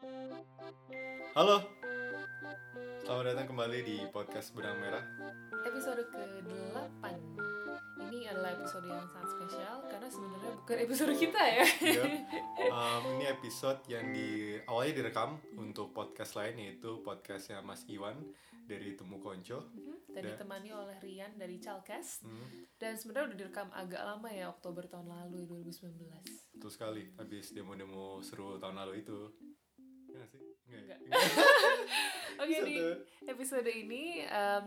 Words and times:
Halo, 0.00 1.60
selamat 3.04 3.36
datang 3.36 3.52
kembali 3.52 3.84
di 3.84 3.96
podcast 4.08 4.56
Benang 4.56 4.80
Merah. 4.80 5.04
episode 5.60 6.00
ke-8 6.08 7.04
Ini 8.08 8.32
adalah 8.32 8.56
episode 8.56 8.88
yang 8.88 9.04
sangat 9.12 9.28
spesial 9.36 9.84
Karena 9.92 10.08
sebenarnya 10.08 10.56
bukan 10.56 10.76
episode 10.88 11.12
kita 11.12 11.42
ya 11.44 11.64
um, 12.72 13.20
ini 13.20 13.28
episode 13.28 13.84
yang 13.92 14.08
di 14.08 14.56
awalnya 14.64 15.04
direkam 15.04 15.36
untuk 15.60 15.92
podcast 15.92 16.32
lain 16.32 16.56
yaitu 16.56 17.04
podcastnya 17.04 17.60
Mas 17.60 17.84
Iwan 17.84 18.16
dari 18.64 18.96
Temu 18.96 19.20
Konco. 19.20 19.68
Mhm, 19.68 20.16
Dan 20.16 20.22
ditemani 20.32 20.72
oleh 20.72 20.96
Rian 20.96 21.36
dari 21.36 21.60
Chalkes 21.60 22.24
Hmm, 22.24 22.64
Dan 22.80 22.96
sebenarnya 22.96 23.36
udah 23.36 23.38
direkam 23.44 23.68
agak 23.76 24.00
lama 24.00 24.32
ya 24.32 24.48
Oktober 24.48 24.88
tahun 24.88 25.12
lalu 25.12 25.44
2019 25.44 26.08
betul 26.56 26.72
sekali. 26.72 27.04
Habis 27.16 27.52
demo-demo 27.52 28.20
seru 28.20 28.56
tahun 28.56 28.80
lalu 28.80 29.00
itu. 29.00 29.28
Enggak. 30.90 31.00
Oke 32.42 32.56
di 32.64 32.76
Satu. 32.80 33.28
episode 33.28 33.70
ini 33.70 34.24
em, 34.24 34.66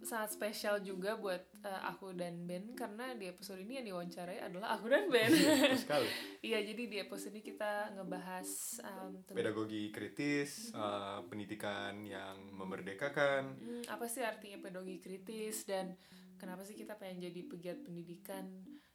sangat 0.00 0.32
spesial 0.32 0.80
juga 0.80 1.18
buat 1.18 1.42
eh, 1.60 1.82
aku 1.92 2.16
dan 2.16 2.48
Ben 2.48 2.72
Karena 2.72 3.12
di 3.12 3.28
episode 3.28 3.60
ini 3.60 3.82
yang 3.82 3.86
diwawancarai 3.92 4.40
adalah 4.40 4.78
aku 4.78 4.88
dan 4.88 5.12
Ben 5.12 5.28
sekali. 5.76 6.08
Iya 6.48 6.64
jadi 6.64 6.82
di 6.88 6.96
episode 6.96 7.36
ini 7.36 7.42
kita 7.44 8.00
ngebahas 8.00 8.48
tentang 8.80 9.36
Pedagogi 9.36 9.92
kritis, 9.92 10.72
uh, 10.72 11.20
pendidikan 11.28 12.00
yang 12.08 12.40
memerdekakan. 12.56 13.60
Hmm, 13.60 13.84
apa 13.92 14.08
sih 14.08 14.24
artinya 14.24 14.56
pedagogi 14.64 15.04
kritis 15.04 15.68
dan 15.68 15.92
kenapa 16.40 16.64
sih 16.64 16.72
kita 16.72 16.96
pengen 16.96 17.28
jadi 17.28 17.40
pegiat 17.44 17.84
pendidikan 17.84 18.48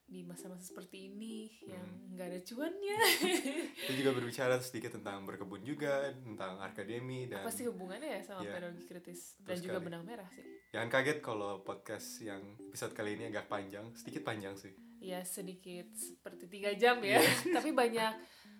di 0.06 0.22
masa-masa 0.22 0.62
seperti 0.64 1.08
ini 1.08 1.36
yang 1.64 1.82
Hmm. 1.82 2.14
nggak 2.14 2.28
ada 2.28 2.40
cuannya? 2.42 2.98
Kita 3.82 3.94
juga 3.96 4.12
berbicara 4.18 4.56
sedikit 4.58 4.94
tentang 4.94 5.24
berkebun 5.24 5.62
juga, 5.62 6.08
tentang 6.16 6.58
akademi 6.60 7.26
dan 7.26 7.42
apa 7.42 7.50
sih 7.50 7.66
hubungannya 7.66 8.10
ya 8.10 8.22
sama 8.22 8.42
Iya. 8.42 8.54
pedagogi 8.54 8.86
kritis 8.86 9.36
dan 9.40 9.58
juga 9.58 9.76
sekali. 9.76 9.86
benang 9.86 10.04
merah 10.04 10.30
sih? 10.30 10.46
Jangan 10.70 10.90
kaget 10.90 11.20
kalau 11.20 11.52
podcast 11.60 12.08
yang 12.22 12.40
episode 12.62 12.92
kali 12.92 13.14
ini 13.14 13.28
agak 13.28 13.46
panjang, 13.46 13.90
sedikit 13.94 14.22
panjang 14.24 14.54
sih. 14.54 14.72
Ya 14.98 15.22
sedikit 15.22 15.90
seperti 15.92 16.46
tiga 16.48 16.72
jam 16.74 17.00
ya, 17.00 17.18
Iya. 17.18 17.22
tapi 17.58 17.70
banyak 17.72 18.14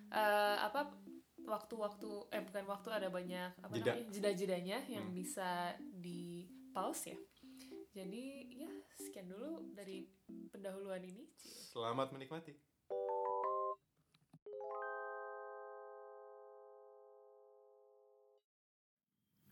eh, 0.08 0.56
apa 0.60 0.90
waktu-waktu 1.40 2.10
eh 2.28 2.42
bukan 2.42 2.64
waktu 2.64 2.88
ada 2.90 3.08
banyak 3.08 3.50
apa 3.56 3.70
Jeda. 3.72 3.94
namanya 3.94 4.10
jeda-jedanya 4.10 4.78
yang 4.84 5.06
Hmm. 5.06 5.14
bisa 5.14 5.48
di 5.78 6.42
pause 6.70 7.06
ya. 7.08 7.18
Jadi 7.92 8.24
ya 8.56 8.70
sekian 8.96 9.28
dulu 9.28 9.60
dari 9.76 10.08
pendahuluan 10.48 11.04
ini. 11.04 11.28
Selamat 11.68 12.16
menikmati. 12.16 12.56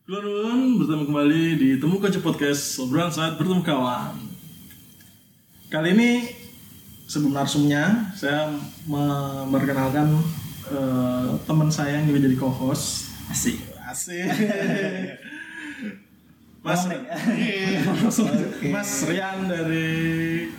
Halo 0.05 0.53
bertemu 0.77 1.03
kembali 1.09 1.43
di 1.57 1.69
Temu 1.81 1.97
Kaca 1.97 2.21
Podcast 2.21 2.77
Obrolan 2.77 3.09
saat 3.09 3.41
bertemu 3.41 3.65
kawan 3.65 4.13
Kali 5.73 5.97
ini 5.97 6.29
sebelum 7.09 7.33
narsumnya 7.33 8.13
saya 8.13 8.53
memperkenalkan 8.85 10.13
eh, 10.69 11.29
teman 11.49 11.73
saya 11.73 11.97
yang 11.97 12.05
juga 12.05 12.29
jadi 12.29 12.37
co-host 12.37 13.09
Asik. 13.33 13.57
Asik 13.81 14.29
Mas, 16.65 16.81
Iya, 16.89 17.85
Mas 18.73 18.91
Rian 19.05 19.45
dari 19.45 20.49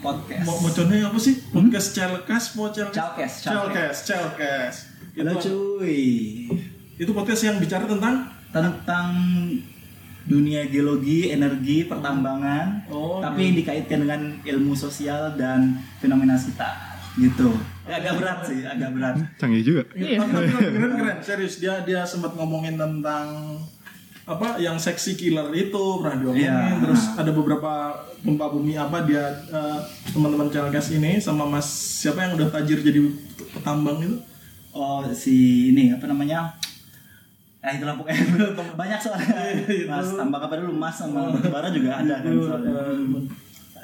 Podcast. 0.00 0.46
mau 0.48 0.56
moconnya 0.58 1.04
apa 1.04 1.18
sih? 1.20 1.36
Podcast 1.52 1.88
Celkes, 1.92 2.44
mau 2.56 2.72
Celkes? 2.72 2.96
Celkes, 2.96 3.32
Celkes, 3.44 3.96
Celkes. 4.08 4.74
Halo 5.12 5.36
Itu, 5.36 5.44
cuy. 5.44 6.00
itu 6.96 7.10
podcast 7.12 7.42
yang 7.44 7.60
bicara 7.60 7.84
tentang 7.84 8.24
Tentang 8.48 9.08
dunia 10.24 10.64
geologi, 10.66 11.28
energi, 11.28 11.84
pertambangan, 11.84 12.84
Oh, 12.88 13.16
tapi 13.18 13.52
dikaitkan 13.52 14.04
dengan 14.04 14.20
ilmu 14.40 14.72
sosial 14.72 15.36
dan 15.36 15.76
fenomena 15.98 16.36
sekitar. 16.36 16.72
Gitu. 17.16 17.48
Ya, 17.84 17.96
agak 17.96 18.20
berat 18.20 18.38
sih, 18.44 18.60
agak 18.60 18.92
berat. 18.92 19.16
Canggih 19.36 19.60
juga. 19.60 19.82
Iya. 19.92 20.20
Tapi 20.20 20.52
keren 20.76 20.92
keren 20.94 21.18
serius 21.20 21.60
dia 21.60 21.80
dia 21.80 22.00
sempat 22.02 22.32
ngomongin 22.32 22.76
tentang 22.76 23.56
apa 24.32 24.56
yang 24.56 24.76
seksi 24.76 25.14
killer 25.14 25.46
itu 25.50 25.82
pernah 25.96 26.16
diomongin 26.16 26.46
Iya. 26.46 26.80
terus 26.80 27.02
ada 27.12 27.30
beberapa 27.30 27.72
gempa 28.18 28.46
bumi 28.48 28.74
apa 28.74 29.02
dia 29.02 29.20
eh, 29.46 29.78
teman-teman 30.08 30.48
Celkes 30.48 30.92
ini 30.92 31.16
sama 31.16 31.44
Mas 31.44 31.66
siapa 31.98 32.22
yang 32.22 32.34
udah 32.34 32.48
tajir 32.50 32.80
jadi 32.80 33.00
petambang 33.50 34.00
itu 34.00 34.16
Oh, 34.72 35.04
si 35.12 35.36
ini 35.68 35.92
apa 35.92 36.08
namanya? 36.08 36.48
Nah 37.60 37.70
itulah 37.70 37.92
pokoknya 37.92 38.24
banyak 38.80 38.96
soalnya. 38.96 39.52
Mas 39.84 40.08
tambah 40.10 40.40
apa 40.40 40.54
dulu 40.56 40.72
Mas 40.72 40.96
sama 40.96 41.28
batubara 41.28 41.68
juga 41.68 42.00
ada 42.00 42.18
kan 42.18 42.32
itu 42.32 42.40
soalnya. 42.42 42.72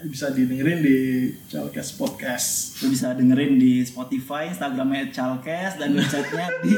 bisa 0.01 0.31
didengerin 0.31 0.79
di 0.79 0.97
Celkes 1.45 1.93
podcast 1.93 2.79
Lu 2.81 2.89
bisa 2.89 3.13
dengerin 3.13 3.59
di 3.59 3.83
Spotify, 3.83 4.47
Instagramnya 4.47 5.11
Chalkes 5.11 5.77
dan 5.77 5.93
websitenya 5.93 6.47
di 6.63 6.77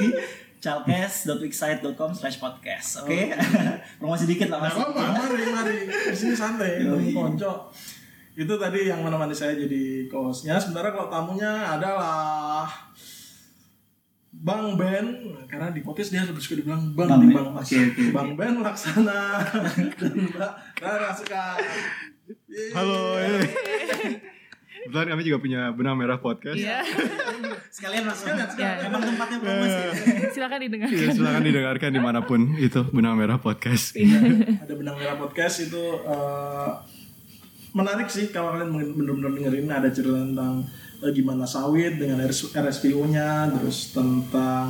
chalkes.wixsite.com 0.61 2.11
slash 2.13 2.37
podcast. 2.37 3.03
Oke, 3.03 3.33
promosi 3.99 4.25
dikit 4.25 4.53
lah 4.53 4.61
Nah, 4.61 4.69
mas. 4.69 4.77
apa? 4.77 5.03
Mari, 5.17 5.45
mari. 5.49 5.77
Di 5.89 6.15
sini 6.15 6.37
santai. 6.37 6.85
Konco. 7.11 7.73
Itu 8.31 8.55
tadi 8.57 8.87
yang 8.87 9.01
menemani 9.01 9.33
saya 9.33 9.53
jadi 9.53 10.07
co-hostnya. 10.07 10.61
Sementara 10.61 10.93
kalau 10.93 11.09
tamunya 11.09 11.49
adalah 11.67 12.69
Bang 14.31 14.79
Ben, 14.79 15.27
karena 15.51 15.75
di 15.75 15.83
podcast 15.83 16.15
dia 16.15 16.23
lebih 16.23 16.39
suka 16.39 16.57
dibilang 16.57 16.95
Bang, 16.95 17.11
Bang. 17.11 17.29
Bang 17.35 17.49
Mas. 17.51 17.67
Oke, 17.67 17.77
oke, 17.77 17.91
oke. 17.91 18.13
Bang 18.15 18.31
Ben 18.39 18.55
Laksana 18.63 19.21
dan 19.99 20.13
Mbak 20.31 20.53
Rara. 20.79 21.11
Halo. 22.77 23.01
Kebetulan 24.91 25.15
kami 25.15 25.23
juga 25.23 25.39
punya 25.39 25.61
benang 25.71 25.95
merah 25.95 26.19
podcast. 26.19 26.59
Iya, 26.59 26.83
Sekalian 27.79 28.11
mas. 28.11 28.19
Sekalian, 28.27 28.51
sekalian. 28.51 28.91
Emang 28.91 29.07
tempatnya 29.07 29.39
promosi. 29.39 29.83
silakan 30.35 30.59
didengarkan. 30.67 30.99
Iya, 30.99 31.09
silakan 31.15 31.43
didengarkan 31.47 31.91
di 31.95 32.01
mana 32.03 32.21
pun 32.27 32.59
itu 32.59 32.83
benang 32.91 33.15
merah 33.15 33.39
podcast. 33.39 33.95
Ada 33.95 34.75
Benang 34.75 34.99
Merah 34.99 35.15
Podcast 35.15 35.71
itu 35.71 35.79
eh, 36.03 36.71
menarik 37.71 38.11
sih 38.11 38.35
kalau 38.35 38.59
kalian 38.59 38.99
bener-bener 38.99 39.31
dengerin 39.31 39.71
ada 39.71 39.95
cerita 39.95 40.19
tentang 40.27 40.67
eh, 41.07 41.11
gimana 41.15 41.47
sawit 41.47 41.95
dengan 41.95 42.27
RSPO-nya, 42.27 43.55
terus 43.55 43.95
tentang 43.95 44.67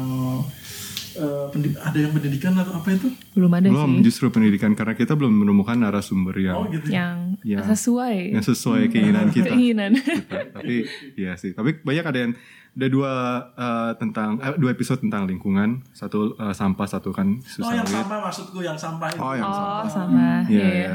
eh, 1.12 1.46
pendi- 1.48 1.74
ada 1.74 1.94
yang 1.94 2.10
pendidikan 2.10 2.52
atau 2.54 2.72
apa 2.74 2.88
itu? 2.90 3.08
Belum 3.32 3.50
ada 3.50 3.66
Belum 3.66 3.90
sih 3.96 4.04
justru 4.04 4.26
pendidikan 4.28 4.72
karena 4.72 4.92
kita 4.92 5.12
belum 5.12 5.32
menemukan 5.36 5.76
narasumber 5.76 6.34
yang 6.36 6.56
Oh 6.56 6.66
gitu. 6.66 6.86
yang 6.86 7.34
Ya. 7.40 7.62
sesuai 7.62 8.32
yang 8.32 8.44
sesuai 8.44 8.88
keinginan 8.88 9.28
kita. 9.28 9.48
keinginan. 9.48 9.90
Kita. 9.94 10.52
Tapi 10.52 10.86
iya 11.14 11.34
sih. 11.34 11.50
Tapi 11.50 11.80
banyak 11.80 12.04
ada 12.04 12.18
yang 12.20 12.32
ada 12.70 12.86
dua 12.86 13.12
eh, 13.52 13.92
tentang 13.96 14.38
eh, 14.38 14.54
dua 14.56 14.70
episode 14.70 15.00
tentang 15.00 15.24
lingkungan, 15.24 15.82
satu 15.90 16.34
eh, 16.34 16.52
sampah, 16.52 16.86
satu 16.86 17.10
kan 17.10 17.38
isu 17.38 17.60
Oh 17.60 17.72
yang 17.72 17.82
sampah 17.84 18.18
maksudku 18.22 18.58
yang 18.60 18.76
sampah 18.76 19.08
itu. 19.08 19.18
Oh, 19.18 19.32
yang 19.32 19.44
Oh, 19.44 19.54
sampah. 19.82 19.88
sama. 19.88 20.28
Iya, 20.46 20.58
Iya. 20.58 20.68
iya. 20.72 20.94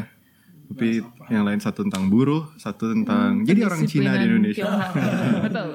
Tapi 0.65 0.97
yang 1.29 1.43
lain 1.43 1.59
satu 1.59 1.83
tentang 1.83 2.09
buruh, 2.09 2.49
satu 2.55 2.89
tentang 2.89 3.43
jadi 3.43 3.63
orang 3.63 3.85
Cina 3.85 4.15
di 4.15 4.25
Indonesia. 4.25 4.65
Betul. 5.45 5.69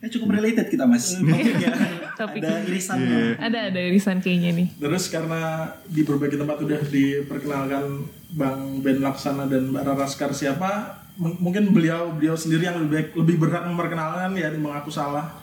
Ya 0.00 0.08
cukup 0.08 0.32
related 0.32 0.66
kita 0.66 0.84
mas. 0.84 1.12
Topiknya. 1.20 1.72
Topik. 2.14 2.40
Ada 2.40 2.64
irisannya. 2.64 3.36
Ada 3.36 3.58
ada 3.68 3.80
irisan 3.82 4.16
kayaknya 4.18 4.50
nih. 4.54 4.68
Terus 4.74 5.04
karena 5.06 5.40
di 5.84 6.00
berbagai 6.00 6.36
tempat 6.36 6.56
udah 6.58 6.80
diperkenalkan 6.82 7.84
Bang 8.30 8.80
Ben 8.80 8.98
Laksana 8.98 9.44
dan 9.44 9.68
Mbak 9.68 9.82
Rara 9.82 10.06
Sekar 10.06 10.32
siapa, 10.32 10.96
M- 11.14 11.36
mungkin 11.38 11.68
beliau 11.70 12.10
beliau 12.10 12.32
sendiri 12.32 12.64
yang 12.64 12.80
lebih 12.80 12.90
baik, 12.90 13.08
lebih 13.14 13.36
berhak 13.38 13.64
memperkenalkan 13.66 14.32
ya 14.32 14.48
mengaku 14.50 14.88
salah. 14.88 15.36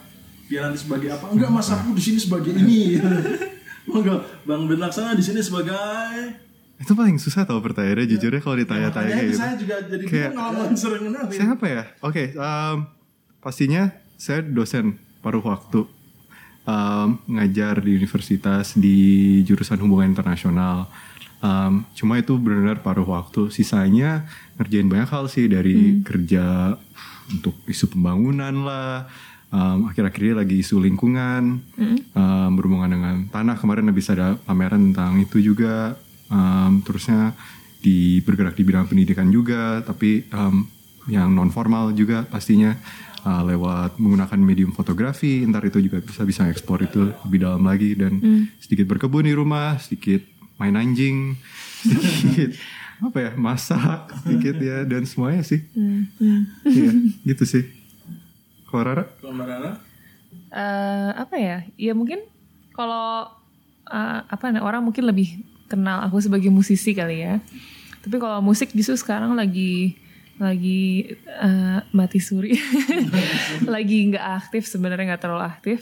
Dia 0.48 0.64
nanti 0.64 0.80
sebagai 0.80 1.12
apa? 1.12 1.30
Enggak 1.30 1.52
Mas 1.52 1.68
aku 1.68 1.92
di 1.92 2.02
sini 2.02 2.18
sebagai 2.18 2.50
ini. 2.52 2.98
Enggak, 3.88 4.20
Bang 4.44 4.66
Ben 4.66 4.80
Laksana 4.80 5.14
di 5.14 5.22
sini 5.22 5.40
sebagai 5.40 6.34
Itu 6.78 6.94
paling 6.94 7.18
susah 7.18 7.42
tau 7.42 7.58
pertanyaannya 7.58 8.06
jujurnya 8.08 8.38
kalau 8.38 8.54
ditanya-tanya 8.56 9.10
kayak 9.12 9.28
gitu. 9.28 9.40
saya 9.40 9.54
juga 9.54 9.76
jadi 9.84 10.04
Kayak- 10.04 10.30
bingung 10.30 10.38
ngalamin 10.40 10.76
sering 10.76 11.04
kenalin. 11.06 11.34
Saya 11.36 11.50
apa 11.52 11.66
ya? 11.68 11.84
Oke, 12.00 12.24
em, 12.32 12.78
pastinya 13.40 13.84
saya 14.18 14.42
dosen 14.42 14.98
paruh 15.22 15.46
waktu 15.46 15.86
em, 16.68 17.10
ngajar 17.32 17.80
di 17.80 17.96
universitas 17.96 18.76
di 18.76 18.98
jurusan 19.48 19.80
hubungan 19.80 20.12
internasional. 20.12 20.92
Em, 21.40 21.88
cuma 21.96 22.20
itu 22.20 22.36
benar-benar 22.36 22.84
paruh 22.84 23.08
waktu. 23.08 23.54
Sisanya 23.54 24.28
ngerjain 24.60 24.90
banyak 24.92 25.10
hal 25.10 25.26
sih 25.32 25.48
dari 25.48 26.04
kerja 26.04 26.76
untuk 27.32 27.56
isu 27.66 27.96
pembangunan 27.96 28.54
lah. 28.68 29.08
em, 29.48 29.88
akhir-akhir 29.88 30.22
ini 30.28 30.36
lagi 30.36 30.56
isu 30.60 30.76
lingkungan 30.84 31.64
em, 31.80 32.50
berhubungan 32.52 32.92
dengan 32.92 33.16
tanah 33.32 33.56
kemarin 33.56 33.88
habis 33.88 34.12
ada 34.12 34.36
pameran 34.44 34.92
tentang 34.92 35.24
itu 35.24 35.40
juga. 35.40 35.96
Em, 36.28 36.84
terusnya 36.84 37.32
di 37.80 38.20
bergerak 38.20 38.60
di 38.60 38.68
bidang 38.68 38.92
pendidikan 38.92 39.32
juga, 39.32 39.80
tapi 39.88 40.28
em, 40.28 40.68
yang 41.08 41.32
non 41.32 41.48
formal 41.48 41.96
juga 41.96 42.28
pastinya 42.28 42.76
uh, 43.24 43.44
lewat 43.48 43.98
menggunakan 43.98 44.40
medium 44.42 44.72
fotografi 44.76 45.42
ntar 45.48 45.66
itu 45.66 45.80
juga 45.80 46.04
bisa 46.04 46.22
bisa 46.28 46.46
ekspor 46.52 46.84
itu 46.84 47.14
lebih 47.26 47.40
dalam 47.46 47.64
lagi 47.64 47.96
dan 47.98 48.20
sedikit 48.62 48.86
berkebun 48.90 49.26
di 49.26 49.34
rumah 49.34 49.80
sedikit 49.80 50.22
main 50.58 50.76
anjing 50.76 51.38
sedikit 52.18 52.58
apa 52.98 53.18
ya 53.22 53.32
masak 53.38 54.10
sedikit 54.26 54.58
ya 54.58 54.82
dan 54.86 55.06
semuanya 55.06 55.46
sih 55.46 55.62
Iya, 56.66 56.92
gitu 57.30 57.46
sih 57.46 57.64
kalau 58.68 58.84
Rara 58.84 59.04
Kalau 59.24 59.34
Mbak 59.34 59.48
Rara? 59.48 59.72
Eh, 60.48 61.12
apa 61.16 61.36
ya? 61.40 61.58
Ya 61.80 61.94
mungkin 61.96 62.20
kalau 62.76 63.32
eh, 63.88 64.20
apa 64.28 64.52
nih 64.52 64.64
orang 64.64 64.84
mungkin 64.84 65.08
lebih 65.08 65.40
kenal 65.72 66.04
aku 66.04 66.20
sebagai 66.20 66.52
musisi 66.52 66.92
kali 66.92 67.24
ya. 67.24 67.40
Tapi 68.04 68.16
kalau 68.20 68.40
musik 68.44 68.72
justru 68.76 68.96
sekarang 69.00 69.36
lagi 69.36 69.96
lagi 70.38 71.06
eh, 71.18 71.80
mati 71.90 72.20
suri, 72.20 72.54
lagi 73.74 73.98
nggak 74.08 74.26
aktif 74.38 74.66
sebenarnya 74.66 75.14
nggak 75.14 75.22
terlalu 75.22 75.44
aktif. 75.44 75.80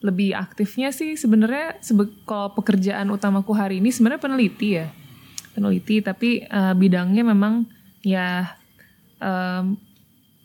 Lebih 0.00 0.32
aktifnya 0.32 0.88
sih 0.90 1.12
sebenarnya 1.14 1.76
sebe- 1.78 2.08
kalau 2.24 2.52
pekerjaan 2.52 3.08
utamaku 3.08 3.52
hari 3.52 3.78
ini 3.78 3.92
sebenarnya 3.92 4.20
peneliti 4.20 4.68
ya, 4.74 4.88
peneliti. 5.52 6.00
Tapi 6.00 6.42
eh, 6.42 6.74
bidangnya 6.74 7.20
memang 7.22 7.68
ya 8.00 8.56
em, 9.20 9.76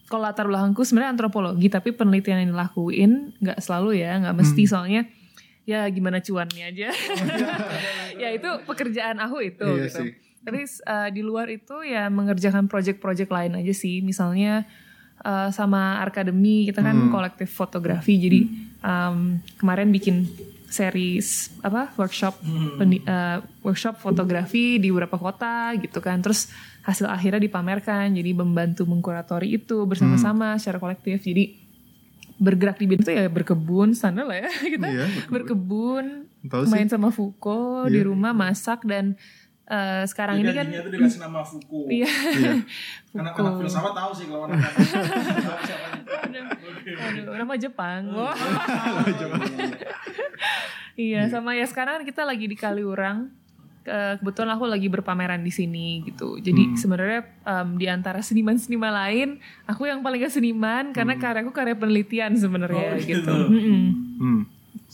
kalau 0.05 0.21
latar 0.21 0.45
belakangku 0.45 0.83
sebenarnya 0.83 1.15
antropologi 1.15 1.65
tapi 1.65 1.89
penelitian 1.89 2.43
yang 2.43 2.51
dilakuin 2.51 3.11
nggak 3.39 3.57
selalu 3.57 3.97
ya 3.97 4.19
nggak 4.19 4.35
mesti 4.35 4.63
soalnya 4.67 5.01
ya 5.65 5.81
gimana 5.89 6.21
cuannya 6.21 6.61
aja 6.69 6.93
ya 8.21 8.29
itu 8.29 8.45
pekerjaan 8.63 9.17
aku 9.17 9.41
itu 9.41 9.65
Iya 9.65 9.87
gitu 9.87 9.97
sih. 10.03 10.11
Tapi 10.45 10.61
uh, 10.63 11.09
di 11.09 11.19
luar 11.19 11.49
itu 11.49 11.81
ya 11.81 12.05
mengerjakan 12.07 12.69
project-project 12.69 13.27
lain 13.27 13.57
aja 13.57 13.73
sih. 13.73 13.99
Misalnya 13.99 14.63
uh, 15.19 15.49
sama 15.49 15.99
akademi 15.99 16.69
kita 16.69 16.79
kan 16.79 17.09
kolektif 17.09 17.49
fotografi. 17.49 18.15
Jadi 18.15 18.41
um, 18.79 19.41
kemarin 19.57 19.89
bikin 19.89 20.29
series 20.65 21.53
apa 21.61 21.93
workshop 21.95 22.35
peni- 22.75 23.03
uh, 23.03 23.39
workshop 23.61 23.97
fotografi 23.97 24.77
di 24.77 24.89
beberapa 24.89 25.15
kota 25.15 25.73
gitu 25.75 25.97
kan. 25.99 26.21
Terus 26.21 26.51
hasil 26.83 27.07
akhirnya 27.07 27.41
dipamerkan. 27.41 28.13
Jadi 28.13 28.31
membantu 28.31 28.85
mengkuratori 28.85 29.55
itu 29.55 29.83
bersama-sama 29.83 30.55
secara 30.55 30.77
kolektif. 30.77 31.19
Jadi 31.19 31.65
bergerak 32.35 32.75
di 32.75 32.85
bidang 32.85 33.07
itu 33.07 33.11
ya 33.15 33.31
berkebun 33.31 33.95
standar 33.95 34.27
lah 34.27 34.37
ya. 34.37 34.51
Kita 34.75 34.87
Iya, 34.87 35.05
berkebun. 35.31 36.27
sih. 36.45 36.69
main 36.69 36.85
sama 36.85 37.09
Fuko 37.09 37.87
di 37.87 38.03
rumah 38.03 38.29
masak 38.29 38.85
dan 38.85 39.15
eh, 39.67 40.03
sekarang 40.05 40.35
ini 40.37 40.51
kan 40.51 40.67
itu 40.67 40.89
dikasih 40.89 41.19
nama 41.19 41.41
Fuku. 41.41 41.89
iya 41.97 42.09
Anak-anak 43.11 43.53
filsafat 43.59 43.93
tahu 43.93 44.11
sih 44.11 44.25
kalau 44.25 44.45
anak. 44.45 44.61
Aduh, 46.85 47.33
nama 47.35 47.53
Jepang. 47.55 48.01
Wah. 48.11 48.35
iya, 50.95 51.27
sama 51.27 51.53
ya 51.53 51.65
sekarang 51.65 52.03
kita 52.03 52.21
lagi 52.21 52.45
di 52.45 52.53
Kaliurang. 52.53 53.31
Ke- 53.81 54.17
Kebetulan 54.17 54.49
aku 54.51 54.65
lagi 54.65 54.87
berpameran 54.87 55.39
di 55.39 55.49
sini 55.49 56.01
gitu. 56.03 56.37
Jadi 56.37 56.73
sebenarnya 56.75 57.21
em, 57.43 57.69
di 57.75 57.85
antara 57.85 58.17
seniman-seniman 58.19 58.89
lain, 58.91 59.29
aku 59.63 59.85
yang 59.85 60.01
paling 60.01 60.19
gak 60.19 60.33
seniman 60.33 60.89
karena 60.89 61.13
karyaku 61.15 61.51
karya 61.51 61.73
penelitian 61.73 62.33
sebenarnya 62.35 62.89
Oh, 62.91 62.97
gitu. 62.97 63.21
gitu. 63.21 63.35
Mm-mm. 63.45 63.83
hmm, 64.17 64.39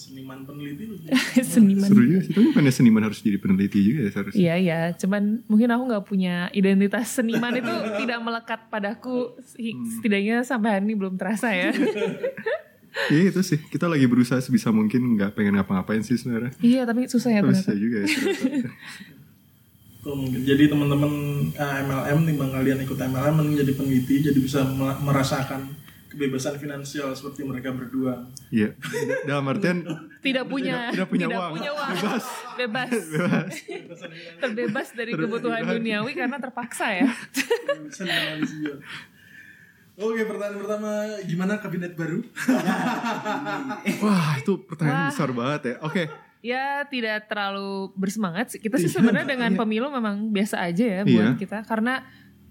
Seniman 0.03 0.41
peneliti 0.41 0.83
seniman. 1.53 1.85
seru 1.85 2.01
juga 2.01 2.19
sih 2.19 2.31
tapi 2.31 2.45
bukannya 2.47 2.71
seniman 2.71 3.03
harus 3.03 3.19
jadi 3.19 3.37
peneliti 3.37 3.79
juga 3.79 3.99
ya 4.01 4.09
seharusnya 4.11 4.39
Iya 4.39 4.55
iya, 4.57 4.79
cuman 4.95 5.23
mungkin 5.45 5.69
aku 5.69 5.83
nggak 5.87 6.05
punya 6.05 6.35
identitas 6.51 7.07
seniman 7.11 7.53
itu 7.53 7.69
tidak 7.99 8.17
melekat 8.19 8.65
padaku. 8.67 9.37
Si- 9.43 9.77
Setidaknya 9.93 10.41
sampai 10.41 10.69
hari 10.73 10.85
ini 10.85 10.95
belum 10.95 11.15
terasa 11.15 11.51
ya. 11.51 11.69
Iya 13.07 13.31
itu 13.31 13.39
sih 13.41 13.55
kita 13.61 13.87
lagi 13.87 14.03
berusaha 14.03 14.35
sebisa 14.37 14.67
mungkin 14.69 15.15
nggak 15.15 15.31
pengen 15.31 15.55
ngapa-ngapain 15.55 16.01
sih 16.01 16.13
sebenarnya 16.13 16.51
iya 16.59 16.83
tapi 16.83 17.07
susah 17.07 17.31
ya 17.31 17.39
ternyata. 17.39 17.71
juga 17.73 17.97
ya 17.97 18.07
ternyata. 18.09 18.67
Tuh, 20.01 20.11
mungkin. 20.11 20.41
Jadi 20.41 20.63
teman-teman 20.65 21.11
eh, 21.53 21.75
MLM 21.83 22.19
timbang 22.25 22.51
kalian 22.51 22.81
ikut 22.81 22.99
MLM 22.99 23.35
menjadi 23.37 23.71
peneliti 23.71 24.15
jadi 24.23 24.35
bisa 24.35 24.65
me- 24.65 24.99
merasakan 24.99 25.71
kebebasan 26.11 26.59
finansial 26.59 27.15
seperti 27.15 27.47
mereka 27.47 27.71
berdua. 27.71 28.27
Iya 28.51 28.75
dalam 29.23 29.47
artian 29.47 29.87
Tidak 30.21 30.45
punya, 30.45 30.91
tidak 30.93 31.09
punya 31.09 31.25
uang. 31.31 31.57
Bebas. 31.57 32.25
Bebas. 32.59 32.91
Terbebas 34.43 34.87
dari 34.93 35.17
kebutuhan 35.17 35.65
duniawi 35.65 36.13
karena 36.13 36.37
terpaksa 36.37 36.93
ya. 36.93 37.09
Oke, 40.01 40.23
pertanyaan 40.25 40.57
pertama, 40.61 40.91
gimana 41.25 41.53
kabinet 41.61 41.93
baru? 41.93 42.21
wah 44.03 44.33
itu 44.37 44.53
pertanyaan 44.65 44.97
Wah. 44.97 45.09
besar 45.13 45.29
banget 45.31 45.61
ya 45.63 45.75
oke 45.81 46.03
Ya 46.41 46.81
tidak 46.89 47.29
terlalu 47.29 47.93
bersemangat 47.93 48.49
sih. 48.49 48.57
Kita 48.57 48.81
sih 48.81 48.89
sebenarnya 48.89 49.29
dengan 49.29 49.53
pemilu 49.53 49.93
memang 49.93 50.33
biasa 50.33 50.57
aja 50.65 50.81
ya 50.81 51.01
buat 51.05 51.37
Iya. 51.37 51.37
kita 51.37 51.61
karena 51.69 52.01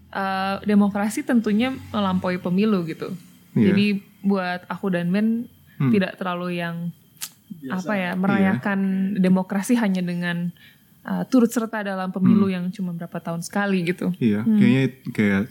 eh, 0.07 0.55
demokrasi 0.63 1.27
tentunya 1.27 1.75
melampaui 1.91 2.39
pemilu 2.39 2.87
gitu. 2.87 3.11
Iya. 3.55 3.73
Jadi 3.73 3.85
buat 4.21 4.61
aku 4.69 4.93
dan 4.93 5.09
Ben 5.09 5.49
tidak 5.89 6.13
terlalu 6.21 6.61
yang 6.61 6.93
apa 7.73 7.93
ya 7.97 8.11
merayakan 8.13 8.79
demokrasi 9.17 9.73
hanya 9.77 10.01
dengan 10.05 10.53
eh, 11.03 11.23
turut 11.27 11.49
serta 11.49 11.81
dalam 11.81 12.13
pemilu 12.13 12.47
yang 12.47 12.69
cuma 12.69 12.93
berapa 12.93 13.17
tahun 13.17 13.41
sekali 13.41 13.85
gitu. 13.89 14.13
Iya, 14.21 14.45
kayaknya 14.45 14.85
kayak 15.09 15.43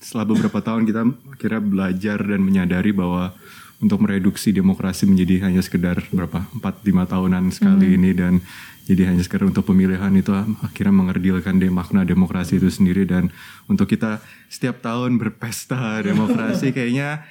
setelah 0.00 0.26
beberapa 0.32 0.60
tahun 0.64 0.88
kita 0.88 1.02
akhirnya 1.36 1.60
belajar 1.60 2.18
dan 2.20 2.40
menyadari 2.40 2.92
bahwa 2.92 3.36
untuk 3.80 4.04
mereduksi 4.04 4.52
demokrasi 4.52 5.08
menjadi 5.08 5.48
hanya 5.48 5.64
sekedar 5.64 6.04
berapa 6.12 6.44
4-5 6.60 7.12
tahunan 7.12 7.44
sekali 7.48 7.96
ini 7.96 8.12
dan 8.12 8.44
jadi 8.84 9.08
hanya 9.08 9.24
sekedar 9.24 9.48
untuk 9.48 9.72
pemilihan 9.72 10.12
itu 10.12 10.36
akhirnya 10.60 10.92
mengerdilkan 10.92 11.56
deh 11.56 11.72
makna 11.72 12.04
demokrasi 12.04 12.60
itu 12.60 12.68
sendiri 12.68 13.08
dan 13.08 13.32
untuk 13.72 13.88
kita 13.88 14.20
setiap 14.52 14.84
tahun 14.84 15.16
berpesta 15.16 15.96
demokrasi 16.08 16.76
kayaknya 16.76 17.24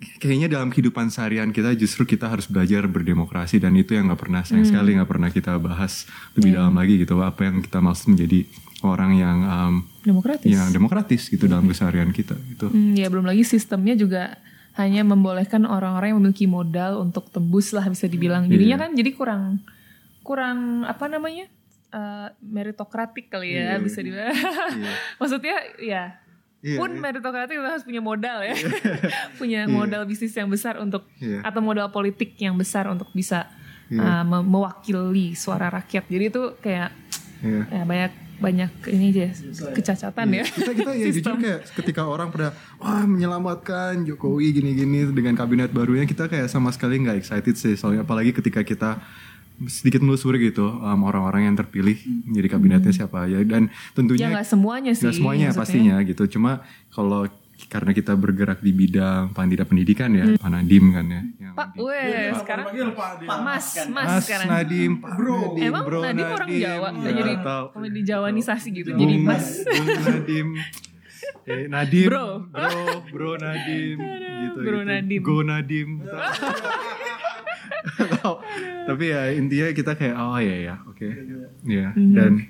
kayaknya 0.00 0.48
dalam 0.48 0.72
kehidupan 0.72 1.12
seharian 1.12 1.52
kita 1.52 1.76
justru 1.76 2.08
kita 2.08 2.32
harus 2.32 2.48
belajar 2.48 2.88
berdemokrasi 2.88 3.60
dan 3.60 3.76
itu 3.76 3.92
yang 3.92 4.08
nggak 4.08 4.20
pernah 4.20 4.40
sayang 4.40 4.64
sekali 4.64 4.96
nggak 4.96 5.10
pernah 5.10 5.28
kita 5.28 5.60
bahas 5.60 6.08
lebih 6.32 6.56
dalam 6.56 6.72
lagi 6.72 7.04
gitu 7.04 7.20
apa 7.20 7.44
yang 7.44 7.60
kita 7.60 7.78
maksud 7.84 8.16
menjadi 8.16 8.48
orang 8.80 9.12
yang 9.20 9.38
um, 9.44 9.74
Demokratis. 10.00 10.48
yang 10.48 10.72
demokratis 10.72 11.28
gitu 11.28 11.44
dalam 11.44 11.68
keseharian 11.68 12.08
kita 12.16 12.32
gitu. 12.48 12.72
Hmm, 12.72 12.96
ya 12.96 13.12
belum 13.12 13.28
lagi 13.28 13.44
sistemnya 13.44 13.92
juga 13.92 14.40
hanya 14.80 15.04
membolehkan 15.04 15.68
orang-orang 15.68 16.16
yang 16.16 16.18
memiliki 16.24 16.48
modal 16.48 17.04
untuk 17.04 17.28
tembus 17.28 17.76
lah 17.76 17.84
bisa 17.92 18.08
dibilang. 18.08 18.48
Jadinya 18.48 18.80
kan 18.80 18.96
jadi 18.96 19.12
kurang 19.12 19.60
kurang 20.24 20.88
apa 20.88 21.04
namanya 21.12 21.44
eh, 21.92 22.28
meritokratik 22.40 23.28
kali 23.28 23.52
ya 23.52 23.76
bisa 23.76 24.00
dibilang. 24.00 24.32
Maksudnya 25.20 25.76
ya 25.76 26.16
Iya, 26.60 26.76
pun 26.76 26.90
iya. 26.90 27.00
meritokratik 27.00 27.56
itu 27.56 27.64
harus 27.64 27.82
punya 27.82 28.00
modal 28.00 28.38
ya, 28.40 28.52
punya 29.40 29.64
modal 29.64 30.04
bisnis 30.04 30.32
yang 30.32 30.46
besar 30.46 30.76
untuk 30.76 31.08
Iya. 31.16 31.40
atau 31.40 31.60
modal 31.60 31.88
politik 31.88 32.36
yang 32.36 32.52
besar 32.54 32.84
untuk 32.86 33.08
bisa 33.10 33.48
eh, 33.88 33.96
me- 34.22 34.44
mewakili 34.44 35.32
suara 35.32 35.66
rakyat. 35.66 36.04
Jadi 36.06 36.24
itu 36.26 36.42
kayak 36.58 36.92
Iya. 37.40 37.62
ya 37.66 37.82
banyak 37.82 38.12
banyak 38.38 38.70
ini 38.88 39.06
aja 39.10 39.26
kecacatan 39.70 40.26
ya. 40.30 40.44
Kita 40.44 40.72
kita 40.72 40.90
ya 40.94 41.06
jujur 41.12 41.36
kayak 41.36 41.60
ketika 41.74 42.04
orang 42.04 42.28
pada 42.28 42.52
wah 42.76 43.04
menyelamatkan 43.04 44.00
Jokowi 44.02 44.52
gini-gini 44.54 45.08
dengan 45.08 45.32
kabinet 45.34 45.68
barunya 45.68 46.04
kita 46.04 46.24
kayak 46.24 46.48
sama 46.48 46.68
sekali 46.70 46.96
nggak 46.98 47.20
excited 47.20 47.52
sih 47.52 47.72
soalnya 47.74 48.00
apalagi 48.00 48.32
ketika 48.32 48.60
kita 48.60 49.00
sedikit 49.62 50.00
melusuri 50.00 50.40
gitu 50.42 50.64
um, 50.64 51.00
orang-orang 51.02 51.44
yang 51.44 51.54
terpilih 51.54 51.98
jadi 52.26 52.48
kabinetnya 52.48 52.92
siapa 52.94 53.24
aja 53.24 53.42
dan 53.42 53.66
Ya 53.66 53.92
tentunya 53.92 54.26
nggak 54.30 54.46
semuanya 54.46 54.92
sih. 54.92 55.04
nggak 55.04 55.14
semuanya 55.14 55.46
maksudnya. 55.46 55.60
pastinya 55.60 55.96
gitu 56.02 56.22
cuma 56.30 56.52
kalau 56.88 57.28
karena 57.62 57.92
kita 57.92 58.12
bergerak 58.14 58.58
di 58.58 58.72
bidang 58.72 59.30
paling 59.30 59.50
tidak 59.50 59.68
pendidikan 59.68 60.08
ya 60.10 60.24
Pak 60.34 60.48
Nadim 60.48 60.84
kan 60.90 61.04
ya 61.04 61.20
yang 61.38 61.52
Pak, 61.52 61.66
di- 61.70 61.78
weh, 61.78 62.32
sekarang 62.32 62.64
panggil 62.66 62.88
Pak 62.90 63.10
dia. 63.18 63.28
Mas, 63.28 63.66
Mas, 63.84 63.88
Mas 63.90 64.22
sekarang. 64.24 64.46
Nadim, 64.48 64.90
Pak 64.96 65.12
Nadim, 65.12 65.60
Emang 65.62 65.84
Bro 65.84 65.98
Nadim 66.00 66.26
orang 66.30 66.48
Jawa, 66.48 66.88
Nggak 66.90 67.14
jadi 67.14 67.32
tahu. 67.42 67.64
kalau 67.70 67.88
di 67.90 68.02
Jawanisasi 68.02 68.68
gitu, 68.72 68.88
Bung, 68.90 69.00
jadi 69.02 69.16
Mas. 69.20 69.44
Bung 69.62 69.86
Nadim. 70.00 70.46
Eh, 71.42 71.64
Nadim, 71.66 72.06
Bro. 72.08 72.26
bro, 72.48 72.70
bro 73.10 73.32
Nadim, 73.36 73.96
gitu, 73.98 74.58
Bro 74.58 74.78
gitu. 74.78 74.88
Nadim. 74.88 75.20
Go 75.20 75.36
Nadim. 75.42 75.88
Tahu. 78.14 78.34
Tapi 78.86 79.04
ya 79.06 79.30
intinya 79.30 79.68
kita 79.70 79.92
kayak 79.94 80.14
oh 80.14 80.36
ya 80.36 80.56
ya, 80.62 80.74
oke, 80.82 81.06
ya 81.64 81.88
dan 81.94 82.48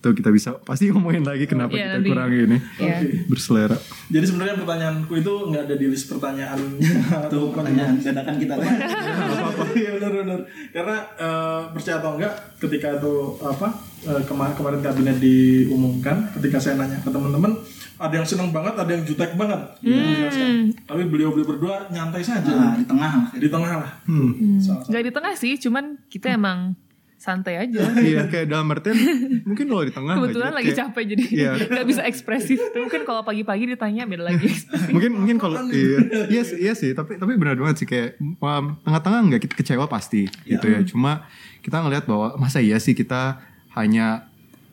tuh 0.00 0.12
kita 0.12 0.28
bisa 0.28 0.56
pasti 0.58 0.88
ngomongin 0.88 1.20
lagi 1.20 1.44
kenapa 1.44 1.70
Iya, 1.70 1.84
kita 1.84 1.94
nanti. 1.94 2.08
kurang 2.08 2.30
ini 2.32 2.56
Iya. 2.78 2.96
berselera. 3.26 3.76
Jadi 4.08 4.24
sebenarnya 4.24 4.56
pertanyaanku 4.56 5.12
itu 5.14 5.32
nggak 5.46 5.62
ada 5.62 5.74
di 5.74 5.86
list 5.86 6.08
pertanyaan. 6.08 6.56
Tuh 7.28 7.52
pertanyaan 7.52 8.00
dadakan 8.00 8.36
kita. 8.36 8.54
Iya 9.72 9.90
benar 9.94 10.10
benar. 10.10 10.24
benar. 10.24 10.40
Karena 10.70 10.96
eh, 11.16 11.60
percaya 11.70 11.96
atau 12.00 12.16
enggak, 12.16 12.32
ketika 12.58 12.96
itu 12.96 13.14
apa 13.40 13.68
eh, 14.02 14.22
kema- 14.24 14.54
kemarin 14.54 14.80
kabinet 14.80 15.20
diumumkan, 15.20 16.32
ketika 16.32 16.56
saya 16.56 16.74
nanya 16.76 16.96
ke 16.98 17.08
teman-teman, 17.08 17.52
ada 18.00 18.14
yang 18.14 18.24
senang 18.24 18.48
banget, 18.48 18.72
ada 18.74 18.88
yang 18.88 19.04
jutek 19.04 19.36
banget. 19.36 19.60
Gitu 19.78 19.92
menjelaskan. 19.92 20.48
Tapi 20.82 21.02
beliau-beliau 21.04 21.46
berdua 21.46 21.74
nyantai 21.86 22.24
saja 22.24 22.48
Nah, 22.48 22.72
di 22.72 22.82
tengah 22.82 23.12
di 23.30 23.46
tengah 23.46 23.72
lah. 23.76 23.90
Hmm. 24.04 24.56
Salah 24.56 24.80
satu. 24.80 24.88
Nggak 24.88 25.02
di 25.02 25.12
tengah 25.12 25.32
sih, 25.34 25.52
cuman 25.58 25.84
kita 26.08 26.32
emang 26.32 26.72
santai 27.14 27.60
aja. 27.60 27.84
iya 28.00 28.24
kayak 28.24 28.48
dalam 28.48 28.64
artian 28.66 28.96
mungkin 29.44 29.68
kalau 29.68 29.84
di 29.84 29.92
tengah 29.92 30.16
Kebetulan 30.16 30.50
lagi 30.50 30.72
kayak- 30.72 30.80
capek 30.88 31.04
jadi 31.06 31.24
Iya. 31.28 31.52
nggak 31.70 31.86
bisa 31.86 32.02
ekspresif. 32.02 32.56
Tapi 32.56 32.80
mungkin 32.80 33.02
kalau 33.04 33.20
pagi-pagi 33.20 33.68
ditanya 33.68 34.08
beda 34.08 34.24
lagi. 34.24 34.48
mungkin 34.96 35.10
mungkin 35.14 35.36
kalau 35.36 35.60
iya 35.68 36.00
iya 36.26 36.42
sih, 36.42 36.56
iya 36.56 36.72
sih 36.72 36.90
tapi 36.90 37.20
tapi 37.20 37.36
benar 37.36 37.60
banget 37.60 37.76
sih 37.76 37.86
kayak 37.86 38.16
um, 38.16 38.80
tengah-tengah 38.80 39.20
nggak 39.28 39.40
kita 39.44 39.54
kecewa 39.54 39.84
pasti 39.84 40.32
gitu 40.48 40.64
ya 40.64 40.80
cuma 40.82 41.28
kita 41.60 41.76
ngelihat 41.78 42.08
bahwa 42.08 42.40
masa 42.40 42.56
iya 42.58 42.80
sih 42.80 42.96
kita 42.96 43.36
hanya 43.70 44.29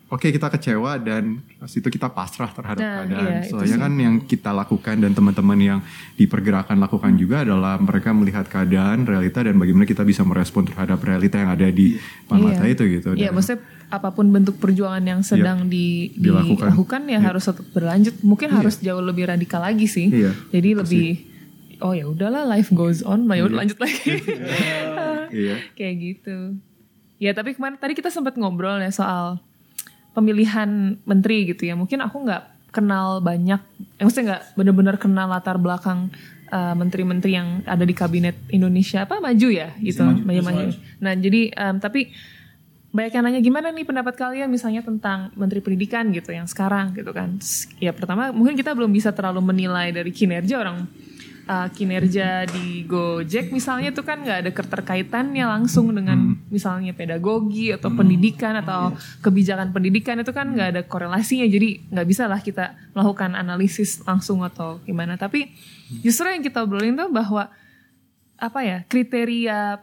oke 0.08 0.24
kita 0.26 0.48
kecewa 0.50 0.96
dan 0.98 1.24
pas 1.56 1.68
itu 1.68 1.84
kita 1.84 2.08
pasrah 2.08 2.48
terhadap 2.50 2.80
Nah, 2.80 2.96
keadaan 3.02 3.32
iya, 3.34 3.44
soalnya 3.44 3.78
kan 3.78 3.94
yang 3.94 4.16
kita 4.22 4.52
lakukan 4.52 4.96
dan 4.98 5.12
teman-teman 5.12 5.60
yang 5.60 5.80
di 6.14 6.24
pergerakan 6.24 6.78
lakukan 6.78 7.12
juga 7.14 7.44
adalah 7.44 7.76
mereka 7.76 8.12
melihat 8.12 8.46
keadaan 8.46 9.04
realita 9.04 9.42
dan 9.42 9.56
bagaimana 9.56 9.84
kita 9.84 10.02
bisa 10.02 10.24
merespon 10.24 10.64
terhadap 10.64 11.00
realita 11.00 11.36
yang 11.36 11.52
ada 11.52 11.68
di 11.68 12.00
depan 12.24 12.40
mata 12.40 12.64
Iya. 12.64 12.72
itu 12.72 12.84
gitu 12.90 13.10
Iya, 13.14 13.30
maksudnya 13.30 13.60
apa 13.88 14.12
pun 14.12 14.28
bentuk 14.28 14.56
perjuangan 14.58 15.00
yang 15.00 15.22
sedang 15.22 15.68
di, 15.68 16.12
Dilakukan. 16.14 16.76
dilakukan 16.76 17.02
ya 17.08 17.20
harus 17.24 17.44
tetap 17.44 17.64
berlanjut. 17.72 18.20
Mungkin 18.20 18.52
harus 18.52 18.80
jauh 18.80 19.00
lebih 19.00 19.28
radikal 19.28 19.60
lagi 19.60 19.88
sih. 19.88 20.12
Iya, 20.12 20.36
Jadi 20.52 20.70
lebih 20.76 21.08
oh 21.80 21.92
ya 21.92 22.04
udahlah 22.04 22.44
life 22.44 22.68
goes 22.72 23.00
on, 23.00 23.28
ya 23.28 23.44
udah 23.44 23.64
lanjut 23.64 23.80
lagi. 23.80 24.20
iya 25.32 25.56
Kayak 25.72 25.96
gitu. 26.00 26.38
Ya, 27.18 27.32
tapi 27.32 27.56
kemarin 27.56 27.76
tadi 27.76 27.96
kita 27.96 28.08
sempat 28.08 28.36
ngobrol 28.36 28.78
ya 28.78 28.92
soal 28.92 29.40
pemilihan 30.18 30.98
menteri 31.06 31.54
gitu 31.54 31.70
ya. 31.70 31.78
Mungkin 31.78 32.02
aku 32.02 32.26
nggak 32.26 32.74
kenal 32.74 33.22
banyak, 33.22 33.62
eh, 34.02 34.04
maksudnya 34.04 34.26
nggak 34.34 34.44
bener-bener 34.58 34.96
kenal 34.98 35.30
latar 35.30 35.62
belakang 35.62 36.10
uh, 36.50 36.74
menteri-menteri 36.74 37.38
yang 37.38 37.62
ada 37.70 37.86
di 37.86 37.94
kabinet 37.94 38.34
Indonesia 38.50 39.06
apa 39.06 39.22
maju 39.22 39.48
ya 39.54 39.78
gitu, 39.78 40.02
maju, 40.02 40.42
maju. 40.42 40.66
Nah 40.98 41.14
jadi 41.14 41.54
um, 41.54 41.76
tapi 41.78 42.10
banyak 42.88 43.14
yang 43.14 43.24
nanya 43.30 43.42
gimana 43.46 43.68
nih 43.70 43.86
pendapat 43.86 44.18
kalian 44.18 44.50
misalnya 44.50 44.82
tentang 44.82 45.30
menteri 45.38 45.62
pendidikan 45.62 46.10
gitu 46.10 46.34
yang 46.34 46.50
sekarang 46.50 46.98
gitu 46.98 47.14
kan. 47.14 47.38
Ya 47.78 47.94
pertama 47.94 48.34
mungkin 48.34 48.58
kita 48.58 48.74
belum 48.74 48.90
bisa 48.90 49.14
terlalu 49.14 49.44
menilai 49.44 49.94
dari 49.94 50.10
kinerja 50.10 50.58
orang 50.58 50.90
uh, 51.48 51.68
kinerja 51.72 52.46
di 52.46 52.84
Gojek 52.84 53.50
misalnya 53.56 53.96
itu 53.96 54.04
kan 54.04 54.22
nggak 54.22 54.40
ada 54.46 54.52
keterkaitannya 54.52 55.46
langsung 55.48 55.90
dengan 55.96 56.36
misalnya 56.52 56.92
pedagogi 56.94 57.72
atau 57.72 57.90
pendidikan 57.96 58.60
atau 58.60 58.94
kebijakan 59.24 59.72
pendidikan 59.72 60.20
itu 60.20 60.36
kan 60.36 60.52
nggak 60.54 60.70
ada 60.76 60.82
korelasinya. 60.84 61.48
Jadi 61.48 61.88
nggak 61.90 62.08
bisa 62.08 62.28
lah 62.28 62.44
kita 62.44 62.76
melakukan 62.94 63.34
analisis 63.34 64.04
langsung 64.04 64.44
atau 64.44 64.84
gimana. 64.84 65.16
Tapi 65.16 65.50
justru 66.04 66.28
yang 66.28 66.44
kita 66.44 66.62
obrolin 66.68 67.00
tuh 67.00 67.10
bahwa 67.10 67.50
apa 68.38 68.60
ya 68.62 68.78
kriteria 68.86 69.82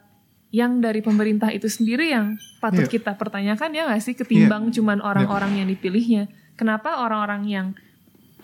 yang 0.55 0.79
dari 0.79 1.03
pemerintah 1.03 1.51
itu 1.51 1.67
sendiri 1.67 2.15
yang 2.15 2.39
patut 2.63 2.87
Iya. 2.87 3.03
kita 3.03 3.19
pertanyakan 3.19 3.75
ya 3.75 3.91
nggak 3.91 4.03
sih 4.05 4.15
ketimbang 4.15 4.71
cuman 4.71 5.03
orang-orang 5.03 5.59
yang 5.59 5.67
dipilihnya. 5.67 6.31
Kenapa 6.55 7.03
orang-orang 7.03 7.43
yang 7.51 7.67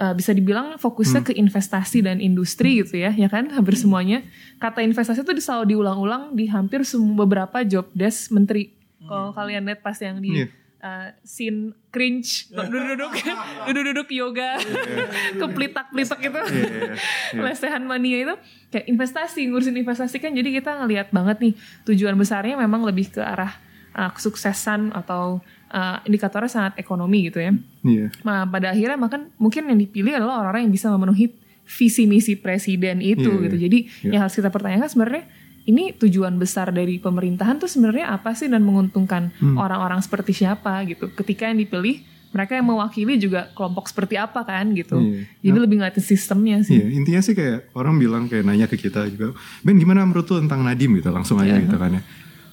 uh, 0.01 0.17
bisa 0.17 0.33
dibilang 0.33 0.81
fokusnya 0.81 1.21
ke 1.21 1.37
investasi 1.37 2.01
dan 2.01 2.19
industri 2.25 2.81
gitu 2.81 2.97
ya 2.97 3.13
ya 3.13 3.29
kan? 3.29 3.53
Hampir 3.53 3.77
semuanya. 3.77 4.25
Kata 4.57 4.81
investasi 4.81 5.21
itu 5.21 5.33
selalu 5.45 5.77
diulang-ulang 5.77 6.33
di 6.33 6.49
hampir 6.49 6.83
semua 6.89 7.29
beberapa 7.29 7.61
job 7.63 7.93
desk 7.93 8.33
menteri. 8.33 8.73
Kalau 9.05 9.37
kalian 9.37 9.69
lihat 9.69 9.85
pas 9.85 9.97
yang 10.01 10.21
di 10.21 10.45
Iya. 10.45 10.47
uh, 10.81 11.09
scene 11.25 11.77
cringe 11.93 12.49
duduk-duduk. 12.57 13.13
duduk-duduk 13.69 14.09
yoga 14.17 14.57
keplitak-plitak 15.37 16.21
itu 16.25 16.41
iya, 16.41 17.43
lesehan 17.53 17.85
mania 17.85 18.19
itu 18.25 18.35
kayak 18.73 18.87
investasi 18.89 19.45
ngurusin 19.53 19.77
investasi 19.77 20.17
kan. 20.21 20.33
Jadi 20.33 20.57
kita 20.57 20.81
ngelihat 20.81 21.13
banget 21.13 21.37
nih 21.45 21.55
tujuan 21.85 22.17
besarnya 22.17 22.57
memang 22.57 22.85
lebih 22.85 23.13
ke 23.13 23.21
arah 23.21 23.57
uh, 23.95 24.11
kesuksesan 24.15 24.95
atau 24.95 25.45
uh, 25.71 25.99
indikatornya 26.03 26.47
sangat 26.47 26.73
ekonomi 26.77 27.27
gitu 27.27 27.39
ya. 27.39 27.53
iya 27.83 28.07
Nah 28.21 28.45
pada 28.45 28.71
akhirnya 28.71 28.99
makan 28.99 29.31
mungkin 29.37 29.67
yang 29.67 29.79
dipilih 29.79 30.13
adalah 30.15 30.43
orang-orang 30.43 30.69
yang 30.69 30.75
bisa 30.75 30.87
memenuhi 30.89 31.31
visi 31.65 32.05
misi 32.05 32.35
presiden 32.35 32.99
itu 32.99 33.31
Iya, 33.31 33.43
gitu. 33.47 33.57
iya. 33.57 33.63
Jadi 33.65 33.79
Iya. 34.03 34.11
yang 34.11 34.21
harus 34.23 34.35
kita 34.35 34.51
pertanyakan 34.51 34.87
sebenarnya 34.87 35.25
ini 35.63 35.95
tujuan 35.95 36.35
besar 36.35 36.71
dari 36.71 36.99
pemerintahan 36.99 37.57
tuh 37.57 37.69
sebenarnya 37.69 38.11
apa 38.11 38.33
sih 38.33 38.47
dan 38.47 38.61
menguntungkan 38.61 39.31
Hmm. 39.37 39.55
orang-orang 39.55 40.01
seperti 40.01 40.35
siapa 40.35 40.83
gitu. 40.85 41.13
Ketika 41.13 41.47
yang 41.47 41.59
dipilih 41.59 42.03
mereka 42.31 42.55
yang 42.55 42.63
mewakili 42.65 43.19
juga 43.19 43.51
kelompok 43.53 43.87
seperti 43.87 44.15
apa 44.15 44.43
kan 44.43 44.71
gitu. 44.73 44.99
Iya. 44.99 45.27
Jadi 45.45 45.59
lebih 45.61 45.77
ngeliatin 45.79 46.03
sistemnya 46.05 46.63
sih. 46.63 46.79
Iya, 46.79 46.87
intinya 46.93 47.21
sih 47.21 47.35
kayak 47.35 47.71
orang 47.73 47.99
bilang 47.99 48.27
kayak 48.27 48.43
nanya 48.43 48.67
ke 48.67 48.75
kita 48.75 49.03
juga, 49.07 49.35
Ben 49.61 49.75
gimana 49.75 50.03
menurut 50.03 50.27
lu 50.27 50.39
tentang 50.39 50.63
Nadim 50.63 50.95
gitu, 50.95 51.11
langsung 51.11 51.39
aja 51.39 51.55
Iya. 51.55 51.67
gitu 51.67 51.75
kan 51.75 51.91
ya. 51.91 52.03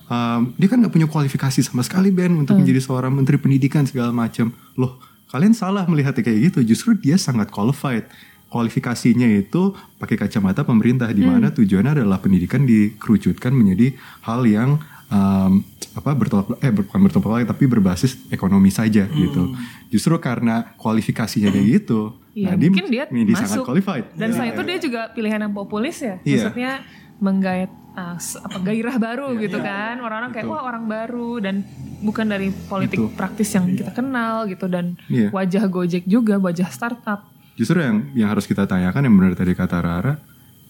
Um, 0.07 0.55
dia 0.55 0.67
kan 0.67 0.79
nggak 0.79 0.89
punya 0.89 1.05
kualifikasi 1.05 1.59
sama 1.59 1.83
sekali 1.83 2.09
Ben 2.09 2.31
untuk 2.31 2.55
Hmm. 2.55 2.63
menjadi 2.63 2.79
seorang 2.79 3.11
menteri 3.11 3.35
pendidikan 3.35 3.83
segala 3.83 4.09
macam. 4.09 4.55
Loh, 4.73 4.95
kalian 5.27 5.51
salah 5.51 5.83
melihatnya 5.83 6.23
kayak 6.23 6.39
gitu. 6.49 6.63
Justru 6.65 6.95
dia 6.95 7.15
sangat 7.15 7.51
qualified. 7.51 8.07
Kualifikasinya 8.47 9.27
itu 9.27 9.75
pakai 9.99 10.15
kacamata 10.15 10.63
pemerintah 10.63 11.11
di 11.11 11.19
mana 11.21 11.51
Hmm. 11.51 11.55
tujuannya 11.55 11.99
adalah 11.99 12.17
pendidikan 12.17 12.63
dikerucutkan 12.63 13.51
menjadi 13.51 13.91
hal 14.23 14.47
yang 14.47 14.79
um, 15.07 15.59
apa 15.91 16.11
bertolak 16.13 16.55
eh 16.61 16.71
bukan 16.71 16.99
bertolak 17.01 17.23
belakang 17.25 17.49
tapi 17.49 17.63
berbasis 17.65 18.15
ekonomi 18.29 18.71
saja 18.71 19.03
gitu. 19.05 19.51
Justru 19.87 20.15
karena 20.17 20.71
kualifikasinya 20.79 21.47
dia 21.49 21.63
gitu, 21.79 22.15
Iya, 22.31 22.55
Nadim 22.55 22.71
mungkin 22.71 22.87
dia 22.87 23.03
sangat 23.35 23.59
masuk. 23.59 23.65
qualified. 23.65 24.05
Dan 24.15 24.31
selain 24.31 24.53
itu 24.53 24.63
dia 24.63 24.77
juga 24.79 25.01
pilihan 25.11 25.39
yang 25.41 25.51
populis 25.51 25.99
ya. 25.99 26.15
Iya. 26.21 26.47
Maksudnya 26.47 26.71
menggait 27.17 27.71
uh, 27.97 28.15
apa 28.17 28.57
gairah 28.61 28.95
baru 29.01 29.33
gitu 29.41 29.57
kan. 29.57 29.97
Orang-orang 29.99 30.31
kayak 30.31 30.45
wah 30.45 30.61
orang 30.63 30.85
baru 30.85 31.41
dan 31.41 31.65
bukan 32.05 32.29
dari 32.29 32.53
politik 32.53 33.01
Betul. 33.01 33.17
praktis 33.17 33.49
yang 33.57 33.73
kita 33.73 33.91
kenal 33.91 34.45
gitu 34.45 34.69
dan 34.69 34.93
Iya. 35.09 35.33
wajah 35.33 35.65
Gojek 35.65 36.05
juga, 36.05 36.37
wajah 36.37 36.69
startup. 36.69 37.25
Justru 37.57 37.81
yang 37.81 38.13
yang 38.13 38.29
harus 38.29 38.45
kita 38.45 38.69
tanyakan 38.69 39.09
yang 39.09 39.15
benar 39.17 39.33
tadi 39.33 39.57
kata 39.57 39.81
Rara, 39.81 40.13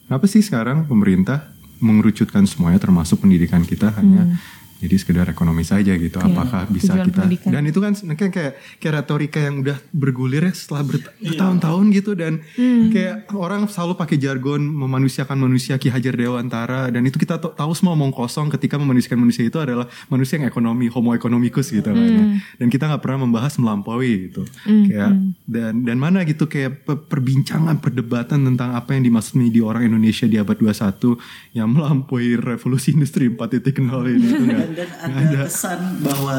kenapa 0.07 0.25
sih 0.25 0.39
sekarang 0.39 0.87
pemerintah 0.87 1.51
mengerucutkan 1.83 2.47
semuanya 2.47 2.81
termasuk 2.81 3.21
pendidikan 3.21 3.61
kita 3.61 3.93
hanya 3.99 4.39
jadi 4.77 4.95
sekedar 4.95 5.25
ekonomi 5.27 5.61
saja 5.61 5.91
gitu. 5.91 6.17
Apakah 6.17 6.65
bisa 6.65 6.89
Hmm. 6.89 6.97
Iya, 6.97 7.03
tujuan 7.03 7.05
kita 7.05 7.19
pendidikan. 7.19 7.49
dan 7.49 7.63
itu 7.63 7.79
kan 7.79 7.91
kayak 8.13 8.31
kayak, 8.31 8.53
kayak 8.77 8.93
retorika 8.95 9.39
yang 9.39 9.55
udah 9.59 9.77
bergulir 9.91 10.41
ya 10.41 10.53
setelah 10.53 10.83
ber- 10.83 11.11
bertahun-tahun 11.19 11.85
gitu 11.91 12.11
dan 12.13 12.33
Hmm. 12.53 12.89
kayak 12.89 13.15
orang 13.31 13.65
selalu 13.65 13.93
pakai 13.95 14.17
jargon 14.17 14.61
memanusiakan 14.61 15.37
manusia 15.37 15.75
Ki 15.75 15.87
Hajar 15.87 16.13
Dewantara 16.13 16.87
dan 16.87 17.01
itu 17.01 17.15
kita 17.15 17.37
tahu 17.37 17.71
semua 17.73 17.93
omong 17.93 18.11
kosong 18.11 18.49
ketika 18.49 18.75
memanusiakan 18.75 19.17
manusia 19.19 19.43
itu 19.43 19.57
adalah 19.57 19.85
manusia 20.07 20.37
yang 20.37 20.45
ekonomi 20.45 20.87
homo 20.87 21.11
economicus 21.11 21.69
gitu 21.69 21.85
kan 21.85 21.97
ya. 21.97 22.19
Hmm. 22.19 22.37
dan 22.55 22.67
kita 22.67 22.83
nggak 22.85 23.01
pernah 23.01 23.19
membahas 23.23 23.53
melampaui 23.57 24.27
gitu 24.27 24.45
kayak 24.63 25.11
dan 25.45 25.73
dan 25.81 25.97
mana 25.97 26.21
gitu 26.21 26.45
kayak 26.45 26.83
pe- 26.83 26.99
perbincangan 26.99 27.77
perdebatan 27.77 28.45
tentang 28.45 28.73
apa 28.73 28.91
yang 28.91 29.03
dimaksud 29.03 29.35
di 29.39 29.59
orang 29.59 29.85
Indonesia 29.85 30.23
di 30.23 30.35
abad 30.35 30.55
21 30.55 31.17
yang 31.51 31.67
melampaui 31.67 32.35
revolusi 32.35 32.91
industri 32.91 33.27
4.0 33.27 33.73
ini 34.07 34.27
itu 34.27 34.43
nggak 34.43 34.66
dan, 34.73 34.87
dan 34.89 35.11
ada 35.27 35.39
kesan 35.43 35.79
bahwa 35.99 36.35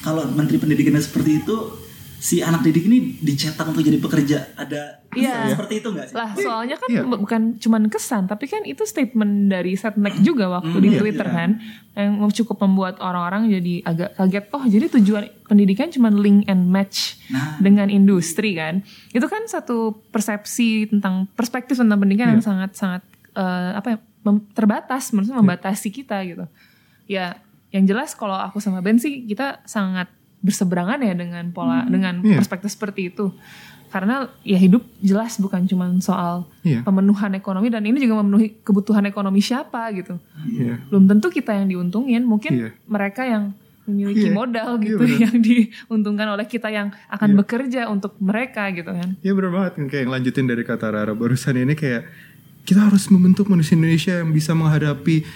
kalau 0.00 0.26
menteri 0.28 0.56
pendidikannya 0.56 0.98
seperti 0.98 1.40
itu 1.40 1.56
si 2.16 2.38
anak 2.38 2.62
didik 2.62 2.86
ini 2.86 3.18
dicetak 3.18 3.66
untuk 3.66 3.82
jadi 3.82 3.98
pekerja. 3.98 4.54
Ada 4.54 5.02
Iya. 5.12 5.52
seperti 5.52 5.74
itu 5.76 5.90
nggak 5.90 6.06
sih? 6.06 6.14
Lah 6.14 6.30
soalnya 6.32 6.76
kan 6.76 6.88
Iya. 6.88 7.02
bu- 7.02 7.20
bukan 7.20 7.58
cuman 7.58 7.82
kesan 7.86 8.24
tapi 8.24 8.46
kan 8.46 8.62
itu 8.62 8.80
statement 8.82 9.46
dari 9.46 9.74
Setnek 9.74 10.22
juga 10.22 10.46
waktu 10.48 10.78
di 10.78 10.90
Twitter 10.94 11.26
kan. 11.28 11.58
Yang 11.92 12.40
cukup 12.40 12.62
membuat 12.62 12.96
orang-orang 12.96 13.50
jadi 13.50 13.82
agak 13.84 14.10
kaget 14.16 14.44
oh 14.50 14.64
jadi 14.64 14.86
tujuan 14.88 15.22
pendidikan 15.44 15.90
cuman 15.90 16.14
link 16.16 16.40
and 16.46 16.64
match 16.64 17.18
Nah. 17.28 17.58
dengan 17.58 17.90
industri 17.90 18.54
kan. 18.54 18.80
Itu 19.10 19.26
kan 19.26 19.44
satu 19.44 20.00
persepsi 20.08 20.88
tentang 20.88 21.26
perspektif 21.28 21.76
tentang 21.76 21.98
pendidikan 21.98 22.30
yang 22.30 22.40
sangat 22.40 22.72
sangat 22.72 23.02
eh, 23.32 23.70
apa 23.74 23.88
ya 23.88 23.98
mem- 24.22 24.46
terbatas 24.48 25.10
maksudnya 25.10 25.36
membatasi 25.36 25.90
kita 25.90 26.22
gitu. 26.22 26.46
Ya 27.04 27.42
yang 27.72 27.84
jelas 27.84 28.12
kalau 28.12 28.36
aku 28.36 28.60
sama 28.60 28.78
Ben 28.78 29.00
sih 29.00 29.24
kita 29.24 29.64
sangat 29.64 30.12
berseberangan 30.38 31.00
ya 31.00 31.14
dengan 31.14 31.48
pola 31.50 31.86
dengan 31.86 32.20
Iya. 32.20 32.36
perspektif 32.36 32.70
seperti 32.70 33.08
itu 33.08 33.32
karena 33.88 34.24
ya 34.40 34.56
hidup 34.56 34.80
jelas 35.00 35.36
bukan 35.36 35.64
cuma 35.64 35.84
soal 36.00 36.48
Iya. 36.64 36.80
pemenuhan 36.82 37.32
ekonomi 37.32 37.68
dan 37.68 37.84
ini 37.84 37.96
juga 37.98 38.20
memenuhi 38.20 38.60
kebutuhan 38.60 39.04
ekonomi 39.04 39.40
siapa 39.40 39.88
gitu 39.92 40.16
Iya. 40.44 40.80
belum 40.88 41.04
tentu 41.06 41.28
kita 41.28 41.52
yang 41.54 41.68
diuntungin 41.68 42.24
mungkin 42.24 42.52
Iya. 42.56 42.68
mereka 42.86 43.22
yang 43.22 43.52
memiliki 43.82 44.30
Iya. 44.30 44.34
modal 44.34 44.70
Iya, 44.76 44.84
gitu 44.84 45.02
benar. 45.04 45.20
yang 45.20 45.36
diuntungkan 45.38 46.26
oleh 46.30 46.46
kita 46.46 46.68
yang 46.68 46.88
akan 47.08 47.30
bekerja 47.36 47.86
untuk 47.86 48.14
mereka 48.18 48.68
gitu 48.70 48.90
kan 48.90 49.14
Ya 49.20 49.32
benar 49.32 49.50
banget 49.50 49.72
kayak 49.86 50.02
yang 50.02 50.12
lanjutin 50.12 50.46
dari 50.46 50.62
kata 50.62 50.86
Rara 50.88 51.12
barusan 51.12 51.54
ini 51.54 51.74
kayak 51.74 52.02
kita 52.62 52.78
harus 52.82 53.10
membentuk 53.10 53.46
manusia 53.46 53.74
Indonesia 53.74 54.22
yang 54.22 54.30
bisa 54.30 54.54
menghadapi 54.54 55.26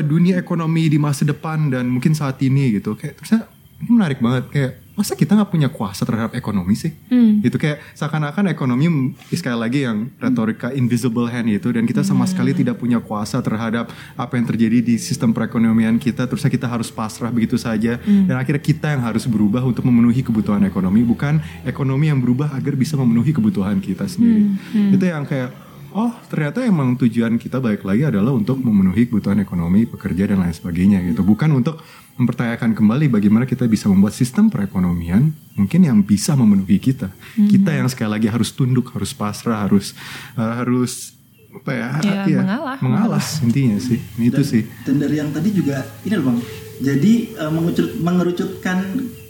dunia 0.00 0.40
ekonomi 0.40 0.88
di 0.88 0.98
masa 0.98 1.22
depan 1.28 1.70
dan 1.70 1.86
mungkin 1.86 2.16
saat 2.16 2.40
ini 2.42 2.80
gitu. 2.80 2.96
Kayak 2.96 3.20
terusnya 3.20 3.46
ini 3.84 3.90
menarik 3.92 4.18
banget. 4.18 4.44
Kayak 4.48 4.72
masa 4.94 5.18
kita 5.18 5.34
nggak 5.34 5.50
punya 5.50 5.66
kuasa 5.66 6.06
terhadap 6.06 6.38
ekonomi 6.38 6.78
sih? 6.78 6.94
Gitu 7.42 7.58
kayak 7.58 7.82
seakan-akan 7.98 8.46
ekonomi 8.46 9.10
sekali 9.34 9.58
lagi 9.58 9.82
yang 9.82 10.06
retorika 10.22 10.70
invisible 10.70 11.26
hand 11.26 11.50
itu 11.50 11.74
dan 11.74 11.82
kita 11.82 12.06
sama 12.06 12.30
sekali 12.30 12.54
tidak 12.54 12.78
punya 12.78 13.02
kuasa 13.02 13.42
terhadap 13.42 13.90
apa 14.14 14.38
yang 14.38 14.46
terjadi 14.46 14.78
di 14.78 14.94
sistem 15.02 15.34
perekonomian 15.34 15.98
kita. 15.98 16.30
Terusnya 16.30 16.46
kita 16.46 16.70
harus 16.70 16.94
pasrah 16.94 17.34
begitu 17.34 17.58
saja. 17.58 17.98
Dan 18.06 18.38
akhirnya 18.38 18.62
kita 18.62 18.94
yang 18.94 19.02
harus 19.02 19.26
berubah 19.26 19.66
untuk 19.66 19.82
memenuhi 19.82 20.22
kebutuhan 20.22 20.62
ekonomi 20.62 21.02
bukan 21.02 21.42
ekonomi 21.66 22.14
yang 22.14 22.22
berubah 22.22 22.54
agar 22.54 22.78
bisa 22.78 22.94
memenuhi 22.94 23.34
kebutuhan 23.34 23.82
kita 23.82 24.06
sendiri. 24.06 24.46
Itu 24.94 25.02
yang 25.02 25.26
kayak 25.26 25.63
oh 25.94 26.10
ternyata 26.26 26.60
emang 26.60 26.98
tujuan 26.98 27.38
kita 27.38 27.56
balik 27.56 27.86
lagi 27.86 28.02
adalah 28.04 28.34
untuk 28.34 28.58
memenuhi 28.58 29.06
kebutuhan 29.06 29.38
ekonomi, 29.38 29.86
pekerja 29.86 30.26
dan 30.26 30.42
lain 30.42 30.50
sebagainya 30.50 30.98
gitu. 31.06 31.22
Bukan 31.22 31.54
untuk 31.54 31.78
mempertanyakan 32.14 32.74
kembali 32.74 33.06
bagaimana 33.08 33.42
kita 33.42 33.64
bisa 33.64 33.86
membuat 33.86 34.12
sistem 34.12 34.46
perekonomian 34.46 35.30
mungkin 35.54 35.80
yang 35.82 36.02
bisa 36.02 36.34
memenuhi 36.34 36.78
kita. 36.78 37.10
Kita 37.34 37.70
yang 37.70 37.86
sekali 37.86 38.10
lagi 38.10 38.26
harus 38.26 38.50
tunduk, 38.50 38.90
harus 38.90 39.10
pasrah, 39.10 39.64
harus 39.64 39.94
uh, 40.34 40.58
harus 40.58 41.14
apa 41.54 41.70
ya? 41.70 41.88
Ya, 42.02 42.14
iya, 42.26 42.40
mengalah. 42.42 42.78
mengalah 42.82 43.24
intinya 43.40 43.78
sih. 43.78 44.02
Itu 44.18 44.42
Dan- 44.42 44.50
sih. 44.50 44.62
Dan 44.82 44.98
dari 44.98 45.16
yang 45.16 45.30
tadi 45.30 45.54
juga 45.54 45.86
ini 46.02 46.14
loh 46.18 46.26
bang. 46.34 46.38
Jadi 46.74 47.12
mengerucut- 47.38 48.02
mengerucutkan 48.02 48.78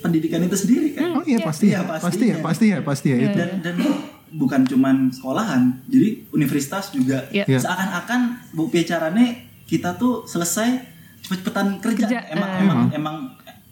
pendidikan 0.01 0.41
itu 0.41 0.57
sendiri 0.57 0.97
kan. 0.97 1.21
Oh 1.21 1.25
iya 1.29 1.45
pasti 1.45 1.69
Iya, 1.69 1.85
ya, 1.85 1.89
pasti 1.89 2.05
pastinya. 2.09 2.33
ya, 2.33 2.41
pasti 2.41 2.65
ya, 2.65 2.79
pasti 2.81 3.07
ya 3.13 3.17
itu. 3.21 3.37
Dan 3.37 3.51
dan 3.61 3.77
bukan 4.35 4.63
cuman 4.65 5.09
sekolahan, 5.09 5.81
jadi 5.87 6.27
universitas 6.31 6.91
juga 6.91 7.25
Iya. 7.31 7.47
Iya. 7.47 7.59
seakan-akan 7.61 8.21
bu 8.51 8.67
bicaranya 8.67 9.27
kita 9.65 9.95
tuh 9.95 10.25
selesai 10.25 10.83
cepet-cepetan 11.21 11.79
kerja. 11.79 12.05
Kerja, 12.05 12.19
Emang 12.29 12.51
eh. 12.51 12.61
emang 12.61 12.81
emang 12.93 13.17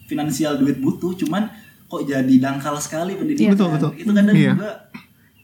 finansial 0.03 0.57
duit 0.57 0.77
butuh, 0.77 1.13
cuman 1.15 1.51
kok 1.85 2.01
jadi 2.03 2.35
dangkal 2.39 2.73
sekali 2.77 3.13
Iya. 3.13 3.19
pendidikan. 3.19 3.51
Betul, 3.53 3.67
betul. 3.71 3.91
Itu 3.93 4.11
kadang 4.11 4.33
Iya. 4.33 4.53
juga 4.53 4.71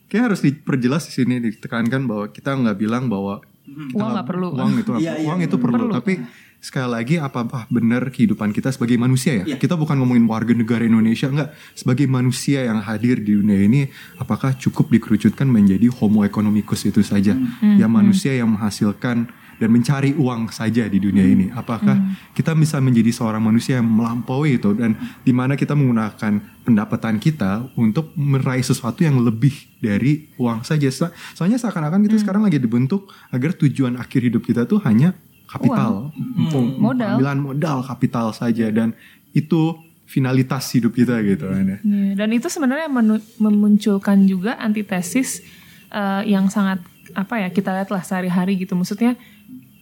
Kayak 0.09 0.23
harus 0.25 0.41
diperjelas 0.41 1.05
di 1.05 1.13
sini 1.13 1.35
ditekankan 1.39 2.01
bahwa 2.03 2.25
kita 2.27 2.49
nggak 2.51 2.77
bilang 2.77 3.05
bahwa 3.05 3.45
Uang 3.93 4.09
nggak 4.09 4.25
perlu. 4.25 4.47
uang 4.49 4.71
itu 4.75 4.91
Iya, 4.97 5.13
iya, 5.15 5.27
uang 5.29 5.39
itu 5.39 5.55
perlu, 5.55 5.85
perlu. 5.85 5.93
tapi 5.93 6.17
sekali 6.59 6.87
lagi 6.87 7.15
apakah 7.15 7.65
benar 7.67 8.07
kehidupan 8.07 8.51
kita 8.51 8.67
sebagai 8.69 8.95
manusia 8.95 9.39
ya 9.39 9.43
Iya. 9.45 9.57
kita 9.57 9.73
bukan 9.73 9.95
ngomongin 9.95 10.25
warga 10.25 10.51
negara 10.51 10.83
Indonesia 10.83 11.25
enggak 11.25 11.49
sebagai 11.73 12.03
manusia 12.05 12.61
yang 12.61 12.79
hadir 12.79 13.15
di 13.17 13.31
dunia 13.33 13.55
ini 13.57 13.87
apakah 14.15 14.53
cukup 14.53 14.87
dikerucutkan 14.89 15.47
menjadi 15.47 15.87
homo 15.89 16.21
economicus 16.21 16.83
itu 16.83 16.99
saja 17.01 17.31
Hmm. 17.33 17.75
ya 17.75 17.87
manusia 17.87 18.33
yang 18.33 18.51
menghasilkan 18.51 19.31
dan 19.55 19.69
mencari 19.69 20.11
uang 20.13 20.47
saja 20.49 20.83
di 20.85 20.99
dunia 20.99 21.19
Hmm. 21.21 21.33
ini 21.33 21.45
apakah 21.49 21.95
kita 22.33 22.51
bisa 22.53 22.79
menjadi 22.79 23.07
seorang 23.09 23.39
manusia 23.41 23.75
yang 23.75 23.87
melampaui 23.87 24.55
itu 24.55 24.71
dan 24.73 24.95
di 25.21 25.31
mana 25.31 25.55
kita 25.55 25.75
menggunakan 25.75 26.33
pendapatan 26.61 27.17
kita 27.17 27.67
untuk 27.73 28.11
meraih 28.13 28.61
sesuatu 28.61 28.99
yang 28.99 29.15
lebih 29.17 29.51
dari 29.77 30.27
uang 30.35 30.63
saja 30.63 30.87
So- 30.89 31.07
soalnya 31.33 31.55
seakan-akan 31.57 31.99
Hmm. 31.99 32.05
kita 32.05 32.17
sekarang 32.19 32.43
lagi 32.43 32.55
dibentuk 32.57 33.07
agar 33.29 33.51
tujuan 33.53 33.95
akhir 33.95 34.21
hidup 34.25 34.43
kita 34.43 34.63
tuh 34.63 34.79
hanya 34.81 35.15
kapital, 35.49 36.13
Pem- 36.53 36.77
Modal. 36.77 37.17
pengambilan 37.17 37.37
modal 37.41 37.77
kapital 37.81 38.29
saja 38.31 38.69
dan 38.69 38.93
itu 39.33 39.73
finalitas 40.05 40.69
hidup 40.73 40.93
kita 40.93 41.21
gitu 41.25 41.49
kan 41.49 41.65
ya. 41.65 41.77
Iya, 41.81 42.13
dan 42.17 42.29
itu 42.33 42.49
sebenarnya 42.49 42.89
memunculkan 43.41 44.25
juga 44.29 44.57
antitesis 44.61 45.41
eh, 45.89 46.21
yang 46.29 46.49
sangat 46.53 46.81
apa 47.17 47.41
ya 47.41 47.49
kita 47.49 47.73
lihat 47.73 47.89
lah 47.89 48.05
sehari-hari 48.05 48.57
gitu. 48.61 48.77
Maksudnya 48.77 49.17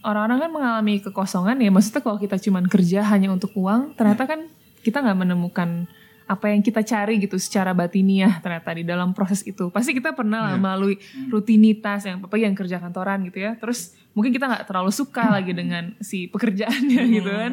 orang-orang 0.03 0.47
kan 0.47 0.51
mengalami 0.51 0.93
kekosongan 1.03 1.59
ya. 1.59 1.71
Maksudnya 1.71 2.01
kalau 2.03 2.19
kita 2.19 2.39
cuman 2.39 2.67
kerja 2.71 3.03
hanya 3.07 3.31
untuk 3.31 3.51
uang, 3.55 3.95
ternyata 3.99 4.23
kan 4.23 4.47
kita 4.83 5.03
nggak 5.03 5.19
menemukan 5.19 5.87
apa 6.27 6.51
yang 6.51 6.59
kita 6.59 6.83
cari 6.83 7.23
gitu 7.23 7.39
secara 7.39 7.71
batiniah 7.71 8.43
ternyata 8.43 8.75
di 8.75 8.83
dalam 8.83 9.15
proses 9.15 9.47
itu. 9.47 9.71
Pasti 9.71 9.95
kita 9.95 10.11
pernah 10.11 10.43
lah 10.43 10.55
melalui 10.59 10.99
rutinitas 11.31 12.03
yang 12.03 12.19
apa 12.19 12.35
yang 12.35 12.51
kerja 12.51 12.83
kantoran 12.83 13.23
gitu 13.31 13.47
ya. 13.47 13.55
Terus 13.55 13.95
mungkin 14.11 14.35
kita 14.35 14.45
nggak 14.51 14.67
terlalu 14.67 14.91
suka 14.91 15.39
lagi 15.39 15.55
dengan 15.55 15.95
si 16.03 16.27
pekerjaannya 16.27 17.01
gitu 17.17 17.31
kan. 17.31 17.51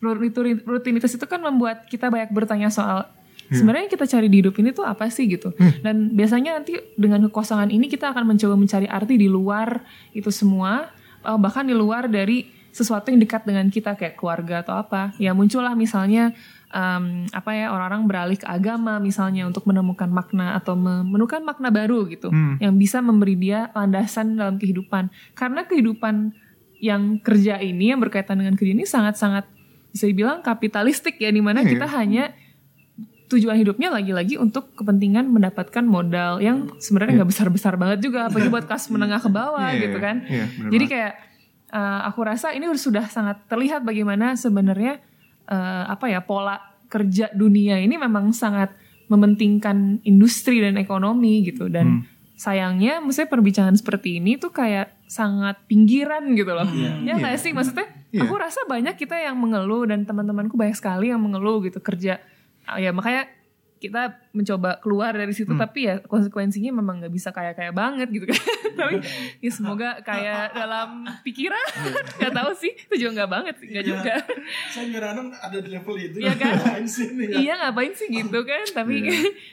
Rutin- 0.00 0.64
rutinitas 0.68 1.16
itu 1.16 1.24
kan 1.24 1.40
membuat 1.40 1.88
kita 1.88 2.12
banyak 2.12 2.32
bertanya 2.32 2.68
soal 2.68 3.08
sebenarnya 3.50 3.90
yang 3.90 3.94
kita 3.98 4.06
cari 4.06 4.26
di 4.30 4.36
hidup 4.44 4.54
ini 4.62 4.70
tuh 4.70 4.86
apa 4.86 5.08
sih 5.10 5.26
gitu. 5.26 5.50
Dan 5.82 6.14
biasanya 6.14 6.60
nanti 6.60 6.78
dengan 6.94 7.26
kekosongan 7.28 7.72
ini 7.72 7.90
kita 7.90 8.12
akan 8.14 8.36
mencoba 8.36 8.54
mencari 8.54 8.86
arti 8.86 9.16
di 9.16 9.28
luar 9.32 9.82
itu 10.14 10.28
semua. 10.28 10.92
Eh, 11.24 11.38
bahkan 11.40 11.66
di 11.66 11.74
luar 11.74 12.06
dari 12.06 12.60
sesuatu 12.70 13.10
yang 13.10 13.18
dekat 13.18 13.42
dengan 13.44 13.66
kita 13.66 13.98
kayak 13.98 14.14
keluarga 14.14 14.62
atau 14.62 14.78
apa. 14.78 15.10
Ya 15.18 15.34
muncullah 15.34 15.74
misalnya 15.74 16.32
em, 16.70 17.26
apa 17.28 17.50
ya 17.50 17.70
orang-orang 17.70 18.06
beralih 18.06 18.38
ke 18.38 18.46
agama 18.46 18.96
misalnya 18.98 19.44
untuk 19.44 19.66
menemukan 19.66 20.06
makna 20.06 20.54
atau 20.54 20.74
menemukan 20.74 21.42
makna 21.42 21.68
baru 21.68 22.06
gitu 22.06 22.30
yang 22.58 22.74
bisa 22.74 22.98
memberi 22.98 23.34
dia 23.34 23.68
landasan 23.70 24.34
dalam 24.34 24.56
kehidupan 24.56 25.10
karena 25.34 25.66
kehidupan 25.66 26.30
yang 26.78 27.18
kerja 27.20 27.58
ini 27.58 27.92
yang 27.92 28.00
berkaitan 28.00 28.40
dengan 28.40 28.56
kerja 28.56 28.72
ini 28.72 28.84
sangat-sangat 28.84 29.44
bisa 29.90 30.06
dibilang 30.06 30.40
kapitalistik 30.40 31.18
ya 31.18 31.28
di 31.28 31.42
mana 31.42 31.60
Iya. 31.60 31.70
kita 31.74 31.86
hanya 31.90 32.24
tujuan 33.26 33.54
hidupnya 33.54 33.94
lagi-lagi 33.94 34.34
untuk 34.34 34.74
kepentingan 34.74 35.30
mendapatkan 35.30 35.82
modal 35.82 36.38
yang 36.38 36.66
sebenarnya 36.78 37.22
nggak 37.22 37.30
besar-besar 37.30 37.78
banget 37.78 38.02
juga 38.02 38.24
apalagi 38.26 38.50
buat 38.50 38.66
kas 38.66 38.90
menengah 38.90 39.18
ke 39.18 39.30
bawah 39.30 39.70
Iya, 39.70 39.82
gitu 39.86 39.98
kan 39.98 40.16
iya, 40.26 40.46
benar 40.50 40.70
jadi 40.70 40.84
banget. 40.86 40.94
kayak 40.94 41.12
uh, 41.70 42.00
aku 42.10 42.20
rasa 42.26 42.46
ini 42.50 42.66
sudah 42.74 43.06
sangat 43.06 43.38
terlihat 43.46 43.82
bagaimana 43.82 44.34
sebenarnya 44.34 44.98
uh, 45.50 45.84
apa 45.90 46.06
ya 46.06 46.22
pola 46.22 46.56
kerja 46.86 47.30
dunia 47.34 47.78
ini 47.78 47.98
memang 47.98 48.30
sangat 48.30 48.70
mementingkan 49.10 50.00
industri 50.06 50.62
dan 50.62 50.78
ekonomi 50.78 51.42
gitu. 51.42 51.66
Hmm. 51.66 51.74
dan 51.74 51.86
sayangnya 52.40 53.04
maksudnya 53.04 53.28
perbincangan 53.28 53.76
seperti 53.76 54.16
ini 54.16 54.40
tuh 54.40 54.48
kayak 54.48 54.96
sangat 55.04 55.60
pinggiran 55.68 56.32
gitu 56.32 56.56
loh. 56.56 56.64
Ya 57.04 57.18
nggak 57.18 57.36
sih? 57.36 57.52
Maksudnya 57.52 57.84
Iya. 58.10 58.26
aku 58.26 58.34
rasa 58.42 58.66
banyak 58.66 58.98
kita 58.98 59.14
yang 59.14 59.38
mengeluh 59.38 59.86
dan 59.86 60.02
teman-temanku 60.02 60.58
banyak 60.58 60.74
sekali 60.74 61.14
yang 61.14 61.22
mengeluh 61.22 61.62
gitu 61.62 61.78
kerja. 61.78 62.18
Ah, 62.66 62.82
ya 62.82 62.90
makanya 62.90 63.30
kita 63.80 64.12
mencoba 64.30 64.76
keluar 64.78 65.16
dari 65.16 65.32
situ 65.32 65.50
Hmm. 65.50 65.58
tapi 65.58 65.88
ya 65.88 66.04
konsekuensinya 66.04 66.68
memang 66.68 67.00
nggak 67.00 67.10
bisa 67.10 67.32
kayak 67.32 67.56
kayak 67.56 67.72
banget 67.72 68.12
gitu 68.12 68.28
kan 68.28 68.36
tapi 68.80 69.00
ya 69.40 69.50
semoga 69.50 70.04
kayak 70.04 70.52
dalam 70.60 71.08
pikiran 71.24 71.68
nggak 72.20 72.34
tahu 72.36 72.50
sih 72.54 72.76
itu 72.76 72.94
juga 73.00 73.10
nggak 73.24 73.30
banget 73.32 73.54
sih 73.56 73.68
nggak 73.72 73.86
juga 73.88 74.14
Saya 74.68 74.86
kadang 74.92 75.32
ada 75.32 75.58
di 75.58 75.68
level 75.72 75.96
itu. 75.96 76.16
Iya 76.20 76.34
kan? 76.36 76.52
Ngapain 76.60 76.84
sih 76.84 77.06
ya? 77.08 77.36
iya 77.40 77.52
ngapain 77.56 77.92
sih 77.96 78.06
gitu 78.12 78.38
kan 78.44 78.64
tapi 78.70 78.94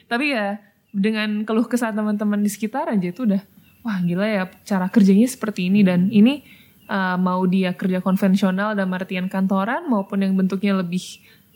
tapi 0.04 0.26
ya 0.30 0.60
dengan 0.92 1.48
keluh 1.48 1.64
kesah 1.64 1.90
teman-teman 1.90 2.40
di 2.40 2.52
sekitar 2.52 2.88
aja 2.88 3.08
itu 3.08 3.24
udah 3.24 3.40
wah 3.80 3.98
gila 4.04 4.28
ya 4.28 4.44
cara 4.62 4.92
kerjanya 4.92 5.24
seperti 5.24 5.72
ini 5.72 5.80
dan 5.80 6.12
ini 6.12 6.44
uh, 6.86 7.16
mau 7.16 7.40
dia 7.44 7.72
kerja 7.72 8.04
konvensional 8.04 8.76
dalam 8.76 8.92
artian 8.92 9.32
kantoran 9.32 9.88
maupun 9.88 10.20
yang 10.20 10.36
bentuknya 10.36 10.76
lebih 10.76 11.00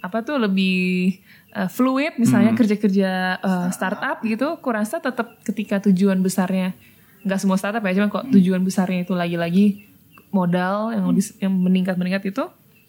apa 0.01 0.21
tuh 0.21 0.35
lebih 0.37 1.21
uh, 1.57 1.69
fluid 1.69 2.17
misalnya 2.19 2.53
kerja-kerja 2.59 3.41
uh, 3.41 3.69
startup 3.71 4.21
gitu 4.25 4.59
kurasa 4.59 4.99
tetap 4.99 5.41
ketika 5.45 5.81
tujuan 5.89 6.21
besarnya 6.21 6.75
nggak 7.23 7.39
semua 7.39 7.57
startup 7.61 7.85
ya 7.85 8.03
cuma 8.03 8.09
kok 8.11 8.27
tujuan 8.35 8.61
besarnya 8.67 9.07
itu 9.07 9.15
lagi-lagi 9.15 9.87
modal 10.33 10.91
yang 10.91 11.05
lebih 11.13 11.25
yang 11.39 11.53
meningkat 11.55 11.95
meningkat 11.95 12.23
itu 12.33 12.45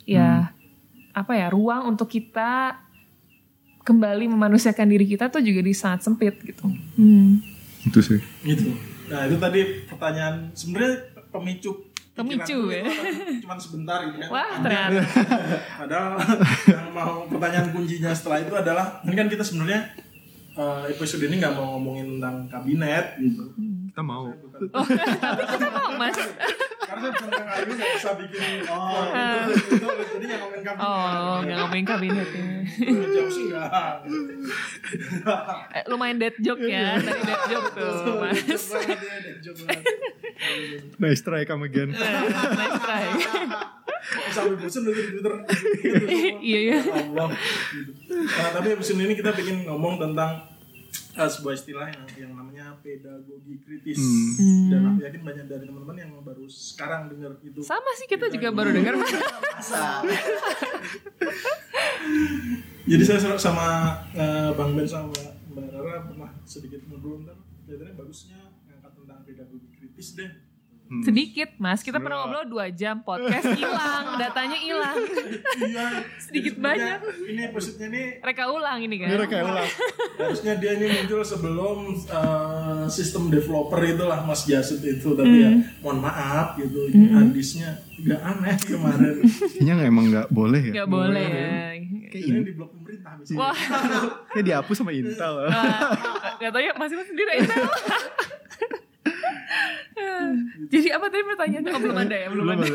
ya 0.09 0.49
apa 1.13 1.37
ya 1.37 1.53
ruang 1.53 1.93
untuk 1.93 2.09
kita 2.09 2.81
kembali 3.83 4.31
memanusiakan 4.31 4.87
diri 4.89 5.05
kita 5.05 5.27
tuh 5.27 5.43
juga 5.43 5.59
di 5.61 5.75
sangat 5.75 6.07
sempit 6.07 6.39
gitu. 6.41 6.65
Hmm. 6.95 7.43
Itu 7.83 7.99
sih. 7.99 8.19
Gitu. 8.47 8.71
Nah 9.11 9.27
itu 9.27 9.35
tadi 9.37 9.61
pertanyaan 9.91 10.55
sebenarnya 10.55 11.11
pemicu. 11.29 11.92
Pemicu, 12.13 12.69
ya. 12.69 12.85
kan 12.85 13.41
Cuman 13.41 13.57
sebentar 13.57 13.97
gitu 14.05 14.21
kan. 14.21 14.29
Wah 14.29 14.53
ternyata. 14.61 15.01
Padahal 15.81 16.13
yang 16.69 16.87
mau 16.93 17.25
pertanyaan 17.25 17.73
kuncinya 17.73 18.13
setelah 18.13 18.37
itu 18.45 18.53
adalah 18.53 19.01
ini 19.01 19.17
kan 19.17 19.25
kita 19.25 19.41
sebenarnya 19.41 19.81
eh, 20.53 20.83
episode 20.93 21.25
ini 21.25 21.41
nggak 21.41 21.57
mau 21.57 21.77
ngomongin 21.77 22.21
tentang 22.21 22.45
kabinet 22.53 23.17
gitu. 23.17 23.49
Kita 23.93 24.01
mau. 24.01 24.25
Oh, 24.25 24.85
tapi 25.21 25.45
kita 25.45 25.69
mau 25.69 25.93
mas. 26.01 26.17
Karena 26.81 27.13
tentang 27.13 27.45
kayu 27.45 27.71
nggak 27.77 27.89
bisa 27.93 28.09
bikin 28.17 28.65
oh, 28.73 29.05
itu, 29.53 29.77
itu, 29.77 29.85
jadi 30.17 30.25
nggak 30.33 30.39
ngomongin 30.41 30.65
kabinet. 30.65 30.89
Oh 30.89 31.35
nggak 31.45 31.57
ngomongin 31.61 31.85
kabinet 31.85 32.29
ya. 32.33 32.45
Jauh 32.89 33.29
sih 33.29 33.53
nggak. 33.53 33.69
Eh, 35.77 35.83
Lumayan 35.93 36.17
dead 36.17 36.33
joke 36.41 36.65
ya. 36.65 36.97
Tadi 36.97 37.21
dead 37.21 37.41
joke 37.53 37.69
tuh 37.77 38.17
mas. 38.17 38.65
Ya. 38.73 38.97
Nice 40.97 41.21
try 41.21 41.45
come 41.45 41.69
again. 41.69 41.93
nice 41.93 42.77
try. 42.81 43.05
Sampai 44.33 44.57
bosan 44.57 44.89
udah 44.89 44.93
di 44.97 45.03
Twitter. 45.13 45.33
Iya 46.41 46.59
ya. 46.65 46.77
Allah. 46.81 47.29
Nah, 48.09 48.49
tapi 48.57 48.73
episode 48.73 49.05
ini 49.05 49.13
kita 49.13 49.37
bikin 49.37 49.69
ngomong 49.69 50.01
tentang 50.01 50.49
eh, 51.13 51.29
sebuah 51.29 51.53
istilah 51.53 51.87
yang, 51.87 52.05
yang 52.17 52.31
namanya 52.33 52.65
pedagogi 52.79 53.57
kritis 53.59 54.01
Hmm. 54.33 54.69
dan 54.69 54.81
aku 54.87 54.99
yakin 55.01 55.21
banyak 55.21 55.45
dari 55.45 55.63
teman-teman 55.63 55.95
yang 55.95 56.11
baru 56.19 56.45
sekarang 56.45 57.05
dengar 57.07 57.37
itu 57.39 57.61
Sama 57.61 57.89
sih 57.93 58.07
kita 58.07 58.27
juga 58.27 58.49
baru 58.49 58.69
dengar. 58.71 58.97
Masa. 58.97 60.01
jadi 62.83 63.03
saya 63.05 63.37
sama 63.37 63.67
eh, 64.11 64.49
bang 64.51 64.71
Ben 64.73 64.87
sama 64.87 65.13
mbak 65.53 65.69
Rara 65.71 66.03
pernah 66.03 66.31
sedikit 66.43 66.81
ngobrol 66.85 67.23
ntar 67.23 67.37
kelihatannya 67.63 67.95
bagusnya 67.95 68.39
ngangkat 68.67 68.91
tentang 68.93 69.19
pedagogi 69.23 69.69
kritis 69.71 70.17
deh 70.17 70.31
Sedikit 71.01 71.49
mas, 71.55 71.79
kita 71.79 71.97
pernah 71.97 72.21
ngobrol 72.21 72.45
dua 72.45 72.69
jam 72.69 73.01
podcast 73.01 73.49
hilang, 73.49 74.13
datanya 74.21 74.53
hilang. 74.55 74.99
iya 75.57 76.05
Sedikit 76.17 76.55
banyak. 76.55 76.99
ini 77.25 77.41
maksudnya 77.47 77.87
nih 77.87 78.07
Reka 78.19 78.45
ulang 78.45 78.77
ini 78.79 78.95
kan. 78.97 79.07
Ini 79.09 79.25
kayak 79.25 79.43
ulang. 79.43 79.69
harusnya 80.19 80.53
dia 80.55 80.71
ini 80.75 80.85
muncul 80.93 81.21
sebelum 81.21 81.77
uh, 82.05 82.85
sistem 82.87 83.27
developer 83.27 83.81
itulah 83.81 84.21
Mas 84.21 84.43
Jasud 84.43 84.79
itu 84.79 85.09
tapi 85.11 85.35
ya 85.39 85.51
mohon 85.79 85.97
maaf 85.99 86.53
gitu 86.55 86.85
ini 86.87 87.09
hadisnya 87.09 87.73
agak 87.95 88.19
aneh 88.21 88.55
kemarin 88.59 89.15
Kayaknya 89.23 89.73
nggak- 89.73 89.89
emang 89.89 90.05
nggak 90.09 90.27
boleh 90.29 90.61
ya. 90.61 90.73
Gak 90.75 90.89
boleh 90.89 91.25
ya. 91.25 91.57
ini 92.13 92.39
di 92.41 92.53
blok 92.53 92.69
pemerintah 92.71 93.15
misalnya. 93.15 93.39
Wah, 93.39 93.57
Kayak 94.29 94.45
dihapus 94.45 94.75
sama 94.75 94.91
Intel. 94.91 95.33
gak 96.35 96.51
tau 96.51 96.61
ya 96.61 96.71
masih 96.75 96.95
masih 96.95 97.09
sendiri 97.09 97.31
Intel. 97.39 97.63
Jadi 100.73 100.87
apa 100.89 101.05
tadi 101.07 101.23
pertanyaannya? 101.25 101.71
Oh, 101.71 101.79
belum 101.79 101.97
ada 101.99 102.15
ya, 102.15 102.27
belum, 102.27 102.45
ada. 102.49 102.65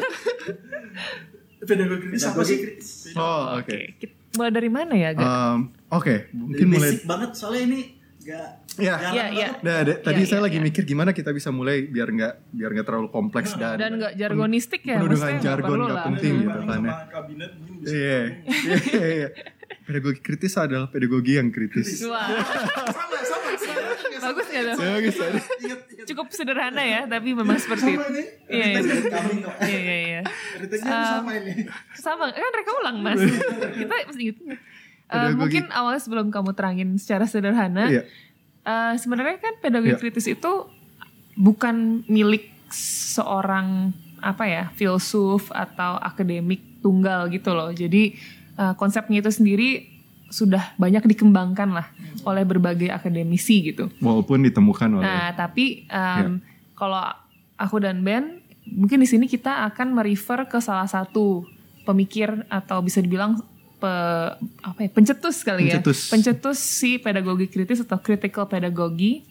pedagogi 1.61 2.07
kritis 2.09 2.25
apa 2.25 2.43
sih 2.43 2.57
kritis. 2.57 2.88
Oh 3.12 3.57
oke. 3.57 3.79
Kita 3.97 4.14
mulai 4.35 4.53
dari 4.53 4.71
mana 4.71 4.95
ya, 4.95 5.11
Gak? 5.11 5.21
Um, 5.21 5.59
Oke, 5.91 6.29
mungkin 6.31 6.64
Dari 6.64 6.71
mulai. 6.71 6.91
basic 6.91 7.03
banget 7.05 7.31
soalnya 7.33 7.62
ini 7.67 7.81
gak 8.21 8.49
Ya. 8.79 8.95
Iya, 9.03 9.25
iya. 9.27 9.49
banget. 9.51 9.64
Nah, 9.64 9.75
ada- 9.81 9.99
tadi 10.01 10.21
Iya, 10.21 10.29
saya 10.29 10.38
iya, 10.38 10.45
lagi 10.45 10.55
iya. 10.55 10.62
mikir 10.62 10.83
gimana 10.85 11.11
kita 11.11 11.31
bisa 11.33 11.51
mulai 11.51 11.83
biar 11.83 12.09
nggak 12.09 12.35
biar 12.53 12.71
nggak 12.71 12.87
terlalu 12.87 13.09
kompleks 13.09 13.51
dan 13.53 13.75
Dan 13.75 13.99
gak 13.99 14.14
jargonistik 14.14 14.81
ya, 14.83 14.95
penuh 14.95 15.09
dengan 15.09 15.19
maksudnya 15.19 15.35
nggak 15.35 15.47
jargon 15.51 15.79
nggak 15.83 16.05
penting 16.07 16.35
gitu 16.37 16.59
kan 16.61 16.62
ya. 16.62 16.77
sama 16.79 16.95
kabinet 17.11 17.51
mungkin 17.59 17.75
bisa 17.77 17.91
Iya, 17.91 18.19
iya, 18.47 18.79
iya. 19.19 19.29
Pedagogi 19.88 20.20
kritis 20.20 20.53
adalah 20.55 20.92
pedagogi 20.92 21.40
yang 21.40 21.48
kritis. 21.48 22.05
Wah, 22.05 22.29
sama 22.29 23.16
sama 23.24 23.48
sama 23.57 23.88
bagus 24.20 24.46
gak 24.46 24.62
tuh? 24.77 24.85
Ya, 24.85 24.96
ingat 25.01 25.81
ingat 25.88 26.05
Cukup 26.05 26.27
sederhana 26.29 26.85
ya, 26.85 27.01
tapi 27.09 27.33
memang 27.33 27.57
seperti 27.57 27.96
itu. 27.96 28.05
Iya, 28.53 28.66
iya. 28.68 28.81
Iya, 29.64 29.79
iya, 29.81 29.96
iya. 29.96 30.20
kritiknya 30.61 30.92
sama 31.09 31.31
ini 31.37 31.53
Sama, 31.96 32.29
kan 32.29 32.51
mereka 32.53 32.70
ulang 32.77 32.96
mas. 33.01 33.20
Kita 33.72 33.94
mesti. 34.05 34.24
Eh, 34.29 34.33
Pedagogi. 35.09 35.37
mungkin 35.40 35.64
awalnya 35.72 36.01
sebelum 36.05 36.29
kamu 36.29 36.53
terangin 36.53 36.88
secara 37.01 37.24
sederhana, 37.24 37.88
Iya. 37.88 38.03
eh, 38.62 38.94
sebenarnya 39.01 39.40
kan 39.40 39.57
pedagogi 39.57 39.96
Iya. 39.96 40.01
kritis 40.01 40.29
itu 40.29 40.53
bukan 41.33 42.05
milik 42.05 42.53
seorang 42.68 43.96
apa 44.20 44.44
ya 44.44 44.64
filsuf 44.77 45.48
atau 45.48 45.96
akademik 45.96 46.61
tunggal 46.85 47.33
gitu 47.33 47.57
loh. 47.57 47.72
Jadi 47.72 48.18
eh, 48.59 48.75
konsepnya 48.75 49.18
itu 49.18 49.31
sendiri 49.31 49.87
sudah 50.29 50.77
banyak 50.77 51.07
dikembangkan 51.07 51.73
lah 51.73 51.87
oleh 52.23 52.42
berbagai 52.42 52.90
akademisi 52.90 53.64
gitu. 53.64 53.88
Walaupun 53.99 54.42
ditemukan 54.42 54.88
oleh 54.92 55.07
Nah, 55.07 55.33
tapi 55.33 55.87
Iya. 55.87 56.27
em, 56.27 56.44
kalau 56.75 57.01
aku 57.57 57.77
dan 57.79 58.03
Ben, 58.03 58.37
mungkin 58.68 58.99
di 58.99 59.09
sini 59.09 59.25
kita 59.25 59.64
akan 59.64 59.94
merefer 59.94 60.44
ke 60.44 60.61
salah 60.61 60.85
satu 60.85 61.49
pemikir 61.83 62.44
atau 62.49 62.85
bisa 62.85 63.01
dibilang 63.01 63.40
pe, 63.79 63.88
apa 64.61 64.79
ya, 64.79 64.90
pencetus 64.90 65.40
kali 65.40 65.71
ya. 65.71 65.81
Pencetus. 65.81 66.12
Pencetus 66.12 66.59
si 66.59 66.99
pedagogi 66.99 67.49
kritis 67.49 67.81
atau 67.81 67.97
critical 67.97 68.44
pedagogi 68.44 69.25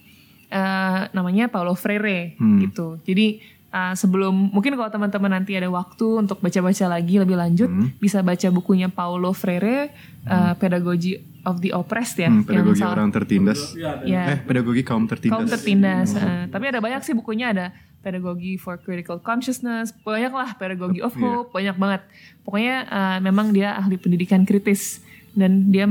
eh, 0.48 1.00
namanya 1.12 1.46
Paulo 1.46 1.76
Freire 1.76 2.34
Hmm. 2.40 2.58
gitu. 2.58 2.96
Jadi 3.04 3.38
eh, 3.78 3.94
sebelum 3.94 4.50
mungkin 4.50 4.74
kalau 4.74 4.88
teman-teman 4.88 5.30
nanti 5.32 5.54
ada 5.54 5.68
waktu 5.68 6.18
untuk 6.18 6.38
baca-baca 6.38 6.84
lagi 6.88 7.14
lebih 7.16 7.34
lanjut, 7.34 7.66
Hmm. 7.66 7.94
bisa 7.96 8.18
baca 8.20 8.48
bukunya 8.48 8.88
Paulo 8.88 9.30
Freire, 9.32 9.94
eh, 10.24 10.52
Pedagogy 10.54 11.14
of 11.42 11.58
the 11.58 11.70
Oppressed 11.70 12.18
ya, 12.18 12.26
hmm, 12.26 12.42
pedagogi 12.42 12.78
salah- 12.78 12.94
orang 12.94 13.08
tertindas. 13.08 13.72
ya 13.74 14.02
ya, 14.02 14.22
Eh, 14.28 14.38
pedagogi 14.40 14.82
kaum 14.82 15.04
tertindas. 15.04 15.32
kaum 15.32 15.46
tertindas. 15.46 16.08
eh, 16.12 16.44
tapi 16.46 16.64
ada 16.66 16.78
banyak 16.78 17.00
sih 17.00 17.12
bukunya 17.12 17.50
ada 17.50 17.66
pedagogi 17.98 18.54
for 18.54 18.76
critical 18.76 19.18
consciousness, 19.18 19.90
banyak 19.98 20.30
lah 20.30 20.54
pedagogi 20.54 20.98
of 20.98 21.12
Iya. 21.12 21.20
hope, 21.20 21.48
banyak 21.52 21.74
banget. 21.74 22.02
Pokoknya 22.42 22.76
eh, 22.84 23.18
memang 23.20 23.50
dia 23.50 23.74
ahli 23.74 23.96
pendidikan 23.96 24.42
kritis 24.42 25.00
dan 25.32 25.68
dia 25.68 25.86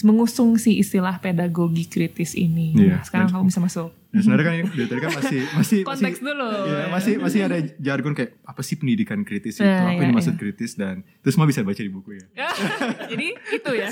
mengusung 0.00 0.54
si 0.54 0.78
istilah 0.78 1.18
pedagogi 1.18 1.84
kritis 1.84 2.32
ini. 2.32 2.72
Iya. 2.72 2.86
Nah, 2.92 3.00
sekarang 3.02 3.28
kamu 3.28 3.44
bisa 3.46 3.60
masuk. 3.60 3.90
Ya, 4.10 4.26
sebenarnya 4.26 4.42
kan 4.42 4.54
ini 4.58 4.66
dari 4.74 4.88
tadi 4.90 5.00
kan 5.00 5.12
masih 5.14 5.40
masih 5.62 5.78
Konteks 5.86 6.18
masih, 6.18 6.26
dulu. 6.26 6.50
Iya, 6.66 6.82
masih 6.90 7.14
masih 7.22 7.40
ada 7.46 7.56
jargon 7.78 8.10
kayak 8.10 8.42
apa 8.42 8.58
sih 8.60 8.74
pendidikan 8.74 9.22
kritis 9.22 9.54
itu? 9.54 9.62
Nah, 9.62 9.86
apa 9.86 9.94
iya, 9.94 10.02
yang 10.02 10.10
dimaksud 10.10 10.34
iya. 10.34 10.40
kritis 10.42 10.70
dan 10.74 11.06
itu 11.06 11.28
semua 11.30 11.46
bisa 11.46 11.62
baca 11.62 11.78
di 11.78 11.86
buku 11.88 12.18
ya. 12.18 12.26
Jadi 13.14 13.26
itu 13.62 13.70
ya. 13.70 13.86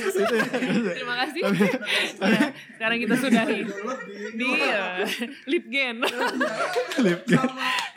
Terima 0.90 1.14
kasih. 1.22 1.40
Ya, 2.18 2.50
sekarang 2.74 2.98
kita 2.98 3.14
sudahi 3.14 3.59
di 4.35 4.48
uh, 4.50 5.07
Litgen. 5.46 5.96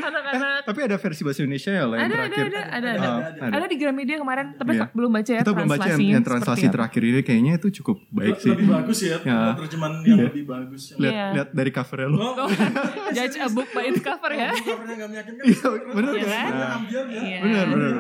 Anak-anak 0.02 0.62
Tapi 0.66 0.80
ada 0.82 0.98
versi 0.98 1.22
bahasa 1.22 1.40
Indonesia 1.42 1.72
ya 1.72 1.86
lah 1.86 1.98
yang 1.98 2.06
ada, 2.06 2.16
ada, 2.16 2.26
terakhir. 2.30 2.46
ada, 2.46 2.62
ada, 2.62 2.90
ada, 2.92 3.10
Ah, 3.12 3.18
ada. 3.50 3.54
Ada 3.62 3.66
di 3.66 3.78
Gramedia 3.78 4.18
kemarin, 4.18 4.46
tapi 4.58 4.72
Iya. 4.72 4.86
belum 4.94 5.12
baca 5.12 5.32
ya 5.32 5.42
Kita 5.42 5.54
belum 5.54 5.70
baca 5.70 5.90
yang, 5.90 6.24
translasi 6.24 6.66
terakhir 6.70 7.02
ini 7.02 7.22
kayaknya 7.22 7.54
itu 7.58 7.68
cukup 7.82 7.98
baik 8.10 8.38
sih. 8.38 8.50
lebih 8.54 8.68
bagus 8.70 9.00
ya, 9.02 9.18
Ya. 9.22 9.54
terjemahan 9.58 10.02
yang 10.02 10.18
Iya. 10.22 10.26
lebih 10.30 10.44
bagus 10.46 10.82
yang 10.90 10.98
Lihat 11.02 11.14
Iya. 11.14 11.26
lihat 11.34 11.50
dari 11.54 11.72
covernya 11.72 12.10
lo. 12.12 12.28
Oh, 12.38 12.50
Judge 13.15 13.38
a 13.38 13.47
book 13.47 13.69
by 13.71 13.88
its 13.88 14.00
cover 14.00 14.32
ya. 14.32 14.52
covernya 14.52 14.95
nggak 14.97 15.10
meyakinkan 15.10 15.43
Iya, 15.43 15.67
bener 15.89 16.12
Iya 16.12 16.28
kan? 16.28 16.52
Nah, 16.52 16.69
ambil 16.78 17.04
ya 17.08 17.19
Iya. 17.21 17.38
bener 17.41 17.65
bener. 17.67 17.93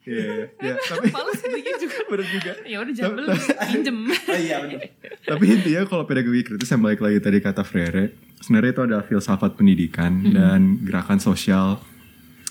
Iya, 0.00 0.16
iya, 0.24 0.44
iya. 0.58 0.74
Tapi 0.80 1.06
Males 1.08 1.38
sedikit 1.38 1.74
juga. 1.76 1.96
juga. 2.34 2.52
Ya 2.64 2.76
udah 2.80 2.92
jangan 2.92 3.14
beli, 3.14 3.28
pinjem. 3.68 3.98
Oh 4.08 4.38
iya 4.38 4.56
benar. 4.58 4.80
Tapi 5.22 5.44
intinya 5.46 5.82
kalau 5.84 6.04
pedagogi 6.04 6.42
kritis 6.42 6.68
yang 6.68 6.80
balik 6.80 6.98
lagi 6.98 7.18
tadi 7.20 7.38
kata 7.38 7.62
Freire, 7.62 8.10
sebenarnya 8.40 8.70
itu 8.72 8.82
ada 8.82 8.98
filsafat 9.00 9.54
pendidikan 9.54 10.12
dan 10.26 10.80
gerakan 10.82 11.20
sosial 11.20 11.78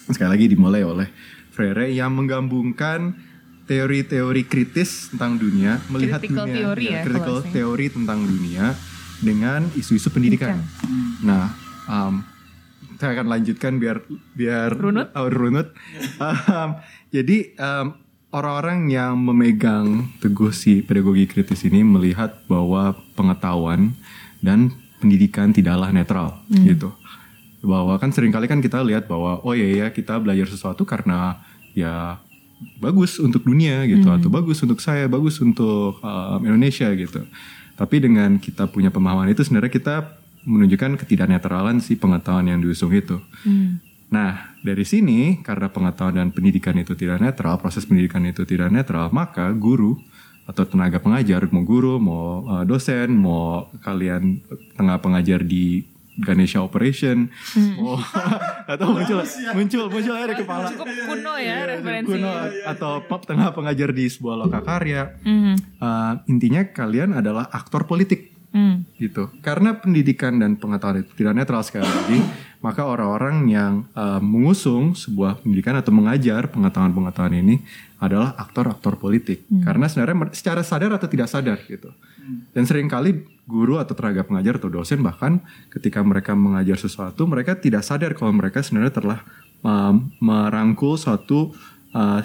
sekali 0.06 0.30
lagi 0.30 0.46
dimulai 0.48 0.82
oleh 0.82 1.08
Freire 1.50 1.90
yang 1.90 2.14
menggabungkan 2.14 3.18
teori-teori 3.66 4.44
kritis 4.46 5.10
tentang 5.10 5.38
dunia, 5.38 5.78
melihat 5.90 6.22
Critical 6.22 6.46
dunia, 6.46 6.56
theory 6.58 6.86
ya, 6.90 7.02
critical 7.06 7.38
teori 7.46 7.86
tentang 7.90 8.20
dunia 8.26 8.66
dengan 9.20 9.68
isu-isu 9.76 10.10
pendidikan. 10.12 10.64
Nah, 11.24 11.52
um, 11.88 12.24
saya 13.00 13.16
akan 13.16 13.28
lanjutkan 13.32 13.80
biar 13.80 14.04
biar 14.36 14.76
Runut? 14.76 15.12
oh, 15.16 15.32
runut. 15.32 15.72
Um, 16.20 16.76
jadi 17.16 17.56
um, 17.56 17.96
orang-orang 18.30 18.92
yang 18.92 19.18
memegang 19.18 20.12
teguh 20.20 20.52
si 20.54 20.84
pedagogi 20.84 21.26
kritis 21.26 21.66
ini 21.66 21.82
melihat 21.82 22.44
bahwa 22.46 22.94
pengetahuan 23.16 23.96
dan 24.44 24.76
pendidikan 25.00 25.56
tidaklah 25.56 25.90
netral 25.90 26.44
gitu. 26.68 26.92
Bahwa 27.64 27.96
kan 28.00 28.12
sering 28.12 28.32
kali 28.32 28.48
kan 28.48 28.60
kita 28.60 28.84
lihat 28.84 29.08
bahwa 29.08 29.40
oh 29.44 29.56
ya 29.56 29.88
ya 29.88 29.88
kita 29.92 30.20
belajar 30.20 30.48
sesuatu 30.48 30.84
karena 30.84 31.40
ya 31.76 32.20
bagus 32.84 33.20
untuk 33.24 33.48
dunia 33.48 33.88
gitu 33.88 34.12
atau 34.12 34.28
bagus 34.28 34.60
untuk 34.60 34.84
saya, 34.84 35.08
bagus 35.08 35.40
untuk 35.40 36.00
um, 36.04 36.40
Indonesia 36.44 36.92
gitu. 36.94 37.24
Tapi 37.80 37.96
dengan 38.04 38.36
kita 38.36 38.68
punya 38.68 38.92
pemahaman 38.92 39.32
itu 39.32 39.40
sebenarnya 39.48 39.72
kita 39.72 39.96
menunjukkan 40.44 41.00
ketidaknetralan 41.00 41.80
si 41.80 41.96
pengetahuan 41.96 42.52
yang 42.52 42.60
diusung 42.60 42.92
itu. 42.92 43.24
Nah, 44.10 44.58
dari 44.66 44.84
sini 44.84 45.40
karena 45.40 45.70
pengetahuan 45.72 46.18
dan 46.18 46.30
pendidikan 46.36 46.76
itu 46.76 46.98
tidak 46.98 47.24
netral, 47.24 47.62
proses 47.62 47.86
pendidikan 47.88 48.26
itu 48.26 48.44
tidak 48.44 48.74
netral, 48.74 49.14
maka 49.14 49.54
guru 49.54 49.96
atau 50.50 50.66
tenaga 50.66 50.98
pengajar, 50.98 51.46
mau 51.54 51.62
guru, 51.62 52.02
mau 52.02 52.42
uh, 52.50 52.66
dosen, 52.66 53.14
mau 53.14 53.70
kalian 53.86 54.42
tengah 54.74 54.98
pengajar 54.98 55.46
di 55.46 55.86
Ganesha 56.20 56.60
Operation, 56.60 57.32
mau 57.80 57.96
atau 58.68 58.88
muncul 58.92 59.24
muncul 59.56 59.84
muncul 59.88 60.14
aja 60.14 60.28
di 60.30 60.38
kepala 60.38 60.68
Cukup 60.70 60.88
kuno 60.88 61.34
ya 61.40 61.58
referensi. 61.66 62.12
kuno 62.20 62.32
atau 62.68 62.92
pop 63.08 63.24
tengah 63.24 63.56
pengajar 63.56 63.90
di 63.96 64.06
sebuah 64.06 64.36
lokakarya. 64.46 65.04
Hmm. 65.24 65.56
Uh, 65.80 66.14
intinya 66.28 66.68
kalian 66.68 67.16
adalah 67.16 67.48
aktor 67.50 67.88
politik 67.88 68.30
Hmm. 68.50 68.82
gitu. 68.98 69.30
Karena 69.46 69.78
pendidikan 69.78 70.42
dan 70.42 70.58
pengetahuan 70.58 71.06
itu 71.06 71.14
tidak 71.14 71.38
netral 71.38 71.62
sekali 71.62 71.86
lagi, 71.86 72.18
maka 72.66 72.82
orang-orang 72.82 73.46
yang 73.46 73.74
uh, 73.94 74.18
mengusung 74.18 74.98
sebuah 74.98 75.46
pendidikan 75.46 75.78
atau 75.78 75.94
mengajar 75.94 76.50
pengetahuan-pengetahuan 76.50 77.46
ini 77.46 77.62
adalah 78.02 78.34
aktor-aktor 78.42 78.98
politik. 78.98 79.46
Karena 79.62 79.86
sebenarnya 79.86 80.34
secara 80.34 80.66
sadar 80.66 80.98
atau 80.98 81.06
tidak 81.06 81.30
sadar 81.30 81.62
gitu. 81.62 81.94
Dan 82.50 82.66
sering 82.66 82.90
kali 82.90 83.22
guru 83.50 83.82
atau 83.82 83.98
tenaga 83.98 84.22
pengajar 84.22 84.62
atau 84.62 84.70
dosen 84.70 85.02
bahkan 85.02 85.42
ketika 85.74 86.06
mereka 86.06 86.38
mengajar 86.38 86.78
sesuatu, 86.78 87.26
mereka 87.26 87.58
tidak 87.58 87.82
sadar 87.82 88.14
kalau 88.14 88.30
mereka 88.30 88.62
sebenarnya 88.62 88.94
telah 88.94 89.20
um, 89.66 90.14
merangkul 90.22 90.94
suatu 91.02 91.50
uh, 91.98 92.22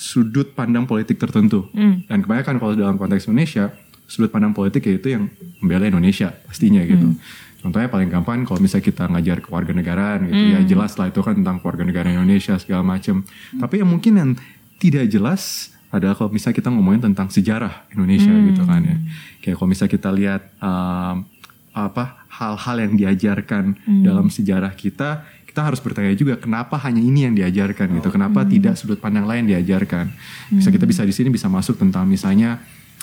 sudut 0.00 0.56
pandang 0.56 0.88
politik 0.88 1.20
tertentu. 1.20 1.68
Dan 2.08 2.24
kebanyakan 2.24 2.56
kalau 2.56 2.72
dalam 2.72 2.96
konteks 2.96 3.28
Indonesia, 3.28 3.70
sudut 4.08 4.32
pandang 4.32 4.56
politik 4.56 4.88
yaitu 4.88 5.14
yang 5.14 5.28
membela 5.60 5.84
Indonesia 5.86 6.32
pastinya 6.48 6.80
gitu. 6.84 7.16
Contohnya 7.62 7.86
paling 7.86 8.10
gampang 8.10 8.42
kalau 8.42 8.58
misalnya 8.58 8.84
kita 8.90 9.06
ngajar 9.06 9.38
kewarganegaraan 9.38 10.26
gitu 10.26 10.44
ya 10.50 10.60
jelas 10.66 10.98
lah 10.98 11.14
itu 11.14 11.22
kan 11.22 11.38
tentang 11.38 11.62
keluarga 11.62 11.86
negara 11.86 12.08
Indonesia 12.10 12.58
segala 12.58 12.82
macam. 12.82 13.22
Tapi 13.54 13.74
yang 13.78 13.88
mungkin 13.88 14.12
yang 14.18 14.30
tidak 14.82 15.06
jelas 15.06 15.71
adalah 15.92 16.16
kalau 16.16 16.32
misalnya 16.32 16.56
kita 16.56 16.72
ngomongin 16.72 17.12
tentang 17.12 17.28
sejarah 17.28 17.86
Indonesia 17.92 18.32
gitu 18.32 18.62
kan 18.64 18.80
ya. 18.80 18.96
Kayak 19.44 19.56
kalau 19.60 19.68
misalnya 19.68 19.92
kita 19.92 20.10
lihat 20.10 20.42
um, 20.58 21.28
apa 21.72 22.24
hal-hal 22.32 22.76
yang 22.80 22.92
diajarkan 22.96 23.64
dalam 24.04 24.32
sejarah 24.32 24.72
kita, 24.72 25.24
kita 25.44 25.60
harus 25.60 25.84
bertanya 25.84 26.16
juga 26.16 26.40
kenapa 26.40 26.80
hanya 26.80 27.04
ini 27.04 27.28
yang 27.28 27.36
diajarkan 27.36 27.92
gitu. 28.00 28.08
Kenapa 28.08 28.40
tidak 28.48 28.80
sudut 28.80 28.96
pandang 28.96 29.28
lain 29.28 29.44
diajarkan? 29.44 30.08
Bisa 30.48 30.72
kita 30.72 30.88
bisa 30.88 31.04
di 31.04 31.12
sini 31.12 31.28
bisa 31.28 31.52
masuk 31.52 31.76
tentang 31.76 32.08
misalnya 32.08 32.56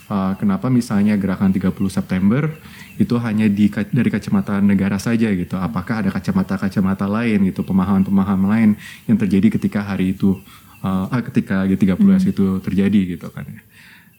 uh, 0.10 0.34
kenapa 0.34 0.74
misalnya 0.74 1.14
gerakan 1.14 1.54
30 1.54 1.70
September 1.94 2.50
itu 2.98 3.16
hanya 3.22 3.46
di 3.46 3.70
dari 3.70 4.10
kacamata 4.10 4.58
negara 4.66 4.98
saja 4.98 5.30
gitu. 5.30 5.62
Apakah 5.62 6.02
ada 6.02 6.10
kacamata-kacamata 6.10 7.06
lain 7.06 7.54
gitu, 7.54 7.62
pemahaman-pemahaman 7.62 8.50
lain 8.50 8.70
yang 9.06 9.18
terjadi 9.22 9.62
ketika 9.62 9.86
hari 9.86 10.18
itu 10.18 10.42
uh, 10.84 11.12
ah, 11.12 11.22
ketika 11.24 11.66
G30S 11.68 12.32
itu 12.32 12.60
terjadi 12.64 13.18
gitu 13.18 13.28
kan 13.32 13.46
ya. 13.48 13.62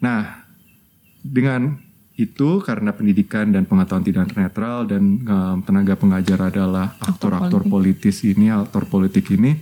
Nah, 0.01 0.21
dengan 1.21 1.77
itu 2.21 2.61
karena 2.61 2.93
pendidikan 2.93 3.49
dan 3.49 3.65
pengetahuan 3.65 4.05
tidak 4.05 4.37
netral 4.37 4.85
dan 4.85 5.25
um, 5.25 5.57
tenaga 5.65 5.97
pengajar 5.97 6.53
adalah 6.53 6.93
aktor-aktor 7.01 7.65
politis 7.65 8.21
ini, 8.29 8.53
aktor 8.53 8.85
politik 8.85 9.33
ini, 9.33 9.57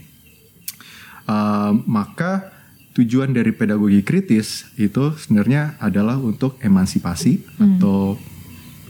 um, 1.30 1.86
maka 1.86 2.50
tujuan 2.98 3.30
dari 3.30 3.54
pedagogi 3.54 4.02
kritis 4.02 4.74
itu 4.74 5.14
sebenarnya 5.14 5.78
adalah 5.78 6.18
untuk 6.18 6.58
emansipasi 6.58 7.46
atau 7.62 8.18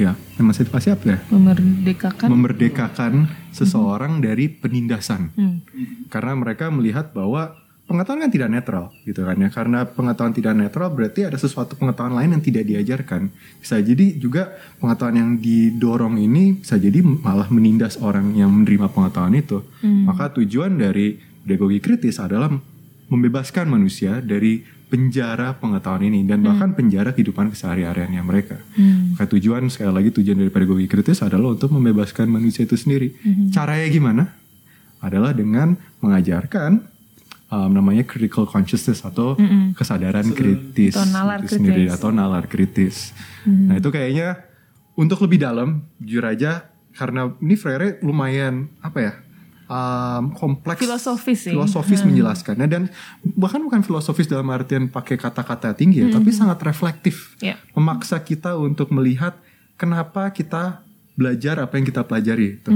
ya 0.00 0.16
emansipasi 0.40 0.88
apa 0.96 1.04
ya? 1.04 1.18
Memerdekakan. 1.28 2.28
Memerdekakan 2.32 3.12
seseorang 3.52 4.24
dari 4.24 4.48
penindasan. 4.48 5.28
Hmm. 5.36 5.60
Karena 6.08 6.32
mereka 6.40 6.72
melihat 6.72 7.12
bahwa 7.12 7.52
pengetahuan 7.88 8.28
kan 8.28 8.30
tidak 8.30 8.48
netral 8.52 8.84
gitu 9.08 9.24
kan 9.24 9.34
ya. 9.40 9.48
Karena 9.48 9.88
pengetahuan 9.88 10.36
tidak 10.36 10.54
netral 10.54 10.92
berarti 10.92 11.24
ada 11.24 11.40
sesuatu 11.40 11.72
pengetahuan 11.74 12.12
lain 12.12 12.36
yang 12.36 12.44
tidak 12.44 12.68
diajarkan. 12.68 13.32
Bisa 13.64 13.80
jadi 13.80 14.14
juga 14.20 14.52
pengetahuan 14.76 15.16
yang 15.16 15.30
didorong 15.40 16.20
ini 16.20 16.60
bisa 16.60 16.76
jadi 16.76 17.00
malah 17.00 17.48
menindas 17.48 17.96
orang 17.98 18.36
yang 18.36 18.52
menerima 18.52 18.92
pengetahuan 18.92 19.32
itu. 19.34 19.64
Maka 19.82 20.36
tujuan 20.36 20.76
dari 20.76 21.16
pedagogi 21.42 21.80
kritis 21.80 22.20
adalah 22.20 22.52
membebaskan 23.08 23.72
manusia 23.72 24.20
dari 24.20 24.60
penjara 24.88 25.56
pengetahuan 25.56 26.08
ini 26.08 26.24
dan 26.24 26.40
bahkan 26.44 26.72
penjara 26.72 27.12
kehidupan 27.16 27.52
kesehari-hariannya 27.52 28.20
mereka. 28.20 28.60
Maka 29.16 29.24
tujuan 29.32 29.64
sekali 29.72 29.92
lagi 29.96 30.10
tujuan 30.12 30.36
dari 30.44 30.52
pedagogi 30.52 30.84
kritis 30.84 31.24
adalah 31.24 31.56
untuk 31.56 31.72
membebaskan 31.72 32.28
manusia 32.28 32.68
itu 32.68 32.76
sendiri. 32.76 33.16
Caranya 33.48 33.88
gimana? 33.88 34.24
Adalah 35.00 35.32
dengan 35.32 35.76
mengajarkan 36.04 36.97
um, 37.48 37.68
namanya 37.68 38.02
critical 38.02 38.44
consciousness 38.44 39.00
atau 39.00 39.34
kesadaran 39.72 40.24
kritis 40.30 40.94
Atau 40.94 41.08
nalar 41.08 41.40
itu 41.40 41.54
sendiri 41.54 41.84
kritis. 41.84 41.94
atau 41.94 42.08
nalar 42.10 42.44
kritis. 42.44 42.96
Nah 43.44 43.76
itu 43.76 43.88
kayaknya 43.88 44.44
untuk 44.94 45.20
lebih 45.20 45.38
dalam 45.38 45.68
jujur 45.98 46.24
aja 46.24 46.66
karena 46.90 47.30
ini 47.38 47.54
Freire 47.54 48.00
lumayan 48.00 48.66
apa 48.80 48.98
ya 48.98 49.12
um, 49.66 50.34
kompleks 50.34 50.80
Filosofis 50.80 51.38
sih. 51.40 51.52
filosofis 51.52 52.02
menjelaskannya 52.02 52.66
dan 52.66 52.82
bahkan 53.32 53.60
bukan 53.60 53.80
filosofis 53.80 54.26
dalam 54.26 54.48
artian 54.48 54.88
pakai 54.88 55.14
kata-kata 55.14 55.72
tinggi 55.72 56.02
ya 56.02 56.08
tapi 56.10 56.28
sangat 56.30 56.58
reflektif 56.60 57.38
Ya. 57.38 57.54
memaksa 57.72 58.18
kita 58.18 58.58
untuk 58.58 58.90
melihat 58.90 59.38
kenapa 59.74 60.26
kita 60.30 60.82
belajar 61.18 61.58
apa 61.58 61.74
yang 61.74 61.82
kita 61.82 62.06
pelajari 62.06 62.46
gitu. 62.56 62.70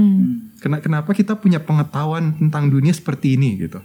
Kena- 0.59 0.83
kenapa 0.83 1.15
kita 1.15 1.33
punya 1.33 1.63
pengetahuan 1.63 2.35
tentang 2.35 2.67
dunia 2.67 2.91
seperti 2.91 3.39
ini 3.39 3.55
gitu. 3.57 3.79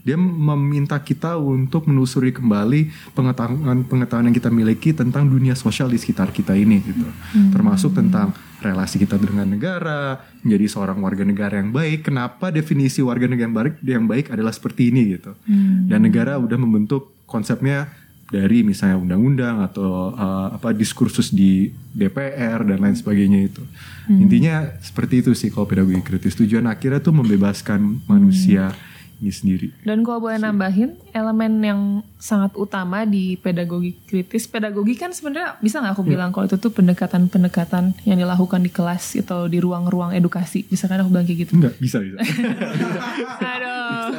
Dia 0.00 0.16
meminta 0.16 0.96
kita 0.96 1.36
untuk 1.36 1.84
menelusuri 1.84 2.32
kembali 2.32 3.12
pengetahuan-pengetahuan 3.12 4.32
yang 4.32 4.36
kita 4.36 4.48
miliki 4.48 4.96
tentang 4.96 5.28
dunia 5.28 5.52
sosial 5.52 5.86
di 5.86 6.00
sekitar 6.00 6.32
kita 6.32 6.56
ini 6.56 6.80
gitu. 6.80 7.04
Termasuk 7.52 7.92
tentang 7.92 8.32
relasi 8.58 8.98
kita 8.98 9.20
dengan 9.20 9.46
negara, 9.46 10.18
menjadi 10.40 10.66
seorang 10.66 10.98
warga 10.98 11.22
negara 11.22 11.60
yang 11.60 11.70
baik. 11.70 12.08
Kenapa 12.08 12.48
definisi 12.48 13.04
warga 13.04 13.28
negara 13.28 13.44
yang 13.44 13.54
baik 13.54 13.74
yang 13.84 14.06
baik 14.08 14.26
adalah 14.32 14.50
seperti 14.50 14.88
ini 14.88 15.14
gitu. 15.14 15.36
Dan 15.84 16.00
negara 16.02 16.40
udah 16.40 16.56
membentuk 16.56 17.12
konsepnya 17.28 17.92
dari 18.28 18.60
misalnya 18.60 19.00
undang-undang 19.00 19.64
atau 19.64 20.12
uh, 20.12 20.52
apa 20.52 20.76
diskursus 20.76 21.32
di 21.32 21.72
DPR 21.96 22.60
dan 22.64 22.78
lain 22.84 22.96
sebagainya 22.96 23.48
itu. 23.48 23.64
Intinya 24.08 24.68
seperti 24.80 25.20
itu 25.24 25.32
sih 25.36 25.48
kalau 25.52 25.68
pedagogi 25.68 26.00
kritis. 26.00 26.36
Tujuan 26.36 26.64
akhirnya 26.68 27.00
tuh 27.00 27.12
membebaskan 27.16 28.04
manusia 28.08 28.72
ini 28.72 28.87
sendiri. 29.24 29.74
Dan 29.80 30.00
kalau 30.00 30.22
boleh 30.22 30.38
nambahin, 30.38 30.94
elemen 31.10 31.58
yang 31.58 31.80
sangat 32.16 32.54
utama 32.54 33.02
di 33.02 33.34
pedagogi 33.34 33.98
kritis, 34.00 34.44
pedagogi 34.44 34.94
kan 34.94 35.10
sebenarnya 35.10 35.58
bisa 35.58 35.78
nggak 35.78 35.92
aku 35.92 36.04
bilang 36.04 36.30
kalau 36.30 36.46
itu 36.46 36.54
tuh 36.54 36.70
pendekatan-pendekatan 36.70 37.98
yang 38.04 38.14
dilakukan 38.16 38.60
di 38.60 38.68
kelas 38.68 39.18
atau 39.18 39.44
di 39.44 39.58
ruang-ruang 39.58 40.12
edukasi, 40.12 40.62
bisa 40.62 40.86
kan 40.86 41.00
aku 41.00 41.10
bilang 41.10 41.24
kayak 41.24 41.38
gitu? 41.44 41.52
Enggak, 41.54 41.74
bisa 41.76 41.98
bisa. 41.98 42.18
Aduh, 43.48 44.14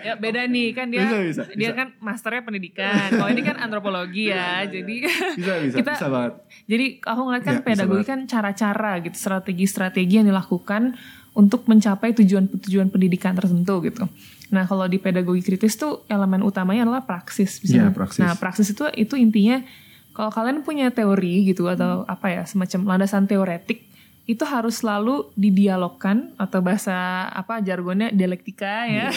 ya 0.00 0.14
beda 0.14 0.44
nih 0.46 0.68
kan 0.70 0.86
dia, 0.88 1.02
Bisa, 1.02 1.16
bisa, 1.22 1.42
dia 1.50 1.70
bisa. 1.70 1.76
kan 1.76 1.86
masternya 1.98 2.42
pendidikan, 2.42 3.08
kalau 3.10 3.30
ini 3.30 3.42
kan 3.42 3.56
antropologi 3.58 4.28
ya, 4.28 4.64
jadi 4.64 4.94
Bisa 5.32 5.54
bisa 5.60 5.76
kita 5.76 5.92
bisa 5.94 6.08
banget. 6.08 6.32
jadi 6.66 6.86
aku 7.00 7.20
ngeliat 7.22 7.42
kan 7.42 7.52
Ya, 7.52 7.62
pedagogi 7.62 8.04
kan 8.04 8.20
cara-cara 8.24 8.92
gitu, 9.00 9.16
strategi-strategi 9.16 10.14
yang 10.14 10.26
dilakukan 10.26 10.96
untuk 11.34 11.64
mencapai 11.70 12.10
tujuan-tujuan 12.16 12.90
pendidikan 12.90 13.38
tertentu 13.38 13.80
gitu. 13.86 14.04
Nah 14.50 14.66
kalau 14.66 14.90
di 14.90 14.98
pedagogi 14.98 15.46
kritis 15.46 15.78
tuh 15.78 16.02
elemen 16.10 16.42
utamanya 16.42 16.86
adalah 16.86 17.06
praksis. 17.06 17.62
Iya, 17.62 17.90
misalnya. 17.90 17.92
praksis. 17.94 18.20
Nah 18.20 18.32
praksis 18.34 18.68
itu 18.74 18.84
itu 18.98 19.14
intinya 19.14 19.62
kalau 20.10 20.30
kalian 20.34 20.66
punya 20.66 20.90
teori 20.90 21.46
gitu 21.46 21.70
atau 21.70 22.02
apa 22.04 22.34
ya 22.34 22.42
semacam 22.42 22.96
landasan 22.96 23.30
teoretik 23.30 23.86
itu 24.30 24.46
harus 24.46 24.78
selalu 24.78 25.26
didialogkan 25.34 26.30
atau 26.38 26.62
bahasa 26.62 27.26
apa 27.34 27.58
jargonnya 27.58 28.14
dialektika 28.14 28.86
ya 28.86 29.10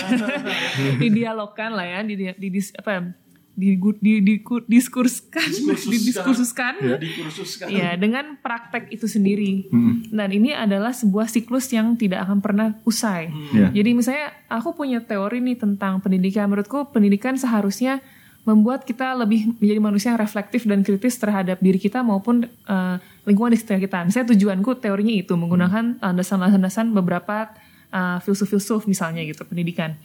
didialogkan 1.01 1.69
lah 1.69 1.85
ya 1.85 1.99
di, 2.01 2.17
di, 2.33 2.47
dis- 2.49 2.73
apa 2.73 2.89
ya, 2.89 3.01
di, 3.53 3.77
di, 3.77 4.13
di, 4.25 4.35
diskurskan 4.65 5.49
didiskursuskan. 5.85 6.73
Dikursuskan 6.97 7.69
ya 7.69 7.93
dengan 7.93 8.41
praktek 8.41 8.89
itu 8.89 9.05
sendiri. 9.05 9.69
Dan 10.09 10.29
ini 10.33 10.57
adalah 10.57 10.89
sebuah 10.89 11.29
siklus 11.29 11.69
yang 11.69 11.93
tidak 11.93 12.25
akan 12.25 12.41
pernah 12.41 12.73
usai. 12.83 13.29
Ya. 13.53 13.69
jadi 13.69 13.93
misalnya 13.93 14.33
aku 14.49 14.73
punya 14.73 15.05
teori 15.05 15.37
nih 15.41 15.61
tentang 15.61 16.01
pendidikan. 16.01 16.49
Menurutku 16.49 16.89
pendidikan 16.89 17.37
seharusnya 17.37 18.01
membuat 18.43 18.83
kita 18.83 19.15
lebih 19.15 19.55
menjadi 19.55 19.79
manusia 19.79 20.07
yang 20.11 20.19
reflektif 20.19 20.67
dan 20.67 20.83
kritis 20.83 21.15
terhadap 21.15 21.63
diri 21.63 21.79
kita 21.79 22.03
maupun 22.03 22.43
eh, 22.43 22.95
lingkungan 23.23 23.55
di 23.55 23.57
sekitar 23.59 23.79
kita. 23.79 23.97
Misalnya 24.03 24.27
tujuanku 24.35 24.83
teorinya 24.83 25.15
itu 25.15 25.33
menggunakan 25.39 26.03
landasan-landasan 26.03 26.91
beberapa 26.91 27.55
eh, 27.93 28.17
filsuf-filsuf 28.19 28.83
misalnya 28.89 29.23
gitu 29.23 29.47
pendidikan. 29.47 29.95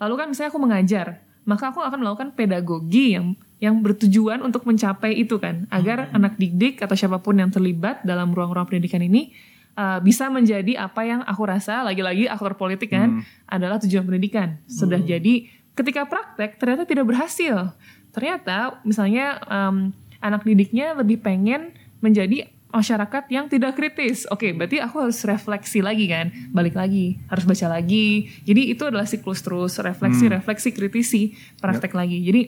Lalu 0.00 0.14
kan 0.16 0.26
misalnya 0.32 0.50
aku 0.50 0.60
mengajar, 0.62 1.06
maka 1.44 1.70
aku 1.72 1.80
akan 1.80 2.00
melakukan 2.00 2.28
pedagogi 2.32 3.16
yang 3.16 3.36
yang 3.62 3.80
bertujuan 3.80 4.44
untuk 4.44 4.68
mencapai 4.68 5.16
itu 5.16 5.40
kan, 5.40 5.64
agar 5.72 6.12
anak 6.12 6.36
didik 6.36 6.84
atau 6.84 6.92
siapa 6.92 7.20
pun 7.20 7.40
yang 7.40 7.48
terlibat 7.48 8.04
dalam 8.04 8.32
ruang-ruang 8.36 8.68
pendidikan 8.68 9.00
ini 9.00 9.32
uh, 9.78 9.98
bisa 10.00 10.28
menjadi 10.28 10.84
apa 10.84 11.04
yang 11.06 11.20
aku 11.24 11.42
rasa 11.48 11.80
lagi-lagi 11.80 12.28
aktor 12.30 12.58
politik 12.58 12.92
kan 12.92 13.24
adalah 13.48 13.78
tujuan 13.82 14.04
pendidikan. 14.04 14.60
Sudah 14.68 14.98
jadi 14.98 15.48
ketika 15.74 16.06
praktek 16.06 16.56
ternyata 16.58 16.86
tidak 16.86 17.06
berhasil. 17.08 17.74
Ternyata 18.14 18.78
misalnya 18.86 19.42
um, 19.50 19.90
anak 20.22 20.46
didiknya 20.46 20.94
lebih 20.94 21.20
pengen 21.20 21.74
menjadi 21.98 22.48
masyarakat 22.74 23.24
yang 23.30 23.46
tidak 23.46 23.78
kritis. 23.78 24.26
Oke, 24.28 24.50
berarti 24.50 24.82
aku 24.82 25.06
harus 25.06 25.22
refleksi 25.22 25.78
lagi 25.78 26.10
kan, 26.10 26.34
balik 26.50 26.74
lagi, 26.74 27.22
harus 27.30 27.46
baca 27.46 27.78
lagi. 27.78 28.26
Jadi 28.42 28.74
itu 28.74 28.82
adalah 28.82 29.06
siklus 29.06 29.40
terus 29.46 29.78
refleksi, 29.78 30.26
refleksi, 30.26 30.74
kritisi, 30.74 31.22
praktek 31.62 31.94
lagi. 31.94 32.18
Jadi 32.26 32.42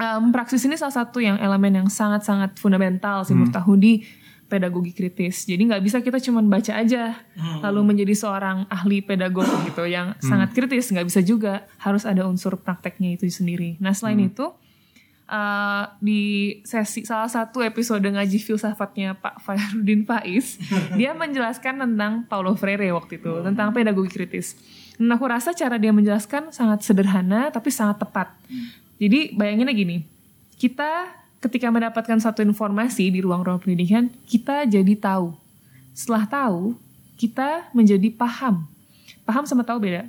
um, 0.00 0.32
praksis 0.32 0.64
ini 0.64 0.80
salah 0.80 0.94
satu 1.04 1.20
yang 1.20 1.36
elemen 1.36 1.84
yang 1.84 1.88
sangat-sangat 1.92 2.56
fundamental 2.56 3.28
sih 3.28 3.36
menurut 3.36 3.52
aku 3.52 3.76
di 3.76 4.00
pedagogi 4.48 4.92
kritis. 4.92 5.48
Jadi 5.48 5.64
nggak 5.64 5.80
bisa 5.80 6.04
kita 6.04 6.20
cuma 6.20 6.44
baca 6.44 6.76
aja 6.76 7.16
lalu 7.64 7.80
menjadi 7.88 8.12
seorang 8.12 8.68
ahli 8.68 9.00
pedagog 9.00 9.48
gitu 9.64 9.88
yang 9.88 10.12
sangat 10.20 10.52
kritis 10.52 10.92
nggak 10.92 11.08
bisa 11.08 11.24
juga 11.24 11.64
harus 11.80 12.04
ada 12.04 12.28
unsur 12.28 12.60
prakteknya 12.60 13.16
itu 13.16 13.32
sendiri. 13.32 13.80
Nah 13.80 13.96
selain 13.96 14.20
itu 14.20 14.52
uh, 15.32 15.84
di 15.98 16.60
sesi 16.62 17.08
salah 17.08 17.26
satu 17.32 17.64
episode 17.64 18.04
ngaji 18.04 18.36
filsafatnya 18.36 19.16
Pak 19.16 19.40
Fahrudin 19.40 20.04
Faiz 20.04 20.60
dia 21.00 21.16
menjelaskan 21.16 21.80
tentang 21.80 22.28
Paulo 22.28 22.52
Freire 22.52 22.92
waktu 22.92 23.16
itu 23.16 23.32
tentang 23.40 23.72
pedagogi 23.72 24.12
kritis. 24.12 24.54
Dan 25.00 25.08
aku 25.08 25.24
rasa 25.24 25.56
cara 25.56 25.80
dia 25.80 25.90
menjelaskan 25.90 26.52
sangat 26.52 26.84
sederhana 26.84 27.48
tapi 27.48 27.72
sangat 27.72 28.04
tepat. 28.04 28.28
Jadi 29.00 29.34
bayanginnya 29.34 29.74
gini, 29.74 30.04
kita 30.60 31.10
ketika 31.42 31.72
mendapatkan 31.74 32.22
satu 32.22 32.44
informasi 32.46 33.10
di 33.10 33.18
ruang-ruang 33.18 33.58
pendidikan, 33.58 34.06
kita 34.30 34.62
jadi 34.68 34.94
tahu. 34.94 35.34
Setelah 35.90 36.28
tahu, 36.28 36.78
kita 37.18 37.66
menjadi 37.74 38.14
paham. 38.14 38.62
Paham 39.26 39.42
sama 39.42 39.66
tahu 39.66 39.82
beda. 39.82 40.06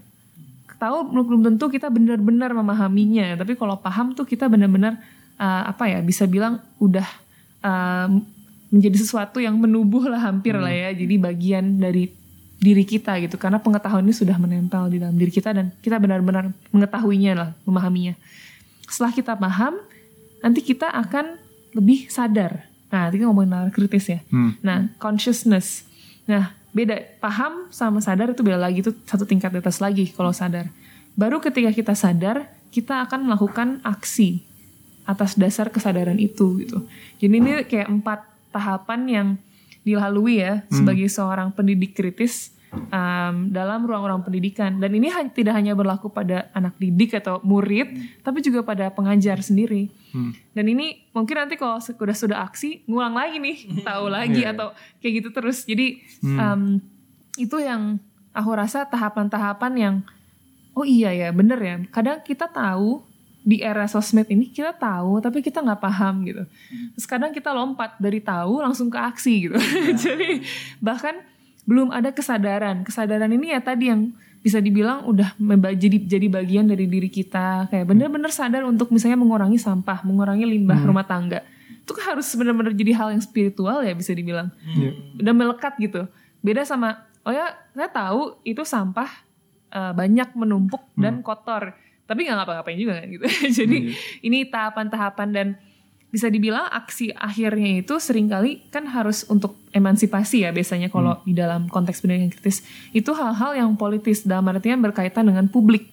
Tahu 0.84 1.16
belum 1.16 1.48
tentu 1.48 1.72
kita 1.72 1.88
benar-benar 1.88 2.52
memahaminya, 2.52 3.40
tapi 3.40 3.56
kalau 3.56 3.80
paham 3.80 4.12
tuh 4.12 4.28
kita 4.28 4.52
benar-benar 4.52 5.00
uh, 5.40 5.72
apa 5.72 5.88
ya 5.88 6.04
bisa 6.04 6.28
bilang 6.28 6.60
udah 6.76 7.08
uh, 7.64 8.12
menjadi 8.68 9.00
sesuatu 9.00 9.40
yang 9.40 9.56
menubuh 9.56 10.12
lah 10.12 10.20
hampir 10.28 10.60
lah 10.60 10.76
ya. 10.76 10.92
Jadi 10.92 11.16
bagian 11.16 11.80
dari 11.80 12.12
diri 12.60 12.84
kita 12.84 13.16
gitu 13.24 13.40
karena 13.40 13.64
pengetahuan 13.64 14.04
ini 14.04 14.12
sudah 14.12 14.36
menempel 14.36 14.92
di 14.92 15.00
dalam 15.00 15.16
diri 15.16 15.32
kita 15.32 15.56
dan 15.56 15.72
kita 15.80 16.04
benar-benar 16.04 16.52
mengetahuinya 16.76 17.32
lah, 17.32 17.50
memahaminya. 17.64 18.20
Setelah 18.84 19.16
kita 19.16 19.34
paham, 19.40 19.80
nanti 20.44 20.60
kita 20.60 20.92
akan 20.92 21.40
lebih 21.80 22.12
sadar. 22.12 22.68
Nah, 22.92 23.08
tadi 23.08 23.24
ngomongin 23.24 23.72
kritis 23.72 24.12
ya. 24.12 24.20
Hmm. 24.30 24.60
Nah, 24.60 24.92
consciousness. 25.00 25.88
Nah, 26.28 26.52
beda 26.74 27.00
paham 27.22 27.70
sama 27.70 28.02
sadar 28.02 28.34
itu 28.34 28.42
beda 28.42 28.58
lagi 28.58 28.82
itu 28.82 28.92
satu 29.06 29.24
tingkat 29.30 29.54
di 29.54 29.62
atas 29.62 29.78
lagi 29.80 30.10
kalau 30.12 30.34
sadar. 30.34 30.74
Baru 31.14 31.38
ketika 31.38 31.70
kita 31.70 31.94
sadar, 31.94 32.50
kita 32.74 33.06
akan 33.06 33.30
melakukan 33.30 33.78
aksi 33.86 34.42
atas 35.06 35.38
dasar 35.38 35.70
kesadaran 35.70 36.18
itu 36.18 36.66
gitu. 36.66 36.90
Jadi 37.22 37.34
ini 37.38 37.52
kayak 37.70 37.88
empat 37.94 38.20
tahapan 38.50 39.02
yang 39.06 39.28
dilalui 39.84 40.42
ya 40.42 40.64
sebagai 40.72 41.12
seorang 41.12 41.52
pendidik 41.52 41.94
kritis 41.94 42.56
um, 42.74 43.36
dalam 43.50 43.84
ruang-ruang 43.84 44.22
pendidikan. 44.22 44.78
Dan 44.78 44.94
ini 44.94 45.08
ha- 45.08 45.26
tidak 45.26 45.54
hanya 45.54 45.74
berlaku 45.74 46.10
pada 46.10 46.50
anak 46.52 46.76
didik 46.76 47.14
atau 47.14 47.38
murid 47.42 47.94
tapi 48.20 48.40
juga 48.40 48.62
pada 48.62 48.90
pengajar 48.90 49.40
sendiri. 49.40 49.90
Dan 50.52 50.66
ini 50.68 51.10
mungkin 51.10 51.36
nanti 51.36 51.56
kalau 51.56 51.78
sudah 51.78 52.14
sudah 52.14 52.38
aksi 52.44 52.86
ngulang 52.86 53.14
lagi 53.14 53.38
nih 53.38 53.58
tahu 53.82 54.06
lagi 54.08 54.42
Iya. 54.42 54.54
atau 54.54 54.70
kayak 54.98 55.14
gitu 55.20 55.30
terus. 55.32 55.64
Jadi 55.64 56.02
um, 56.24 56.78
itu 57.36 57.58
yang 57.58 57.98
aku 58.30 58.50
rasa 58.52 58.86
tahapan-tahapan 58.86 59.74
yang 59.74 59.96
oh 60.74 60.84
iya 60.84 61.10
ya 61.10 61.30
bener 61.30 61.58
ya. 61.58 61.76
Kadang 61.90 62.22
kita 62.22 62.46
tahu 62.46 63.02
di 63.44 63.60
era 63.60 63.84
sosmed 63.86 64.24
ini 64.26 64.48
kita 64.48 64.72
tahu 64.72 65.20
tapi 65.20 65.42
kita 65.42 65.60
nggak 65.60 65.82
paham 65.82 66.24
gitu. 66.24 66.46
Terus 66.94 67.06
kadang 67.06 67.34
kita 67.34 67.52
lompat 67.52 67.98
dari 67.98 68.22
tahu 68.22 68.62
langsung 68.62 68.88
ke 68.88 68.96
aksi 68.96 69.50
gitu. 69.50 69.58
Jadi 70.06 70.46
bahkan 70.78 71.20
belum 71.64 71.92
ada 71.92 72.12
kesadaran. 72.12 72.84
Kesadaran 72.84 73.32
ini 73.32 73.56
ya 73.56 73.60
tadi 73.64 73.92
yang 73.92 74.12
bisa 74.44 74.60
dibilang 74.60 75.08
udah 75.08 75.40
jadi 75.80 76.04
jadi 76.04 76.28
bagian 76.28 76.68
dari 76.68 76.86
diri 76.88 77.08
kita. 77.08 77.72
Kayak 77.72 77.86
bener-bener 77.88 78.32
sadar 78.32 78.68
untuk 78.68 78.92
misalnya 78.92 79.16
mengurangi 79.16 79.56
sampah 79.56 80.04
mengurangi 80.04 80.44
limbah 80.44 80.84
rumah 80.84 81.08
tangga. 81.08 81.40
Itu 81.84 81.96
kan 81.96 82.16
harus 82.16 82.28
benar-benar 82.36 82.76
jadi 82.76 82.92
hal 82.96 83.16
yang 83.16 83.24
spiritual 83.24 83.80
ya 83.84 83.96
bisa 83.96 84.12
dibilang. 84.12 84.52
Udah 85.20 85.34
melekat 85.34 85.80
gitu. 85.80 86.04
Beda 86.44 86.68
sama 86.68 87.08
oh 87.24 87.32
ya 87.32 87.56
saya 87.72 87.88
tahu 87.88 88.36
itu 88.44 88.68
sampah 88.68 89.08
uh, 89.72 89.96
banyak 89.96 90.36
menumpuk 90.36 90.84
dan 91.00 91.24
kotor. 91.24 91.72
Tapi 92.04 92.28
nggak 92.28 92.36
ngapa-ngapain 92.44 92.76
juga 92.76 93.00
kan 93.00 93.08
gitu. 93.08 93.26
Jadi 93.64 93.96
ini 94.28 94.44
tahapan-tahapan 94.52 95.30
dan 95.32 95.48
bisa 96.14 96.30
dibilang 96.30 96.70
aksi 96.70 97.10
akhirnya 97.18 97.82
itu 97.82 97.98
sering 97.98 98.30
kali 98.30 98.62
kan 98.70 98.86
harus 98.86 99.26
untuk 99.26 99.58
emansipasi 99.74 100.46
ya 100.46 100.54
biasanya 100.54 100.94
kalau 100.94 101.18
di 101.26 101.34
dalam 101.34 101.66
konteks 101.66 102.06
pendidikan 102.06 102.30
kritis 102.30 102.62
itu 102.94 103.10
hal-hal 103.18 103.58
yang 103.58 103.74
politis 103.74 104.22
dalam 104.22 104.46
artian 104.54 104.78
berkaitan 104.78 105.26
dengan 105.26 105.50
publik 105.50 105.90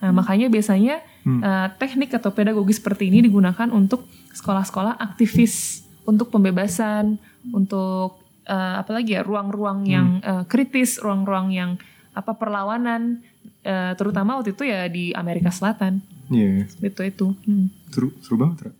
Nah, 0.00 0.16
makanya 0.16 0.48
biasanya 0.48 1.04
uh, 1.28 1.68
teknik 1.76 2.16
atau 2.16 2.32
pedagogi 2.32 2.72
seperti 2.72 3.12
ini 3.12 3.20
digunakan 3.20 3.68
untuk 3.68 4.08
sekolah-sekolah 4.32 4.96
aktivis 4.96 5.84
untuk 6.08 6.32
pembebasan, 6.32 7.20
untuk 7.52 8.24
uh, 8.48 8.80
apa 8.80 8.90
lagi 8.96 9.12
ya 9.12 9.20
ruang-ruang 9.20 9.84
yang 9.84 10.24
uh, 10.24 10.48
kritis, 10.48 10.96
ruang-ruang 11.04 11.52
yang 11.52 11.76
apa 12.16 12.32
perlawanan, 12.32 13.20
uh, 13.68 13.92
terutama 13.94 14.40
waktu 14.40 14.56
itu 14.56 14.64
ya 14.64 14.88
di 14.88 15.12
Amerika 15.12 15.52
Selatan, 15.52 16.00
Iya. 16.32 16.64
itu 16.80 17.02
itu. 17.04 17.26
Hmm. 17.44 17.68
Seru, 17.92 18.08
seru 18.24 18.40
banget, 18.40 18.56
Ra. 18.66 18.72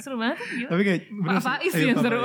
Seru. 0.00 0.16
Banget, 0.18 0.38
gila. 0.40 0.68
Tapi 0.72 0.82
kayak 0.82 1.00
bener 1.12 1.28
Pak 1.28 1.40
sih. 1.40 1.46
Faiz 1.46 1.72
yang 1.76 1.96
Pak 1.96 2.04
seru. 2.04 2.20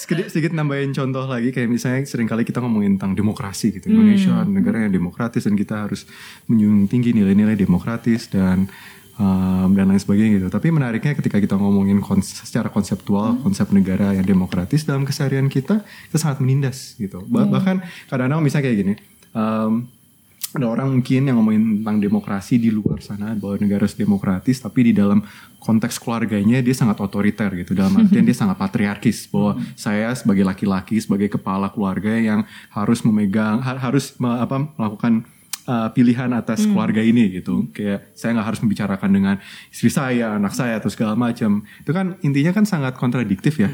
Sedikit, 0.00 0.26
sedikit 0.30 0.52
nambahin 0.54 0.90
contoh 0.96 1.24
lagi 1.26 1.50
kayak 1.50 1.68
misalnya 1.68 2.06
sering 2.06 2.28
kali 2.30 2.42
kita 2.46 2.62
ngomongin 2.62 2.96
tentang 2.96 3.18
demokrasi 3.18 3.76
gitu. 3.78 3.90
Indonesia 3.90 4.42
negara 4.46 4.86
yang 4.86 4.92
demokratis 4.94 5.44
dan 5.44 5.54
kita 5.58 5.86
harus 5.88 6.06
menjunjung 6.48 6.86
tinggi 6.88 7.10
nilai-nilai 7.12 7.56
demokratis 7.58 8.30
dan 8.32 8.70
um, 9.20 9.68
dan 9.76 9.92
lain 9.92 10.00
sebagainya 10.00 10.40
gitu. 10.40 10.48
Tapi 10.48 10.72
menariknya 10.72 11.12
ketika 11.12 11.36
kita 11.36 11.54
ngomongin 11.60 12.00
kons- 12.00 12.46
secara 12.48 12.72
konseptual 12.72 13.36
konsep 13.44 13.68
negara 13.70 14.16
yang 14.16 14.24
demokratis 14.24 14.88
dalam 14.88 15.04
keseharian 15.04 15.52
kita 15.52 15.84
kita 15.84 16.18
sangat 16.18 16.40
menindas 16.40 16.96
gitu. 16.96 17.20
Ba- 17.28 17.46
bahkan 17.46 17.84
kadang-kadang 18.08 18.40
misalnya 18.40 18.64
kayak 18.72 18.78
gini 18.80 18.94
um, 19.36 19.86
ada 20.50 20.66
orang 20.66 20.90
mungkin 20.90 21.30
yang 21.30 21.38
ngomongin 21.38 21.78
tentang 21.78 22.02
demokrasi 22.02 22.58
di 22.58 22.74
luar 22.74 22.98
sana 22.98 23.38
bahwa 23.38 23.54
negara 23.62 23.86
harus 23.86 23.94
demokratis 23.94 24.58
tapi 24.58 24.90
di 24.90 24.92
dalam 24.92 25.22
konteks 25.62 26.02
keluarganya 26.02 26.58
dia 26.58 26.74
sangat 26.74 26.98
otoriter 26.98 27.54
gitu. 27.54 27.70
Dalam 27.78 27.94
artian 28.02 28.26
dia 28.26 28.34
sangat 28.34 28.58
patriarkis 28.58 29.30
bahwa 29.30 29.62
saya 29.78 30.10
sebagai 30.18 30.42
laki-laki 30.42 30.98
sebagai 30.98 31.30
kepala 31.30 31.70
keluarga 31.70 32.18
yang 32.18 32.42
harus 32.74 33.06
memegang 33.06 33.62
ha- 33.62 33.78
harus 33.78 34.18
apa 34.18 34.74
melakukan 34.74 35.22
uh, 35.70 35.88
pilihan 35.94 36.34
atas 36.34 36.66
keluarga 36.66 36.98
ini 36.98 37.30
gitu. 37.38 37.70
Kayak 37.70 38.10
saya 38.18 38.34
nggak 38.34 38.48
harus 38.50 38.60
membicarakan 38.66 39.10
dengan 39.14 39.34
istri 39.70 39.86
saya 39.86 40.34
anak 40.34 40.50
saya 40.50 40.82
atau 40.82 40.90
segala 40.90 41.14
macam. 41.14 41.62
Itu 41.78 41.94
kan 41.94 42.18
intinya 42.26 42.50
kan 42.50 42.66
sangat 42.66 42.98
kontradiktif 42.98 43.62
ya. 43.62 43.70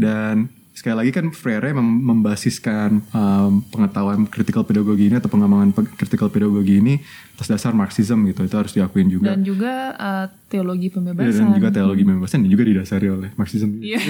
Dan 0.00 0.48
sekali 0.74 0.94
lagi 0.98 1.10
kan 1.14 1.30
Freire 1.30 1.70
mem- 1.70 2.02
membasiskan 2.02 2.98
um, 3.14 3.62
pengetahuan 3.70 4.26
critical 4.26 4.66
pedagogi 4.66 5.06
ini 5.06 5.22
atau 5.22 5.30
pengembangan 5.30 5.70
pe- 5.70 5.94
critical 5.94 6.28
pedagogi 6.34 6.82
ini 6.82 6.98
atas 7.34 7.48
dasar 7.48 7.72
Marxism 7.72 8.22
gitu 8.24 8.40
itu 8.40 8.54
harus 8.54 8.70
diakuin 8.70 9.08
juga 9.08 9.28
Dan 9.28 9.42
juga 9.42 9.72
uh, 9.92 10.26
teologi 10.46 10.86
Ya, 10.86 10.92
pembebasan. 10.92 11.34
dan 11.34 11.50
juga 11.52 11.68
teologi 11.68 12.02
pembebasan 12.02 12.38
dan 12.40 12.48
juga 12.48 12.62
didasari 12.62 13.06
oleh 13.08 13.28
Marxism 13.34 13.70
Iya. 13.82 13.98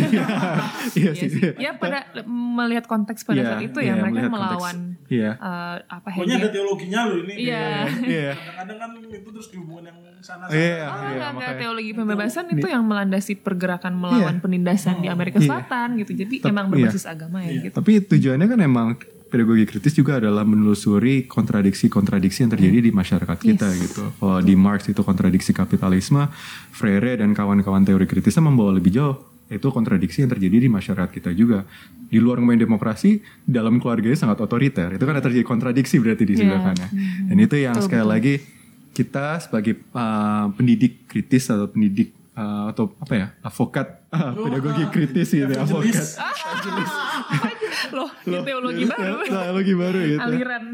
iya 0.95 1.11
Iya 1.11 1.11
sih. 1.15 1.31
Ya 1.57 1.71
pada 1.73 2.05
melihat 2.27 2.85
konteks 2.85 3.23
pada 3.23 3.39
Iya, 3.39 3.49
saat 3.51 3.63
itu 3.65 3.79
iya, 3.79 3.89
ya 3.89 3.95
mereka 3.97 4.13
melihat 4.13 4.29
konteks. 4.29 4.37
melawan 4.37 4.77
Iya. 5.07 5.31
uh, 5.35 5.77
apa 5.83 6.09
Pokoknya 6.11 6.35
ada 6.35 6.41
Hegel. 6.43 6.53
teologinya 6.55 7.01
loh 7.03 7.17
ini. 7.19 7.33
Iya. 7.41 7.65
iya 8.05 8.31
Kadang-kadang 8.37 8.77
kan 8.79 8.91
itu 9.11 9.29
terus 9.31 9.49
dihubungin 9.49 9.85
yang 9.87 9.99
sana-sana. 10.21 10.53
Iya, 10.53 10.85
Oh, 10.85 11.01
iya, 11.07 11.27
enggak, 11.31 11.53
teologi 11.59 11.91
pembebasan 11.93 12.45
itu 12.51 12.67
yang 12.67 12.83
melandasi 12.83 13.33
pergerakan 13.37 13.93
melawan 13.95 14.37
penindasan 14.39 15.01
di 15.01 15.09
Amerika 15.09 15.37
Iya. 15.37 15.49
Selatan 15.49 15.89
gitu. 15.99 16.13
Jadi 16.15 16.35
Tep- 16.39 16.49
emang 16.49 16.69
berbasis 16.69 17.05
agama 17.05 17.41
ya 17.41 17.57
gitu. 17.63 17.73
Tapi 17.75 18.01
tujuannya 18.03 18.47
kan 18.47 18.61
emang 18.61 18.89
pedagogi 19.35 19.67
kritis 19.67 19.99
juga 19.99 20.23
adalah 20.23 20.47
menelusuri 20.47 21.27
kontradiksi-kontradiksi 21.27 22.47
yang 22.47 22.53
terjadi 22.55 22.79
di 22.87 22.91
masyarakat 22.95 23.39
kita 23.43 23.67
gitu. 23.83 24.15
Kalau 24.23 24.39
di 24.39 24.55
Marx 24.55 24.87
itu 24.87 25.03
kontradiksi 25.03 25.51
kapitalisme, 25.51 26.31
Freire 26.71 27.19
dan 27.19 27.35
kawan-kawan 27.35 27.83
teori 27.83 28.07
kritisnya 28.07 28.47
membawa 28.47 28.79
lebih 28.79 28.95
jauh 28.95 29.19
itu 29.51 29.69
kontradiksi 29.69 30.25
yang 30.25 30.31
terjadi 30.33 30.57
di 30.57 30.69
masyarakat 30.71 31.11
kita 31.11 31.31
juga. 31.35 31.67
Di 32.09 32.23
luar 32.23 32.39
ngomongin 32.39 32.63
demokrasi, 32.65 33.21
dalam 33.45 33.83
keluarganya 33.83 34.17
sangat 34.17 34.39
otoriter. 34.41 34.95
Itu 34.95 35.05
kan 35.05 35.19
ada 35.19 35.25
terjadi 35.27 35.45
kontradiksi 35.45 35.99
berarti 35.99 36.25
di 36.25 36.35
sebelah 36.39 36.63
Iya. 36.63 36.69
kanan. 36.71 36.91
Dan 37.29 37.37
itu 37.43 37.57
yang 37.59 37.77
sekali 37.83 38.07
lagi 38.07 38.35
kita 38.95 39.43
sebagai 39.43 39.83
uh, 39.93 40.49
pendidik 40.55 41.11
kritis 41.11 41.51
atau 41.51 41.67
pendidik 41.67 42.15
uh, 42.39 42.71
atau 42.71 42.95
apa 43.03 43.15
ya 43.19 43.27
avokat 43.43 44.04
pedagogi 44.35 44.85
kritis 44.91 45.29
gitu 45.31 45.51
ya, 45.51 45.63
avokat. 45.63 46.05
Loh, 47.95 48.11
ini 48.27 48.39
teologi 48.43 48.85
baru. 48.89 49.17
teologi 49.25 49.73
baru 49.77 49.99
gitu 50.03 50.21
Aliran. 50.21 50.65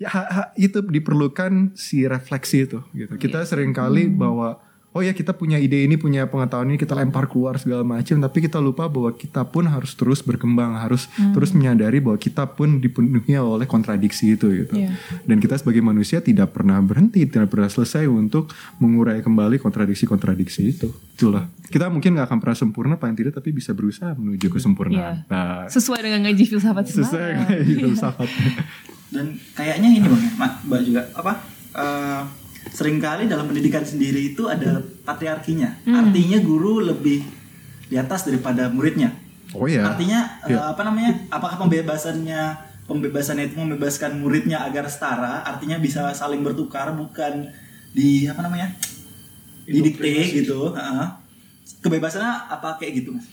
ya 0.00 0.08
ha- 0.08 0.30
ha- 0.30 0.50
itu 0.56 0.80
diperlukan 0.80 1.76
si 1.76 2.08
refleksi 2.08 2.64
itu 2.64 2.80
gitu. 2.94 3.12
Kita 3.20 3.44
sering 3.44 3.76
kali 3.76 4.08
bahwa 4.08 4.62
oh 4.90 5.02
ya 5.06 5.14
kita 5.14 5.38
punya 5.38 5.54
ide 5.54 5.86
ini 5.86 5.94
punya 5.94 6.26
pengetahuan 6.26 6.74
ini 6.74 6.78
kita 6.78 6.98
lempar 6.98 7.30
keluar 7.30 7.58
segala 7.62 7.86
macam. 7.86 8.18
Tapi 8.18 8.38
kita 8.42 8.58
lupa 8.58 8.90
bahwa 8.90 9.14
kita 9.14 9.46
pun 9.46 9.70
harus 9.70 9.94
terus 9.94 10.18
berkembang 10.22 10.74
harus 10.74 11.06
terus 11.30 11.54
menyadari 11.54 12.02
bahwa 12.02 12.18
kita 12.18 12.46
pun 12.50 12.82
dipenuhi 12.82 13.38
oleh 13.38 13.70
kontradiksi 13.70 14.34
itu 14.34 14.50
gitu. 14.50 14.74
Iya. 14.74 14.94
dan 15.26 15.38
kita 15.38 15.58
sebagai 15.58 15.82
manusia 15.82 16.18
tidak 16.22 16.54
pernah 16.54 16.78
berhenti 16.82 17.22
tidak 17.26 17.52
pernah 17.52 17.70
selesai 17.70 18.06
untuk 18.10 18.50
mengurai 18.82 19.22
kembali 19.22 19.62
kontradiksi-kontradiksi 19.62 20.62
itu. 20.74 20.88
Itulah. 21.14 21.46
Kita 21.70 21.86
mungkin 21.86 22.18
nggak 22.18 22.26
akan 22.26 22.38
pernah 22.42 22.56
sempurna 22.58 22.94
paling 22.98 23.14
tidak 23.14 23.38
tapi 23.38 23.54
bisa 23.54 23.70
berusaha 23.70 24.16
menuju 24.18 24.50
kesempurnaan. 24.50 25.26
Iya. 25.26 25.30
nah. 25.30 25.66
Sesuai 25.70 26.02
dengan 26.02 26.26
ngaji 26.26 26.44
filsafat 26.50 26.84
sesuai 26.90 27.30
kayak 27.46 27.62
gitu 27.68 27.86
filsafat. 27.94 28.28
dan 29.10 29.26
kayaknya 29.58 29.88
ini 29.90 30.06
bang 30.06 30.22
mbak 30.38 30.80
juga 30.86 31.02
apa 31.18 31.32
eh, 31.74 32.22
sering 32.70 32.98
kali 32.98 33.26
dalam 33.26 33.46
pendidikan 33.46 33.82
sendiri 33.82 34.32
itu 34.32 34.46
ada 34.46 34.78
patriarkinya. 35.04 35.82
Artinya 35.84 36.38
guru 36.40 36.80
lebih 36.80 37.22
di 37.86 37.96
atas 37.98 38.24
daripada 38.24 38.70
muridnya. 38.70 39.10
Oh 39.50 39.66
ya 39.66 39.82
artinya 39.82 40.38
eh, 40.46 40.54
Iya. 40.54 40.70
apa 40.70 40.86
namanya 40.86 41.26
apakah 41.26 41.58
pembebasannya 41.58 42.54
pembebasannya 42.86 43.50
itu 43.50 43.58
membebaskan 43.58 44.22
muridnya 44.22 44.62
agar 44.62 44.86
setara 44.86 45.42
artinya 45.42 45.82
bisa 45.82 46.14
saling 46.14 46.38
bertukar 46.42 46.94
bukan 46.94 47.50
di 47.90 48.30
apa 48.30 48.46
namanya 48.46 48.70
didikte 49.66 50.06
gitu 50.38 50.70
heeh. 50.70 51.06
kebebasannya 51.82 52.30
apa 52.46 52.78
kayak 52.78 53.02
gitu 53.02 53.18
mas 53.18 53.26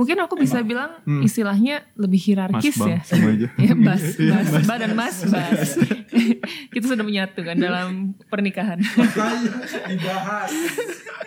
Mungkin 0.00 0.16
aku 0.16 0.32
bisa 0.40 0.64
bilang 0.64 0.96
istilahnya 1.20 1.84
lebih 1.92 2.16
hierarkis 2.16 2.72
Mas, 2.72 2.80
Bang, 2.80 2.88
ya. 2.88 3.00
sama 3.04 3.28
aja. 3.36 3.48
ya 3.68 3.74
bas, 3.76 4.04
bas, 4.32 4.48
ba 4.64 4.74
dan 4.80 4.92
mas, 4.96 5.16
bas. 5.28 5.76
Kita 6.72 6.84
sudah 6.88 7.04
menyatu 7.04 7.44
kan 7.44 7.60
dalam 7.60 8.16
pernikahan. 8.32 8.80
Dibahas. 8.80 10.52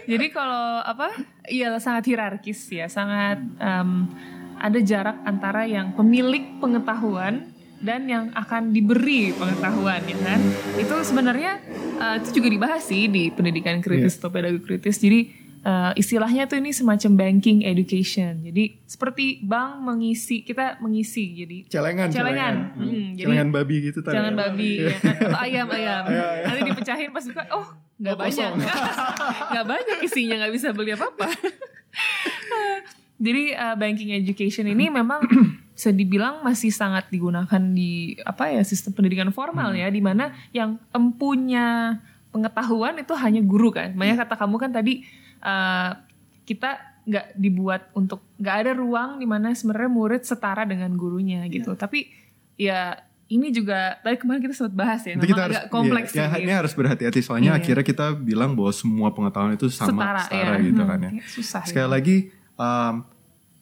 Jadi 0.09 0.25
kalau 0.33 0.81
apa? 0.81 1.13
Iya 1.45 1.77
sangat 1.77 2.09
hierarkis 2.09 2.65
ya, 2.73 2.89
sangat 2.89 3.45
em, 3.61 4.09
ada 4.57 4.79
jarak 4.81 5.21
antara 5.21 5.69
yang 5.69 5.93
pemilik 5.93 6.57
pengetahuan 6.57 7.53
dan 7.77 8.09
yang 8.09 8.33
akan 8.33 8.73
diberi 8.73 9.37
pengetahuan 9.37 10.01
ya 10.01 10.17
kan. 10.17 10.41
Itu 10.81 10.97
sebenarnya 11.05 11.61
eh, 12.01 12.15
itu 12.25 12.41
juga 12.41 12.49
dibahas 12.49 12.81
sih 12.89 13.05
di 13.05 13.29
pendidikan 13.29 13.85
kritis 13.85 14.17
atau 14.17 14.33
pedagogi 14.33 14.65
kritis. 14.65 14.97
Jadi 14.97 15.42
eh, 15.63 15.91
istilahnya 15.95 16.45
tuh 16.45 16.59
ini 16.59 16.75
semacam 16.75 17.11
banking 17.15 17.63
education. 17.63 18.43
Jadi 18.43 18.83
seperti 18.83 19.41
bank 19.41 19.79
mengisi 19.81 20.43
kita 20.43 20.77
mengisi 20.83 21.33
jadi 21.33 21.57
Celengan, 21.71 22.07
celengan. 22.11 22.53
celengan. 22.77 22.83
Mm, 22.83 23.07
jadi 23.15 23.25
Celengan 23.25 23.49
babi 23.49 23.75
gitu 23.79 23.99
tadi. 24.03 24.15
Jangan 24.19 24.33
babi 24.35 24.69
ya 24.83 24.95
kan? 24.99 25.15
atau 25.15 25.39
ayam 25.39 25.67
ayam. 25.79 26.03
Nanti 26.43 26.61
dipecahin 26.67 27.09
pas 27.15 27.25
buka, 27.25 27.43
oh 27.55 27.67
nggak 28.03 28.17
banyak, 28.19 28.51
nggak 29.55 29.65
banyak 29.65 29.97
isinya 30.03 30.35
nggak 30.43 30.53
bisa 30.53 30.67
beli 30.75 30.91
apa 30.91 31.07
apa. 31.07 31.27
Jadi 33.23 33.55
uh, 33.55 33.75
banking 33.79 34.11
education 34.11 34.67
ini 34.67 34.91
memang 34.91 35.23
bisa 35.77 35.95
dibilang 35.95 36.43
masih 36.43 36.75
sangat 36.75 37.07
digunakan 37.07 37.61
di 37.71 38.19
apa 38.27 38.51
ya 38.51 38.61
sistem 38.67 38.91
pendidikan 38.91 39.31
formal 39.31 39.71
ya, 39.71 39.87
di 39.87 40.03
mana 40.03 40.35
yang 40.51 40.75
empunya 40.91 41.97
pengetahuan 42.35 42.99
itu 42.99 43.13
hanya 43.15 43.39
guru 43.39 43.71
kan. 43.71 43.95
Makanya 43.95 44.27
kata 44.27 44.35
kamu 44.43 44.55
kan 44.59 44.71
tadi 44.75 45.07
uh, 45.43 45.91
kita 46.43 46.71
nggak 47.03 47.35
dibuat 47.35 47.91
untuk 47.93 48.23
nggak 48.39 48.55
ada 48.63 48.71
ruang 48.73 49.19
di 49.19 49.27
mana 49.27 49.51
sebenarnya 49.51 49.91
murid 49.91 50.23
setara 50.23 50.63
dengan 50.63 50.95
gurunya 50.95 51.43
gitu. 51.47 51.75
Tapi 51.75 52.07
ya 52.55 52.95
ini 53.27 53.49
juga 53.49 53.97
tadi 53.99 54.15
kemarin 54.15 54.39
kita 54.41 54.53
sempat 54.53 54.75
bahas 54.77 55.01
ya, 55.03 55.15
Nanti 55.15 55.25
memang 55.25 55.31
kita 55.31 55.43
harus 55.43 55.57
agak 55.57 55.67
kompleks 55.67 56.09
ya, 56.11 56.19
ya, 56.21 56.27
sih. 56.31 56.41
ini 56.43 56.51
harus 56.53 56.73
berhati-hati 56.73 57.19
soalnya 57.19 57.51
Iya. 57.51 57.59
akhirnya 57.59 57.83
kita 57.83 58.05
bilang 58.13 58.53
bahwa 58.53 58.71
semua 58.71 59.09
pengetahuan 59.09 59.53
itu 59.53 59.67
sama 59.67 59.99
Setara, 59.99 60.21
setara, 60.27 60.55
ya. 60.55 60.63
gitu 60.63 60.81
Hmm, 60.83 60.89
kan 60.91 60.99
ya. 61.01 61.09
kayak 61.11 61.27
susah 61.27 61.61
Sekali 61.65 61.81
gitu. 61.81 61.95
lagi 61.97 62.17
um, 62.55 62.95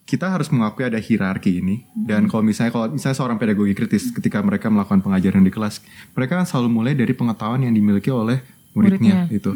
kita 0.04 0.28
harus 0.28 0.48
mengakui 0.52 0.84
ada 0.84 1.00
hierarki 1.00 1.64
ini 1.64 1.88
dan 1.96 2.28
kalau 2.28 2.44
misalnya 2.44 2.74
kalau 2.74 2.92
misalnya 2.92 3.16
seorang 3.16 3.38
pedagogi 3.40 3.72
kritis 3.72 4.12
ketika 4.12 4.44
mereka 4.44 4.68
melakukan 4.68 5.00
pengajaran 5.00 5.40
di 5.40 5.50
kelas, 5.50 5.80
mereka 6.12 6.36
kan 6.36 6.44
selalu 6.44 6.68
mulai 6.68 6.94
dari 6.94 7.14
pengetahuan 7.16 7.64
yang 7.64 7.72
dimiliki 7.72 8.12
oleh 8.12 8.44
muridnya, 8.76 9.24
Muridnya. 9.24 9.32
itu. 9.32 9.52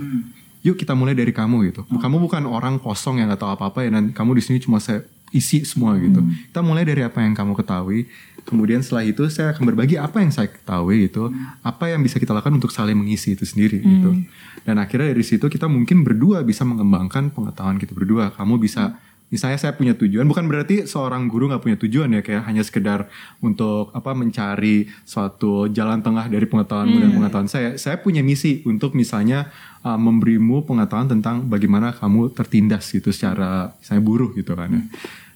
Yuk 0.65 0.81
kita 0.81 0.97
mulai 0.97 1.13
dari 1.13 1.29
kamu 1.29 1.69
gitu. 1.69 1.85
Kamu 1.85 2.17
bukan 2.17 2.49
orang 2.49 2.81
kosong 2.81 3.21
yang 3.21 3.29
nggak 3.29 3.45
tahu 3.45 3.53
apa-apa 3.53 3.85
ya 3.85 3.93
dan 3.93 4.09
kamu 4.09 4.41
di 4.41 4.43
sini 4.43 4.57
cuma 4.57 4.81
saya 4.81 5.05
isi 5.29 5.61
semua 5.61 5.93
gitu. 6.01 6.25
Kita 6.49 6.65
mulai 6.65 6.81
dari 6.87 7.05
apa 7.05 7.21
yang 7.21 7.37
kamu 7.37 7.53
ketahui. 7.59 8.09
Kemudian 8.45 8.81
setelah 8.85 9.05
itu 9.05 9.25
saya 9.29 9.57
akan 9.57 9.73
berbagi 9.73 9.97
apa 9.97 10.21
yang 10.21 10.29
saya 10.29 10.49
ketahui 10.49 11.09
gitu, 11.09 11.33
apa 11.65 11.89
yang 11.89 12.05
bisa 12.05 12.21
kita 12.21 12.29
lakukan 12.29 12.61
untuk 12.61 12.69
saling 12.69 12.93
mengisi 12.93 13.33
itu 13.33 13.41
sendiri 13.41 13.81
gitu. 13.81 14.21
Dan 14.65 14.77
akhirnya 14.77 15.13
dari 15.13 15.25
situ 15.25 15.45
kita 15.49 15.65
mungkin 15.65 16.05
berdua 16.05 16.45
bisa 16.45 16.61
mengembangkan 16.61 17.33
pengetahuan 17.33 17.81
kita 17.81 17.97
berdua. 17.97 18.29
Kamu 18.33 18.61
bisa 18.61 19.01
misalnya 19.33 19.57
saya 19.57 19.73
punya 19.73 19.97
tujuan 19.97 20.29
bukan 20.29 20.45
berarti 20.45 20.85
seorang 20.85 21.25
guru 21.25 21.49
nggak 21.49 21.63
punya 21.65 21.77
tujuan 21.81 22.13
ya 22.13 22.21
kayak 22.21 22.45
hanya 22.45 22.61
sekedar 22.61 23.09
untuk 23.41 23.89
apa 23.97 24.13
mencari 24.13 24.85
suatu 25.01 25.65
jalan 25.73 26.05
tengah 26.05 26.29
dari 26.29 26.45
pengetahuanmu 26.45 26.97
dan 27.01 27.09
pengetahuan 27.09 27.49
saya 27.49 27.69
saya 27.81 27.97
punya 27.97 28.21
misi 28.21 28.61
untuk 28.69 28.93
misalnya 28.93 29.49
uh, 29.85 29.99
memberimu 30.01 30.65
pengetahuan 30.65 31.05
tentang 31.05 31.45
bagaimana 31.45 31.93
kamu 31.93 32.33
tertindas 32.33 32.89
gitu 32.89 33.13
secara 33.13 33.77
misalnya 33.77 34.03
buruh 34.03 34.33
gitu 34.33 34.57
kan 34.57 34.73
ya 34.73 34.83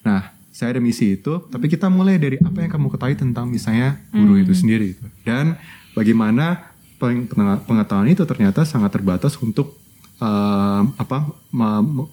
nah 0.01 0.21
saya 0.49 0.75
ada 0.75 0.81
misi 0.81 1.15
itu 1.15 1.45
tapi 1.53 1.69
kita 1.69 1.87
mulai 1.87 2.17
dari 2.17 2.41
apa 2.41 2.65
yang 2.65 2.71
kamu 2.73 2.87
ketahui 2.91 3.15
tentang 3.15 3.45
misalnya 3.47 4.01
buruh 4.11 4.41
itu 4.41 4.51
sendiri 4.51 4.97
gitu. 4.97 5.05
dan 5.23 5.55
bagaimana 5.93 6.73
peng- 6.99 7.29
pengetahuan 7.63 8.11
itu 8.11 8.27
ternyata 8.27 8.67
sangat 8.67 8.91
terbatas 8.99 9.39
untuk 9.39 9.79
um, 10.19 10.83
apa 10.99 11.31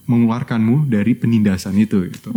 mengeluarkanmu 0.07 0.89
dari 0.89 1.13
penindasan 1.19 1.77
itu 1.77 2.07
gitu. 2.09 2.31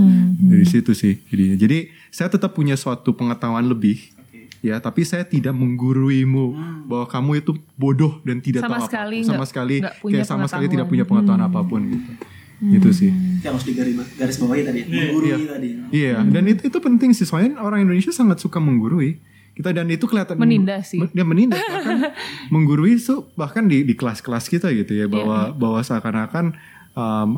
Dari 0.50 0.66
situ 0.66 0.92
sih. 0.98 1.22
Jadi 1.30 1.56
jadi 1.56 1.78
saya 2.10 2.28
tetap 2.34 2.58
punya 2.58 2.76
suatu 2.76 3.14
pengetahuan 3.14 3.70
lebih 3.70 4.19
ya, 4.60 4.76
tapi 4.78 5.04
saya 5.04 5.24
tidak 5.24 5.52
mengguruimu 5.54 6.46
bahwa 6.86 7.06
kamu 7.06 7.32
itu 7.40 7.52
bodoh 7.76 8.20
dan 8.22 8.40
tidak 8.40 8.64
Sama 8.64 8.78
tahu 8.78 8.82
apa 8.82 8.88
sekali 8.88 9.18
sama 9.22 9.34
nggak- 9.38 9.50
sekali 9.50 9.76
punya 10.00 10.14
kayak 10.20 10.28
sama 10.28 10.46
sekali 10.46 10.66
tidak 10.68 10.88
punya 10.88 11.04
pengetahuan 11.04 11.44
apa 11.44 11.60
pun 11.64 11.82
gitu. 11.88 12.12
Itu 12.60 12.90
sih. 12.92 13.08
yang 13.40 13.56
harus 13.56 13.64
digaris 13.64 13.96
garis 14.20 14.36
bawahi 14.36 14.68
tadi 14.68 14.80
menggurui 14.84 15.48
tadi. 15.48 15.68
Iya, 15.96 16.28
dan 16.28 16.44
itu 16.44 16.68
itu 16.68 16.78
penting 16.78 17.16
sih. 17.16 17.24
Soalnya 17.24 17.56
orang 17.64 17.88
Indonesia 17.88 18.12
sangat 18.12 18.44
suka 18.44 18.60
menggurui. 18.60 19.16
Kita 19.56 19.76
dan 19.76 19.88
itu 19.88 20.08
kelihatan 20.08 20.40
Menindas 20.40 20.92
sih. 20.92 21.00
Dia 21.12 21.24
menindas 21.24 21.60
bahkan 21.60 22.12
menggurui 22.54 22.96
itu 22.96 23.28
bahkan 23.36 23.64
di 23.68 23.84
di 23.84 23.92
kelas-kelas 23.96 24.48
kita 24.48 24.72
gitu 24.72 24.92
ya 24.92 25.08
bahwa 25.08 25.52
bahwa 25.52 25.80
seakan-akan 25.80 26.56
um, 26.96 27.30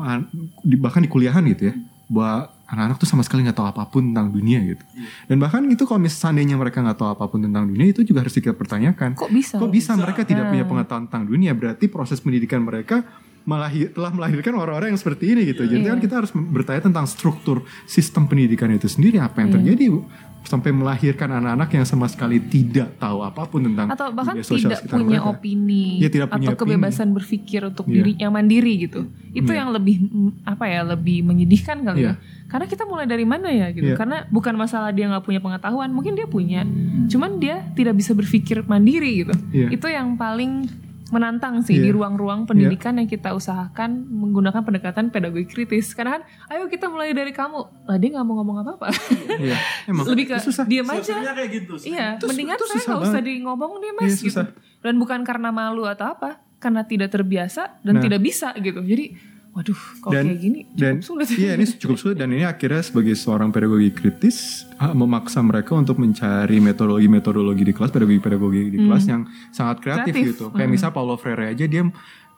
di, 0.62 0.74
bahkan 0.78 1.02
di 1.02 1.10
kuliahan 1.10 1.42
gitu 1.50 1.70
ya 1.70 1.74
bahwa 2.06 2.50
anak-anak 2.72 2.96
tuh 2.96 3.04
sama 3.04 3.20
sekali 3.20 3.44
nggak 3.44 3.60
tahu 3.60 3.68
apa 3.68 3.84
pun 3.84 4.10
tentang 4.10 4.32
dunia 4.32 4.64
gitu. 4.64 4.84
Dan 5.28 5.36
bahkan 5.36 5.60
itu 5.68 5.84
kalau 5.84 6.00
misalnya 6.00 6.56
mereka 6.56 6.80
nggak 6.80 6.96
tahu 6.96 7.08
apa 7.12 7.24
pun 7.28 7.44
tentang 7.44 7.68
dunia 7.68 7.92
itu 7.92 8.00
juga 8.00 8.24
harus 8.24 8.32
kita 8.32 8.56
pertanyakan. 8.56 9.12
Kok 9.12 9.28
bisa? 9.28 9.60
Kok 9.60 9.68
bisa 9.68 9.92
mereka 9.92 10.24
tidak 10.24 10.48
punya 10.48 10.64
pengetahuan 10.64 11.04
tentang 11.04 11.28
dunia? 11.28 11.52
Berarti 11.52 11.84
proses 11.92 12.24
pendidikan 12.24 12.64
mereka 12.64 13.04
melahir, 13.44 13.90
telah 13.92 14.10
melahirkan 14.14 14.54
orang-orang 14.56 14.94
yang 14.94 15.00
seperti 15.00 15.36
ini 15.36 15.52
gitu. 15.52 15.68
Jadi 15.68 15.84
kan 15.84 15.98
kita 16.00 16.14
harus 16.24 16.32
bertanya 16.32 16.88
tentang 16.88 17.04
struktur 17.04 17.66
sistem 17.84 18.24
pendidikan 18.24 18.70
itu 18.72 18.88
sendiri 18.88 19.20
apa 19.20 19.42
yang 19.44 19.52
terjadi 19.52 19.84
Bu? 19.92 20.06
Sampai 20.42 20.70
melahirkan 20.70 21.28
anak-anak 21.32 21.70
yang 21.72 21.84
sama 21.84 22.06
sekali 22.06 22.38
tidak 22.38 22.96
tahu 22.96 23.20
apa 23.20 23.42
pun 23.44 23.62
tentang 23.62 23.88
atau 23.88 24.10
bahkan 24.10 24.36
tidak 24.36 24.82
punya 24.84 25.18
mereka. 25.18 25.30
opini 25.30 25.84
Iya, 25.96 26.08
tidak 26.08 26.28
punya 26.28 26.48
atau 26.48 26.56
opini. 26.56 26.70
kebebasan 26.74 27.08
berpikir 27.10 27.60
untuk 27.64 27.84
Iya. 27.84 27.94
diri 27.94 28.12
yang 28.16 28.32
mandiri 28.32 28.72
gitu 28.80 29.00
itu 29.30 29.48
yang 29.48 29.70
lebih 29.70 29.96
apa 30.42 30.64
ya 30.64 30.82
lebih 30.84 31.22
menyedihkan 31.22 31.82
kali 31.82 32.02
Iya. 32.02 32.14
ya 32.14 32.14
karena 32.46 32.66
kita 32.66 32.84
mulai 32.84 33.06
dari 33.06 33.24
mana 33.24 33.48
ya 33.48 33.70
gitu 33.70 33.88
Iya. 33.88 33.96
karena 33.96 34.26
bukan 34.28 34.54
masalah 34.54 34.90
dia 34.90 35.06
nggak 35.06 35.22
punya 35.22 35.38
pengetahuan 35.38 35.88
mungkin 35.88 36.12
dia 36.12 36.26
punya 36.26 36.66
cuman 37.06 37.36
dia 37.36 37.64
tidak 37.72 37.94
bisa 37.94 38.12
berpikir 38.12 38.60
mandiri 38.62 39.22
gitu 39.22 39.34
Iya. 39.50 39.68
itu 39.70 39.86
yang 39.86 40.14
paling 40.14 40.68
menantang 41.12 41.60
sih 41.60 41.76
di 41.76 41.86
Iya. 41.86 41.94
ruang-ruang 41.94 42.48
pendidikan 42.48 42.96
yang 42.96 43.04
kita 43.04 43.30
usahakan 43.30 44.08
menggunakan 44.08 44.58
pendekatan 44.58 45.12
pedagogi 45.12 45.44
kritis 45.44 45.92
karena 45.92 46.16
kan 46.16 46.22
ayo 46.48 46.66
kita 46.66 46.88
mulai 46.88 47.12
dari 47.12 47.30
kamu 47.30 47.58
lah 47.84 47.96
dia 47.96 48.08
nggak 48.10 48.24
mau 48.24 48.40
ngomong 48.40 48.64
apa-apa 48.64 48.88
Iya, 49.36 49.56
emang 49.86 50.08
lebih 50.08 50.24
ke 50.26 50.36
susah. 50.38 50.64
diam 50.64 50.88
aja 50.88 51.20
kayak 51.22 51.50
gitu. 51.52 51.76
sih. 51.76 51.92
Iya, 51.92 52.16
Itu- 52.16 52.26
mendingan 52.26 52.56
itu 52.56 52.64
saya 52.66 52.82
nggak 52.82 53.02
usah 53.04 53.20
di 53.20 53.32
ngomong 53.40 53.72
nih 53.76 53.90
Iya, 53.90 53.98
mas 53.98 54.12
gitu. 54.14 54.24
susah. 54.32 54.46
Dan 54.80 54.96
bukan 54.96 55.20
karena 55.20 55.48
malu 55.50 55.84
atau 55.84 56.08
apa, 56.08 56.40
karena 56.56 56.82
tidak 56.82 57.10
terbiasa 57.10 57.78
dan 57.80 57.98
Nah. 57.98 58.02
tidak 58.02 58.18
bisa 58.18 58.54
gitu. 58.56 58.80
Jadi, 58.80 59.12
waduh, 59.52 59.76
kalau 59.98 60.12
dan 60.12 60.24
kayak 60.26 60.40
gini 60.40 60.60
dan 60.72 60.94
cukup 60.96 61.22
sulit. 61.22 61.28
iya 61.36 61.52
ini 61.54 61.64
cukup 61.68 61.96
sulit 61.96 62.16
dan 62.16 62.28
ini 62.28 62.42
akhirnya 62.42 62.80
sebagai 62.80 63.12
seorang 63.14 63.48
pedagogi 63.48 63.90
kritis 63.90 64.36
ah, 64.76 64.92
memaksa 64.92 65.40
mereka 65.40 65.72
untuk 65.74 65.96
mencari 65.96 66.56
metodologi-metodologi 66.58 67.62
di 67.62 67.72
kelas 67.72 67.90
pedagogi-pedagogi 67.90 68.62
di 68.70 68.78
kelas 68.80 69.04
yang 69.06 69.22
sangat 69.50 69.76
kreatif, 69.78 70.08
Hmm. 70.08 70.16
Kreatif. 70.16 70.32
gitu 70.32 70.44
kayak 70.50 70.70
misal 70.70 70.90
Paulo 70.90 71.14
Freire 71.14 71.48
aja 71.48 71.64
dia 71.64 71.84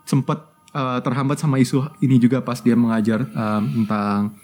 sempat 0.02 0.42
eh, 0.70 0.98
terhambat 1.00 1.38
sama 1.38 1.56
isu 1.56 1.86
ini 1.98 2.18
juga 2.18 2.40
pas 2.40 2.58
dia 2.58 2.74
mengajar 2.74 3.22
em, 3.24 3.62
tentang 3.80 4.34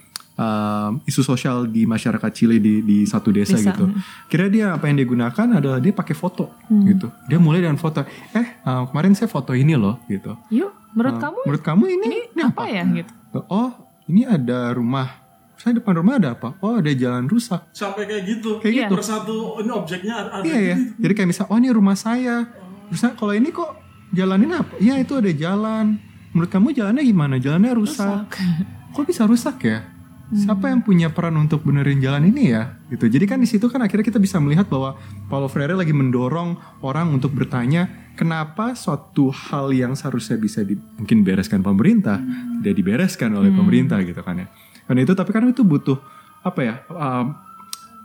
em, 0.41 0.91
isu 1.05 1.20
sosial 1.20 1.68
di 1.68 1.84
masyarakat 1.84 2.30
Chile 2.32 2.57
di 2.57 2.80
di 2.80 2.99
satu 3.05 3.28
desa, 3.28 3.55
Desa, 3.55 3.70
gitu. 3.70 3.93
Kira 4.26 4.49
dia 4.49 4.72
apa 4.72 4.88
yang 4.88 4.97
dia 4.97 5.05
gunakan 5.05 5.47
adalah 5.55 5.76
dia 5.76 5.93
pakai 5.93 6.16
foto 6.16 6.49
Hmm. 6.66 6.88
gitu. 6.88 7.12
Dia 7.28 7.36
mulai 7.36 7.61
dengan 7.61 7.76
foto. 7.76 8.01
Eh 8.32 8.41
eh, 8.57 8.82
kemarin 8.88 9.12
saya 9.12 9.28
foto 9.28 9.53
ini 9.53 9.76
loh 9.76 10.01
gitu. 10.07 10.32
Yuk, 10.49 10.72
menurut 10.93 11.14
Eh, 11.14 11.20
kamu 11.20 11.38
menurut 11.45 11.62
kamu 11.62 11.84
ini, 11.93 12.07
ini 12.26 12.41
apa 12.41 12.64
ya 12.64 12.82
gitu? 12.88 13.12
Oh, 13.47 13.70
ini 14.07 14.24
ada 14.24 14.72
rumah. 14.72 15.20
Saya 15.55 15.76
depan 15.76 15.93
rumah 15.95 16.16
ada 16.16 16.32
apa? 16.32 16.57
Oh, 16.59 16.72
ada 16.74 16.88
jalan 16.91 17.28
rusak. 17.28 17.61
Sampai 17.70 18.09
kayak 18.09 18.24
gitu. 18.24 18.57
Kayak 18.59 18.88
gitu. 18.88 18.93
Persatu 18.97 19.61
ini 19.61 19.68
objeknya 19.68 20.14
ada 20.16 20.41
Iya 20.41 20.57
ya. 20.57 20.74
gitu. 20.74 20.93
Jadi 20.99 21.12
kayak 21.14 21.28
misal, 21.28 21.45
oh 21.47 21.57
ini 21.57 21.68
rumah 21.68 21.95
saya. 21.95 22.49
Terus 22.88 23.05
nah, 23.05 23.12
kalau 23.12 23.36
ini 23.36 23.53
kok 23.53 23.76
jalanin 24.11 24.51
apa? 24.51 24.72
Iya 24.80 24.97
itu 24.97 25.12
ada 25.14 25.28
jalan. 25.28 26.01
Menurut 26.32 26.49
kamu 26.49 26.72
jalannya 26.72 27.05
gimana? 27.05 27.34
Jalannya 27.36 27.72
rusak. 27.76 28.24
Kok 28.91 29.05
bisa 29.05 29.22
rusak 29.22 29.62
ya? 29.62 29.86
Siapa 30.31 30.70
yang 30.70 30.87
punya 30.87 31.11
peran 31.11 31.35
untuk 31.35 31.66
benerin 31.66 31.99
jalan 31.99 32.31
ini 32.31 32.55
ya? 32.55 32.78
Gitu. 32.87 33.11
Jadi 33.11 33.24
kan 33.26 33.39
di 33.43 33.51
situ 33.51 33.66
kan 33.66 33.83
akhirnya 33.83 34.07
kita 34.07 34.22
bisa 34.22 34.39
melihat 34.39 34.70
bahwa 34.70 34.95
Paulo 35.26 35.51
Freire 35.51 35.74
lagi 35.74 35.91
mendorong 35.91 36.81
orang 36.87 37.11
untuk 37.11 37.35
bertanya 37.35 37.91
kenapa 38.14 38.78
suatu 38.78 39.35
hal 39.35 39.74
yang 39.74 39.99
seharusnya 39.99 40.39
bisa 40.39 40.62
di, 40.62 40.78
mungkin 40.78 41.26
bereskan 41.26 41.66
pemerintah 41.66 42.22
tidak 42.62 42.74
dibereskan 42.78 43.35
oleh 43.35 43.51
pemerintah 43.51 43.99
gitu 44.07 44.22
kan 44.22 44.47
ya. 44.47 44.47
Karena 44.87 45.03
itu 45.03 45.12
tapi 45.18 45.31
kan 45.35 45.51
itu 45.51 45.66
butuh 45.66 45.99
apa 46.47 46.61
ya? 46.62 46.74
um, 46.95 47.35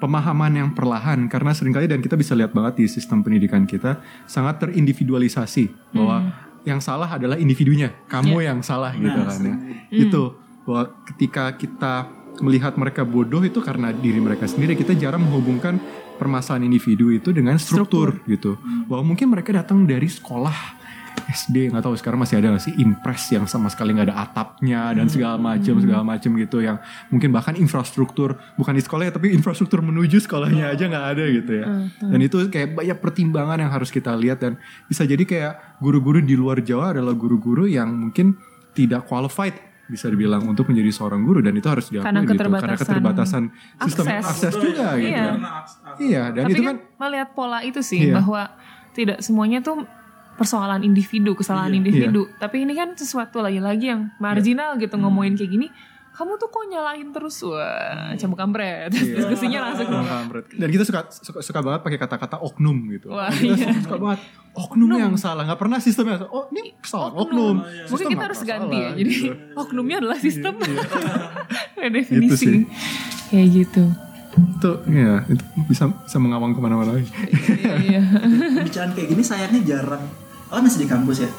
pemahaman 0.01 0.51
yang 0.51 0.69
perlahan 0.75 1.29
karena 1.31 1.55
sering 1.55 1.71
kali 1.71 1.87
dan 1.87 2.03
kita 2.03 2.19
bisa 2.19 2.35
lihat 2.35 2.51
banget 2.51 2.83
di 2.83 2.85
sistem 2.91 3.23
pendidikan 3.23 3.63
kita 3.63 4.03
sangat 4.27 4.67
terindividualisasi 4.67 5.95
bahwa 5.95 6.35
yang 6.67 6.83
salah 6.83 7.07
adalah 7.07 7.39
individunya 7.39 7.93
kamu 8.11 8.43
yang 8.43 8.59
salah 8.59 8.91
gitu 8.97 9.15
kan 9.23 9.39
ya 9.39 9.55
itu 9.93 10.23
bahwa 10.65 10.91
ketika 11.07 11.53
kita 11.55 12.09
melihat 12.43 12.75
mereka 12.75 13.07
bodoh 13.07 13.39
itu 13.45 13.63
karena 13.63 13.95
diri 13.95 14.19
mereka 14.19 14.43
sendiri 14.49 14.75
kita 14.75 14.91
jarang 14.97 15.23
menghubungkan 15.23 15.79
permasalahan 16.19 16.67
individu 16.67 17.11
itu 17.11 17.31
dengan 17.31 17.55
struktur, 17.59 18.19
gitu. 18.27 18.59
Bahwa 18.87 19.15
mungkin 19.15 19.31
mereka 19.31 19.51
datang 19.55 19.83
dari 19.87 20.07
sekolah 20.07 20.83
SD 21.25 21.71
nggak 21.73 21.83
tahu 21.83 21.95
sekarang 21.97 22.19
masih 22.21 22.37
ada 22.37 22.53
nggak 22.53 22.63
sih 22.63 22.75
impres 22.77 23.33
yang 23.33 23.47
sama 23.49 23.71
sekali 23.71 23.95
nggak 23.95 24.13
ada 24.13 24.17
atapnya 24.29 24.93
dan 24.93 25.07
segala 25.09 25.39
macam 25.39 25.79
segala 25.81 26.03
macam 26.05 26.37
gitu 26.37 26.61
yang 26.61 26.77
mungkin 27.09 27.33
bahkan 27.33 27.55
infrastruktur 27.57 28.37
bukan 28.59 28.75
di 28.77 28.83
sekolah 28.83 29.09
ya 29.09 29.13
tapi 29.15 29.33
infrastruktur 29.33 29.81
menuju 29.81 30.21
sekolahnya 30.21 30.75
aja 30.75 30.85
nggak 30.85 31.05
ada 31.17 31.23
gitu 31.31 31.51
ya. 31.55 31.65
Dan 31.97 32.19
itu 32.21 32.37
kayak 32.51 32.77
banyak 32.77 32.97
pertimbangan 32.99 33.57
yang 33.57 33.71
harus 33.71 33.89
kita 33.89 34.13
lihat 34.13 34.43
dan 34.43 34.59
bisa 34.85 35.07
jadi 35.07 35.23
kayak 35.23 35.53
guru-guru 35.81 36.21
di 36.21 36.35
luar 36.37 36.61
Jawa 36.61 36.93
adalah 36.93 37.15
guru-guru 37.17 37.65
yang 37.65 37.89
mungkin 37.89 38.37
tidak 38.75 39.07
qualified 39.07 39.55
bisa 39.85 40.09
dibilang 40.09 40.41
untuk 40.43 40.65
menjadi 40.65 40.89
seorang 40.89 41.21
guru 41.21 41.39
dan 41.39 41.53
itu 41.53 41.65
harus 41.65 41.87
diakui 41.87 42.01
Karena 42.03 42.21
gitu 42.21 42.31
karena 42.31 42.57
keterbatasan 42.57 42.81
keterbatasan 42.81 43.43
sistem 43.81 44.05
akses. 44.07 44.25
akses, 44.25 44.53
juga 44.55 44.87
gitu 44.95 45.13
Iya. 45.13 45.25
Aks- 45.29 45.77
aks- 45.79 45.99
iya 45.99 46.23
dan 46.29 46.43
Tapi 46.43 46.51
itu 46.51 46.61
kan, 46.61 46.75
kan 46.75 46.99
melihat 46.99 47.29
pola 47.31 47.59
itu 47.61 47.79
sih 47.79 48.01
Iya. 48.03 48.13
bahwa 48.17 48.41
tidak 48.91 49.17
semuanya 49.19 49.59
tuh 49.59 49.85
persoalan 50.35 50.81
individu, 50.81 51.31
kesalahan 51.31 51.71
Iya. 51.71 51.79
individu. 51.79 52.27
Tapi 52.35 52.65
ini 52.65 52.73
kan 52.73 52.91
sesuatu 52.93 53.39
lagi-lagi 53.39 53.87
yang 53.87 54.11
marginal 54.17 54.75
gitu 54.75 54.97
ngomongin 54.97 55.33
kayak 55.33 55.47
gini. 55.49 55.67
Kamu 56.15 56.31
tuh 56.35 56.47
kok 56.47 56.63
nyalahin 56.65 57.11
terus 57.11 57.43
wah 57.43 58.15
cambuk 58.15 58.39
kampret. 58.39 58.87
Terus 58.87 59.19
diskusinya 59.19 59.67
langsung 59.67 59.91
Kampret. 59.91 60.47
Dan 60.49 60.71
kita 60.71 60.83
suka 60.83 61.11
suka, 61.11 61.39
suka 61.43 61.59
banget 61.59 61.83
pakai 61.83 61.99
kata-kata 61.99 62.39
oknum 62.39 62.87
gitu. 62.89 63.11
Wah, 63.11 63.27
kita 63.27 63.51
iya. 63.51 63.67
suka, 63.67 63.83
suka 63.83 63.97
banget 63.99 64.19
oknum, 64.55 64.87
yang 64.89 65.11
salah. 65.15 65.43
nggak 65.43 65.59
pernah 65.59 65.77
sistemnya. 65.77 66.23
Oh 66.25 66.47
ini 66.49 66.71
kesalahan 66.79 67.13
oknum. 67.13 67.55
Mungkin 67.59 67.85
Sistem 67.85 68.07
kita 68.07 68.15
nggak 68.15 68.25
harus 68.25 68.39
pernah 68.39 68.51
ganti 68.55 68.75
ya. 68.75 68.79
salah, 68.81 68.95
Jadi 68.95 69.11
gitu. 69.11 69.31
oknumnya 69.61 69.95
adalah 69.99 70.17
sistem. 70.17 70.53
Kayak 71.75 71.91
Gitu 71.91 71.95
definisi. 71.99 72.37
sih. 72.39 72.59
Kayak 73.27 73.47
gitu. 73.53 73.83
itu 74.35 74.71
ya 74.91 75.23
itu 75.25 75.39
bisa 75.63 75.87
bisa 75.87 76.17
mengawang 76.17 76.51
ke 76.51 76.59
mana-mana 76.59 76.91
lagi. 76.93 77.07
Iya. 77.81 78.03
pembicaraan 78.59 78.91
kayak 78.91 79.07
gini 79.09 79.23
sayangnya 79.23 79.61
jarang 79.65 80.03
oh 80.45 80.59
masih 80.59 80.83
di 80.83 80.87
kampus 80.87 81.23
ya 81.23 81.31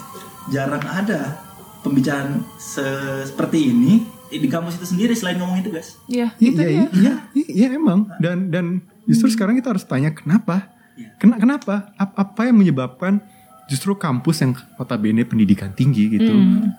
jarang 0.48 0.80
ada 0.80 1.36
pembicaraan 1.80 2.40
se- 2.56 3.20
seperti 3.26 3.68
ini 3.68 4.00
di 4.28 4.46
kampus 4.46 4.76
itu 4.76 4.86
sendiri 4.88 5.12
selain 5.12 5.36
ngomong 5.36 5.58
itu 5.58 5.68
guys 5.68 5.96
Iya, 6.06 6.34
itu 6.36 6.54
Iya, 6.54 6.66
dia. 6.66 6.84
iya, 6.92 7.12
iya, 7.32 7.46
iya 7.48 7.68
emang. 7.72 8.10
Dan 8.16 8.48
dan 8.48 8.66
justru 9.04 9.28
sekarang 9.28 9.54
kita 9.54 9.70
harus 9.70 9.82
tanya 9.82 10.10
kenapa? 10.10 10.70
Iya. 10.94 11.14
Kena, 11.16 11.36
kenapa? 11.36 11.94
Ap- 11.94 12.16
apa 12.16 12.40
yang 12.42 12.56
menyebabkan 12.56 13.20
justru 13.66 13.94
kampus 13.94 14.40
yang 14.40 14.54
notabene 14.74 15.22
pendidikan 15.22 15.70
tinggi 15.70 16.06
gitu, 16.08 16.30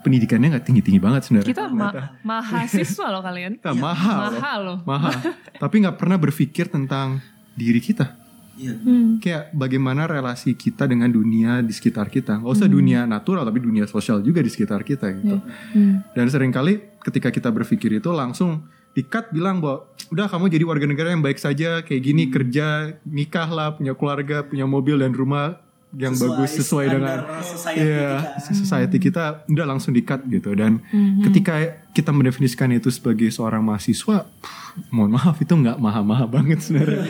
pendidikannya 0.01 0.51
nggak 0.51 0.65
tinggi-tinggi 0.65 0.97
banget 0.97 1.21
sebenarnya. 1.23 1.49
Kita 1.49 1.67
ma- 1.67 2.15
mahasiswa 2.21 3.07
loh 3.09 3.21
kalian. 3.21 3.51
Kita 3.55 3.71
mahal, 3.73 4.19
Mahal 4.31 4.59
loh. 4.63 4.77
mahal. 4.83 5.13
Tapi 5.61 5.75
nggak 5.83 5.95
pernah 5.95 6.15
berpikir 6.15 6.67
tentang 6.67 7.19
diri 7.53 7.79
kita. 7.79 8.15
Iya 8.57 8.73
Hmm. 8.73 9.17
Kayak 9.17 9.53
bagaimana 9.53 10.03
relasi 10.03 10.53
kita 10.53 10.83
dengan 10.83 11.07
dunia 11.07 11.61
di 11.61 11.69
sekitar 11.69 12.07
kita. 12.07 12.37
Gak 12.37 12.51
usah 12.51 12.65
dunia 12.67 13.05
natural, 13.05 13.41
tapi 13.41 13.59
dunia 13.59 13.85
sosial 13.85 14.19
juga 14.19 14.41
di 14.41 14.49
sekitar 14.49 14.81
kita 14.81 15.07
gitu. 15.13 15.37
Hmm. 15.71 16.01
Dan 16.11 16.25
sering 16.27 16.49
kali 16.49 16.81
ketika 16.99 17.29
kita 17.29 17.47
berpikir 17.47 17.93
itu 17.93 18.09
langsung 18.09 18.65
dikat 18.91 19.29
bilang 19.29 19.61
bahwa 19.61 19.85
udah 20.09 20.25
kamu 20.25 20.49
jadi 20.49 20.63
warga 20.65 20.85
negara 20.85 21.09
yang 21.09 21.21
baik 21.21 21.37
saja 21.37 21.81
kayak 21.81 22.01
gini 22.01 22.23
kerja 22.27 22.97
nikah 23.03 23.45
lah 23.45 23.69
punya 23.71 23.93
keluarga 23.93 24.41
punya 24.41 24.65
mobil 24.65 24.97
dan 24.97 25.13
rumah 25.13 25.61
yang 25.93 26.11
bagus 26.13 26.57
sesuai 26.57 26.85
dengan 26.91 27.17
society 27.39 27.79
Iya, 27.79 28.09
kita. 28.35 28.53
society 28.57 28.97
kita 28.99 29.23
udah 29.47 29.65
langsung 29.65 29.93
dikat 29.93 30.25
gitu 30.25 30.51
dan 30.51 30.81
ketika 31.23 31.61
kita 31.93 32.09
mendefinisikan 32.09 32.73
itu 32.73 32.89
sebagai 32.89 33.29
seorang 33.29 33.61
mahasiswa, 33.61 34.25
pff, 34.27 34.75
mohon 34.89 35.13
maaf 35.13 35.37
itu 35.37 35.53
nggak 35.53 35.77
maha-maha 35.77 36.25
banget 36.27 36.59
sebenarnya. 36.59 37.05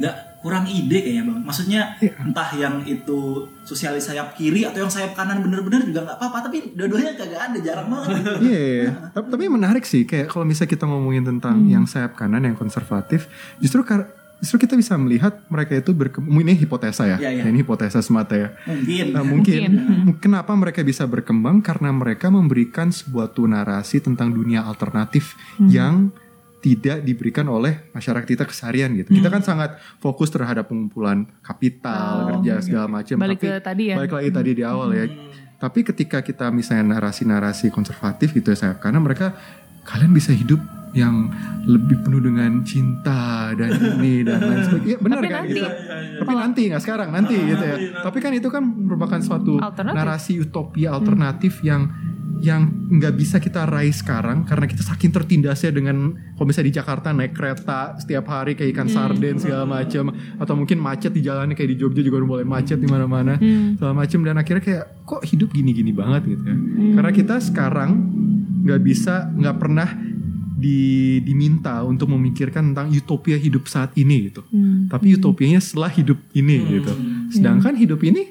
Nggak 0.00 0.16
kurang 0.40 0.64
ide 0.64 0.98
kayaknya 0.98 1.22
bang 1.22 1.38
maksudnya 1.42 1.80
Iya. 2.00 2.16
entah 2.24 2.48
yang 2.56 2.74
itu 2.82 3.20
sosialis 3.60 4.08
sayap 4.08 4.32
kiri 4.32 4.64
atau 4.64 4.80
yang 4.80 4.88
sayap 4.88 5.12
kanan 5.12 5.44
bener-bener 5.44 5.84
juga 5.84 6.00
nggak 6.02 6.16
apa-apa 6.16 6.48
tapi 6.48 6.72
dua-duanya 6.72 7.12
kagak 7.12 7.52
ada 7.52 7.58
jarang 7.60 7.86
banget 7.86 8.24
Iya, 8.48 8.60
iya. 8.80 8.88
tapi, 9.12 9.26
tapi 9.28 9.44
menarik 9.46 9.84
sih 9.84 10.02
kayak 10.02 10.26
kalau 10.26 10.42
misalnya 10.42 10.72
kita 10.72 10.84
ngomongin 10.84 11.28
tentang 11.28 11.68
yang 11.68 11.84
sayap 11.84 12.16
kanan 12.16 12.40
yang 12.42 12.56
konservatif, 12.56 13.28
justru 13.58 13.84
kar- 13.84 14.08
justru 14.40 14.56
kita 14.58 14.72
bisa 14.72 14.96
melihat 14.96 15.36
mereka 15.46 15.76
itu 15.76 15.92
berkembang. 15.92 16.32
Ini 16.40 16.56
hipotesa 16.56 17.04
ya, 17.04 17.20
Iya, 17.20 17.30
iya. 17.30 17.42
ini 17.44 17.60
hipotesa 17.60 18.00
semata 18.00 18.32
ya. 18.32 18.56
mungkin 18.64 19.12
Nah, 19.12 19.20
mungkin, 19.20 19.60
kenapa 20.16 20.56
mereka 20.56 20.80
bisa 20.80 21.04
berkembang 21.04 21.60
karena 21.60 21.92
mereka 21.92 22.32
memberikan 22.32 22.88
sebuah 22.88 23.36
narasi 23.36 24.00
tentang 24.00 24.32
dunia 24.32 24.64
alternatif 24.64 25.36
yang 25.60 26.08
tidak 26.60 27.00
diberikan 27.00 27.48
oleh 27.48 27.88
masyarakat 27.96 28.28
kita 28.28 28.44
keseharian 28.44 28.92
gitu. 29.00 29.16
Kita 29.16 29.32
kan 29.32 29.40
sangat 29.40 29.80
fokus 29.96 30.28
terhadap 30.28 30.68
pengumpulan 30.68 31.24
kapital, 31.40 32.36
kerja 32.36 32.60
segala 32.60 32.86
macam. 33.00 33.16
Balik 33.16 33.40
Tapi 33.40 33.48
ke 33.48 33.60
tadi 33.64 33.84
ya. 33.90 33.96
Balik 33.96 34.12
lagi 34.12 34.30
tadi 34.30 34.50
di 34.52 34.62
awal 34.64 34.88
ya. 34.92 35.04
Tapi 35.60 35.80
ketika 35.84 36.24
kita 36.24 36.48
misalnya 36.52 36.96
narasi-narasi 36.96 37.68
konservatif 37.72 38.32
gitu 38.32 38.52
ya 38.52 38.56
saya, 38.56 38.74
karena 38.76 39.00
mereka 39.00 39.36
kalian 39.84 40.12
bisa 40.12 40.32
hidup 40.32 40.60
yang 40.90 41.30
lebih 41.64 42.02
penuh 42.02 42.18
dengan 42.18 42.66
cinta 42.66 43.54
dan 43.54 43.70
ini 43.78 44.26
dan 44.26 44.42
lain 44.42 44.62
sebagainya. 44.66 44.88
Iya, 44.90 44.98
benar 44.98 45.18
Tapi 45.20 45.28
kan? 45.28 45.36
nanti. 45.38 45.54
Gitu. 45.54 45.68
Tapi 46.20 46.32
nanti 46.34 46.60
nggak 46.66 46.82
sekarang, 46.82 47.08
nanti 47.14 47.36
gitu 47.38 47.64
ya. 47.64 47.76
Tapi 48.04 48.18
kan 48.20 48.32
itu 48.34 48.48
kan 48.50 48.62
merupakan 48.66 49.20
suatu 49.22 49.56
narasi 49.80 50.42
utopia 50.42 50.92
alternatif 50.96 51.62
yang 51.62 51.88
yang 52.40 52.88
nggak 52.88 53.14
bisa 53.20 53.36
kita 53.36 53.68
raih 53.68 53.92
sekarang 53.92 54.48
karena 54.48 54.64
kita 54.64 54.80
saking 54.80 55.12
tertindasnya 55.12 55.76
dengan 55.76 56.16
kalau 56.34 56.46
misalnya 56.48 56.68
di 56.72 56.76
Jakarta 56.80 57.12
naik 57.12 57.36
kereta 57.36 58.00
setiap 58.00 58.24
hari 58.32 58.56
kayak 58.56 58.72
ikan 58.72 58.88
sarden 58.88 59.36
segala 59.36 59.68
macam 59.68 60.08
atau 60.40 60.54
mungkin 60.56 60.80
macet 60.80 61.12
di 61.12 61.20
jalannya 61.20 61.52
kayak 61.52 61.70
di 61.72 61.76
Jogja 61.76 62.00
juga 62.00 62.24
udah 62.24 62.30
mulai 62.40 62.46
macet 62.48 62.80
di 62.80 62.88
mana-mana 62.88 63.36
segala 63.76 63.92
macam 63.92 64.18
dan 64.24 64.36
akhirnya 64.40 64.62
kayak 64.64 64.84
kok 65.04 65.22
hidup 65.28 65.48
gini-gini 65.52 65.92
banget 65.92 66.32
gitu 66.32 66.44
ya 66.48 66.56
karena 66.96 67.10
kita 67.12 67.36
sekarang 67.44 67.90
nggak 68.64 68.80
bisa 68.80 69.28
nggak 69.36 69.56
pernah 69.60 69.88
di, 70.60 71.20
diminta 71.24 71.80
untuk 71.88 72.12
memikirkan 72.12 72.76
tentang 72.76 72.92
utopia 72.92 73.40
hidup 73.40 73.64
saat 73.64 73.96
ini 73.96 74.28
gitu. 74.28 74.44
Tapi 74.92 75.16
utopianya 75.16 75.56
setelah 75.56 75.88
hidup 75.88 76.20
ini 76.36 76.60
gitu. 76.68 76.92
Sedangkan 77.32 77.72
hidup 77.80 78.04
ini 78.04 78.28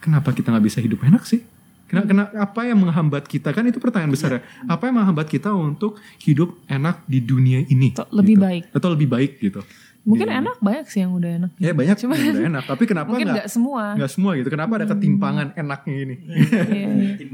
kenapa 0.00 0.32
kita 0.32 0.56
nggak 0.56 0.64
bisa 0.64 0.80
hidup 0.80 1.04
enak 1.04 1.28
sih 1.28 1.44
Kena, 1.86 2.02
kena, 2.02 2.22
apa 2.34 2.66
yang 2.66 2.82
menghambat 2.82 3.24
kita 3.24 3.54
kan 3.54 3.62
itu 3.62 3.78
pertanyaan 3.78 4.10
besar 4.10 4.30
ya. 4.34 4.40
Apa 4.66 4.90
yang 4.90 4.98
menghambat 4.98 5.26
kita 5.26 5.50
untuk 5.50 5.94
hidup 6.18 6.58
enak 6.66 7.06
di 7.06 7.18
dunia 7.20 7.62
ini? 7.62 7.94
Atau 7.94 8.10
lebih 8.10 8.34
gitu. 8.34 8.42
baik. 8.42 8.62
Atau 8.74 8.88
lebih 8.90 9.08
baik 9.08 9.32
gitu. 9.38 9.60
Mungkin 10.02 10.26
Iya. 10.26 10.38
enak 10.38 10.56
banyak 10.58 10.86
sih 10.86 11.00
yang 11.02 11.14
udah 11.14 11.30
enak. 11.34 11.50
Ya 11.58 11.70
banyak 11.70 11.96
yang 11.96 12.10
udah 12.10 12.44
enak. 12.46 12.64
Tapi 12.64 12.84
kenapa 12.84 13.10
Mungkin 13.10 13.26
nggak 13.26 13.38
nggak 13.38 13.50
semua. 13.50 13.84
nggak 13.94 14.10
semua 14.10 14.30
gitu? 14.34 14.48
Kenapa 14.50 14.72
ada 14.78 14.86
ketimpangan 14.86 15.46
enaknya 15.54 15.94
ini? 15.96 16.16
Iya, 16.22 16.62
iya. 16.78 16.86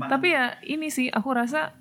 Tapi 0.09 0.27
ya 0.29 0.45
ini 0.65 0.89
sih 0.89 1.09
aku 1.09 1.29
rasa 1.33 1.73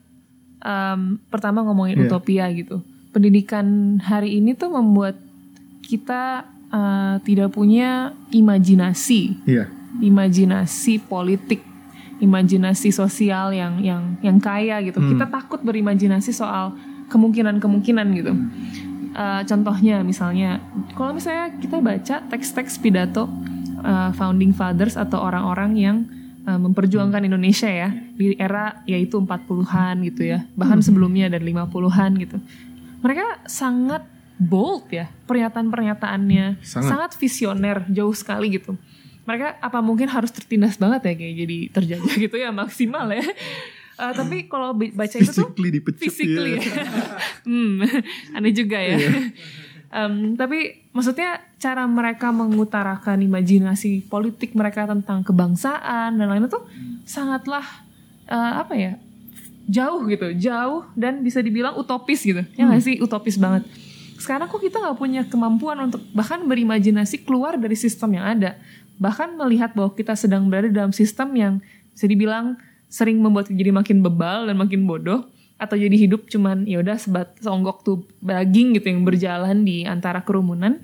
em, 0.60 1.16
pertama 1.28 1.64
ngomongin 1.64 1.96
Iya. 1.96 2.08
utopia 2.08 2.46
gitu. 2.52 2.84
Pendidikan 3.12 4.00
hari 4.00 4.40
ini 4.40 4.52
tuh 4.52 4.72
membuat 4.72 5.16
kita 5.82 6.48
eh, 6.68 7.16
tidak 7.24 7.52
punya 7.52 8.16
imajinasi, 8.32 9.44
Iya. 9.44 9.68
imajinasi 10.00 11.00
politik, 11.02 11.60
imajinasi 12.22 12.94
sosial 12.94 13.52
yang 13.52 13.82
yang 13.82 14.16
yang 14.22 14.38
kaya 14.38 14.78
gitu. 14.86 15.02
Kita 15.02 15.26
takut 15.28 15.60
berimajinasi 15.66 16.32
soal 16.32 16.78
kemungkinan-kemungkinan 17.10 18.08
gitu. 18.16 18.34
Eh, 19.12 19.42
contohnya 19.44 20.00
misalnya, 20.08 20.64
kalau 20.96 21.12
misalnya 21.12 21.52
kita 21.60 21.84
baca 21.84 22.16
teks-teks 22.32 22.80
pidato 22.80 23.28
eh, 23.84 24.12
founding 24.16 24.56
fathers 24.56 24.96
atau 24.96 25.20
orang-orang 25.20 25.72
yang 25.76 25.98
eh, 26.48 26.56
memperjuangkan 26.56 27.28
Indonesia 27.28 27.68
ya 27.68 27.92
di 27.92 28.40
era 28.40 28.80
yaitu 28.88 29.20
40-an 29.20 30.08
gitu 30.08 30.32
ya, 30.32 30.48
bahkan 30.56 30.80
sebelumnya 30.80 31.28
dan 31.28 31.44
50-an 31.44 32.12
gitu. 32.24 32.38
Mereka 33.04 33.50
sangat 33.52 34.08
bold 34.40 34.88
ya 34.90 35.12
pernyataan-pernyataannya, 35.28 36.64
Sangat. 36.64 36.90
sangat 36.90 37.12
visioner, 37.20 37.84
jauh 37.92 38.16
sekali 38.16 38.56
gitu. 38.56 38.80
Mereka 39.22 39.62
apa 39.62 39.80
mungkin 39.86 40.10
harus 40.10 40.34
tertindas 40.34 40.82
banget 40.82 41.02
ya 41.06 41.14
kayak 41.14 41.36
jadi 41.46 41.58
terjajah 41.70 42.16
gitu 42.28 42.36
ya 42.38 42.50
maksimal 42.50 43.06
ya. 43.14 43.26
Eh, 44.02 44.14
tapi 44.18 44.50
kalau 44.50 44.74
baca 44.74 45.16
itu 45.22 45.30
tuh 45.30 45.54
dipecut 45.54 46.02
physically 46.02 46.58
ya. 46.58 46.62
ya. 46.66 46.86
hmm, 47.46 47.86
aneh 48.40 48.54
juga 48.56 48.82
ya. 48.82 48.98
Em, 49.92 50.40
tapi 50.40 50.88
maksudnya 50.96 51.44
cara 51.60 51.84
mereka 51.86 52.32
mengutarakan 52.32 53.22
imajinasi 53.22 54.08
politik 54.08 54.56
mereka 54.56 54.88
tentang 54.88 55.22
kebangsaan 55.22 56.18
dan 56.18 56.26
lain-lain 56.26 56.50
tuh 56.50 56.66
sangatlah 57.06 57.64
eh, 58.26 58.54
apa 58.58 58.74
ya 58.74 58.94
jauh 59.72 60.04
gitu, 60.10 60.34
jauh 60.36 60.84
dan 60.98 61.22
bisa 61.22 61.40
dibilang 61.40 61.78
utopis 61.78 62.26
gitu. 62.26 62.42
Ya 62.58 62.66
nggak 62.66 62.82
sih 62.82 62.96
utopis 63.00 63.38
banget. 63.38 63.64
Sekarang 64.18 64.50
kok 64.50 64.62
kita 64.62 64.78
nggak 64.78 64.98
punya 64.98 65.22
kemampuan 65.26 65.90
untuk 65.90 66.02
bahkan 66.14 66.44
berimajinasi 66.46 67.26
keluar 67.26 67.58
dari 67.58 67.74
sistem 67.74 68.18
yang 68.18 68.26
ada, 68.38 68.60
bahkan 69.02 69.34
melihat 69.34 69.74
bahwa 69.74 69.98
kita 69.98 70.14
sedang 70.14 70.46
berada 70.46 70.70
dalam 70.70 70.94
sistem 70.94 71.34
yang 71.34 71.54
bisa 71.98 72.06
dibilang 72.06 72.62
sering 72.86 73.18
membuat 73.18 73.50
jadi 73.50 73.74
makin 73.74 74.06
bebal 74.06 74.46
dan 74.46 74.56
makin 74.62 74.86
bodoh 74.86 75.26
atau 75.58 75.74
jadi 75.78 75.94
hidup 75.94 76.30
cuman 76.30 76.70
ya 76.70 76.82
udah 76.86 76.98
sebat 77.02 77.34
seonggok 77.42 77.82
tuh 77.82 77.98
daging 78.22 78.78
gitu 78.78 78.94
yang 78.94 79.02
berjalan 79.02 79.66
di 79.66 79.86
antara 79.90 80.22
kerumunan 80.22 80.82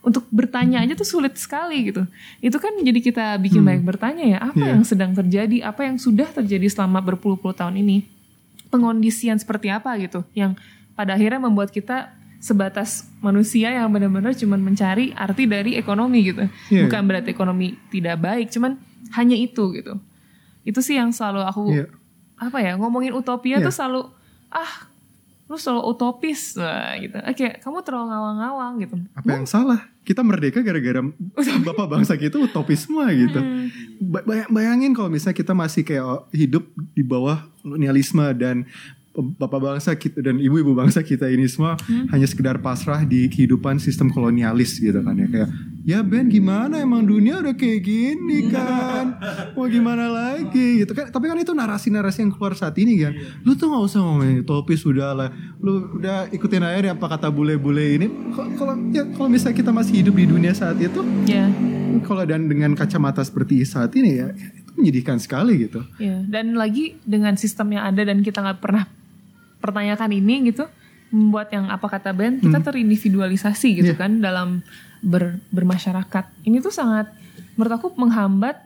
untuk 0.00 0.24
bertanya 0.32 0.80
aja 0.80 0.96
tuh 0.96 1.04
sulit 1.04 1.36
sekali 1.36 1.92
gitu. 1.92 2.08
Itu 2.40 2.56
kan 2.56 2.72
jadi 2.80 3.00
kita 3.04 3.36
bikin 3.36 3.60
banyak 3.60 3.84
bertanya 3.84 4.24
ya 4.24 4.38
apa 4.40 4.64
Iya. 4.64 4.72
yang 4.72 4.82
sedang 4.84 5.12
terjadi? 5.12 5.60
Apa 5.60 5.84
yang 5.84 6.00
sudah 6.00 6.24
terjadi 6.32 6.64
selama 6.72 7.04
berpuluh-puluh 7.04 7.52
tahun 7.52 7.84
ini? 7.84 8.08
Pengondisian 8.72 9.36
seperti 9.36 9.68
apa 9.68 9.92
gitu 10.00 10.24
yang 10.32 10.56
pada 10.96 11.16
akhirnya 11.16 11.40
membuat 11.42 11.68
kita 11.68 12.16
sebatas 12.40 13.04
manusia 13.20 13.68
yang 13.68 13.92
benar-benar 13.92 14.32
cuman 14.32 14.58
mencari 14.58 15.12
arti 15.12 15.44
dari 15.44 15.76
ekonomi 15.76 16.24
gitu 16.24 16.48
Iya. 16.68 16.88
bukan 16.88 17.02
berarti 17.04 17.28
ekonomi 17.30 17.76
tidak 17.88 18.16
baik 18.16 18.48
cuman 18.48 18.80
hanya 19.12 19.36
itu 19.36 19.70
gitu 19.70 20.00
itu 20.62 20.80
sih 20.80 20.96
yang 20.96 21.12
selalu 21.12 21.40
aku 21.42 21.62
Iya. 21.70 21.86
apa 22.36 22.58
ya 22.58 22.72
ngomongin 22.74 23.12
utopia 23.12 23.60
Iya. 23.60 23.68
tuh 23.68 23.74
selalu 23.74 24.00
ah 24.48 24.88
lu 25.46 25.58
selalu 25.58 25.82
utopis 25.84 26.54
nah, 26.54 26.94
gitu 26.96 27.18
oke 27.18 27.46
kamu 27.58 27.78
terlalu 27.82 28.06
ngawang-ngawang 28.08 28.72
gitu 28.80 28.96
Apa 29.12 29.28
yang 29.30 29.44
salah? 29.44 29.82
Kita 30.00 30.22
merdeka 30.22 30.62
gara-gara 30.62 31.02
bapak 31.60 31.86
bangsa 31.86 32.14
kita 32.14 32.38
utopis 32.38 32.86
semua 32.86 33.10
gitu. 33.10 33.36
Hmm. 33.36 33.66
Ba- 34.00 34.22
bay- 34.22 34.48
bayangin 34.48 34.90
kalau 34.90 35.06
misalnya 35.06 35.36
kita 35.36 35.52
masih 35.52 35.82
kayak 35.82 36.02
oh, 36.02 36.22
hidup 36.30 36.64
di 36.94 37.02
bawah 37.02 37.46
kolonialisme 37.60 38.22
dan 38.34 38.62
bapak 39.10 39.58
bangsa 39.58 39.90
kita 39.92 40.22
dan 40.22 40.38
ibu-ibu 40.38 40.70
bangsa 40.70 41.02
kita 41.02 41.26
ini 41.26 41.42
semua 41.44 41.74
Hmm. 41.82 42.06
hanya 42.08 42.24
sekedar 42.24 42.62
pasrah 42.62 43.02
di 43.02 43.26
kehidupan 43.26 43.76
sistem 43.76 44.06
kolonialis 44.06 44.78
gitu 44.78 45.02
kan 45.02 45.14
ya. 45.14 45.26
Kayak 45.26 45.48
ya 45.82 45.98
Ben 46.00 46.30
gimana? 46.30 46.78
Emang 46.78 47.02
dunia 47.02 47.42
udah 47.42 47.50
kayak 47.52 47.82
gini 47.82 48.46
kan? 48.48 49.18
Mau 49.52 49.66
gimana 49.66 50.06
lagi? 50.06 50.86
Gitu 50.86 50.92
kan. 50.92 51.10
Tapi 51.10 51.24
kan 51.26 51.36
itu 51.36 51.50
narasi-narasi 51.50 52.22
yang 52.22 52.30
keluar 52.30 52.54
saat 52.54 52.78
ini 52.78 53.02
kan 53.02 53.12
lu 53.42 53.54
tuh 53.54 53.66
nggak 53.66 53.82
usah 53.82 53.98
ngomongin 53.98 54.36
utopis 54.40 54.86
udah 54.86 55.10
lah 55.10 55.28
lu 55.58 55.98
udah 55.98 56.30
ikutin 56.30 56.62
aja 56.62 56.78
deh 56.80 56.92
apa 56.94 57.06
kata 57.08 57.28
bule-bule 57.28 57.98
ini. 57.98 58.06
Kalau 58.54 58.78
ya 58.94 59.02
kalau 59.10 59.26
misalnya 59.26 59.58
kita 59.58 59.70
masih 59.70 60.06
hidup 60.06 60.14
di 60.14 60.26
dunia 60.26 60.54
saat 60.54 60.78
itu 60.78 61.02
ya 61.26 61.50
kalau 62.06 62.22
dan 62.22 62.46
dengan 62.46 62.78
kacamata 62.78 63.26
seperti 63.26 63.66
saat 63.66 63.90
ini 63.98 64.22
ya 64.22 64.30
itu 64.30 64.70
menyedihkan 64.78 65.18
sekali 65.18 65.66
gitu. 65.66 65.82
Ya 65.98 66.22
dan 66.22 66.54
lagi 66.54 66.94
dengan 67.02 67.34
sistem 67.34 67.74
yang 67.74 67.90
ada 67.90 68.06
dan 68.06 68.22
kita 68.22 68.38
nggak 68.38 68.62
pernah 68.62 68.86
pertanyakan 69.60 70.10
ini 70.10 70.50
gitu 70.50 70.64
membuat 71.10 71.50
yang 71.50 71.66
apa 71.66 71.86
kata 71.86 72.10
Ben 72.10 72.38
kita 72.38 72.62
terindividualisasi 72.62 73.68
gitu 73.76 73.92
Iya. 73.92 73.98
kan 73.98 74.18
dalam 74.18 74.62
ber- 75.00 75.42
bermasyarakat. 75.50 76.24
Ini 76.44 76.60
tuh 76.60 76.70
sangat 76.70 77.10
menurut 77.54 77.72
aku 77.74 77.88
menghambat 77.94 78.56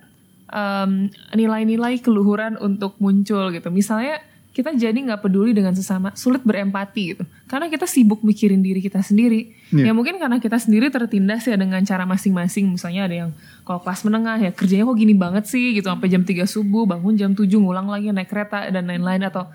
em, 0.47 1.09
nilai-nilai 1.32 1.99
keluhuran 1.99 2.55
untuk 2.59 2.95
muncul 2.99 3.49
gitu. 3.49 3.68
Misalnya 3.68 4.20
kita 4.53 4.70
jadi 4.70 4.95
nggak 4.95 5.18
peduli 5.18 5.51
dengan 5.51 5.74
sesama 5.74 6.14
sulit 6.14 6.45
berempati 6.45 7.03
gitu. 7.11 7.24
Karena 7.49 7.66
kita 7.66 7.90
sibuk 7.90 8.22
mikirin 8.22 8.62
diri 8.62 8.78
kita 8.78 9.01
sendiri. 9.01 9.51
Iya. 9.72 9.90
ya 9.90 9.92
mungkin 9.92 10.14
karena 10.14 10.38
kita 10.38 10.61
sendiri 10.61 10.86
tertindas 10.88 11.42
ya 11.42 11.57
dengan 11.57 11.82
cara 11.82 12.05
masing-masing. 12.05 12.70
Misalnya 12.70 13.09
ada 13.09 13.16
yang 13.16 13.30
kalau 13.64 13.80
kelas 13.80 14.05
menengah 14.05 14.38
ya 14.38 14.51
kerjanya 14.53 14.84
kok 14.84 14.95
gini 14.95 15.11
banget 15.11 15.49
sih 15.49 15.74
gitu 15.74 15.88
sampai 15.88 16.07
jam 16.07 16.22
3 16.22 16.45
subuh 16.45 16.86
bangun 16.86 17.16
jam 17.16 17.32
7 17.32 17.51
ngulang 17.51 17.88
lagi 17.88 18.12
naik 18.12 18.28
kereta 18.28 18.68
dan 18.68 18.86
lain-lain. 18.86 19.26
Atau 19.26 19.51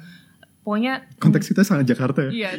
pokoknya 0.70 1.02
konteks 1.18 1.50
kita 1.50 1.66
sangat 1.66 1.90
Jakarta 1.90 2.30
ya 2.30 2.30
Iya, 2.30 2.50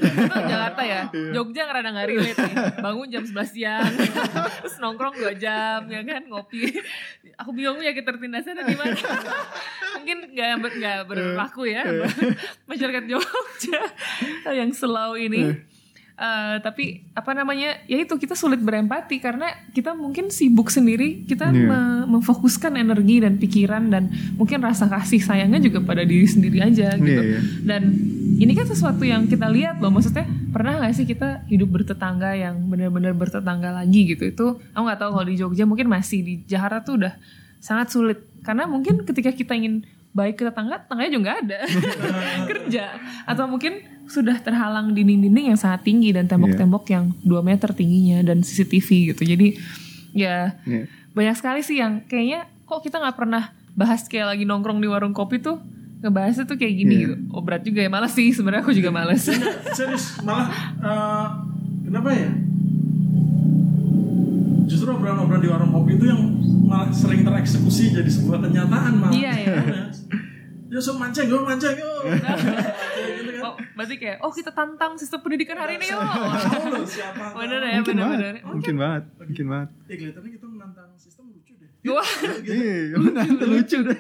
Jakarta 0.51 0.83
ya. 0.83 1.01
Jogja 1.31 1.71
rada 1.71 1.95
nggak 1.95 2.09
relate 2.11 2.39
nih. 2.43 2.55
Bangun 2.83 3.07
jam 3.07 3.23
11 3.23 3.55
siang, 3.55 3.87
terus 4.67 4.75
nongkrong 4.83 5.15
2 5.15 5.39
jam, 5.39 5.87
ya 5.87 6.03
kan 6.03 6.27
ngopi. 6.27 6.75
Aku 7.39 7.55
bingung 7.55 7.79
ya 7.79 7.95
tertindasnya 7.95 8.59
ada 8.59 8.67
di 8.67 8.75
mana. 8.75 8.99
Mungkin 10.03 10.35
nggak 10.35 10.49
nggak 10.59 10.99
berlaku 11.07 11.71
ya 11.71 11.87
masyarakat 12.67 13.07
Jogja 13.07 13.79
yang 14.59 14.75
slow 14.75 15.15
ini. 15.15 15.70
Eh, 16.21 16.61
tapi 16.61 17.01
apa 17.17 17.33
namanya 17.33 17.81
ya 17.89 17.97
itu 17.97 18.13
kita 18.13 18.37
sulit 18.37 18.61
berempati 18.61 19.17
karena 19.17 19.49
kita 19.73 19.97
mungkin 19.97 20.29
sibuk 20.29 20.69
sendiri 20.69 21.25
kita 21.25 21.49
Iya. 21.49 21.65
me- 21.65 22.05
memfokuskan 22.13 22.77
energi 22.77 23.25
dan 23.25 23.41
pikiran 23.41 23.89
dan 23.89 24.13
mungkin 24.37 24.61
rasa 24.61 24.85
kasih 24.85 25.17
sayangnya 25.17 25.57
juga 25.59 25.81
pada 25.81 26.05
diri 26.05 26.29
sendiri 26.29 26.61
aja 26.61 26.93
gitu. 26.93 27.09
Iya, 27.09 27.25
iya. 27.25 27.41
dan 27.65 27.97
ini 28.37 28.53
kan 28.53 28.69
sesuatu 28.69 29.01
yang 29.01 29.25
kita 29.25 29.49
lihat 29.49 29.81
loh 29.81 29.89
maksudnya 29.89 30.29
pernah 30.53 30.77
nggak 30.77 30.93
sih 30.93 31.09
kita 31.09 31.49
hidup 31.49 31.73
bertetangga 31.73 32.37
yang 32.37 32.69
benar-benar 32.69 33.17
bertetangga 33.17 33.73
lagi 33.73 34.13
gitu? 34.13 34.29
Itu 34.29 34.47
aku 34.77 34.83
nggak 34.83 35.01
tahu 35.01 35.11
kalau 35.15 35.25
di 35.25 35.41
Jogja 35.41 35.65
mungkin 35.65 35.89
masih 35.89 36.21
di 36.21 36.45
Jakarta 36.45 36.85
tuh 36.85 37.01
udah 37.01 37.17
sangat 37.57 37.89
sulit. 37.89 38.21
Karena 38.41 38.69
mungkin 38.69 39.09
ketika 39.09 39.33
kita 39.33 39.57
ingin 39.57 39.89
baik 40.13 40.37
ke 40.37 40.45
tetangga 40.45 40.85
tetangganya 40.85 41.11
juga 41.11 41.23
nggak 41.25 41.39
ada. 41.41 41.59
Kerja. 42.51 42.85
Atau 43.25 43.49
mungkin 43.49 44.00
sudah 44.11 44.37
terhalang 44.37 44.91
dinding-dinding 44.91 45.47
yang 45.47 45.59
sangat 45.59 45.87
tinggi 45.87 46.11
dan 46.11 46.27
tembok-tembok 46.27 46.85
yang 46.89 47.15
2 47.21 47.31
meter 47.41 47.71
tingginya 47.71 48.21
dan 48.23 48.43
CCTV 48.43 48.89
gitu 49.09 49.23
jadi 49.25 49.49
ya 50.11 50.59
Iya. 50.63 50.91
banyak 51.11 51.35
sekali 51.35 51.61
sih 51.61 51.79
yang 51.79 52.03
kayaknya 52.05 52.45
kok 52.65 52.83
kita 52.83 52.99
nggak 52.99 53.17
pernah 53.17 53.55
bahas 53.73 54.03
kayak 54.05 54.27
lagi 54.29 54.45
nongkrong 54.45 54.79
di 54.79 54.87
warung 54.87 55.11
kopi 55.11 55.39
tuh 55.39 55.63
ngebahasnya 56.01 56.45
tuh 56.45 56.57
kayak 56.57 56.75
gini 56.77 56.93
Iya. 56.93 57.03
gitu. 57.05 57.15
Oh 57.31 57.41
berat 57.41 57.63
juga 57.63 57.81
ya, 57.81 57.89
malas 57.89 58.11
sih 58.11 58.29
sebenarnya 58.29 58.63
aku 58.63 58.73
juga 58.73 58.91
males. 58.91 59.23
serius 59.71 60.19
malah 60.21 60.49
eh, 60.77 61.27
kenapa 61.85 62.09
ya 62.11 62.31
justru 64.67 64.89
obrolan-obrolan 64.89 65.39
di 65.39 65.49
warung 65.49 65.73
kopi 65.73 65.93
itu 65.95 66.07
yang 66.07 66.23
malah 66.63 66.91
sering 66.91 67.23
tereksekusi 67.23 67.91
jadi 67.93 68.07
sebuah 68.07 68.39
kenyataan 68.41 68.93
malah 68.97 69.13
Iya, 69.13 69.33
iya. 69.37 69.55
ya 70.71 70.79
so 70.79 70.95
mancing 70.95 71.27
yo 71.27 71.43
mancing 71.43 71.75
kan 71.75 71.85
oh 73.51 73.55
berarti 73.75 73.95
kayak 73.97 74.19
oh 74.21 74.31
kita 74.31 74.51
tantang 74.51 74.95
sistem 74.95 75.19
pendidikan 75.19 75.57
hari 75.57 75.75
ini 75.75 75.87
yuk. 75.89 76.01
siapa 76.87 77.25
Bener 77.41 77.61
ya 77.61 77.73
mungkin 77.77 77.95
bener-bener. 77.95 78.35
banget 78.37 78.45
mungkin 78.47 78.75
banget 78.77 79.05
mungkin 79.19 79.47
banget 79.47 79.69
eh 79.85 79.97
kelihatannya 79.97 80.31
kita 80.33 80.47
menantang 80.47 80.89
sistem 80.95 81.25
lucu 81.29 81.53
deh 81.53 81.69
Wah, 81.81 82.05
Iya, 82.45 82.93
nanti 82.93 83.41
lucu 83.43 83.77
deh. 83.81 83.99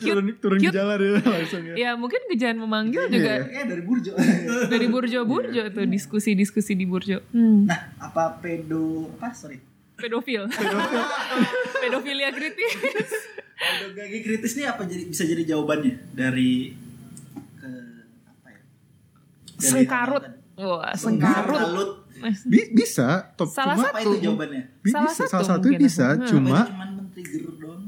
turun 0.00 0.24
turun 0.40 0.56
ke 0.56 0.64
Cute. 0.64 0.74
jalan 0.74 0.96
ya 0.96 1.10
langsung 1.20 1.62
ya. 1.62 1.74
ya 1.76 1.90
mungkin 1.94 2.20
kejadian 2.26 2.58
memanggil 2.58 3.02
Iya, 3.02 3.12
juga 3.12 3.32
Kayaknya 3.38 3.64
dari 3.68 3.82
Burjo. 3.82 4.12
dari 4.72 4.86
burjo-burjo 4.88 5.62
tuh 5.70 5.84
diskusi-diskusi 5.84 6.72
di 6.72 6.84
burjo. 6.84 7.20
Hmm. 7.28 7.68
nah, 7.68 7.92
apa 8.00 8.40
pedo 8.40 9.12
apa 9.14 9.30
sorry? 9.30 9.60
Pedofil. 9.94 10.48
Pedofilia 11.76 12.32
kritis. 12.32 12.72
Pedagagi 13.54 14.18
kritis 14.20 14.52
ini 14.56 14.64
apa 14.64 14.82
jadi 14.82 15.04
bisa 15.04 15.22
jadi 15.22 15.44
jawabannya 15.46 16.10
dari 16.10 16.72
ke 17.54 17.70
apa 18.24 18.48
ya? 18.48 18.60
Dari 19.46 19.53
Sengkarut. 19.66 20.24
Wah, 20.54 20.92
sengkarut. 20.92 21.58
Sengkarut. 21.58 21.90
Bi- 22.44 22.70
bisa, 22.72 23.08
top, 23.34 23.48
Salah 23.48 23.74
cuma 23.74 23.84
Apa 23.86 23.98
satu. 23.98 24.08
itu 24.08 24.22
jawabannya? 24.22 24.62
bi- 24.80 24.90
salah 24.90 25.04
bisa, 25.06 25.20
satu 25.20 25.30
salah 25.30 25.46
satu 25.50 25.66
mungkin. 25.66 25.80
bisa, 25.80 26.06
Hmm. 26.10 26.24
cuma 26.24 26.48
Apa 26.48 26.62
itu 26.62 26.70
cuman 26.70 26.88
men-trigger 26.94 27.42
doang? 27.54 27.82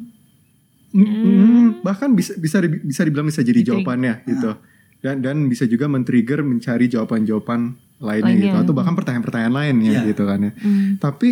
mm, 0.92 1.64
bahkan 1.82 2.10
bisa 2.10 2.32
bisa 2.34 2.56
bisa 2.62 3.02
dibilang 3.02 3.26
bisa 3.26 3.40
jadi 3.40 3.60
jawabannya 3.64 4.14
gitu. 4.26 4.50
Dan 4.98 5.20
dan 5.20 5.36
bisa 5.46 5.64
juga 5.64 5.86
men-trigger 5.86 6.42
mencari 6.42 6.86
jawaban-jawaban 6.86 7.60
lainnya, 7.98 8.26
Lainnya. 8.26 8.44
gitu 8.44 8.56
atau 8.58 8.74
bahkan 8.74 8.92
pertanyaan-pertanyaan 8.94 9.54
lain 9.54 9.74
ya 9.80 9.92
Iya. 9.94 10.00
gitu 10.06 10.22
kan 10.24 10.38
ya. 10.42 10.52
Hmm. 10.54 10.98
Tapi 10.98 11.28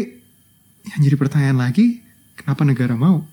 yang 0.87 1.01
jadi 1.03 1.17
pertanyaan 1.19 1.59
lagi, 1.59 2.01
kenapa 2.35 2.63
negara 2.63 2.95
mau? 2.95 3.25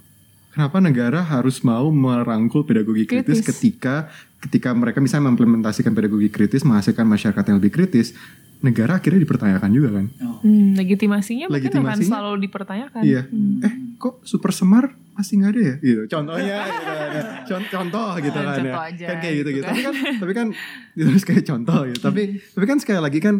Kenapa 0.51 0.77
negara 0.77 1.19
harus 1.21 1.59
mau 1.61 1.87
merangkul 1.87 2.61
pedagogi 2.61 3.05
kritis, 3.05 3.39
Kritis. 3.39 3.47
ketika 3.47 4.11
ketika 4.39 4.69
mereka 4.71 4.99
misalnya 4.99 5.29
mengimplementasikan 5.29 5.91
pedagogi 5.91 6.27
kritis 6.27 6.61
menghasilkan 6.61 7.05
masyarakat 7.05 7.43
yang 7.45 7.57
lebih 7.57 7.71
kritis, 7.71 8.11
negara 8.59 8.97
akhirnya 8.97 9.21
dipertanyakan 9.21 9.69
juga 9.69 9.89
kan? 9.93 10.05
Oh. 10.19 10.43
Hmm, 10.43 10.75
legitimasinya 10.75 11.47
mungkin 11.47 11.55
akan 11.71 11.87
Legitimasinya? 11.87 12.09
selalu 12.11 12.37
dipertanyakan. 12.41 13.01
Iya. 13.01 13.21
Hmm. 13.25 13.63
Eh, 13.63 13.73
kok 13.95 14.19
super 14.21 14.51
semar 14.51 14.91
masih 15.13 15.39
nggak 15.39 15.51
ada 15.51 15.61
ya? 15.61 15.75
Gitu. 15.79 16.01
Contohnya 16.09 16.57
gitu 16.67 16.83
kan. 16.83 17.09
ya. 17.09 17.23
Con- 17.47 17.69
contoh 17.69 18.09
gitu 18.17 18.33
kan 18.33 18.43
ya. 18.43 18.55
contoh 18.57 18.81
aja, 18.83 19.05
Kan 19.07 19.17
kayak 19.17 19.35
gitu 19.35 19.49
gitu 19.49 19.49
gitu. 19.53 19.63
kan. 19.63 19.71
Tapi 19.71 19.83
kan 19.85 19.95
tapi 20.19 20.33
kan 20.33 20.47
itu 20.91 21.23
kayak 21.23 21.43
contoh 21.45 21.79
gitu. 21.87 21.99
Tapi 22.01 22.21
tapi 22.51 22.65
kan 22.65 22.77
sekali 22.77 22.99
lagi 22.99 23.19
kan 23.19 23.35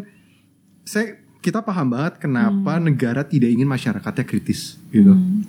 saya 0.82 1.06
kita 1.38 1.60
paham 1.60 1.90
banget 1.90 2.16
kenapa 2.18 2.78
negara 2.78 3.20
tidak 3.22 3.50
ingin 3.50 3.66
masyarakatnya 3.66 4.24
kritis 4.24 4.80
gitu. 4.88 5.12
Hmm. 5.12 5.44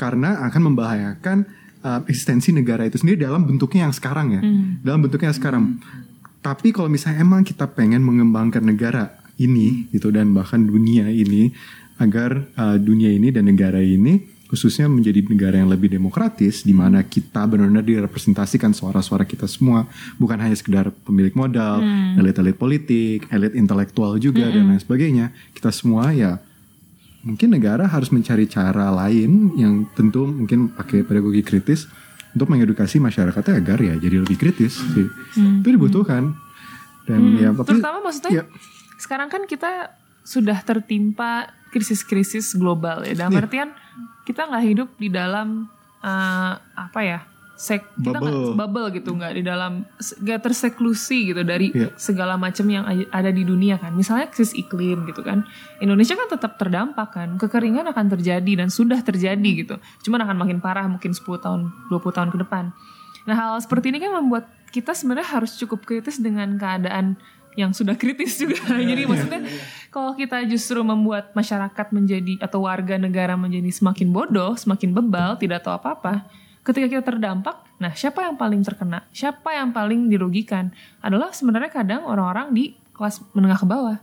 Karena 0.00 0.40
akan 0.48 0.72
membahayakan 0.72 1.38
uh, 1.84 2.00
eksistensi 2.08 2.56
negara 2.56 2.88
itu 2.88 2.96
sendiri 2.96 3.20
dalam 3.20 3.44
bentuknya 3.44 3.84
yang 3.84 3.94
sekarang 3.94 4.32
ya. 4.32 4.40
Hmm. 4.40 4.80
Dalam 4.80 5.04
bentuknya 5.04 5.28
yang 5.28 5.38
sekarang. 5.38 5.64
Tapi 6.40 6.72
kalau 6.72 6.88
misalnya 6.88 7.20
emang 7.20 7.44
kita 7.44 7.68
pengen 7.68 8.00
mengembangkan 8.00 8.64
negara 8.64 9.20
ini 9.36 9.88
gitu 9.92 10.08
dan 10.08 10.32
bahkan 10.32 10.64
dunia 10.64 11.08
ini 11.12 11.52
agar 12.00 12.48
uh, 12.56 12.80
dunia 12.80 13.12
ini 13.12 13.28
dan 13.28 13.44
negara 13.44 13.80
ini 13.84 14.40
khususnya 14.50 14.90
menjadi 14.90 15.22
negara 15.30 15.62
yang 15.62 15.70
lebih 15.70 15.86
demokratis 15.86 16.66
di 16.66 16.74
mana 16.74 17.06
kita 17.06 17.46
benar-benar 17.46 17.86
direpresentasikan 17.86 18.74
suara-suara 18.74 19.22
kita 19.22 19.46
semua 19.46 19.86
bukan 20.18 20.42
hanya 20.42 20.58
sekedar 20.58 20.90
pemilik 21.06 21.30
modal, 21.38 21.78
elit-elit 22.18 22.58
politik, 22.58 23.30
elit 23.30 23.54
intelektual 23.54 24.18
juga 24.18 24.50
dan 24.50 24.74
lain 24.74 24.82
sebagainya. 24.82 25.30
Kita 25.54 25.70
semua 25.70 26.10
ya 26.10 26.42
mungkin 27.20 27.48
negara 27.50 27.84
harus 27.84 28.08
mencari 28.08 28.44
cara 28.44 28.88
lain 28.90 29.52
yang 29.54 29.84
tentu 29.92 30.24
mungkin 30.24 30.70
pakai 30.70 31.02
pedagogi 31.02 31.40
kritis 31.40 31.84
untuk 32.30 32.48
mengedukasi 32.48 32.96
masyarakatnya 32.96 33.54
agar 33.56 33.78
ya 33.78 33.94
jadi 33.96 34.16
lebih 34.18 34.36
kritis 34.36 34.78
sih. 34.78 35.06
Itu 35.60 35.68
dibutuhkan. 35.68 36.32
dan 37.02 37.20
ya 37.34 37.50
tapi 37.50 37.74
Terutama 37.74 37.98
maksudnya 38.02 38.30
ya. 38.30 38.44
sekarang 38.94 39.26
kan 39.26 39.42
kita 39.44 39.96
sudah 40.22 40.62
tertimpa 40.62 41.48
krisis-krisis 41.68 42.54
global 42.54 43.02
ya. 43.02 43.16
Dalam 43.16 43.32
Iya. 43.32 43.40
artian 43.40 43.68
kita 44.22 44.46
nggak 44.46 44.64
hidup 44.64 44.88
di 44.94 45.08
dalam 45.08 45.66
eh, 46.00 46.52
apa 46.56 47.00
ya? 47.02 47.20
Sek, 47.60 47.84
kita 48.00 48.16
nggak 48.16 48.56
Bubble. 48.56 48.56
bubble 48.56 48.86
gitu, 48.96 49.12
nggak 49.12 49.32
di 49.36 49.42
dalam 49.44 49.84
nggak 50.00 50.40
terseklusi 50.40 51.28
gitu 51.28 51.44
dari 51.44 51.68
Iya. 51.76 51.92
segala 51.92 52.40
macam 52.40 52.64
yang 52.64 52.88
ada 52.88 53.28
di 53.28 53.44
dunia 53.44 53.76
kan. 53.76 53.92
Misalnya 53.92 54.32
krisis 54.32 54.56
iklim 54.56 55.04
gitu 55.04 55.20
kan. 55.20 55.44
Indonesia 55.76 56.16
kan 56.16 56.24
tetap 56.24 56.56
terdampak 56.56 57.12
kan. 57.12 57.36
Kekeringan 57.36 57.84
akan 57.92 58.16
terjadi 58.16 58.64
dan 58.64 58.72
sudah 58.72 59.04
terjadi 59.04 59.50
gitu. 59.60 59.76
Cuman 60.00 60.24
akan 60.24 60.36
makin 60.40 60.58
parah 60.64 60.88
mungkin 60.88 61.12
10 61.12 61.36
tahun, 61.36 61.68
20 61.92 62.16
tahun 62.16 62.32
ke 62.32 62.38
depan. 62.48 62.72
Nah, 63.28 63.36
hal 63.36 63.60
seperti 63.60 63.92
ini 63.92 64.00
kan 64.00 64.16
membuat 64.16 64.48
kita 64.72 64.96
sebenarnya 64.96 65.28
harus 65.28 65.60
cukup 65.60 65.84
kritis 65.84 66.16
dengan 66.16 66.56
keadaan 66.56 67.20
yang 67.58 67.76
sudah 67.76 67.92
kritis 67.92 68.40
juga. 68.40 68.56
Jadi 68.90 69.04
maksudnya 69.04 69.44
kalau 69.92 70.16
kita 70.16 70.40
justru 70.48 70.80
membuat 70.80 71.36
masyarakat 71.36 71.86
menjadi 71.92 72.40
atau 72.40 72.64
warga 72.64 72.96
negara 72.96 73.36
menjadi 73.36 73.68
semakin 73.68 74.08
bodoh, 74.08 74.56
semakin 74.56 74.96
bebal, 74.96 75.36
tidak 75.36 75.60
tahu 75.60 75.76
apa-apa, 75.76 76.24
ketika 76.70 76.86
kita 76.86 77.02
terdampak, 77.02 77.66
nah 77.82 77.90
siapa 77.92 78.22
yang 78.22 78.38
paling 78.38 78.62
terkena? 78.62 79.02
Siapa 79.10 79.58
yang 79.58 79.74
paling 79.74 80.06
dirugikan? 80.06 80.70
Adalah 81.02 81.34
sebenarnya 81.34 81.74
kadang 81.74 82.06
orang-orang 82.06 82.54
di 82.54 82.64
kelas 82.94 83.20
menengah 83.34 83.58
ke 83.58 83.66
bawah. 83.66 83.98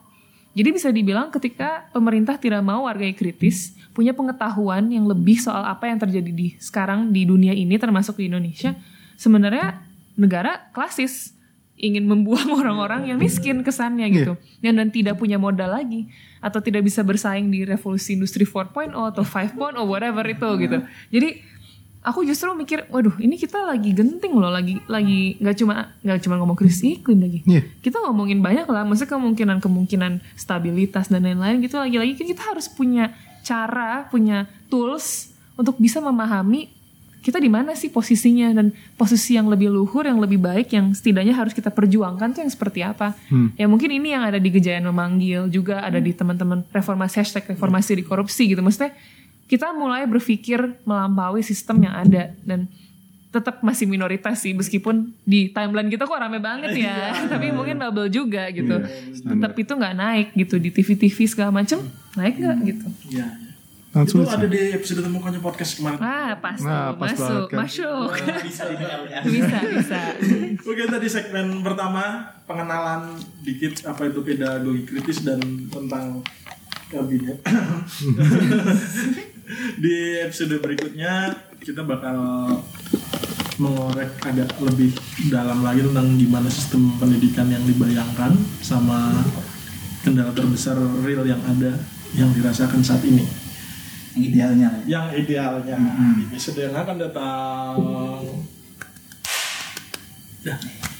Jadi 0.58 0.70
bisa 0.74 0.90
dibilang 0.90 1.30
ketika 1.30 1.86
pemerintah 1.94 2.36
tidak 2.36 2.66
mau 2.66 2.90
warganya 2.90 3.14
kritis, 3.14 3.78
punya 3.94 4.12
pengetahuan 4.12 4.90
yang 4.90 5.06
lebih 5.06 5.38
soal 5.38 5.62
apa 5.62 5.86
yang 5.86 6.02
terjadi 6.02 6.32
di 6.34 6.58
sekarang 6.58 7.14
di 7.14 7.30
dunia 7.30 7.54
ini 7.54 7.78
termasuk 7.78 8.18
di 8.18 8.26
Indonesia, 8.26 8.74
sebenarnya 9.22 9.78
negara 10.18 10.74
klasis 10.74 11.38
ingin 11.78 12.10
membuang 12.10 12.50
orang-orang 12.66 13.06
yang 13.14 13.22
miskin 13.22 13.62
kesannya 13.62 14.10
gitu. 14.10 14.34
Yang 14.66 14.74
dan 14.82 14.90
tidak 14.90 15.16
punya 15.22 15.38
modal 15.38 15.78
lagi 15.78 16.10
atau 16.42 16.58
tidak 16.58 16.90
bisa 16.90 17.06
bersaing 17.06 17.54
di 17.54 17.62
revolusi 17.62 18.18
industri 18.18 18.44
4.0 18.44 18.98
atau 18.98 19.22
5.0 19.22 19.78
whatever 19.86 20.26
itu 20.26 20.50
gitu. 20.58 20.78
Jadi 21.14 21.30
aku 22.08 22.24
justru 22.24 22.48
mikir, 22.56 22.88
waduh, 22.88 23.20
ini 23.20 23.36
kita 23.36 23.68
lagi 23.68 23.92
genting 23.92 24.32
loh, 24.40 24.48
lagi 24.48 24.80
lagi 24.88 25.36
nggak 25.44 25.56
cuma 25.60 25.92
nggak 26.00 26.20
cuma 26.24 26.40
ngomong 26.40 26.56
krisis 26.56 27.04
iklim 27.04 27.20
lagi. 27.20 27.44
Iya. 27.44 27.68
Kita 27.84 28.00
ngomongin 28.08 28.40
banyak 28.40 28.64
lah, 28.72 28.88
maksudnya 28.88 29.20
kemungkinan-kemungkinan 29.20 30.24
stabilitas 30.40 31.12
dan 31.12 31.28
lain-lain 31.28 31.60
gitu 31.60 31.76
lagi-lagi 31.76 32.16
kan 32.16 32.26
kita 32.32 32.44
harus 32.56 32.72
punya 32.72 33.12
cara, 33.44 34.08
punya 34.08 34.48
tools 34.72 35.36
untuk 35.60 35.76
bisa 35.76 36.00
memahami 36.00 36.72
kita 37.18 37.44
di 37.44 37.52
mana 37.52 37.76
sih 37.76 37.92
posisinya 37.92 38.56
dan 38.56 38.72
posisi 38.96 39.36
yang 39.36 39.52
lebih 39.52 39.68
luhur, 39.68 40.08
yang 40.08 40.16
lebih 40.16 40.40
baik, 40.40 40.72
yang 40.72 40.96
setidaknya 40.96 41.36
harus 41.36 41.52
kita 41.52 41.68
perjuangkan 41.76 42.32
tuh 42.32 42.40
yang 42.40 42.52
seperti 42.54 42.88
apa. 42.88 43.20
Ya 43.60 43.68
mungkin 43.68 43.92
ini 43.92 44.16
yang 44.16 44.24
ada 44.24 44.40
di 44.40 44.48
Gejayan 44.48 44.88
Memanggil, 44.88 45.52
juga 45.52 45.84
ada 45.84 46.00
di 46.00 46.16
teman-teman 46.16 46.64
reformasi 46.72 47.20
hashtag 47.20 47.44
reformasi 47.52 48.00
di 48.00 48.08
korupsi 48.08 48.48
gitu. 48.48 48.64
Maksudnya 48.64 48.96
kita 49.48 49.72
mulai 49.72 50.04
berpikir 50.04 50.60
melampaui 50.84 51.40
sistem 51.40 51.82
yang 51.82 51.96
ada 51.96 52.36
dan 52.42 52.68
tetap 53.28 53.60
masih 53.60 53.86
minoritas 53.86 54.40
sih 54.40 54.52
meskipun 54.52 55.14
di 55.22 55.48
timeline 55.50 55.88
kita 55.88 56.04
kok 56.04 56.16
rame 56.16 56.40
banget 56.40 56.74
ya 56.74 57.12
tapi 57.32 57.52
mungkin 57.52 57.76
bubble 57.78 58.08
juga 58.08 58.48
gitu 58.50 58.82
tetap 59.14 59.52
itu 59.54 59.68
nggak 59.70 59.96
naik 59.96 60.28
gitu 60.34 60.56
di 60.56 60.70
TV-TV 60.70 61.18
segala 61.26 61.52
macem 61.54 61.80
naik 62.14 62.36
nggak 62.36 62.58
gitu 62.66 62.88
Iya. 63.10 63.28
langsung 63.90 64.22
Itu 64.22 64.30
ada 64.30 64.46
di 64.46 64.62
episode 64.72 65.02
temukannya 65.02 65.40
podcast 65.40 65.76
kemarin. 65.76 65.98
ah 65.98 66.38
pas 66.38 66.60
Nah, 66.60 66.94
pas 66.94 67.08
masuk 67.10 67.18
banget 67.18 67.48
kan. 67.48 67.58
masuk 67.58 68.10
bisa 68.44 68.64
ya. 68.68 69.20
bisa 69.34 69.58
bisa 69.66 70.00
Oke 70.70 70.84
tadi 70.86 71.08
segmen 71.08 71.48
pertama 71.60 72.04
pengenalan 72.44 73.16
dikit 73.42 73.80
apa 73.84 74.06
itu 74.06 74.20
pedagogi 74.22 74.84
kritis 74.84 75.22
dan 75.22 75.40
tentang 75.68 76.22
kabinet. 76.88 77.38
Di 79.80 80.20
episode 80.28 80.60
berikutnya 80.60 81.32
kita 81.64 81.88
bakal 81.88 82.20
mengorek 83.58 84.20
agak 84.28 84.52
lebih 84.60 84.92
dalam 85.32 85.64
lagi 85.64 85.88
tentang 85.88 86.20
gimana 86.20 86.52
sistem 86.52 86.94
pendidikan 87.00 87.48
yang 87.48 87.64
dibayangkan 87.64 88.36
sama 88.60 89.24
kendala 90.04 90.36
terbesar 90.36 90.76
real 91.02 91.24
yang 91.24 91.40
ada 91.48 91.80
yang 92.14 92.30
dirasakan 92.36 92.84
saat 92.84 93.02
ini. 93.08 93.24
Yang 94.20 94.36
idealnya. 94.36 94.70
ya. 94.84 94.84
yang 94.86 95.06
idealnya. 95.16 95.78
Di 96.20 96.24
episode 96.28 96.60
yang 96.68 96.76
akan 96.76 96.96
datang. 97.00 97.74
Udah 100.44 100.58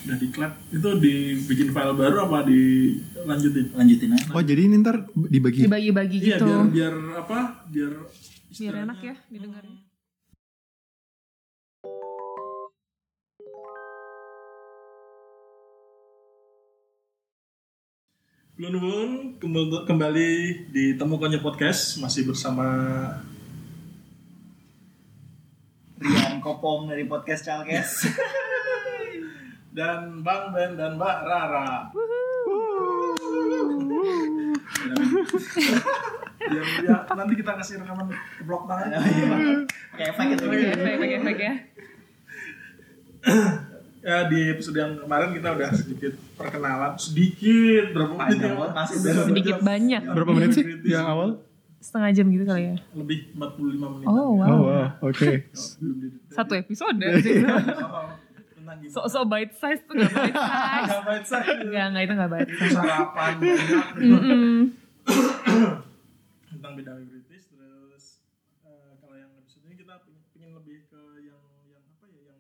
udah 0.08 0.18
diklat 0.24 0.56
itu 0.72 0.90
dibikin 1.04 1.76
file 1.76 1.96
baru 2.00 2.32
apa 2.32 2.48
dilanjutin? 2.48 3.76
Lanjutin 3.76 4.16
aja. 4.16 4.32
oh 4.32 4.40
jadi 4.40 4.62
ini 4.72 4.80
ntar 4.80 5.04
dibagi 5.12 5.68
dibagi-bagi 5.68 6.18
iya 6.24 6.40
gitu. 6.40 6.48
biar 6.48 6.96
biar 6.96 6.96
apa? 7.20 7.40
Biar 7.68 7.92
biar 8.48 8.88
enak 8.88 9.00
ya 9.04 9.16
didengarnya. 9.28 9.84
Belum 18.58 19.38
kembali, 19.38 19.86
kembali 19.86 20.30
di 20.74 20.98
Temukannya 20.98 21.38
Podcast 21.38 22.02
masih 22.02 22.26
bersama 22.26 22.66
Rian 26.02 26.42
Kopong 26.42 26.90
dari 26.90 27.06
podcast 27.06 27.46
Calkes. 27.46 28.10
dan 29.78 30.26
Bang 30.26 30.58
Ben 30.58 30.74
dan 30.74 30.98
Mbak 30.98 31.18
Rara. 31.22 31.94
ya, 36.50 36.64
ya, 36.84 36.96
nanti 37.10 37.34
kita 37.36 37.52
kasih 37.54 37.74
rekaman 37.80 38.06
ke 38.08 38.16
blog 38.44 38.64
tangan. 38.66 38.90
Pakai 39.92 40.06
efek 40.08 40.26
itu. 40.32 40.44
pakai 40.46 40.68
efek 40.72 40.94
pakai 40.96 41.16
efek 41.18 41.38
ya. 41.38 41.54
Ya 44.00 44.24
di 44.26 44.40
episode 44.48 44.78
yang 44.78 44.94
kemarin 44.96 45.36
kita 45.36 45.50
udah 45.52 45.70
sedikit 45.74 46.14
perkenalan. 46.34 46.96
Sedikit 46.96 47.92
berapa 47.92 48.14
menit 48.14 48.24
Panjang 48.30 48.48
ya 48.48 48.56
banget, 48.56 48.72
masih 48.72 48.98
sedikit 49.26 49.58
banyak. 49.60 50.02
Berapa 50.08 50.32
menit 50.32 50.50
sih 50.54 50.64
yang 50.86 51.06
awal? 51.06 51.30
Setengah 51.78 52.10
jam 52.10 52.26
gitu 52.28 52.44
kali 52.44 52.64
ya? 52.72 52.76
Lebih 52.96 53.18
45 53.36 53.94
menit. 54.00 54.06
oh 54.08 54.30
wow. 54.34 54.48
Oh 54.48 54.60
wow. 54.66 54.88
Oke. 55.04 55.46
Di 55.52 56.08
satu 56.32 56.56
episode 56.56 56.96
Oh, 56.98 57.20
tentang 58.58 58.84
gimana? 58.84 58.92
sok-sok 58.92 59.24
bite 59.28 59.54
size 59.56 59.82
tuh 59.84 59.94
gak 59.96 60.12
bite 60.12 60.36
size. 60.36 60.88
Nggak 60.88 61.04
baik 61.04 61.24
saya. 61.24 61.52
Enggak, 61.64 61.86
enggak 61.88 62.04
itu 62.04 62.14
enggak 62.16 62.32
bite 62.32 62.52
size. 62.52 62.76
Sarapan. 62.76 63.34
Tentang 66.58 66.74
bidang 66.76 67.00
kritis 67.06 67.44
terus 67.48 68.04
eh, 68.62 68.92
kalau 68.98 69.16
yang 69.16 69.32
episode 69.36 69.64
ini 69.64 69.76
kita 69.76 69.94
pengen, 70.02 70.52
lebih 70.54 70.78
ke 70.86 71.00
yang 71.22 71.38
yang 71.66 71.84
apa 71.84 72.06
ya 72.08 72.22
yang 72.24 72.40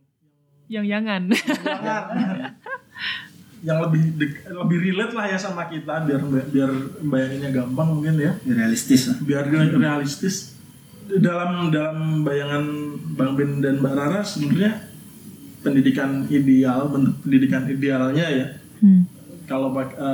yang 0.67 0.83
yang 0.83 0.85
yangan 0.87 1.23
jangan 1.29 2.03
yang 3.67 3.77
lebih 3.81 4.01
dek- 4.15 4.45
lebih 4.47 4.77
relate 4.83 5.13
lah 5.13 5.25
ya 5.25 5.37
sama 5.37 5.65
kita 5.65 6.03
biar 6.03 6.21
biar 6.47 6.71
bayanginnya 7.03 7.49
gampang 7.51 7.89
mungkin 7.91 8.15
ya 8.15 8.33
Realistis 8.43 9.07
lah. 9.07 9.17
biar 9.19 9.43
realistis 9.49 10.53
dalam 11.07 11.69
dalam 11.69 12.21
bayangan 12.21 12.65
Bang 13.15 13.33
Ben 13.33 13.57
dan 13.57 13.79
Mbak 13.79 13.93
Rara 13.93 14.21
sebenarnya 14.21 14.85
pendidikan 15.59 16.09
ideal 16.27 16.85
bentuk 16.87 17.15
pendidikan 17.19 17.63
idealnya 17.65 18.25
ya 18.27 18.47
Hmm. 18.77 19.09
kalau 19.43 19.73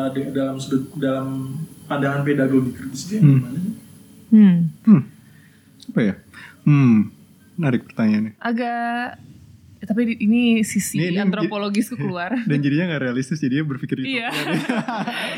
di- 0.10 0.32
dalam 0.32 0.56
sudut 0.56 0.88
dalam 0.95 1.51
pandangan 1.84 2.24
pedagogi 2.24 2.72
kritis 2.72 3.12
yang 3.12 3.43
gimana 3.43 3.60
sih? 3.60 3.72
Hmm. 4.34 4.74
hmm. 4.84 5.02
Apa 5.94 6.00
ya? 6.02 6.14
Hmm. 6.64 7.14
Menarik 7.54 7.86
pertanyaannya. 7.86 8.34
Agak 8.36 9.22
ya, 9.78 9.86
tapi 9.86 10.16
ini 10.16 10.64
sisi 10.64 10.98
Ini- 10.98 11.12
ini- 11.12 11.22
antropologisku 11.22 11.94
keluar. 11.94 12.34
dan 12.50 12.58
jadinya 12.58 12.90
nggak 12.90 13.04
realistis 13.04 13.38
jadinya 13.38 13.68
berpikir 13.68 14.02
itu. 14.02 14.18
Iya. 14.18 14.30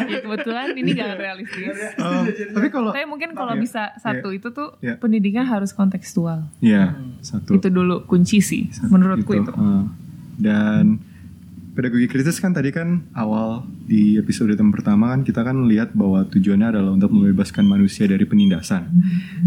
Ya 0.06 0.20
kebetulan 0.22 0.76
ini 0.76 0.92
gak 0.94 1.18
realistis. 1.18 1.76
Um, 1.98 2.24
tapi 2.56 2.68
kalau 2.70 2.92
tapi 2.94 3.04
mungkin 3.04 3.34
kalau 3.34 3.54
Iya. 3.54 3.62
bisa 3.62 3.84
satu 3.98 4.30
itu 4.30 4.48
tuh 4.50 4.78
Iya. 4.80 4.96
pendidikan 4.96 5.44
harus 5.44 5.72
kontekstual. 5.72 6.48
Ya 6.60 6.94
satu. 7.20 7.58
Itu 7.58 7.68
dulu 7.68 8.06
kunci 8.06 8.40
sih 8.40 8.70
menurutku 8.86 9.34
itu, 9.34 9.50
uh, 9.50 9.84
dan 10.38 11.02
pedagogi 11.76 12.08
kritis 12.08 12.40
kan 12.40 12.56
tadi 12.56 12.72
kan 12.72 13.04
awal 13.12 13.68
di 13.84 14.16
episode 14.16 14.56
yang 14.56 14.72
pertama 14.72 15.12
kan 15.12 15.28
kita 15.28 15.44
kan 15.44 15.68
lihat 15.68 15.92
bahwa 15.92 16.24
tujuannya 16.32 16.72
adalah 16.72 16.96
untuk 16.96 17.12
membebaskan 17.12 17.68
manusia 17.68 18.08
dari 18.08 18.24
penindasan. 18.24 18.88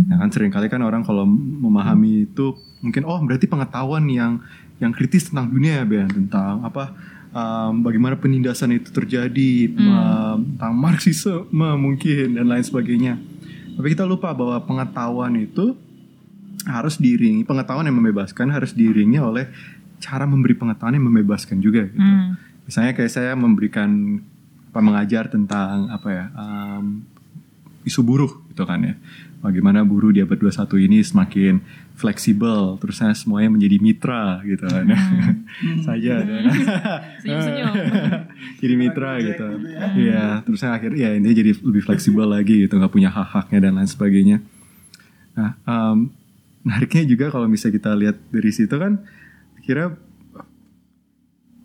Nah 0.07 0.21
kan 0.21 0.29
sering 0.29 0.53
kali 0.53 0.69
kan 0.69 0.85
orang 0.85 1.01
kalau 1.03 1.25
memahami 1.25 2.29
itu 2.29 2.53
mungkin 2.85 3.09
oh 3.09 3.17
berarti 3.25 3.49
pengetahuan 3.49 4.05
yang 4.13 4.45
yang 4.79 4.93
kritis 4.93 5.33
tentang 5.33 5.51
dunia 5.51 5.83
ya 5.83 5.85
Ben 5.89 6.07
tentang 6.07 6.63
apa 6.63 6.93
um, 7.33 7.81
bagaimana 7.81 8.21
penindasan 8.21 8.77
itu 8.77 8.93
terjadi 8.93 9.73
um, 9.81 10.55
tentang 10.55 10.75
marxisme 10.77 11.49
mungkin 11.57 12.37
dan 12.37 12.45
lain 12.45 12.63
sebagainya. 12.63 13.17
Tapi 13.81 13.97
kita 13.97 14.05
lupa 14.05 14.37
bahwa 14.37 14.61
pengetahuan 14.69 15.33
itu 15.41 15.73
harus 16.69 17.01
diiringi 17.01 17.49
pengetahuan 17.49 17.87
yang 17.89 17.97
membebaskan 17.97 18.53
harus 18.53 18.77
diiringi 18.77 19.17
oleh 19.17 19.49
cara 19.99 20.25
memberi 20.25 20.55
pengetahuan 20.55 20.97
yang 20.97 21.07
membebaskan 21.07 21.59
juga 21.63 21.87
gitu. 21.91 21.99
Hmm. 21.99 22.39
Misalnya 22.65 22.93
kayak 22.95 23.13
saya 23.13 23.33
memberikan 23.35 24.21
mengajar 24.79 25.27
tentang 25.27 25.91
apa 25.91 26.09
ya 26.15 26.25
um, 26.39 27.03
isu 27.83 28.05
buruh 28.05 28.31
gitu 28.53 28.63
kan 28.69 28.79
ya. 28.85 28.95
Bagaimana 29.39 29.87
buruh 29.87 30.11
di 30.11 30.19
abad 30.19 30.35
21 30.35 30.87
ini 30.91 30.99
semakin 30.99 31.63
fleksibel 31.95 32.75
terusnya 32.83 33.15
semuanya 33.15 33.55
menjadi 33.55 33.77
mitra 33.79 34.43
gitu 34.43 34.67
kan 34.67 34.85
ya. 34.87 34.99
Saja 35.87 36.15
dan 36.27 36.43
Senyum-senyum. 37.23 37.75
jadi 38.63 38.75
mitra 38.75 39.11
gitu. 39.23 39.47
Iya 39.99 40.43
terusnya 40.43 40.71
akhirnya 40.75 40.99
ya 40.99 41.11
ini 41.19 41.31
jadi 41.35 41.55
lebih 41.55 41.83
fleksibel 41.87 42.27
lagi 42.27 42.67
gitu 42.67 42.79
nggak 42.79 42.93
punya 42.93 43.11
hak-haknya 43.11 43.59
dan 43.71 43.79
lain 43.79 43.91
sebagainya. 43.91 44.39
Nah 45.39 45.55
um, 45.67 46.11
menariknya 46.67 47.07
juga 47.07 47.31
kalau 47.31 47.47
misalnya 47.47 47.79
kita 47.79 47.91
lihat 47.95 48.17
dari 48.35 48.51
situ 48.51 48.75
kan 48.75 49.01
kira 49.69 49.93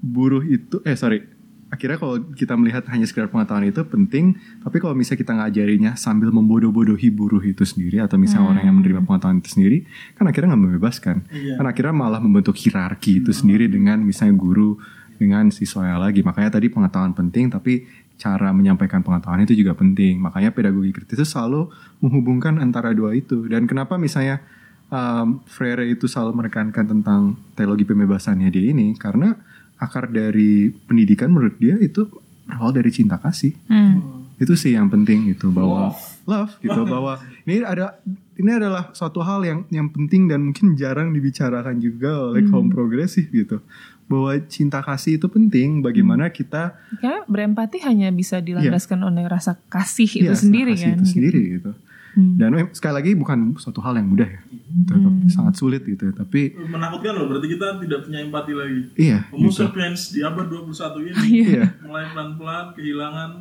buruh 0.04 0.43
itu 0.43 0.84
eh 0.84 0.99
sorry. 0.99 1.24
Akhirnya 1.72 1.97
kalau 1.97 2.22
kita 2.38 2.54
melihat 2.54 2.86
hanya 2.93 3.08
sekedar 3.10 3.34
pengetahuan 3.34 3.66
itu 3.66 3.82
penting 3.88 4.38
tapi 4.62 4.78
kalau 4.78 4.93
misalnya 4.93 5.26
kita 5.26 5.34
ngajarinya 5.34 5.91
sambil 5.97 6.30
membodoh-bodohi 6.30 7.10
buruh 7.10 7.41
itu 7.41 7.66
sendiri 7.66 7.97
atau 7.97 8.22
misalnya 8.22 8.54
orang 8.54 8.64
yang 8.70 8.78
menerima 8.78 9.01
pengetahuan 9.10 9.41
itu 9.41 9.58
sendiri 9.58 9.78
kan 10.14 10.28
akhirnya 10.28 10.54
nggak 10.54 10.64
membebaskan. 10.68 11.18
Iya. 11.32 11.56
kan 11.58 11.66
akhirnya 11.66 11.95
malah 11.95 12.22
membentuk 12.22 12.60
hierarki 12.60 13.24
itu 13.24 13.32
sendiri 13.34 13.72
dengan 13.72 14.04
misalnya 14.04 14.36
guru 14.38 14.78
dengan 15.18 15.49
siswanya 15.49 15.97
lagi. 15.97 16.22
Makanya 16.22 16.60
tadi 16.60 16.68
pengetahuan 16.68 17.16
penting 17.16 17.49
tapi 17.49 17.88
cara 18.20 18.54
menyampaikan 18.54 19.01
pengetahuan 19.01 19.41
itu 19.47 19.58
juga 19.58 19.74
penting. 19.74 20.22
Makanya 20.22 20.54
pedagogi 20.54 20.93
kritis 20.93 21.24
itu 21.24 21.26
selalu 21.26 21.74
menghubungkan 22.04 22.62
antara 22.62 22.93
dua 22.93 23.18
itu. 23.18 23.49
Dan 23.49 23.66
kenapa 23.66 23.97
misalnya 23.97 24.45
um, 24.94 25.41
Freire 25.50 25.89
itu 25.89 26.06
selalu 26.06 26.38
menekankan 26.38 26.86
tentang 26.88 27.22
teologi 27.54 27.84
pembebasannya 27.84 28.48
dia 28.48 28.70
ini 28.70 28.94
karena 28.94 29.34
akar 29.76 30.08
dari 30.08 30.70
pendidikan 30.70 31.34
menurut 31.34 31.58
dia 31.58 31.76
itu 31.76 32.06
berawal 32.46 32.72
dari 32.72 32.94
cinta 32.94 33.18
kasih 33.18 33.58
Hmm. 33.66 34.30
itu 34.38 34.54
sih 34.54 34.74
yang 34.74 34.88
penting 34.88 35.30
itu 35.30 35.50
bahwa 35.50 35.91
love, 36.24 36.54
gitu 36.60 36.84
bahwa 36.86 37.18
ini 37.44 37.64
ada 37.64 37.98
ini 38.34 38.50
adalah 38.50 38.89
suatu 38.91 39.22
hal 39.22 39.41
yang 39.41 39.60
yang 39.70 39.88
penting 39.88 40.26
dan 40.26 40.41
mungkin 40.44 40.74
jarang 40.74 41.12
dibicarakan 41.12 41.78
juga 41.78 42.32
oleh 42.32 42.41
kaum 42.46 42.68
progresif 42.68 43.30
gitu 43.30 43.62
bahwa 44.04 44.36
cinta 44.46 44.84
kasih 44.84 45.16
itu 45.16 45.28
penting 45.28 45.80
bagaimana 45.80 46.28
kita 46.28 46.76
Karena 47.00 47.24
berempati 47.24 47.80
hanya 47.82 48.12
bisa 48.12 48.44
dilandaskan 48.44 49.00
oleh 49.00 49.24
rasa 49.26 49.56
kasih 49.70 50.10
itu 50.10 50.28
Iya, 50.28 50.36
sendiri 50.36 50.72
kasih 50.76 50.84
kan. 50.84 50.91
itu 50.91 51.00
gitu. 51.00 51.12
sendiri 51.14 51.41
gitu 51.56 51.72
Hmm. 52.14 52.38
dan 52.38 52.70
sekali 52.78 52.93
lagi 52.93 53.11
bukan 53.18 53.57
suatu 53.57 53.82
hal 53.82 53.97
yang 53.97 54.05
mudah 54.05 54.30
ya 54.30 54.41
tapi 54.86 55.34
sangat 55.34 55.57
sulit 55.57 55.82
gitu 55.82 56.14
tapi 56.14 56.53
menakutkan 56.53 57.18
loh 57.18 57.26
berarti 57.26 57.57
kita 57.57 57.82
tidak 57.82 58.05
punya 58.05 58.20
empati 58.22 58.53
lagi 58.53 58.82
iya 59.01 59.26
Homo 59.34 59.49
gitu 59.49 59.66
sapiens 59.66 60.14
di 60.14 60.22
abad 60.22 60.45
21 60.45 61.09
ini 61.09 61.18
iya 61.49 61.74
mulai 61.82 62.05
pelan-pelan 62.14 62.66
kehilangan 62.78 63.32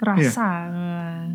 Rasa. 0.00 0.48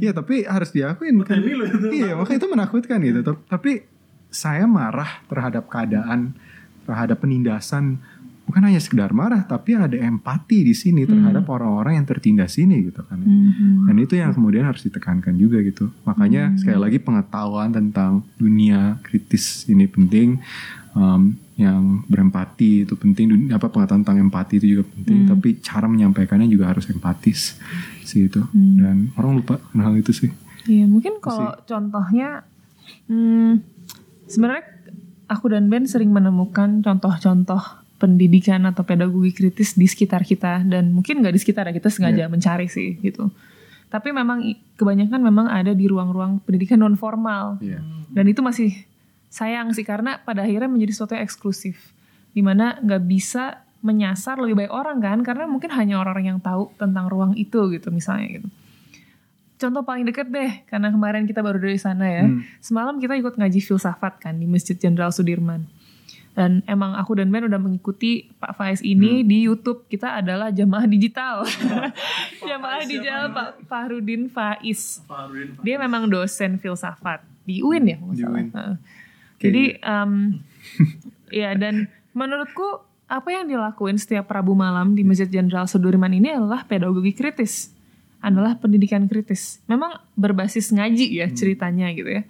Iya 0.02 0.12
tapi 0.12 0.42
harus 0.42 0.74
diakuin 0.74 1.22
kan. 1.22 1.38
Loh 1.38 1.70
itu. 1.70 1.88
Iya 2.02 2.18
makanya 2.18 2.38
itu 2.42 2.50
menakutkan 2.50 2.98
gitu. 2.98 3.22
Tap- 3.22 3.46
Tapi 3.46 3.86
saya 4.34 4.66
marah 4.66 5.22
terhadap 5.30 5.70
keadaan, 5.70 6.34
terhadap 6.90 7.22
penindasan. 7.22 8.02
Bukan 8.46 8.62
hanya 8.62 8.78
sekedar 8.78 9.10
marah, 9.10 9.42
tapi 9.42 9.74
ada 9.74 9.98
empati 9.98 10.62
di 10.62 10.78
sini 10.78 11.02
terhadap 11.04 11.50
orang-orang 11.50 11.98
yang 11.98 12.06
tertindas 12.06 12.56
ini 12.62 12.94
gitu 12.94 13.02
kan. 13.02 13.18
Mhm. 13.18 13.90
Dan 13.90 13.96
itu 13.98 14.14
yang 14.16 14.32
kemudian 14.32 14.70
harus 14.70 14.86
ditekankan 14.86 15.34
juga 15.34 15.60
gitu. 15.66 15.90
Makanya 16.06 16.54
sekali 16.54 16.78
lagi 16.78 16.98
pengetahuan 17.02 17.74
tentang 17.74 18.22
dunia 18.38 19.02
kritis 19.02 19.66
ini 19.66 19.90
penting. 19.90 20.38
Um, 20.96 21.36
yang 21.56 22.04
berempati 22.08 22.84
itu 22.88 22.96
penting. 22.96 23.32
Dun- 23.32 23.52
Apa 23.52 23.68
pengetahuan 23.68 24.04
tentang 24.04 24.20
empati 24.22 24.62
itu 24.62 24.78
juga 24.78 24.84
penting. 24.94 25.26
Tapi 25.28 25.50
cara 25.60 25.88
menyampaikannya 25.90 26.48
juga 26.48 26.72
harus 26.72 26.86
empatis 26.88 27.58
sih 28.06 28.30
itu. 28.30 28.46
Dan 28.54 29.10
orang 29.18 29.42
lupa 29.42 29.58
hal 29.74 29.96
itu 29.98 30.14
sih. 30.14 30.30
Iya 30.66 30.86
mungkin 30.86 31.22
kalau 31.22 31.54
contohnya 31.66 32.46
hmm, 33.08 33.62
sebenarnya 34.26 34.66
aku 35.30 35.46
dan 35.54 35.70
Ben 35.70 35.86
sering 35.86 36.10
menemukan 36.14 36.82
contoh-contoh 36.82 37.85
pendidikan 37.96 38.60
atau 38.68 38.84
pedagogi 38.84 39.32
kritis 39.32 39.74
di 39.76 39.88
sekitar 39.88 40.28
kita. 40.28 40.64
Dan 40.68 40.92
mungkin 40.92 41.24
nggak 41.24 41.34
di 41.36 41.40
sekitar 41.42 41.68
ya 41.70 41.74
kita 41.76 41.90
sengaja 41.92 42.28
mencari 42.28 42.68
sih 42.68 43.00
gitu. 43.00 43.32
Tapi 43.88 44.12
memang 44.12 44.44
kebanyakan 44.76 45.22
memang 45.24 45.48
ada 45.48 45.72
di 45.72 45.88
ruang-ruang 45.88 46.44
pendidikan 46.44 46.84
non 46.84 47.00
formal 47.00 47.62
Iya. 47.64 47.80
dan 48.12 48.26
itu 48.28 48.44
masih 48.44 48.76
sayang 49.32 49.72
sih 49.72 49.88
karena 49.88 50.20
pada 50.20 50.44
akhirnya 50.44 50.68
menjadi 50.68 50.92
sesuatu 50.92 51.16
yang 51.16 51.24
eksklusif. 51.24 51.78
Di 52.36 52.44
mana 52.44 52.76
nggak 52.84 53.04
bisa 53.08 53.64
menyasar 53.86 54.42
lebih 54.42 54.66
baik 54.66 54.74
orang 54.74 54.98
kan 55.00 55.22
karena 55.22 55.46
mungkin 55.46 55.70
hanya 55.72 56.02
orang-orang 56.02 56.36
yang 56.36 56.40
tahu 56.42 56.74
tentang 56.76 57.06
ruang 57.08 57.38
itu 57.38 57.70
gitu 57.72 57.94
misalnya 57.94 58.42
gitu. 58.42 58.50
Contoh 59.56 59.88
paling 59.88 60.04
deket 60.04 60.28
deh 60.28 60.52
karena 60.68 60.92
kemarin 60.92 61.24
kita 61.24 61.40
baru 61.40 61.62
dari 61.64 61.80
sana 61.80 62.04
ya. 62.12 62.28
Semalam 62.60 63.00
kita 63.00 63.16
ikut 63.16 63.40
ngaji 63.40 63.60
filsafat 63.64 64.20
kan 64.20 64.36
di 64.36 64.44
Masjid 64.50 64.76
Jenderal 64.76 65.16
Sudirman 65.16 65.64
dan 66.36 66.60
emang 66.68 67.00
aku 67.00 67.16
dan 67.16 67.32
Ben 67.32 67.48
udah 67.48 67.58
mengikuti 67.58 68.28
Pak 68.38 68.60
Faiz 68.60 68.84
ini 68.84 69.24
di 69.24 69.48
YouTube 69.48 69.88
kita 69.88 70.20
adalah 70.20 70.52
jamaah 70.52 70.84
digital 70.84 71.48
jamaah 72.50 72.84
digital 72.84 73.32
Pak 73.32 73.50
Fahrudin 73.72 74.28
Faiz 74.28 75.00
dia 75.64 75.80
memang 75.80 76.12
dosen 76.12 76.60
filsafat 76.60 77.24
di 77.48 77.64
UIN 77.64 77.86
ya 77.88 77.98
Di. 78.02 78.24
UIN. 78.26 78.48
Jadi 79.40 79.64
em, 79.80 80.42
ya 81.44 81.54
dan 81.56 81.88
menurutku 82.16 82.84
apa 83.06 83.30
yang 83.30 83.46
dilakuin 83.46 84.02
setiap 84.02 84.26
Rabu 84.34 84.58
malam 84.58 84.98
di 84.98 85.06
Masjid 85.06 85.30
Jenderal 85.30 85.70
Sudirman 85.70 86.10
ini 86.10 86.34
adalah 86.34 86.66
pedagogi 86.66 87.14
kritis, 87.14 87.70
adalah 88.18 88.58
pendidikan 88.58 89.06
kritis. 89.06 89.62
Memang 89.70 90.02
berbasis 90.18 90.74
ngaji 90.74 91.22
ya 91.22 91.30
ceritanya 91.30 91.94
gitu 91.94 92.10
ya. 92.10 92.24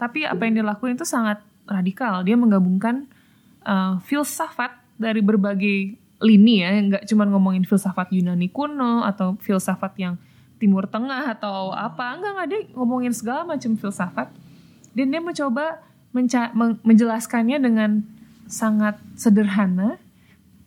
Tapi 0.00 0.24
apa 0.24 0.40
yang 0.48 0.64
dilakuin 0.64 0.96
itu 0.96 1.04
sangat 1.04 1.44
radikal. 1.68 2.24
Dia 2.24 2.34
menggabungkan 2.40 3.11
eh, 3.62 3.94
filsafat 4.04 4.74
dari 4.98 5.24
berbagai 5.24 5.98
lini 6.22 6.62
ya, 6.62 6.70
nggak 6.70 7.04
cuma 7.10 7.26
ngomongin 7.26 7.66
filsafat 7.66 8.14
Yunani 8.14 8.46
kuno 8.46 9.02
atau 9.02 9.34
filsafat 9.42 9.92
yang 9.98 10.14
Timur 10.62 10.86
Tengah 10.86 11.34
atau 11.34 11.74
apa, 11.74 12.14
enggak 12.14 12.30
enggak 12.38 12.48
dia 12.54 12.60
ngomongin 12.78 13.10
segala 13.10 13.42
macam 13.42 13.74
filsafat. 13.74 14.30
Dan 14.94 15.10
dia 15.10 15.18
mencoba 15.18 15.82
menca- 16.14 16.54
men- 16.54 16.78
menjelaskannya 16.86 17.58
dengan 17.58 18.06
sangat 18.46 19.00
sederhana 19.18 19.98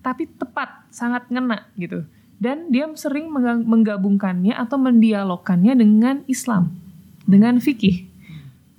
tapi 0.03 0.27
tepat, 0.27 0.85
sangat 0.91 1.25
ngena 1.31 1.65
gitu. 1.79 2.03
Dan 2.35 2.67
dia 2.69 2.85
sering 2.99 3.31
mengga- 3.31 3.63
menggabungkannya 3.63 4.51
atau 4.51 4.75
mendialogkannya 4.75 5.73
dengan 5.79 6.21
Islam, 6.27 6.75
dengan 7.23 7.63
fikih. 7.63 8.03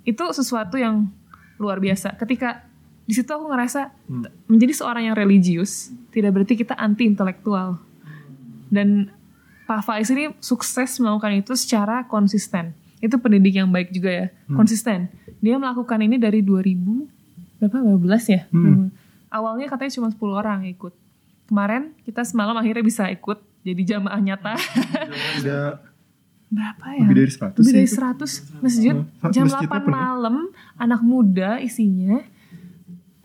Itu 0.05 0.29
sesuatu 0.29 0.77
yang 0.77 1.09
luar 1.57 1.81
biasa. 1.81 2.13
Ketika 2.15 2.66
di 3.07 3.15
situ 3.15 3.25
aku 3.25 3.47
ngerasa 3.47 3.87
menjadi 4.45 4.73
seorang 4.75 5.07
yang 5.07 5.15
religius 5.15 5.89
tidak 6.11 6.35
berarti 6.35 6.53
kita 6.53 6.75
anti 6.75 7.07
intelektual. 7.07 7.79
Dan 8.67 9.09
Pak 9.63 9.79
Faiz 9.81 10.11
ini 10.11 10.35
sukses 10.37 10.99
melakukan 10.99 11.39
itu 11.39 11.55
secara 11.55 12.03
konsisten. 12.03 12.75
Itu 12.99 13.15
pendidik 13.17 13.55
yang 13.55 13.71
baik 13.71 13.89
juga 13.89 14.11
ya, 14.11 14.25
konsisten. 14.49 15.07
Dia 15.39 15.55
melakukan 15.55 16.01
ini 16.01 16.17
dari 16.17 16.43
2000 16.43 17.07
berapa 17.57 17.77
12 17.79 18.27
ya? 18.27 18.41
Hmm. 18.51 18.91
Awalnya 19.27 19.67
katanya 19.67 19.91
cuma 19.93 20.07
10 20.11 20.19
orang 20.33 20.57
yang 20.61 20.75
ikut. 20.75 20.93
Kemarin 21.47 21.95
kita 22.03 22.21
semalam 22.21 22.53
akhirnya 22.53 22.83
bisa 22.83 23.07
ikut 23.07 23.39
jadi 23.61 23.81
jamaah 23.95 24.19
nyata. 24.19 24.55
Berapa 26.47 26.85
ya? 26.95 27.03
lebih 27.03 27.15
dari 27.19 27.31
100 27.31 27.59
Lebih 27.59 27.73
dari 27.75 27.83
itu. 27.83 27.95
100 27.99 28.63
masjid 28.63 28.95
Hmm. 28.95 29.31
jam 29.35 29.45
Masjidnya 29.45 29.67
8 29.67 29.83
penuh. 29.83 29.91
malam 29.91 30.35
anak 30.75 31.01
muda 31.03 31.59
isinya 31.59 32.23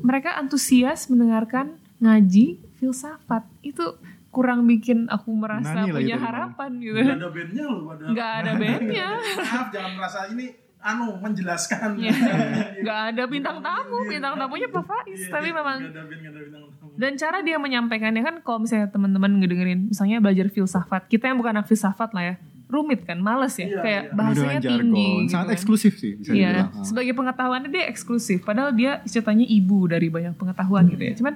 mereka 0.03 0.36
antusias 0.36 1.07
mendengarkan 1.07 1.78
ngaji 1.98 2.59
filsafat. 2.76 3.46
Itu 3.62 3.96
kurang 4.28 4.64
bikin 4.64 5.07
aku 5.07 5.28
merasa 5.32 5.84
Nani 5.84 5.92
punya 5.92 6.16
harapan 6.16 6.70
gitu. 6.76 6.96
Nggak 6.96 7.16
ada 7.16 7.28
bandnya 7.30 7.64
loh 7.64 7.80
padahal. 7.86 8.11
nggak 8.12 8.30
ada 8.34 8.53
bandnya. 8.61 9.09
Maaf 9.38 9.66
jangan 9.70 9.92
merasa 9.94 10.20
ini 10.28 10.46
anu 10.82 11.14
menjelaskan. 11.16 11.94
Ya, 11.94 12.11
nggak 12.82 13.00
ada 13.14 13.22
bintang 13.24 13.59
tamu. 13.61 13.98
Bintang 14.05 14.34
tamunya 14.34 14.66
Pak 14.66 14.82
Faiz 14.82 15.20
Iya, 15.20 15.30
tapi 15.30 15.48
iya, 15.48 15.55
memang 15.55 15.76
nggak 15.78 15.94
ada 15.94 16.03
band, 16.03 16.18
nggak 16.18 16.32
ada 16.32 16.40
bintang 16.42 16.64
tamu. 16.66 16.90
dan 16.92 17.12
cara 17.16 17.38
dia 17.40 17.57
menyampaikannya 17.57 18.20
kan 18.20 18.34
kalau 18.42 18.59
misalnya 18.61 18.88
teman-teman 18.90 19.32
ngedengerin 19.38 19.80
misalnya 19.88 20.18
belajar 20.18 20.50
filsafat 20.50 21.09
kita 21.09 21.24
yang 21.24 21.38
bukan 21.38 21.57
anak 21.57 21.64
filsafat 21.64 22.11
lah 22.12 22.24
ya 22.24 22.34
rumit 22.73 23.05
kan 23.05 23.20
males 23.20 23.53
ya 23.55 23.68
Iya, 23.68 23.79
kayak 23.79 24.03
iya. 24.03 24.12
bahasanya 24.12 24.61
tinggi 24.61 25.09
gitu 25.20 25.29
sangat 25.29 25.47
kan. 25.47 25.55
eksklusif 25.55 25.93
sih 25.95 26.12
bisa 26.14 26.31
Iya, 26.31 26.49
dibilang. 26.49 26.68
Ah. 26.73 26.83
sebagai 26.83 27.12
pengetahuannya 27.12 27.68
dia 27.68 27.85
eksklusif. 27.85 28.39
Padahal 28.41 28.73
dia 28.73 28.93
ceritanya 29.05 29.45
ibu 29.45 29.85
dari 29.85 30.09
banyak 30.09 30.33
pengetahuan 30.33 30.89
gitu 30.89 31.03
ya. 31.03 31.14
Cuman 31.14 31.35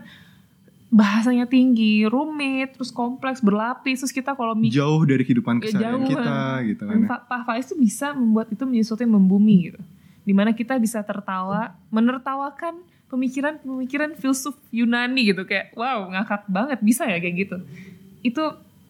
bahasanya 0.89 1.45
tinggi, 1.45 2.07
rumit, 2.07 2.73
terus 2.73 2.89
kompleks, 2.91 3.39
berlapis. 3.41 4.01
Terus 4.01 4.15
kita 4.15 4.33
kalau 4.33 4.55
mikir 4.55 4.81
jauh 4.81 5.03
dari 5.03 5.23
kehidupan 5.23 5.59
Ya, 5.59 5.63
keseharian 5.63 5.93
jauh, 5.99 6.09
kita 6.09 6.37
gitu 6.65 6.83
kan. 6.83 6.97
ya. 6.97 7.07
Pak 7.07 7.21
Pak 7.27 7.41
Faiz 7.45 7.65
tuh 7.67 7.77
bisa 7.77 8.07
membuat 8.13 8.49
itu 8.49 8.63
menjadi 8.63 8.85
sesuatu 8.85 9.03
yang 9.03 9.15
membumi 9.15 9.57
gitu. 9.67 9.81
Di 10.23 10.33
mana 10.33 10.51
kita 10.51 10.75
bisa 10.77 11.03
tertawa, 11.03 11.75
menertawakan 11.89 12.81
pemikiran-pemikiran 13.07 14.15
filsuf 14.15 14.57
Yunani 14.71 15.27
gitu. 15.27 15.43
Kayak 15.43 15.75
wow 15.75 16.07
ngakak 16.09 16.47
banget 16.47 16.79
bisa 16.81 17.05
ya 17.05 17.19
kayak 17.19 17.37
gitu. 17.41 17.57
Itu 18.23 18.43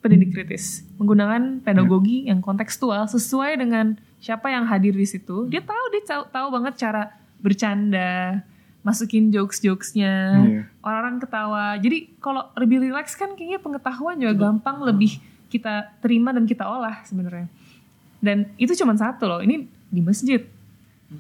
pendidik 0.06 0.30
kritis 0.32 0.86
menggunakan 0.96 1.60
pedagogi 1.60 2.30
yang 2.30 2.38
kontekstual 2.40 3.04
sesuai 3.10 3.58
dengan 3.58 3.98
siapa 4.22 4.48
yang 4.48 4.64
hadir 4.66 4.94
di 4.96 5.06
situ. 5.06 5.46
Dia 5.50 5.60
tahu 5.62 5.84
dia 5.92 6.02
tahu, 6.06 6.22
tahu 6.30 6.46
banget 6.50 6.74
cara 6.80 7.02
bercanda, 7.42 8.42
masukin 8.86 9.34
jokes-jokesnya, 9.34 10.14
Iya. 10.46 10.62
orang-orang 10.80 11.16
ketawa. 11.18 11.64
Jadi 11.78 11.98
kalau 12.22 12.46
lebih 12.54 12.86
relax 12.86 13.18
kan 13.18 13.34
kayaknya 13.34 13.58
pengetahuan 13.58 14.16
juga 14.18 14.34
gampang 14.34 14.82
lebih 14.86 15.18
kita 15.50 15.94
terima 15.98 16.30
dan 16.30 16.46
kita 16.46 16.62
olah 16.66 17.02
sebenarnya. 17.06 17.46
Dan 18.22 18.50
itu 18.56 18.72
cuma 18.78 18.94
satu 18.94 19.26
loh, 19.26 19.40
ini 19.42 19.66
di 19.90 20.00
masjid. 20.02 20.42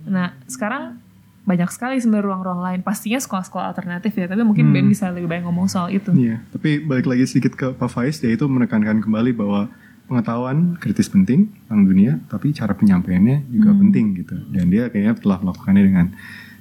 Nah 0.06 0.34
sekarang 0.50 0.98
banyak 1.46 1.70
sekali 1.70 2.02
sebenarnya 2.02 2.26
ruang-ruang 2.26 2.60
lain. 2.60 2.80
Pastinya 2.82 3.22
sekolah-sekolah 3.22 3.70
alternatif 3.70 4.12
ya, 4.18 4.26
tapi 4.26 4.42
mungkin 4.42 4.74
Ben 4.74 4.90
bisa 4.90 5.14
lebih 5.14 5.30
banyak 5.30 5.46
ngomong 5.46 5.70
soal 5.70 5.94
itu. 5.94 6.10
Iya, 6.10 6.42
tapi 6.50 6.82
balik 6.82 7.06
lagi 7.06 7.22
sedikit 7.30 7.54
ke 7.54 7.66
Pak 7.72 7.86
Faiz, 7.86 8.18
dia 8.18 8.34
itu 8.34 8.50
menekankan 8.50 8.98
kembali 8.98 9.30
bahwa 9.30 9.70
pengetahuan 10.10 10.74
kritis 10.82 11.06
penting 11.06 11.46
tentang 11.66 11.86
dunia, 11.86 12.18
tapi 12.26 12.50
cara 12.50 12.74
penyampaiannya 12.74 13.46
juga 13.46 13.70
penting 13.78 14.18
gitu. 14.26 14.34
Dan 14.50 14.74
dia 14.74 14.90
kayaknya 14.90 15.14
telah 15.22 15.38
melakukannya 15.38 15.82
dengan 15.86 16.06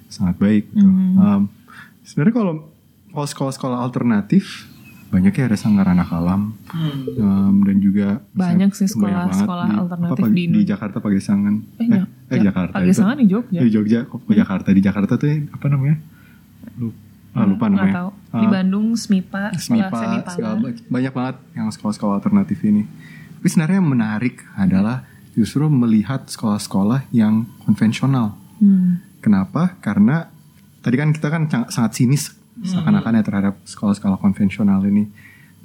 sangat 0.06 0.38
baik. 0.38 0.70
Gitu. 0.70 0.86
Um, 1.18 1.50
Sebenarnya 2.06 2.38
kalau 2.38 2.54
kalau 3.10 3.26
sekolah-sekolah 3.26 3.82
alternatif 3.82 4.70
banyak 5.10 5.34
ya 5.34 5.50
ada 5.50 5.58
sanggar 5.58 5.90
anak 5.90 6.12
alam 6.14 6.54
um, 7.18 7.56
dan 7.66 7.78
juga 7.82 8.22
Banyak 8.36 8.78
sih 8.78 8.86
banyak 8.94 9.02
banget 9.02 9.34
sekolah-sekolah 9.42 9.66
di- 9.66 9.78
alternatif 9.82 10.22
apa, 10.22 10.36
di 10.36 10.44
di. 10.46 10.62
Jakarta 10.70 10.98
Pagesangan. 11.02 11.54
Eh, 11.82 11.88
ya, 11.90 12.04
eh, 12.30 12.38
ya, 12.40 12.50
Jakarta. 12.50 12.74
Pagesangan 12.78 13.16
di 13.18 13.26
Jogja. 13.30 13.60
Di 13.62 13.70
Jogja, 13.70 14.00
kok 14.06 14.22
ke 14.26 14.34
Jakarta. 14.34 14.68
Di 14.74 14.82
Jakarta 14.82 15.14
tuh 15.16 15.30
apa 15.52 15.66
namanya? 15.70 15.98
Lupa, 16.76 16.98
ah, 17.38 17.46
lupa 17.46 17.66
namanya. 17.70 17.94
tahu. 17.94 18.10
Di 18.36 18.46
Ah, 18.46 18.52
Bandung 18.52 18.88
SMIPA, 18.98 19.44
SMIPA, 19.56 20.00
segala 20.34 20.56
banyak 20.90 21.14
banget 21.14 21.36
yang 21.56 21.68
sekolah-sekolah 21.72 22.14
alternatif 22.20 22.60
ini. 22.66 22.84
Tapi 23.40 23.48
sebenarnya 23.48 23.78
yang 23.78 23.90
menarik 23.92 24.36
adalah 24.58 25.06
justru 25.36 25.68
melihat 25.68 26.26
sekolah-sekolah 26.26 27.06
yang 27.12 27.46
konvensional. 27.64 28.34
Hmm. 28.58 29.04
Kenapa? 29.22 29.78
Karena 29.84 30.32
tadi 30.82 30.96
kan 30.96 31.12
kita 31.12 31.28
kan 31.30 31.46
sangat, 31.70 31.92
sinis 31.94 32.34
seakan-akan 32.56 33.20
ya 33.20 33.24
terhadap 33.24 33.54
sekolah-sekolah 33.68 34.18
konvensional 34.18 34.80
ini. 34.88 35.12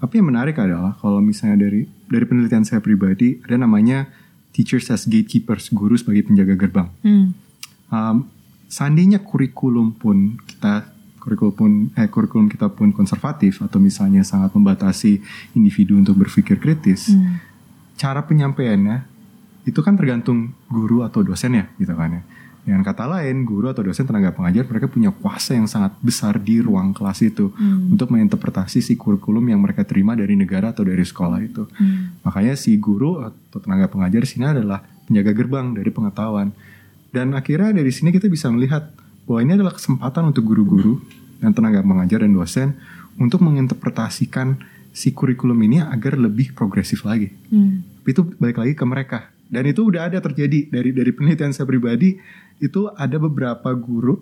Tapi 0.00 0.18
yang 0.18 0.32
menarik 0.32 0.58
adalah 0.58 0.96
kalau 0.98 1.22
misalnya 1.22 1.70
dari 1.70 1.86
dari 2.10 2.24
penelitian 2.26 2.64
saya 2.66 2.80
pribadi 2.82 3.38
ada 3.46 3.60
namanya 3.60 4.08
teachers 4.50 4.90
as 4.90 5.06
gatekeepers, 5.06 5.70
guru 5.70 5.94
sebagai 5.94 6.26
penjaga 6.26 6.54
gerbang. 6.58 6.88
Hmm. 7.02 7.26
Um, 7.90 8.16
seandainya 8.70 9.18
kurikulum 9.22 9.94
pun 9.98 10.38
kita 10.46 10.86
kurikulum 11.20 11.52
pun 11.52 11.70
eh 11.98 12.08
kurikulum 12.08 12.48
kita 12.48 12.72
pun 12.72 12.94
konservatif 12.96 13.60
atau 13.60 13.76
misalnya 13.76 14.24
sangat 14.24 14.56
membatasi 14.56 15.20
individu 15.52 15.98
untuk 16.00 16.16
berpikir 16.16 16.56
kritis, 16.56 17.12
cara 18.00 18.24
penyampaiannya 18.24 19.04
itu 19.68 19.80
kan 19.84 19.94
tergantung 19.98 20.56
guru 20.72 21.04
atau 21.04 21.20
dosen 21.20 21.60
ya 21.60 21.64
gitu 21.76 21.92
kan 21.92 22.20
ya. 22.20 22.22
Dengan 22.60 22.84
kata 22.84 23.08
lain, 23.08 23.48
guru 23.48 23.72
atau 23.72 23.80
dosen 23.80 24.04
tenaga 24.04 24.36
pengajar 24.36 24.68
mereka 24.68 24.86
punya 24.86 25.10
kuasa 25.10 25.56
yang 25.56 25.64
sangat 25.64 25.96
besar 26.04 26.36
di 26.36 26.60
ruang 26.60 26.92
kelas 26.92 27.24
itu 27.24 27.50
untuk 27.88 28.12
menginterpretasi 28.12 28.84
si 28.84 28.94
kurikulum 29.00 29.48
yang 29.48 29.60
mereka 29.64 29.82
terima 29.82 30.12
dari 30.12 30.36
negara 30.36 30.70
atau 30.70 30.84
dari 30.84 31.00
sekolah 31.00 31.40
itu. 31.40 31.64
Makanya 32.22 32.54
si 32.54 32.76
guru 32.76 33.24
atau 33.24 33.58
tenaga 33.58 33.88
pengajar 33.88 34.20
di 34.22 34.28
sini 34.28 34.44
adalah 34.44 34.84
penjaga 35.08 35.32
gerbang 35.32 35.66
dari 35.74 35.90
pengetahuan. 35.90 36.52
Dan 37.10 37.34
akhirnya 37.34 37.74
dari 37.74 37.90
sini 37.90 38.14
kita 38.14 38.30
bisa 38.30 38.46
melihat 38.52 38.94
bahwa 39.26 39.40
ini 39.42 39.52
adalah 39.58 39.74
kesempatan 39.74 40.30
untuk 40.30 40.46
guru-guru 40.46 41.02
dan 41.42 41.50
tenaga 41.56 41.82
pengajar 41.82 42.22
dan 42.22 42.32
dosen 42.36 42.68
untuk 43.18 43.42
menginterpretasikan 43.42 44.60
si 44.90 45.10
kurikulum 45.14 45.58
ini 45.66 45.82
agar 45.82 46.18
lebih 46.18 46.54
progresif 46.54 47.02
lagi. 47.02 47.30
Hmm. 47.50 47.82
Tapi 48.02 48.08
itu 48.10 48.22
balik 48.38 48.58
lagi 48.62 48.74
ke 48.74 48.84
mereka. 48.86 49.18
Dan 49.50 49.66
itu 49.66 49.82
udah 49.82 50.06
ada 50.06 50.22
terjadi 50.22 50.70
dari 50.70 50.94
dari 50.94 51.10
penelitian 51.10 51.50
saya 51.50 51.66
pribadi 51.66 52.14
itu 52.60 52.92
ada 52.94 53.16
beberapa 53.16 53.72
guru 53.72 54.20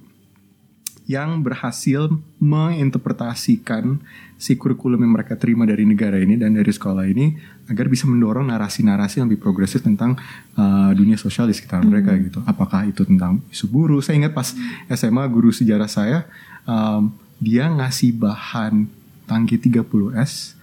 yang 1.09 1.41
berhasil 1.41 2.13
menginterpretasikan 2.37 3.97
si 4.37 4.61
kurikulum 4.61 5.01
yang 5.01 5.17
mereka 5.17 5.41
terima 5.41 5.65
dari 5.65 5.89
negara 5.89 6.21
ini 6.21 6.37
dan 6.37 6.53
dari 6.53 6.69
sekolah 6.69 7.09
ini 7.09 7.33
agar 7.65 7.89
bisa 7.89 8.05
mendorong 8.05 8.53
narasi-narasi 8.53 9.25
yang 9.25 9.27
lebih 9.33 9.41
progresif 9.41 9.81
tentang 9.81 10.21
uh, 10.55 10.93
dunia 10.93 11.17
sosial 11.17 11.49
di 11.49 11.57
sekitar 11.57 11.81
mereka 11.81 12.13
gitu. 12.21 12.45
Apakah 12.45 12.85
itu 12.85 13.09
tentang 13.09 13.41
isu 13.49 13.73
buruh? 13.73 14.05
Saya 14.05 14.21
ingat 14.21 14.37
pas 14.37 14.53
SMA 14.93 15.25
guru 15.33 15.49
sejarah 15.49 15.89
saya 15.89 16.29
um, 16.69 17.09
dia 17.41 17.73
ngasih 17.73 18.13
bahan 18.13 18.85
tangki 19.25 19.57
30S 19.57 20.59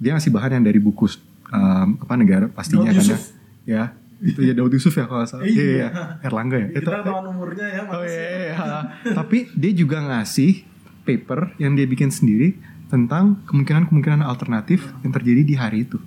dia 0.00 0.16
ngasih 0.16 0.32
bahan 0.32 0.60
yang 0.60 0.64
dari 0.64 0.80
buku 0.80 1.08
um, 1.52 2.00
apa 2.00 2.14
negara 2.16 2.46
pastinya 2.48 2.92
Daud 2.92 3.00
kan 3.00 3.20
ya. 3.64 3.84
Ya, 4.16 4.26
itu 4.26 4.40
ya 4.42 4.52
Daud 4.52 4.72
Yusuf 4.72 4.92
ya 4.92 5.04
kalau 5.04 5.20
nggak 5.20 5.28
salah. 5.28 5.44
Iya. 5.44 5.52
Iya, 5.52 5.72
iya. 5.74 5.88
Erlangga 6.20 6.56
ya. 6.56 6.68
Itu- 6.70 6.80
Kita 6.82 7.00
tahu 7.02 7.16
umurnya 7.26 7.66
ya. 7.66 7.80
Oh 7.86 8.02
iya, 8.02 8.22
iya, 8.22 8.38
iya. 8.54 8.80
Tapi 9.12 9.38
dia 9.52 9.72
juga 9.72 9.98
ngasih 10.00 10.64
paper 11.02 11.54
yang 11.56 11.72
dia 11.72 11.84
bikin 11.84 12.08
sendiri 12.08 12.56
tentang 12.86 13.42
kemungkinan-kemungkinan 13.44 14.22
alternatif 14.22 14.82
yang 15.00 15.10
terjadi 15.10 15.42
di 15.42 15.54
hari 15.54 15.78
itu. 15.82 15.98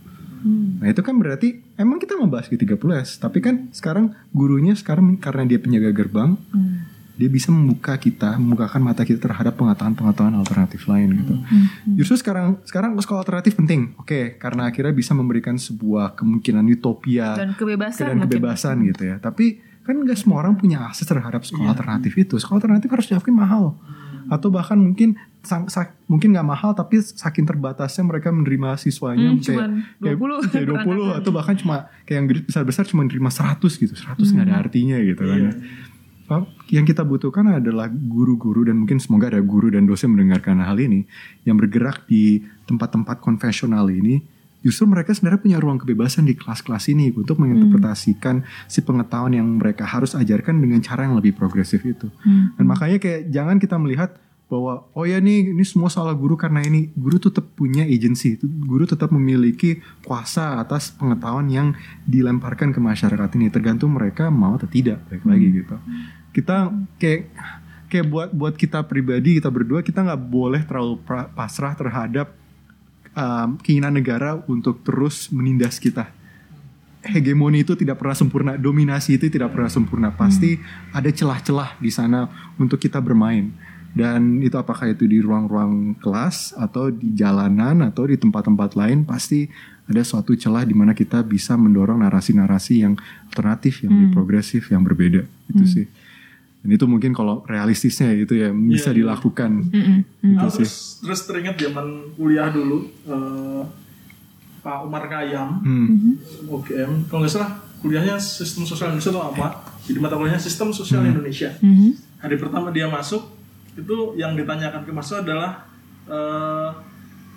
Nah 0.80 0.88
itu 0.88 1.00
kan 1.00 1.14
berarti 1.14 1.60
emang 1.76 1.98
kita 1.98 2.16
membahas 2.16 2.48
G30S, 2.48 3.20
tapi 3.20 3.40
kan 3.40 3.68
sekarang 3.70 4.16
gurunya 4.30 4.72
sekarang 4.72 5.16
karena 5.16 5.44
dia 5.46 5.60
penjaga 5.60 5.92
gerbang, 5.94 6.40
dia 7.20 7.28
bisa 7.28 7.52
membuka 7.52 7.94
kita, 7.94 8.34
membukakan 8.34 8.80
mata 8.82 9.04
kita 9.04 9.20
terhadap 9.20 9.54
pengetahuan-pengetahuan 9.54 10.32
alternatif 10.34 10.88
lain 10.88 11.20
gitu. 11.20 11.36
Justru 11.94 12.16
sekarang 12.18 12.64
sekarang 12.64 12.96
sekolah 12.96 13.20
alternatif 13.20 13.54
penting, 13.54 13.92
oke, 13.94 14.10
karena 14.38 14.66
akhirnya 14.66 14.92
bisa 14.92 15.12
memberikan 15.12 15.54
sebuah 15.54 16.16
kemungkinan 16.16 16.64
utopia 16.70 17.36
Dan 17.36 17.54
kebebasan 17.54 18.00
dan 18.00 18.16
mungkin. 18.16 18.32
kebebasan 18.32 18.76
gitu 18.86 19.04
ya. 19.06 19.16
Tapi 19.18 19.46
kan 19.82 19.96
nggak 19.98 20.16
semua 20.16 20.40
orang 20.40 20.56
punya 20.56 20.80
akses 20.82 21.04
terhadap 21.04 21.44
sekolah 21.44 21.70
alternatif 21.70 22.16
itu. 22.16 22.38
Sekolah 22.38 22.58
alternatif 22.58 22.88
harus 22.88 23.06
diakui 23.06 23.30
mahal. 23.30 23.76
Atau 24.28 24.48
bahkan 24.48 24.78
mungkin 24.78 25.18
sang- 25.42 25.66
sa- 25.68 25.90
mungkin 26.06 26.30
nggak 26.30 26.46
mahal 26.46 26.72
tapi 26.72 27.02
saking 27.02 27.44
terbatasnya 27.44 28.06
mereka 28.06 28.30
menerima 28.30 28.78
siswanya 28.78 29.28
Hmm, 29.28 29.42
kayak 29.42 29.58
cuman 29.58 29.72
20 29.98 30.40
kayak 30.46 30.68
20 30.86 31.18
atau 31.18 31.32
bahkan 31.32 31.56
cuma 31.56 31.76
kayak 32.04 32.16
yang 32.16 32.28
besar-besar 32.44 32.86
cuma 32.86 33.02
menerima 33.02 33.28
100 33.28 33.76
gitu. 33.76 33.92
100 33.92 34.30
nggak 34.30 34.46
ada 34.46 34.56
artinya 34.60 35.02
gitu 35.02 35.20
kan. 35.20 35.58
Ya. 36.30 36.80
Yang 36.80 36.94
kita 36.94 37.04
butuhkan 37.04 37.58
adalah 37.58 37.90
guru-guru 37.90 38.70
dan 38.70 38.78
mungkin 38.78 39.02
semoga 39.02 39.34
ada 39.34 39.42
guru 39.42 39.74
dan 39.74 39.90
dosen 39.90 40.14
mendengarkan 40.14 40.62
hal 40.62 40.78
ini 40.78 41.10
yang 41.44 41.58
bergerak 41.58 42.06
di 42.06 42.46
tempat-tempat 42.70 43.18
konvensional 43.18 43.90
ini 43.90 44.22
justru 44.60 44.84
mereka 44.86 45.16
sebenarnya 45.16 45.40
punya 45.40 45.58
ruang 45.58 45.80
kebebasan 45.80 46.28
di 46.28 46.36
kelas-kelas 46.36 46.92
ini 46.92 47.16
untuk 47.16 47.40
menginterpretasikan 47.40 48.44
si 48.68 48.84
pengetahuan 48.84 49.32
yang 49.32 49.48
mereka 49.56 49.88
harus 49.88 50.14
ajarkan 50.14 50.60
dengan 50.60 50.84
cara 50.84 51.08
yang 51.08 51.16
lebih 51.16 51.36
progresif 51.36 51.80
itu. 51.88 52.12
Dan 52.60 52.66
makanya 52.68 53.00
kayak 53.00 53.32
jangan 53.32 53.58
kita 53.58 53.80
melihat 53.80 54.20
bahwa 54.50 54.90
oh 54.98 55.06
ya 55.06 55.22
nih 55.22 55.54
ini 55.54 55.62
semua 55.62 55.94
salah 55.94 56.18
guru 56.18 56.34
karena 56.34 56.66
ini 56.66 56.90
guru 56.98 57.22
tetap 57.22 57.46
punya 57.54 57.86
agency, 57.86 58.42
guru 58.42 58.90
tetap 58.90 59.14
memiliki 59.14 59.78
kuasa 60.02 60.58
atas 60.58 60.90
pengetahuan 60.90 61.48
yang 61.54 61.78
dilemparkan 62.10 62.74
ke 62.74 62.82
masyarakat 62.82 63.30
ini 63.38 63.54
tergantung 63.54 63.94
mereka 63.94 64.34
mau 64.34 64.58
atau 64.58 64.66
tidak 64.66 65.06
baik 65.08 65.24
lagi 65.24 65.48
gitu. 65.54 65.78
Kita 66.32 66.72
kayak 67.02 67.30
kayak 67.90 68.06
buat 68.06 68.30
buat 68.30 68.54
kita 68.54 68.86
pribadi 68.86 69.42
kita 69.42 69.50
berdua 69.50 69.82
kita 69.82 70.06
nggak 70.06 70.22
boleh 70.30 70.62
terlalu 70.62 71.02
pasrah 71.34 71.74
terhadap 71.74 72.30
um, 73.18 73.58
keinginan 73.60 73.98
negara 73.98 74.40
untuk 74.46 74.86
terus 74.86 75.28
menindas 75.34 75.82
kita. 75.82 76.08
Hegemoni 77.00 77.64
itu 77.64 77.80
tidak 77.80 77.96
pernah 77.96 78.12
sempurna, 78.12 78.52
dominasi 78.60 79.16
itu 79.16 79.32
tidak 79.32 79.56
pernah 79.56 79.72
sempurna. 79.72 80.10
Pasti 80.12 80.60
ada 80.92 81.08
celah-celah 81.08 81.80
di 81.80 81.90
sana 81.90 82.28
untuk 82.60 82.78
kita 82.78 83.00
bermain. 83.00 83.56
Dan 83.90 84.44
itu 84.46 84.54
apakah 84.54 84.86
itu 84.92 85.10
di 85.10 85.18
ruang-ruang 85.18 85.98
kelas 85.98 86.54
atau 86.54 86.94
di 86.94 87.10
jalanan 87.16 87.82
atau 87.82 88.06
di 88.06 88.22
tempat-tempat 88.22 88.78
lain 88.78 89.02
pasti 89.02 89.50
ada 89.90 90.06
suatu 90.06 90.38
celah 90.38 90.62
di 90.62 90.78
mana 90.78 90.94
kita 90.94 91.26
bisa 91.26 91.58
mendorong 91.58 92.06
narasi-narasi 92.06 92.86
yang 92.86 92.94
alternatif, 93.32 93.82
yang 93.82 93.98
lebih 93.98 94.10
progresif, 94.14 94.70
yang 94.70 94.86
berbeda. 94.86 95.26
Itu 95.50 95.66
sih. 95.66 95.90
Dan 96.60 96.70
itu 96.70 96.86
mungkin 96.86 97.12
kalau 97.12 97.42
realistisnya 97.44 98.12
itu 98.12 98.36
ya 98.36 98.52
bisa 98.52 98.90
Iya, 98.90 98.92
iya. 98.92 98.98
dilakukan. 99.00 99.52
Mm-mm. 99.66 99.98
Nah, 100.28 100.44
Gitu 100.44 100.48
sih. 100.52 100.58
terus 100.60 100.76
terus 101.00 101.22
teringat 101.24 101.56
zaman 101.56 101.88
kuliah 102.14 102.50
dulu 102.50 102.78
eh, 103.06 103.64
Pak 104.60 104.78
Umar 104.84 105.08
Kayam 105.08 105.60
Hmm. 105.60 106.20
UGM 106.46 107.08
kalau 107.08 107.24
nggak 107.24 107.32
salah 107.32 107.52
kuliahnya 107.80 108.20
sistem 108.20 108.64
sosial 108.64 108.92
Indonesia 108.92 109.08
atau 109.10 109.24
apa 109.26 109.48
jadi 109.82 109.98
mata 109.98 110.14
kuliahnya 110.14 110.36
sistem 110.38 110.70
sosial 110.70 111.00
Hmm. 111.00 111.12
Indonesia 111.14 111.48
Mhm. 111.58 111.96
hari 112.20 112.36
pertama 112.36 112.68
dia 112.70 112.86
masuk 112.86 113.24
itu 113.72 113.96
yang 114.14 114.36
ditanyakan 114.36 114.84
ke 114.84 114.92
mahasiswa 114.92 115.24
adalah 115.24 115.64
eh, 116.06 116.70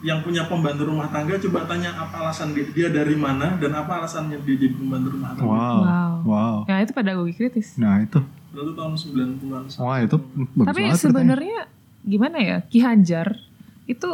yang 0.03 0.18
punya 0.18 0.43
pembantu 0.45 0.83
rumah 0.85 1.07
tangga 1.07 1.39
coba 1.39 1.62
tanya 1.64 1.95
apa 1.95 2.16
alasan 2.20 2.51
dia, 2.51 2.66
dia 2.66 2.89
dari 2.91 3.14
mana 3.14 3.55
dan 3.55 3.70
apa 3.70 4.01
alasannya 4.01 4.43
dia 4.43 4.59
jadi 4.59 4.75
pembantu 4.75 5.09
rumah 5.12 5.31
tangga 5.31 5.47
Wow. 5.47 5.79
Wow. 5.79 6.12
Wow. 6.25 6.57
Ya 6.66 6.77
itu 6.81 6.91
pedagogi 6.91 7.33
kritis. 7.33 7.77
Nah, 7.77 8.03
itu. 8.03 8.18
Itu 8.55 8.73
tahun 8.73 8.93
90-an 8.95 9.63
Wah, 9.79 9.99
itu 9.99 10.17
bagus 10.53 10.67
Tapi 10.69 10.81
sebenarnya 10.95 11.59
gimana 12.03 12.37
ya 12.37 12.57
Ki 12.63 12.79
Hajar 12.79 13.39
itu 13.85 14.09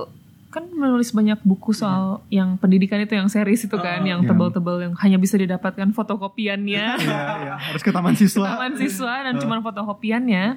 kan 0.49 0.65
menulis 0.65 1.11
banyak 1.11 1.43
buku 1.43 1.71
soal 1.73 2.25
yang 2.29 2.57
pendidikan 2.57 2.97
itu 2.99 3.13
yang 3.13 3.29
series 3.29 3.61
itu 3.63 3.77
kan, 3.77 4.01
yang 4.03 4.25
Iya. 4.25 4.29
tebal-tebal 4.29 4.81
yang 4.81 4.95
hanya 4.97 5.17
bisa 5.17 5.37
didapatkan 5.37 5.93
fotokopiannya. 5.93 6.87
Iya, 6.97 7.21
iya. 7.39 7.55
Harus 7.61 7.83
ke 7.83 7.91
taman 7.91 8.17
siswa. 8.17 8.57
taman 8.57 8.73
siswa 8.75 9.13
dan 9.23 9.37
cuma 9.37 9.61
fotokopiannya 9.61 10.57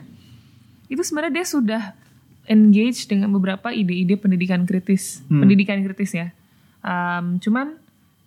itu 0.87 1.01
sebenarnya 1.01 1.33
dia 1.33 1.45
sudah 1.45 1.83
engage 2.45 3.03
dengan 3.05 3.29
beberapa 3.29 3.69
ide-ide 3.69 4.15
pendidikan 4.15 4.63
kritis 4.63 5.23
Hmm. 5.25 5.41
pendidikan 5.41 5.79
kritis 5.81 6.11
ya 6.13 6.29
Um, 6.81 7.37
cuman 7.37 7.77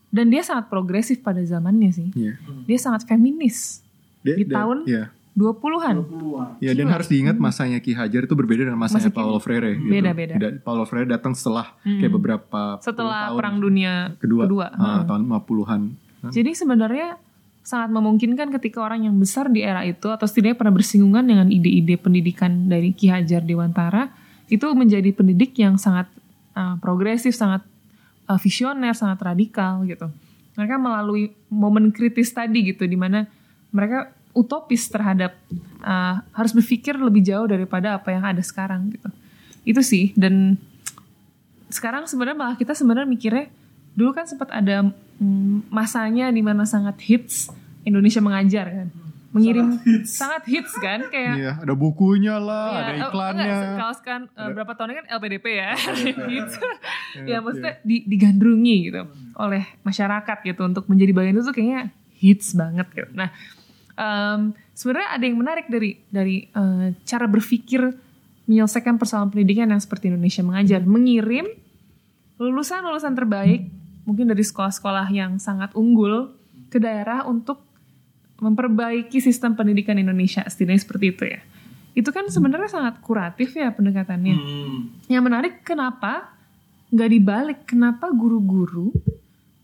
dan 0.08 0.30
dia 0.30 0.38
sangat 0.40 0.68
progresif 0.68 1.18
pada 1.18 1.42
zamannya 1.42 1.90
sih 1.90 2.08
Iya. 2.12 2.38
dia 2.62 2.78
sangat 2.78 3.02
feminis 3.04 3.82
Dia- 4.20 4.36
Di 4.36 4.44
dia- 4.44 4.54
tahun- 4.54 4.82
Iya. 4.86 5.04
20-an 5.34 5.96
Peluang. 6.06 6.50
Ya 6.62 6.70
dan 6.78 6.86
harus 6.94 7.10
diingat 7.10 7.34
masanya 7.42 7.82
Ki 7.82 7.90
Hajar 7.90 8.22
itu 8.22 8.34
berbeda 8.38 8.70
dengan 8.70 8.78
masanya 8.78 9.10
Masa 9.10 9.18
Paulo 9.18 9.42
Freire. 9.42 9.74
Gitu. 9.74 9.90
Beda-beda. 9.90 10.34
Da- 10.38 10.58
Paulo 10.62 10.86
Freire 10.86 11.10
datang 11.10 11.34
setelah 11.34 11.74
kayak 11.82 12.12
beberapa 12.14 12.78
setelah 12.78 13.34
tahun 13.34 13.38
perang 13.42 13.56
dunia 13.58 13.92
kedua, 14.22 14.46
kedua, 14.46 14.66
ah, 14.78 14.78
Heeh. 14.78 15.00
tahun 15.10 15.22
50-an. 15.26 15.80
Jadi 16.30 16.50
sebenarnya 16.54 17.08
sangat 17.64 17.90
memungkinkan 17.96 18.52
ketika 18.60 18.84
orang 18.84 19.08
yang 19.08 19.16
besar 19.18 19.50
di 19.50 19.64
era 19.64 19.82
itu 19.82 20.06
atau 20.12 20.28
setidaknya 20.28 20.54
pernah 20.54 20.74
bersinggungan 20.76 21.24
dengan 21.24 21.46
ide-ide 21.50 21.96
pendidikan 21.96 22.70
dari 22.70 22.94
Ki 22.94 23.10
Hajar 23.10 23.42
Dewantara 23.42 24.12
itu 24.46 24.68
menjadi 24.76 25.10
pendidik 25.16 25.56
yang 25.56 25.80
sangat 25.80 26.06
uh, 26.54 26.76
progresif, 26.78 27.32
sangat 27.32 27.64
uh, 28.28 28.38
visioner, 28.38 28.92
sangat 28.92 29.18
radikal 29.24 29.82
gitu. 29.88 30.12
Mereka 30.54 30.76
melalui 30.78 31.34
momen 31.50 31.90
kritis 31.90 32.30
tadi 32.30 32.70
gitu 32.70 32.86
di 32.86 32.94
mana 32.94 33.26
mereka 33.74 34.14
utopis 34.34 34.90
terhadap 34.90 35.38
uh, 35.80 36.20
harus 36.34 36.52
berpikir 36.52 36.98
lebih 36.98 37.22
jauh 37.22 37.46
daripada 37.46 37.96
apa 37.96 38.10
yang 38.10 38.26
ada 38.26 38.42
sekarang 38.42 38.90
gitu. 38.92 39.08
Itu 39.64 39.80
sih 39.80 40.10
dan 40.18 40.58
sekarang 41.70 42.04
sebenarnya 42.06 42.36
malah 42.38 42.56
kita 42.58 42.76
sebenarnya 42.76 43.08
mikirnya 43.08 43.46
dulu 43.94 44.10
kan 44.12 44.26
sempat 44.26 44.50
ada 44.50 44.90
mm, 45.18 45.70
masanya 45.70 46.28
di 46.30 46.42
mana 46.42 46.66
sangat 46.66 46.98
hits 47.02 47.50
Indonesia 47.86 48.20
mengajar 48.20 48.66
kan. 48.68 48.88
Mengirim 49.34 49.82
sangat 50.06 50.46
hits, 50.46 50.78
kan 50.78 51.10
kayak 51.10 51.34
Iya, 51.34 51.52
ada 51.58 51.74
bukunya 51.74 52.38
lah, 52.38 52.70
ya, 52.70 52.78
ada 52.78 52.92
oh, 52.94 53.10
iklannya. 53.10 53.42
enggak, 53.50 53.78
kaos 53.82 53.98
kan 54.06 54.20
eh, 54.30 54.48
berapa 54.54 54.72
tahun 54.78 54.90
kan 54.94 55.06
LPDP 55.10 55.46
ya. 55.58 55.74
Gitu. 56.30 56.58
Iya, 57.18 57.26
ya 57.26 57.36
maksudnya 57.42 57.74
di- 57.82 58.06
digandrungi 58.06 58.76
gitu 58.86 59.02
oleh 59.34 59.66
masyarakat 59.82 60.38
gitu 60.38 60.62
untuk 60.62 60.86
menjadi 60.86 61.10
bagian 61.10 61.34
itu 61.34 61.50
tuh 61.50 61.54
kayaknya 61.54 61.90
hits 62.14 62.54
banget 62.54 62.86
gitu. 62.94 63.10
Nah 63.10 63.34
em, 63.94 64.54
sebenarnya 64.74 65.10
ada 65.14 65.24
yang 65.24 65.38
menarik 65.38 65.66
dari 65.70 65.98
dari 66.10 66.46
eh, 66.46 66.86
cara 67.06 67.26
berpikir 67.26 67.82
menyelesaikan 68.44 69.00
persoalan 69.00 69.32
pendidikan 69.32 69.70
yang 69.72 69.80
seperti 69.80 70.12
Indonesia 70.12 70.44
mengajar. 70.44 70.80
Mengirim 70.84 71.48
lulusan-lulusan 72.36 73.14
terbaik 73.16 73.70
mungkin 74.04 74.28
dari 74.28 74.44
sekolah-sekolah 74.44 75.08
yang 75.14 75.40
sangat 75.40 75.72
unggul 75.72 76.34
ke 76.68 76.76
daerah 76.76 77.24
untuk 77.24 77.62
memperbaiki 78.42 79.22
sistem 79.22 79.56
pendidikan 79.56 79.96
Indonesia. 79.96 80.44
Setidaknya 80.44 80.82
seperti 80.82 81.06
itu 81.14 81.24
ya. 81.24 81.40
Itu 81.94 82.10
kan 82.10 82.26
sebenarnya 82.26 82.68
sangat 82.68 82.98
kuratif 83.00 83.54
ya 83.54 83.70
pendekatannya. 83.70 84.34
Hmm. 84.34 84.80
yang 85.06 85.22
menarik 85.22 85.62
kenapa 85.62 86.34
nggak 86.90 87.10
dibalik? 87.10 87.58
Kenapa 87.70 88.10
guru-guru 88.10 88.90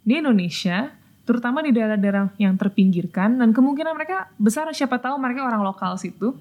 di 0.06 0.16
Indonesia 0.16 0.94
terutama 1.30 1.62
di 1.62 1.70
daerah-daerah 1.70 2.34
yang 2.42 2.58
terpinggirkan 2.58 3.38
dan 3.38 3.54
kemungkinan 3.54 3.94
mereka 3.94 4.26
besar 4.34 4.66
siapa 4.74 4.98
tahu 4.98 5.14
mereka 5.22 5.46
orang 5.46 5.62
lokal 5.62 5.94
situ 5.94 6.34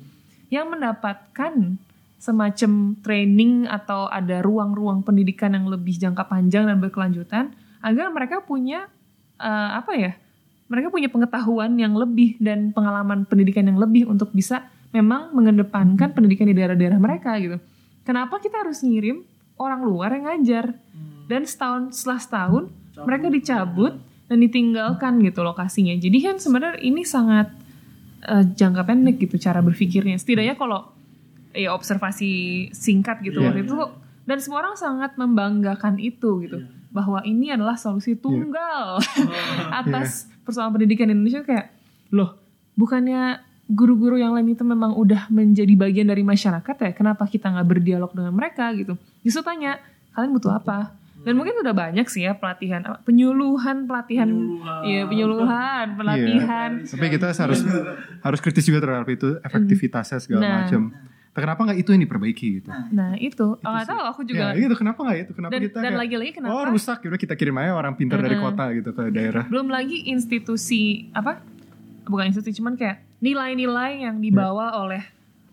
yang 0.49 0.65
mendapatkan 0.65 1.77
semacam 2.17 2.97
training 3.05 3.69
atau 3.69 4.09
ada 4.09 4.41
ruang-ruang 4.41 5.05
pendidikan 5.05 5.53
yang 5.53 5.69
lebih 5.69 5.93
jangka 6.01 6.25
panjang 6.25 6.65
dan 6.65 6.81
berkelanjutan 6.81 7.53
agar 7.85 8.09
mereka 8.09 8.41
punya 8.41 8.89
eh, 9.37 9.69
apa 9.77 9.93
ya 9.93 10.17
mereka 10.73 10.89
punya 10.89 11.05
pengetahuan 11.13 11.77
yang 11.77 11.93
lebih 11.93 12.41
dan 12.41 12.73
pengalaman 12.73 13.29
pendidikan 13.29 13.69
yang 13.69 13.77
lebih 13.77 14.09
untuk 14.09 14.33
bisa 14.33 14.65
memang 14.89 15.29
mengedepankan 15.37 16.17
pendidikan 16.17 16.49
di 16.49 16.57
daerah-daerah 16.57 16.97
mereka 16.97 17.37
gitu. 17.37 17.61
Kenapa 18.01 18.41
kita 18.41 18.65
harus 18.65 18.81
ngirim 18.81 19.21
orang 19.61 19.85
luar 19.85 20.17
yang 20.17 20.25
ngajar? 20.29 20.73
Dan 21.29 21.45
setahun 21.45 21.93
setelah 21.93 22.21
setahun 22.21 22.63
mereka 23.05 23.29
dicabut 23.29 23.93
dan 24.29 24.37
ditinggalkan 24.39 25.19
gitu 25.19 25.41
lokasinya. 25.41 25.91
Jadi 25.91 26.17
kan 26.21 26.35
sebenarnya 26.37 26.79
ini 26.79 27.01
sangat 27.01 27.49
eh, 28.21 28.45
jangka 28.47 28.85
pendek 28.85 29.17
gitu 29.17 29.35
cara 29.35 29.59
berpikirnya. 29.59 30.15
Setidaknya 30.15 30.53
kalau 30.53 30.93
ya 31.49 31.73
observasi 31.73 32.29
singkat 32.69 33.19
gitu 33.19 33.41
Iya. 33.41 33.49
waktu 33.49 33.65
itu 33.65 33.73
dan 34.23 34.37
semua 34.37 34.61
orang 34.61 34.77
sangat 34.77 35.17
membanggakan 35.17 35.97
itu 35.97 36.45
gitu. 36.45 36.61
Bahwa 36.89 37.21
ini 37.21 37.49
adalah 37.49 37.73
solusi 37.73 38.13
tunggal 38.13 39.01
atas 39.81 40.29
persoalan 40.41 40.73
pendidikan 40.73 41.09
Indonesia 41.09 41.41
kayak 41.41 41.73
loh 42.09 42.37
bukannya 42.73 43.37
guru-guru 43.65 44.17
yang 44.17 44.33
lain 44.33 44.49
itu 44.49 44.65
memang 44.65 44.93
udah 44.93 45.29
menjadi 45.29 45.73
bagian 45.73 46.05
dari 46.05 46.21
masyarakat 46.21 46.75
ya? 46.75 46.91
Kenapa 46.93 47.25
kita 47.25 47.49
nggak 47.49 47.67
berdialog 47.67 48.09
dengan 48.13 48.33
mereka? 48.33 48.69
gitu. 48.73 48.93
Justru 49.21 49.41
tanya 49.41 49.77
kalian 50.11 50.33
butuh 50.33 50.53
apa 50.53 50.93
dan 51.19 51.33
mungkin 51.35 51.51
udah 51.59 51.75
banyak 51.75 52.07
sih 52.07 52.23
ya 52.23 52.33
pelatihan 52.33 52.81
apa, 52.81 52.97
penyuluhan 53.03 53.83
pelatihan. 53.83 54.27
Penyuluhan. 54.27 54.81
iya 54.83 55.01
penyuluhan 55.03 55.85
pelatihan. 55.93 56.69
Tapi 56.81 57.05
kita 57.11 57.25
harus 57.29 57.59
harus 58.19 58.39
kritis 58.39 58.63
juga 58.63 58.79
terhadap 58.79 59.07
itu 59.07 59.35
efektivitasnya 59.39 60.17
segala 60.17 60.41
Nah. 60.41 60.55
macam. 60.63 60.81
Tapi 61.29 61.41
kenapa 61.45 61.61
nggak 61.61 61.79
itu 61.79 61.89
yang 61.93 62.03
diperbaiki 62.03 62.47
gitu? 62.59 62.69
nah. 62.89 63.13
Itu. 63.15 63.55
Oh, 63.55 63.69
nggak 63.69 63.85
tahu 63.85 64.01
aku 64.01 64.21
juga 64.23 64.55
Ya, 64.55 64.65
itu 64.65 64.75
kenapa 64.75 64.99
nggak 65.03 65.17
itu? 65.19 65.31
Kenapa 65.35 65.51
dan 65.53 65.61
kita 65.61 65.77
dan 65.79 65.93
lagi-lagi 65.95 66.31
kenapa? 66.33 66.51
Oh 66.51 66.63
rusak, 66.67 66.97
yaudah 67.05 67.19
kita 67.19 67.33
kirim 67.35 67.55
aja 67.59 67.75
orang 67.75 67.93
pintar 67.93 68.19
dari 68.19 68.35
kota 68.35 68.65
gitu 68.73 68.89
ke 68.91 69.03
daerah. 69.11 69.43
belum 69.45 69.69
lagi 69.69 70.09
institusi 70.09 71.11
apa? 71.11 71.43
Bukan 72.09 72.33
institusi 72.33 72.57
cuman 72.57 72.73
kayak 72.73 73.05
nilai-nilai 73.19 74.07
yang 74.07 74.17
dibawa 74.17 74.79
oleh 74.79 75.03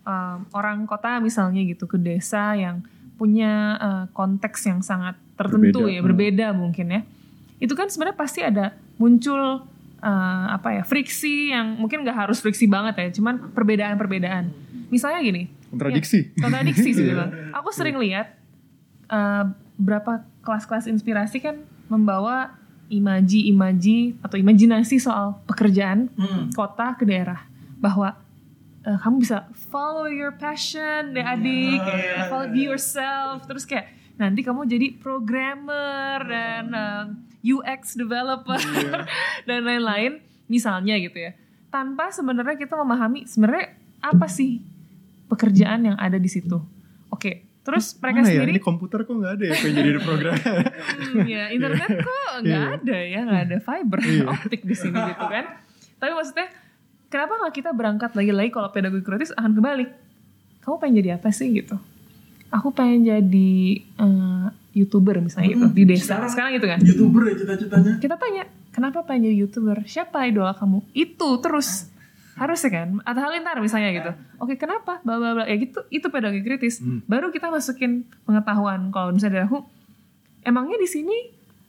um, 0.01 0.47
orang 0.55 0.87
kota 0.87 1.19
misalnya 1.19 1.59
gitu 1.61 1.85
ke 1.85 1.99
desa 1.99 2.55
yang 2.55 2.81
punya 3.19 3.53
uh, 3.77 4.05
konteks 4.15 4.65
yang 4.65 4.79
sangat 4.79 5.13
tertentu 5.37 5.85
Berbeda. 5.85 5.95
ya 5.95 6.01
berbeda 6.01 6.47
mungkin 6.51 6.85
ya 6.89 7.01
itu 7.57 7.73
kan 7.73 7.87
sebenarnya 7.87 8.17
pasti 8.17 8.41
ada 8.41 8.73
muncul 8.97 9.63
uh, 10.01 10.45
apa 10.49 10.81
ya 10.81 10.83
friksi 10.83 11.53
yang 11.53 11.77
mungkin 11.77 12.01
nggak 12.01 12.27
harus 12.27 12.41
friksi 12.41 12.65
banget 12.65 12.97
ya 12.97 13.07
cuman 13.21 13.53
perbedaan-perbedaan 13.53 14.49
misalnya 14.89 15.21
gini 15.21 15.43
Kontradiksi. 15.67 16.31
Ya, 16.31 16.47
kontradiksi 16.47 16.95
sih 16.95 17.03
memang. 17.03 17.27
Aku 17.59 17.75
sering 17.75 17.99
lihat 17.99 18.39
uh, 19.11 19.51
berapa 19.75 20.23
kelas-kelas 20.39 20.87
inspirasi 20.87 21.43
kan 21.43 21.59
membawa 21.91 22.55
imaji-imaji 22.87 24.15
atau 24.23 24.39
imajinasi 24.39 24.95
soal 24.95 25.35
pekerjaan 25.43 26.07
Hmm. 26.15 26.47
kota 26.55 26.95
ke 26.95 27.03
daerah 27.03 27.43
bahwa 27.83 28.15
uh, 28.87 28.97
kamu 29.03 29.27
bisa 29.27 29.43
follow 29.67 30.07
your 30.07 30.31
passion 30.31 31.11
deh 31.11 31.19
adik, 31.19 31.83
kayak 31.83 32.31
follow 32.31 32.47
be 32.47 32.63
yourself, 32.63 33.43
terus 33.43 33.67
kayak 33.67 33.91
nanti 34.17 34.41
kamu 34.41 34.65
jadi 34.65 34.87
programmer 34.97 36.17
dan 36.25 36.65
um, 36.73 37.05
UX 37.45 37.93
developer 37.93 38.57
dan 39.47 39.59
lain-lain 39.63 40.19
misalnya 40.49 40.97
gitu 40.97 41.17
ya. 41.21 41.31
Tanpa 41.69 42.09
sebenarnya 42.09 42.57
kita 42.57 42.73
memahami 42.75 43.29
sebenarnya 43.29 43.77
apa 44.01 44.25
sih 44.25 44.59
pekerjaan 45.29 45.93
yang 45.93 45.97
ada 46.01 46.17
di 46.17 46.27
situ. 46.27 46.57
Oke, 47.13 47.45
terus 47.61 47.93
mereka 48.01 48.25
Mana 48.25 48.27
ya? 48.27 48.33
sendiri? 48.41 48.51
Ini 48.57 48.61
komputer 48.63 48.99
kok 49.05 49.13
nggak 49.13 49.33
ada 49.37 49.43
ya 49.45 49.53
pengen 49.61 49.75
jadi 49.85 49.99
program? 50.01 50.33
Hmm, 50.33 51.25
ya 51.29 51.43
internet 51.53 51.89
kok 52.01 52.29
nggak 52.41 52.65
ada 52.81 52.97
ya 52.97 53.19
nggak 53.21 53.41
ada 53.47 53.57
fiber 53.61 53.99
optik 54.33 54.61
di 54.65 54.75
sini 54.75 54.97
gitu 54.97 55.25
kan. 55.29 55.45
Tapi 56.01 56.11
maksudnya 56.17 56.47
kenapa 57.13 57.33
nggak 57.45 57.53
kita 57.53 57.69
berangkat 57.69 58.11
lagi-lagi 58.17 58.49
kalau 58.49 58.69
pedagogi 58.73 59.05
kritis 59.05 59.29
akan 59.37 59.53
kebalik? 59.53 59.89
Kamu 60.65 60.81
pengen 60.81 60.99
jadi 61.05 61.09
apa 61.21 61.29
sih 61.31 61.53
gitu 61.53 61.77
aku 62.49 62.71
pengen 62.71 63.05
jadi 63.05 63.51
eh, 63.81 64.45
youtuber 64.77 65.19
misalnya 65.19 65.57
gitu 65.57 65.67
di 65.73 65.83
desa 65.89 66.21
sekarang- 66.21 66.31
sekarang, 66.31 66.51
gitu 66.61 66.67
kan. 66.69 66.79
Youtuber 66.85 67.21
ya 67.27 67.33
cita-citanya. 67.37 67.93
Kita 67.97 68.15
tanya 68.15 68.43
kenapa 68.69 69.01
pengen 69.03 69.31
jadi 69.31 69.37
youtuber? 69.41 69.77
Siapa 69.89 70.29
idola 70.29 70.53
kamu? 70.53 70.85
Itu 70.93 71.41
terus. 71.41 71.89
Harus 72.37 72.61
ya 72.61 72.69
kan 72.69 73.01
atau 73.01 73.21
halilintar 73.25 73.57
misalnya 73.57 73.89
gitu. 73.97 74.11
Oke 74.37 74.61
kenapa? 74.61 75.01
Bla 75.01 75.17
bla 75.17 75.33
bla. 75.33 75.43
Ya 75.49 75.57
gitu 75.57 75.81
itu 75.89 76.05
pedagogi 76.13 76.45
kritis. 76.45 76.77
Baru 77.09 77.33
kita 77.33 77.49
masukin 77.49 78.05
pengetahuan. 78.29 78.93
Kalau 78.93 79.09
misalnya 79.09 79.41
dari 79.41 79.45
aku 79.49 79.65
emangnya 80.45 80.77
di 80.77 80.85
sini 80.85 81.17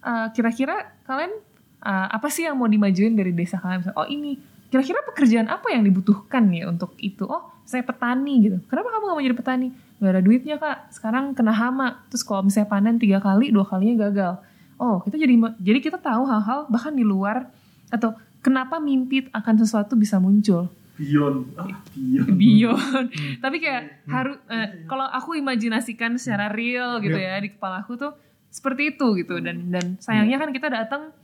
uh, 0.05 0.29
kira-kira 0.37 0.93
kalian 1.09 1.33
uh, 1.81 2.13
apa 2.13 2.29
sih 2.29 2.45
yang 2.45 2.61
mau 2.61 2.69
dimajuin 2.69 3.17
dari 3.17 3.33
desa 3.33 3.57
kalian? 3.57 3.81
Misalnya, 3.81 3.97
oh 3.97 4.05
ini. 4.05 4.37
Kira-kira 4.69 5.01
pekerjaan 5.09 5.49
apa 5.49 5.73
yang 5.73 5.81
dibutuhkan 5.81 6.45
ya 6.53 6.69
untuk 6.69 6.93
itu? 7.01 7.25
Oh 7.25 7.49
saya 7.65 7.81
petani 7.81 8.35
gitu. 8.45 8.61
Kenapa 8.69 8.93
kamu 8.93 9.05
gak 9.09 9.17
mau 9.17 9.25
jadi 9.25 9.37
petani 9.41 9.69
gak 9.99 10.13
ada 10.15 10.23
duitnya 10.23 10.57
kak. 10.59 10.95
Sekarang 10.95 11.35
kena 11.35 11.55
hama. 11.55 12.07
Terus 12.11 12.23
kalau 12.23 12.47
misalnya 12.47 12.71
panen 12.71 12.97
tiga 12.97 13.19
kali 13.19 13.51
dua 13.51 13.67
kalinya 13.67 14.09
gagal. 14.09 14.39
Oh 14.79 15.03
kita 15.03 15.19
jadi 15.19 15.35
jadi 15.59 15.79
kita 15.83 15.99
tahu 15.99 16.27
hal-hal 16.27 16.71
bahkan 16.71 16.95
di 16.95 17.03
luar 17.03 17.51
atau 17.91 18.15
kenapa 18.43 18.79
mimpi 18.79 19.27
akan 19.35 19.55
sesuatu 19.59 19.99
bisa 19.99 20.23
muncul. 20.23 20.71
Beyond 20.99 21.55
ah 21.55 21.71
beyond 21.95 22.35
beyond 22.35 23.07
tapi 23.39 23.63
kayak 23.63 24.03
harus 24.11 24.35
eh, 24.51 24.83
kalau 24.91 25.07
aku 25.07 25.39
imajinasikan 25.39 26.19
secara 26.19 26.51
real 26.51 26.99
gitu 26.99 27.15
ya 27.15 27.39
di 27.39 27.55
kepala 27.55 27.87
aku 27.87 27.95
tuh 27.95 28.15
seperti 28.51 28.95
itu 28.95 29.07
gitu. 29.19 29.39
Dan 29.39 29.71
dan 29.71 29.99
sayangnya 30.03 30.43
kan 30.43 30.51
kita 30.51 30.71
datang 30.71 31.15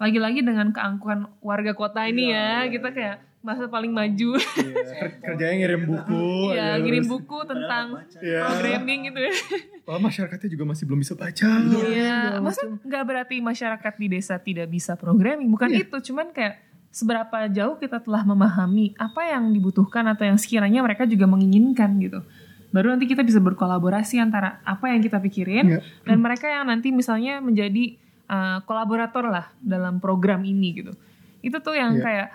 lagi-lagi 0.00 0.40
dengan 0.42 0.72
keangkuhan 0.72 1.28
warga 1.44 1.76
kota 1.76 2.08
ini 2.08 2.32
ya. 2.32 2.66
kita 2.66 2.90
kayak 2.90 3.29
masa 3.40 3.64
paling 3.66 3.88
maju 3.88 4.36
Kerjanya 5.20 5.56
ngirim 5.58 5.82
buku. 5.86 6.52
ya 6.52 6.76
aja 6.76 6.78
ngirim 6.78 7.04
terus. 7.04 7.12
buku 7.16 7.38
tentang 7.42 7.86
Iya. 8.18 8.40
programming 8.46 9.00
gitu 9.08 9.20
ya 9.22 9.34
Oh, 9.84 9.98
masyarakatnya 9.98 10.48
juga 10.48 10.64
masih 10.68 10.84
belum 10.86 11.00
bisa 11.00 11.14
baca. 11.14 11.50
Iya, 11.58 12.38
maksudnya 12.38 12.78
nggak 12.80 13.04
berarti 13.04 13.42
masyarakat 13.42 13.92
di 13.96 14.06
desa 14.08 14.38
tidak 14.38 14.70
bisa 14.70 14.94
programming, 14.94 15.50
bukan 15.50 15.66
Iya. 15.66 15.82
itu, 15.82 15.96
cuman 16.06 16.30
kayak 16.30 16.62
seberapa 16.90 17.50
jauh 17.50 17.74
kita 17.74 17.98
telah 17.98 18.22
memahami 18.22 18.94
apa 18.94 19.26
yang 19.26 19.50
dibutuhkan 19.50 20.06
atau 20.06 20.22
yang 20.22 20.38
sekiranya 20.38 20.78
mereka 20.80 21.06
juga 21.06 21.26
menginginkan 21.26 21.98
gitu. 21.98 22.22
Baru 22.70 22.86
nanti 22.88 23.04
kita 23.04 23.26
bisa 23.26 23.38
berkolaborasi 23.38 24.18
antara 24.18 24.62
apa 24.62 24.94
yang 24.94 25.02
kita 25.02 25.18
pikirin 25.18 25.66
Iya. 25.66 25.80
dan 26.04 26.18
mereka 26.18 26.46
yang 26.46 26.70
nanti 26.70 26.94
misalnya 26.94 27.42
menjadi 27.42 27.98
uh, 28.26 28.62
kolaborator 28.62 29.26
lah 29.26 29.50
dalam 29.58 29.98
program 29.98 30.46
ini 30.46 30.70
gitu. 30.76 30.94
Itu 31.40 31.58
tuh 31.58 31.74
yang 31.74 31.98
Iya. 31.98 32.04
kayak 32.04 32.28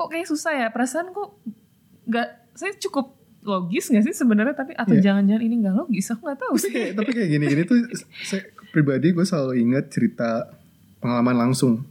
kok 0.00 0.08
kayak 0.08 0.24
susah 0.24 0.52
ya, 0.56 0.68
perasaan 0.72 1.12
kok 1.12 1.36
nggak, 2.08 2.28
saya 2.56 2.72
cukup 2.80 3.12
logis 3.44 3.92
nggak 3.92 4.04
sih 4.08 4.16
sebenarnya? 4.16 4.56
Tapi 4.56 4.72
atau 4.72 4.96
Iya. 4.96 5.12
jangan-jangan 5.12 5.42
ini 5.44 5.54
nggak 5.60 5.76
logis? 5.76 6.08
Aku 6.08 6.24
nggak 6.24 6.40
tahu 6.40 6.54
sih. 6.56 6.72
tapi 6.96 7.10
kayak 7.12 7.28
gini 7.28 7.44
gini 7.44 7.62
tuh 7.68 7.76
saya 8.24 8.48
pribadi 8.72 9.12
gue 9.12 9.24
selalu 9.24 9.60
ingat 9.60 9.92
cerita 9.92 10.48
pengalaman 11.00 11.36
langsung. 11.36 11.84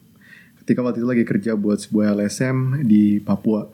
Ketika 0.62 0.82
waktu 0.82 1.02
itu 1.02 1.10
lagi 1.10 1.26
kerja 1.26 1.54
buat 1.54 1.78
sebuah 1.78 2.18
LSM 2.18 2.86
di 2.86 3.22
Papua. 3.22 3.70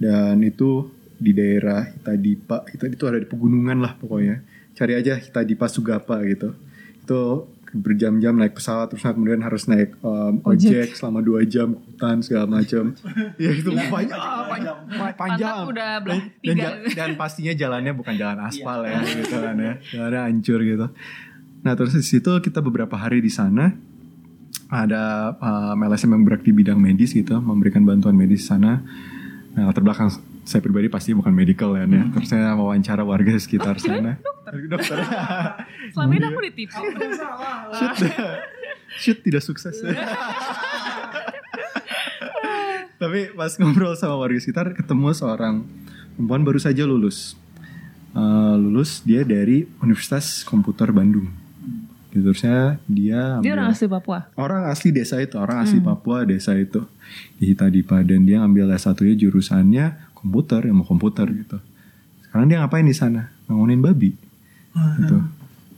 Dan 0.00 0.40
itu 0.40 0.88
di 1.20 1.36
daerah 1.36 1.84
Hitadipa. 1.84 2.64
Itu 2.72 2.88
itu 2.88 3.04
ada 3.04 3.18
di 3.20 3.26
pegunungan 3.28 3.78
lah 3.78 3.92
pokoknya. 3.94 4.40
Cari 4.72 4.96
aja 4.96 5.18
Hitadipa 5.18 5.68
Sugapa 5.68 6.22
gitu. 6.24 6.54
Itu 7.04 7.50
berjam-jam 7.70 8.34
naik 8.34 8.58
pesawat 8.58 8.90
terus 8.90 9.06
kemudian 9.06 9.46
harus 9.46 9.70
naik 9.70 9.94
um, 10.02 10.42
ojek. 10.42 10.90
Ojek. 10.90 10.98
selama 10.98 11.22
dua 11.22 11.46
jam 11.46 11.78
ke 11.78 11.80
hutan 11.94 12.16
segala 12.22 12.46
macam. 12.50 12.94
Ya 13.42 13.50
itu 13.54 13.70
banyak 13.70 14.18
panjang. 14.50 14.76
Panjang 15.16 15.56
udah 15.70 15.90
belah 16.02 16.22
dan, 16.42 16.56
dan, 16.58 16.74
dan 16.92 17.10
pastinya 17.14 17.54
jalannya 17.54 17.92
bukan 17.94 18.14
jalan 18.18 18.38
aspal 18.42 18.82
ya 18.84 19.00
gitu 19.06 19.36
kan 19.38 19.56
ya. 19.56 19.74
Jalannya 19.94 20.20
hancur 20.26 20.60
gitu. 20.66 20.86
Nah 21.62 21.72
terus 21.78 21.94
di 21.94 22.04
situ 22.04 22.32
kita 22.42 22.58
beberapa 22.60 22.98
hari 22.98 23.22
di 23.22 23.30
sana 23.30 23.70
ada 24.70 25.34
um, 25.38 25.78
LSM 25.78 26.14
yang 26.14 26.22
bergerak 26.26 26.44
di 26.46 26.52
bidang 26.54 26.78
medis 26.78 27.14
gitu 27.14 27.38
memberikan 27.38 27.86
bantuan 27.86 28.18
medis 28.18 28.44
di 28.44 28.48
sana. 28.50 28.82
Nah 29.54 29.62
latar 29.70 29.82
belakang 29.82 30.10
saya 30.50 30.58
pribadi 30.58 30.90
pasti 30.90 31.14
bukan 31.14 31.30
medical 31.30 31.78
ya, 31.78 31.86
ya. 31.86 32.02
terus 32.10 32.26
saya 32.26 32.50
wawancara 32.52 33.06
warga 33.06 33.38
sekitar 33.38 33.78
sana. 33.78 34.18
Dokter. 34.66 34.98
Selama 35.94 36.12
ini 36.12 36.26
aku 36.26 36.40
ditipu. 36.42 36.82
shoot 37.70 37.96
shoot 38.98 39.18
tidak 39.22 39.46
sukses. 39.46 39.78
Tapi 43.00 43.32
pas 43.32 43.52
ngobrol 43.56 43.96
sama 43.96 44.18
warga 44.18 44.36
sekitar 44.36 44.76
ketemu 44.76 45.14
seorang 45.14 45.64
perempuan 46.18 46.42
baru 46.44 46.60
saja 46.60 46.84
lulus. 46.84 47.32
Eh, 48.10 48.54
lulus 48.58 49.00
dia 49.00 49.22
dari 49.22 49.64
Universitas 49.80 50.42
Komputer 50.42 50.90
Bandung. 50.90 51.30
Gitu 52.10 52.26
terusnya 52.26 52.82
dia 52.90 53.38
Dia 53.38 53.54
ambil- 53.54 53.54
orang 53.54 53.68
asli 53.70 53.86
Papua. 53.86 54.18
orang 54.34 54.62
asli 54.66 54.90
desa 54.90 55.22
itu 55.22 55.38
orang 55.38 55.62
asli 55.62 55.78
Papua 55.78 56.26
desa 56.26 56.58
itu. 56.58 56.82
Di 57.38 57.54
Hitadipa 57.54 58.02
dan 58.02 58.26
dia 58.26 58.42
ngambil 58.42 58.74
S1 58.74 58.98
nya 59.00 59.14
jurusannya 59.16 59.86
komputer 60.20 60.68
ilmu 60.68 60.84
komputer 60.84 61.26
gitu. 61.32 61.58
Sekarang 62.24 62.46
dia 62.46 62.62
ngapain 62.62 62.86
di 62.86 62.94
sana? 62.94 63.32
Bangunin 63.48 63.82
babi. 63.82 64.14
Gitu. 64.70 65.16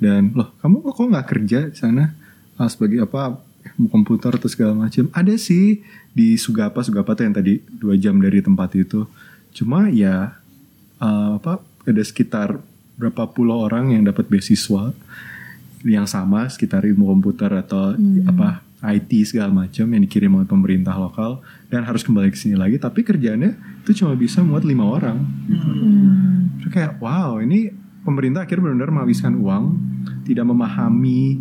Dan 0.03 0.37
loh 0.37 0.53
kamu 0.61 0.83
kok 0.85 1.09
nggak 1.09 1.29
kerja 1.31 1.59
di 1.73 1.79
sana? 1.79 2.13
Ah, 2.61 2.69
sebagai 2.69 3.07
apa 3.07 3.41
ilmu 3.79 3.89
komputer 3.89 4.35
atau 4.35 4.51
segala 4.51 4.75
macam. 4.75 5.09
Ada 5.15 5.39
sih 5.39 5.81
di 6.13 6.37
Sugapa 6.37 6.85
Sugapa 6.85 7.15
tuh 7.17 7.25
yang 7.31 7.37
tadi 7.39 7.63
dua 7.71 7.95
jam 7.97 8.19
dari 8.19 8.43
tempat 8.43 8.75
itu. 8.77 9.07
Cuma 9.55 9.89
ya 9.89 10.37
eh, 11.01 11.31
apa 11.39 11.63
ada 11.87 12.03
sekitar 12.03 12.59
berapa 13.01 13.27
puluh 13.31 13.57
orang 13.67 13.97
yang 13.97 14.05
dapat 14.05 14.29
beasiswa 14.29 14.93
yang 15.83 16.07
sama 16.07 16.47
sekitar 16.47 16.87
ilmu 16.87 17.11
komputer 17.11 17.51
atau 17.51 17.99
apa 18.29 18.63
IT 18.83 19.11
segala 19.31 19.55
macam 19.55 19.87
yang 19.87 20.03
dikirim 20.03 20.35
oleh 20.35 20.49
pemerintah 20.49 20.99
lokal 20.99 21.39
dan 21.71 21.87
harus 21.87 22.03
kembali 22.03 22.35
ke 22.35 22.39
sini 22.39 22.59
lagi 22.59 22.83
tapi 22.83 23.07
kerjanya 23.07 23.55
itu 23.87 24.03
cuma 24.03 24.19
bisa 24.19 24.43
muat 24.43 24.67
lima 24.67 24.83
orang. 24.83 25.23
Gitu. 25.47 25.71
Terus 26.59 26.73
kayak 26.75 26.99
wow 26.99 27.39
ini 27.39 27.71
pemerintah 28.03 28.43
akhirnya 28.43 28.71
benar-benar 28.71 28.91
menghabiskan 28.91 29.39
uang 29.39 29.65
tidak 30.27 30.47
memahami 30.47 31.39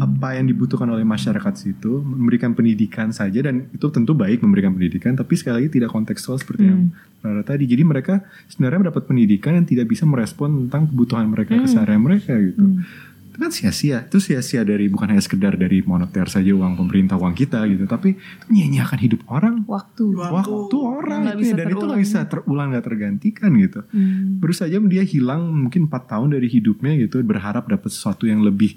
apa 0.00 0.36
yang 0.36 0.44
dibutuhkan 0.48 0.88
oleh 0.88 1.04
masyarakat 1.04 1.54
situ 1.56 2.04
memberikan 2.04 2.52
pendidikan 2.52 3.08
saja 3.08 3.40
dan 3.40 3.68
itu 3.72 3.88
tentu 3.88 4.12
baik 4.12 4.44
memberikan 4.44 4.72
pendidikan 4.76 5.16
tapi 5.16 5.36
sekali 5.36 5.64
lagi 5.64 5.80
tidak 5.80 5.88
kontekstual 5.92 6.36
seperti 6.36 6.68
yang 6.68 6.92
Rara 7.22 7.46
tadi. 7.46 7.64
Jadi 7.70 7.82
mereka 7.86 8.20
sebenarnya 8.50 8.88
mendapat 8.88 9.06
pendidikan 9.06 9.56
yang 9.56 9.64
tidak 9.64 9.88
bisa 9.88 10.04
merespon 10.04 10.66
tentang 10.66 10.90
kebutuhan 10.92 11.30
mereka 11.30 11.56
keseharian 11.56 12.02
mereka 12.02 12.36
gitu 12.36 12.82
itu 13.32 13.40
kan 13.40 13.48
sia-sia. 13.48 14.04
Itu 14.04 14.20
sia-sia 14.20 14.60
dari 14.60 14.86
bukan 14.86 15.08
hanya 15.08 15.24
sekedar 15.24 15.56
dari 15.56 15.80
moneter 15.80 16.28
saja 16.28 16.52
uang 16.52 16.76
pemerintah 16.76 17.16
uang 17.16 17.32
kita 17.32 17.64
gitu. 17.64 17.88
Tapi 17.88 18.12
itu 18.12 18.46
nyanyiakan 18.52 18.98
hidup 19.00 19.24
orang. 19.26 19.64
Waktu. 19.64 20.04
waktu 20.12 20.76
orang 20.76 21.20
Nggak 21.24 21.32
itu 21.32 21.40
ya. 21.40 21.42
bisa 21.42 21.54
dan 21.56 21.66
itu 21.66 21.84
nggak 21.88 22.02
bisa 22.04 22.18
terulang 22.28 22.68
nggak 22.70 22.84
tergantikan 22.84 23.50
gitu. 23.56 23.80
Hmm. 23.88 24.36
baru 24.36 24.52
saja 24.52 24.76
dia 24.84 25.00
hilang 25.00 25.48
mungkin 25.48 25.88
4 25.88 26.12
tahun 26.12 26.28
dari 26.30 26.44
hidupnya 26.46 26.92
gitu 27.00 27.24
berharap 27.24 27.64
dapat 27.64 27.88
sesuatu 27.88 28.28
yang 28.28 28.44
lebih 28.44 28.76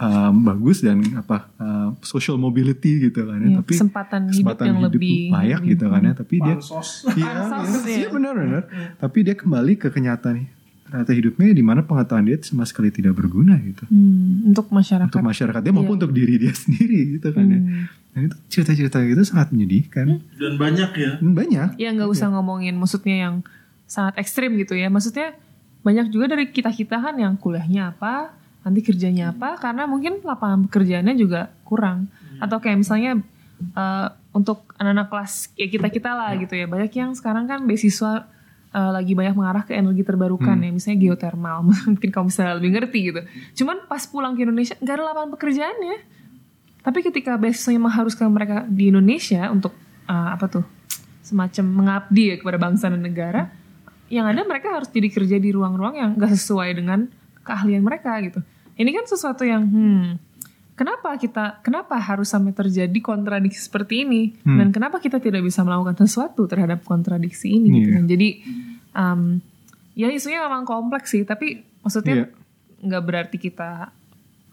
um, 0.00 0.32
bagus 0.40 0.80
dan 0.80 1.04
apa 1.12 1.52
uh, 1.60 1.88
social 2.00 2.40
mobility 2.40 3.04
gitu 3.04 3.28
kan 3.28 3.36
ya. 3.36 3.48
Iya, 3.52 3.56
tapi 3.60 3.72
kesempatan 3.76 4.20
hidup 4.32 4.58
yang 4.64 4.78
lebih- 4.80 5.28
layak 5.28 5.60
gitu 5.68 5.84
kan 5.86 6.00
ya. 6.00 6.12
tapi 6.16 6.34
dia 6.40 6.56
Bansos. 6.56 7.04
iya 7.12 7.32
Pansos, 7.46 7.84
ya. 7.84 7.96
iya 8.00 8.08
benar 8.08 8.32
benar. 8.32 8.62
Tapi 8.96 9.18
dia 9.20 9.34
kembali 9.36 9.72
ke 9.76 9.92
kenyataan 9.92 10.34
nih 10.40 10.46
ternyata 10.90 11.12
hidupnya 11.12 11.48
di 11.50 11.62
mana 11.62 11.80
pengetahuan 11.80 12.22
dia 12.22 12.36
sama 12.40 12.62
sekali 12.62 12.90
tidak 12.90 13.14
berguna 13.14 13.54
gitu 13.56 13.86
Hmm, 13.86 14.50
untuk 14.50 14.68
masyarakat. 14.68 15.08
untuk 15.08 15.22
masyarakat 15.24 15.60
dia 15.60 15.70
maupun 15.70 15.94
Iya. 15.94 15.98
untuk 15.98 16.12
diri 16.12 16.34
dia 16.36 16.52
sendiri 16.52 17.00
gitu 17.14 17.28
kan 17.30 17.46
ya 17.46 17.56
Hmm. 17.56 17.84
dan 18.10 18.20
itu 18.26 18.36
cerita-cerita 18.50 18.96
itu 19.00 19.22
sangat 19.22 19.48
menyedihkan 19.50 20.06
Dan 20.34 20.54
banyak 20.56 20.90
ya. 20.92 21.10
dan 21.16 21.32
banyak 21.32 21.68
Ya 21.76 21.88
nggak 21.90 22.10
usah 22.10 22.28
ngomongin 22.28 22.74
maksudnya 22.74 23.16
yang 23.20 23.34
sangat 23.86 24.18
ekstrim 24.18 24.54
gitu 24.56 24.74
ya. 24.74 24.86
Maksudnya 24.86 25.34
banyak 25.80 26.10
juga 26.10 26.28
dari 26.28 26.46
kita-kita 26.46 26.94
kan 26.96 27.14
yang 27.16 27.34
kuliahnya 27.34 27.90
apa, 27.90 28.30
nanti 28.60 28.80
kerjanya 28.80 29.30
apa, 29.30 29.56
karena 29.56 29.82
mungkin 29.84 30.20
lapangan 30.20 30.66
pekerjaannya 30.66 31.14
juga 31.14 31.50
kurang. 31.64 32.06
Atau 32.38 32.58
kayak 32.58 32.78
misalnya 32.78 33.18
eh, 33.72 34.06
untuk 34.30 34.62
anak-anak 34.74 35.06
kelas 35.06 35.32
ya 35.54 35.66
kita-kita 35.66 36.10
lah 36.10 36.30
gitu 36.34 36.54
ya. 36.54 36.64
Banyak 36.64 36.92
yang 36.92 37.10
sekarang 37.12 37.44
kan 37.44 37.64
beasiswa 37.64 38.30
eh, 38.70 38.90
lagi 38.90 39.12
banyak 39.14 39.34
mengarah 39.34 39.62
ke 39.66 39.74
energi 39.74 40.02
terbarukan 40.06 40.56
ya, 40.56 40.70
misalnya 40.70 40.98
geothermal. 40.98 41.66
Mungkin 41.94 42.10
kamu 42.10 42.26
bisa 42.30 42.54
lebih 42.56 42.70
ngerti 42.74 42.98
gitu. 43.12 43.20
Cuman 43.62 43.86
pas 43.90 44.02
pulang 44.06 44.34
ke 44.34 44.46
Indonesia 44.46 44.74
nggak 44.78 44.94
ada 44.94 45.04
lapangan 45.10 45.30
pekerjaannya. 45.34 45.96
Tapi 46.80 46.98
ketika 47.04 47.36
beasiswanya 47.36 47.92
mengharuskan 47.92 48.32
mereka 48.32 48.64
di 48.64 48.88
Indonesia 48.88 49.50
untuk 49.52 49.76
eh, 50.08 50.30
apa 50.34 50.46
tuh 50.48 50.64
semacam 51.20 51.64
mengabdi 51.68 52.34
ya 52.34 52.36
kepada 52.40 52.58
bangsa 52.58 52.90
dan 52.90 53.02
negara, 53.04 53.52
yang 54.10 54.26
ada 54.26 54.42
mereka 54.42 54.74
harus 54.74 54.90
jadi 54.90 55.06
kerja 55.06 55.36
di 55.38 55.54
ruang-ruang 55.54 55.94
yang 55.94 56.10
gak 56.18 56.34
sesuai 56.34 56.74
dengan 56.74 57.06
keahlian 57.46 57.86
mereka 57.86 58.18
gitu. 58.18 58.42
Ini 58.74 58.90
kan 58.90 59.04
sesuatu 59.06 59.46
yang 59.46 59.62
hmm, 59.62 60.29
kenapa 60.80 61.12
kita 61.14 61.60
kenapa 61.60 62.00
harus 62.00 62.24
sampai 62.26 62.56
terjadi 62.56 62.96
kontradiksi 62.98 63.60
seperti 63.60 64.08
ini 64.08 64.32
Hmm. 64.40 64.56
dan 64.56 64.68
kenapa 64.72 64.96
kita 64.96 65.20
tidak 65.20 65.44
bisa 65.44 65.60
melakukan 65.60 65.92
sesuatu 65.94 66.48
terhadap 66.48 66.80
kontradiksi 66.82 67.52
ini 67.52 67.68
gitu 67.76 67.88
Iya. 67.92 67.94
kan. 67.94 68.04
Jadi 68.08 68.28
um, 68.92 69.20
ya 69.92 70.08
isunya 70.08 70.40
memang 70.40 70.64
kompleks 70.64 71.12
sih, 71.12 71.22
tapi 71.22 71.60
maksudnya 71.80 72.14
Iya. 72.16 72.26
nggak 72.80 73.02
berarti 73.04 73.36
kita 73.36 73.92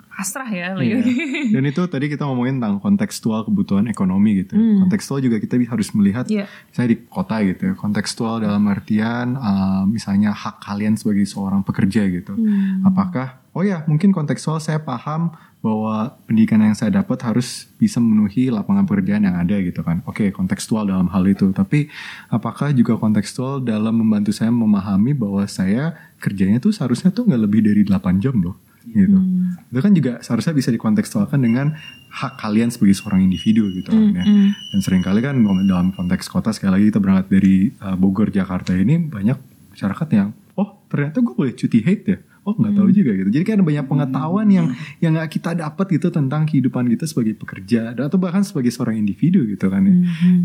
pasrah 0.10 0.50
ya. 0.50 0.74
Iya. 0.76 0.98
Dan 1.54 1.64
itu 1.64 1.78
tadi 1.86 2.10
kita 2.10 2.26
ngomongin 2.26 2.58
tentang 2.58 2.82
kontekstual 2.82 3.46
kebutuhan 3.46 3.86
ekonomi 3.86 4.42
gitu. 4.42 4.58
Kontekstual 4.58 5.22
juga 5.22 5.38
kita 5.38 5.62
harus 5.64 5.94
melihat 5.94 6.26
Hmm. 6.26 6.42
Iya. 6.42 6.46
misalnya 6.68 6.90
di 6.92 6.98
kota 7.06 7.36
gitu 7.46 7.62
ya. 7.64 7.74
Kontekstual 7.78 8.42
dalam 8.42 8.66
artian 8.66 9.38
uh, 9.38 9.86
misalnya 9.86 10.34
hak 10.34 10.60
kalian 10.60 10.98
sebagai 10.98 11.24
seorang 11.24 11.62
pekerja 11.62 12.02
gitu. 12.10 12.34
Hmm. 12.34 12.82
Apakah 12.84 13.46
oh 13.54 13.62
ya 13.62 13.86
mungkin 13.86 14.10
kontekstual 14.10 14.58
saya 14.58 14.82
paham 14.82 15.38
bahwa 15.58 16.14
pendidikan 16.30 16.62
yang 16.62 16.78
saya 16.78 17.02
dapat 17.02 17.18
harus 17.26 17.66
bisa 17.82 17.98
memenuhi 17.98 18.54
lapangan 18.54 18.86
pekerjaan 18.86 19.26
yang 19.26 19.36
ada 19.36 19.58
gitu 19.58 19.82
kan. 19.82 20.06
Oke, 20.06 20.30
kontekstual 20.30 20.86
dalam 20.86 21.10
hal 21.10 21.26
itu. 21.26 21.50
Tapi 21.50 21.90
apakah 22.30 22.72
juga 22.72 22.96
kontekstual 22.96 23.66
dalam 23.66 23.98
membantu 23.98 24.32
saya 24.32 24.54
memahami 24.54 25.18
bahwa 25.18 25.44
saya 25.50 25.98
kerjanya 26.22 26.62
tuh 26.62 26.72
seharusnya 26.72 27.10
tuh 27.10 27.26
nggak 27.26 27.42
lebih 27.42 27.62
dari 27.66 27.82
8 27.84 28.22
jam 28.22 28.38
loh 28.38 28.56
gitu. 28.88 29.20
Itu 29.68 29.80
kan 29.84 29.92
juga 29.92 30.12
seharusnya 30.24 30.54
bisa 30.56 30.70
dikontekstualkan 30.72 31.40
dengan 31.44 31.76
hak 32.08 32.40
kalian 32.40 32.72
sebagai 32.72 32.96
seorang 32.96 33.26
individu 33.26 33.68
gitu 33.76 33.92
kan 33.92 34.16
ya. 34.16 34.26
Dan 34.72 34.80
sering 34.80 35.04
kali 35.04 35.20
kan 35.20 35.36
dalam 35.68 35.92
konteks 35.92 36.32
kota 36.32 36.56
sekali 36.56 36.80
lagi 36.80 36.86
kita 36.96 37.00
berangkat 37.04 37.28
dari 37.28 37.56
uh, 37.84 37.98
Bogor 38.00 38.32
Jakarta 38.32 38.72
ini 38.72 38.96
banyak 39.02 39.36
masyarakat 39.76 40.08
yang 40.16 40.32
oh 40.56 40.80
ternyata 40.88 41.20
gue 41.20 41.34
boleh 41.36 41.54
cuti 41.54 41.84
haid 41.84 42.02
ya. 42.08 42.18
Oh 42.48 42.56
nggak 42.56 42.74
tahu 42.74 42.90
juga 42.96 43.12
gitu. 43.12 43.30
Jadi 43.30 43.44
kan 43.44 43.54
ada 43.60 43.66
banyak 43.68 43.86
pengetahuan 43.86 44.48
yang 44.48 44.68
yang 45.04 45.12
nggak 45.14 45.28
kita 45.30 45.52
dapat 45.54 45.86
gitu 45.92 46.08
tentang 46.08 46.48
kehidupan 46.48 46.88
kita 46.88 47.04
sebagai 47.04 47.36
pekerja 47.36 47.92
atau 47.92 48.16
bahkan 48.16 48.48
sebagai 48.48 48.72
seorang 48.72 48.96
individu 48.96 49.44
gitu 49.44 49.68
kan 49.68 49.84
ya 49.84 49.96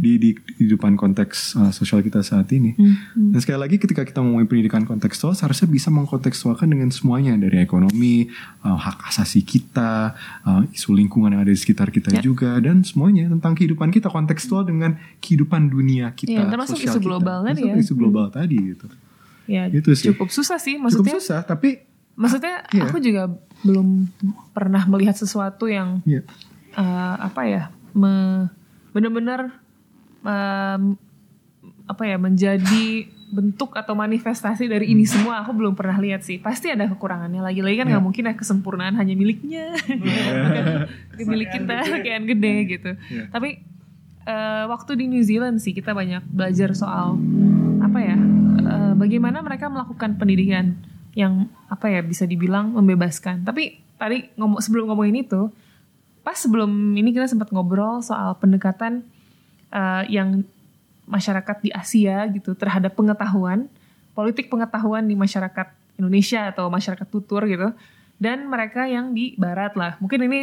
di, 0.03 0.19
di 0.19 0.31
kehidupan 0.35 0.99
konteks 0.99 1.55
uh, 1.55 1.71
sosial 1.71 2.03
kita 2.03 2.27
saat 2.27 2.51
ini. 2.51 2.75
Dan 3.15 3.39
sekali 3.39 3.63
lagi 3.63 3.79
ketika 3.79 4.03
kita 4.03 4.19
ngomongin 4.19 4.51
pendidikan 4.51 4.83
kontekstual 4.83 5.33
seharusnya 5.33 5.71
bisa 5.71 5.95
mengkontekstualkan 5.95 6.67
dengan 6.67 6.91
semuanya 6.91 7.39
dari 7.39 7.63
ekonomi 7.63 8.27
uh, 8.67 8.75
hak 8.75 9.07
asasi 9.09 9.47
kita 9.47 10.19
uh, 10.43 10.67
isu 10.75 10.91
lingkungan 10.93 11.31
yang 11.31 11.47
ada 11.47 11.55
di 11.55 11.61
sekitar 11.61 11.95
kita 11.95 12.19
juga 12.19 12.59
dan 12.59 12.83
semuanya 12.83 13.31
tentang 13.31 13.55
kehidupan 13.55 13.95
kita 13.95 14.11
kontekstual 14.11 14.67
dengan 14.67 14.99
kehidupan 15.23 15.71
dunia 15.71 16.11
kita 16.11 16.35
Iya, 16.35 16.51
termasuk 16.51 16.81
sosial 16.81 16.97
isu 16.97 17.01
global 17.01 17.39
Termasuk 17.45 17.69
ya. 17.69 17.75
isu 17.79 17.95
global 17.95 18.27
tadi 18.27 18.57
gitu. 18.59 18.87
Ya, 19.45 19.69
Gitu 19.69 19.91
sih. 19.93 20.07
cukup 20.11 20.33
susah 20.33 20.57
sih 20.57 20.81
cukup 20.81 20.83
maksudnya. 20.89 21.15
susah 21.21 21.41
tapi 21.45 21.85
Maksudnya 22.15 22.67
Iya. 22.69 22.87
aku 22.87 22.99
juga 22.99 23.33
belum 23.63 24.11
pernah 24.51 24.85
melihat 24.85 25.15
sesuatu 25.15 25.65
yang 25.67 26.03
ya 26.03 26.21
eh, 26.73 27.15
apa 27.19 27.43
ya, 27.45 27.63
me- 27.93 28.49
benar-benar 28.91 29.53
em, 30.23 30.97
apa 31.85 32.03
ya 32.03 32.17
menjadi 32.17 32.87
bentuk 33.29 33.73
atau 33.73 33.97
manifestasi 33.97 34.69
dari 34.69 34.93
ini 34.93 35.09
semua 35.09 35.41
aku 35.41 35.57
belum 35.57 35.73
pernah 35.73 35.97
lihat 35.97 36.21
sih. 36.21 36.37
Pasti 36.37 36.69
ada 36.69 36.85
kekurangannya 36.85 37.41
lagi-lagi 37.41 37.77
kan 37.77 37.89
nggak 37.89 38.05
mungkin 38.05 38.29
ya 38.29 38.35
kesempurnaan 38.35 38.93
hanya 38.93 39.15
miliknya. 39.15 39.73
Bukan 39.73 41.27
milik 41.33 41.49
kita 41.51 41.77
kayak 41.99 42.23
gede 42.29 42.55
gitu. 42.69 42.91
Iya. 43.09 43.25
tapi 43.29 43.65
eh, 44.23 44.65
waktu 44.67 44.93
di 44.95 45.09
New 45.09 45.25
Zealand 45.25 45.59
sih 45.59 45.73
kita 45.73 45.93
banyak 45.93 46.29
belajar 46.29 46.73
soal 46.73 47.17
apa 47.81 47.99
ya 47.99 48.17
eh, 48.63 48.93
bagaimana 48.95 49.41
mereka 49.41 49.67
melakukan 49.67 50.15
pendidikan 50.15 50.77
yang 51.13 51.49
apa 51.69 51.93
ya 51.93 52.01
bisa 52.01 52.25
dibilang 52.25 52.73
membebaskan. 52.73 53.45
Tapi 53.45 53.81
tadi 54.01 54.33
ngomong 54.37 54.61
sebelum 54.61 54.91
ngomongin 54.91 55.25
itu 55.25 55.53
pas 56.23 56.39
sebelum 56.39 56.71
ini 56.95 57.11
kita 57.13 57.27
sempat 57.29 57.51
ngobrol 57.51 58.01
soal 58.01 58.39
pendekatan 58.39 59.05
eh, 59.71 60.03
yang 60.09 60.47
masyarakat 61.07 61.57
di 61.61 61.71
Asia 61.75 62.25
gitu 62.31 62.55
terhadap 62.55 62.95
pengetahuan 62.95 63.67
politik 64.17 64.49
pengetahuan 64.49 65.05
di 65.05 65.19
masyarakat 65.19 65.73
Indonesia 65.99 66.49
atau 66.49 66.69
masyarakat 66.73 67.09
tutur 67.09 67.45
gitu 67.49 67.75
dan 68.23 68.47
mereka 68.47 68.87
yang 68.87 69.13
di 69.13 69.35
Barat 69.35 69.75
lah. 69.75 69.99
Mungkin 69.99 70.31
ini 70.31 70.41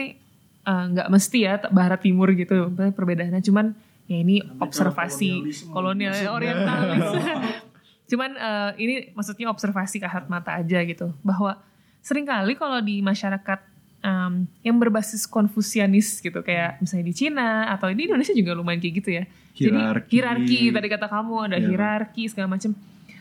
eh, 0.68 0.86
nggak 0.94 1.08
mesti 1.10 1.40
ya 1.48 1.58
Barat 1.72 2.04
Timur 2.04 2.30
gitu 2.36 2.70
perbedaannya. 2.76 3.42
Cuman 3.42 3.74
ya 4.10 4.18
ini 4.20 4.42
observasi 4.58 5.46
kolonial 5.70 6.18
orientalis 6.34 7.08
cuman 8.10 8.32
eh, 8.34 8.72
ini 8.78 8.94
maksudnya 9.14 9.48
observasi 9.48 9.98
kasat 9.98 10.26
mata 10.26 10.58
aja 10.58 10.82
gitu. 10.82 11.14
Bahwa 11.22 11.62
sering 12.02 12.26
kali 12.26 12.56
kalau 12.56 12.80
di 12.80 13.00
masyarakat 13.00 13.60
em, 14.00 14.34
yang 14.62 14.76
berbasis 14.76 15.24
konfusianis 15.24 16.18
gitu 16.18 16.40
kayak 16.40 16.80
misalnya 16.80 17.06
di 17.06 17.14
Cina 17.14 17.50
atau 17.70 17.88
di 17.88 18.04
Indonesia 18.04 18.34
juga 18.34 18.52
lumayan 18.52 18.80
kayak 18.80 18.96
gitu 18.98 19.10
ya. 19.14 19.24
Jadi 19.54 19.76
Hierarki. 19.76 20.12
hierarki 20.12 20.60
tadi 20.72 20.88
kata 20.88 21.08
kamu 21.08 21.36
ada 21.46 21.58
Iya. 21.58 21.68
hierarki 21.68 22.24
segala 22.26 22.48
macam 22.50 22.72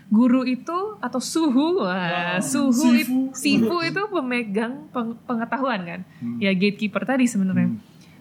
guru 0.08 0.40
itu 0.42 0.96
atau 0.98 1.20
suhu 1.20 1.84
wah 1.84 2.40
suhu 2.40 2.96
itu 2.96 3.28
sifu 3.36 3.76
itu 3.82 4.02
pemegang 4.08 4.88
peng- 4.88 5.18
pengetahuan 5.22 5.80
kan? 5.84 6.00
Ya 6.38 6.54
gatekeeper 6.54 7.04
tadi 7.04 7.26
sebenarnya. 7.26 7.74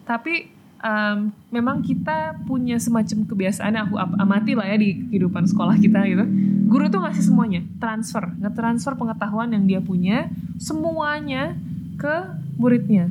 Tapi 0.04 0.52
em, 0.78 1.30
memang 1.50 1.82
kita 1.82 2.38
punya 2.46 2.78
semacam 2.78 3.26
kebiasaan 3.26 3.74
aku 3.78 3.94
amati 3.98 4.54
lah 4.54 4.66
ya 4.66 4.76
di 4.78 5.08
kehidupan 5.10 5.46
sekolah 5.46 5.76
kita 5.78 6.04
gitu. 6.06 6.24
Guru 6.68 6.88
itu 6.88 6.98
ngasih 6.98 7.24
semuanya 7.24 7.60
transfer. 7.82 8.28
Ngetransfer 8.38 8.94
pengetahuan 8.94 9.50
yang 9.54 9.64
dia 9.64 9.80
punya 9.82 10.30
semuanya 10.58 11.54
ke 11.98 12.14
muridnya. 12.58 13.10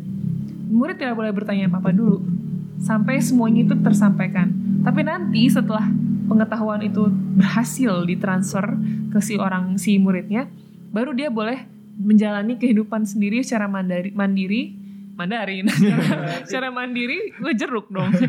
Murid 0.67 0.99
tidak 0.99 1.15
boleh 1.15 1.31
bertanya 1.31 1.71
apa-apa 1.71 1.95
dulu 1.95 2.23
sampai 2.83 3.17
semuanya 3.23 3.65
itu 3.65 3.75
tersampaikan. 3.81 4.53
Tapi 4.85 5.01
nanti 5.01 5.49
setelah 5.49 5.87
pengetahuan 6.27 6.83
itu 6.83 7.07
berhasil 7.39 8.03
ditransfer 8.03 8.75
ke 9.09 9.19
si 9.23 9.39
orang 9.39 9.79
si 9.79 9.95
muridnya 9.97 10.51
baru 10.91 11.15
dia 11.15 11.31
boleh 11.31 11.63
menjalani 11.97 12.59
kehidupan 12.59 13.07
sendiri 13.07 13.41
secara 13.41 13.65
mandiri 13.65 14.11
mandiri 14.13 14.76
Mandarin. 15.17 15.65
Secara, 15.73 16.45
secara 16.45 16.67
mandiri 16.69 17.33
gue 17.33 17.53
jeruk 17.57 17.89
dong. 17.89 18.13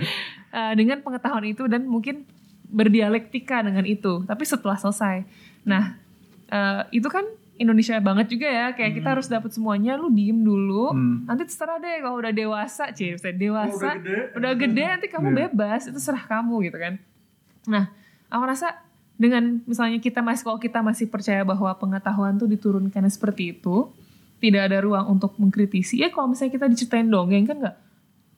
Eh, 0.49 0.73
dengan 0.81 1.05
pengetahuan 1.05 1.45
itu 1.45 1.69
dan 1.69 1.85
mungkin 1.85 2.25
berdialektika 2.73 3.61
dengan 3.61 3.85
itu 3.85 4.25
tapi 4.25 4.49
setelah 4.49 4.81
selesai. 4.81 5.29
Nah 5.69 6.01
eh, 6.49 6.83
itu 6.97 7.05
kan 7.13 7.29
Indonesia 7.61 8.01
banget 8.01 8.33
juga 8.33 8.49
ya 8.49 8.73
kayak 8.73 8.97
kita 8.97 9.13
harus 9.13 9.29
dapat 9.29 9.53
semuanya 9.53 10.01
lu 10.01 10.09
diem 10.09 10.41
dulu. 10.41 10.97
Hmm. 10.97 11.29
nanti 11.29 11.45
terserah 11.45 11.77
deh 11.77 12.01
kalau 12.01 12.17
udah 12.17 12.33
dewasa 12.33 12.89
cie 12.97 13.21
dewasa 13.37 13.77
udah 13.77 13.95
gede. 14.01 14.19
udah 14.41 14.53
gede 14.57 14.85
nanti 14.89 15.07
kamu 15.13 15.29
bebas 15.37 15.93
itu 15.93 16.01
serah 16.01 16.25
kamu 16.25 16.73
gitu 16.73 16.79
kan. 16.81 16.95
Nah 17.69 17.93
aku 18.33 18.45
rasa 18.49 18.81
dengan 19.21 19.61
misalnya 19.67 20.01
kita 20.01 20.25
masih 20.25 20.49
kalau 20.49 20.57
kita 20.57 20.81
masih 20.81 21.13
percaya 21.13 21.45
bahwa 21.45 21.69
pengetahuan 21.77 22.41
tuh 22.41 22.49
diturunkan 22.49 23.05
seperti 23.11 23.53
itu 23.53 23.91
tidak 24.39 24.71
ada 24.71 24.79
ruang 24.83 25.19
untuk 25.19 25.35
mengkritisi. 25.39 25.99
Ya 25.99 26.11
kalau 26.15 26.31
misalnya 26.31 26.55
kita 26.55 26.67
diceritain 26.71 27.11
dongeng 27.11 27.45
kan 27.47 27.57
nggak 27.59 27.77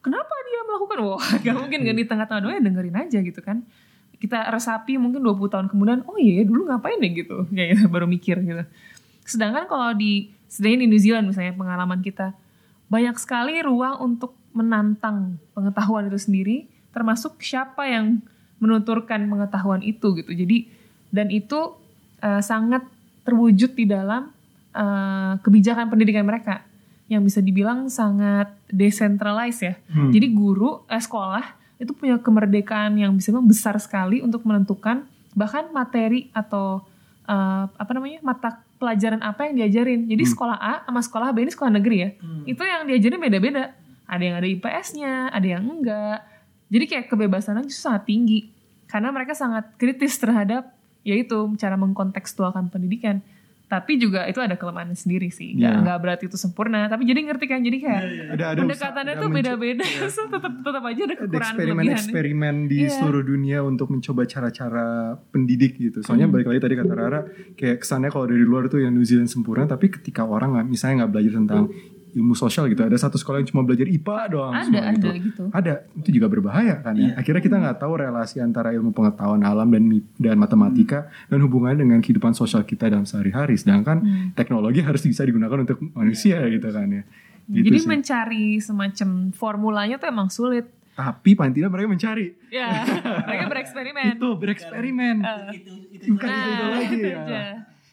kenapa 0.01 0.35
dia 0.48 0.60
melakukan? 0.64 0.98
Wah 1.05 1.28
gak 1.44 1.56
mungkin 1.56 1.81
kan 1.85 1.94
di 1.97 2.05
tengah-tengah 2.09 2.40
dongeng 2.43 2.64
dengerin 2.64 2.97
aja 2.97 3.18
gitu 3.20 3.40
kan. 3.44 3.64
Kita 4.20 4.52
resapi 4.52 5.01
mungkin 5.01 5.24
20 5.24 5.48
tahun 5.48 5.66
kemudian 5.72 6.05
oh 6.05 6.16
iya 6.20 6.44
dulu 6.44 6.68
ngapain 6.68 7.01
deh 7.01 7.12
gitu. 7.12 7.44
Kayak 7.56 7.68
gitu, 7.77 7.85
baru 7.93 8.06
mikir 8.09 8.40
gitu. 8.44 8.64
Sedangkan 9.28 9.68
kalau 9.68 9.93
di 9.93 10.32
sedangkan 10.51 10.81
di 10.82 10.89
New 10.90 11.01
Zealand 11.01 11.31
misalnya 11.31 11.55
pengalaman 11.55 12.01
kita 12.01 12.35
banyak 12.90 13.16
sekali 13.20 13.62
ruang 13.62 14.02
untuk 14.02 14.35
menantang 14.51 15.39
pengetahuan 15.55 16.10
itu 16.10 16.18
sendiri 16.18 16.66
termasuk 16.90 17.39
siapa 17.39 17.86
yang 17.86 18.18
menuturkan 18.59 19.31
pengetahuan 19.31 19.81
itu 19.85 20.10
gitu. 20.18 20.32
Jadi 20.32 20.66
dan 21.14 21.31
itu 21.31 21.78
eh, 22.18 22.43
sangat 22.43 22.82
terwujud 23.22 23.78
di 23.78 23.86
dalam 23.86 24.35
eh, 24.74 25.32
kebijakan 25.40 25.90
pendidikan 25.90 26.26
mereka 26.26 26.66
yang 27.10 27.26
bisa 27.26 27.42
dibilang 27.42 27.90
sangat 27.90 28.55
decentralized 28.70 29.66
ya 29.66 29.74
jadi 30.14 30.26
guru 30.30 30.86
eh, 30.86 31.02
sekolah 31.02 31.59
itu 31.80 31.97
punya 31.97 32.20
kemerdekaan 32.20 32.94
yang 33.01 33.16
bisa 33.16 33.32
dibilang 33.32 33.48
besar 33.48 33.74
sekali 33.80 34.20
untuk 34.20 34.44
menentukan 34.44 35.09
bahkan 35.32 35.72
materi 35.72 36.28
atau 36.36 36.84
eh, 37.24 37.64
apa 37.66 37.90
namanya 37.97 38.20
mata 38.20 38.62
pelajaran 38.80 39.20
apa 39.20 39.44
yang 39.47 39.60
diajarin. 39.60 40.09
Jadi 40.09 40.24
sekolah 40.24 40.56
A 40.56 40.74
sama 40.88 41.05
sekolah 41.05 41.28
B 41.36 41.44
ini 41.44 41.52
sekolah 41.52 41.72
negeri 41.76 41.97
ya. 42.01 42.10
Itu 42.48 42.64
yang 42.64 42.88
diajarin 42.88 43.20
beda-beda. 43.20 43.76
Ada 44.09 44.22
yang 44.24 44.36
ada 44.40 44.48
IPS-nya, 44.48 45.14
ada 45.28 45.47
yang 45.47 45.62
enggak. 45.68 46.24
Jadi 46.72 46.84
kayak 46.88 47.06
kebebasannya 47.12 47.68
justru 47.68 47.92
sangat 47.92 48.09
tinggi 48.09 48.48
karena 48.88 49.12
mereka 49.12 49.36
sangat 49.36 49.76
kritis 49.76 50.16
terhadap 50.18 50.72
yaitu 51.05 51.36
cara 51.60 51.76
mengkontekstualkan 51.76 52.72
pendidikan. 52.72 53.20
Tapi 53.70 53.92
juga 53.97 54.26
itu 54.26 54.36
ada 54.36 54.52
kelemahannya 54.52 54.92
sendiri 54.92 55.30
sih. 55.30 55.55
Nggak, 55.55 55.70
Iya. 55.70 55.80
nggak 55.80 55.98
berarti 56.01 56.24
itu 56.26 56.34
sempurna. 56.34 56.84
Tapi 56.84 57.06
jadi 57.06 57.22
ngerti 57.22 57.47
kan? 57.47 57.62
Jadi 57.62 57.78
kayak 57.78 58.02
ada 58.32 58.44
ada 58.51 58.60
pendekatannya 58.60 59.14
usaha- 59.14 59.22
tuh 59.22 59.28
beda-beda. 59.30 59.84
so, 60.10 60.26
tetap 60.26 60.52
tetap 60.59 60.82
aja 60.82 61.01
ada 61.01 61.14
kekurangan 61.14 61.30
kelebihan. 61.55 61.55
eksperimen-eksperimen 61.94 62.55
di 62.66 62.78
Iya. 62.80 62.90
seluruh 62.92 63.22
dunia 63.22 63.59
untuk 63.62 63.86
mencoba 63.88 64.26
cara-cara 64.26 64.86
pendidik 65.24 65.78
gitu. 65.78 66.02
Soalnya 66.02 66.26
Hmm. 66.26 66.34
balik 66.34 66.51
lagi 66.51 66.60
tadi 66.60 66.74
kata 66.74 66.92
Rara, 66.92 67.20
kayak 67.55 67.76
kesannya 67.78 68.10
kalau 68.10 68.26
dari 68.26 68.42
luar 68.42 68.66
tuh 68.66 68.80
yang 68.80 68.90
New 68.90 69.06
Zealand 69.06 69.28
sempurna, 69.28 69.64
tapi 69.64 69.86
ketika 69.88 70.22
orang 70.22 70.52
nggak, 70.52 70.66
misalnya 70.68 70.94
nggak 71.01 71.12
belajar 71.12 71.32
tentang 71.36 71.62
ilmu 72.12 72.32
sosial 72.32 72.66
gitu, 72.66 72.81
ada 72.81 72.95
satu 72.95 73.15
sekolah 73.15 73.39
yang 73.39 73.49
cuma 73.49 73.62
belajar 73.62 73.85
IPA 73.85 74.19
doang. 74.28 74.53
Ada, 74.53 74.65
semua 74.65 74.82
ada 74.87 75.11
gitu. 75.16 75.43
Ada, 75.49 75.73
itu 75.95 76.09
juga 76.12 76.27
berbahaya 76.27 76.74
kan 76.78 76.95
ya. 76.95 77.15
Akhirnya 77.15 77.39
kita 77.39 77.57
nggak 77.57 77.78
tahu 77.78 77.93
relasi 77.97 78.39
antara 78.39 78.70
ilmu 78.70 78.91
pengetahuan 78.91 79.41
alam 79.41 79.69
dan 79.69 79.82
dan 80.16 80.37
matematika 80.37 80.99
dan 81.27 81.39
hubungannya 81.41 81.81
dengan 81.81 81.99
kehidupan 81.99 82.32
sosial 82.32 82.62
kita 82.62 82.87
dalam 82.87 83.05
sehari-hari. 83.05 83.55
Sedangkan 83.55 83.99
Hmm. 84.01 84.32
teknologi 84.32 84.81
harus 84.81 85.01
bisa 85.01 85.23
digunakan 85.23 85.55
untuk 85.59 85.78
manusia 85.93 86.41
gitu 86.45 86.69
kan 86.69 86.87
ya. 86.87 87.03
Gitu 87.47 87.66
Jadi 87.66 87.78
sih. 87.78 87.89
mencari 87.89 88.45
semacam 88.59 89.09
formulanya 89.31 89.97
tuh 89.97 90.07
emang 90.07 90.28
sulit. 90.28 90.66
Tapi 90.93 91.32
paling 91.32 91.51
tidak 91.51 91.70
mereka 91.70 91.89
mencari. 91.89 92.27
Ya, 92.49 92.69
mereka 93.27 93.45
bereksperimen. 93.49 94.15
Itu 94.15 94.37
bereksperimen. 94.37 95.16
itu 95.51 95.73
itu 95.91 96.05
Bukan 96.11 96.27
Nah, 96.27 96.37
itu, 96.37 96.51
itu 96.51 96.65
lagi 96.69 96.87
itu 96.93 97.09
ya. 97.09 97.19
aja. 97.19 97.43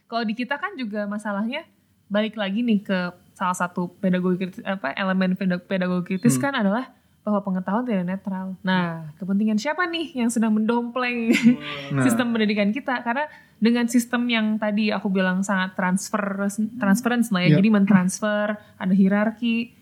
Kalau 0.06 0.23
di 0.23 0.34
kita 0.34 0.56
kan 0.56 0.72
juga 0.73 1.03
masalahnya 1.06 1.65
balik 2.07 2.35
lagi 2.35 2.61
nih 2.61 2.80
ke 2.80 2.99
salah 3.38 3.53
satu 3.53 3.93
pedagogi 3.93 4.41
kritis, 4.41 4.65
apa 4.65 4.91
elemen 4.91 5.38
peda- 5.38 5.61
pedagogi 5.61 6.18
kritis 6.18 6.41
kan 6.41 6.51
adalah 6.51 6.89
bahwa 7.22 7.43
pengetahuan 7.43 7.84
tidak 7.84 8.07
netral. 8.07 8.55
Nah, 8.61 9.11
kepentingan 9.14 9.59
siapa 9.59 9.85
nih 9.85 10.15
yang 10.15 10.31
sedang 10.31 10.55
mendompleng 10.55 11.30
Nah. 11.93 12.01
sistem 12.01 12.31
pendidikan 12.31 12.72
kita? 12.72 13.03
Karena 13.03 13.27
dengan 13.57 13.85
sistem 13.85 14.26
yang 14.26 14.55
tadi 14.55 14.89
aku 14.89 15.05
bilang 15.07 15.43
sangat 15.43 15.76
transfer 15.76 16.23
transference 16.73 17.30
lah 17.30 17.43
ya, 17.43 17.53
Ya. 17.53 17.55
jadi 17.59 17.69
mentransfer, 17.69 18.47
ada 18.57 18.93
hierarki. 18.95 19.76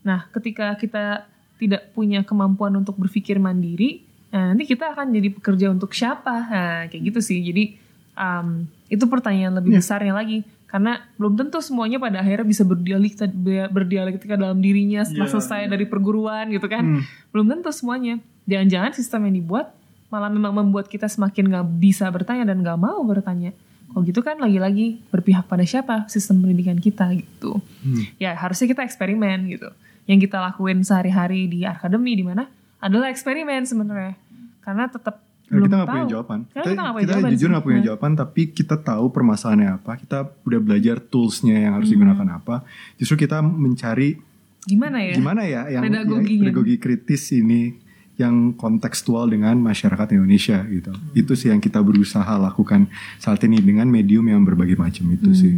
Nah, 0.00 0.28
ketika 0.30 0.76
kita 0.76 1.24
tidak 1.56 1.90
punya 1.90 2.20
kemampuan 2.20 2.72
untuk 2.74 2.94
berpikir 2.94 3.36
mandiri, 3.36 4.04
nah, 4.28 4.52
nanti 4.52 4.64
kita 4.64 4.92
akan 4.92 5.10
jadi 5.10 5.28
pekerja 5.32 5.66
untuk 5.68 5.90
siapa? 5.90 6.36
Nah, 6.46 6.80
kayak 6.86 7.02
gitu 7.10 7.20
sih. 7.20 7.40
Jadi 7.40 7.80
um, 8.12 8.68
itu 8.86 9.04
pertanyaan 9.04 9.56
lebih 9.56 9.80
besarnya 9.80 10.12
lagi. 10.12 10.44
Karena 10.70 11.02
belum 11.18 11.34
tentu 11.34 11.58
semuanya 11.58 11.98
pada 11.98 12.22
akhirnya 12.22 12.46
bisa 12.46 12.62
berdialektika 12.62 13.26
berdialektika 13.74 14.38
dalam 14.38 14.62
dirinya 14.62 15.02
setelah 15.02 15.26
Iya, 15.26 15.34
selesai 15.34 15.60
dari 15.66 15.82
perguruan 15.90 16.46
gitu 16.54 16.70
kan. 16.70 17.02
Hmm. 17.02 17.02
belum 17.34 17.50
tentu 17.50 17.74
semuanya. 17.74 18.22
Jangan-jangan 18.46 18.94
sistem 18.94 19.26
yang 19.26 19.42
dibuat 19.42 19.74
malah 20.14 20.30
memang 20.30 20.54
membuat 20.54 20.86
kita 20.86 21.10
semakin 21.10 21.50
nggak 21.50 21.66
bisa 21.82 22.06
bertanya 22.14 22.46
dan 22.46 22.62
nggak 22.62 22.78
mau 22.78 23.02
bertanya. 23.02 23.50
Kalau 23.90 24.06
gitu 24.06 24.22
kan 24.22 24.38
lagi-lagi 24.38 25.02
berpihak 25.10 25.50
pada 25.50 25.66
siapa? 25.66 26.06
Sistem 26.06 26.46
pendidikan 26.46 26.78
kita 26.78 27.10
gitu. 27.18 27.58
Hmm. 27.82 28.06
ya 28.22 28.38
harusnya 28.38 28.70
kita 28.70 28.86
eksperimen 28.86 29.50
gitu. 29.50 29.74
Yang 30.06 30.30
kita 30.30 30.38
lakuin 30.38 30.86
sehari-hari 30.86 31.50
di 31.50 31.66
akademi 31.66 32.14
di 32.14 32.22
mana 32.22 32.46
adalah 32.78 33.10
eksperimen 33.10 33.66
sebenarnya. 33.66 34.14
Karena 34.62 34.86
tetap 34.86 35.18
belum 35.50 35.66
kita 35.66 35.74
nggak 35.76 35.90
punya 35.90 36.06
jawaban. 36.08 36.38
Karena 36.46 36.62
Kita, 36.62 36.70
kita 36.70 36.80
punya 36.86 37.00
kita 37.00 37.12
jawaban 37.12 37.30
jujur 37.32 37.48
nggak 37.50 37.64
punya 37.64 37.76
Nah. 37.76 37.84
jawaban, 37.84 38.12
tapi 38.14 38.42
kita 38.48 38.76
tahu 38.78 39.04
permasalahannya 39.10 39.70
apa. 39.74 39.92
Kita 39.96 40.18
udah 40.40 40.60
belajar 40.60 40.96
toolsnya 41.02 41.56
yang 41.58 41.72
harus 41.74 41.86
Hmm. 41.86 41.94
digunakan 41.98 42.28
apa. 42.32 42.56
Justru 42.96 43.18
kita 43.18 43.38
mencari 43.40 44.14
gimana 44.62 45.00
ya 45.00 45.16
gimana 45.16 45.42
ya 45.42 45.62
yang 45.68 45.82
ya, 45.82 45.88
Pedagoginya. 46.04 46.42
pedagogi 46.46 46.76
kritis 46.76 47.32
ini 47.32 47.74
yang 48.14 48.52
kontekstual 48.52 49.24
dengan 49.26 49.56
masyarakat 49.56 50.12
Indonesia 50.12 50.60
gitu. 50.66 50.92
Itu 51.14 51.32
sih 51.32 51.48
yang 51.48 51.58
kita 51.58 51.80
berusaha 51.80 52.28
lakukan 52.38 52.84
saat 53.16 53.40
ini 53.42 53.56
dengan 53.58 53.88
medium 53.88 54.22
yang 54.22 54.44
berbagai 54.44 54.76
macam 54.76 55.08
itu 55.08 55.32
sih. 55.32 55.56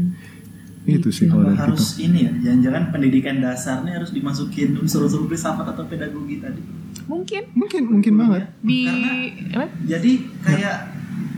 Itu 0.82 1.10
sih 1.10 1.26
kalau 1.26 1.42
dari 1.44 1.54
kita. 1.54 1.62
harus 1.64 1.84
ini 1.96 2.18
ya 2.22 2.32
jangan-jangan 2.42 2.82
pendidikan 2.90 3.38
dasarnya 3.38 3.98
harus 3.98 4.10
dimasukin 4.10 4.74
unsur-unsur 4.76 5.26
filsafat 5.26 5.66
atau 5.68 5.84
pedagogi 5.84 6.38
tadi 6.38 6.62
mungkin 7.12 7.42
Mungkin 7.52 7.82
mungkin 7.86 8.12
banget. 8.16 8.42
di 8.60 8.80
Karena- 8.82 9.28
apa? 9.54 9.66
jadi 9.84 10.10
kayak 10.40 10.76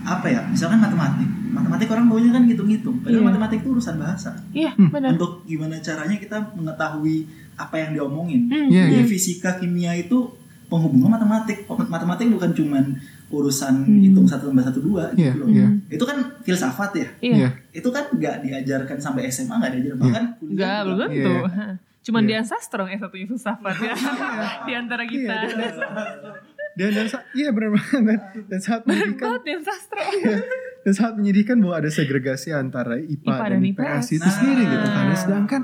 apa 0.04 0.26
ya 0.26 0.40
misalkan 0.46 0.78
matematik 0.78 1.26
matematik 1.48 1.86
orang 1.88 2.06
baunya 2.06 2.30
kan 2.30 2.42
ngitung-ngitung 2.44 2.96
padahal 3.00 3.14
Iya. 3.16 3.26
matematik 3.26 3.58
itu 3.58 3.68
urusan 3.70 3.96
bahasa 3.96 4.30
iya 4.52 4.70
Hmm. 4.72 4.88
benar 4.88 5.10
untuk 5.12 5.42
gimana 5.44 5.74
caranya 5.78 6.14
kita 6.14 6.36
mengetahui 6.52 7.24
apa 7.54 7.74
yang 7.76 7.90
diomongin 7.92 8.46
Hmm, 8.46 8.68
Iya, 8.68 8.84
Jadi 8.88 8.96
iya. 8.96 9.08
fisika 9.08 9.50
kimia 9.56 9.92
itu 9.94 10.18
penghubungan 10.66 11.08
matematik 11.10 11.62
matematik 11.68 12.26
bukan 12.28 12.50
cuman 12.52 12.84
urusan 13.28 13.74
Hmm. 13.80 14.00
hitung 14.00 14.26
satu 14.26 14.46
tambah 14.46 14.62
satu 14.62 14.80
dua 14.80 15.08
Iya, 15.12 15.30
gitu 15.30 15.38
loh. 15.40 15.48
iya. 15.48 15.68
itu 15.88 16.04
kan 16.04 16.16
filsafat 16.42 16.90
ya 16.94 17.08
iya 17.20 17.34
Iya. 17.36 17.48
itu 17.72 17.88
kan 17.88 18.04
nggak 18.10 18.36
diajarkan 18.40 18.96
sampai 18.96 19.26
SMA 19.26 19.54
nggak 19.54 19.72
diajarkan 19.72 19.98
bahkan 20.00 20.24
kuliah 20.36 20.52
Enggak, 20.52 20.76
juga. 20.76 20.84
belum 20.84 20.98
tentu. 21.00 21.32
Iya. 21.48 21.66
Cuman 22.04 22.22
Iya. 22.22 22.28
Dian 22.30 22.46
Sastro 22.46 22.84
yang 22.84 23.00
satunya 23.00 23.24
filsafat 23.24 23.74
ya. 23.80 23.94
di 24.62 24.72
antara 24.72 25.04
kita. 25.04 25.34
Dan 26.74 26.90
dan 26.90 27.06
sa- 27.06 27.24
iya 27.32 27.48
benar 27.48 27.70
banget. 27.72 28.20
Dan 28.44 28.60
saat 28.60 28.82
menyedihkan 28.82 29.40
Dian 29.40 29.62
Sastro. 29.62 30.02
dan 30.82 30.92
saat 30.92 31.14
menyedihkan 31.14 31.56
bahwa 31.58 31.74
ada 31.76 31.88
segregasi 31.88 32.50
antara 32.50 32.98
IPA, 32.98 33.24
IPA 33.24 33.34
dan 33.38 33.50
dan 33.54 33.62
IPS, 33.64 33.80
IPS. 34.04 34.08
itu 34.12 34.28
sendiri 34.28 34.62
gitu 34.66 34.86
kan. 34.86 35.04
Nah. 35.06 35.16
Sedangkan 35.16 35.60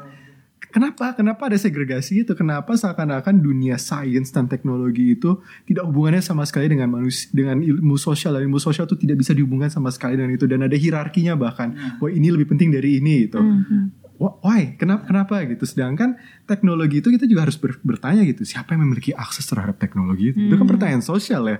kenapa 0.66 1.12
kenapa 1.12 1.42
ada 1.44 1.58
segregasi 1.58 2.22
itu? 2.22 2.32
Kenapa 2.32 2.72
seakan-akan 2.72 3.36
dunia 3.36 3.74
sains 3.76 4.30
dan 4.30 4.46
teknologi 4.46 5.12
itu 5.12 5.36
tidak 5.66 5.84
hubungannya 5.84 6.22
sama 6.22 6.46
sekali 6.46 6.70
dengan 6.70 6.88
manusia 6.88 7.26
dengan 7.28 7.58
ilmu 7.58 7.98
sosial 7.98 8.32
dan 8.32 8.46
ilmu 8.46 8.56
sosial 8.56 8.86
itu 8.86 8.96
tidak 8.96 9.18
bisa 9.18 9.34
dihubungkan 9.34 9.68
sama 9.68 9.90
sekali 9.90 10.14
dengan 10.14 10.30
itu 10.30 10.46
dan 10.46 10.62
ada 10.62 10.72
hierarkinya 10.72 11.34
bahkan. 11.34 11.74
Wah 11.98 12.08
ini 12.08 12.30
lebih 12.30 12.48
penting 12.48 12.70
dari 12.70 12.96
ini 12.96 13.26
gitu. 13.26 13.42
Hmm, 13.42 13.92
Why? 14.20 14.76
Kenapa? 14.76 15.09
Kenapa 15.09 15.40
gitu? 15.48 15.64
Sedangkan 15.64 16.20
teknologi 16.44 17.01
itu 17.01 17.09
kita 17.09 17.24
juga 17.24 17.48
harus 17.48 17.56
ber- 17.56 17.80
bertanya 17.80 18.20
gitu. 18.28 18.44
Siapa 18.44 18.76
yang 18.76 18.84
memiliki 18.84 19.16
akses 19.16 19.48
terhadap 19.48 19.80
teknologi 19.80 20.36
itu? 20.36 20.52
Itu 20.52 20.60
kan 20.60 20.68
pertanyaan 20.68 21.01
sosial 21.01 21.48
ya. 21.48 21.59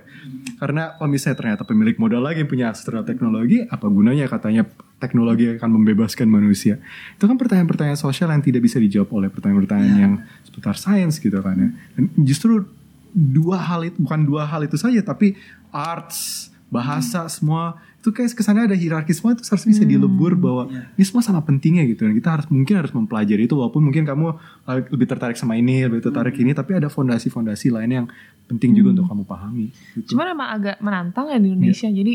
Karena 0.61 0.93
kalau 0.93 1.09
misalnya 1.09 1.37
ternyata 1.41 1.65
pemilik 1.65 1.97
modal 1.97 2.21
lagi 2.21 2.45
yang 2.45 2.49
punya 2.53 2.69
akses 2.69 2.85
terhadap 2.85 3.09
teknologi, 3.09 3.65
apa 3.65 3.85
gunanya 3.89 4.29
katanya 4.29 4.69
teknologi 5.01 5.57
akan 5.57 5.69
membebaskan 5.73 6.29
manusia? 6.29 6.77
Itu 7.17 7.25
kan 7.25 7.41
pertanyaan-pertanyaan 7.41 7.97
sosial 7.97 8.29
yang 8.29 8.45
tidak 8.45 8.61
bisa 8.61 8.77
dijawab 8.77 9.09
oleh 9.09 9.33
pertanyaan-pertanyaan 9.33 9.97
yang 9.97 10.13
seputar 10.45 10.77
sains 10.77 11.17
gitu 11.17 11.41
kan 11.41 11.57
ya. 11.57 11.69
Dan 11.97 12.13
justru 12.21 12.61
dua 13.09 13.57
hal 13.57 13.89
itu 13.89 13.97
bukan 14.05 14.21
dua 14.21 14.45
hal 14.45 14.61
itu 14.61 14.77
saja, 14.77 15.01
tapi 15.01 15.33
arts, 15.73 16.53
bahasa 16.69 17.25
semua 17.25 17.81
itu 18.01 18.09
kayak 18.09 18.33
kesannya 18.33 18.65
ada 18.65 18.73
hierarki 18.73 19.13
semua 19.13 19.31
itu 19.31 19.45
harus 19.45 19.61
bisa 19.63 19.85
dilebur 19.85 20.33
bahwa 20.33 20.65
Iya. 20.65 20.89
ini 20.91 21.05
semua 21.05 21.21
sama 21.21 21.39
pentingnya 21.39 21.85
gitu 21.85 22.01
dan 22.01 22.13
kita 22.13 22.29
harus 22.31 22.47
mungkin 22.49 22.73
harus 22.75 22.89
mempelajari 22.89 23.45
itu 23.45 23.53
walaupun 23.53 23.81
mungkin 23.83 24.03
kamu 24.03 24.25
uh, 24.65 24.77
lebih 24.89 25.05
tertarik 25.05 25.37
sama 25.37 25.53
ini 25.53 25.85
lebih 25.85 26.01
tertarik 26.01 26.33
ini 26.35 26.51
tapi 26.51 26.73
ada 26.73 26.89
fondasi-fondasi 26.89 27.69
lain 27.69 27.91
yang 27.93 28.05
penting 28.45 28.73
juga 28.73 28.91
untuk 28.91 29.05
kamu 29.05 29.23
pahami 29.23 29.65
gitu. 29.93 30.17
Cuman 30.17 30.27
emang 30.29 30.49
agak 30.51 30.75
menantang 30.79 31.29
ya 31.29 31.37
di 31.37 31.47
Indonesia. 31.47 31.87
Jadi 31.87 32.13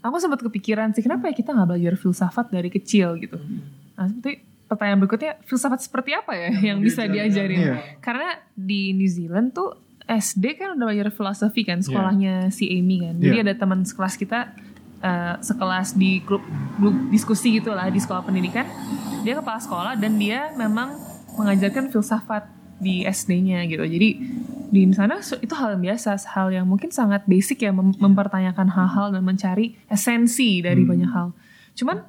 aku 0.00 0.16
sempat 0.16 0.40
kepikiran 0.40 0.90
sih 0.90 1.00
kenapa 1.00 1.28
ya 1.28 1.34
kita 1.34 1.52
nggak 1.52 1.68
belajar 1.68 1.94
filsafat 1.94 2.46
dari 2.48 2.66
kecil 2.66 3.20
gitu. 3.20 3.36
Nah, 3.94 4.08
seperti 4.08 4.40
pertanyaan 4.64 4.98
berikutnya 4.98 5.36
filsafat 5.42 5.78
seperti 5.78 6.10
apa 6.10 6.32
ya 6.32 6.50
yang 6.64 6.80
bisa 6.80 7.04
diajarin? 7.04 7.60
Iya. 7.60 7.76
Karena 8.00 8.34
di 8.50 8.90
New 8.90 9.06
Zealand 9.06 9.52
tuh 9.52 9.76
SD 10.02 10.54
kan 10.54 10.74
udah 10.74 10.86
belajar 10.86 11.10
filosofi 11.10 11.62
kan 11.62 11.82
sekolahnya 11.82 12.48
si 12.48 12.70
Amy 12.72 13.02
kan. 13.02 13.14
Jadi 13.18 13.36
Iya. 13.36 13.44
ada 13.44 13.54
teman 13.56 13.82
sekelas 13.82 14.14
kita 14.14 14.54
eh, 15.02 15.34
sekelas 15.40 15.96
di 15.96 16.20
grup, 16.24 16.42
grup 16.80 16.96
diskusi 17.12 17.58
gitu 17.58 17.72
lah 17.72 17.88
di 17.88 18.00
sekolah 18.00 18.22
pendidikan. 18.24 18.66
Dia 19.26 19.38
kepala 19.40 19.58
sekolah 19.60 19.92
dan 19.98 20.16
dia 20.20 20.52
memang 20.54 20.96
mengajarkan 21.36 21.92
filsafat 21.92 22.48
di 22.76 23.04
SD-nya 23.08 23.64
gitu. 23.68 23.84
Jadi 23.84 24.08
di 24.66 24.80
sana 24.92 25.22
itu 25.22 25.54
hal 25.56 25.78
yang 25.78 25.82
biasa, 25.92 26.18
hal 26.36 26.48
yang 26.52 26.66
mungkin 26.66 26.90
sangat 26.90 27.24
basic 27.24 27.64
ya 27.64 27.72
mem- 27.72 27.96
mempertanyakan 27.96 28.68
hal-hal 28.68 29.14
dan 29.14 29.22
mencari 29.22 29.78
esensi 29.88 30.60
dari 30.60 30.82
banyak 30.82 31.10
hal. 31.10 31.32
Cuman 31.76 32.02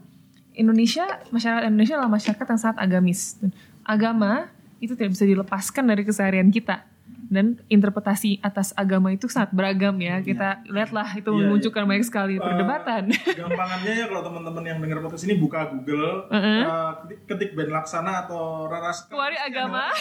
Indonesia, 0.57 1.05
masyarakat 1.29 1.69
Indonesia 1.69 2.01
adalah 2.01 2.11
masyarakat 2.17 2.45
yang 2.49 2.59
sangat 2.59 2.77
agamis. 2.81 3.37
Agama 3.85 4.49
itu 4.81 4.97
tidak 4.97 5.13
bisa 5.13 5.25
dilepaskan 5.29 5.85
dari 5.85 6.01
keseharian 6.01 6.49
kita. 6.49 6.81
Dan 7.27 7.59
interpretasi 7.67 8.39
atas 8.39 8.71
agama 8.73 9.09
itu 9.09 9.27
sangat 9.27 9.51
beragam 9.51 9.93
ya. 9.97 10.19
Kita 10.19 10.63
lihatlah 10.63 11.11
itu 11.13 11.27
Iya, 11.27 11.39
memunculkan 11.41 11.83
banyak 11.83 12.01
sekali 12.01 12.35
perdebatan. 12.37 13.11
Gampangannya 13.39 13.93
ya 13.93 14.05
kalau 14.05 14.23
teman-teman 14.23 14.63
yang 14.63 14.79
dengar 14.79 14.97
podcast 15.01 15.23
ini 15.23 15.35
buka 15.35 15.67
Google, 15.69 16.23
Heeh. 16.29 16.61
eh, 16.61 16.91
ketik, 17.01 17.19
ketik 17.25 17.49
Ben 17.53 17.67
Laksana 17.67 18.23
atau 18.23 18.65
Raras. 18.65 19.05
Keluari 19.05 19.35
agama. 19.35 19.91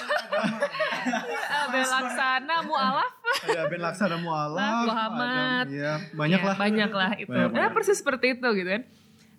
Abel 1.67 1.87
Laksana, 1.95 2.57
Mu'alaf. 2.63 3.11
ada 3.43 3.63
Ben 3.71 3.81
Laksana 3.81 4.17
Mualaf, 4.17 4.85
Muhammad. 4.85 5.65
ada- 5.65 5.73
Iya, 5.73 5.93
banyak 6.13 6.39
Ya, 6.39 6.47
lah. 6.47 6.57
Banyak 6.57 6.91
lah 6.93 7.11
itu. 7.17 7.27
Banyak, 7.29 7.49
Nah, 7.49 7.67
banyak. 7.67 7.75
persis 7.75 7.99
seperti 7.99 8.39
itu 8.39 8.49
gitu 8.55 8.71
kan. 8.71 8.83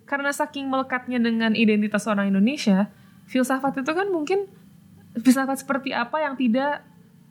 Karena 0.04 0.30
saking 0.30 0.66
melekatnya 0.66 1.18
dengan 1.18 1.52
identitas 1.52 2.04
orang 2.04 2.28
Indonesia, 2.28 2.88
filsafat 3.26 3.76
itu 3.78 3.92
kan 3.92 4.08
mungkin 4.08 4.48
filsafat 5.14 5.56
seperti 5.58 5.92
apa 5.92 6.16
yang 6.18 6.32
tidak 6.34 6.84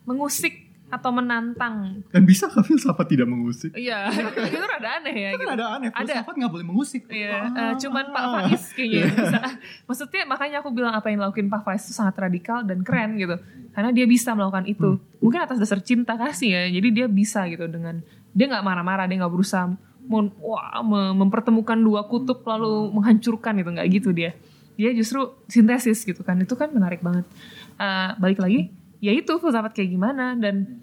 mengusik 0.08 0.54
atau 0.88 1.12
menantang. 1.12 2.00
Dan 2.08 2.24
bisa 2.24 2.48
kah 2.48 2.64
filsafat 2.64 3.04
tidak 3.06 3.28
mengusik? 3.28 3.76
Iya, 3.76 4.08
itu 4.08 4.56
rada 4.58 4.88
aneh 4.96 5.12
ya 5.12 5.30
Kan 5.30 5.38
gitu. 5.38 5.52
ada 5.52 5.66
aneh, 5.70 5.88
Ada. 5.92 6.00
filsafat 6.16 6.34
nggak 6.34 6.48
boleh 6.50 6.64
mengusik. 6.64 7.02
Iya, 7.06 7.32
Ah. 7.44 7.60
eh, 7.60 7.72
cuman 7.76 8.04
Pak 8.08 8.24
Faiz 8.26 8.62
kayaknya 8.72 8.96
yang 8.98 9.12
bisa. 9.14 9.38
Maksudnya 9.84 10.22
makanya 10.24 10.56
aku 10.58 10.72
bilang 10.72 10.96
apa 10.96 11.06
yang 11.06 11.20
dilakuin 11.20 11.46
Pak 11.46 11.60
Faiz 11.62 11.84
itu 11.84 11.92
sangat 11.92 12.16
radikal 12.16 12.64
dan 12.64 12.80
keren 12.80 13.20
gitu. 13.20 13.36
Karena 13.70 13.92
dia 13.92 14.08
bisa 14.08 14.32
melakukan 14.32 14.64
itu. 14.64 14.96
Mungkin 15.20 15.38
atas 15.38 15.60
dasar 15.60 15.84
cinta 15.84 16.16
kasih 16.16 16.48
ya. 16.50 16.62
Jadi 16.72 16.88
dia 16.90 17.06
bisa 17.06 17.44
gitu 17.46 17.68
dengan 17.68 18.00
dia 18.32 18.48
nggak 18.48 18.64
marah-marah, 18.64 19.04
dia 19.04 19.20
nggak 19.20 19.28
berusaha 19.30 19.68
mon- 20.02 20.32
wah, 20.40 20.80
me- 20.80 21.12
mempertemukan 21.14 21.76
dua 21.76 22.08
kutub 22.08 22.40
lalu 22.42 22.88
menghancurkan 22.90 23.60
gitu 23.60 23.70
nggak 23.70 23.88
gitu 23.92 24.10
dia. 24.10 24.32
Dia 24.74 24.96
justru 24.96 25.20
sintesis 25.44 26.00
gitu 26.00 26.24
kan. 26.24 26.40
Itu 26.40 26.56
kan 26.56 26.72
menarik 26.72 27.04
banget. 27.04 27.28
Eh, 27.76 28.10
balik 28.16 28.40
lagi, 28.40 28.72
ya 28.98 29.10
itu 29.10 29.30
filsafat 29.34 29.72
kayak 29.72 29.90
gimana 29.90 30.34
dan 30.34 30.82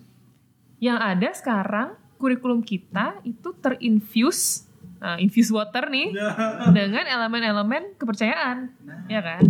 yang 0.78 0.96
ada 0.96 1.32
sekarang 1.32 1.94
kurikulum 2.16 2.60
kita 2.60 3.20
itu 3.22 3.52
terinfuse 3.56 4.68
nah, 4.98 5.16
infuse 5.16 5.50
water 5.50 5.88
nih 5.88 6.16
dengan 6.78 7.04
elemen-elemen 7.04 7.96
kepercayaan 7.96 8.72
ya 9.06 9.20
kan 9.20 9.44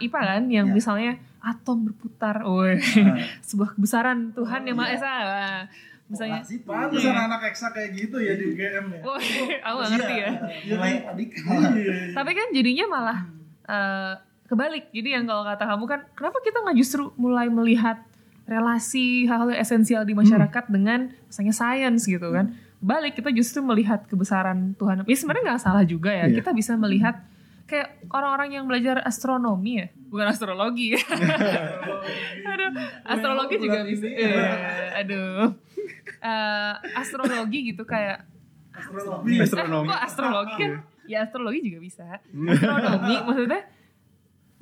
IPA 0.00 0.20
kan 0.22 0.42
yang 0.48 0.66
Ya. 0.66 0.72
misalnya 0.72 1.12
atom 1.38 1.84
berputar 1.84 2.40
Woi. 2.42 2.80
sebuah 3.46 3.74
kebesaran 3.74 4.32
Tuhan 4.32 4.64
yang 4.64 4.76
Maha 4.76 4.90
Esa 4.90 5.12
Wah. 5.22 5.62
misalnya 6.04 6.40
Kelas 6.40 6.52
itu. 6.54 6.64
Pantes 6.64 7.04
anak 7.04 7.40
eksa 7.46 7.68
kayak 7.70 7.90
gitu 7.94 8.16
ya 8.16 8.32
di 8.32 8.44
UGM 8.46 8.86
ya. 8.90 9.00
Woi, 9.02 9.24
aku 9.58 9.76
gak 9.78 9.90
ngerti 9.92 10.14
ya 10.14 10.30
mulai 10.70 10.92
adik 11.06 11.30
tapi 12.12 12.30
kan 12.32 12.46
jadinya 12.50 12.84
malah 12.86 13.18
eh, 13.64 14.12
kebalik. 14.54 14.84
Jadi 14.94 15.08
yang 15.18 15.24
kalau 15.26 15.42
kata 15.42 15.64
kamu 15.66 15.84
kan 15.90 16.00
kenapa 16.14 16.38
kita 16.40 16.62
nggak 16.62 16.76
justru 16.78 17.10
mulai 17.18 17.50
melihat 17.50 17.98
relasi 18.46 19.26
hal-hal 19.26 19.50
yang 19.50 19.60
esensial 19.60 20.02
di 20.06 20.14
masyarakat 20.14 20.64
dengan 20.70 21.10
misalnya 21.26 21.54
sains 21.54 22.06
gitu 22.06 22.30
kan? 22.30 22.54
Balik 22.78 23.18
kita 23.18 23.34
justru 23.34 23.60
melihat 23.60 24.06
kebesaran 24.06 24.78
Tuhan. 24.78 25.02
Ya 25.04 25.16
sebenarnya 25.18 25.44
nggak 25.54 25.62
salah 25.62 25.84
juga 25.84 26.14
ya. 26.14 26.30
Iya. 26.30 26.40
kita 26.40 26.54
bisa 26.54 26.78
melihat 26.78 27.18
kayak 27.64 28.06
orang-orang 28.12 28.60
yang 28.60 28.64
belajar 28.68 29.02
astronomi 29.02 29.82
ya. 29.82 29.86
Bukan 30.08 30.26
astrologi 30.30 30.94
ya. 30.94 31.02
Aduh 32.54 32.70
astrologi 33.04 33.56
juga 33.60 33.80
bisa. 33.84 34.06
Iya, 34.06 34.44
aduh. 35.00 35.52
Eh, 36.24 36.74
astrologi 36.96 37.58
gitu 37.72 37.84
kayak 37.84 38.24
Astronomi. 38.74 39.38
Astronomi. 39.38 39.86
Eh, 39.86 39.90
kok 39.94 40.02
astrologi 40.02 40.54
kan? 40.58 40.72
Ya 41.06 41.18
astrologi 41.22 41.60
juga 41.62 41.78
bisa. 41.78 42.04
Astronomi 42.52 43.14
maksudnya 43.22 43.62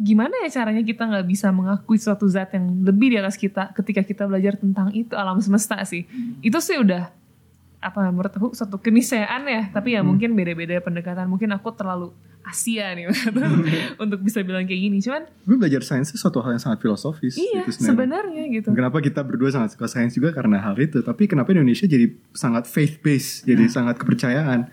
gimana 0.03 0.35
ya 0.43 0.49
caranya 0.51 0.83
kita 0.83 1.07
nggak 1.07 1.27
bisa 1.31 1.55
mengakui 1.55 1.95
suatu 1.95 2.27
zat 2.27 2.51
yang 2.59 2.83
lebih 2.83 3.15
di 3.15 3.17
atas 3.23 3.39
kita 3.39 3.71
ketika 3.79 4.03
kita 4.03 4.27
belajar 4.27 4.59
tentang 4.59 4.91
itu 4.91 5.15
alam 5.15 5.39
semesta 5.39 5.79
sih 5.87 6.03
itu 6.43 6.59
sih 6.59 6.77
udah 6.83 7.07
apa 7.83 8.11
menurut 8.11 8.35
aku 8.35 8.51
suatu 8.55 8.79
keniscayaan 8.83 9.43
ya 9.47 9.63
tapi 9.71 9.95
ya 9.95 10.03
mungkin 10.03 10.35
beda-beda 10.35 10.83
pendekatan 10.83 11.27
mungkin 11.31 11.51
aku 11.55 11.71
terlalu 11.75 12.11
Asia 12.43 12.91
nih 12.95 13.07
untuk 14.03 14.19
bisa 14.23 14.43
bilang 14.43 14.67
kayak 14.67 14.83
gini 14.91 14.99
cuman 14.99 15.23
Gue 15.47 15.57
belajar 15.59 15.83
sains 15.87 16.11
itu 16.11 16.19
suatu 16.19 16.43
hal 16.43 16.59
yang 16.59 16.63
sangat 16.63 16.83
filosofis. 16.83 17.39
iya 17.39 17.63
gitu 17.67 17.87
sebenarnya. 17.87 18.51
gitu 18.51 18.75
Kenapa 18.75 18.99
kita 18.99 19.23
berdua 19.23 19.55
sangat 19.55 19.79
suka 19.79 19.87
sains 19.87 20.15
juga 20.19 20.35
karena 20.35 20.59
hal 20.59 20.75
itu. 20.79 21.03
Tapi 21.03 21.31
kenapa 21.31 21.55
Indonesia 21.55 21.87
jadi 21.87 22.11
sangat 22.35 22.67
faith 22.67 22.99
based, 22.99 23.47
jadi 23.47 23.71
sangat 23.71 23.99
kepercayaan. 23.99 24.67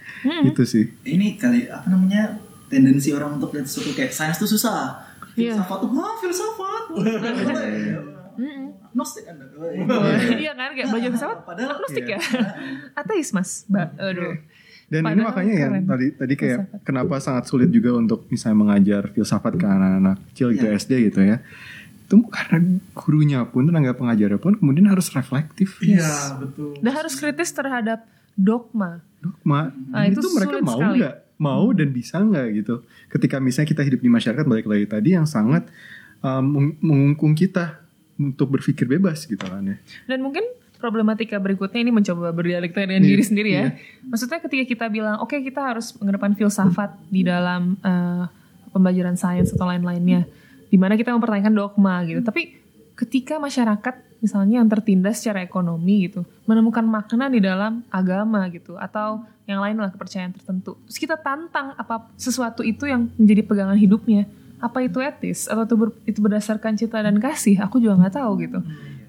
Itu 0.50 0.66
sih. 0.66 0.90
ini 1.06 1.38
kali 1.38 1.70
apa 1.70 1.86
namanya 1.90 2.42
tendensi 2.70 3.14
orang 3.14 3.42
untuk 3.42 3.54
lihat 3.54 3.66
sesuatu 3.66 3.94
kayak 3.98 4.14
sains 4.14 4.38
itu 4.38 4.50
susah. 4.50 5.09
Filsafat 5.42 5.78
tuh 5.80 5.90
wah 5.90 6.14
filsafat 6.16 6.84
Gnostik 8.90 9.22
anda 9.24 9.46
iya 10.34 10.52
kan 10.54 10.74
kayak 10.74 10.88
belajar 10.90 11.10
filsafat 11.14 11.40
Padahal- 11.44 11.72
agnostik 11.78 12.06
iya. 12.06 12.18
ya 12.18 12.22
ateis 13.00 13.30
mas 13.32 13.64
ba 13.66 13.94
aduh 13.96 14.34
Dan 14.90 15.06
ini 15.06 15.22
Padahal 15.22 15.28
makanya 15.30 15.54
yang 15.54 15.72
keren. 15.72 15.86
tadi 15.86 16.08
tadi 16.12 16.34
kayak 16.36 16.58
Filsafat. 16.64 16.82
kenapa 16.82 17.16
sangat 17.20 17.44
sulit 17.46 17.70
juga 17.70 17.94
untuk 17.94 18.26
misalnya 18.28 18.58
mengajar 18.58 19.04
filsafat 19.08 19.54
ke 19.54 19.66
anak-anak 19.68 20.18
kecil 20.34 20.50
gitu 20.50 20.66
Iya. 20.66 20.74
SD 20.76 20.92
gitu 21.06 21.20
ya. 21.22 21.38
Itu 22.02 22.26
karena 22.26 22.58
gurunya 22.92 23.40
pun 23.46 23.70
tenaga 23.70 23.94
pengajarnya 23.94 24.42
pun 24.42 24.58
kemudian 24.58 24.90
harus 24.90 25.14
reflektif. 25.14 25.78
Iya, 25.80 26.42
betul. 26.42 26.74
dan 26.82 26.90
harus 26.92 27.14
kritis 27.14 27.54
terhadap 27.54 28.02
dogma 28.34 29.06
Dogma. 29.16 29.70
Nah, 29.86 30.10
itu 30.10 30.18
itu, 30.18 30.28
mereka 30.34 30.58
sulit 30.58 30.64
mau 30.64 30.74
sekali. 30.74 30.98
nggak? 30.98 31.16
Mau 31.40 31.72
dan 31.72 31.96
bisa 31.96 32.20
nggak 32.20 32.48
gitu. 32.60 32.84
Ketika 33.08 33.40
misalnya 33.40 33.72
kita 33.72 33.82
hidup 33.88 34.04
di 34.04 34.12
masyarakat 34.12 34.44
balik 34.44 34.68
lagi 34.68 34.86
tadi 34.86 35.16
yang 35.16 35.24
sangat 35.24 35.72
um, 36.20 36.44
meng- 36.44 36.78
mengungkung 36.84 37.32
kita 37.32 37.80
untuk 38.20 38.60
berpikir 38.60 38.84
bebas 38.84 39.24
gitu 39.24 39.40
kan 39.48 39.64
ya. 39.64 39.80
Dan 40.04 40.20
mungkin 40.20 40.44
problematika 40.76 41.40
berikutnya 41.40 41.80
ini 41.80 41.92
mencoba 41.96 42.36
berdialektika 42.36 42.84
dengan 42.84 43.04
Iya, 43.04 43.12
diri 43.16 43.24
sendiri 43.24 43.50
ya. 43.56 43.64
iya. 43.64 43.70
Maksudnya 44.04 44.40
ketika 44.44 44.64
kita 44.68 44.86
bilang, 44.92 45.24
oke 45.24 45.40
kita 45.40 45.64
harus 45.64 45.96
mengedepan 45.96 46.36
filsafat 46.36 47.00
di 47.08 47.24
dalam 47.24 47.80
eh, 47.80 48.24
pembelajaran 48.76 49.16
sains 49.16 49.56
atau 49.56 49.64
lain-lainnya, 49.64 50.28
di 50.68 50.76
mana 50.76 51.00
kita 51.00 51.16
mempertanyakan 51.16 51.56
dogma 51.56 52.04
gitu. 52.04 52.20
Tapi 52.20 52.60
ketika 53.00 53.40
masyarakat 53.40 53.96
misalnya 54.20 54.60
yang 54.60 54.68
tertindas 54.68 55.20
secara 55.20 55.42
ekonomi 55.42 56.08
gitu, 56.08 56.24
menemukan 56.44 56.84
makna 56.84 57.28
di 57.28 57.40
dalam 57.40 57.84
agama 57.88 58.48
gitu, 58.48 58.76
atau 58.76 59.24
yang 59.44 59.60
lain 59.60 59.76
lah 59.76 59.90
kepercayaan 59.90 60.32
tertentu, 60.32 60.78
terus 60.86 60.98
kita 60.98 61.18
tantang 61.18 61.74
apa 61.74 62.08
sesuatu 62.16 62.62
itu 62.62 62.86
yang 62.86 63.10
menjadi 63.18 63.42
pegangan 63.42 63.76
hidupnya, 63.76 64.30
apa 64.60 64.84
itu 64.84 65.00
etis? 65.00 65.48
Atau 65.48 65.64
itu, 65.66 65.76
ber- 65.76 65.98
itu 66.06 66.20
berdasarkan 66.20 66.76
cinta 66.76 67.00
dan 67.00 67.18
kasih, 67.18 67.58
aku 67.58 67.80
juga 67.80 67.98
nggak 67.98 68.16
tahu 68.16 68.32
gitu. 68.44 68.60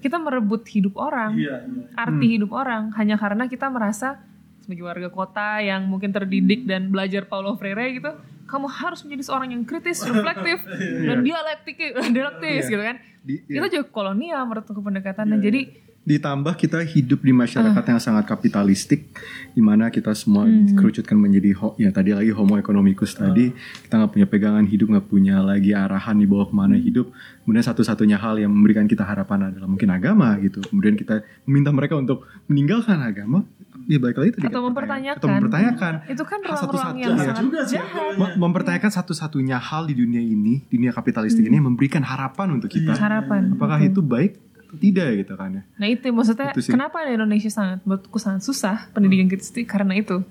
Kita 0.01 0.17
merebut 0.17 0.65
hidup 0.65 0.97
orang, 0.97 1.37
Iya, 1.37 1.61
iya. 1.61 1.83
arti 1.93 2.39
hidup 2.39 2.49
orang 2.51 2.89
hanya 2.97 3.21
karena 3.21 3.45
kita 3.45 3.69
merasa 3.69 4.17
sebagai 4.61 4.85
warga 4.85 5.09
kota 5.09 5.61
yang 5.61 5.85
mungkin 5.85 6.09
terdidik 6.09 6.65
dan 6.65 6.89
belajar 6.89 7.25
Paulo 7.25 7.53
Freire 7.57 7.91
gitu 7.91 8.09
kamu 8.51 8.67
harus 8.67 8.99
menjadi 9.07 9.23
seorang 9.23 9.49
yang 9.55 9.63
kritis, 9.63 10.03
reflektif 10.11 10.59
dan 11.07 11.23
dialektik 11.23 11.79
dialektis 12.11 12.67
gitu 12.67 12.83
kan. 12.83 12.99
Di- 13.23 13.41
itu 13.47 13.65
juga 13.71 13.85
kolonial 13.87 14.43
menurut 14.43 14.67
aku 14.67 14.81
pendekatan 14.83 15.31
dan 15.31 15.39
jadi 15.39 15.71
Ditambah 16.01 16.57
kita 16.57 16.81
hidup 16.81 17.21
di 17.21 17.29
masyarakat 17.29 17.83
yang 17.85 18.01
sangat 18.01 18.25
kapitalistik, 18.25 19.05
di 19.53 19.61
mana 19.61 19.93
kita 19.93 20.17
semua 20.17 20.49
dikerucutkan 20.49 21.13
menjadi 21.13 21.53
ho- 21.53 21.77
ya 21.77 21.93
tadi 21.93 22.09
lagi 22.09 22.33
homo 22.33 22.57
economicus 22.57 23.13
tadi, 23.13 23.53
kita 23.85 24.01
nggak 24.01 24.09
punya 24.09 24.25
pegangan 24.25 24.65
hidup, 24.65 24.97
nggak 24.97 25.05
punya 25.05 25.45
lagi 25.45 25.77
arahan 25.77 26.17
di 26.17 26.25
bawah 26.25 26.49
ke 26.49 26.57
mana 26.57 26.73
hidup. 26.73 27.13
Kemudian 27.45 27.61
satu-satunya 27.61 28.17
hal 28.17 28.41
yang 28.41 28.49
memberikan 28.49 28.89
kita 28.89 29.05
harapan 29.05 29.53
adalah 29.53 29.69
mungkin 29.69 29.93
agama 29.93 30.41
gitu. 30.41 30.65
Kemudian 30.65 30.97
kita 30.97 31.21
meminta 31.45 31.69
mereka 31.69 31.93
untuk 31.93 32.25
meninggalkan 32.49 32.97
agama, 32.97 33.45
ya 33.85 33.97
balik 33.97 34.17
lagi 34.17 34.31
tadi 34.33 34.45
atau 34.45 34.61
kata 34.61 34.67
mempertanyakan. 34.67 35.19
Atau 35.19 35.29
mempertanyakan. 35.29 35.93
Itu 36.07 36.23
kan 36.23 36.39
ruang-ruang 36.41 36.95
yang 36.97 37.11
ya. 37.11 37.17
sangat 37.17 37.43
juga 37.43 37.59
sih. 37.63 37.75
jahat. 37.77 38.13
Mem- 38.17 38.35
mempertanyakan 38.37 38.91
satu-satunya 38.91 39.57
hal 39.57 39.85
di 39.85 39.95
dunia 39.95 40.19
ini, 40.19 40.61
dunia 40.67 40.91
kapitalistik 40.91 41.43
ini 41.43 41.55
yang 41.55 41.67
memberikan 41.67 42.01
harapan 42.01 42.57
untuk 42.57 42.69
kita. 42.69 42.93
harapan. 42.93 43.53
Apakah 43.53 43.79
itu 43.79 43.99
baik 43.99 44.37
atau 44.57 44.75
tidak 44.75 45.07
gitu 45.19 45.33
kan 45.35 45.49
ya? 45.51 45.63
Nah 45.75 45.87
itu 45.87 46.05
maksudnya 46.09 46.49
Itu 46.51 46.61
sih. 46.63 46.71
kenapa 46.71 47.03
di 47.03 47.15
Indonesia 47.15 47.49
sangat 47.49 47.81
menurutku 47.83 48.17
sangat 48.17 48.41
susah 48.41 48.87
pendidikan 48.91 49.27
kita 49.27 49.43
itu 49.43 49.61
karena 49.65 49.93
itu. 49.95 50.21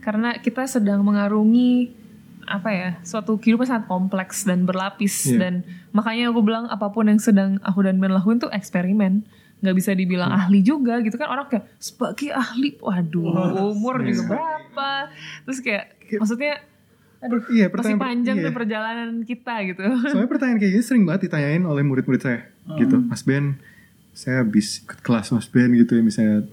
Karena 0.00 0.32
kita 0.34 0.64
sedang 0.64 1.04
mengarungi 1.04 1.92
apa 2.50 2.72
ya 2.72 2.90
suatu 3.04 3.38
kehidupan 3.38 3.62
sangat 3.62 3.84
kompleks 3.86 4.42
dan 4.42 4.66
berlapis 4.66 5.28
Iya. 5.28 5.38
dan 5.38 5.54
makanya 5.92 6.34
aku 6.34 6.42
bilang 6.42 6.66
apa 6.66 6.90
pun 6.90 7.06
yang 7.06 7.20
sedang 7.20 7.62
aku 7.62 7.84
dan 7.84 8.00
Ben 8.00 8.10
lakuin 8.10 8.42
tuh 8.42 8.50
eksperimen 8.50 9.22
nggak 9.60 9.76
bisa 9.76 9.90
dibilang 9.92 10.32
ahli 10.32 10.64
juga 10.64 11.04
gitu 11.04 11.20
kan 11.20 11.28
orang 11.28 11.46
kayak 11.48 11.68
sebagai 11.76 12.32
ahli 12.32 12.80
waduh 12.80 13.70
umur 13.72 14.00
juga 14.00 14.36
berapa 14.36 14.90
terus 15.44 15.60
kayak 15.60 15.96
maksudnya 16.16 16.64
aduh 17.20 17.44
Iya, 17.52 17.68
masih 17.68 18.00
panjang 18.00 18.40
iya. 18.40 18.44
tuh 18.48 18.52
perjalanan 18.56 19.20
kita 19.28 19.54
gitu 19.68 19.84
Soalnya 20.08 20.24
pertanyaan 20.24 20.56
kayak 20.56 20.72
gini 20.72 20.84
sering 20.84 21.04
banget 21.04 21.28
ditanyain 21.28 21.60
oleh 21.68 21.84
murid-murid 21.84 22.20
saya 22.24 22.48
gitu. 22.80 22.96
Mas 23.04 23.20
Ben, 23.20 23.60
saya 24.16 24.40
habis 24.40 24.80
ikut 24.84 25.04
kelas 25.04 25.28
Mas 25.36 25.48
Ben 25.52 25.68
gitu 25.76 26.00
ya 26.00 26.02
misalnya 26.04 26.48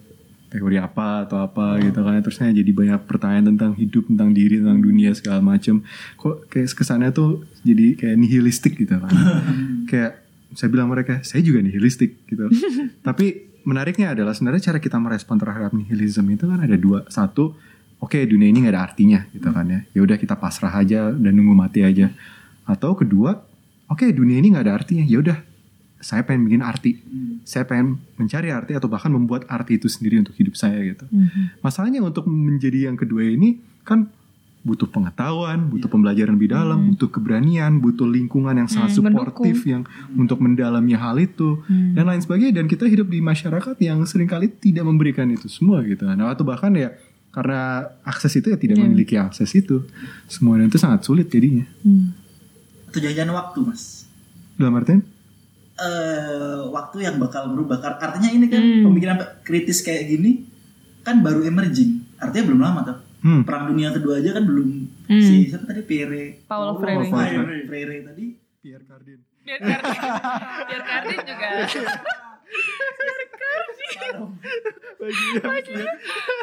teori 0.48 0.80
apa 0.80 1.28
atau 1.28 1.44
apa 1.44 1.80
gitu 1.84 2.00
kan. 2.04 2.20
Terus 2.24 2.38
saya 2.40 2.52
jadi 2.56 2.72
banyak 2.72 3.00
pertanyaan 3.08 3.56
tentang 3.56 3.72
hidup, 3.76 4.08
tentang 4.08 4.32
diri, 4.32 4.60
tentang 4.64 4.80
dunia 4.80 5.12
segala 5.16 5.44
macem. 5.44 5.84
Kok 6.20 6.48
kayak 6.48 6.72
kesannya 6.72 7.12
tuh 7.12 7.44
jadi 7.68 7.96
kayak 8.00 8.16
nihilistik 8.20 8.80
gitu 8.80 8.96
kan. 9.00 9.12
kayak 9.92 10.27
saya 10.56 10.70
bilang 10.72 10.88
mereka, 10.88 11.20
saya 11.26 11.44
juga 11.44 11.60
nihilistik 11.60 12.24
gitu. 12.30 12.48
Tapi 13.08 13.48
menariknya 13.68 14.16
adalah 14.16 14.32
sebenarnya 14.32 14.72
cara 14.72 14.80
kita 14.80 14.96
merespon 14.96 15.36
terhadap 15.36 15.76
nihilisme 15.76 16.28
itu 16.32 16.48
kan 16.48 16.64
ada 16.64 16.78
dua. 16.80 17.04
Satu, 17.12 17.58
oke 18.00 18.18
dunia 18.24 18.48
ini 18.48 18.64
nggak 18.64 18.76
ada 18.76 18.84
artinya 18.88 19.20
gitu 19.36 19.50
kan 19.52 19.66
ya. 19.68 19.80
Ya 19.92 20.02
udah 20.08 20.16
kita 20.16 20.40
pasrah 20.40 20.72
aja 20.72 21.12
dan 21.12 21.32
nunggu 21.36 21.52
mati 21.52 21.84
aja. 21.84 22.14
Atau 22.64 22.96
kedua, 22.96 23.44
oke 23.92 24.08
dunia 24.16 24.40
ini 24.40 24.56
nggak 24.56 24.66
ada 24.68 24.76
artinya. 24.80 25.04
Ya 25.04 25.20
udah, 25.20 25.38
saya 26.00 26.24
pengen 26.24 26.48
bikin 26.48 26.62
arti. 26.64 26.92
Saya 27.44 27.68
pengen 27.68 28.00
mencari 28.16 28.54
arti 28.54 28.72
atau 28.78 28.88
bahkan 28.88 29.12
membuat 29.12 29.44
arti 29.52 29.76
itu 29.76 29.92
sendiri 29.92 30.24
untuk 30.24 30.36
hidup 30.40 30.56
saya 30.56 30.80
gitu. 30.84 31.04
Mhm. 31.10 31.60
Masalahnya 31.60 32.00
untuk 32.00 32.24
menjadi 32.30 32.88
yang 32.88 32.96
kedua 32.96 33.28
ini 33.28 33.60
kan 33.84 34.12
butuh 34.68 34.86
pengetahuan, 34.86 35.72
butuh 35.72 35.88
pembelajaran 35.88 36.36
lebih 36.36 36.52
dalam, 36.52 36.92
butuh 36.92 37.08
keberanian, 37.08 37.80
butuh 37.80 38.04
lingkungan 38.04 38.52
yang 38.52 38.68
sangat 38.68 38.92
Hmm, 38.92 39.08
suportif 39.08 39.64
yang 39.64 39.88
untuk 40.14 40.44
mendalami 40.44 40.92
hal 40.94 41.16
itu 41.16 41.64
dan 41.96 42.04
lain 42.04 42.20
sebagainya. 42.20 42.60
Dan 42.60 42.68
kita 42.68 42.84
hidup 42.84 43.08
di 43.08 43.24
masyarakat 43.24 43.80
yang 43.80 44.04
sering 44.04 44.28
kali 44.28 44.52
tidak 44.52 44.84
memberikan 44.84 45.32
itu 45.32 45.48
semua 45.48 45.80
gitu. 45.82 46.04
Nah, 46.04 46.28
atau 46.28 46.44
bahkan 46.44 46.76
ya 46.76 46.92
karena 47.32 47.88
akses 48.04 48.36
itu 48.36 48.52
ya 48.52 48.60
tidak 48.60 48.76
Iya. 48.76 48.84
memiliki 48.84 49.16
akses 49.16 49.56
itu. 49.56 49.88
Semuanya 50.28 50.68
itu 50.68 50.76
sangat 50.76 51.08
sulit 51.08 51.32
jadinya. 51.32 51.64
Hmm. 51.88 52.12
Atau 52.92 53.00
jangan 53.00 53.32
waktu 53.32 53.60
mas 53.64 54.04
Dalam 54.58 54.76
artian 54.76 55.00
eh 55.78 56.60
waktu 56.74 57.06
yang 57.06 57.22
bakal 57.22 57.54
berubah 57.54 57.78
artinya 58.02 58.34
ini 58.34 58.50
kan 58.50 58.58
Hmm. 58.58 58.84
pemikiran 58.90 59.18
kritis 59.46 59.86
kayak 59.86 60.10
gini 60.10 60.42
kan 61.06 61.22
baru 61.22 61.46
emerging 61.46 62.02
artinya 62.18 62.44
belum 62.50 62.62
lama 62.66 62.80
tuh 62.82 62.98
Hmm. 63.18 63.42
perang 63.42 63.74
dunia 63.74 63.90
kedua 63.90 64.22
aja 64.22 64.30
kan 64.38 64.44
belum. 64.46 64.70
Hmm. 65.10 65.22
si 65.24 65.50
siapa 65.50 65.66
tadi? 65.66 65.82
Pere. 65.84 66.46
Paulo 66.46 66.78
Paulo 66.78 67.04
Freire. 67.10 67.44
Freire. 67.44 67.66
Freire. 67.66 67.96
Tadi. 68.14 68.26
Pierre 68.62 68.86
Cardin. 68.86 69.20
biar 69.48 69.60
Cardin. 69.64 70.02
Biar 70.68 70.84
Cardin 70.84 71.20
juga. 71.24 71.50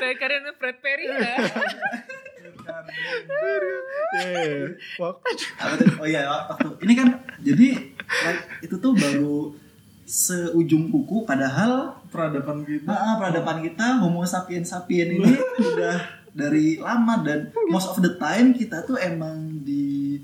Kayak 0.00 0.16
Karin 0.20 0.44
Fred 0.56 0.76
Perry 0.80 1.04
ya. 1.10 1.36
Oh 6.00 6.06
iya 6.06 6.24
waktu 6.28 6.68
ini 6.86 6.92
kan 6.96 7.08
jadi 7.42 7.68
like, 8.24 8.42
itu 8.64 8.76
tuh 8.78 8.94
baru 8.96 9.52
seujung 10.04 10.92
kuku 10.92 11.24
padahal 11.24 11.96
peradaban 12.12 12.62
kita. 12.64 12.92
Nah, 12.92 13.16
peradaban 13.16 13.64
kita 13.64 14.00
Homo 14.00 14.24
sapiens 14.24 14.70
sapien 14.70 15.16
ini 15.16 15.32
udah 15.74 16.23
dari 16.34 16.82
lama 16.82 17.22
dan 17.22 17.54
most 17.70 17.94
of 17.94 18.02
the 18.02 18.18
time 18.18 18.50
kita 18.52 18.82
tuh 18.82 18.98
emang 18.98 19.62
di 19.62 20.18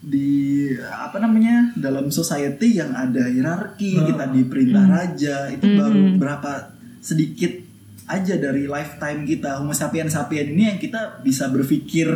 di 0.00 0.66
apa 0.80 1.20
namanya 1.22 1.76
dalam 1.78 2.10
society 2.10 2.80
yang 2.80 2.90
ada 2.96 3.30
hierarki 3.30 3.94
kita 3.94 4.32
diperintah 4.32 4.84
raja 4.90 5.36
itu 5.54 5.66
baru 5.76 6.18
berapa 6.18 6.72
sedikit 6.98 7.70
aja 8.10 8.34
dari 8.36 8.66
lifetime 8.66 9.22
kita. 9.22 9.62
Homo 9.62 9.70
sapiens 9.70 10.18
sapien 10.18 10.50
ini 10.50 10.66
yang 10.66 10.78
kita 10.82 11.22
bisa 11.22 11.46
berpikir 11.46 12.10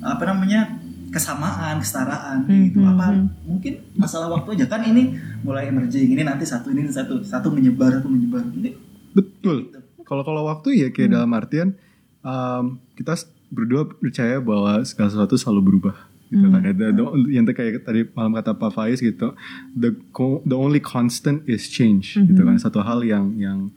apa 0.00 0.24
namanya 0.24 0.80
kesamaan 1.12 1.84
kesetaraan 1.84 2.48
kayak 2.48 2.60
gitu. 2.72 2.78
Apa 2.80 3.06
mungkin 3.44 3.74
masalah 3.98 4.32
waktu 4.32 4.56
aja 4.56 4.66
kan 4.70 4.86
ini 4.88 5.12
mulai 5.44 5.68
emerging 5.68 6.16
ini 6.16 6.22
nanti 6.24 6.48
satu 6.48 6.72
ini 6.72 6.88
satu 6.88 7.20
satu 7.20 7.52
menyebar 7.52 8.00
satu 8.00 8.08
menyebar. 8.08 8.42
Ini 8.56 8.70
Betul. 9.12 9.72
Kalau 10.06 10.22
kalau 10.22 10.46
waktu 10.46 10.86
ya 10.86 10.88
kayak 10.94 11.12
dalam 11.12 11.34
artian 11.34 11.74
um, 12.26 12.82
kita 12.98 13.14
berdua 13.54 13.86
percaya 13.86 14.42
bahwa 14.42 14.82
segala 14.82 15.14
sesuatu 15.14 15.38
selalu 15.38 15.62
berubah. 15.62 15.94
gitu 16.26 16.42
kan. 16.50 16.58
The- 16.74 16.90
the- 16.90 17.30
yang 17.30 17.46
kayak 17.46 17.86
tadi 17.86 18.02
malam 18.10 18.34
kata 18.34 18.58
Pak 18.58 18.74
Faiz 18.74 18.98
gitu, 18.98 19.38
the 19.78 19.94
the 20.42 20.58
only 20.58 20.82
constant 20.82 21.46
is 21.46 21.70
change 21.70 22.18
gitu 22.18 22.42
kan. 22.42 22.58
Satu 22.58 22.82
hal 22.82 23.06
yang 23.06 23.38
yang 23.38 23.70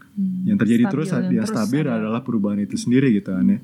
yang 0.50 0.58
terjadi 0.58 0.90
Stabil, 0.90 0.94
terus 0.98 1.08
yang 1.14 1.30
yang 1.30 1.46
terus 1.46 1.54
stabil 1.54 1.86
ada. 1.86 2.02
adalah 2.02 2.26
perubahan 2.26 2.58
itu 2.58 2.74
sendiri 2.74 3.14
gitu 3.14 3.38
kan 3.38 3.46
ya. 3.46 3.60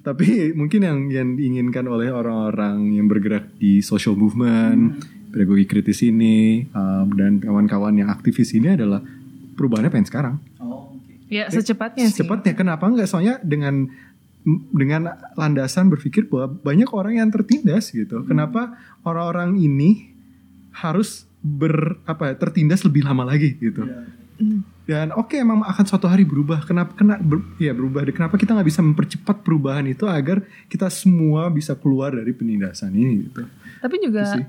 Tapi 0.00 0.56
mungkin 0.56 0.80
yang 0.80 0.98
yang 1.12 1.28
diinginkan 1.36 1.84
oleh 1.92 2.08
orang-orang 2.08 2.96
yang 2.96 3.04
bergerak 3.04 3.52
di 3.60 3.84
social 3.84 4.16
movement, 4.16 4.96
pedagogi 5.28 5.68
kritis 5.68 6.00
ini 6.00 6.64
um, 6.72 7.12
dan 7.12 7.36
kawan-kawan 7.36 8.00
yang 8.00 8.08
aktivis 8.08 8.56
ini 8.56 8.72
adalah 8.80 9.04
perubahannya 9.60 9.92
pengen 9.92 10.08
sekarang. 10.08 10.34
Oh. 10.56 10.85
Ya 11.26 11.50
secepatnya 11.50 12.06
sih. 12.06 12.22
Secepatnya 12.22 12.54
kenapa 12.54 12.86
enggak? 12.86 13.10
Soalnya 13.10 13.42
dengan 13.42 13.90
dengan 14.70 15.10
landasan 15.34 15.90
berpikir 15.90 16.30
bahwa 16.30 16.54
banyak 16.62 16.86
orang 16.94 17.18
yang 17.18 17.28
tertindas 17.34 17.90
gitu. 17.90 18.22
Kenapa 18.22 18.78
orang-orang 19.02 19.58
ini 19.58 20.14
harus 20.70 21.26
ber 21.42 21.98
apa 22.06 22.30
ya, 22.30 22.34
tertindas 22.38 22.86
lebih 22.86 23.02
lama 23.02 23.26
lagi 23.26 23.58
gitu. 23.58 23.82
Dan 24.86 25.10
oke 25.10 25.34
emang 25.34 25.66
akan 25.66 25.82
suatu 25.82 26.06
hari 26.06 26.22
berubah. 26.22 26.62
Kenapa 26.62 26.94
kena 26.94 27.18
ber- 27.18 27.58
ya 27.58 27.74
berubah? 27.74 28.06
Kenapa 28.06 28.38
kita 28.38 28.54
nggak 28.54 28.68
bisa 28.70 28.86
mempercepat 28.86 29.42
perubahan 29.42 29.82
itu 29.90 30.06
agar 30.06 30.46
kita 30.70 30.86
semua 30.94 31.50
bisa 31.50 31.74
keluar 31.74 32.14
dari 32.14 32.30
penindasan 32.30 32.94
ini 32.94 33.26
gitu. 33.26 33.42
Tapi 33.82 33.96
juga 33.98 34.46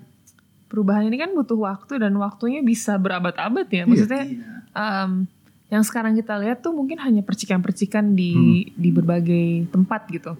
perubahan 0.69 1.09
ini 1.09 1.17
kan 1.17 1.33
butuh 1.33 1.57
waktu 1.57 1.97
dan 1.97 2.13
waktunya 2.21 2.61
bisa 2.61 3.01
berabad-abad 3.01 3.65
ya. 3.65 3.89
Maksudnya 3.89 4.23
Iya. 4.29 4.45
em, 4.77 5.11
yang 5.67 5.83
sekarang 5.83 6.15
kita 6.15 6.39
lihat 6.39 6.59
tuh 6.59 6.71
mungkin 6.71 6.95
hanya 6.97 7.19
percikan-percikan 7.19 8.15
di 8.15 8.31
di 8.71 8.89
berbagai 8.89 9.67
tempat 9.67 10.07
gitu. 10.07 10.33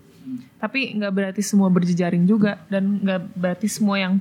Tapi 0.57 0.95
nggak 0.95 1.11
berarti 1.11 1.41
semua 1.41 1.67
berjejaring 1.67 2.23
juga 2.23 2.59
dan 2.67 2.99
nggak 2.99 3.21
berarti 3.33 3.67
semua 3.67 3.95
yang 3.95 4.13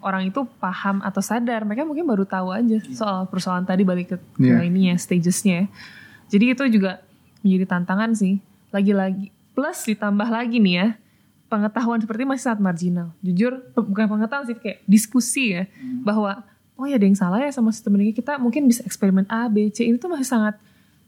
orang 0.00 0.26
itu 0.26 0.42
paham 0.58 0.98
atau 1.00 1.20
sadar. 1.20 1.62
Mereka 1.62 1.82
mungkin 1.82 2.02
baru 2.02 2.24
tahu 2.24 2.50
aja 2.50 2.78
soal 2.90 3.26
persoalan 3.26 3.62
tadi 3.62 3.82
balik 3.82 4.10
ke, 4.10 4.16
ke 4.16 4.42
Iya. 4.42 4.62
ininya 4.64 4.94
stagesnya. 4.94 5.54
ya. 5.54 5.66
Jadi 6.30 6.44
itu 6.50 6.64
juga 6.70 7.02
menjadi 7.42 7.66
tantangan 7.68 8.10
sih. 8.12 8.38
Lagi-lagi 8.70 9.30
plus 9.50 9.82
ditambah 9.84 10.26
lagi 10.26 10.58
nih 10.58 10.74
ya 10.76 10.88
pengetahuan 11.46 11.98
seperti 11.98 12.22
masih 12.22 12.44
sangat 12.46 12.60
marginal. 12.62 13.08
Jujur 13.20 13.58
pe- 13.70 13.82
bukan 13.82 14.06
pengetahuan 14.08 14.46
sih 14.46 14.54
kayak 14.54 14.78
diskusi 14.86 15.58
ya 15.58 15.66
bahwa 16.02 16.46
oh 16.80 16.88
ya 16.88 16.96
ada 16.96 17.04
yang 17.04 17.18
salah 17.18 17.44
ya 17.44 17.52
sama 17.52 17.68
sistem 17.76 18.00
ini. 18.00 18.16
Kita 18.16 18.40
mungkin 18.40 18.64
bisa 18.64 18.80
eksperimen 18.88 19.28
A, 19.28 19.52
B, 19.52 19.68
C. 19.68 19.84
Ini 19.84 20.00
tuh 20.00 20.08
masih 20.08 20.24
sangat 20.24 20.56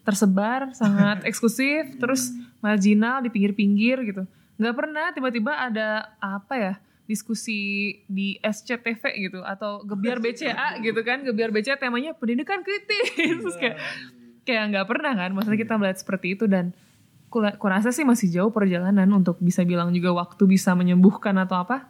tersebar, 0.04 0.68
sangat 0.80 1.24
eksklusif, 1.24 1.96
terus 1.96 2.36
marginal 2.60 3.24
di 3.24 3.32
pinggir-pinggir 3.32 4.04
gitu. 4.04 4.22
Nggak 4.60 4.74
pernah 4.76 5.06
tiba-tiba 5.16 5.56
ada 5.56 6.12
apa 6.20 6.54
ya 6.60 6.74
diskusi 7.08 7.90
di 8.06 8.38
SCTV 8.38 9.02
gitu 9.18 9.40
atau 9.42 9.82
gebiar 9.82 10.20
BCA 10.20 10.76
gitu 10.86 11.00
kan. 11.00 11.24
Gebiar 11.24 11.48
BCA 11.48 11.80
temanya 11.80 12.12
pendidikan 12.12 12.60
kritis. 12.60 13.40
Terus 13.40 13.56
kayak 13.56 13.76
kayak 14.44 14.62
nggak 14.76 14.86
pernah 14.86 15.16
kan. 15.16 15.32
Maksudnya 15.32 15.60
kita 15.64 15.74
melihat 15.80 15.98
seperti 15.98 16.36
itu 16.36 16.44
dan 16.44 16.76
kurasa 17.32 17.88
sih 17.96 18.04
masih 18.04 18.28
jauh 18.28 18.52
perjalanan 18.52 19.08
untuk 19.08 19.40
bisa 19.40 19.64
bilang 19.64 19.88
juga 19.96 20.12
waktu 20.12 20.44
bisa 20.44 20.76
menyembuhkan 20.76 21.32
atau 21.40 21.64
apa. 21.64 21.88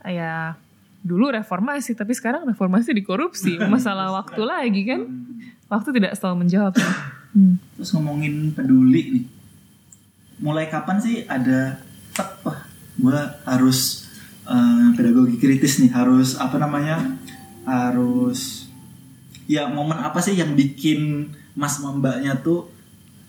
Ya 0.00 0.56
dulu 1.00 1.32
reformasi 1.32 1.96
tapi 1.96 2.12
sekarang 2.12 2.44
reformasi 2.44 2.92
di 2.92 3.00
korupsi 3.00 3.56
masalah 3.72 4.12
waktu 4.12 4.42
lagi 4.44 4.82
kan 4.84 5.00
waktu 5.70 5.96
tidak 5.96 6.12
selalu 6.18 6.46
menjawab 6.46 6.76
Hmm. 7.30 7.62
Terus 7.78 7.94
ngomongin 7.94 8.50
peduli 8.50 9.02
nih. 9.14 9.24
Mulai 10.42 10.66
kapan 10.66 10.98
sih 10.98 11.22
ada 11.30 11.78
tek 12.10 12.42
wah 12.42 12.58
gue 12.98 13.20
harus 13.46 14.10
eh, 14.50 14.88
pedagogi 14.98 15.38
kritis 15.38 15.78
nih 15.78 15.94
harus 15.94 16.34
apa 16.34 16.58
namanya 16.58 16.98
harus 17.62 18.66
ya 19.46 19.70
momen 19.70 19.94
apa 19.94 20.18
sih 20.18 20.34
yang 20.34 20.58
bikin 20.58 21.30
mas 21.54 21.78
mbaknya 21.78 22.34
tuh 22.40 22.66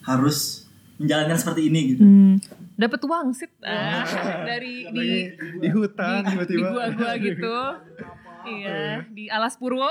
harus 0.01 0.65
menjalankan 0.97 1.37
seperti 1.37 1.69
ini 1.69 1.79
gitu. 1.93 2.03
Hmm. 2.05 2.35
Dapat 2.81 3.01
wangsit 3.03 3.53
ah, 3.61 4.01
dari 4.49 4.89
di 4.89 5.07
di 5.61 5.67
hutan 5.69 6.19
di, 6.19 6.25
di 6.25 6.29
tiba-tiba. 6.33 6.67
gua-gua 6.67 7.11
gitu. 7.29 7.55
Iya 8.41 9.05
di 9.07 9.29
alas 9.29 9.53
purwo. 9.53 9.85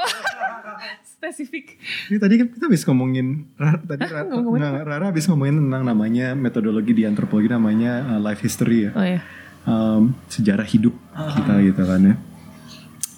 Spesifik. 1.15 1.79
Ini 2.11 2.19
tadi 2.19 2.35
kan 2.35 2.47
kita 2.51 2.65
habis 2.67 2.83
ngomongin 2.83 3.47
Ra- 3.55 3.79
tadi 3.79 4.03
Ra- 4.03 4.27
Ngomongin 4.27 4.59
nggak, 4.59 4.83
Rara 4.83 5.05
habis 5.07 5.25
ngomongin 5.25 5.63
tentang 5.63 5.83
namanya 5.85 6.35
metodologi 6.35 6.91
di 6.91 7.05
antropologi 7.05 7.47
namanya 7.47 8.17
uh, 8.17 8.21
life 8.21 8.43
history 8.43 8.91
ya. 8.91 8.93
oh 8.93 9.07
ya 9.07 9.23
Um, 9.61 10.17
sejarah 10.25 10.65
hidup 10.65 10.97
kita 11.13 11.61
gitu 11.61 11.85
kan 11.85 12.01
ya. 12.01 12.17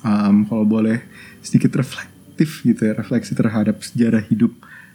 Um, 0.02 0.42
kalau 0.42 0.66
boleh 0.66 0.98
sedikit 1.38 1.78
reflektif 1.78 2.66
gitu 2.66 2.82
ya, 2.82 2.98
refleksi 2.98 3.30
terhadap 3.32 3.78
sejarah 3.78 4.18
hidup 4.26 4.50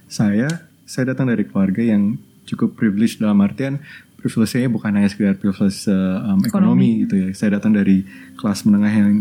saya. 0.08 0.68
Saya 0.84 1.16
datang 1.16 1.32
dari 1.32 1.48
keluarga 1.48 1.80
yang 1.80 2.20
cukup 2.44 2.76
privilege 2.76 3.16
dalam 3.16 3.40
artian 3.40 3.80
privilege-nya 4.18 4.68
bukan 4.68 4.92
hanya 4.92 5.08
sekedar 5.08 5.36
privilege 5.36 5.86
uh, 5.86 5.94
um, 6.28 6.40
ekonomi 6.42 7.04
gitu 7.04 7.16
ya. 7.16 7.28
Saya 7.32 7.56
datang 7.56 7.72
dari 7.72 8.02
kelas 8.34 8.62
menengah 8.64 8.90
yang 8.90 9.12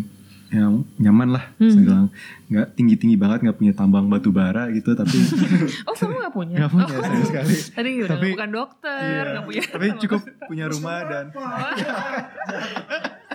yang 0.47 0.73
nyaman 0.97 1.35
lah 1.35 1.44
saya 1.52 1.74
bilang. 1.77 2.06
Nggak 2.47 2.66
tinggi 2.73 2.94
tinggi 2.94 3.16
banget 3.16 3.39
nggak 3.43 3.56
punya 3.56 3.73
tambang 3.73 4.06
batu 4.06 4.31
bara 4.31 4.70
gitu 4.70 4.94
tapi 4.94 5.18
oh 5.89 5.93
kamu 5.93 6.16
nggak 6.16 6.32
punya? 6.32 6.56
Nggak 6.56 6.70
punya 6.70 6.86
Oh. 6.86 7.02
sayang 7.02 7.24
sekali. 7.24 7.55
Tadi 7.68 7.90
udah 8.01 8.16
Tapi- 8.16 8.32
bukan 8.32 8.51
dokter 8.51 9.01
Iya, 9.02 9.23
nggak 9.28 9.44
punya 9.44 9.62
tapi 9.66 9.86
cukup 9.98 10.20
punya 10.47 10.64
rumah 10.66 10.98
dan 11.05 11.24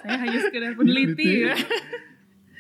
saya 0.02 0.18
hanya 0.18 0.40
sekedar 0.42 0.72
peneliti. 0.74 1.46
ya. 1.46 1.56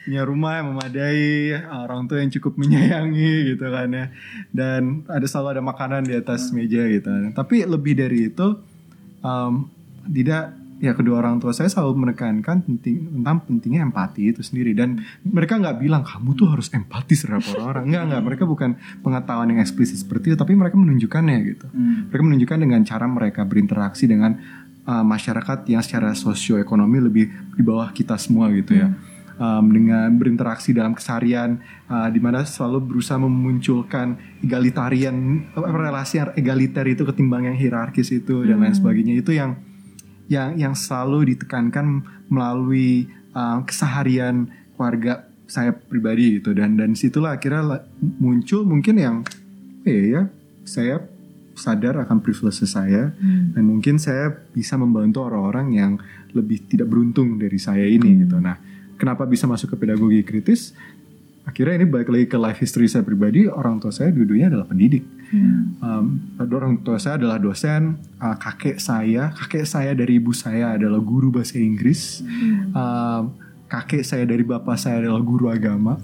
Punya 0.02 0.26
rumah 0.26 0.57
yang 0.57 0.73
memadai, 0.73 1.53
orang 1.69 2.10
tua 2.10 2.19
yang 2.19 2.34
cukup 2.34 2.57
menyayangi 2.57 3.53
gitu 3.53 3.65
kan 3.65 3.88
ya. 3.88 4.06
Dan 4.49 5.06
ada 5.06 5.23
selalu 5.23 5.48
ada 5.56 5.64
makanan 5.64 6.02
di 6.03 6.14
atas 6.14 6.49
meja 6.49 6.82
gitu. 6.84 7.06
Tapi 7.32 7.64
lebih 7.64 7.94
dari 7.95 8.28
itu, 8.28 8.48
um, 9.22 9.69
tidak 10.10 10.57
ya 10.81 10.98
kedua 10.98 11.22
orang 11.22 11.38
tua 11.38 11.53
saya 11.53 11.69
selalu 11.69 12.10
menekankan 12.10 12.65
penting, 12.65 13.06
tentang 13.06 13.38
pentingnya 13.45 13.85
empati 13.85 14.34
itu 14.34 14.41
sendiri. 14.41 14.73
Dan 14.73 15.02
mereka 15.22 15.61
nggak 15.61 15.77
bilang 15.77 16.02
kamu 16.02 16.34
tuh 16.34 16.49
harus 16.49 16.73
empati 16.73 17.14
terhadap 17.14 17.45
orang-orang. 17.53 17.84
Nggak 17.89 18.03
nggak. 18.10 18.22
Mereka 18.34 18.43
bukan 18.49 18.69
pengetahuan 19.06 19.48
yang 19.53 19.61
eksplisit 19.61 20.02
seperti 20.02 20.34
itu 20.34 20.38
tapi 20.41 20.57
mereka 20.57 20.76
menunjukkannya 20.77 21.38
gitu. 21.45 21.68
Mereka 22.10 22.23
menunjukkan 22.26 22.57
dengan 22.57 22.81
cara 22.81 23.06
mereka 23.06 23.41
berinteraksi 23.45 24.10
dengan 24.10 24.41
uh, 24.89 25.06
masyarakat 25.06 25.69
yang 25.69 25.85
secara 25.85 26.18
sosioekonomi 26.18 26.98
lebih 26.98 27.26
di 27.53 27.61
bawah 27.61 27.93
kita 27.93 28.18
semua 28.18 28.49
gitu 28.49 28.73
ya 28.73 28.89
um, 29.38 29.66
dengan 29.72 30.10
berinteraksi 30.18 30.74
dalam 30.76 30.98
keseharian 30.98 31.62
uh, 31.88 32.10
di 32.10 32.20
mana 32.20 32.44
selalu 32.44 32.84
berusaha 32.95 33.20
memunculkan 33.22 34.18
egalitarian 34.41 35.48
relasi 35.56 36.20
yang 36.20 36.32
egaliter 36.36 36.86
itu 36.90 37.03
ketimbang 37.06 37.48
yang 37.52 37.58
hierarkis 37.58 38.12
itu 38.12 38.44
dan 38.44 38.64
lain 38.64 38.76
sebagainya. 38.76 39.14
Itu 39.20 39.32
yang 39.36 39.60
yang 40.32 40.56
yang 40.56 40.74
selalu 40.74 41.36
ditekankan 41.36 42.03
melalui 42.32 43.12
uh, 43.36 43.62
keseharian 43.68 44.48
keluarga 44.76 45.28
saya 45.52 45.76
pribadi 45.76 46.40
gitu. 46.40 46.56
Dan 46.56 46.80
dan 46.80 46.95
situlah 46.95 47.36
akhirnya 47.36 47.84
muncul 48.20 48.64
mungkin 48.64 48.95
yang 48.98 49.16
eh 49.84 50.16
ya 50.16 50.24
saya 50.64 51.03
sadar 51.52 51.99
akan 52.08 52.24
privilege 52.24 52.64
saya 52.64 53.12
dan 53.53 53.64
mungkin 53.68 53.99
saya 53.99 54.32
bisa 54.56 54.80
membantu 54.80 55.28
orang-orang 55.28 55.68
yang 55.76 55.91
lebih 56.32 56.64
tidak 56.66 56.88
beruntung 56.88 57.38
dari 57.38 57.60
saya 57.60 57.84
ini 57.84 58.24
gitu. 58.24 58.40
Nah, 58.40 58.56
kenapa 59.02 59.26
bisa 59.26 59.49
masuk 59.49 59.73
ke 59.73 59.76
pedagogi 59.82 60.22
kritis? 60.22 60.78
Akhirnya 61.41 61.82
ini 61.82 61.90
balik 61.90 62.14
lagi 62.14 62.30
ke 62.30 62.38
life 62.38 62.61
history 62.61 62.86
saya 62.86 63.02
pribadi. 63.02 63.49
Orang 63.49 63.82
tua 63.82 63.90
saya 63.90 64.14
dua-duanya 64.14 64.53
adalah 64.53 64.69
pendidik. 64.69 65.02
Um, 65.82 66.38
orang 66.38 66.86
tua 66.86 67.02
saya 67.02 67.18
adalah 67.18 67.41
dosen. 67.41 67.98
uh, 68.22 68.38
kakek 68.38 68.78
saya, 68.78 69.34
kakek 69.34 69.65
saya 69.65 69.98
dari 69.98 70.22
ibu 70.22 70.30
saya 70.38 70.78
adalah 70.78 71.02
guru 71.02 71.34
bahasa 71.34 71.57
Inggris. 71.57 72.22
Um, 72.78 73.34
kakek 73.65 74.06
saya 74.06 74.30
dari 74.30 74.45
bapak 74.45 74.78
saya 74.78 75.02
adalah 75.02 75.23
guru 75.26 75.49
agama. 75.49 75.98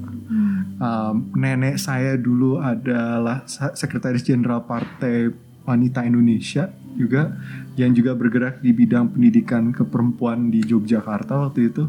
Um, 0.82 1.30
nenek 1.38 1.78
saya 1.78 2.18
dulu 2.18 2.58
adalah 2.58 3.46
sekretaris 3.78 4.26
jenderal 4.26 4.66
Partai 4.66 5.30
Wanita 5.70 6.02
Indonesia 6.02 6.72
juga 6.98 7.36
yang 7.78 7.94
juga 7.94 8.18
bergerak 8.18 8.64
di 8.64 8.74
bidang 8.74 9.14
pendidikan 9.14 9.70
keperempuan 9.70 10.50
di 10.50 10.66
Yogyakarta 10.66 11.46
waktu 11.46 11.70
itu. 11.70 11.86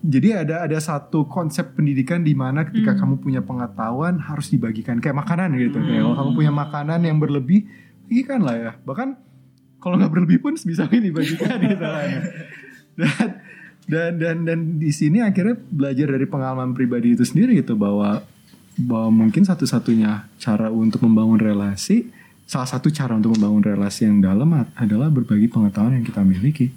Jadi 0.00 0.32
ada 0.32 0.64
ada 0.64 0.78
satu 0.80 1.28
konsep 1.28 1.76
pendidikan 1.76 2.24
di 2.24 2.32
mana 2.32 2.64
ketika 2.64 2.96
kamu 2.96 3.20
punya 3.20 3.44
pengetahuan 3.44 4.16
harus 4.16 4.48
dibagikan 4.48 4.96
kayak 4.96 5.20
makanan 5.20 5.52
gitu. 5.60 5.76
Kayak 5.76 6.08
kalau 6.08 6.16
kamu 6.16 6.30
punya 6.40 6.52
makanan 6.56 7.00
yang 7.04 7.20
berlebih, 7.20 7.68
bagikan 8.08 8.40
lah 8.40 8.56
ya. 8.56 8.72
Bahkan 8.80 9.08
kalau 9.76 10.00
nggak 10.00 10.12
berlebih 10.12 10.40
pun 10.40 10.56
mungkin 10.56 11.04
dibagikan 11.04 11.56
gitu 11.76 11.84
lah 11.84 12.04
ya. 12.08 12.20
Dan 12.96 13.28
dan 13.90 14.10
dan 14.16 14.36
dan 14.48 14.58
di 14.80 14.88
sini 14.88 15.20
akhirnya 15.20 15.60
belajar 15.68 16.06
dari 16.16 16.24
pengalaman 16.24 16.72
pribadi 16.72 17.12
itu 17.12 17.24
sendiri 17.26 17.60
gitu 17.60 17.76
bahwa 17.76 18.24
bahwa 18.80 19.10
mungkin 19.12 19.44
satu-satunya 19.44 20.30
cara 20.40 20.72
untuk 20.72 21.04
membangun 21.04 21.36
relasi 21.36 22.08
salah 22.50 22.66
satu 22.66 22.90
cara 22.90 23.14
untuk 23.14 23.38
membangun 23.38 23.62
relasi 23.62 24.10
yang 24.10 24.18
dalam 24.18 24.50
adalah 24.74 25.06
berbagi 25.06 25.46
pengetahuan 25.46 26.02
yang 26.02 26.02
kita 26.02 26.26
miliki. 26.26 26.74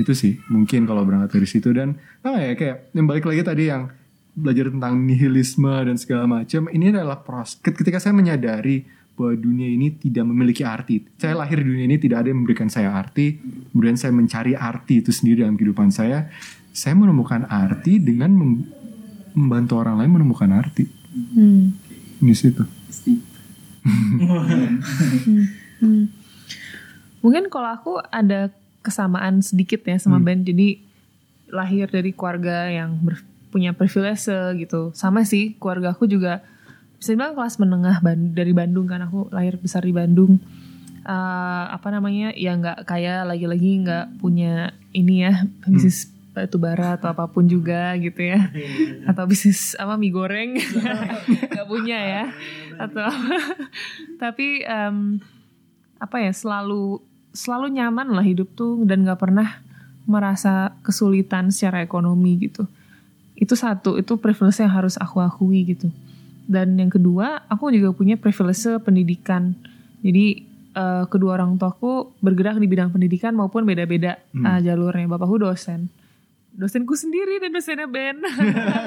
Itu 0.00 0.16
sih 0.16 0.40
mungkin 0.48 0.88
kalau 0.88 1.04
berangkat 1.04 1.36
dari 1.36 1.44
situ 1.44 1.76
dan 1.76 2.00
apa 2.24 2.40
ya 2.40 2.52
kayak 2.56 2.76
yang 2.96 3.04
balik 3.04 3.28
lagi 3.28 3.44
tadi 3.44 3.68
yang 3.68 3.92
belajar 4.32 4.72
tentang 4.72 5.04
nihilisme 5.04 5.68
dan 5.68 6.00
segala 6.00 6.24
macam 6.24 6.72
ini 6.72 6.88
adalah 6.88 7.20
proses 7.20 7.60
ketika 7.60 8.00
saya 8.00 8.16
menyadari 8.16 8.88
bahwa 9.12 9.36
dunia 9.36 9.68
ini 9.68 9.92
tidak 9.92 10.24
memiliki 10.24 10.64
arti. 10.64 11.04
Saya 11.20 11.36
lahir 11.36 11.60
di 11.60 11.68
dunia 11.68 11.84
ini 11.84 12.00
tidak 12.00 12.24
ada 12.24 12.28
yang 12.32 12.40
memberikan 12.40 12.72
saya 12.72 12.96
arti. 12.96 13.38
Kemudian 13.70 14.00
saya 14.00 14.10
mencari 14.10 14.56
arti 14.56 15.04
itu 15.04 15.12
sendiri 15.12 15.44
dalam 15.44 15.54
kehidupan 15.60 15.92
saya. 15.92 16.32
Saya 16.74 16.98
menemukan 16.98 17.46
arti 17.46 18.02
dengan 18.02 18.34
mem- 18.34 18.66
membantu 19.36 19.78
orang 19.78 20.02
lain 20.02 20.10
menemukan 20.18 20.50
arti. 20.50 20.88
Hmm. 21.14 21.78
Di 22.18 22.34
situ. 22.34 22.66
Hmm. 25.84 26.08
Mungkin 27.20 27.52
kalau 27.52 27.68
aku 27.76 27.92
ada 28.08 28.48
kesamaan 28.80 29.44
sedikit 29.44 29.84
ya 29.84 30.00
sama 30.00 30.16
Ben. 30.20 30.44
Jadi 30.44 30.80
lahir 31.52 31.88
dari 31.92 32.16
keluarga 32.16 32.68
yang 32.72 32.96
ber- 33.04 33.24
punya 33.52 33.76
privilege 33.76 34.28
gitu. 34.56 34.96
Sama 34.96 35.28
sih 35.28 35.58
keluarga 35.60 35.92
aku 35.92 36.08
juga 36.08 36.40
bisa 36.96 37.12
dibilang 37.12 37.36
kelas 37.36 37.60
menengah 37.60 38.00
dari 38.32 38.56
Bandung 38.56 38.88
kan 38.88 39.04
aku 39.04 39.28
lahir 39.28 39.60
besar 39.60 39.84
di 39.84 39.92
Bandung. 39.92 40.40
Eh, 41.04 41.64
apa 41.68 41.92
namanya 41.92 42.32
ya 42.32 42.56
nggak 42.56 42.88
kaya 42.88 43.28
lagi-lagi 43.28 43.84
nggak 43.84 44.24
punya 44.24 44.72
ini 44.96 45.28
ya 45.28 45.44
bisnis 45.68 46.08
batu 46.34 46.58
bara 46.58 46.98
atau 46.98 47.14
apa 47.14 47.30
pun 47.30 47.46
juga 47.46 47.94
gitu 48.02 48.18
ya. 48.18 48.50
Atau 49.06 49.30
bisnis 49.30 49.78
apa 49.78 49.94
mie 49.94 50.10
goreng. 50.10 50.58
Nggak 51.54 51.68
punya 51.70 51.98
ya. 52.02 52.24
Atau 52.74 53.06
tapi 54.22 54.66
em, 54.66 55.22
apa 56.02 56.16
ya 56.18 56.34
selalu 56.34 56.98
selalu 57.30 57.78
nyaman 57.78 58.10
lah 58.10 58.26
hidup 58.26 58.50
tuh 58.58 58.82
dan 58.82 59.06
nggak 59.06 59.18
pernah 59.18 59.62
merasa 60.10 60.74
kesulitan 60.82 61.54
secara 61.54 61.86
ekonomi 61.86 62.50
gitu. 62.50 62.66
Itu 63.38 63.54
satu 63.54 63.94
itu 63.96 64.18
privilege 64.18 64.58
yang 64.58 64.74
harus 64.74 64.98
aku 64.98 65.22
akui 65.22 65.70
gitu. 65.70 65.88
Dan 66.44 66.74
yang 66.76 66.90
kedua 66.90 67.46
aku 67.46 67.70
juga 67.70 67.94
punya 67.94 68.18
privilege 68.18 68.66
pendidikan. 68.82 69.54
Jadi 70.02 70.42
eh, 70.74 71.04
kedua 71.06 71.38
orang 71.38 71.56
tuaku 71.62 72.10
bergerak 72.18 72.58
di 72.58 72.66
bidang 72.66 72.90
pendidikan 72.90 73.32
maupun 73.38 73.62
beda-beda 73.62 74.18
eh, 74.18 74.58
jalurnya. 74.66 75.06
Bapakku 75.06 75.38
dosen 75.38 75.90
dosenku 76.54 76.94
sendiri 76.94 77.42
dan 77.42 77.50
dosennya 77.50 77.90
Ben 77.90 78.22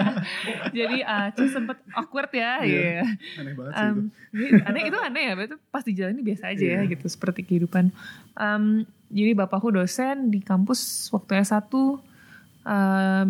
jadi 0.77 1.03
ah 1.03 1.29
uh, 1.35 1.47
sempet 1.51 1.77
awkward 1.91 2.31
ya 2.31 2.63
iya 2.63 3.03
Aneh 3.35 3.53
banget 3.53 3.73
Um, 3.77 4.09
ini 4.33 4.47
aneh 4.65 4.83
itu 4.89 4.97
aneh 4.97 5.23
ya, 5.29 5.33
itu 5.37 5.57
pas 5.69 5.83
dijalani 5.85 6.21
biasa 6.25 6.55
aja 6.55 6.65
ya 6.65 6.81
gitu 6.89 7.05
seperti 7.05 7.45
kehidupan. 7.45 7.93
Um, 8.33 8.87
jadi 9.13 9.37
bapakku 9.37 9.71
dosen 9.71 10.33
di 10.33 10.43
kampus 10.43 11.11
waktu 11.13 11.45
S1 11.45 11.71
um, 11.71 13.29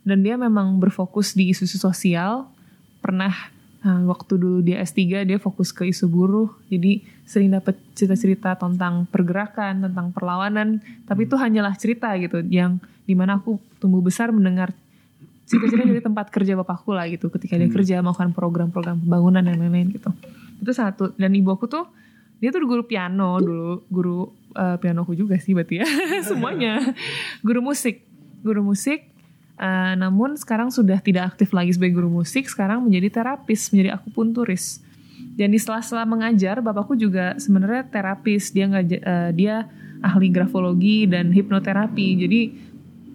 dan 0.00 0.18
dia 0.24 0.34
memang 0.40 0.80
berfokus 0.80 1.36
di 1.36 1.52
isu-isu 1.52 1.76
sosial. 1.76 2.48
Pernah 3.04 3.32
uh, 3.84 4.02
waktu 4.08 4.40
dulu 4.40 4.58
dia 4.64 4.80
S3 4.80 5.28
dia 5.28 5.38
fokus 5.42 5.74
ke 5.74 5.88
isu 5.88 6.08
buruh. 6.08 6.50
Jadi 6.72 7.04
sering 7.30 7.54
dapat 7.54 7.78
cerita-cerita 7.94 8.58
tentang 8.58 9.06
pergerakan, 9.06 9.86
tentang 9.86 10.10
perlawanan, 10.10 10.82
tapi 11.06 11.30
itu 11.30 11.38
hanyalah 11.38 11.78
cerita 11.78 12.10
gitu 12.18 12.42
yang 12.50 12.82
di 13.06 13.14
mana 13.14 13.38
aku 13.38 13.62
tumbuh 13.78 14.02
besar 14.02 14.34
mendengar 14.34 14.74
cerita-cerita 15.46 15.86
dari 15.86 16.02
tempat 16.10 16.26
kerja 16.34 16.58
bapakku 16.58 16.90
lah 16.90 17.06
gitu 17.06 17.30
ketika 17.30 17.54
dia 17.54 17.70
kerja 17.70 18.02
melakukan 18.02 18.34
program-program 18.34 19.06
pembangunan 19.06 19.46
dan 19.46 19.62
lain-lain 19.62 19.94
gitu. 19.94 20.10
Itu 20.58 20.74
satu. 20.74 21.14
Dan 21.14 21.30
ibu 21.38 21.54
aku 21.54 21.70
tuh 21.70 21.86
dia 22.42 22.50
tuh 22.50 22.66
guru 22.66 22.82
piano 22.82 23.38
dulu 23.38 23.86
guru 23.86 24.18
eh, 24.58 24.74
pianoku 24.82 25.14
juga 25.14 25.38
sih 25.38 25.54
berarti 25.54 25.78
ya 25.78 25.86
semuanya. 26.28 26.82
Guru 27.46 27.62
musik. 27.62 28.02
Guru 28.42 28.66
musik 28.66 29.06
eh, 29.54 29.94
namun 29.94 30.34
sekarang 30.34 30.74
sudah 30.74 30.98
tidak 30.98 31.38
aktif 31.38 31.54
lagi 31.54 31.78
sebagai 31.78 31.94
guru 31.94 32.10
musik 32.10 32.50
sekarang 32.50 32.82
menjadi 32.82 33.22
terapis 33.22 33.70
menjadi 33.70 34.02
akupunturis 34.02 34.82
dan 35.40 35.48
di 35.48 35.56
sela-sela 35.56 36.04
mengajar 36.04 36.60
bapakku 36.60 36.92
juga 36.92 37.32
sebenarnya 37.40 37.88
terapis. 37.88 38.52
Dia 38.52 38.68
ngaja- 38.68 39.00
eh, 39.00 39.30
dia 39.32 39.64
ahli 40.04 40.28
grafologi 40.28 41.08
dan 41.08 41.32
hipnoterapi. 41.32 42.08
Jadi 42.20 42.40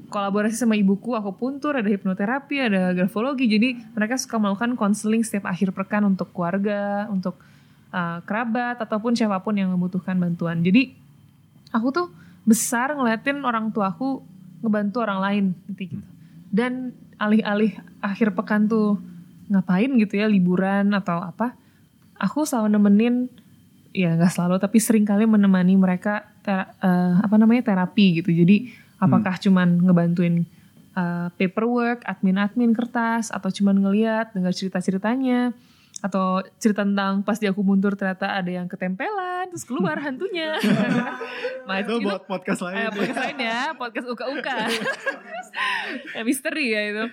kolaborasi 0.09 0.57
sama 0.57 0.73
ibuku 0.73 1.13
aku 1.13 1.37
puntur 1.37 1.77
ada 1.77 1.85
hipnoterapi 1.85 2.65
ada 2.65 2.97
grafologi. 2.97 3.45
Jadi 3.45 3.93
mereka 3.93 4.17
suka 4.17 4.41
melakukan 4.41 4.73
konseling 4.73 5.21
setiap 5.21 5.45
akhir 5.45 5.69
pekan 5.77 6.01
untuk 6.09 6.33
keluarga 6.33 7.05
untuk 7.13 7.37
uh, 7.93 8.25
kerabat 8.25 8.81
ataupun 8.81 9.13
siapa 9.13 9.37
pun 9.45 9.53
yang 9.53 9.69
membutuhkan 9.69 10.17
bantuan. 10.17 10.65
Jadi 10.65 10.97
aku 11.69 11.93
tuh 11.93 12.07
besar 12.41 12.97
ngeliatin 12.97 13.45
orang 13.45 13.69
tuaku 13.69 14.25
ngebantu 14.65 14.97
orang 15.05 15.19
lain 15.21 15.45
gitu. 15.69 15.93
Gitu 15.93 16.15
dan 16.55 16.95
alih-alih 17.19 17.75
akhir 17.99 18.31
pekan 18.31 18.71
tuh 18.71 18.95
ngapain 19.51 19.91
gitu 19.99 20.15
ya 20.15 20.31
liburan 20.31 20.95
atau 20.95 21.19
apa 21.19 21.51
aku 22.19 22.47
selalu 22.47 22.79
nemenin 22.79 23.27
ya 23.95 24.15
nggak 24.15 24.31
selalu 24.31 24.59
tapi 24.59 24.77
sering 24.83 25.07
kali 25.07 25.23
menemani 25.23 25.79
mereka 25.79 26.27
ter- 26.43 26.67
eh, 26.83 27.15
apa 27.19 27.35
namanya 27.39 27.71
terapi 27.71 28.19
gitu 28.23 28.31
jadi 28.31 28.71
apakah 28.99 29.35
cuman 29.39 29.83
ngebantuin 29.83 30.47
uh, 30.95 31.27
paperwork 31.35 32.01
admin-admin 32.07 32.71
kertas 32.71 33.29
atau 33.29 33.51
cuman 33.51 33.75
ngeliat 33.83 34.31
dengar 34.31 34.55
cerita-ceritanya 34.55 35.51
atau 36.03 36.43
cerita 36.59 36.83
tentang 36.83 37.23
pas 37.23 37.39
dia 37.39 37.49
aku 37.49 37.63
mundur 37.63 37.95
ternyata 37.95 38.35
ada 38.35 38.51
yang 38.51 38.67
ketempelan 38.67 39.47
terus 39.49 39.63
keluar 39.63 39.97
hantunya 39.97 40.59
nah, 41.67 41.81
Itu 41.81 42.03
buat 42.03 42.27
podcast 42.27 42.61
lain. 42.61 42.77
Eh, 42.77 42.89
podcast 42.93 43.19
lain 43.25 43.37
ya, 43.41 43.61
podcast 43.73 44.07
uka-uka. 44.11 44.57
ya, 46.15 46.21
misteri 46.21 46.65
ya 46.77 46.81
itu. 46.93 47.05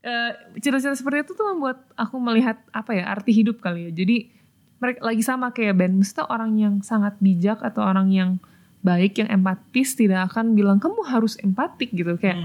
Eh, 0.00 0.30
cerita-cerita 0.64 0.96
seperti 0.96 1.28
itu 1.28 1.32
tuh 1.36 1.44
membuat 1.52 1.84
aku 1.92 2.16
melihat 2.22 2.56
apa 2.72 2.96
ya 2.96 3.04
arti 3.10 3.36
hidup 3.36 3.60
kali 3.60 3.90
ya. 3.90 3.92
Jadi 3.92 4.32
mereka 4.78 5.00
lagi 5.02 5.22
sama 5.26 5.50
kayak 5.50 5.74
Ben, 5.78 5.92
mesti 5.98 6.22
orang 6.26 6.54
yang 6.58 6.74
sangat 6.86 7.18
bijak 7.18 7.58
atau 7.62 7.82
orang 7.82 8.10
yang 8.14 8.30
baik 8.78 9.18
yang 9.18 9.28
empatis 9.28 9.98
tidak 9.98 10.30
akan 10.30 10.54
bilang 10.54 10.78
kamu 10.78 11.02
harus 11.02 11.34
empatik 11.42 11.90
gitu 11.90 12.14
kayak 12.14 12.38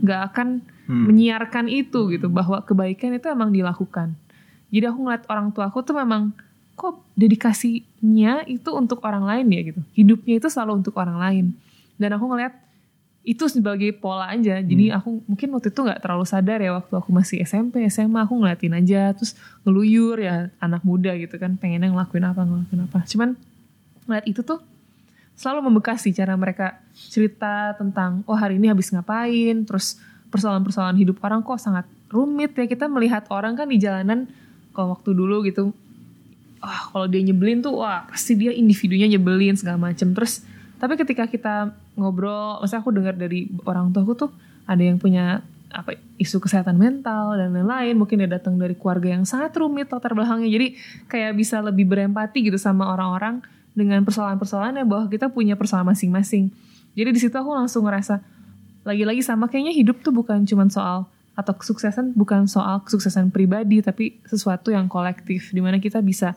nggak 0.00 0.20
akan 0.30 0.62
menyiarkan 0.86 1.66
itu 1.70 2.10
gitu 2.14 2.26
bahwa 2.30 2.62
kebaikan 2.66 3.14
itu 3.14 3.26
emang 3.30 3.50
dilakukan. 3.54 4.14
Jadi 4.70 4.84
aku 4.86 4.98
ngeliat 5.06 5.26
orang 5.26 5.50
tua 5.50 5.66
aku 5.70 5.82
tuh 5.82 5.98
memang 5.98 6.30
kok 6.78 7.02
dedikasinya 7.18 8.46
itu 8.46 8.70
untuk 8.72 9.02
orang 9.02 9.26
lain 9.26 9.46
ya 9.50 9.60
gitu. 9.70 9.80
Hidupnya 9.94 10.38
itu 10.38 10.48
selalu 10.50 10.82
untuk 10.82 10.94
orang 10.98 11.18
lain. 11.18 11.46
Dan 12.00 12.16
aku 12.16 12.24
ngeliat 12.30 12.54
itu 13.20 13.44
sebagai 13.52 13.92
pola 13.92 14.32
aja. 14.32 14.58
Jadi 14.64 14.88
aku 14.88 15.20
mungkin 15.28 15.48
waktu 15.52 15.68
itu 15.68 15.80
nggak 15.84 16.00
terlalu 16.00 16.24
sadar 16.24 16.58
ya 16.64 16.72
waktu 16.72 16.94
aku 16.96 17.10
masih 17.12 17.44
SMP, 17.44 17.84
SMA 17.92 18.24
aku 18.24 18.40
ngeliatin 18.40 18.72
aja 18.72 19.12
terus 19.12 19.36
ngeluyur 19.64 20.16
ya 20.16 20.48
anak 20.56 20.80
muda 20.82 21.12
gitu 21.20 21.36
kan 21.36 21.60
pengennya 21.60 21.92
ngelakuin 21.92 22.24
apa 22.24 22.40
ngelakuin 22.48 22.80
apa. 22.88 22.98
Cuman 23.04 23.36
ngeliat 24.08 24.24
itu 24.24 24.40
tuh 24.40 24.64
selalu 25.36 25.72
membekas 25.72 26.04
sih 26.04 26.12
cara 26.12 26.36
mereka 26.36 26.80
cerita 26.92 27.76
tentang 27.76 28.24
oh 28.24 28.36
hari 28.36 28.56
ini 28.56 28.68
habis 28.68 28.92
ngapain 28.92 29.64
terus 29.64 30.00
persoalan-persoalan 30.28 30.96
hidup 31.00 31.16
orang 31.24 31.40
kok 31.40 31.60
sangat 31.60 31.88
rumit 32.12 32.52
ya 32.52 32.68
kita 32.68 32.88
melihat 32.92 33.24
orang 33.32 33.56
kan 33.56 33.64
di 33.68 33.80
jalanan 33.80 34.28
kalau 34.76 34.92
waktu 34.96 35.16
dulu 35.16 35.40
gitu 35.48 35.72
wah 36.60 36.92
kalau 36.92 37.08
dia 37.08 37.24
nyebelin 37.24 37.64
tuh 37.64 37.80
wah 37.80 38.04
pasti 38.08 38.36
dia 38.36 38.52
individunya 38.52 39.08
nyebelin 39.16 39.56
segala 39.56 39.80
macem 39.80 40.12
terus 40.12 40.44
tapi 40.80 40.96
ketika 40.96 41.28
kita 41.28 41.76
ngobrol 41.94 42.58
maksudnya 42.64 42.80
aku 42.80 42.90
dengar 42.96 43.14
dari 43.14 43.52
orang 43.68 43.92
tua 43.92 44.02
aku 44.02 44.14
tuh 44.16 44.30
ada 44.64 44.80
yang 44.80 44.96
punya 44.96 45.44
apa 45.70 45.94
isu 46.18 46.42
kesehatan 46.42 46.76
mental 46.76 47.38
dan 47.38 47.54
lain-lain. 47.54 47.94
Mungkin 47.94 48.22
dia 48.22 48.30
datang 48.30 48.58
dari 48.58 48.74
keluarga 48.74 49.14
yang 49.14 49.22
sangat 49.22 49.54
rumit 49.56 49.86
latar 49.88 50.12
belakangnya. 50.12 50.50
Jadi 50.50 50.66
kayak 51.06 51.32
bisa 51.38 51.62
lebih 51.62 51.86
berempati 51.86 52.42
gitu 52.42 52.58
sama 52.58 52.90
orang-orang 52.90 53.40
dengan 53.72 54.02
persoalan-persoalannya 54.02 54.82
bahwa 54.84 55.06
kita 55.06 55.30
punya 55.30 55.54
persoalan 55.54 55.94
masing-masing. 55.94 56.50
Jadi 56.98 57.10
di 57.14 57.20
situ 57.22 57.34
aku 57.38 57.54
langsung 57.54 57.86
ngerasa 57.86 58.18
lagi-lagi 58.82 59.22
sama. 59.22 59.46
Kayaknya 59.46 59.74
hidup 59.78 60.02
tuh 60.02 60.10
bukan 60.10 60.42
cuma 60.42 60.66
soal 60.66 61.06
atau 61.38 61.54
kesuksesan 61.56 62.12
bukan 62.18 62.50
soal 62.50 62.82
kesuksesan 62.84 63.30
pribadi 63.30 63.78
tapi 63.80 64.18
sesuatu 64.26 64.74
yang 64.74 64.90
kolektif. 64.90 65.54
Di 65.54 65.62
mana 65.62 65.78
kita 65.78 66.02
bisa 66.02 66.34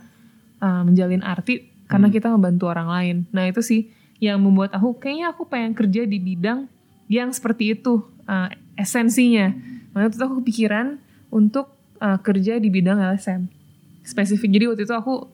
uh, 0.61 0.81
menjalin 0.85 1.25
arti 1.25 1.73
karena 1.89 2.13
kita 2.13 2.29
membantu 2.29 2.69
orang 2.69 2.87
lain. 2.87 3.17
Nah 3.33 3.49
itu 3.49 3.65
sih 3.65 3.89
yang 4.21 4.41
membuat 4.41 4.75
aku 4.75 4.97
kayaknya 4.97 5.33
aku 5.33 5.47
pengen 5.47 5.73
kerja 5.73 6.05
di 6.05 6.17
bidang 6.21 6.69
yang 7.07 7.29
seperti 7.33 7.77
itu 7.77 8.03
uh, 8.25 8.49
esensinya. 8.77 9.53
Makanya 9.93 10.09
itu 10.09 10.23
aku 10.25 10.35
kepikiran 10.41 10.97
untuk 11.29 11.73
uh, 12.01 12.17
kerja 12.21 12.57
di 12.57 12.69
bidang 12.69 12.97
LSM 13.01 13.63
spesifik 14.03 14.51
jadi 14.51 14.65
waktu 14.69 14.83
itu 14.83 14.93
aku 14.93 15.31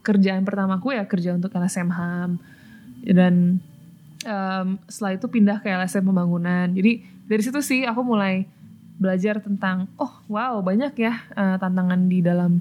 pekerjaan 0.00 0.42
pertamaku 0.48 0.96
ya 0.96 1.04
kerja 1.04 1.36
untuk 1.36 1.52
LSM 1.52 1.92
HAM 1.92 2.40
dan 3.04 3.60
um, 4.24 4.80
setelah 4.88 5.12
itu 5.20 5.26
pindah 5.28 5.60
ke 5.60 5.68
LSM 5.68 6.08
pembangunan. 6.08 6.72
Jadi 6.72 7.04
dari 7.28 7.42
situ 7.44 7.60
sih 7.60 7.84
aku 7.84 8.00
mulai 8.00 8.48
belajar 9.00 9.40
tentang 9.40 9.88
oh 10.00 10.12
wow 10.28 10.60
banyak 10.60 10.92
ya 10.96 11.24
uh, 11.36 11.56
tantangan 11.60 12.08
di 12.08 12.24
dalam 12.24 12.60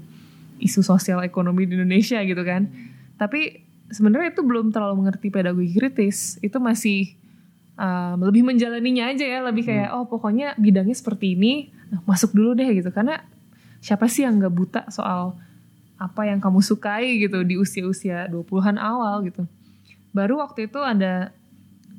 isu 0.60 0.84
sosial 0.84 1.24
ekonomi 1.24 1.64
di 1.64 1.80
Indonesia 1.80 2.20
gitu 2.24 2.44
kan. 2.44 2.68
Tapi 3.16 3.69
sebenarnya 3.90 4.34
itu 4.34 4.42
belum 4.46 4.74
terlalu 4.74 5.06
mengerti 5.06 5.28
pedagogi 5.30 5.74
kritis. 5.76 6.38
Itu 6.40 6.62
masih 6.62 7.14
um, 7.76 8.18
lebih 8.26 8.46
menjalaninya 8.46 9.12
aja 9.12 9.26
ya. 9.26 9.40
Lebih 9.46 9.68
kayak 9.68 9.90
oh 9.98 10.06
pokoknya 10.06 10.56
bidangnya 10.56 10.96
seperti 10.96 11.36
ini 11.38 11.74
nah, 11.90 12.02
masuk 12.06 12.34
dulu 12.34 12.54
deh 12.56 12.70
gitu. 12.74 12.90
Karena 12.94 13.22
siapa 13.84 14.06
sih 14.08 14.24
yang 14.24 14.40
nggak 14.40 14.54
buta 14.54 14.82
soal 14.94 15.36
apa 16.00 16.24
yang 16.24 16.40
kamu 16.40 16.64
sukai 16.64 17.20
gitu 17.20 17.44
di 17.44 17.60
usia-usia 17.60 18.32
20-an 18.32 18.80
awal 18.80 19.26
gitu. 19.28 19.44
Baru 20.16 20.40
waktu 20.40 20.72
itu 20.72 20.80
ada 20.80 21.36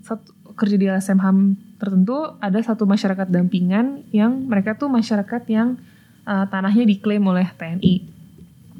satu 0.00 0.32
kerja 0.56 0.76
di 0.80 0.86
LSM 0.88 1.20
HAM 1.20 1.38
tertentu 1.76 2.36
ada 2.40 2.60
satu 2.64 2.88
masyarakat 2.88 3.28
dampingan 3.28 4.04
yang 4.12 4.48
mereka 4.48 4.76
tuh 4.76 4.88
masyarakat 4.88 5.42
yang 5.52 5.76
uh, 6.24 6.44
tanahnya 6.48 6.88
diklaim 6.88 7.24
oleh 7.28 7.48
TNI. 7.56 7.94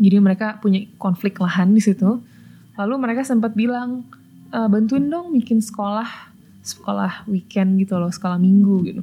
Jadi 0.01 0.17
mereka 0.17 0.57
punya 0.61 0.89
konflik 0.97 1.37
lahan 1.37 1.77
di 1.77 1.85
situ. 1.85 2.21
Lalu 2.81 2.95
mereka 2.97 3.23
sempat 3.23 3.53
bilang 3.53 4.09
e, 4.49 4.59
bantuin 4.69 5.07
dong 5.13 5.37
bikin 5.37 5.61
sekolah 5.61 6.09
sekolah 6.61 7.29
weekend 7.29 7.81
gitu 7.81 7.97
loh, 7.97 8.09
sekolah 8.09 8.37
minggu 8.37 8.77
gitu. 8.89 9.03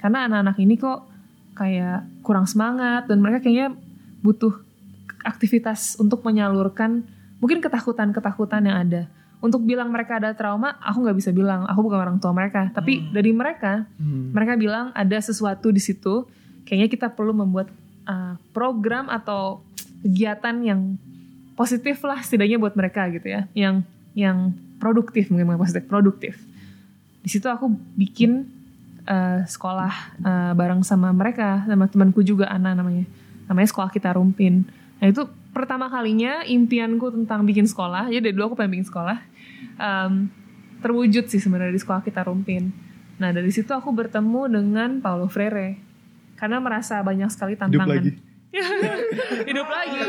Karena 0.00 0.28
anak-anak 0.28 0.56
ini 0.60 0.74
kok 0.76 1.08
kayak 1.56 2.06
kurang 2.24 2.48
semangat 2.48 3.08
dan 3.10 3.18
mereka 3.18 3.44
kayaknya 3.44 3.74
butuh 4.24 4.54
aktivitas 5.26 5.98
untuk 5.98 6.22
menyalurkan 6.22 7.02
mungkin 7.42 7.58
ketakutan-ketakutan 7.58 8.62
yang 8.64 8.78
ada 8.86 9.02
untuk 9.38 9.62
bilang 9.62 9.94
mereka 9.94 10.18
ada 10.18 10.34
trauma, 10.34 10.74
aku 10.82 11.06
nggak 11.06 11.18
bisa 11.18 11.30
bilang, 11.30 11.62
aku 11.70 11.86
bukan 11.86 11.98
orang 12.02 12.18
tua 12.18 12.34
mereka. 12.34 12.74
Tapi 12.74 13.06
dari 13.14 13.30
mereka, 13.30 13.86
mereka 14.34 14.58
bilang 14.58 14.90
ada 14.98 15.14
sesuatu 15.22 15.70
di 15.70 15.78
situ. 15.78 16.26
Kayaknya 16.66 16.88
kita 16.90 17.06
perlu 17.14 17.30
membuat 17.30 17.70
uh, 18.10 18.34
program 18.50 19.06
atau 19.06 19.62
kegiatan 20.02 20.58
yang 20.66 20.80
positif 21.58 21.98
lah 22.06 22.22
setidaknya 22.22 22.62
buat 22.62 22.78
mereka 22.78 23.10
gitu 23.10 23.26
ya, 23.26 23.50
yang 23.58 23.82
yang 24.14 24.54
produktif 24.78 25.26
mungkin 25.26 25.50
bukan 25.50 25.60
positif, 25.66 25.84
produktif. 25.90 26.34
Di 27.18 27.26
situ 27.26 27.50
aku 27.50 27.74
bikin 27.98 28.46
uh, 29.10 29.42
sekolah 29.42 29.92
uh, 30.22 30.52
bareng 30.54 30.86
sama 30.86 31.10
mereka, 31.10 31.66
sama 31.66 31.90
temanku 31.90 32.22
juga 32.22 32.46
Ana 32.46 32.78
namanya, 32.78 33.02
namanya 33.50 33.68
sekolah 33.74 33.90
kita 33.90 34.14
Rumpin. 34.14 34.70
Nah 35.02 35.06
itu 35.10 35.26
pertama 35.50 35.90
kalinya 35.90 36.46
impianku 36.46 37.10
tentang 37.10 37.42
bikin 37.42 37.66
sekolah, 37.66 38.06
jadi 38.06 38.30
dari 38.30 38.34
dulu 38.38 38.54
aku 38.54 38.56
pengen 38.62 38.78
bikin 38.78 38.86
sekolah, 38.86 39.18
um, 39.82 40.30
terwujud 40.78 41.26
sih 41.26 41.42
sebenarnya 41.42 41.74
di 41.74 41.82
sekolah 41.82 42.06
kita 42.06 42.22
Rumpin. 42.22 42.70
Nah 43.18 43.34
dari 43.34 43.50
situ 43.50 43.74
aku 43.74 43.90
bertemu 43.90 44.46
dengan 44.46 45.02
Paulo 45.02 45.26
Freire, 45.26 45.74
karena 46.38 46.62
merasa 46.62 47.02
banyak 47.02 47.34
sekali 47.34 47.58
Hidup 47.58 47.66
tantangan. 47.66 47.98
lagi. 47.98 48.12
Hidup 49.48 49.68
lagi. 49.68 50.00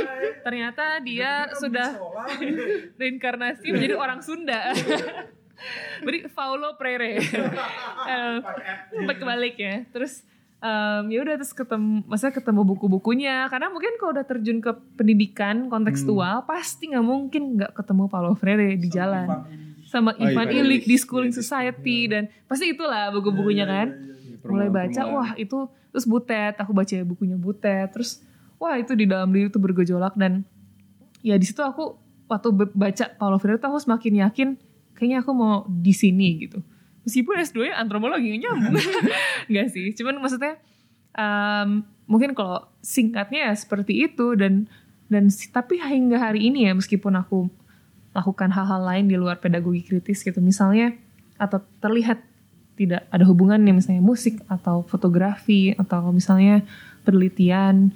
Ternyata 0.41 1.03
dia 1.03 1.51
sudah 1.59 1.99
reinkarnasi 2.99 3.67
menjadi 3.69 3.95
orang 3.99 4.23
Sunda. 4.23 4.71
Beri 6.07 6.23
Paulo 6.31 6.71
Freire. 6.79 7.19
Eh, 7.19 8.35
kebalik 8.95 9.59
ya. 9.59 9.83
Terus 9.91 10.23
em, 10.63 11.11
ya 11.11 11.19
udah 11.19 11.35
terus 11.35 11.51
ketemu 11.51 12.03
masa 12.07 12.31
ketemu 12.31 12.63
buku-bukunya 12.63 13.47
karena 13.51 13.67
mungkin 13.67 13.99
kalau 13.99 14.15
udah 14.15 14.23
terjun 14.23 14.63
ke 14.63 14.71
pendidikan 14.95 15.67
kontekstual 15.67 16.47
pasti 16.47 16.95
nggak 16.95 17.03
mungkin 17.03 17.59
nggak 17.59 17.71
ketemu 17.75 18.07
Paulo 18.07 18.35
Freire 18.39 18.75
di 18.79 18.87
jalan 18.87 19.27
sama 19.83 20.13
Oh, 20.15 20.21
Ivan 20.21 20.45
Ivan 20.45 20.47
Illich 20.53 20.85
Illich. 20.85 20.85
di 20.85 20.95
Schooling 21.01 21.33
Society 21.33 22.05
dan 22.07 22.29
pasti 22.45 22.71
itulah 22.71 23.09
buku-bukunya 23.09 23.65
kan 23.65 23.87
mulai 24.45 24.69
baca 24.69 25.01
wah 25.09 25.31
itu 25.35 25.65
terus 25.89 26.05
Butet 26.05 26.55
aku 26.55 26.71
baca 26.71 26.93
bukunya 27.03 27.35
Butet 27.35 27.89
terus 27.89 28.21
wah 28.59 28.75
itu 28.75 28.93
di 28.93 29.07
dalam 29.07 29.31
diri 29.31 29.47
itu 29.47 29.57
bergejolak. 29.57 30.13
Dan 30.19 30.43
ya 31.23 31.39
di 31.39 31.47
situ 31.47 31.63
aku 31.63 31.97
waktu 32.29 32.47
baca 32.75 33.05
Paulo 33.17 33.41
Freire 33.41 33.57
tuh 33.57 33.73
aku 33.73 33.79
semakin 33.81 34.13
yakin 34.29 34.49
kayaknya 34.93 35.23
aku 35.23 35.31
mau 35.31 35.65
di 35.65 35.95
sini 35.95 36.45
gitu. 36.45 36.59
Meskipun 37.07 37.39
S2 37.41 37.71
nya 37.71 37.75
antropologi 37.79 38.35
nyambung. 38.37 38.75
Nggak 39.49 39.67
sih. 39.71 39.95
Cuman 39.95 40.19
maksudnya 40.19 40.59
em, 41.15 41.87
mungkin 42.05 42.35
kalau 42.35 42.67
singkatnya 42.83 43.49
ya 43.49 43.53
seperti 43.55 44.05
itu. 44.05 44.35
Dan 44.35 44.67
dan 45.07 45.31
tapi 45.49 45.79
hingga 45.79 46.19
hari 46.19 46.51
ini 46.51 46.69
ya 46.69 46.75
meskipun 46.75 47.15
aku 47.17 47.49
lakukan 48.13 48.51
hal-hal 48.51 48.83
lain 48.83 49.07
di 49.07 49.15
luar 49.15 49.39
pedagogi 49.39 49.81
kritis 49.81 50.21
gitu. 50.21 50.43
Misalnya 50.43 50.93
atau 51.39 51.63
terlihat 51.79 52.19
tidak 52.75 53.07
ada 53.11 53.23
hubungannya 53.27 53.75
misalnya 53.75 54.03
musik 54.03 54.39
atau 54.47 54.83
fotografi 54.87 55.75
atau 55.75 56.11
misalnya 56.15 56.63
penelitian 57.03 57.91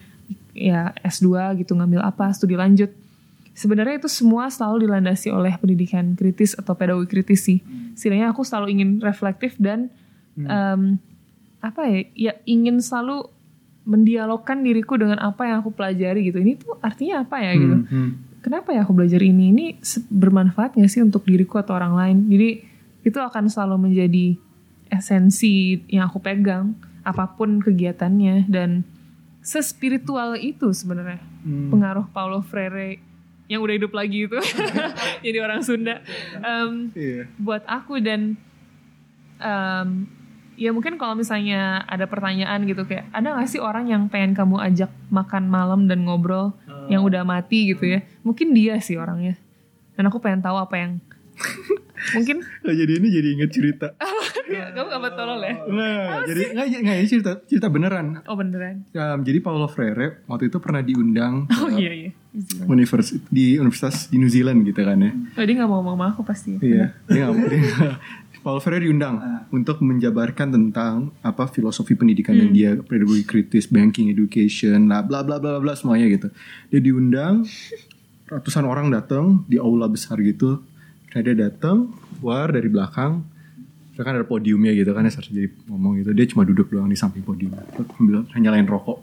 ya 0.54 0.94
S2 1.02 1.60
gitu 1.66 1.74
ngambil 1.74 2.02
apa 2.06 2.30
studi 2.34 2.54
lanjut. 2.54 2.90
Sebenarnya 3.54 4.02
itu 4.02 4.10
semua 4.10 4.50
selalu 4.50 4.90
dilandasi 4.90 5.30
oleh 5.30 5.54
pendidikan 5.62 6.18
kritis 6.18 6.58
atau 6.58 6.74
pedagogi 6.74 7.06
kritis 7.06 7.46
sih. 7.46 7.62
Setidaknya 7.94 8.34
aku 8.34 8.42
selalu 8.42 8.74
ingin 8.74 8.90
reflektif 8.98 9.54
dan 9.62 9.94
em, 10.38 10.98
apa 11.62 11.86
ya 11.86 12.00
ya 12.18 12.34
ingin 12.50 12.82
selalu 12.82 13.30
mendialogkan 13.84 14.64
diriku 14.64 14.96
dengan 14.96 15.20
apa 15.20 15.46
yang 15.46 15.62
aku 15.62 15.76
pelajari 15.76 16.32
gitu. 16.32 16.40
Ini 16.40 16.54
tuh 16.56 16.80
artinya 16.80 17.28
apa 17.28 17.36
ya 17.44 17.52
gitu? 17.54 17.78
Hmm. 17.92 18.12
kenapa 18.44 18.76
ya 18.76 18.84
aku 18.84 18.96
belajar 18.96 19.20
ini? 19.24 19.52
Ini 19.52 19.66
bermanfaat 20.12 20.76
gak 20.76 20.92
sih 20.92 21.04
untuk 21.04 21.28
diriku 21.28 21.60
atau 21.60 21.76
orang 21.76 21.96
lain? 21.96 22.18
Jadi 22.32 22.50
itu 23.04 23.20
akan 23.20 23.52
selalu 23.52 23.92
menjadi 23.92 24.36
esensi 24.92 25.84
yang 25.92 26.08
aku 26.08 26.20
pegang 26.24 26.76
apa 27.04 27.36
pun 27.36 27.60
kegiatannya. 27.60 28.48
Dan 28.48 28.88
sespiritual 29.44 30.34
itu 30.36 30.72
sebenarnya. 30.72 31.20
Pengaruh 31.70 32.08
Paulo 32.10 32.40
Freire 32.42 32.98
yang 33.46 33.60
udah 33.60 33.76
hidup 33.76 33.92
lagi 33.92 34.26
itu. 34.26 34.40
Jadi 35.26 35.38
orang 35.38 35.60
Sunda. 35.62 36.00
Em, 36.40 36.90
Iya. 36.96 37.28
buat 37.36 37.62
aku 37.68 38.00
dan 38.00 38.40
em, 39.38 40.08
ya 40.56 40.72
mungkin 40.72 40.96
kalau 40.96 41.14
misalnya 41.14 41.84
ada 41.84 42.06
pertanyaan 42.06 42.64
gitu 42.64 42.86
kayak 42.86 43.10
ada 43.12 43.36
gak 43.36 43.50
sih 43.50 43.60
orang 43.60 43.90
yang 43.90 44.08
pengen 44.08 44.32
kamu 44.32 44.62
ajak 44.64 44.90
makan 45.10 45.50
malam 45.50 45.86
dan 45.86 46.06
ngobrol 46.06 46.54
yang 46.88 47.04
udah 47.04 47.24
mati 47.24 47.70
gitu 47.70 47.84
ya? 47.86 48.00
Mungkin 48.24 48.56
dia 48.56 48.80
sih 48.80 48.96
orangnya. 48.96 49.36
Dan 49.94 50.08
aku 50.08 50.18
pengen 50.18 50.40
tahu 50.40 50.58
apa 50.58 50.76
yang 50.80 50.92
mungkin 52.12 52.38
Nah, 52.60 52.74
jadi 52.74 52.92
ini 52.94 53.08
jadi 53.10 53.28
inget 53.32 53.52
cerita. 53.52 53.88
kamu 54.74 54.88
gak 54.88 55.02
betul 55.04 55.28
ya 55.40 55.54
Nah, 55.66 56.04
jadi 56.24 56.42
nggak 56.52 56.66
nggak 56.82 56.98
ini 56.98 57.08
cerita 57.08 57.32
cerita 57.42 57.68
beneran. 57.68 58.20
oh 58.24 58.36
beneran 58.36 58.84
Um, 58.92 59.20
jadi 59.22 59.40
Paulo 59.40 59.66
Freire 59.66 60.22
waktu 60.26 60.48
itu 60.48 60.58
pernah 60.58 60.80
diundang 60.80 61.48
oh 61.54 61.68
ke 61.68 61.80
iya 61.80 61.94
iya 61.94 62.12
univers 62.64 63.14
di 63.28 63.56
universitas 63.56 64.08
di 64.08 64.18
New 64.18 64.28
Zealand 64.28 64.64
gitu 64.64 64.80
kan 64.80 64.98
ya. 64.98 65.12
oh, 65.12 65.44
dia 65.44 65.56
gak 65.56 65.66
mau 65.66 65.80
ngomong 65.80 65.96
sama 65.96 66.06
aku 66.10 66.22
pasti 66.24 66.58
Iya. 66.58 66.92
Dia 67.06 67.24
nggak 67.24 67.34
nggak- 67.34 68.00
Paulo 68.44 68.60
Freire 68.60 68.84
diundang 68.84 69.24
untuk 69.50 69.80
menjabarkan 69.80 70.52
tentang 70.52 70.96
apa 71.22 71.48
filosofi 71.48 71.94
pendidikan 71.94 72.36
dan 72.36 72.52
dia 72.52 72.76
pedagogi 72.76 73.24
kritis, 73.24 73.66
banking 73.66 74.12
education, 74.12 74.84
lah 74.86 75.00
bla 75.00 75.24
bla 75.24 75.40
bla 75.40 75.56
bla 75.56 75.62
bla 75.62 75.74
semuanya 75.74 76.12
gitu. 76.12 76.28
Dia 76.68 76.84
diundang 76.84 77.48
ratusan 78.26 78.64
orang 78.64 78.92
datang 78.92 79.48
di 79.48 79.56
aula 79.56 79.88
besar 79.88 80.20
gitu. 80.20 80.60
Nah, 81.14 81.22
dia 81.22 81.36
datang 81.38 81.94
keluar 82.18 82.50
dari 82.50 82.66
belakang. 82.74 83.22
Terus 83.94 84.02
kan 84.10 84.18
ada 84.18 84.26
podiumnya 84.26 84.74
gitu 84.74 84.90
kan 84.90 85.06
ya 85.06 85.14
harus 85.14 85.30
jadi 85.30 85.54
ngomong 85.70 86.02
gitu. 86.02 86.10
Dia 86.18 86.26
cuma 86.34 86.42
duduk 86.42 86.74
doang 86.74 86.90
di 86.90 86.98
samping 86.98 87.22
podium. 87.22 87.54
Terus 87.54 87.86
ambil 88.02 88.26
nyalain 88.42 88.66
rokok. 88.66 88.98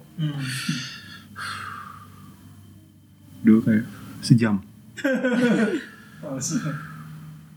Dulu 3.46 3.58
kayak 3.62 3.86
sejam. 4.26 4.58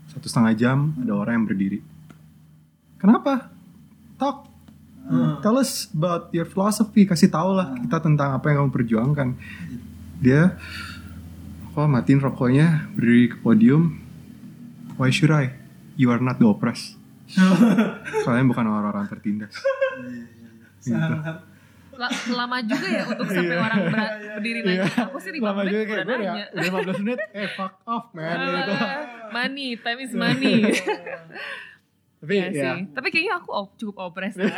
satu 0.08 0.26
setengah 0.30 0.54
jam 0.54 0.94
ada 1.02 1.12
orang 1.18 1.42
yang 1.42 1.46
berdiri. 1.50 1.82
Kenapa? 3.02 3.50
Talk. 4.14 4.46
Tell 5.42 5.58
us 5.58 5.90
about 5.90 6.30
your 6.30 6.46
philosophy. 6.46 7.04
Kasih 7.04 7.28
tahu 7.28 7.58
lah 7.58 7.74
kita 7.82 7.98
tentang 8.00 8.38
apa 8.38 8.48
yang 8.48 8.64
kamu 8.64 8.72
perjuangkan. 8.72 9.28
Dia, 10.22 10.56
oh 11.76 11.84
matiin 11.90 12.22
rokoknya, 12.22 12.88
berdiri 12.96 13.34
ke 13.34 13.36
podium. 13.42 14.03
Why 14.94 15.10
should 15.10 15.30
I? 15.30 15.54
You 15.94 16.10
are 16.10 16.18
not 16.18 16.38
the 16.38 16.46
oppressed. 16.46 16.98
Kalian 18.24 18.46
bukan 18.46 18.64
orang-orang 18.64 19.06
tertindas. 19.06 19.54
Gitu. 20.80 21.14
La- 21.94 22.10
lama 22.34 22.58
juga 22.60 22.86
ya 22.86 23.06
untuk 23.06 23.30
sampai 23.30 23.54
orang 23.54 23.80
ber- 23.86 24.12
berdiri 24.34 24.60
lagi 24.60 24.82
aku 24.98 25.16
sih 25.16 25.30
5 25.30 25.38
Lama 25.38 25.62
menit 25.62 25.70
juga 25.70 25.84
kayak 25.86 26.02
gue 26.02 26.16
udah, 26.18 26.34
udah 26.50 26.70
15 26.90 27.02
menit, 27.06 27.18
eh 27.30 27.48
fuck 27.48 27.74
off 27.86 28.10
man. 28.10 28.34
gitu. 28.34 28.72
money, 29.30 29.68
time 29.78 30.00
is 30.02 30.10
money. 30.12 30.56
Tapi 32.18 32.34
Iya 32.34 32.48
ya, 32.50 32.62
sih. 32.74 32.78
Tapi 32.90 33.08
kayaknya 33.08 33.34
aku 33.36 33.48
op- 33.52 33.76
cukup 33.76 33.96
opres 34.02 34.34
lah. 34.40 34.50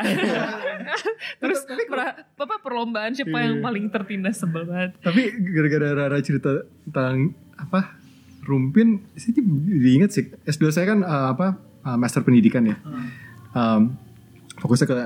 Terus 1.37 1.61
pra- 1.85 2.25
apa 2.25 2.55
perlombaan 2.57 3.13
siapa 3.13 3.37
yang 3.37 3.61
paling 3.61 3.91
tertindas 3.91 4.41
sebel 4.41 4.65
banget. 4.65 4.97
Tapi 4.99 5.23
gara-gara 5.47 5.89
Rara 5.93 6.19
cerita 6.21 6.65
tentang 6.89 7.37
apa 7.53 8.01
Rumpin, 8.47 9.03
sih 9.19 9.35
diinget 9.35 10.11
sih. 10.15 10.25
S2 10.47 10.71
saya 10.71 10.87
kan 10.95 11.03
uh, 11.03 11.35
apa 11.35 11.59
uh, 11.83 11.99
master 11.99 12.23
pendidikan 12.23 12.63
ya. 12.63 12.79
Um, 13.53 13.99
fokusnya 14.57 14.87
ke 14.87 14.97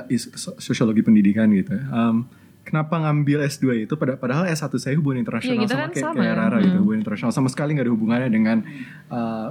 sosiologi 0.60 1.02
pendidikan 1.02 1.50
gitu. 1.50 1.74
Um, 1.90 2.28
kenapa 2.70 3.02
ngambil 3.02 3.42
S2 3.50 3.88
itu 3.88 3.94
pada 3.98 4.14
padahal 4.14 4.46
S1 4.46 4.70
saya 4.78 4.94
hubungan 4.94 5.24
internasional 5.24 5.64
kita 5.66 5.74
sama 5.74 5.82
kan 5.82 5.90
kayak, 5.90 6.04
sama 6.06 6.14
kayak 6.22 6.30
ya. 6.30 6.38
Rara 6.38 6.56
gitu 6.60 6.70
Hmm. 6.70 6.80
hubungan 6.84 7.00
internasional 7.02 7.32
sama 7.34 7.48
sekali 7.50 7.70
nggak 7.74 7.86
ada 7.88 7.94
hubungannya 7.94 8.28
dengan 8.30 8.56
uh, 9.10 9.46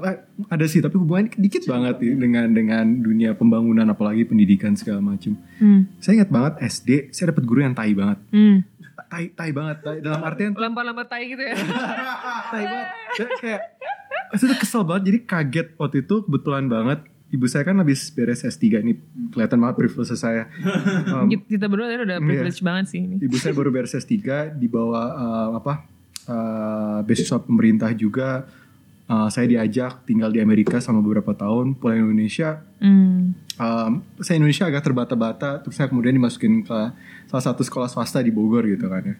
ada 0.47 0.65
sih 0.69 0.79
tapi 0.79 0.95
hubungannya 0.95 1.35
dikit 1.35 1.63
banget 1.67 1.95
nih 1.99 2.15
dengan 2.15 2.47
dengan 2.53 2.85
dunia 2.87 3.35
pembangunan 3.35 3.85
apalagi 3.91 4.23
pendidikan 4.23 4.77
segala 4.79 5.03
macam. 5.03 5.35
Hmm. 5.59 5.89
Saya 5.99 6.23
ingat 6.23 6.31
banget 6.31 6.53
SD 6.63 6.89
saya 7.11 7.35
dapat 7.35 7.43
guru 7.43 7.59
yang 7.65 7.75
tai 7.75 7.91
banget. 7.91 8.17
Hmm. 8.31 8.63
Tai 9.09 9.25
tai 9.33 9.49
banget 9.49 9.77
tai, 9.81 9.97
dalam 10.05 10.21
artian 10.21 10.53
Lempar-lempar 10.53 11.09
tai 11.09 11.25
gitu 11.33 11.41
ya. 11.41 11.57
tai 12.53 12.63
banget. 12.63 12.87
Kayak, 13.17 13.31
kayak 13.41 13.61
itu 14.37 14.55
kesel 14.61 14.85
banget 14.85 15.03
jadi 15.09 15.19
kaget 15.25 15.67
waktu 15.81 16.05
itu 16.05 16.15
kebetulan 16.29 16.69
banget 16.69 16.99
ibu 17.29 17.45
saya 17.45 17.65
kan 17.65 17.77
habis 17.77 18.09
beres 18.13 18.41
S3 18.41 18.81
ini 18.81 18.93
kelihatan 19.33 19.57
banget 19.61 19.75
privilege 19.77 20.13
saya. 20.17 20.45
Um, 21.09 21.25
kita 21.25 21.65
berdua 21.65 21.89
udah 21.89 22.21
privilege 22.21 22.61
banget 22.61 22.85
sih 22.93 23.01
ini. 23.01 23.17
ibu 23.17 23.35
saya 23.41 23.53
baru 23.57 23.73
beres 23.73 23.97
S3 23.97 24.53
dibawa 24.53 25.01
uh, 25.17 25.49
apa 25.57 25.73
uh, 26.29 26.99
beasiswa 27.01 27.41
pemerintah 27.41 27.89
juga 27.97 28.45
Uh, 29.09 29.25
saya 29.33 29.49
diajak 29.49 30.05
tinggal 30.05 30.29
di 30.29 30.37
Amerika 30.37 30.77
selama 30.77 31.01
beberapa 31.01 31.33
tahun 31.33 31.73
pulang 31.81 32.05
Indonesia. 32.05 32.61
Hmm. 32.77 33.33
um, 33.57 33.91
saya 34.21 34.37
Indonesia 34.37 34.69
agak 34.69 34.85
terbata-bata 34.85 35.65
terus 35.65 35.73
saya 35.81 35.89
kemudian 35.89 36.13
dimasukin 36.13 36.61
ke 36.61 36.79
salah 37.25 37.43
satu 37.43 37.65
sekolah 37.65 37.89
swasta 37.89 38.21
di 38.21 38.29
Bogor 38.29 38.69
gitu 38.69 38.85
kan 38.85 39.01
ya. 39.01 39.15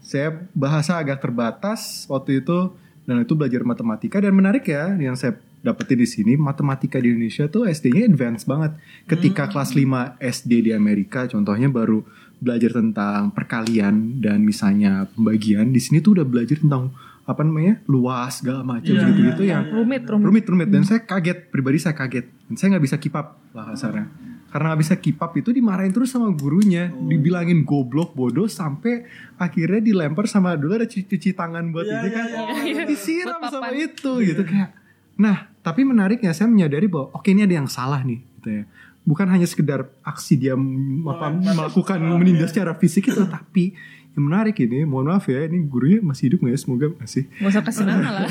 Saya 0.00 0.28
bahasa 0.56 0.96
agak 0.96 1.20
terbatas 1.20 2.08
waktu 2.08 2.40
itu 2.40 2.72
dan 3.04 3.22
itu 3.22 3.36
belajar 3.38 3.62
matematika. 3.62 4.18
Dan 4.18 4.34
menarik 4.34 4.66
ya 4.66 4.96
yang 4.96 5.14
saya 5.14 5.38
dapetin 5.62 5.98
di 5.98 6.08
sini 6.08 6.32
matematika 6.38 6.96
di 6.96 7.10
Indonesia 7.10 7.46
tuh 7.50 7.66
SD-nya 7.66 8.06
advance 8.10 8.46
banget. 8.46 8.72
Ketika 9.04 9.50
kelas 9.50 9.74
5 9.74 10.16
SD 10.22 10.70
di 10.70 10.72
Amerika 10.74 11.26
contohnya 11.30 11.70
baru 11.70 12.02
belajar 12.36 12.76
tentang 12.76 13.32
perkalian 13.32 14.20
dan 14.20 14.44
misalnya 14.44 15.08
pembagian 15.16 15.72
di 15.72 15.80
sini 15.80 16.04
tuh 16.04 16.20
udah 16.20 16.26
belajar 16.28 16.60
tentang 16.60 16.92
apa 17.26 17.42
namanya 17.42 17.82
luas 17.84 18.38
segala 18.38 18.62
macam 18.62 18.86
Iya, 18.88 19.02
gitu-gitu 19.04 19.42
iya, 19.42 19.58
yang 19.58 19.74
Rumit, 19.74 20.06
rumit. 20.06 20.26
rumit 20.30 20.44
rumit. 20.46 20.68
Dan 20.70 20.82
saya 20.82 21.02
kaget 21.02 21.50
pribadi 21.50 21.76
saya 21.76 21.92
kaget. 21.92 22.30
Dan 22.46 22.54
saya 22.54 22.68
nggak 22.72 22.84
bisa 22.84 22.96
keep 22.96 23.12
up 23.12 23.42
lah 23.50 23.66
kasarnya. 23.68 24.06
Karena 24.46 24.72
nggak 24.72 24.80
bisa 24.80 24.94
keep 24.96 25.18
up 25.18 25.34
itu 25.34 25.50
dimarahin 25.50 25.90
terus 25.90 26.08
sama 26.08 26.30
gurunya. 26.30 26.86
Dibilangin 26.88 27.62
goblok 27.62 28.14
bodoh 28.14 28.46
sampai 28.46 29.04
akhirnya 29.34 29.82
dilempar 29.82 30.24
sama 30.24 30.54
dulu 30.54 30.78
ada 30.78 30.86
cuci, 30.86 31.02
cuci 31.04 31.34
tangan 31.34 31.66
buat 31.68 31.82
Iya, 31.82 31.98
ini 31.98 32.06
iya, 32.06 32.14
kan 32.14 32.26
iya, 32.62 32.84
disiram 32.86 33.36
Buat 33.36 33.52
sama 33.52 33.68
papan. 33.68 33.84
itu 33.84 34.12
gitu 34.22 34.42
kayak. 34.46 34.70
Nah 35.16 35.36
tapi 35.60 35.82
menariknya 35.82 36.30
saya 36.30 36.46
menyadari 36.46 36.86
bahwa 36.86 37.10
oke 37.10 37.26
ini 37.26 37.42
ada 37.42 37.58
yang 37.58 37.66
salah 37.66 38.00
nih 38.00 38.22
gitu 38.38 38.48
ya. 38.52 38.64
Bukan 39.02 39.26
hanya 39.26 39.46
sekedar 39.46 39.86
aksi 40.02 40.34
dia 40.34 40.54
apa, 40.54 41.26
melakukan 41.30 41.98
menindas 42.14 42.50
secara 42.50 42.74
fisik 42.74 43.06
itu 43.06 43.22
tapi 43.26 43.74
yang 44.16 44.24
menarik 44.24 44.56
ini 44.58 44.82
mohon 44.82 45.06
maaf 45.06 45.28
ya 45.28 45.44
ini 45.44 45.60
gurunya 45.62 46.00
masih 46.00 46.32
hidup 46.32 46.40
nggak 46.40 46.56
ya 46.56 46.58
semoga 46.58 46.86
masih 46.96 47.22
Gak 47.28 47.50
usah 47.52 47.62
kasih 47.62 47.84
nama 47.88 48.08
lah. 48.10 48.24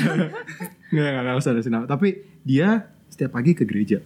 Nggak, 0.90 1.06
nggak, 1.06 1.22
nggak 1.22 1.36
usah 1.38 1.50
ada 1.54 1.62
sinama. 1.62 1.84
Tapi 1.86 2.08
dia 2.42 2.68
setiap 3.06 3.30
pagi 3.32 3.54
ke 3.54 3.62
gereja. 3.62 4.02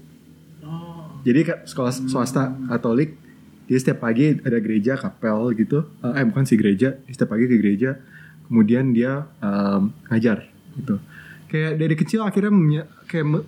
Oh. 0.61 1.16
Jadi 1.24 1.40
sekolah 1.65 1.93
swasta 2.05 2.52
Katolik, 2.69 3.16
dia 3.65 3.78
setiap 3.78 4.01
pagi 4.01 4.36
ada 4.36 4.59
gereja, 4.59 4.94
kapel 4.94 5.57
gitu. 5.57 5.89
Eh 6.02 6.24
bukan 6.24 6.44
sih 6.44 6.55
gereja, 6.55 6.94
dia 6.94 7.12
setiap 7.12 7.32
pagi 7.32 7.48
ke 7.48 7.57
gereja. 7.57 7.97
Kemudian 8.44 8.93
dia 8.93 9.24
em, 9.39 9.89
ngajar 10.07 10.44
gitu. 10.77 11.01
Kayak 11.47 11.73
dari 11.77 11.94
kecil 11.97 12.20
akhirnya 12.20 12.52
menye- 12.52 12.89
kayak 13.07 13.27
me- 13.27 13.47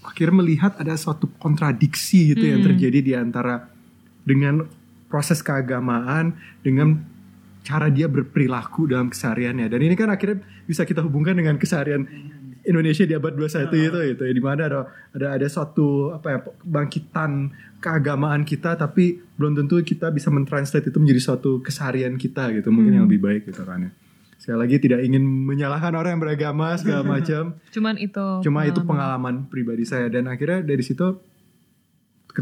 akhirnya 0.00 0.36
melihat 0.36 0.72
ada 0.74 0.96
suatu 0.96 1.28
kontradiksi 1.36 2.32
gitu 2.32 2.42
yang 2.42 2.64
terjadi 2.64 2.98
di 2.98 3.12
antara 3.12 3.68
dengan 4.24 4.64
proses 5.06 5.40
keagamaan 5.40 6.32
dengan 6.60 6.98
cara 7.68 7.92
dia 7.92 8.08
berperilaku 8.08 8.88
dalam 8.88 9.12
kesehariannya. 9.12 9.68
Dan 9.68 9.84
ini 9.84 9.92
kan 9.92 10.08
akhirnya 10.08 10.40
bisa 10.64 10.88
kita 10.88 11.04
hubungkan 11.04 11.36
dengan 11.36 11.60
keseharian 11.60 12.08
Indonesia 12.64 13.04
di 13.04 13.12
abad 13.12 13.36
21 13.36 13.68
itu 13.68 13.98
itu 14.16 14.22
ya 14.24 14.32
di 14.32 14.42
mana 14.44 14.68
ada 14.68 14.80
ada 15.16 15.26
ada 15.40 15.46
suatu 15.48 16.12
apa 16.12 16.26
ya 16.28 16.38
kebangkitan 16.44 17.52
keagamaan 17.80 18.44
kita 18.44 18.76
tapi 18.76 19.20
belum 19.40 19.56
tentu 19.56 19.80
kita 19.80 20.12
bisa 20.12 20.28
mentranslate 20.28 20.92
itu 20.92 20.98
menjadi 21.00 21.20
suatu 21.32 21.64
keseharian 21.64 22.20
kita 22.20 22.52
gitu 22.52 22.68
mungkin 22.68 23.00
yang 23.00 23.06
lebih 23.08 23.20
baik 23.24 23.42
gitu 23.48 23.64
kan 23.64 23.88
ya. 23.88 23.90
Sekali 24.38 24.58
lagi 24.64 24.76
tidak 24.78 25.00
ingin 25.02 25.24
menyalahkan 25.24 25.92
orang 25.92 26.16
yang 26.16 26.22
beragama 26.22 26.76
segala 26.78 27.02
macam. 27.18 27.58
Cuman 27.74 27.94
itu. 28.00 28.26
Cuma 28.44 28.64
itu 28.64 28.80
pengalaman 28.84 29.50
pribadi 29.50 29.84
saya 29.84 30.08
dan 30.08 30.30
akhirnya 30.30 30.62
dari 30.62 30.80
situ 30.84 31.20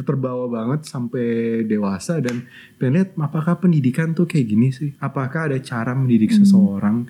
terbawa 0.02 0.50
banget 0.50 0.84
sampai 0.84 1.26
dewasa 1.62 2.18
dan 2.18 2.44
pengen 2.76 3.00
lihat 3.00 3.10
apakah 3.16 3.56
pendidikan 3.56 4.12
tuh 4.12 4.26
kayak 4.26 4.46
gini 4.46 4.68
sih? 4.68 4.92
Apakah 4.98 5.48
ada 5.48 5.58
cara 5.60 5.94
mendidik 5.94 6.34
seseorang 6.34 7.06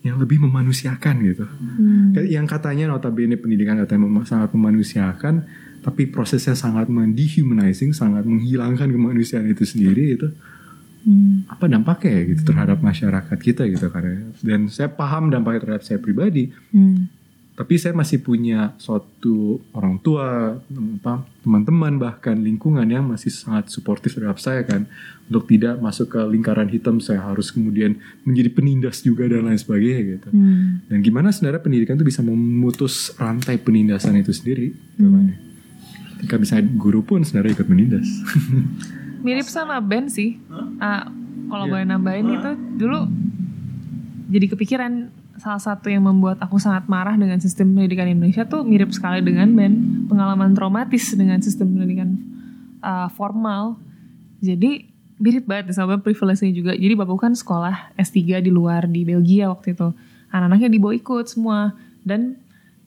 yang 0.00 0.16
lebih 0.16 0.40
memanusiakan 0.40 1.14
gitu? 1.26 1.44
Hmm. 1.44 2.16
Yang 2.16 2.46
katanya 2.48 2.88
notabene 2.88 3.36
pendidikan 3.36 3.76
katanya 3.76 4.06
mem- 4.06 4.24
sangat 4.24 4.54
memanusiakan, 4.54 5.44
tapi 5.80 6.08
prosesnya 6.08 6.56
sangat 6.56 6.88
mendehumanizing, 6.88 7.92
sangat 7.92 8.24
menghilangkan 8.24 8.88
kemanusiaan 8.88 9.48
itu 9.48 9.64
sendiri 9.64 10.16
itu 10.16 10.28
Hmm. 11.00 11.48
apa 11.48 11.64
dampaknya 11.64 12.12
ya 12.12 12.22
gitu 12.36 12.52
terhadap 12.52 12.84
masyarakat 12.84 13.38
kita 13.40 13.64
gitu 13.72 13.88
ya. 13.88 14.20
Dan 14.44 14.68
saya 14.68 14.92
paham 14.92 15.32
dampaknya 15.32 15.64
terhadap 15.64 15.84
saya 15.84 15.96
pribadi, 15.96 16.52
Hmm. 16.76 17.08
Tapi 17.60 17.76
saya 17.76 17.92
masih 17.92 18.24
punya 18.24 18.72
suatu 18.80 19.60
orang 19.76 20.00
tua, 20.00 20.56
teman-teman 21.44 22.00
bahkan 22.00 22.32
lingkungan 22.32 22.88
yang 22.88 23.04
masih 23.04 23.28
sangat 23.28 23.68
suportif 23.68 24.16
terhadap 24.16 24.40
saya 24.40 24.64
kan 24.64 24.88
untuk 25.28 25.44
tidak 25.44 25.76
masuk 25.76 26.08
ke 26.08 26.20
lingkaran 26.24 26.72
hitam 26.72 27.04
saya 27.04 27.20
harus 27.20 27.52
kemudian 27.52 28.00
menjadi 28.24 28.48
penindas 28.48 29.04
juga 29.04 29.28
dan 29.28 29.44
lain 29.44 29.60
sebagainya 29.60 30.00
gitu. 30.16 30.28
Hmm. 30.32 30.80
Dan 30.88 31.04
gimana 31.04 31.36
sebenarnya 31.36 31.60
pendidikan 31.60 32.00
itu 32.00 32.08
bisa 32.08 32.24
memutus 32.24 33.12
rantai 33.20 33.60
penindasan 33.60 34.16
itu 34.16 34.32
sendiri 34.32 34.72
ya. 34.96 35.04
Ketika 36.16 36.40
misalnya 36.40 36.64
guru 36.80 37.04
pun 37.04 37.20
sebenarnya 37.28 37.60
ikut 37.60 37.68
menindas. 37.68 38.08
Mirip 39.24 39.44
sama 39.44 39.76
Ben 39.84 40.08
sih. 40.08 40.40
Ah, 40.80 41.12
kalau 41.52 41.68
Iya. 41.68 41.72
boleh 41.76 41.86
nambahin 41.92 42.24
itu 42.24 42.50
dulu 42.80 43.04
jadi 44.32 44.48
kepikiran 44.48 45.19
salah 45.40 45.58
satu 45.58 45.88
yang 45.88 46.04
membuat 46.04 46.36
aku 46.44 46.60
sangat 46.60 46.84
marah 46.84 47.16
dengan 47.16 47.40
sistem 47.40 47.72
pendidikan 47.72 48.04
Indonesia 48.04 48.44
tuh 48.44 48.60
mirip 48.60 48.92
sekali 48.92 49.24
dengan 49.24 49.48
Ben 49.56 50.04
pengalaman 50.04 50.52
traumatis 50.52 51.16
dengan 51.16 51.40
sistem 51.40 51.72
pendidikan 51.72 52.20
ah, 52.84 53.08
formal. 53.08 53.80
Jadi 54.44 54.84
mirip 55.16 55.48
banget 55.48 55.72
sama 55.72 55.96
privilege-nya 55.96 56.52
juga. 56.52 56.72
Jadi 56.76 56.92
bapakku 56.92 57.20
kan 57.24 57.32
sekolah 57.32 57.96
S3 57.96 58.44
di 58.44 58.52
luar 58.52 58.84
di 58.84 59.08
Belgia 59.08 59.48
waktu 59.48 59.72
itu. 59.72 59.96
Anak-anaknya 60.28 60.68
dibawa 60.68 60.92
ikut 60.92 61.26
semua 61.26 61.72
dan 62.04 62.36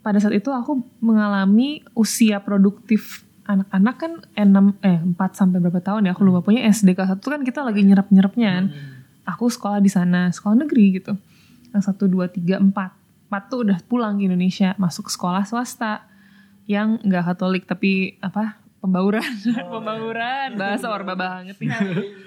pada 0.06 0.22
saat 0.22 0.38
itu 0.38 0.54
aku 0.54 0.86
mengalami 1.02 1.82
usia 1.98 2.38
produktif 2.38 3.26
anak-anak 3.44 3.96
kan 4.00 4.12
6 4.40 4.88
eh 4.88 5.00
4 5.04 5.20
sampai 5.36 5.60
berapa 5.60 5.84
tahun 5.84 6.08
ya 6.08 6.16
aku 6.16 6.24
lupa 6.24 6.40
pokoknya 6.46 6.64
SD 6.72 6.96
kelas 6.96 7.20
1 7.20 7.20
kan 7.20 7.42
kita 7.42 7.60
lagi 7.66 7.82
nyerap-nyerapnya 7.82 8.50
kan. 8.62 8.66
Aku 9.24 9.48
sekolah 9.48 9.80
di 9.80 9.88
sana, 9.88 10.30
sekolah 10.30 10.68
negeri 10.68 11.00
gitu. 11.00 11.16
Yang 11.74 11.92
1 11.92 12.08
2 12.08 12.62
3 12.62 12.62
4. 12.70 13.34
4 13.34 13.50
tuh 13.50 13.60
udah 13.66 13.80
pulang 13.90 14.22
ke 14.22 14.30
Indonesia, 14.30 14.78
masuk 14.78 15.10
sekolah 15.10 15.42
swasta 15.44 16.06
yang 16.70 17.02
enggak 17.02 17.26
Katolik 17.34 17.66
tapi 17.66 18.22
apa? 18.22 18.62
Pembauran, 18.84 19.24
pembauran, 19.74 20.60
bahasa 20.60 20.92
orba 20.92 21.16
banget 21.16 21.56
nih. 21.56 21.72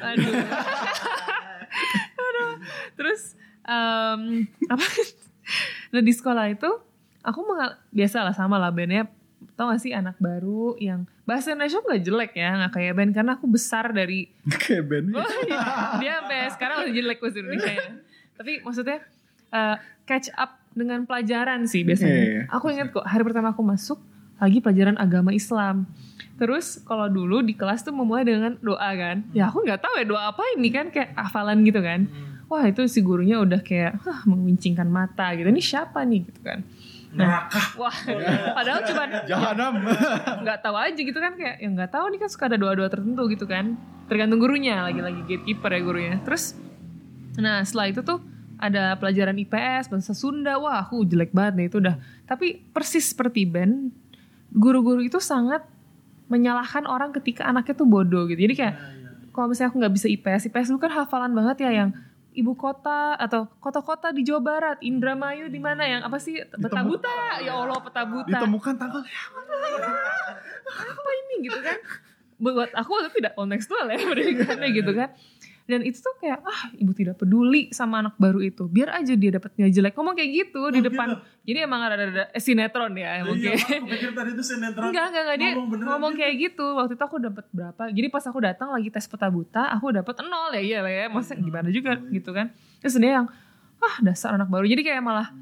Aduh. 0.01 0.35
Aduh. 2.27 2.53
Terus 2.97 3.37
em, 3.69 4.49
apa? 4.67 4.87
Nah 5.93 6.01
di 6.01 6.13
sekolah 6.17 6.49
itu 6.49 6.71
aku 7.21 7.41
mengal 7.45 7.77
biasa 7.93 8.25
lah 8.25 8.33
sama 8.33 8.57
lah 8.57 8.73
Ben 8.73 8.89
ya 8.89 9.05
tau 9.53 9.69
gak 9.73 9.81
sih 9.85 9.93
anak 9.93 10.17
baru 10.17 10.77
yang 10.81 11.05
bahasa 11.29 11.53
Indonesia 11.53 11.81
nggak 11.85 12.03
jelek 12.05 12.33
ya 12.37 12.51
nggak 12.57 12.73
kayak 12.73 12.93
Ben 12.97 13.11
karena 13.13 13.33
aku 13.37 13.47
besar 13.51 13.93
dari 13.93 14.33
Kayak 14.49 14.85
Ben. 14.89 15.05
Oh, 15.13 15.23
iya. 15.45 15.61
dia 16.01 16.13
sampai 16.23 16.39
sekarang 16.55 16.77
masih 16.85 16.95
jelek 17.03 17.19
bahasa 17.21 17.39
Indonesia 17.41 17.73
ya. 17.73 17.89
Tapi 18.37 18.53
maksudnya 18.65 18.99
uh, 19.53 19.77
catch 20.07 20.31
up 20.35 20.59
dengan 20.77 21.09
pelajaran 21.09 21.65
sih 21.65 21.83
biasanya. 21.83 22.13
Iya, 22.13 22.25
iya. 22.29 22.43
Aku 22.53 22.69
ingat 22.69 22.93
kok 22.93 23.05
hari 23.05 23.23
pertama 23.25 23.57
aku 23.57 23.65
masuk 23.65 23.99
lagi 24.37 24.61
pelajaran 24.61 24.97
agama 25.01 25.33
Islam. 25.33 25.89
Terus 26.37 26.85
kalau 26.85 27.09
dulu 27.09 27.41
di 27.41 27.57
kelas 27.57 27.81
tuh 27.81 27.97
memulai 27.97 28.29
dengan 28.29 28.61
doa 28.61 28.91
kan. 28.93 29.25
Ya 29.33 29.49
aku 29.49 29.65
nggak 29.65 29.81
tahu 29.81 29.95
ya 29.97 30.05
doa 30.05 30.23
apa 30.37 30.43
ini 30.57 30.69
kan 30.69 30.93
kayak 30.93 31.17
hafalan 31.17 31.65
gitu 31.65 31.81
kan. 31.81 32.05
Wah 32.47 32.63
itu 32.69 32.87
si 32.87 33.03
gurunya 33.03 33.43
udah 33.43 33.59
kayak 33.65 33.99
Hah, 34.05 34.23
menguncingkan 34.29 34.87
mata 34.87 35.33
gitu. 35.35 35.49
Ini 35.49 35.63
siapa 35.65 36.05
nih 36.05 36.21
gitu 36.29 36.41
kan. 36.45 36.61
Neraka. 37.17 37.81
Wah, 37.81 37.97
padahal 38.53 38.85
cuman 38.85 39.09
Jahanam. 39.31 39.73
nggak 40.45 40.59
tahu 40.61 40.77
aja 40.77 41.01
gitu 41.01 41.17
kan 41.17 41.33
kayak 41.41 41.57
yang 41.65 41.73
nggak 41.73 41.89
tahu 41.89 42.05
nih 42.13 42.21
kan 42.21 42.29
suka 42.29 42.53
ada 42.53 42.61
doa-doa 42.61 42.93
tertentu 42.93 43.25
gitu 43.33 43.49
kan 43.49 43.81
tergantung 44.07 44.39
gurunya 44.39 44.85
lagi-lagi 44.85 45.25
gatekeeper 45.27 45.71
ya 45.73 45.81
gurunya 45.83 46.15
terus 46.23 46.55
nah 47.41 47.65
setelah 47.65 47.91
itu 47.91 48.01
tuh 48.05 48.21
ada 48.57 48.97
pelajaran 48.97 49.37
IPS 49.37 49.93
bahasa 49.93 50.13
Sunda. 50.17 50.57
Wah 50.57 50.85
aku 50.85 51.05
jelek 51.05 51.33
banget 51.33 51.55
nih 51.61 51.67
itu 51.69 51.77
udah. 51.81 51.97
Tapi 52.25 52.65
persis 52.73 53.13
seperti 53.13 53.45
Ben 53.45 53.93
guru-guru 54.53 55.05
itu 55.05 55.21
sangat 55.21 55.65
menyalahkan 56.27 56.89
orang 56.89 57.15
ketika 57.15 57.47
anaknya 57.47 57.75
tuh 57.77 57.89
bodoh 57.89 58.25
gitu. 58.27 58.41
Jadi 58.41 58.55
kayak 58.57 58.75
kalau 59.31 59.53
misalnya 59.53 59.71
aku 59.71 59.79
nggak 59.85 59.95
bisa 59.95 60.07
IPS, 60.09 60.43
IPS 60.49 60.69
itu 60.73 60.81
kan 60.81 60.93
hafalan 60.93 61.33
banget 61.37 61.69
ya 61.69 61.71
yang 61.85 61.91
ibu 62.37 62.53
kota 62.57 63.17
atau 63.17 63.49
kota-kota 63.61 64.13
di 64.13 64.25
Jawa 64.25 64.41
Barat, 64.41 64.77
Indramayu 64.81 65.49
di 65.49 65.61
mana 65.61 65.85
yang 65.85 66.01
apa 66.05 66.17
sih? 66.21 66.41
Peta 66.41 66.85
buta, 66.85 67.41
ya 67.45 67.53
Allah 67.57 67.81
peta 67.81 68.03
buta. 68.05 68.29
Ditemukan 68.29 68.75
tanggal. 68.77 69.01
Apa 70.67 71.11
ini 71.25 71.49
gitu 71.49 71.61
kan? 71.63 71.79
Buat 72.37 72.75
aku 72.77 72.93
itu 73.01 73.23
tidak 73.23 73.33
kontekstual 73.33 73.89
ya 73.89 73.97
pendidikannya 74.13 74.69
gitu 74.77 74.93
kan 74.93 75.09
dan 75.67 75.83
itu 75.83 75.99
tuh 75.99 76.15
kayak 76.17 76.41
ah 76.41 76.71
ibu 76.73 76.91
tidak 76.91 77.15
peduli 77.17 77.69
sama 77.71 77.99
anak 77.99 78.15
baru 78.17 78.39
itu. 78.39 78.67
Biar 78.67 78.95
aja 78.95 79.13
dia 79.13 79.31
dapat 79.31 79.51
nilai 79.55 79.69
jelek. 79.69 79.93
Ngomong 79.93 80.15
kayak 80.15 80.31
gitu 80.33 80.63
di 80.71 80.79
Oh, 80.79 80.85
depan. 80.85 81.07
Gitu? 81.11 81.23
jadi 81.45 81.59
emang 81.63 81.81
ada 81.81 81.95
ada 81.97 82.25
eh, 82.29 82.39
sinetron 82.39 82.91
ya 82.93 83.23
mungkin 83.23 83.51
Iya, 83.51 83.59
Pak, 83.61 83.71
aku 83.77 83.87
pikir 83.89 84.11
tadi 84.13 84.31
itu 84.33 84.43
sinetron. 84.43 84.89
enggak 84.89 85.05
enggak 85.07 85.23
enggak. 85.23 85.37
Dia 85.37 85.51
Ngomong 85.55 85.79
ngomong 85.83 86.13
gitu. 86.13 86.21
kayak 86.21 86.35
gitu. 86.41 86.67
Waktu 86.73 86.93
itu 86.95 87.05
aku 87.05 87.17
dapat 87.19 87.45
berapa? 87.51 87.83
Jadi 87.89 88.07
pas 88.09 88.25
aku 88.25 88.39
datang 88.41 88.69
lagi 88.71 88.89
tes 88.89 89.05
peta 89.05 89.27
buta 89.27 89.63
aku 89.73 89.87
dapat 89.91 90.15
nol 90.23 90.51
ya 90.53 90.63
iya 90.63 90.79
lah 90.81 90.93
ya. 90.93 91.05
Masa 91.09 91.35
gimana 91.35 91.67
juga 91.69 91.99
gitu 92.07 92.31
kan. 92.31 92.55
Terus 92.79 92.95
dia 92.97 93.19
yang 93.19 93.27
ah 93.77 93.97
dasar 94.01 94.35
anak 94.35 94.47
baru. 94.47 94.65
Jadi 94.65 94.83
kayak 94.83 95.03
malah 95.03 95.35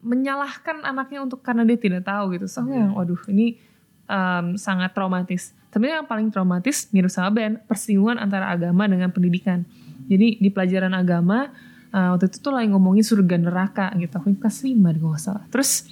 menyalahkan 0.00 0.82
anaknya 0.82 1.22
untuk 1.22 1.40
karena 1.40 1.62
dia 1.62 1.76
tidak 1.76 2.02
tahu 2.02 2.34
gitu. 2.34 2.44
So 2.44 2.60
aku 2.60 2.72
yang 2.72 2.92
waduh 2.92 3.20
ini 3.26 3.56
um, 4.04 4.56
sangat 4.56 4.92
traumatis 4.92 5.54
tapi 5.72 5.88
yang 5.88 6.04
paling 6.04 6.28
traumatis 6.28 6.92
mirip 6.92 7.08
sama 7.08 7.32
Ben 7.32 7.56
persinggungan 7.64 8.20
antara 8.20 8.52
agama 8.52 8.84
dengan 8.84 9.08
pendidikan. 9.08 9.64
Jadi 10.04 10.36
di 10.36 10.48
pelajaran 10.52 10.92
agama 10.92 11.48
uh, 11.90 12.12
waktu 12.12 12.28
itu 12.28 12.44
tuh 12.44 12.52
lagi 12.52 12.68
ngomongin 12.68 13.00
surga 13.00 13.40
neraka 13.40 13.86
gitu. 13.96 14.12
Aku 14.20 14.36
kelas 14.36 14.60
5 14.60 14.68
deh 14.68 15.00
nggak 15.00 15.16
salah. 15.16 15.44
Terus 15.48 15.88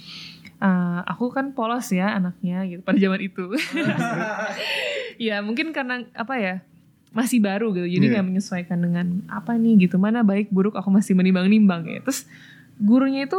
uh, 0.61 1.01
aku 1.09 1.33
kan 1.33 1.49
polos 1.57 1.89
ya 1.89 2.13
anaknya 2.13 2.61
gitu 2.69 2.81
pada 2.85 3.01
zaman 3.01 3.19
itu. 3.25 3.43
Ya 5.21 5.37
mungkin 5.45 5.69
karena 5.69 6.01
apa 6.17 6.33
ya 6.41 6.65
masih 7.13 7.43
baru 7.43 7.69
gitu. 7.77 7.85
Jadi 7.85 8.05
Iya. 8.09 8.13
nggak 8.17 8.25
menyesuaikan 8.25 8.77
dengan 8.81 9.21
apa 9.29 9.53
nih 9.53 9.85
gitu. 9.85 10.01
Mana 10.01 10.25
baik 10.25 10.49
buruk 10.49 10.73
aku 10.73 10.89
masih 10.89 11.13
menimbang-nimbang 11.13 11.85
ya. 11.85 11.99
Terus 12.01 12.25
gurunya 12.81 13.29
itu 13.29 13.37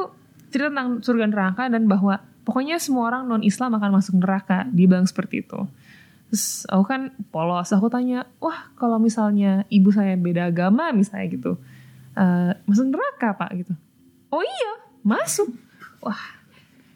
cerita 0.54 0.70
tentang 0.70 1.02
surga 1.02 1.26
neraka 1.26 1.66
dan 1.66 1.90
bahwa 1.90 2.22
pokoknya 2.46 2.78
semua 2.78 3.10
orang 3.10 3.26
non 3.26 3.42
Islam 3.42 3.74
akan 3.74 3.90
masuk 3.98 4.14
neraka 4.20 4.68
dia 4.70 4.86
bilang 4.86 5.08
seperti 5.08 5.42
itu 5.42 5.66
terus 6.32 6.64
aku 6.64 6.88
kan 6.88 7.12
polos. 7.28 7.68
Aku 7.76 7.92
tanya 7.92 8.24
wah 8.40 8.72
kalau 8.80 8.96
misalnya 8.96 9.68
ibu 9.68 9.92
saya 9.92 10.16
beda 10.16 10.48
agama 10.48 10.88
misalnya 10.96 11.28
gitu. 11.28 11.60
Eh, 12.16 12.56
masuk 12.64 12.88
neraka 12.88 13.36
pak 13.36 13.52
gitu. 13.60 13.76
Oh 14.32 14.40
iya 14.40 14.72
masuk. 15.04 15.52
Wah. 16.00 16.40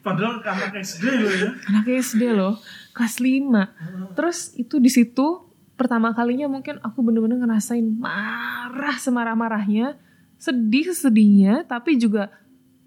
Padahal 0.01 0.41
anak 0.41 0.81
SD 0.81 1.05
loh 1.05 1.29
ya. 1.29 1.49
anak 1.69 1.85
SD 1.85 2.33
loh 2.33 2.57
kelas 2.97 3.21
5 3.21 4.17
terus 4.17 4.57
itu 4.57 4.81
di 4.81 4.89
situ 4.89 5.45
pertama 5.77 6.17
kalinya 6.17 6.49
mungkin 6.49 6.81
aku 6.81 7.05
bener-bener 7.05 7.37
ngerasain 7.37 7.85
marah 7.85 8.97
semarah-marahnya. 8.97 10.01
Sedih 10.41 10.89
sedihnya 10.97 11.61
tapi 11.69 12.01
juga 12.01 12.33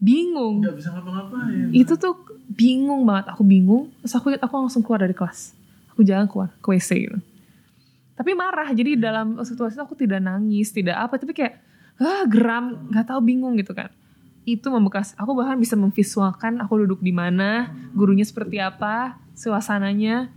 bingung. 0.02 0.66
Gak 0.66 0.74
bisa 0.74 0.90
ngapa-ngapain. 0.98 1.70
itu 1.70 1.94
tuh 1.94 2.18
bingung 2.50 3.06
banget. 3.06 3.38
Aku 3.38 3.46
bingung 3.46 3.94
terus 4.02 4.18
aku 4.18 4.34
aku 4.34 4.54
langsung 4.58 4.82
keluar 4.82 5.06
dari 5.06 5.14
kelas 5.14 5.59
aku 6.00 6.08
jalan 6.08 6.24
keluar 6.24 6.48
ke 6.64 6.68
WC 6.72 6.90
gitu. 7.04 7.18
Tapi 8.16 8.30
marah 8.32 8.68
jadi 8.72 8.96
dalam 8.96 9.36
situasi 9.40 9.76
itu 9.76 9.84
aku 9.84 9.96
tidak 9.96 10.24
nangis 10.24 10.72
tidak 10.72 10.96
apa 10.96 11.20
tapi 11.20 11.36
kayak 11.36 11.60
ah 12.00 12.24
geram 12.24 12.88
nggak 12.88 13.04
tahu 13.04 13.20
bingung 13.20 13.52
gitu 13.60 13.76
kan. 13.76 13.92
Itu 14.48 14.72
membekas 14.72 15.12
aku 15.20 15.36
bahkan 15.36 15.60
bisa 15.60 15.76
memvisualkan 15.76 16.60
aku 16.64 16.88
duduk 16.88 17.04
di 17.04 17.12
mana 17.12 17.68
gurunya 17.92 18.24
seperti 18.24 18.56
apa 18.56 19.20
suasananya. 19.36 20.32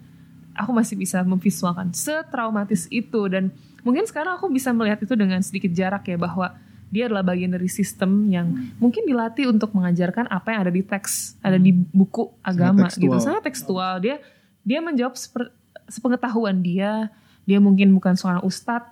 Aku 0.54 0.70
masih 0.70 1.00
bisa 1.00 1.24
memvisualkan. 1.26 1.96
Setraumatis 1.98 2.86
itu 2.94 3.26
dan 3.26 3.50
mungkin 3.82 4.06
sekarang 4.06 4.38
aku 4.38 4.52
bisa 4.52 4.70
melihat 4.70 5.02
itu 5.02 5.18
dengan 5.18 5.42
sedikit 5.42 5.74
jarak 5.74 6.06
ya 6.06 6.20
bahwa 6.20 6.54
dia 6.94 7.10
adalah 7.10 7.26
bagian 7.26 7.50
dari 7.50 7.66
sistem 7.66 8.30
yang 8.30 8.54
mungkin 8.78 9.02
dilatih 9.10 9.50
untuk 9.50 9.74
mengajarkan 9.74 10.30
apa 10.30 10.54
yang 10.54 10.60
ada 10.70 10.70
di 10.70 10.86
teks 10.86 11.42
ada 11.42 11.58
di 11.58 11.74
buku 11.74 12.30
agama 12.46 12.86
tekstual. 12.86 13.02
gitu 13.02 13.18
sangat 13.18 13.44
tekstual. 13.50 13.94
Dia 13.98 14.22
dia 14.64 14.80
menjawab 14.80 15.16
seper- 15.16 15.54
sepengetahuan 15.88 16.64
dia. 16.64 17.12
Dia 17.44 17.60
mungkin 17.60 17.92
bukan 17.92 18.16
seorang 18.16 18.40
ustadz 18.48 18.88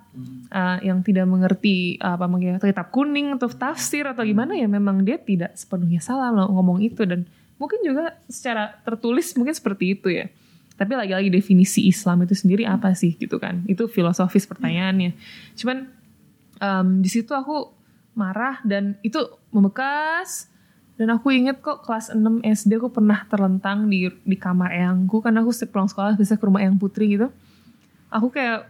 uh, 0.52 0.76
yang 0.84 1.00
tidak 1.00 1.24
mengerti 1.24 1.96
uh, 2.04 2.20
apa 2.20 2.28
mungkin 2.28 2.60
kitab 2.60 2.92
kuning 2.92 3.32
atau 3.40 3.48
tafsir 3.48 4.04
atau 4.04 4.20
gimana. 4.28 4.52
Ya 4.52 4.68
memang 4.68 5.00
dia 5.00 5.16
tidak 5.16 5.56
sepenuhnya 5.56 6.04
salah 6.04 6.28
ngomong 6.52 6.84
itu. 6.84 7.08
Dan 7.08 7.24
mungkin 7.56 7.80
juga 7.80 8.20
secara 8.28 8.76
tertulis 8.84 9.32
mungkin 9.40 9.56
seperti 9.56 9.96
itu 9.96 10.12
ya. 10.12 10.28
Tapi 10.76 10.92
lagi-lagi 10.92 11.32
definisi 11.32 11.88
Islam 11.88 12.28
itu 12.28 12.36
sendiri 12.36 12.68
apa 12.68 12.92
sih 12.92 13.16
gitu 13.16 13.40
kan. 13.40 13.64
Itu 13.64 13.88
filosofis 13.88 14.44
pertanyaannya. 14.44 15.16
Cuman 15.56 15.88
um, 16.60 17.00
di 17.00 17.08
situ 17.08 17.32
aku 17.32 17.72
marah 18.12 18.60
dan 18.68 19.00
itu 19.00 19.16
membekas 19.48 20.51
dan 21.00 21.08
aku 21.08 21.32
inget 21.32 21.64
kok 21.64 21.82
kelas 21.88 22.12
6 22.12 22.44
SD 22.44 22.76
aku 22.76 22.92
pernah 22.92 23.24
terlentang 23.24 23.88
di 23.88 24.12
di 24.22 24.36
kamar 24.36 24.76
eyangku. 24.76 25.24
Karena 25.24 25.40
aku 25.40 25.50
setiap 25.50 25.76
pulang 25.76 25.88
sekolah 25.88 26.20
bisa 26.20 26.36
ke 26.36 26.44
rumah 26.44 26.60
eyang 26.60 26.76
putri 26.76 27.16
gitu. 27.16 27.32
Aku 28.12 28.28
kayak 28.28 28.68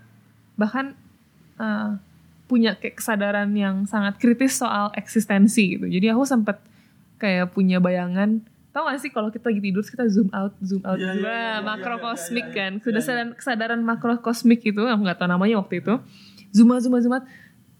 bahkan 0.54 0.94
uh, 1.58 1.98
punya 2.46 2.78
kayak 2.78 3.02
kesadaran 3.02 3.50
yang 3.58 3.88
sangat 3.90 4.22
kritis 4.22 4.54
soal 4.54 4.94
eksistensi 4.94 5.76
gitu. 5.78 5.86
Jadi 5.90 6.06
aku 6.14 6.22
sempat 6.22 6.62
kayak 7.18 7.50
punya 7.54 7.78
bayangan 7.78 8.42
tau 8.72 8.88
gak 8.88 9.04
sih 9.04 9.12
kalau 9.12 9.28
kita 9.28 9.52
lagi 9.52 9.60
tidur 9.60 9.84
kita 9.84 10.08
zoom 10.08 10.32
out 10.32 10.56
zoom 10.64 10.80
out 10.88 10.96
Iya, 10.96 11.12
iya, 11.12 11.20
Wah, 11.20 11.28
iya, 11.28 11.44
iya, 11.44 11.56
makrokosmik 11.60 12.46
iya, 12.50 12.52
iya, 12.56 12.56
kan. 12.56 12.72
iya. 12.80 12.92
kesadaran 12.96 13.30
kesadaran 13.36 13.80
makrokosmik 13.84 14.64
itu 14.64 14.80
aku 14.80 15.00
nggak 15.04 15.20
tahu 15.20 15.28
namanya 15.28 15.60
waktu 15.60 15.84
itu. 15.84 16.00
Zoom 16.56 16.72
out 16.72 16.80
zoom 16.80 16.96
out 16.96 17.02
zoom 17.04 17.14
out. 17.20 17.24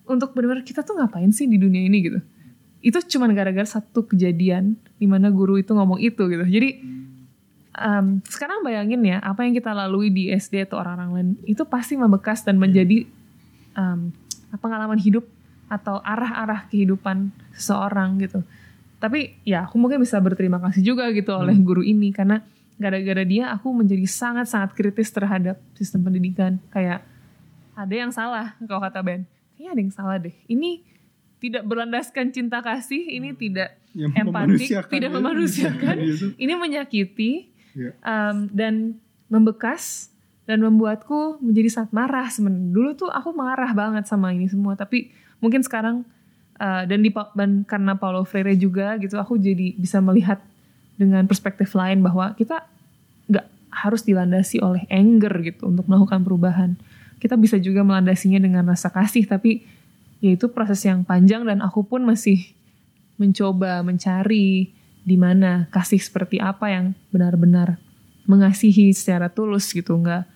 Untuk 0.04 0.36
benar-benar 0.36 0.68
kita 0.68 0.84
tuh 0.84 1.00
ngapain 1.00 1.32
sih 1.32 1.48
di 1.48 1.56
dunia 1.56 1.80
ini 1.88 1.98
gitu 2.04 2.20
itu 2.82 2.98
cuman 3.16 3.30
gara-gara 3.32 3.64
satu 3.64 4.02
kejadian 4.04 4.74
di 4.98 5.06
mana 5.06 5.30
guru 5.30 5.56
itu 5.62 5.70
ngomong 5.70 6.02
itu 6.02 6.26
gitu. 6.26 6.42
Jadi 6.42 6.70
um, 7.78 8.18
sekarang 8.26 8.66
bayangin 8.66 9.00
ya 9.06 9.22
apa 9.22 9.46
yang 9.46 9.54
kita 9.54 9.70
lalui 9.70 10.10
di 10.10 10.28
SD 10.28 10.66
atau 10.66 10.82
orang-orang 10.82 11.10
lain 11.14 11.28
itu 11.46 11.62
pasti 11.64 11.94
membekas 11.94 12.42
dan 12.42 12.58
menjadi 12.58 13.06
um, 13.78 14.10
pengalaman 14.58 14.98
hidup 14.98 15.24
atau 15.72 16.04
arah-arah 16.04 16.68
kehidupan 16.68 17.32
seseorang 17.56 18.20
gitu. 18.20 18.44
Tapi 19.00 19.40
ya 19.42 19.64
aku 19.64 19.80
mungkin 19.80 20.04
bisa 20.04 20.20
berterima 20.20 20.60
kasih 20.60 20.84
juga 20.84 21.08
gitu 21.14 21.32
oleh 21.32 21.56
guru 21.56 21.80
ini. 21.80 22.12
Karena 22.12 22.44
gara-gara 22.76 23.24
dia 23.24 23.50
aku 23.50 23.72
menjadi 23.72 24.04
sangat-sangat 24.04 24.76
kritis 24.76 25.08
terhadap 25.10 25.56
sistem 25.78 26.04
pendidikan. 26.04 26.60
Kayak 26.68 27.06
ada 27.72 27.94
yang 27.94 28.12
salah 28.12 28.52
kalau 28.68 28.84
kata 28.84 29.00
Ben. 29.00 29.24
Kayaknya 29.56 29.70
ada 29.72 29.80
yang 29.80 29.94
salah 29.94 30.16
deh. 30.20 30.36
Ini 30.46 30.91
tidak 31.42 31.66
berlandaskan 31.66 32.30
cinta 32.30 32.62
kasih 32.62 33.02
ini 33.02 33.34
tidak 33.34 33.74
Yang 33.92 34.12
empatik 34.14 34.30
memanusiakan 34.62 34.90
tidak 34.94 35.10
ya. 35.10 35.14
memanusiakan 35.18 35.96
ini 36.46 36.52
menyakiti 36.54 37.32
Iya. 37.72 37.96
um, 38.04 38.52
dan 38.52 39.00
membekas 39.32 40.12
dan 40.44 40.60
membuatku 40.60 41.40
menjadi 41.40 41.68
sangat 41.72 41.90
marah 41.96 42.28
sebenarnya 42.28 42.68
dulu 42.68 42.90
tuh 42.92 43.08
aku 43.08 43.32
marah 43.32 43.72
banget 43.72 44.04
sama 44.04 44.28
ini 44.36 44.44
semua 44.44 44.76
tapi 44.76 45.08
mungkin 45.40 45.64
sekarang 45.64 46.04
uh, 46.60 46.84
dan 46.84 47.00
di 47.00 47.08
dan 47.32 47.64
karena 47.64 47.96
Paulo 47.96 48.28
Freire 48.28 48.52
juga 48.60 49.00
gitu 49.00 49.16
aku 49.16 49.40
jadi 49.40 49.72
bisa 49.72 50.04
melihat 50.04 50.44
dengan 51.00 51.24
perspektif 51.24 51.72
lain 51.72 52.04
bahwa 52.04 52.36
kita 52.36 52.60
nggak 53.32 53.46
harus 53.72 54.04
dilandasi 54.04 54.60
oleh 54.60 54.84
anger 54.92 55.32
gitu 55.40 55.72
untuk 55.72 55.88
melakukan 55.88 56.20
perubahan 56.20 56.70
kita 57.24 57.40
bisa 57.40 57.56
juga 57.56 57.80
melandasinya 57.86 58.36
dengan 58.36 58.68
rasa 58.68 58.92
kasih 58.92 59.24
tapi 59.24 59.64
ya 60.22 60.30
itu 60.38 60.46
proses 60.54 60.86
yang 60.86 61.02
panjang 61.02 61.42
dan 61.42 61.58
aku 61.58 61.82
pun 61.82 62.06
masih 62.06 62.54
mencoba 63.18 63.82
mencari 63.82 64.70
di 65.02 65.16
mana 65.18 65.66
kasih 65.74 65.98
seperti 65.98 66.38
apa 66.38 66.70
yang 66.70 66.94
benar-benar 67.10 67.82
mengasihi 68.30 68.94
secara 68.94 69.26
tulus 69.26 69.74
gitu. 69.74 69.98
Nggak 69.98 70.30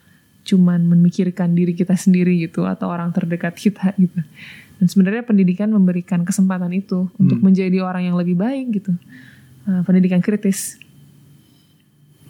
cuman 0.46 0.82
memikirkan 0.86 1.54
diri 1.54 1.74
kita 1.74 1.94
sendiri 1.94 2.38
gitu 2.38 2.66
atau 2.66 2.90
orang 2.90 3.14
terdekat 3.14 3.54
kita 3.54 3.94
gitu. 4.02 4.20
Dan 4.76 4.86
sebenarnya 4.90 5.24
pendidikan 5.24 5.70
memberikan 5.70 6.26
kesempatan 6.26 6.68
itu 6.74 7.08
untuk 7.16 7.40
menjadi 7.40 7.80
orang 7.80 8.10
yang 8.10 8.18
lebih 8.18 8.36
baik 8.36 8.82
gitu. 8.82 8.92
Uh, 9.64 9.82
pendidikan 9.86 10.18
kritis. 10.18 10.76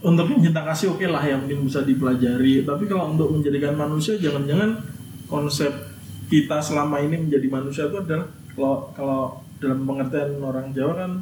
Untuk 0.05 0.29
cinta 0.39 0.63
kasih 0.63 0.95
oke 0.95 1.09
lah 1.09 1.25
yang 1.25 1.43
mungkin 1.43 1.67
bisa 1.67 1.83
dipelajari. 1.83 2.63
Tapi 2.63 2.85
kalau 2.85 3.17
untuk 3.17 3.33
menjadikan 3.33 3.75
manusia 3.75 4.21
jangan-jangan 4.21 4.79
konsep 5.27 5.96
kita 6.27 6.59
selama 6.59 6.99
ini 7.03 7.27
menjadi 7.27 7.47
manusia 7.47 7.87
itu 7.87 8.03
adalah 8.03 8.27
kalau 8.57 8.77
kalau 8.97 9.21
dalam 9.63 9.87
pengertian 9.87 10.37
orang 10.43 10.69
Jawa 10.75 10.95
kan 10.99 11.13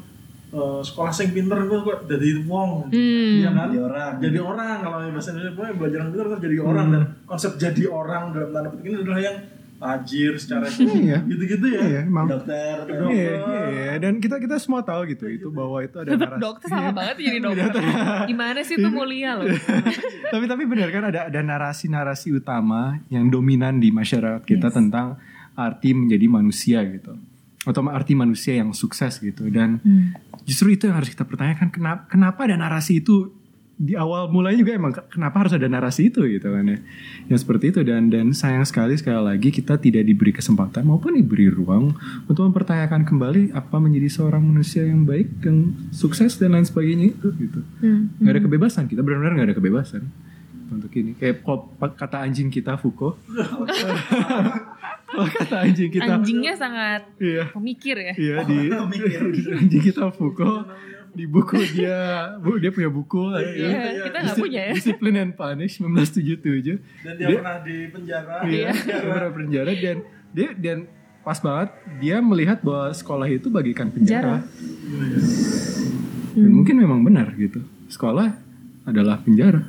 eh, 0.55 0.81
sekolah 0.81 1.13
sing 1.13 1.31
pinter 1.37 1.59
gue 1.67 1.95
jadi 2.09 2.29
wong. 2.49 2.89
Hmm. 2.91 3.35
Iya 3.43 3.51
kan? 3.53 3.69
Jadi 3.71 3.79
orang. 3.83 4.13
jadi 4.23 4.39
orang. 4.41 4.77
Kalau 4.81 4.97
bahasa 5.13 5.29
Indonesia 5.35 5.55
pokoknya 5.55 5.75
belajar 5.77 5.99
yang 6.01 6.11
pinter 6.11 6.27
terus 6.27 6.43
jadi 6.43 6.59
orang. 6.63 6.87
Dan 6.91 7.03
konsep 7.29 7.53
jadi 7.61 7.83
orang 7.91 8.23
dalam 8.33 8.49
tanda 8.51 8.69
petik 8.73 8.87
ini 8.89 8.97
adalah 9.03 9.21
yang 9.21 9.37
tajir 9.85 10.33
secara 10.35 10.65
Iya. 10.97 11.21
gitu-gitu 11.23 11.67
ya 11.67 11.81
Iya, 11.83 12.01
emang. 12.03 12.25
dokter 12.27 12.75
Dokter. 12.81 13.11
Iya, 13.13 13.33
iya, 13.69 13.93
dan 13.99 14.17
kita 14.17 14.37
kita 14.39 14.57
semua 14.57 14.81
tahu 14.81 15.05
gitu 15.07 15.29
itu 15.29 15.49
bahwa 15.51 15.79
itu 15.79 15.93
ada 15.95 16.11
narasi. 16.11 16.41
dokter 16.41 16.67
salah 16.67 16.91
banget 16.91 17.17
jadi 17.21 17.39
dokter. 17.39 17.83
Gimana 18.25 18.59
sih 18.61 18.75
itu 18.75 18.89
mulia 18.89 19.37
loh. 19.37 19.45
tapi 20.33 20.45
tapi 20.47 20.63
benar 20.65 20.89
kan 20.89 21.05
ada 21.07 21.21
ada 21.29 21.41
narasi-narasi 21.41 22.33
utama 22.33 22.97
yang 23.07 23.29
dominan 23.29 23.77
di 23.77 23.91
masyarakat 23.91 24.41
kita 24.43 24.73
tentang 24.73 25.21
arti 25.55 25.93
menjadi 25.93 26.27
manusia 26.27 26.81
gitu 26.83 27.15
atau 27.63 27.81
arti 27.87 28.13
manusia 28.13 28.53
yang 28.55 28.73
sukses 28.73 29.17
gitu 29.19 29.49
dan 29.49 29.81
justru 30.43 30.69
itu 30.71 30.85
yang 30.85 30.97
harus 30.97 31.09
kita 31.09 31.25
pertanyakan 31.25 31.69
kenapa 31.69 32.03
kenapa 32.07 32.41
ada 32.45 32.57
narasi 32.59 33.01
itu 33.01 33.33
di 33.75 33.99
awal 33.99 34.31
mulanya 34.31 34.63
juga 34.63 34.73
emang 34.79 34.93
ke- 34.95 35.07
kenapa 35.11 35.45
harus 35.45 35.53
ada 35.55 35.67
narasi 35.67 36.09
itu 36.09 36.23
gitu 36.31 36.47
kan 36.47 36.65
ya? 36.65 36.79
Yang 37.27 37.39
seperti 37.43 37.75
itu. 37.75 37.81
Dan 37.83 38.09
dan 38.09 38.31
sayang 38.31 38.63
sekali 38.63 38.95
sekali 38.95 39.19
lagi 39.19 39.51
kita 39.51 39.79
tidak 39.79 40.07
diberi 40.07 40.31
kesempatan 40.31 40.87
maupun 40.87 41.19
diberi 41.19 41.51
ruang 41.51 41.95
untuk 42.31 42.43
mempertanyakan 42.47 43.03
kembali 43.03 43.51
apa 43.51 43.77
menjadi 43.83 44.09
seorang 44.11 44.43
manusia 44.47 44.87
yang 44.87 45.03
baik 45.03 45.29
yang 45.43 45.75
sukses 45.91 46.39
dan 46.39 46.55
lain 46.55 46.67
sebagainya 46.67 47.15
itu 47.15 47.29
gitu. 47.35 47.61
Hmm. 47.83 48.15
nggak 48.23 48.33
ada 48.39 48.43
kebebasan. 48.47 48.85
Kita 48.87 49.03
benar-benar 49.03 49.33
nggak 49.39 49.49
ada 49.51 49.57
kebebasan 49.59 50.03
untuk 50.71 50.91
ini. 50.95 51.19
Kayak 51.19 51.43
kata 51.99 52.23
anjing 52.25 52.49
kita 52.49 52.79
kalau 55.15 55.29
kata 55.39 55.57
anjing 55.63 55.91
kita? 55.95 56.11
Anjingnya 56.19 56.55
sangat 56.59 57.03
iya. 57.23 57.47
pemikir 57.55 57.97
ya. 57.99 58.15
iya 58.19 58.37
di 58.43 58.71
anjing 59.61 59.83
kita 59.83 60.11
Foucault 60.11 60.67
di 61.15 61.25
buku 61.31 61.63
dia 61.79 62.35
bu, 62.43 62.59
dia 62.59 62.75
punya 62.75 62.91
buku 62.91 63.23
Iya, 63.39 64.11
kita 64.11 64.19
nggak 64.19 64.37
punya 64.37 64.63
ya. 64.69 64.73
Discipline 64.75 65.17
and 65.23 65.33
Punish 65.39 65.79
1977 65.79 66.83
dan 67.07 67.15
dia, 67.15 67.27
pernah 67.39 67.57
di 67.63 67.77
penjara 67.89 68.35
Iya, 68.43 68.71
dia 68.75 68.99
pernah 69.01 69.33
penjara 69.33 69.73
dan 69.79 69.97
dia 70.35 70.49
dan 70.59 70.79
pas 71.25 71.39
banget 71.41 71.71
dia 72.03 72.21
melihat 72.21 72.61
bahwa 72.61 72.93
sekolah 72.93 73.27
itu 73.33 73.49
bagikan 73.49 73.89
penjara. 73.89 74.45
Dan 76.37 76.51
mungkin 76.53 76.77
memang 76.77 77.01
benar 77.01 77.33
gitu. 77.39 77.65
Sekolah 77.89 78.37
adalah 78.85 79.25
penjara. 79.25 79.65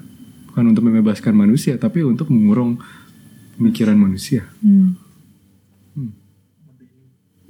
Bukan 0.51 0.75
untuk 0.75 0.83
membebaskan 0.83 1.31
manusia, 1.31 1.79
tapi 1.79 2.03
untuk 2.03 2.27
mengurung 2.27 2.75
pemikiran 3.55 3.95
manusia. 3.95 4.43
Hmm. 4.59 4.99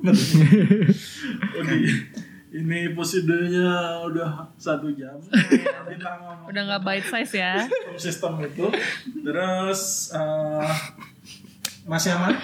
Oke. 0.05 1.81
Ini 2.56 2.95
prosedurnya 2.95 3.99
udah 4.07 4.48
satu 4.56 4.88
jam. 4.95 5.19
Kita 5.91 6.10
ngomong 6.23 6.48
Udah 6.48 6.61
nggak 6.72 6.82
bite 6.88 7.07
size 7.11 7.36
ya. 7.36 7.53
sistem 7.99 8.40
itu. 8.40 8.72
Terus 9.27 10.11
eh, 10.15 10.72
masih 11.84 12.15
aman 12.15 12.40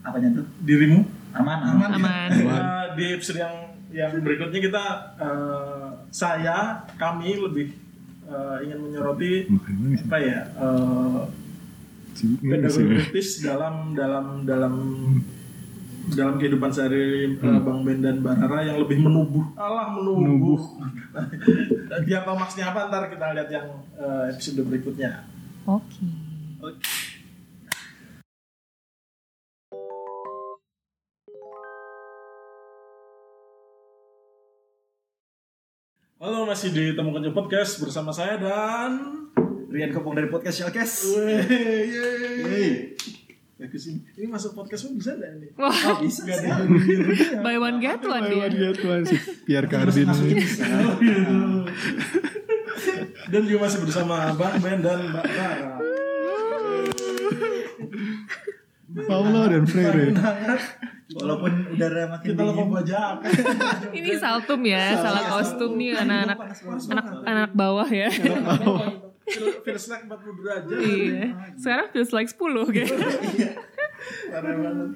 apanya 0.00 0.40
tuh 0.40 0.46
dirimu? 0.62 1.02
aman 1.30 1.58
aman 1.62 1.90
Aman. 1.94 2.30
Eh, 2.34 2.86
di 2.98 3.04
episode 3.14 3.38
yang 3.38 3.54
yang 3.90 4.10
berikutnya 4.22 4.60
kita 4.62 4.84
eh, 5.18 5.88
saya 6.10 6.86
kami 6.94 7.38
lebih 7.38 7.74
eh, 8.26 8.56
ingin 8.66 8.78
menyoroti 8.86 9.46
apa 10.06 10.16
ya 10.18 10.40
eh, 10.46 11.20
nggak 12.20 12.58
pedagogi 12.66 13.20
dalam 13.42 13.74
dalam 13.94 14.26
dalam 14.46 14.74
dalam 16.10 16.34
kehidupan 16.36 16.70
sehari 16.74 17.38
uh, 17.38 17.60
Bang 17.62 17.86
Ben 17.86 18.02
dan 18.02 18.18
Barara 18.18 18.66
yang 18.66 18.82
lebih 18.82 18.98
menubuh 18.98 19.54
Allah 19.54 19.94
menubuh 19.94 20.58
dia 22.06 22.22
tahu 22.22 22.36
maksudnya 22.38 22.70
apa? 22.70 22.90
Ntar 22.90 23.10
kita 23.10 23.26
lihat 23.34 23.50
yang 23.50 23.66
uh, 23.98 24.30
episode 24.30 24.62
berikutnya. 24.66 25.26
Oke. 25.66 26.06
Halo 36.20 36.44
masih 36.44 36.68
di 36.68 36.92
Temu 36.92 37.16
Podcast 37.32 37.80
bersama 37.80 38.12
saya 38.12 38.36
dan 38.36 38.90
Rian 39.72 39.94
Kopong 39.94 40.18
dari 40.18 40.28
podcast 40.28 40.60
Shellcast 40.60 41.16
yeay. 41.16 42.92
Ya 43.60 43.68
ke 43.68 43.76
sini. 43.76 44.00
Ini 44.16 44.24
masuk 44.24 44.56
podcast 44.56 44.88
pun 44.88 44.96
bisa 44.96 45.12
nggak 45.12 45.30
ini? 45.36 45.48
Wah, 45.60 45.68
oh 45.92 46.00
bisa 46.00 46.24
Gak 46.24 46.38
sih. 46.40 46.48
ada 46.48 46.64
buy 47.44 47.60
one 47.60 47.76
get 47.76 48.00
one 48.00 48.24
dia. 48.24 48.48
dia 48.48 48.72
tuan 48.72 49.04
si 49.04 49.20
Pierre 49.44 49.68
Cardin 49.68 50.08
ini. 50.08 50.40
Dan 53.28 53.40
juga 53.44 53.68
masih 53.68 53.84
bersama 53.84 54.32
Bang 54.32 54.56
Ben 54.64 54.80
dan 54.80 55.12
Mbak 55.12 55.26
Rara. 55.28 55.76
Paulo 59.08 59.42
dan 59.46 59.64
Freire. 59.68 60.10
walaupun 61.10 61.74
udara 61.74 62.06
makin 62.06 62.26
Kita 62.32 62.42
lupa 62.42 62.54
dingin 62.54 62.70
bajak. 62.70 63.14
Ini 63.98 64.10
saltum 64.14 64.62
ya, 64.62 64.94
salah 64.94 65.24
kostum 65.36 65.74
nih 65.74 65.98
anak-anak 65.98 66.38
anak 66.86 67.06
anak 67.26 67.50
bawah 67.50 67.88
ya. 67.90 68.08
Feels 69.38 69.86
like 69.86 70.04
40 70.08 70.40
derajat. 70.42 70.80
Iya. 70.80 71.24
Sekarang 71.54 71.86
feels 71.94 72.12
like 72.14 72.30
10 72.30 72.76
gitu. 72.76 72.94
Parah 74.32 74.54
banget. 74.58 74.90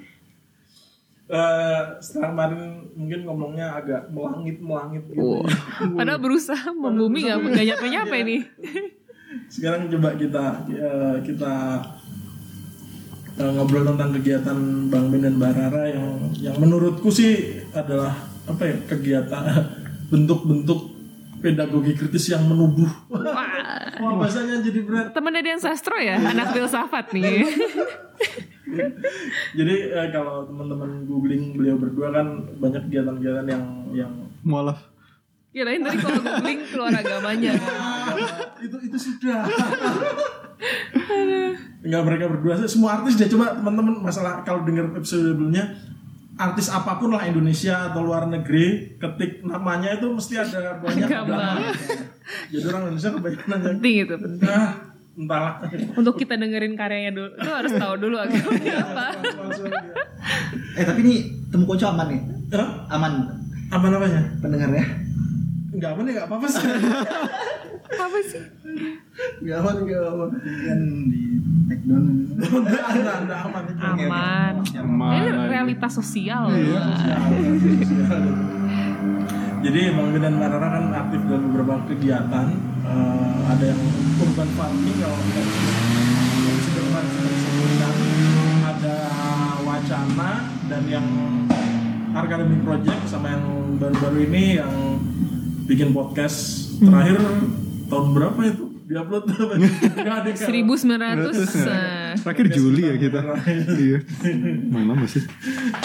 Eh, 1.25 1.83
setelah 2.05 2.37
kemarin 2.37 2.61
mungkin 2.93 3.21
ngomongnya 3.25 3.81
agak 3.81 4.13
melangit 4.13 4.61
melangit 4.61 5.09
gitu. 5.09 5.41
Padahal 5.97 6.21
berusaha 6.21 6.69
membumi 6.69 7.25
nggak 7.25 7.39
nggak 7.49 7.67
nyampe 7.73 7.87
nyampe 7.89 8.17
nih. 8.29 8.41
Sekarang 9.49 9.89
coba 9.89 10.21
kita 10.21 10.45
eh, 10.69 11.17
kita 11.25 11.55
eh, 13.41 13.51
ngobrol 13.57 13.89
tentang 13.89 14.13
kegiatan 14.21 14.59
Bang 14.93 15.09
Ben 15.09 15.25
dan 15.25 15.41
Mbak 15.41 15.53
Rara 15.57 15.85
yang 15.89 16.09
yang 16.37 16.57
menurutku 16.61 17.09
sih 17.09 17.65
adalah 17.73 18.13
apa 18.45 18.63
ya 18.69 18.77
kegiatan 18.85 19.65
bentuk-bentuk 20.13 20.93
pedagogi 21.41 21.97
kritis 21.97 22.37
yang 22.37 22.45
menubuh. 22.45 22.89
Wah, 23.09 23.54
Wah 24.01 24.13
bahasanya 24.19 24.63
jadi 24.63 24.81
berat. 24.85 25.07
temennya 25.15 25.43
Dian 25.43 25.61
Sastro 25.61 25.97
ya, 25.99 26.19
anak 26.19 26.55
filsafat 26.55 27.15
nih. 27.15 27.45
Jadi 29.59 29.75
eh, 29.93 30.09
kalau 30.11 30.49
teman-teman 30.49 31.07
googling 31.07 31.55
beliau 31.55 31.79
berdua 31.79 32.11
kan 32.11 32.27
banyak 32.59 32.91
kegiatan-kegiatan 32.91 33.47
yang 33.47 33.65
yang 33.95 34.13
Mualaf. 34.43 34.91
Kirain 35.55 35.87
tadi 35.87 36.03
kalau 36.03 36.19
googling 36.19 36.61
keluar 36.67 36.91
agamanya. 36.91 37.55
itu 38.67 38.77
itu 38.91 38.99
sudah. 38.99 39.47
Enggak 41.85 42.03
mereka 42.03 42.25
berdua 42.33 42.59
sih. 42.59 42.75
semua 42.75 42.99
artis 42.99 43.15
dia 43.15 43.31
coba 43.31 43.55
teman-teman 43.55 44.03
masalah 44.03 44.43
kalau 44.43 44.67
dengar 44.67 44.91
episode 44.97 45.37
sebelumnya 45.37 45.77
artis 46.35 46.67
apa 46.67 46.97
pun 46.97 47.11
lah 47.11 47.23
Indonesia 47.23 47.89
atau 47.89 48.03
luar 48.03 48.27
negeri 48.27 48.97
ketik 48.97 49.43
namanya 49.43 49.95
itu 49.95 50.07
mesti 50.09 50.35
ada 50.35 50.77
banyak 50.77 51.07
agama. 51.07 51.63
Jadi 52.49 52.65
orang 52.65 52.83
Indonesia 52.89 53.11
kebanyakan 53.13 53.51
aja. 53.53 53.67
Penting 53.71 53.95
itu 54.01 54.15
penting. 54.17 54.43
Ah, 54.45 54.71
entahlah. 55.15 55.53
Untuk 55.95 56.15
kita 56.17 56.35
dengerin 56.35 56.75
karyanya 56.75 57.13
dulu, 57.13 57.31
lu 57.33 57.51
harus 57.53 57.73
tahu 57.83 57.95
dulu 57.99 58.17
agamanya 58.17 58.75
apa. 58.83 59.07
eh 60.75 60.83
tapi 60.83 60.99
ini 61.03 61.15
temu 61.49 61.65
konco 61.65 61.87
aman 61.87 62.07
nih 62.09 62.21
Hah? 62.51 62.69
aman 62.91 63.13
Apa 63.69 63.87
namanya? 63.87 64.23
pendengarnya 64.39 64.83
Enggak 65.75 65.91
apa 65.91 66.01
nih, 66.07 66.13
enggak 66.15 66.27
apa-apa 66.31 66.47
sih. 66.47 66.63
Apa 67.99 68.19
sih? 68.31 68.43
Enggak 69.43 69.59
apa 69.59 69.71
enggak 69.83 70.03
apa. 70.07 70.25
kan 70.39 70.81
di 71.11 71.23
take 71.67 71.83
down 71.91 72.05
Enggak, 72.35 72.87
enggak, 72.95 73.17
enggak 73.27 73.41
aman. 73.43 73.65
Aman. 73.83 74.55
Aman. 74.63 75.13
Ini 75.19 75.31
realitas 75.51 75.93
sosial. 75.99 76.47
Jadi 79.65 79.81
Bang 79.97 80.13
dan 80.13 80.37
Mbak 80.37 80.49
Rara 80.53 80.69
kan 80.77 80.85
aktif 80.93 81.21
dalam 81.27 81.43
beberapa 81.51 81.75
kegiatan. 81.91 82.47
Eh, 82.85 83.37
ada 83.49 83.65
yang 83.65 83.81
urban 84.21 84.49
farming 84.55 84.97
kalau 85.01 85.19
nggak 85.19 85.47
sudah 86.63 87.03
disebutkan. 87.03 87.95
Ada 88.63 88.97
wacana 89.65 90.31
dan 90.71 90.83
yang 90.87 91.07
academy 92.15 92.63
project 92.63 93.01
sama 93.11 93.35
yang 93.35 93.45
baru-baru 93.81 94.19
ini 94.31 94.45
yang 94.63 94.73
bikin 95.65 95.91
podcast 95.91 96.37
terakhir 96.79 97.17
tahun 97.87 98.07
berapa 98.13 98.41
itu 98.45 98.65
diupload 98.85 99.25
berapa? 99.27 99.53
Nggak 99.97 100.17
ada 100.21 100.31
kan? 100.31 100.45
1900 100.45 100.93
nah. 101.65 102.13
Terakhir 102.15 102.47
Juli 102.53 102.83
ya 102.85 102.95
kita. 102.95 103.21
Iya. 103.73 103.99
Mana 104.69 104.93
masih? 104.95 105.25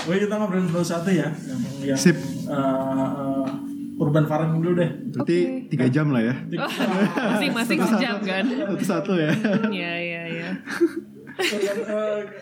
Oh 0.03 0.11
kita 0.11 0.35
ngobrolin 0.35 0.67
satu-satu 0.67 1.09
ya 1.09 1.31
yang, 1.31 1.61
yang 1.85 1.97
Sip. 1.97 2.15
eh, 2.15 2.19
eh, 2.51 3.47
urban 3.95 4.27
farming 4.27 4.59
dulu 4.59 4.73
deh. 4.77 4.89
Berarti 5.11 5.37
tiga 5.67 5.87
jam 5.87 6.11
lah 6.11 6.21
ya. 6.21 6.35
Oh, 6.55 6.71
Masing-masing 7.31 7.79
sejam 7.81 8.15
kan? 8.19 8.43
Satu-satu 8.47 9.11
ya. 9.15 9.31
Iya, 9.71 9.93
iya, 9.95 10.21
iya. 10.27 10.49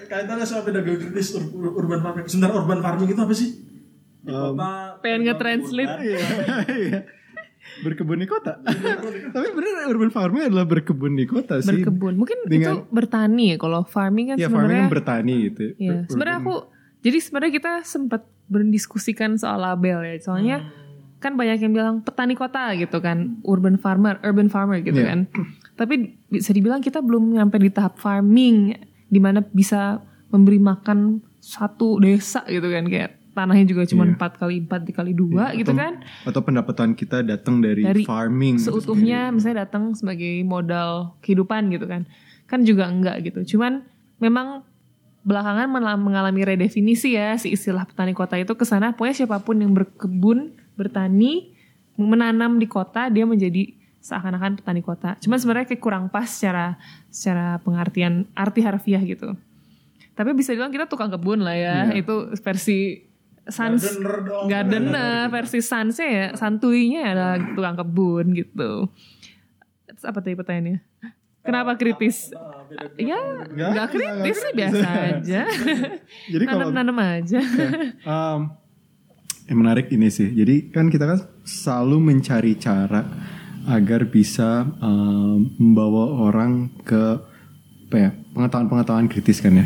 Kaitannya 0.10 0.42
sama 0.42 0.66
pedagogi 0.66 0.98
kritis 1.00 1.38
ur- 1.38 1.54
ur- 1.54 1.76
urban 1.78 2.02
farming. 2.02 2.26
Sebenarnya 2.26 2.56
urban 2.58 2.80
farming 2.82 3.10
itu 3.10 3.22
apa 3.22 3.34
sih? 3.34 3.50
Di 4.26 4.34
kota 4.34 4.98
Pengen 5.06 5.22
nge-translate. 5.24 5.94
Iya. 6.02 6.20
Berkebun 7.80 8.18
di 8.18 8.26
kota. 8.26 8.58
Tapi 9.36 9.48
bener 9.50 9.86
urban 9.86 10.10
farming 10.10 10.48
adalah 10.48 10.66
berkebun 10.66 11.14
di 11.14 11.26
kota 11.26 11.60
sih. 11.60 11.70
berkebun. 11.72 12.16
Mungkin 12.16 12.38
Dengan- 12.46 12.82
itu 12.82 12.90
bertani 12.90 13.46
ya 13.52 13.58
kalau 13.58 13.82
farming 13.84 14.26
kan 14.28 14.38
Ya 14.38 14.46
farming 14.46 14.58
sebenarnya 14.64 14.82
kan 14.82 14.92
bertani 14.92 15.34
gitu. 15.46 15.64
Iya, 15.76 15.92
Ur- 15.94 16.06
sebenarnya 16.08 16.38
urban- 16.38 16.48
aku 16.48 16.56
jadi 17.00 17.18
sebenarnya 17.20 17.54
kita 17.54 17.72
sempat 17.84 18.22
berdiskusikan 18.48 19.36
soal 19.36 19.60
label 19.60 20.02
ya. 20.02 20.16
Soalnya 20.18 20.58
Hmm. 20.60 20.72
kan 21.18 21.34
banyak 21.34 21.58
yang 21.60 21.72
bilang 21.72 21.96
petani 22.00 22.34
kota 22.34 22.74
gitu 22.74 22.98
kan, 23.00 23.42
urban 23.44 23.76
farmer, 23.76 24.18
urban 24.22 24.48
farmer 24.48 24.80
gitu 24.80 24.98
Iya. 24.98 25.08
kan. 25.08 25.20
Tapi 25.76 25.94
bisa 26.28 26.50
dibilang 26.52 26.80
kita 26.80 27.00
belum 27.00 27.32
nyampe 27.32 27.58
di 27.58 27.70
tahap 27.70 27.98
farming 27.98 28.74
di 29.06 29.20
mana 29.20 29.42
bisa 29.44 30.02
memberi 30.28 30.58
makan 30.58 31.20
satu 31.38 31.98
desa 31.98 32.44
gitu 32.46 32.66
kan 32.66 32.86
kayak 32.86 33.17
tanahnya 33.38 33.70
juga 33.70 33.86
cuma 33.86 34.10
Iya. 34.10 34.18
empat 34.18 34.32
kali 34.42 34.66
empat 34.66 34.82
dikali 34.82 35.14
dua 35.14 35.54
gitu 35.54 35.70
atau, 35.70 35.78
kan. 35.78 35.94
Atau 36.26 36.42
pendapatan 36.42 36.98
kita 36.98 37.22
datang 37.22 37.62
dari, 37.62 37.86
Dari 37.86 38.02
farming. 38.02 38.58
gitu 38.58 38.74
Seutuhnya 38.74 39.30
misalnya 39.30 39.70
datang 39.70 39.94
sebagai 39.94 40.42
modal 40.42 41.14
kehidupan 41.22 41.70
gitu 41.70 41.86
kan. 41.86 42.10
Kan 42.50 42.66
juga 42.66 42.90
enggak 42.90 43.22
gitu. 43.22 43.56
Cuman 43.56 43.86
memang 44.18 44.66
belakangan 45.22 45.68
mengalami 46.00 46.42
redefinisi 46.42 47.14
ya 47.20 47.36
si 47.36 47.52
istilah 47.52 47.84
petani 47.84 48.16
kota 48.16 48.40
itu 48.40 48.56
ke 48.56 48.64
sana 48.64 48.96
pokoknya 48.96 49.28
siapa 49.28 49.44
pun 49.44 49.60
yang 49.60 49.76
berkebun, 49.76 50.56
bertani, 50.80 51.52
menanam 52.00 52.58
di 52.58 52.66
kota 52.66 53.12
dia 53.12 53.28
menjadi 53.28 53.76
seakan-akan 54.00 54.64
petani 54.64 54.80
kota. 54.80 55.20
Cuman 55.20 55.36
sebenarnya 55.36 55.68
kayak 55.68 55.84
kurang 55.84 56.06
pas 56.08 56.26
secara 56.32 56.80
secara 57.12 57.60
pengertian 57.60 58.24
arti 58.32 58.64
harfiah 58.64 59.04
gitu. 59.04 59.36
Tapi 60.16 60.34
bisa 60.34 60.56
bilang 60.56 60.72
kita 60.74 60.88
tukang 60.88 61.12
kebun 61.12 61.44
lah 61.44 61.54
ya. 61.54 61.92
Itu 61.94 62.32
versi 62.42 63.06
sans 63.48 63.80
Gardener 63.80 64.18
dong. 64.24 64.46
gardener 64.52 65.22
versi 65.32 65.60
sansnya 65.64 66.08
ya 66.08 66.28
santuinya 66.36 67.02
adalah 67.12 67.36
tukang 67.56 67.76
kebun 67.80 68.26
gitu. 68.36 68.92
Apa 70.04 70.20
tadi 70.20 70.36
pertanyaannya? 70.38 70.78
Kenapa 71.48 71.80
kritis? 71.80 72.36
Ya, 73.00 73.48
Nggak, 73.48 73.88
kritis 73.96 74.38
sih 74.44 74.52
biasa 74.52 74.88
aja. 75.16 75.42
Jadi 76.36 76.44
kalau 76.44 76.76
Nanam-nanam 76.76 77.24
aja. 77.24 77.40
um, 78.12 78.52
yang 79.48 79.58
menarik 79.64 79.88
ini 79.88 80.12
sih. 80.12 80.28
Jadi 80.36 80.76
kan 80.76 80.92
kita 80.92 81.08
kan 81.08 81.24
selalu 81.48 82.04
mencari 82.04 82.60
cara 82.60 83.00
agar 83.68 84.12
bisa 84.12 84.68
um, 84.84 85.56
membawa 85.56 86.32
orang 86.32 86.68
ke 86.84 87.16
apa 87.88 87.96
ya 87.98 88.10
pengetahuan-pengetahuan 88.36 89.08
kritis 89.08 89.40
kan 89.40 89.56
ya. 89.56 89.64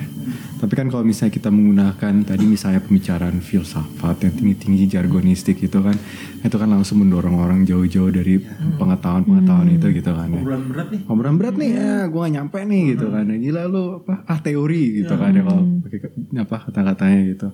Tapi 0.62 0.78
kan 0.78 0.88
kalau 0.88 1.02
misalnya 1.02 1.34
kita 1.34 1.50
menggunakan 1.50 2.22
tadi 2.22 2.46
misalnya 2.46 2.78
pembicaraan 2.78 3.42
filsafat 3.42 4.22
yang 4.22 4.34
tinggi-tinggi 4.38 4.86
jargonistik 4.88 5.58
itu 5.58 5.80
kan 5.82 5.98
itu 6.40 6.54
kan 6.54 6.70
langsung 6.70 7.02
mendorong 7.02 7.34
orang 7.36 7.66
jauh-jauh 7.66 8.14
dari 8.14 8.38
pengetahuan-pengetahuan 8.78 9.74
itu 9.74 9.88
gitu 9.92 10.12
kan 10.14 10.30
ya. 10.30 10.38
obrolan 10.38 10.64
berat 10.70 10.88
nih. 10.94 11.02
Obrolan 11.10 11.38
berat 11.38 11.56
nih 11.58 11.70
ya, 11.74 11.92
gue 12.06 12.20
gak 12.22 12.34
nyampe 12.38 12.60
nih 12.62 12.84
gitu 12.94 13.06
kan. 13.10 13.26
Gila 13.26 13.62
lu 13.66 13.84
apa 14.00 14.14
ah 14.24 14.40
teori 14.40 14.84
gitu 15.02 15.14
kan 15.18 15.32
ya 15.34 15.42
kalau 15.42 15.64
pakai 15.82 16.00
ke- 16.00 16.14
apa 16.38 16.56
kata-katanya 16.70 17.20
gitu. 17.26 17.48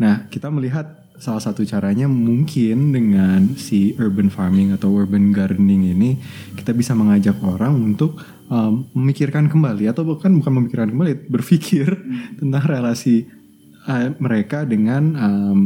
Nah 0.00 0.14
kita 0.32 0.48
melihat 0.48 1.09
salah 1.20 1.38
satu 1.44 1.62
caranya 1.68 2.08
mungkin 2.08 2.96
dengan 2.96 3.52
si 3.60 3.92
urban 4.00 4.32
farming 4.32 4.72
atau 4.72 4.88
urban 4.88 5.36
gardening 5.36 5.92
ini 5.92 6.16
kita 6.56 6.72
bisa 6.72 6.96
mengajak 6.96 7.36
orang 7.44 7.76
untuk 7.76 8.16
um, 8.48 8.88
memikirkan 8.96 9.52
kembali 9.52 9.84
atau 9.92 10.02
bukan 10.08 10.40
bukan 10.40 10.52
memikirkan 10.56 10.88
kembali 10.96 11.28
berpikir 11.28 11.92
tentang 12.40 12.64
relasi 12.64 13.28
uh, 13.84 14.16
mereka 14.16 14.64
dengan 14.64 15.12
um, 15.20 15.60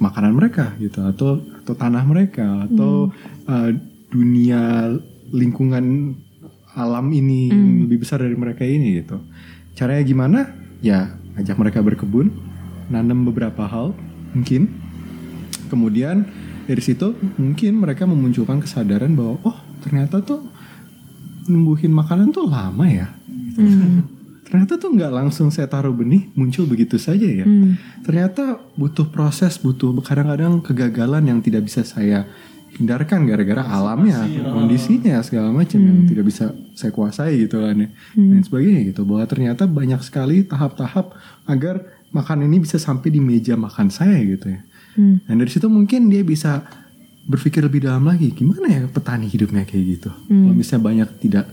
makanan 0.00 0.32
mereka 0.32 0.72
gitu 0.80 1.04
atau 1.04 1.44
atau 1.44 1.74
tanah 1.76 2.04
mereka 2.08 2.64
atau 2.64 3.12
uh, 3.52 3.70
dunia 4.08 4.96
lingkungan 5.28 6.16
alam 6.76 7.08
ini 7.08 7.48
yang 7.48 7.88
lebih 7.88 8.04
besar 8.04 8.20
dari 8.20 8.36
mereka 8.36 8.60
ini 8.64 9.00
gitu. 9.00 9.16
Caranya 9.72 10.04
gimana? 10.04 10.40
Ya 10.84 11.16
ajak 11.40 11.56
mereka 11.56 11.80
berkebun, 11.80 12.32
nanam 12.92 13.24
beberapa 13.24 13.64
hal 13.64 13.96
mungkin. 14.36 14.75
Kemudian 15.66 16.26
dari 16.66 16.82
situ 16.82 17.14
mungkin 17.38 17.78
mereka 17.78 18.06
memunculkan 18.06 18.58
kesadaran 18.58 19.14
bahwa 19.14 19.38
oh 19.46 19.58
ternyata 19.82 20.18
tuh 20.22 20.42
numbuhin 21.46 21.94
makanan 21.94 22.34
tuh 22.34 22.46
lama 22.50 22.86
ya. 22.90 23.10
Gitu. 23.54 23.86
Ternyata 24.46 24.78
tuh 24.78 24.94
nggak 24.94 25.10
langsung 25.10 25.50
saya 25.50 25.66
taruh 25.66 25.90
benih 25.90 26.30
muncul 26.38 26.70
begitu 26.70 26.98
saja 27.02 27.26
ya. 27.26 27.46
Ternyata 28.06 28.62
butuh 28.78 29.10
proses, 29.10 29.58
butuh 29.58 29.90
kadang-kadang 30.02 30.62
kegagalan 30.62 31.26
yang 31.26 31.38
tidak 31.42 31.66
bisa 31.66 31.82
saya 31.82 32.26
hindarkan 32.76 33.24
gara-gara 33.24 33.64
alamnya, 33.64 34.28
kondisinya 34.52 35.24
segala 35.24 35.48
macam 35.48 35.80
yang 35.80 36.04
tidak 36.04 36.28
bisa 36.28 36.52
saya 36.76 36.92
kuasai 36.92 37.48
gitu 37.48 37.58
kan 37.58 37.74
ya. 37.74 37.88
Dan 38.14 38.42
sebagainya 38.46 38.80
gitu. 38.94 39.02
Bahwa 39.02 39.26
ternyata 39.26 39.66
banyak 39.66 39.98
sekali 40.04 40.46
tahap-tahap 40.46 41.16
agar 41.48 41.82
makan 42.14 42.46
ini 42.46 42.62
bisa 42.62 42.78
sampai 42.78 43.10
di 43.10 43.18
meja 43.18 43.58
makan 43.58 43.90
saya 43.90 44.20
gitu 44.22 44.46
ya. 44.52 44.60
Dan 44.96 45.34
dari 45.36 45.50
situ 45.52 45.68
mungkin 45.68 46.08
dia 46.08 46.24
bisa 46.24 46.64
berpikir 47.26 47.60
lebih 47.60 47.84
dalam 47.84 48.06
lagi 48.06 48.30
gimana 48.30 48.66
ya 48.66 48.82
petani 48.86 49.26
hidupnya 49.26 49.62
kayak 49.62 49.84
gitu. 49.98 50.10
Kalau 50.26 50.54
misalnya 50.54 50.82
banyak 50.84 51.08
tidak 51.20 51.46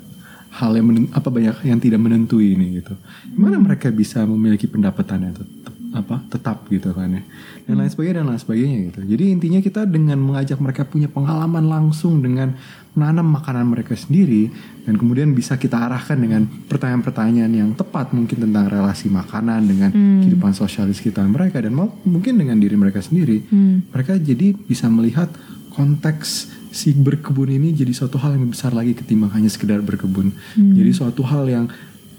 hal 0.53 0.71
yang 0.77 0.85
menen- 0.85 1.09
apa 1.09 1.27
banyak 1.27 1.65
yang 1.65 1.81
tidak 1.81 1.99
menentui 1.99 2.53
ini 2.53 2.77
gitu. 2.79 2.93
Gimana 3.33 3.57
mereka 3.57 3.89
bisa 3.89 4.21
memiliki 4.23 4.69
pendapatan 4.69 5.25
yang 5.25 5.33
tetap 5.33 5.72
apa 5.93 6.25
tetap 6.27 6.65
gitu 6.67 6.91
kan 6.91 7.13
ya. 7.17 7.23
Dan 7.63 7.79
lain 7.79 7.89
sebagainya 7.89 8.21
dan 8.21 8.27
lain 8.33 8.41
sebagainya 8.41 8.77
gitu. 8.91 8.99
Jadi 9.05 9.23
intinya 9.29 9.59
kita 9.61 9.81
dengan 9.85 10.17
mengajak 10.19 10.57
mereka 10.57 10.83
punya 10.83 11.07
pengalaman 11.07 11.63
langsung 11.69 12.19
dengan 12.19 12.57
menanam 12.93 13.25
makanan 13.33 13.65
mereka 13.73 13.97
sendiri 13.97 14.53
dan 14.85 15.01
kemudian 15.01 15.33
bisa 15.33 15.57
kita 15.57 15.81
arahkan 15.81 16.13
dengan 16.13 16.45
pertanyaan-pertanyaan 16.45 17.53
yang 17.53 17.69
tepat 17.73 18.13
mungkin 18.13 18.45
tentang 18.45 18.69
relasi 18.69 19.09
makanan 19.09 19.65
dengan 19.65 19.89
kehidupan 20.21 20.53
sosialis 20.53 21.01
kita 21.01 21.25
mereka 21.25 21.57
dan 21.57 21.73
mau- 21.73 21.97
mungkin 22.05 22.37
dengan 22.37 22.57
diri 22.61 22.77
mereka 22.77 23.01
sendiri. 23.01 23.41
Mereka 23.89 24.21
jadi 24.21 24.53
bisa 24.53 24.89
melihat 24.93 25.29
konteks 25.73 26.53
si 26.73 26.93
berkebun 26.93 27.49
ini 27.53 27.73
jadi 27.73 27.93
suatu 27.93 28.17
hal 28.17 28.33
yang 28.37 28.49
besar 28.49 28.73
lagi 28.73 28.93
ketimbang 28.93 29.33
hanya 29.33 29.49
sekedar 29.49 29.81
berkebun. 29.81 30.33
Jadi 30.53 30.91
suatu 30.93 31.21
hal 31.25 31.49
yang 31.49 31.65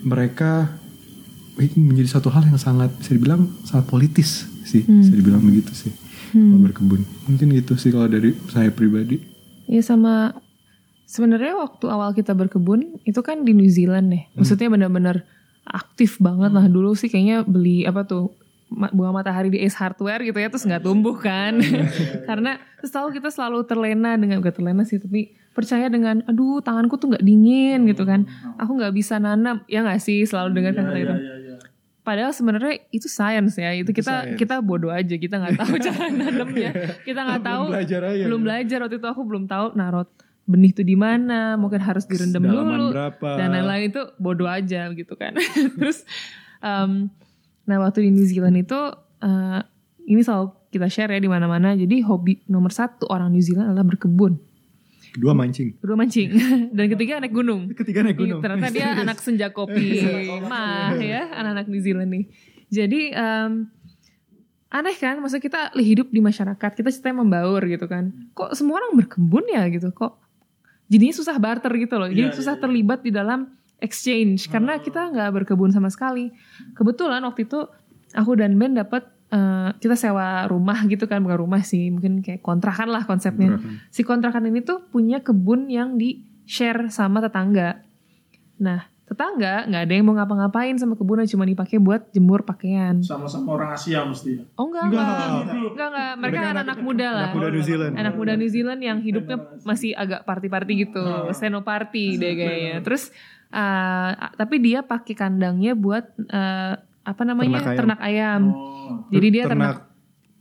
mereka 0.02 0.74
menjadi 1.58 2.08
suatu 2.10 2.30
hal 2.34 2.46
yang 2.50 2.58
sangat 2.58 2.90
bisa 2.98 3.14
dibilang 3.14 3.50
sangat 3.62 3.86
politis 3.86 4.46
sih, 4.66 4.82
bisa 4.82 5.14
dibilang 5.14 5.42
begitu 5.42 5.70
sih. 5.74 5.92
Kalau 6.34 6.60
berkebun. 6.66 7.00
Mungkin 7.30 7.46
gitu 7.54 7.78
sih 7.78 7.94
kalau 7.94 8.10
dari 8.10 8.34
saya 8.50 8.74
pribadi. 8.74 9.22
Ya 9.70 9.80
sama 9.86 10.34
sebenarnya 11.06 11.54
waktu 11.54 11.86
awal 11.86 12.10
kita 12.10 12.34
berkebun 12.34 12.98
itu 13.06 13.20
kan 13.22 13.46
di 13.46 13.54
New 13.54 13.70
Zealand 13.70 14.10
deh. 14.10 14.24
Maksudnya 14.34 14.66
benar-benar 14.66 15.22
aktif 15.64 16.18
banget 16.20 16.52
lah 16.52 16.66
dulu 16.68 16.92
sih 16.92 17.08
kayaknya 17.08 17.46
beli 17.46 17.88
apa 17.88 18.04
tuh 18.04 18.34
bunga 18.74 19.10
matahari 19.14 19.48
di 19.48 19.62
Ace 19.62 19.74
Hardware 19.74 20.20
gitu 20.20 20.36
ya 20.36 20.50
terus 20.50 20.62
nggak 20.62 20.82
tumbuh 20.82 21.14
kan. 21.16 21.58
Karena 22.28 22.58
terus 22.76 22.90
tahu 22.90 23.10
kita 23.10 23.30
selalu 23.30 23.64
terlena 23.64 24.14
dengan 24.14 24.38
gak 24.38 24.58
terlena 24.58 24.82
sih 24.82 24.98
tapi 24.98 25.32
percaya 25.50 25.86
dengan 25.86 26.20
aduh 26.26 26.58
tanganku 26.58 26.98
tuh 26.98 27.14
nggak 27.14 27.22
dingin 27.22 27.86
gitu 27.86 28.02
kan. 28.02 28.26
Aku 28.58 28.74
nggak 28.74 28.92
bisa 28.92 29.16
nanam 29.16 29.62
ya 29.64 29.80
nggak 29.80 30.02
sih 30.02 30.26
selalu 30.26 30.50
dengar 30.58 30.72
kata 30.74 30.90
itu. 30.92 31.06
Iya, 31.06 31.14
iya, 31.14 31.34
iya. 31.38 31.56
Padahal 32.04 32.36
sebenarnya 32.36 32.84
itu 32.92 33.08
sains 33.08 33.56
ya. 33.56 33.72
Itu 33.72 33.90
kita 33.90 34.28
science. 34.28 34.36
kita 34.36 34.60
bodoh 34.60 34.92
aja. 34.92 35.14
Kita 35.16 35.40
nggak 35.40 35.56
tahu 35.56 35.74
cara 35.86 36.04
nanamnya. 36.12 36.70
Kita 37.00 37.20
nggak 37.24 37.40
Belum 37.40 37.54
tahu. 37.56 37.64
belajar 37.72 38.00
aja. 38.04 38.24
Belum 38.28 38.40
belajar 38.44 38.78
waktu 38.84 38.96
itu 39.00 39.08
aku 39.08 39.22
belum 39.24 39.44
tahu 39.48 39.66
narot 39.72 40.10
benih 40.44 40.76
itu 40.76 40.84
di 40.84 40.96
mana. 41.00 41.56
Mungkin 41.56 41.80
harus 41.80 42.04
direndam 42.04 42.44
dulu 42.44 42.92
berapa. 42.92 43.40
dan 43.40 43.56
lain-lain 43.56 43.88
itu 43.88 44.02
bodoh 44.20 44.44
aja 44.44 44.92
gitu 44.92 45.16
kan. 45.16 45.32
Terus, 45.80 46.04
em, 46.60 47.08
nah 47.64 47.80
waktu 47.80 48.08
di 48.08 48.10
New 48.12 48.26
Zealand 48.28 48.56
itu 48.60 48.80
eh, 49.24 49.60
ini 50.04 50.20
selalu 50.20 50.52
kita 50.74 50.90
share 50.90 51.14
ya 51.14 51.20
di 51.22 51.30
mana-mana. 51.30 51.78
Jadi 51.78 52.02
hobi 52.02 52.42
nomor 52.50 52.74
satu 52.74 53.06
orang 53.06 53.30
New 53.30 53.44
Zealand 53.44 53.70
adalah 53.70 53.86
berkebun. 53.86 54.36
Kedua 55.14 55.30
mancing. 55.30 55.78
Kedua 55.78 55.94
mancing 55.94 56.28
dan 56.76 56.86
ketiga 56.90 57.22
naik 57.22 57.30
gunung. 57.30 57.70
Ketiga 57.78 58.02
naik 58.02 58.18
gunung. 58.18 58.42
Iya, 58.42 58.44
ternyata 58.50 58.68
dia 58.74 58.88
anak 58.98 59.18
senja 59.24 59.54
kopi 59.54 60.02
mah 60.42 60.98
ya, 60.98 61.30
anak-anak 61.30 61.70
New 61.70 61.78
Zealand 61.78 62.10
nih. 62.10 62.24
Jadi 62.66 63.14
em, 63.14 63.70
aneh 64.74 64.96
kan, 64.98 65.22
maksudnya 65.22 65.44
kita 65.46 65.60
hidup 65.78 66.10
di 66.10 66.18
masyarakat, 66.18 66.70
kita 66.74 66.90
ceritanya 66.90 67.22
membaur 67.22 67.62
gitu 67.62 67.86
kan. 67.86 68.10
Kok 68.34 68.58
semua 68.58 68.82
orang 68.82 68.98
berkebun 68.98 69.46
ya 69.46 69.62
gitu, 69.70 69.94
kok 69.94 70.18
jadinya 70.90 71.14
susah 71.14 71.38
barter 71.38 71.70
gitu 71.78 71.94
loh. 71.94 72.10
Jadi 72.10 72.34
Iya, 72.34 72.34
susah 72.34 72.58
terlibat 72.58 73.06
di 73.06 73.14
dalam 73.14 73.54
exchange 73.82 74.46
karena 74.50 74.78
kita 74.78 75.10
nggak 75.10 75.30
berkebun 75.42 75.70
sama 75.74 75.90
sekali. 75.90 76.30
Kebetulan 76.74 77.22
waktu 77.24 77.46
itu 77.46 77.66
aku 78.14 78.38
dan 78.38 78.54
Ben 78.54 78.78
dapat 78.78 79.06
eh, 79.34 79.70
kita 79.78 79.98
sewa 79.98 80.46
rumah 80.46 80.78
gitu 80.86 81.06
kan, 81.10 81.22
bukan 81.22 81.38
rumah 81.38 81.62
sih, 81.66 81.90
mungkin 81.90 82.22
kayak 82.22 82.44
kontrakan 82.44 82.90
lah 82.90 83.02
konsepnya. 83.08 83.58
Si 83.90 84.06
kontrakan 84.06 84.46
ini 84.48 84.62
tuh 84.62 84.84
punya 84.88 85.20
kebun 85.20 85.66
yang 85.72 85.98
di 85.98 86.22
share 86.44 86.92
sama 86.92 87.24
tetangga. 87.24 87.80
Nah, 88.60 88.86
tetangga 89.04 89.68
nggak 89.68 89.82
ada 89.84 89.92
yang 89.92 90.04
mau 90.08 90.16
ngapa-ngapain 90.16 90.80
sama 90.80 90.96
kebunnya 90.96 91.28
cuma 91.28 91.44
dipakai 91.44 91.76
buat 91.76 92.08
jemur 92.16 92.40
pakaian. 92.40 93.04
Sama-sama 93.04 93.60
orang 93.60 93.76
Asia 93.76 94.00
mesti 94.00 94.40
ya. 94.40 94.42
Oh 94.56 94.72
enggak 94.72 94.88
enggak 94.88 95.04
enggak 95.04 95.28
enggak 95.28 96.12
mereka 96.16 96.16
Mereka 96.16 96.38
anak-anak 96.40 96.78
muda 96.80 97.08
lah. 97.12 97.28
Anak 97.28 97.36
muda 97.36 97.48
New 97.52 97.64
Zealand. 97.64 97.92
Anak 98.00 98.14
muda 98.16 98.32
New 98.40 98.50
Zealand 98.50 98.80
yang 98.80 98.98
hidupnya 99.04 99.36
masih 99.62 99.92
agak 99.92 100.24
party-party 100.24 100.72
gitu, 100.88 101.04
senoparty 101.36 102.16
deh 102.16 102.32
kayaknya. 102.32 102.74
Terus 102.80 103.12
uh, 103.54 104.10
tapi 104.34 104.58
dia 104.58 104.82
pakai 104.82 105.14
kandangnya 105.14 105.78
buat 105.78 106.02
uh, 106.28 106.74
apa 107.04 107.22
namanya 107.22 107.62
Ternak 107.62 107.70
ayam. 107.70 107.78
ternak 107.78 108.00
ayam. 108.02 108.42
Oh. 108.50 109.06
Jadi 109.14 109.26
dia 109.30 109.44
ternak 109.46 109.54
ternak 109.54 109.78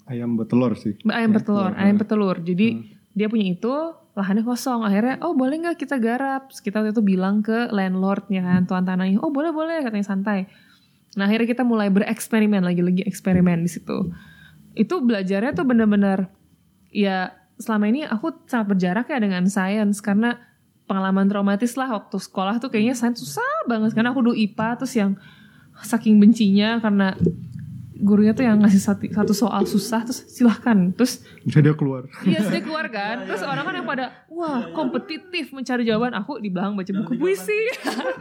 ayam 0.10 0.30
bertelur 0.35 0.73
sih. 0.76 0.94
ayam 1.14 1.30
bertelur, 1.31 1.72
ayam 1.77 1.95
bertelur. 2.02 2.38
Jadi 2.41 2.68
Hmm. 2.73 2.84
dia 3.14 3.27
punya 3.30 3.53
itu 3.53 3.73
lahannya 4.14 4.41
kosong. 4.41 4.81
Akhirnya 4.84 5.22
oh 5.22 5.38
boleh 5.38 5.61
nggak 5.61 5.77
kita 5.77 6.02
garap? 6.02 6.49
Kita 6.49 6.81
waktu 6.81 6.91
itu 6.91 7.03
bilang 7.06 7.45
ke 7.45 7.69
landlordnya 7.69 8.41
kan, 8.41 8.61
tuan 8.65 8.84
tanahnya. 8.84 9.22
Oh 9.22 9.30
boleh 9.30 9.53
boleh 9.53 9.85
katanya 9.85 10.06
santai. 10.06 10.49
Nah 11.14 11.30
akhirnya 11.30 11.45
kita 11.45 11.61
mulai 11.61 11.94
bereksperimen 11.94 12.65
lagi-lagi 12.65 13.06
eksperimen 13.06 13.61
di 13.61 13.69
situ. 13.69 14.10
Itu 14.73 15.06
belajarnya 15.06 15.53
tuh 15.53 15.65
bener-bener 15.69 16.34
ya 16.90 17.34
selama 17.61 17.85
ini 17.90 18.02
aku 18.06 18.34
sangat 18.49 18.73
berjarak 18.73 19.06
ya 19.14 19.22
dengan 19.22 19.45
sains 19.45 20.02
karena 20.02 20.41
pengalaman 20.86 21.26
traumatis 21.28 21.74
lah 21.80 21.90
waktu 21.96 22.18
sekolah 22.20 22.60
tuh 22.60 22.70
kayaknya 22.70 22.96
sains 22.96 23.20
susah 23.20 23.46
banget. 23.68 23.96
Karena 23.96 24.12
aku 24.12 24.22
dulu 24.24 24.36
IPA 24.36 24.70
terus 24.84 24.94
yang 24.96 25.16
saking 25.84 26.22
bencinya 26.22 26.78
karena 26.80 27.18
gurunya 28.04 28.36
tuh 28.36 28.44
yang 28.44 28.60
ngasih 28.60 28.82
satu, 28.84 29.08
satu 29.08 29.34
soal 29.34 29.64
susah 29.64 30.04
terus 30.04 30.28
silahkan. 30.28 30.92
Terus 30.94 31.24
dia 31.48 31.74
keluar. 31.74 32.06
Iya 32.28 32.44
sedih 32.46 32.68
keluar 32.68 32.92
kan? 32.92 33.24
Terus 33.24 33.42
orang 33.48 33.64
kan 33.64 33.74
yang 33.80 33.88
pada 33.88 34.06
Wah 34.28 34.74
kompetitif 34.76 35.56
mencari 35.56 35.88
jawaban. 35.88 36.12
Aku 36.20 36.42
di 36.44 36.52
belakang 36.52 36.76
baca 36.76 36.92
buku 36.92 37.16
puisi. 37.16 37.60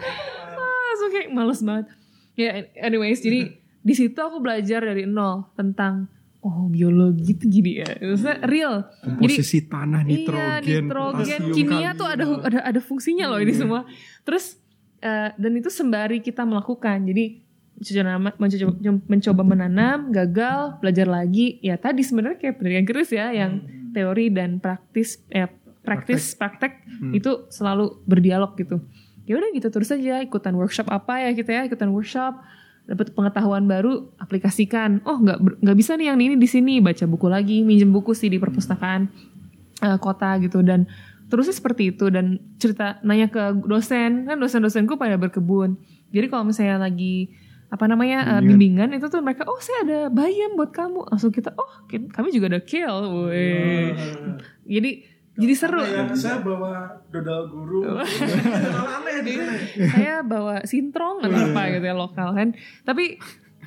ah, 0.60 0.90
so 1.00 1.10
kayak 1.10 1.34
males 1.34 1.60
banget. 1.64 1.90
Ya 2.32 2.64
anyways 2.80 3.20
Jadi 3.20 3.60
di 3.82 3.94
situ 3.98 4.16
aku 4.16 4.40
belajar 4.40 4.80
dari 4.80 5.04
nol 5.04 5.52
Tentang 5.52 6.08
Oh 6.42 6.66
biologi 6.66 7.38
tuh 7.38 7.46
gini 7.46 7.86
ya 7.86 7.86
Maksudnya 8.02 8.38
real 8.50 8.74
Jadi 8.98 9.14
Komposisi 9.14 9.58
tanah, 9.70 10.02
nitrogen, 10.02 10.62
Iya, 10.66 10.80
nitrogen, 10.82 11.42
kimia 11.54 11.90
tuh 11.94 12.08
ada 12.10 12.24
ada 12.42 12.58
ada 12.66 12.80
fungsinya 12.82 13.30
loh 13.30 13.38
ini 13.38 13.54
semua. 13.54 13.86
Terus 14.26 14.58
eh, 14.98 15.30
dan 15.34 15.52
itu 15.54 15.70
sembari 15.70 16.18
kita 16.18 16.42
melakukan. 16.42 17.06
Jadi 17.06 17.42
mencoba, 17.78 18.34
mencoba, 18.38 18.72
mencoba 19.10 19.42
menanam, 19.42 19.98
gagal, 20.14 20.78
belajar 20.78 21.06
lagi. 21.10 21.58
Ya 21.62 21.74
tadi 21.78 22.06
sebenarnya 22.06 22.38
kayak 22.38 22.54
pendidikan 22.58 22.86
keris 22.86 23.10
ya, 23.10 23.34
yang 23.34 23.62
teori 23.90 24.30
dan 24.30 24.62
praktis, 24.62 25.22
eh, 25.34 25.50
praktis, 25.82 26.38
praktek 26.38 26.86
itu 27.10 27.50
selalu 27.50 28.02
berdialog 28.06 28.54
gitu. 28.54 28.78
Ya 29.26 29.38
udah 29.38 29.50
gitu 29.54 29.70
terus 29.70 29.90
aja 29.94 30.18
ikutan 30.22 30.54
workshop 30.58 30.90
apa 30.90 31.22
ya 31.22 31.30
kita 31.34 31.50
ya 31.54 31.62
ikutan 31.70 31.94
workshop 31.94 32.42
dapat 32.92 33.16
pengetahuan 33.16 33.64
baru 33.64 34.12
aplikasikan. 34.20 35.00
Oh 35.08 35.16
nggak 35.16 35.64
nggak 35.64 35.76
bisa 35.80 35.96
nih 35.96 36.12
yang 36.12 36.20
ini 36.20 36.36
di 36.36 36.44
sini. 36.44 36.84
Baca 36.84 37.08
buku 37.08 37.24
lagi 37.32 37.64
minjem 37.64 37.88
buku 37.88 38.12
sih 38.12 38.28
di 38.28 38.36
perpustakaan 38.36 39.08
eh, 39.80 39.96
kota 39.96 40.36
gitu. 40.44 40.60
Dan 40.60 40.84
terusnya 41.32 41.56
seperti 41.56 41.96
itu. 41.96 42.12
Dan 42.12 42.36
cerita 42.60 43.00
nanya 43.00 43.32
ke 43.32 43.64
dosen. 43.64 44.28
Kan 44.28 44.36
dosen-dosenku 44.36 45.00
pada 45.00 45.16
berkebun. 45.16 45.80
Jadi 46.12 46.28
kalau 46.28 46.44
misalnya 46.44 46.84
lagi 46.84 47.32
apa 47.72 47.88
namanya 47.88 48.36
eh, 48.36 48.42
bimbingan. 48.44 48.92
itu 48.92 49.08
tuh 49.08 49.24
mereka 49.24 49.48
oh 49.48 49.56
saya 49.64 49.88
ada 49.88 49.98
bayam 50.12 50.60
buat 50.60 50.76
kamu. 50.76 51.08
Langsung 51.08 51.32
kita 51.32 51.56
oh 51.56 51.88
kami 51.88 52.28
juga 52.28 52.52
ada 52.52 52.60
kale 52.60 53.32
weh. 53.32 53.96
jadi 54.68 55.11
jadi 55.42 55.54
seru. 55.58 55.82
Ya, 55.82 56.06
saya 56.14 56.38
bawa 56.38 57.02
dodol 57.10 57.42
guru. 57.50 57.80
Aneh 57.98 59.16
sana. 59.26 59.54
saya 59.90 60.16
bawa 60.22 60.62
sintrong 60.62 61.26
atau 61.26 61.34
apa 61.50 61.62
gitu 61.74 61.86
ya 61.90 61.96
lokal 61.98 62.28
kan. 62.32 62.54
Tapi 62.86 63.18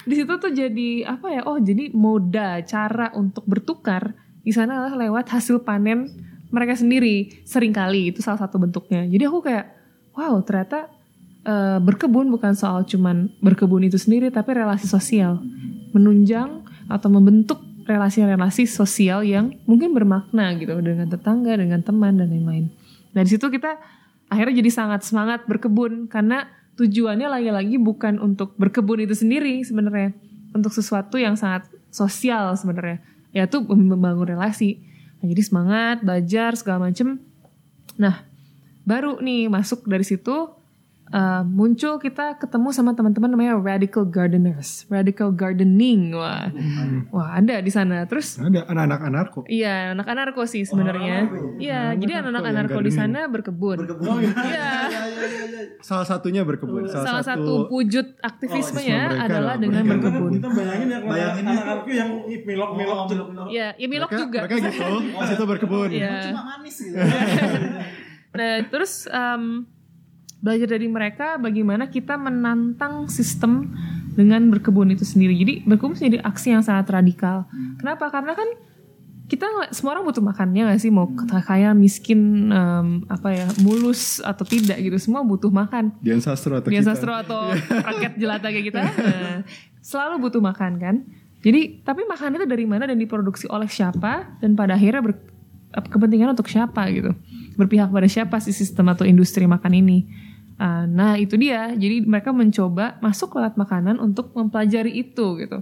di 0.06 0.14
situ 0.15 0.34
tuh 0.39 0.52
jadi 0.56 0.89
apa 1.03 1.27
ya? 1.35 1.41
Oh 1.43 1.60
jadi 1.60 1.91
moda 1.91 2.64
cara 2.64 3.11
untuk 3.11 3.43
bertukar. 3.43 4.15
Di 4.45 4.53
sana 4.56 4.80
adalah 4.80 4.95
lewat 5.10 5.35
hasil 5.35 5.65
panen 5.68 6.07
mereka 6.53 6.77
sendiri 6.77 7.43
sering 7.43 7.76
kali 7.76 8.15
itu 8.15 8.23
salah 8.23 8.39
satu 8.39 8.56
bentuknya. 8.56 9.03
Jadi 9.10 9.23
aku 9.27 9.43
kayak 9.43 9.65
wow 10.15 10.39
ternyata 10.45 10.88
eh, 11.43 11.77
berkebun 11.84 12.31
bukan 12.31 12.56
soal 12.56 12.88
cuman 12.88 13.34
berkebun 13.43 13.84
itu 13.84 13.99
sendiri 13.99 14.31
tapi 14.31 14.56
relasi 14.56 14.88
sosial. 14.88 15.43
Menunjang 15.91 16.64
atau 16.88 17.10
membentuk 17.11 17.74
relasi-relasi 17.86 18.66
sosial 18.66 19.22
yang 19.22 19.53
mungkin 19.70 19.94
bermakna 19.94 20.57
gitu 20.57 20.74
dengan 20.82 21.07
tetangga 21.10 21.56
dengan 21.57 21.82
teman 21.86 22.18
dan 22.18 22.30
lain-lain 22.34 22.74
Nah 23.16 23.24
di 23.24 23.32
situ 23.32 23.48
kita 23.48 23.80
akhirnya 24.28 24.60
jadi 24.60 24.72
sangat 24.76 25.07
semangat 25.07 25.48
berkebun 25.48 26.12
karena 26.12 26.52
tujuannya 26.76 27.32
lagi-lagi 27.32 27.80
bukan 27.80 28.20
untuk 28.20 28.52
berkebun 28.60 29.07
itu 29.07 29.16
sendiri 29.16 29.64
sebenarnya, 29.64 30.12
untuk 30.52 30.76
sesuatu 30.76 31.16
yang 31.16 31.40
sangat 31.40 31.72
sosial 31.88 32.52
sebenarnya, 32.60 32.99
yaitu 33.32 33.64
membangun 33.64 34.36
relasi. 34.36 34.84
Nah, 35.24 35.32
jadi 35.32 35.41
semangat 35.48 36.03
belajar 36.03 36.52
segala 36.60 36.91
macem. 36.91 37.24
Nah 37.95 38.28
baru 38.84 39.24
nih 39.24 39.48
masuk 39.48 39.88
dari 39.88 40.03
situ 40.03 40.52
uh, 41.11 41.44
muncul 41.45 42.02
kita 42.02 42.40
ketemu 42.41 42.69
sama 42.73 42.95
teman-teman 42.98 43.30
namanya 43.34 43.53
radical 43.60 44.06
gardeners, 44.07 44.88
radical 44.90 45.30
gardening, 45.30 46.15
wah, 46.15 46.49
wah 47.14 47.38
ada 47.38 47.61
di 47.61 47.69
sana. 47.69 48.07
Terus 48.10 48.40
Ada 48.41 48.65
anak-anak 48.65 48.99
anarko. 49.06 49.40
Iya, 49.45 49.94
anak 49.94 50.07
anarko 50.10 50.41
sih 50.49 50.65
sebenarnya. 50.65 51.30
Iya, 51.61 51.82
jadi 51.99 52.23
anak-anak 52.26 52.44
anarko 52.45 52.80
di 52.82 52.91
sana 52.94 53.27
berkebun. 53.30 53.77
Berkebun. 53.86 54.22
Iya. 54.45 54.88
Salah 55.82 56.06
satunya 56.06 56.45
berkebun. 56.45 56.86
Salah 56.88 57.26
satu 57.26 57.68
wujud 57.69 58.18
aktivismenya 58.22 58.95
Oh, 58.95 59.10
mereka 59.11 59.26
adalah 59.27 59.56
dengan 59.57 59.84
berkebun. 59.86 60.32
Kita 60.38 60.49
bayangin 60.53 60.88
ya 60.88 60.98
kalau 61.02 61.11
Bayangin 61.11 61.45
anak-anakku 61.45 61.90
yang 61.91 62.10
milok-milok 62.45 62.98
Oh. 63.36 63.48
Iya, 63.52 63.68
ya 63.76 63.88
Milok 63.90 64.10
mereka, 64.10 64.22
juga. 64.23 64.40
mereka 64.45 64.56
gitu. 64.64 64.88
Pas 65.14 65.30
itu 65.30 65.44
berkebun. 65.45 65.90
Iya. 65.91 66.15
Cuma 66.32 66.41
manis 66.56 66.76
gitu. 66.80 66.98
Nah, 68.36 68.68
terus 68.68 69.07
em, 69.07 69.64
belajar 70.46 70.78
dari 70.78 70.86
mereka 70.86 71.42
bagaimana 71.42 71.90
kita 71.90 72.22
menantang 72.22 73.10
sistem 73.10 73.74
dengan 74.14 74.46
berkebun 74.54 74.94
itu 74.94 75.02
sendiri. 75.02 75.34
Jadi 75.34 75.66
berkebun 75.66 75.98
menjadi 75.98 76.22
aksi 76.22 76.54
yang 76.54 76.62
sangat 76.62 76.94
radikal. 76.94 77.50
Kenapa? 77.82 78.14
Karena 78.14 78.38
kan 78.38 78.46
kita 79.26 79.74
semua 79.74 79.98
orang 79.98 80.06
butuh 80.06 80.22
makannya 80.22 80.70
nggak 80.70 80.80
sih? 80.86 80.94
Mau 80.94 81.10
kaya 81.50 81.74
miskin 81.74 82.54
em, 82.54 83.02
apa 83.10 83.34
ya 83.34 83.50
mulus 83.66 84.22
atau 84.22 84.46
tidak 84.46 84.78
gitu. 84.86 85.02
Semua 85.02 85.26
butuh 85.26 85.50
makan. 85.50 85.98
Dian 86.06 86.22
Sastro 86.22 86.62
atau 86.62 86.70
Dian 86.70 86.86
kita. 86.86 86.94
Sastro 86.94 87.18
atau 87.18 87.50
rakyat 87.90 88.14
jelata 88.22 88.54
kayak 88.54 88.66
kita 88.70 88.82
nah, 88.86 89.42
selalu 89.82 90.30
butuh 90.30 90.46
makan 90.46 90.78
kan? 90.78 90.96
Jadi 91.42 91.82
tapi 91.82 92.06
makan 92.06 92.38
itu 92.38 92.46
dari 92.46 92.66
mana 92.70 92.86
dan 92.86 93.02
diproduksi 93.02 93.50
oleh 93.50 93.66
siapa 93.66 94.38
dan 94.46 94.54
pada 94.54 94.78
akhirnya 94.78 95.02
ber, 95.02 95.18
kepentingan 95.74 96.38
untuk 96.38 96.46
siapa 96.46 96.86
gitu? 96.94 97.18
Berpihak 97.58 97.90
pada 97.90 98.06
siapa 98.06 98.38
sih 98.38 98.54
sistem 98.54 98.94
atau 98.94 99.10
industri 99.10 99.50
makan 99.50 99.74
ini 99.74 100.06
Ah, 100.56 100.88
nah 100.88 101.19
itu 101.19 101.36
dia. 101.36 101.72
Jadi 101.76 102.07
mereka 102.07 102.32
mencoba 102.32 102.95
masuk 103.03 103.36
lewat 103.36 103.60
makanan 103.60 103.99
untuk 103.99 104.32
mempelajari 104.32 104.91
itu 104.95 105.36
gitu. 105.40 105.60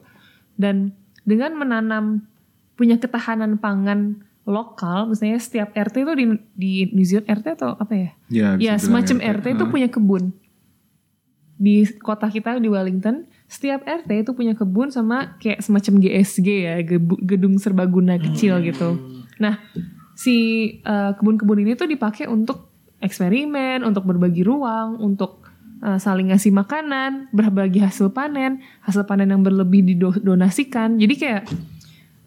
Dan 0.54 0.94
dengan 1.26 1.58
menanam 1.58 2.30
punya 2.78 3.02
ketahanan 3.02 3.58
pangan 3.58 4.22
lokal 4.44 5.08
misalnya 5.08 5.40
setiap 5.40 5.72
RT 5.72 6.04
itu 6.04 6.14
di 6.20 6.26
di 6.54 6.72
New 6.92 7.08
Zealand 7.08 7.32
RT 7.32 7.46
atau 7.58 7.74
apa 7.80 7.94
ya? 7.96 8.10
Ya, 8.30 8.48
ya 8.60 8.74
semacam 8.78 9.18
RT. 9.24 9.34
RT 9.40 9.46
itu 9.58 9.66
punya 9.72 9.88
kebun. 9.90 10.36
Di 11.58 11.88
kota 12.04 12.28
kita 12.28 12.60
di 12.60 12.70
Wellington 12.70 13.26
setiap 13.48 13.88
RT 13.88 14.10
itu 14.28 14.32
punya 14.36 14.54
kebun 14.54 14.92
sama 14.92 15.40
kayak 15.40 15.64
semacam 15.64 16.02
GSG 16.02 16.48
ya 16.50 16.76
gedung 17.24 17.56
serbaguna 17.58 18.20
kecil 18.20 18.62
gitu. 18.62 19.00
Nah 19.40 19.58
si 20.14 20.36
eh, 20.84 21.12
kebun-kebun 21.18 21.64
ini 21.66 21.74
tuh 21.74 21.90
dipakai 21.90 22.30
untuk 22.30 22.73
eksperimen 23.04 23.84
untuk 23.84 24.08
berbagi 24.08 24.42
ruang 24.42 24.96
untuk 24.98 25.44
eh, 25.80 26.00
saling 26.00 26.32
ngasih 26.32 26.50
makanan 26.50 27.28
berbagi 27.30 27.78
hasil 27.78 28.10
panen 28.10 28.64
hasil 28.82 29.04
panen 29.04 29.28
yang 29.28 29.44
berlebih 29.44 29.84
didonasikan. 29.84 30.96
Jadi 30.96 31.14
kayak 31.14 31.44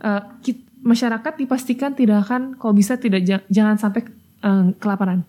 eh, 0.00 0.22
kit- 0.40 0.68
masyarakat 0.76 1.32
dipastikan 1.34 1.96
tidak 1.96 2.28
akan 2.28 2.54
kalau 2.54 2.70
bisa 2.70 2.94
tidak 2.94 3.24
ja- 3.24 3.46
jangan 3.48 3.74
sampai 3.74 4.04
eh, 4.42 4.66
kelaparan. 4.76 5.24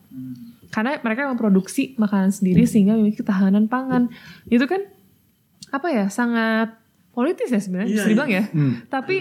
Karena 0.68 1.00
mereka 1.00 1.26
memproduksi 1.26 1.96
makanan 1.96 2.30
sendiri 2.30 2.68
sehingga 2.68 2.94
memiliki 2.94 3.24
ketahanan 3.24 3.66
pangan. 3.66 4.12
Itu 4.46 4.68
kan 4.68 4.84
apa 5.68 5.88
ya 5.90 6.06
sangat 6.08 6.76
politis 7.12 7.50
ya 7.50 7.58
sebenarnya 7.58 7.88
Iya, 7.88 7.96
bisa 7.98 8.08
dibilang 8.08 8.30
ya. 8.30 8.44
Hmm. 8.48 8.74
tapi 8.88 9.16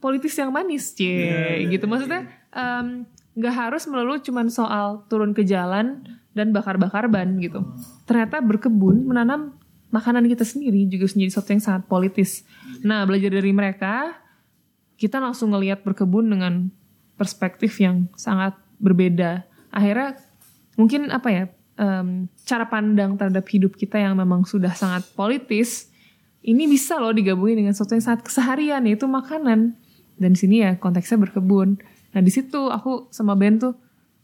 politis. 0.00 0.34
yang 0.34 0.50
manis 0.50 0.96
cie 0.96 1.68
gitu. 1.68 1.84
maksudnya 1.84 2.24
em, 2.48 3.04
nggak 3.38 3.54
harus 3.54 3.86
melulu 3.86 4.18
cuman 4.18 4.50
soal 4.50 5.06
turun 5.06 5.30
ke 5.30 5.46
jalan 5.46 6.02
dan 6.34 6.54
bakar-bakar 6.54 7.06
ban 7.10 7.38
gitu. 7.38 7.62
Ternyata 8.06 8.42
berkebun 8.42 9.06
menanam 9.06 9.58
makanan 9.90 10.26
kita 10.30 10.46
sendiri 10.46 10.86
juga 10.86 11.10
menjadi 11.10 11.30
sesuatu 11.34 11.50
yang 11.54 11.62
sangat 11.62 11.82
politis. 11.90 12.30
Nah 12.86 13.02
belajar 13.06 13.30
dari 13.34 13.50
mereka 13.50 14.18
kita 14.98 15.18
langsung 15.18 15.54
ngelihat 15.54 15.82
berkebun 15.82 16.30
dengan 16.30 16.70
perspektif 17.18 17.74
yang 17.82 18.06
sangat 18.14 18.54
berbeda. 18.78 19.44
Akhirnya 19.74 20.18
mungkin 20.78 21.10
apa 21.10 21.28
ya 21.28 21.44
em, 21.78 22.30
cara 22.46 22.66
pandang 22.70 23.18
terhadap 23.18 23.44
hidup 23.50 23.74
kita 23.74 23.98
yang 23.98 24.14
memang 24.14 24.46
sudah 24.46 24.72
sangat 24.72 25.06
politis 25.14 25.90
ini 26.40 26.64
bisa 26.64 26.96
loh 26.96 27.12
digabungin 27.12 27.64
dengan 27.64 27.76
sesuatu 27.76 27.92
yang 27.92 28.04
sangat 28.04 28.22
keseharian 28.24 28.82
yaitu 28.88 29.04
makanan. 29.04 29.76
Dan 30.20 30.36
sini 30.36 30.64
ya 30.64 30.76
konteksnya 30.76 31.16
berkebun 31.16 31.80
nah 32.10 32.20
di 32.20 32.28
situ 32.28 32.66
aku 32.66 33.08
sama 33.08 33.34
Ben 33.34 33.56
tuh 33.56 33.74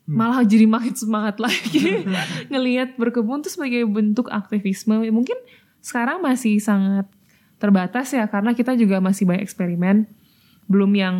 malah 0.04 0.42
jadi 0.42 0.64
makin 0.64 0.94
semangat 0.94 1.36
lagi 1.36 2.06
ngelihat 2.50 2.94
berkebun 2.94 3.40
tuh 3.40 3.50
sebagai 3.50 3.82
bentuk 3.84 4.26
aktivisme 4.28 5.02
mungkin 5.08 5.34
sekarang 5.80 6.18
masih 6.18 6.58
sangat 6.58 7.06
terbatas 7.56 8.10
ya 8.10 8.26
karena 8.26 8.52
kita 8.52 8.74
juga 8.74 8.98
masih 8.98 9.24
banyak 9.24 9.42
eksperimen 9.42 10.06
belum 10.66 10.92
yang 10.92 11.16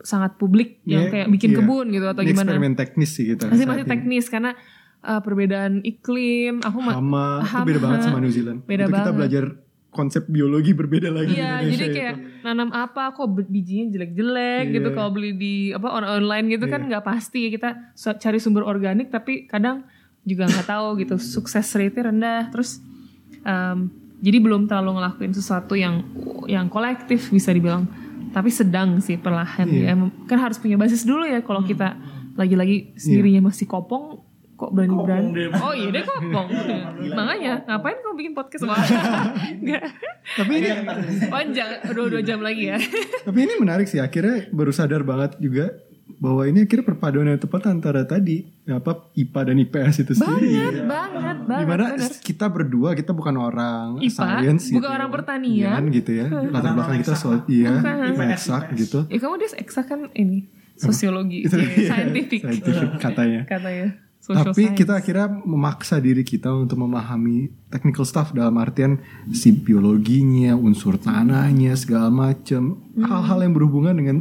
sangat 0.00 0.34
publik 0.34 0.80
yang 0.82 1.06
Iya, 1.06 1.10
kayak 1.12 1.28
bikin 1.28 1.50
iya. 1.50 1.58
kebun 1.60 1.86
gitu 1.88 2.06
atau 2.08 2.22
Ini 2.22 2.28
gimana 2.28 2.48
eksperimen 2.48 2.72
teknis 2.72 3.10
sih 3.12 3.24
kita. 3.28 3.46
masih 3.46 3.66
masih 3.68 3.84
ini. 3.84 3.90
teknis 3.90 4.24
karena 4.26 4.50
uh, 5.02 5.20
perbedaan 5.20 5.72
iklim 5.84 6.64
aku 6.64 6.78
ma- 6.80 6.96
Hama, 6.96 7.28
itu 7.36 7.50
Hama. 7.52 7.66
beda 7.68 7.80
banget 7.80 7.98
sama 8.02 8.18
New 8.18 8.32
Zealand. 8.32 8.58
Beda 8.64 8.86
itu 8.86 8.96
kita 8.96 9.12
belajar 9.12 9.44
konsep 9.90 10.22
biologi 10.24 10.70
berbeda 10.70 11.10
lagi 11.10 11.34
di 11.34 11.36
Iya, 11.36 11.66
jadi 11.66 11.84
itu. 11.84 11.94
kayak 11.94 12.16
nanam 12.40 12.70
apa 12.70 13.10
kok 13.10 13.26
bi- 13.28 13.50
bijinya 13.50 13.90
jelek-jelek 13.90 14.64
Iya. 14.64 14.74
gitu 14.78 14.88
kalau 14.92 15.10
beli 15.10 15.34
di 15.34 15.54
apa 15.70 15.90
on 15.90 16.06
online 16.06 16.46
gitu 16.48 16.64
kan 16.64 16.86
nggak 16.86 17.02
pasti. 17.02 17.50
Kita 17.50 17.90
cari 17.96 18.38
sumber 18.38 18.62
organik 18.62 19.08
tapi 19.08 19.44
kadang 19.44 19.82
juga 20.22 20.46
nggak 20.46 20.64
tahu 20.64 20.94
gitu. 20.96 21.18
Sukses 21.18 21.66
rate 21.72 21.98
rendah. 22.00 22.48
Terus 22.48 22.78
em, 23.40 23.90
jadi 24.18 24.38
belum 24.38 24.64
terlalu 24.64 24.94
ngelakuin 24.96 25.32
sesuatu 25.32 25.74
yang 25.74 26.06
yang 26.46 26.66
kolektif 26.66 27.26
bisa 27.28 27.50
dibilang. 27.50 27.90
Tapi 28.30 28.46
sedang 28.46 29.02
sih 29.02 29.18
perlahan 29.18 29.66
Iya. 29.66 29.90
ya. 29.90 30.06
Kan 30.24 30.38
harus 30.38 30.56
punya 30.56 30.78
basis 30.78 31.02
dulu 31.02 31.26
ya 31.26 31.42
kalau 31.42 31.60
kita 31.60 31.98
lagi-lagi 32.38 32.94
sendirinya 32.94 33.50
masih 33.50 33.66
kopong 33.66 34.22
kok 34.60 34.70
berani-berani 34.76 35.28
deh. 35.32 35.48
oh 35.56 35.72
iya 35.72 35.88
deh 35.88 36.04
kopong 36.04 36.48
makanya 37.16 37.64
ngapain 37.64 37.96
kau 38.04 38.12
bikin 38.12 38.36
podcast 38.36 38.68
Wah. 38.68 38.76
Tapi 40.30 40.52
ini 40.62 40.68
Panjang, 41.32 41.80
dua 41.96 42.06
dua 42.12 42.22
jam 42.22 42.44
lagi 42.44 42.68
ya. 42.68 42.76
tapi 43.24 43.48
ini 43.48 43.56
menarik 43.56 43.88
sih 43.88 43.98
akhirnya 43.98 44.52
baru 44.52 44.68
sadar 44.68 45.00
banget 45.00 45.40
juga 45.40 45.72
bahwa 46.20 46.42
ini 46.44 46.66
akhirnya 46.66 46.84
perpaduan 46.84 47.32
yang 47.32 47.40
tepat 47.40 47.70
antara 47.70 48.02
tadi 48.04 48.42
apa 48.66 49.08
IPA 49.14 49.40
dan 49.46 49.56
IPS 49.62 49.94
itu 50.04 50.12
sendiri. 50.18 50.52
banget, 50.52 50.84
banget, 50.84 51.36
banget. 51.46 51.62
Di 51.62 51.66
mana 51.70 51.84
bener. 51.94 52.12
kita 52.20 52.46
berdua 52.50 52.90
kita 52.98 53.12
bukan 53.14 53.34
orang 53.38 53.86
IPA, 54.02 54.12
science 54.12 54.64
gitu 54.68 54.76
bukan 54.82 54.90
ya. 54.90 54.96
orang 55.00 55.10
pertanian. 55.10 55.80
Iya, 55.80 55.94
gitu 55.94 56.10
ya. 56.12 56.26
Latar 56.54 56.72
belakang 56.74 56.98
kita 57.00 57.14
soal 57.14 57.38
iya, 57.46 57.72
eksak 58.34 58.74
gitu. 58.74 59.06
Ya 59.06 59.18
kamu 59.22 59.34
dia 59.38 59.50
eksak 59.56 59.86
kan 59.86 60.00
ini 60.12 60.50
sosiologi, 60.80 61.44
ya, 61.44 61.60
iya, 61.60 61.88
scientific 61.92 62.40
scientific 62.40 62.88
katanya. 62.98 63.40
katanya. 63.44 64.09
Social 64.30 64.46
Tapi 64.46 64.62
science. 64.62 64.78
kita 64.78 64.92
akhirnya 64.94 65.26
memaksa 65.42 65.98
diri 65.98 66.22
kita 66.22 66.54
untuk 66.54 66.78
memahami 66.78 67.50
technical 67.66 68.06
stuff 68.06 68.30
dalam 68.30 68.54
artian 68.56 69.02
si 69.28 69.50
biologinya, 69.50 70.54
unsur 70.54 70.94
tanahnya, 70.96 71.74
segala 71.74 72.08
macam 72.08 72.78
Hmm. 72.94 73.02
hal-hal 73.02 73.38
yang 73.42 73.52
berhubungan 73.52 73.90
dengan 73.92 74.16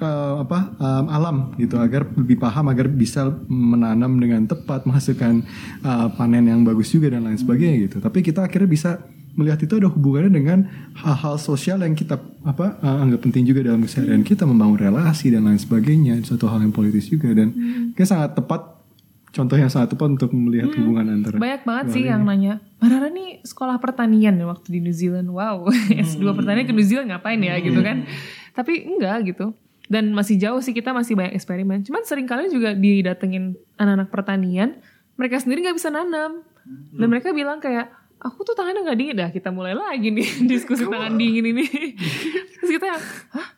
eh, 0.00 0.34
apa 0.40 0.72
em, 0.74 1.04
alam 1.08 1.36
gitu 1.54 1.76
agar 1.76 2.08
lebih 2.16 2.40
paham 2.40 2.72
agar 2.72 2.88
bisa 2.88 3.28
menanam 3.46 4.16
dengan 4.16 4.48
tepat 4.48 4.88
menghasilkan 4.88 5.44
eh, 5.82 6.08
panen 6.16 6.48
yang 6.48 6.64
bagus 6.64 6.88
juga 6.88 7.12
dan 7.12 7.28
lain 7.28 7.36
sebagainya 7.36 7.76
gitu. 7.84 7.96
Tapi 8.00 8.24
kita 8.24 8.48
akhirnya 8.48 8.64
bisa 8.64 8.90
melihat 9.36 9.60
itu 9.60 9.76
ada 9.76 9.86
hubungannya 9.86 10.32
dengan 10.32 10.58
hal-hal 10.96 11.36
sosial 11.36 11.84
yang 11.84 11.92
kita 11.92 12.16
apa 12.42 12.80
eh, 12.80 12.96
anggap 13.04 13.20
penting 13.20 13.44
juga 13.44 13.60
dalam 13.62 13.84
keseharian 13.84 14.24
kita 14.24 14.48
membangun 14.48 14.80
relasi 14.80 15.28
dan 15.28 15.44
lain 15.44 15.60
sebagainya 15.60 16.16
suatu 16.24 16.48
hal 16.48 16.64
yang 16.64 16.72
politis 16.72 17.04
juga 17.06 17.28
dan 17.36 17.52
kayak 17.92 18.08
sangat 18.08 18.30
tepat 18.34 18.77
contoh 19.38 19.54
yang 19.54 19.70
sangat 19.70 19.94
tepat 19.94 20.18
untuk 20.18 20.34
melihat 20.34 20.74
hubungan 20.74 21.22
antara 21.22 21.38
banyak 21.38 21.62
banget 21.62 21.86
sih 21.94 22.02
yang 22.10 22.26
nanya, 22.26 22.58
Marara 22.82 23.06
nih 23.06 23.38
sekolah 23.46 23.78
pertanian 23.78 24.34
ya 24.34 24.46
waktu 24.50 24.74
di 24.74 24.80
New 24.82 24.90
Zealand. 24.90 25.30
Wow, 25.30 25.70
S2 26.10 26.26
pertanian 26.34 26.66
ke 26.66 26.74
New 26.74 26.82
Zealand 26.82 27.14
ngapain 27.14 27.38
ya 27.38 27.54
gitu 27.62 27.78
kan. 27.78 28.02
Tapi 28.58 28.90
enggak 28.90 29.30
gitu. 29.30 29.54
Dan 29.86 30.12
masih 30.12 30.36
jauh 30.36 30.60
sih 30.60 30.74
kita 30.74 30.90
masih 30.90 31.14
banyak 31.14 31.38
eksperimen. 31.38 31.86
Cuman 31.86 32.02
sering 32.02 32.26
kali 32.26 32.50
juga 32.50 32.74
didatengin 32.74 33.56
anak-anak 33.80 34.10
pertanian, 34.12 34.76
mereka 35.14 35.40
sendiri 35.40 35.64
nggak 35.64 35.78
bisa 35.78 35.88
nanam. 35.88 36.44
Dan 36.92 37.08
mereka 37.08 37.32
bilang 37.32 37.62
kayak, 37.62 37.88
aku 38.20 38.44
tuh 38.44 38.52
tangannya 38.52 38.84
nggak 38.84 38.98
dingin 38.98 39.16
dah. 39.16 39.30
Kita 39.32 39.48
mulai 39.48 39.72
lagi 39.72 40.12
nih 40.12 40.28
diskusi 40.50 40.84
tangan 40.84 41.16
dingin 41.16 41.54
ini. 41.54 41.64
Terus 42.60 42.70
kita 42.76 42.84
yang, 42.84 43.02
hah? 43.32 43.48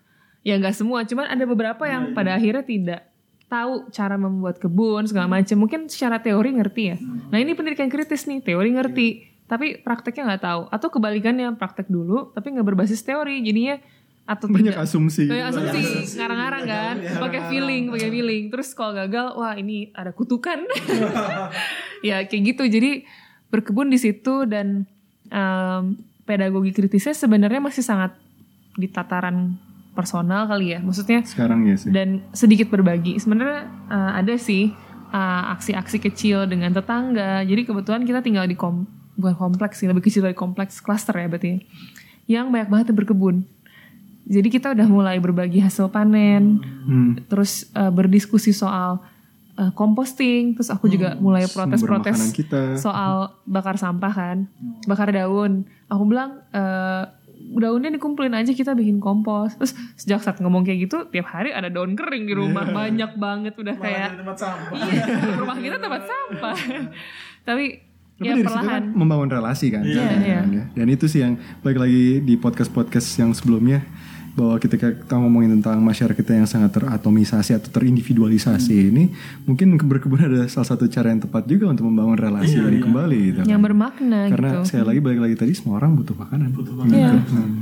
Ya 0.40 0.54
nggak 0.56 0.72
semua, 0.72 1.04
cuman 1.04 1.28
ada 1.28 1.44
beberapa 1.44 1.84
yang 1.84 2.16
pada 2.16 2.32
akhirnya 2.32 2.64
tidak 2.64 3.09
tahu 3.50 3.90
cara 3.90 4.14
membuat 4.14 4.62
kebun 4.62 5.02
segala 5.10 5.26
macam. 5.26 5.58
Mungkin 5.58 5.90
secara 5.90 6.22
teori 6.22 6.54
ngerti 6.54 6.82
ya. 6.94 6.96
Nah 7.02 7.38
ini 7.42 7.58
pendidikan 7.58 7.90
kritis 7.90 8.30
nih, 8.30 8.38
teori 8.38 8.70
ngerti, 8.70 9.08
tapi 9.50 9.82
prakteknya 9.82 10.30
nggak 10.30 10.42
tahu. 10.46 10.60
Atau 10.70 10.88
kebalikannya 10.94 11.58
praktek 11.58 11.90
dulu, 11.90 12.30
tapi 12.30 12.54
nggak 12.54 12.64
berbasis 12.64 13.02
teori, 13.02 13.42
jadinya 13.42 13.82
atau 14.30 14.46
banyak 14.46 14.70
tidak 14.70 14.86
asumsi 14.86 15.26
Kayak 15.26 15.50
asumsi 15.50 15.82
ngarang-ngarang 16.14 16.64
kan, 16.70 16.94
pakai 17.18 17.40
feeling, 17.50 17.90
pakai 17.90 18.10
feeling. 18.14 18.42
Terus 18.54 18.68
kalau 18.78 18.94
gagal, 18.94 19.34
wah 19.34 19.58
ini 19.58 19.90
ada 19.90 20.14
kutukan. 20.14 20.62
ya 22.06 22.22
kayak 22.30 22.54
gitu. 22.54 22.62
Jadi 22.70 23.02
berkebun 23.50 23.90
di 23.90 23.98
situ 23.98 24.46
dan 24.46 24.86
em, 25.26 25.98
pedagogi 26.22 26.70
kritisnya 26.70 27.10
sebenarnya 27.10 27.58
masih 27.58 27.82
sangat 27.82 28.14
di 28.78 28.86
tataran 28.86 29.58
personal 29.92 30.46
kali 30.46 30.74
ya. 30.74 30.78
Maksudnya 30.80 31.26
sekarang 31.26 31.66
ya 31.66 31.76
sih 31.76 31.90
dan 31.90 32.22
sedikit 32.32 32.70
berbagi. 32.70 33.18
Sebenarnya 33.18 33.66
uh, 33.90 34.12
ada 34.16 34.34
sih 34.38 34.70
uh, 35.10 35.52
aksi-aksi 35.58 35.98
kecil 36.00 36.46
dengan 36.46 36.70
tetangga. 36.72 37.42
Jadi 37.42 37.66
kebetulan 37.66 38.06
kita 38.06 38.22
tinggal 38.22 38.46
di 38.46 38.54
kom 38.54 38.86
bukan 39.20 39.36
kompleks 39.36 39.82
sih, 39.82 39.90
lebih 39.90 40.06
kecil 40.06 40.24
dari 40.24 40.36
kompleks 40.36 40.80
cluster 40.80 41.12
ya 41.12 41.28
berarti. 41.28 41.48
ya. 41.50 41.58
Yang 42.40 42.46
banyak 42.54 42.68
banget 42.70 42.86
yang 42.94 42.98
berkebun. 43.04 43.36
Jadi 44.30 44.48
kita 44.48 44.70
udah 44.72 44.86
mulai 44.86 45.16
berbagi 45.18 45.58
hasil 45.58 45.90
panen, 45.90 46.62
Hmm. 46.86 47.18
terus 47.26 47.66
uh, 47.74 47.90
berdiskusi 47.90 48.54
soal 48.54 49.02
uh, 49.58 49.72
composting, 49.74 50.54
terus 50.54 50.70
aku 50.70 50.86
juga 50.86 51.18
mulai 51.18 51.50
protes-protes 51.50 52.30
soal 52.78 53.34
bakar 53.42 53.74
sampah 53.74 54.12
kan, 54.14 54.46
bakar 54.86 55.10
daun. 55.10 55.66
Aku 55.90 56.06
bilang 56.06 56.38
eh, 56.54 57.02
daunnya 57.50 57.90
dikumpulin 57.90 58.30
aja 58.30 58.54
kita 58.54 58.78
bikin 58.78 59.02
kompos. 59.02 59.58
Terus 59.58 59.72
sejak 59.98 60.22
saat 60.22 60.38
ngomong 60.38 60.62
kayak 60.62 60.86
gitu, 60.86 61.10
tiap 61.10 61.26
hari 61.26 61.50
ada 61.50 61.66
daun 61.66 61.98
kering 61.98 62.30
di 62.30 62.34
rumah 62.34 62.62
banyak 62.70 63.18
banget 63.18 63.58
udah 63.58 63.74
Malah 63.74 63.84
kayak 63.90 64.08
tempat 64.22 64.36
sampah. 64.38 64.78
iya, 64.86 65.04
rumah 65.34 65.56
kita 65.58 65.76
tempat 65.78 66.02
sampah. 66.06 66.56
Tapi 67.48 67.64
Tapi 68.20 68.26
ya 68.28 68.36
dari 68.36 68.44
situ 68.44 68.52
perlahan. 68.52 68.68
kan 68.68 68.82
membangun 68.92 69.28
relasi 69.32 69.66
kan. 69.72 69.82
Iya, 69.82 70.06
iya. 70.20 70.40
Dan 70.76 70.86
itu 70.92 71.08
sih 71.08 71.24
yang 71.24 71.34
baik 71.64 71.80
lagi 71.80 72.20
di 72.20 72.34
podcast-podcast 72.36 73.08
yang 73.18 73.32
sebelumnya 73.32 73.80
bahwa 74.40 74.56
ketika 74.56 74.88
kita 74.90 75.14
ngomongin 75.14 75.60
tentang 75.60 75.76
masyarakat 75.78 76.16
kita 76.16 76.32
yang 76.32 76.48
sangat 76.48 76.72
teratomisasi 76.72 77.52
atau 77.52 77.68
terindividualisasi 77.70 78.72
Hmm. 78.72 78.90
ini 78.90 79.04
mungkin 79.44 79.76
berkebun 79.76 80.16
ada 80.18 80.48
salah 80.48 80.64
satu 80.66 80.88
cara 80.88 81.12
yang 81.12 81.20
tepat 81.20 81.44
juga 81.44 81.68
untuk 81.68 81.84
membangun 81.84 82.16
relasi 82.16 82.56
ini 82.56 82.80
kembali 82.80 83.18
gitu. 83.22 83.38
Yang 83.44 83.60
bermakna 83.62 84.20
Karena 84.26 84.48
gitu. 84.56 84.66
sekali 84.66 84.84
lagi 84.88 85.00
balik 85.00 85.20
lagi 85.20 85.34
tadi 85.36 85.52
semua 85.52 85.76
orang 85.76 85.92
butuh 85.92 86.16
makanan. 86.16 86.48
Butuh 86.50 86.72
Iya. 86.88 87.12
Hmm. 87.20 87.60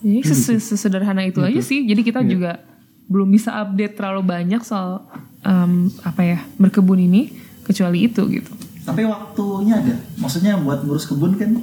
Jadi 0.00 0.20
ses- 0.24 0.64
sesederhana 0.64 1.20
itu 1.22 1.40
aja 1.40 1.60
sih. 1.60 1.84
Jadi 1.84 2.00
kita 2.00 2.20
juga 2.22 2.64
belum 3.06 3.28
bisa 3.28 3.52
update 3.54 3.94
terlalu 3.94 4.22
banyak 4.24 4.62
soal 4.62 5.04
em, 5.40 5.92
apa 6.00 6.22
ya 6.22 6.38
berkebun 6.56 6.98
ini 6.98 7.30
kecuali 7.62 8.04
itu 8.04 8.24
gitu. 8.26 8.50
Tapi 8.82 9.02
waktunya 9.02 9.76
ada. 9.76 9.94
Maksudnya 10.16 10.56
buat 10.56 10.80
ngurus 10.80 11.04
kebun 11.04 11.34
kan 11.34 11.58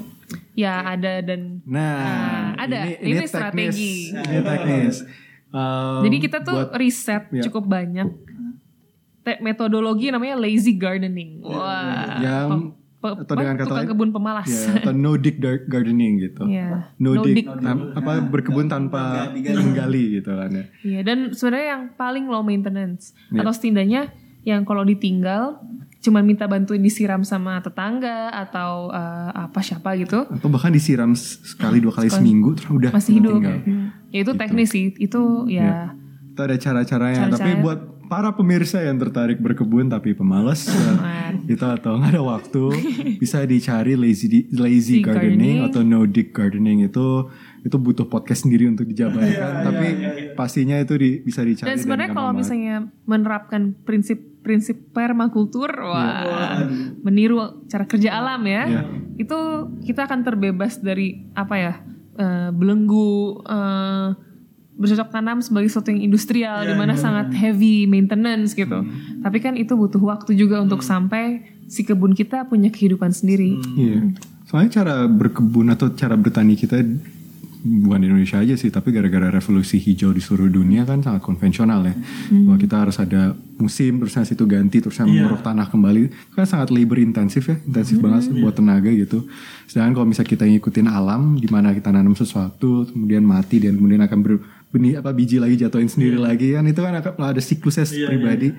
Ya 0.53 0.85
ada 0.88 1.19
dan 1.19 1.61
Nah, 1.63 2.53
ada. 2.55 2.85
Ini 2.85 3.25
strategi. 3.25 4.11
Ini 4.11 4.39
teknis. 4.39 5.01
Um, 5.49 6.01
Jadi 6.05 6.17
kita 6.19 6.38
tuh 6.39 6.57
buat- 6.63 6.73
riset 6.73 7.30
ya. 7.31 7.41
cukup 7.43 7.65
banyak. 7.67 8.05
Te- 9.19 9.39
metodologi 9.39 10.09
namanya 10.09 10.35
lazy 10.35 10.73
gardening. 10.73 11.41
Wah. 11.41 12.19
Yang 12.19 12.49
pe- 12.99 13.17
atau 13.17 13.34
dengan 13.34 13.55
apa, 13.55 13.61
kata 13.63 13.73
lain- 13.73 13.89
kebun 13.89 14.09
pemalas. 14.11 14.47
ya, 14.47 14.80
atau 14.80 14.91
no 14.91 15.15
dig 15.15 15.38
gardening 15.39 16.21
gitu. 16.21 16.43
Iya. 16.45 16.91
No, 16.97 17.13
No 17.13 17.23
dig, 17.23 17.35
dig. 17.35 17.47
apa 17.49 18.11
berkebun 18.21 18.67
tanpa 18.67 19.31
menggali 19.34 20.19
gitu 20.19 20.31
kan 20.31 20.51
ya. 20.51 20.65
Iya, 20.81 20.99
dan 21.01 21.17
sebenarnya 21.31 21.67
yang 21.71 21.84
paling 21.93 22.25
low 22.25 22.41
maintenance 22.41 23.11
Iya. 23.27 23.41
atau 23.41 23.51
setidaknya 23.51 24.01
yang 24.43 24.63
kalau 24.63 24.84
ditinggal 24.84 25.63
cuma 26.03 26.19
minta 26.19 26.43
bantuin 26.45 26.84
disiram 26.84 27.23
sama 27.23 27.63
tetangga 27.63 28.27
atau 28.30 28.91
eh, 28.91 29.30
apa 29.34 29.63
siapa 29.63 29.95
gitu 29.95 30.27
Atau 30.27 30.51
bahkan 30.51 30.69
disiram 30.69 31.15
sekali 31.15 31.80
dua 31.80 31.95
kali 31.95 32.11
seminggu 32.11 32.59
terus 32.59 32.67
udah 32.69 32.91
masih 32.91 33.13
hidup. 33.17 33.39
tinggal. 33.39 33.57
Hmm. 33.63 33.88
Ya 34.11 34.19
itu 34.21 34.31
teknis 34.35 34.69
sih, 34.69 34.91
itu 34.99 35.21
ya 35.47 35.95
Itu 36.30 36.41
ada 36.43 36.59
cara-caranya. 36.59 37.31
Cara-caranya. 37.31 37.39
Tapi 37.39 37.51
buat 37.63 37.80
para 38.03 38.30
pemirsa 38.35 38.84
yang 38.84 38.99
tertarik 38.99 39.39
berkebun 39.39 39.88
tapi 39.88 40.13
pemalas 40.13 40.69
eh, 40.69 41.34
itu 41.49 41.63
atau 41.63 41.97
nggak 41.97 42.13
ada 42.13 42.21
waktu 42.21 42.63
bisa 43.23 43.41
dicari 43.41 43.95
lazy 43.95 44.27
lazy 44.27 44.41
Lazy 44.53 44.95
gardening, 45.01 45.34
gardening. 45.34 45.57
atau 45.65 45.81
no 45.81 46.05
dig 46.05 46.30
gardening 46.30 46.85
itu 46.85 47.31
itu 47.64 47.76
butuh 47.76 48.06
podcast 48.06 48.44
sendiri 48.44 48.68
untuk 48.68 48.84
dijabarkan 48.84 49.52
tapi 49.64 49.88
pastinya 50.34 50.76
itu 50.76 50.94
di- 50.94 51.19
bisa 51.19 51.41
dicari 51.41 51.65
Dan 51.65 51.77
sebenarnya 51.77 52.11
kalau 52.11 52.30
banget. 52.30 52.40
misalnya 52.44 52.76
menerapkan 53.03 53.61
prinsip-prinsip 53.80 54.91
permakultur, 54.91 55.72
wah, 55.72 56.68
meniru 56.99 57.40
cara 57.65 57.84
kerja 57.84 58.10
alam 58.14 58.44
ya, 58.44 58.64
Iya. 58.68 58.81
itu 59.18 59.38
kita 59.81 60.03
akan 60.03 60.19
terbebas 60.22 60.77
dari 60.77 61.23
apa 61.34 61.56
ya 61.56 61.73
eh, 62.14 62.49
belenggu 62.52 63.11
eh, 63.41 64.07
bercocok 64.73 65.10
tanam 65.10 65.38
sebagai 65.40 65.69
sesuatu 65.69 65.88
yang 65.88 66.02
industrial, 66.03 66.61
di 66.64 66.73
mana 66.73 66.94
sangat 66.95 67.30
heavy 67.31 67.85
maintenance 67.85 68.52
gitu. 68.53 68.81
Tapi 69.19 69.38
kan 69.40 69.53
itu 69.53 69.72
butuh 69.72 70.02
waktu 70.02 70.34
juga 70.34 70.60
untuk 70.60 70.81
sampai 70.81 71.41
si 71.65 71.81
kebun 71.81 72.11
kita 72.11 72.44
punya 72.44 72.68
kehidupan 72.68 73.10
sendiri. 73.10 73.56
Iya. 73.72 74.18
Soalnya 74.44 74.72
cara 74.76 74.95
berkebun 75.06 75.69
atau 75.69 75.90
cara 75.90 76.14
bertani 76.15 76.53
kita 76.53 76.81
bukan 77.64 78.03
di 78.03 78.07
Indonesia 78.11 78.44
aja 78.44 78.60
sih, 78.60 78.68
tapi 78.68 78.91
gara-gara 78.91 79.31
revolusi 79.31 79.80
hijau 79.80 80.11
di 80.11 80.19
seluruh 80.19 80.52
dunia 80.52 80.84
kan 80.84 80.99
sangat 80.99 81.23
konvensional 81.23 81.88
ya. 81.88 81.95
Bahwa 82.44 82.60
kita 82.60 82.76
harus 82.84 82.99
ada 82.99 83.31
musim, 83.56 84.03
terus 84.03 84.14
habis 84.19 84.35
itu 84.35 84.44
ganti, 84.44 84.84
terus 84.84 84.99
menguruk 84.99 85.40
tanah 85.40 85.72
kembali. 85.72 86.11
Itu 86.11 86.35
kan 86.35 86.44
sangat 86.44 86.76
labor 86.76 86.99
intensif 86.99 87.48
ya, 87.48 87.56
intensif 87.64 88.03
banget 88.03 88.27
buat 88.35 88.52
tenaga 88.52 88.91
gitu. 88.91 89.23
Sedangkan 89.65 89.95
kalau 89.95 90.07
misalnya 90.11 90.30
kita 90.35 90.44
ngikutin 90.44 90.88
alam, 90.91 91.40
di 91.40 91.48
mana 91.48 91.72
kita 91.72 91.90
nanam 91.90 92.14
sesuatu, 92.14 92.84
kemudian 92.91 93.23
mati 93.23 93.64
dan 93.64 93.80
kemudian 93.80 94.03
akan 94.03 94.19
benih 94.73 94.99
apa 94.99 95.14
biji 95.14 95.38
lagi 95.38 95.53
jatuhin 95.56 95.85
sendiri 95.85 96.18
lagi 96.18 96.57
kan 96.57 96.65
itu 96.65 96.81
kan 96.81 96.98
akan 96.98 97.14
ada 97.22 97.41
siklusnya 97.41 97.85
pribadi. 98.10 98.52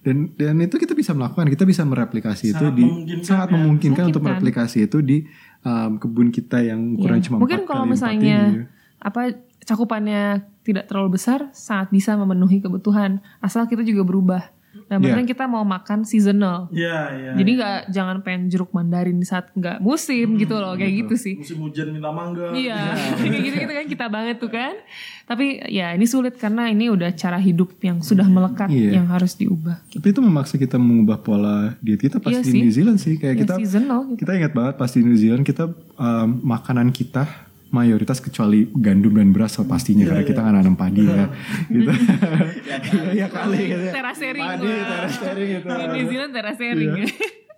Dan 0.00 0.32
dan 0.32 0.56
itu 0.64 0.80
kita 0.80 0.96
bisa 0.96 1.12
melakukan, 1.12 1.44
kita 1.52 1.68
bisa 1.68 1.84
mereplikasi 1.84 2.56
itu 2.56 2.58
Sangat 2.58 2.72
di 2.72 2.84
memungkinkan 2.88 3.20
sangat 3.28 3.48
ya. 3.48 3.54
memungkinkan 3.60 4.04
untuk 4.08 4.24
Memungkinkan. 4.24 4.24
mereplikasi 4.32 4.78
itu 4.88 4.98
di 5.04 5.18
um, 5.64 6.00
kebun 6.00 6.28
kita 6.32 6.62
yang 6.64 6.96
ukuran 6.96 7.18
Iya. 7.20 7.24
cuma 7.28 7.36
Mungkin 7.40 7.64
4 7.64 7.68
kalau 7.68 7.84
kali 7.84 7.90
4 7.90 7.94
misalnya 7.94 8.38
ini 8.50 8.58
apa 9.00 9.20
cakupannya 9.64 10.22
tidak 10.60 10.92
terlalu 10.92 11.16
besar, 11.16 11.48
sangat 11.56 11.88
bisa 11.88 12.16
memenuhi 12.20 12.60
kebutuhan. 12.60 13.24
Asal 13.40 13.64
kita 13.64 13.80
juga 13.80 14.04
berubah. 14.04 14.42
Nah, 14.70 14.78
Iya. 14.92 14.98
berarti 15.00 15.16
kan 15.16 15.28
kita 15.28 15.44
mau 15.44 15.62
makan 15.62 15.98
seasonal. 16.02 16.70
Iya, 16.70 16.98
iya. 17.12 17.30
Jadi 17.34 17.50
nggak 17.52 17.78
jangan 17.88 18.16
pengen 18.20 18.46
jeruk 18.46 18.70
mandarin 18.70 19.14
di 19.14 19.24
saat 19.24 19.50
nggak 19.50 19.78
musim 19.80 20.34
gitu 20.36 20.54
loh, 20.54 20.74
kayak 20.74 20.94
gitu 21.00 21.14
sih. 21.16 21.34
musim 21.36 21.58
hujan 21.60 21.90
minta 21.90 22.08
mangga. 22.08 22.50
Iya, 22.50 22.78
kayak 23.20 23.40
gitu 23.40 23.56
gitu 23.58 23.72
kan 23.72 23.86
kita 23.88 24.06
banget 24.06 24.36
tuh 24.36 24.46
kan. 24.48 24.78
Tapi 25.24 25.46
ya 25.66 25.90
ini 25.90 26.04
sulit 26.04 26.34
karena 26.34 26.66
ini 26.66 26.86
udah 26.86 27.10
cara 27.12 27.38
hidup 27.38 27.74
yang 27.80 27.98
sudah 28.00 28.24
melekat 28.24 28.66
Iya. 28.68 28.90
yang 28.96 29.06
harus 29.06 29.34
diubah. 29.34 29.82
Tapi 29.88 30.06
itu 30.08 30.20
memaksa 30.20 30.54
kita 30.54 30.76
mengubah 30.76 31.18
pola 31.18 31.56
diet 31.78 31.98
kita 32.00 32.18
pas 32.18 32.30
Iya 32.30 32.40
di 32.40 32.50
sih. 32.50 32.60
New 32.60 32.70
Zealand 32.72 32.98
sih 32.98 33.14
kayak 33.16 33.34
Ya, 33.36 33.40
kita 33.40 33.54
seasonal 33.56 34.06
gitu. 34.06 34.18
kita 34.20 34.30
ingat 34.36 34.52
banget 34.52 34.74
pas 34.76 34.88
di 34.88 35.00
New 35.00 35.14
Zealand 35.14 35.42
kita 35.42 35.66
um, 35.96 36.28
makanan 36.44 36.90
kita 36.90 37.26
mayoritas 37.70 38.18
kecuali 38.18 38.66
gandum 38.74 39.14
dan 39.14 39.30
beras 39.30 39.54
so 39.56 39.62
pastinya 39.62 40.02
Iya, 40.02 40.10
karena 40.10 40.24
kita 40.26 40.40
nggak 40.42 40.54
nanam 40.58 40.76
padi 40.76 41.04
ya 41.06 41.26
gitu. 41.74 41.92
ya 43.14 43.26
kali 43.30 43.60
gitu. 43.70 43.84
Terasering 43.94 44.44
Padi, 44.44 44.68
terasering 44.68 45.48
gitu. 45.58 45.68
Di 45.70 45.86
New 45.94 46.04
Zealand 46.10 46.32
terasering. 46.34 46.90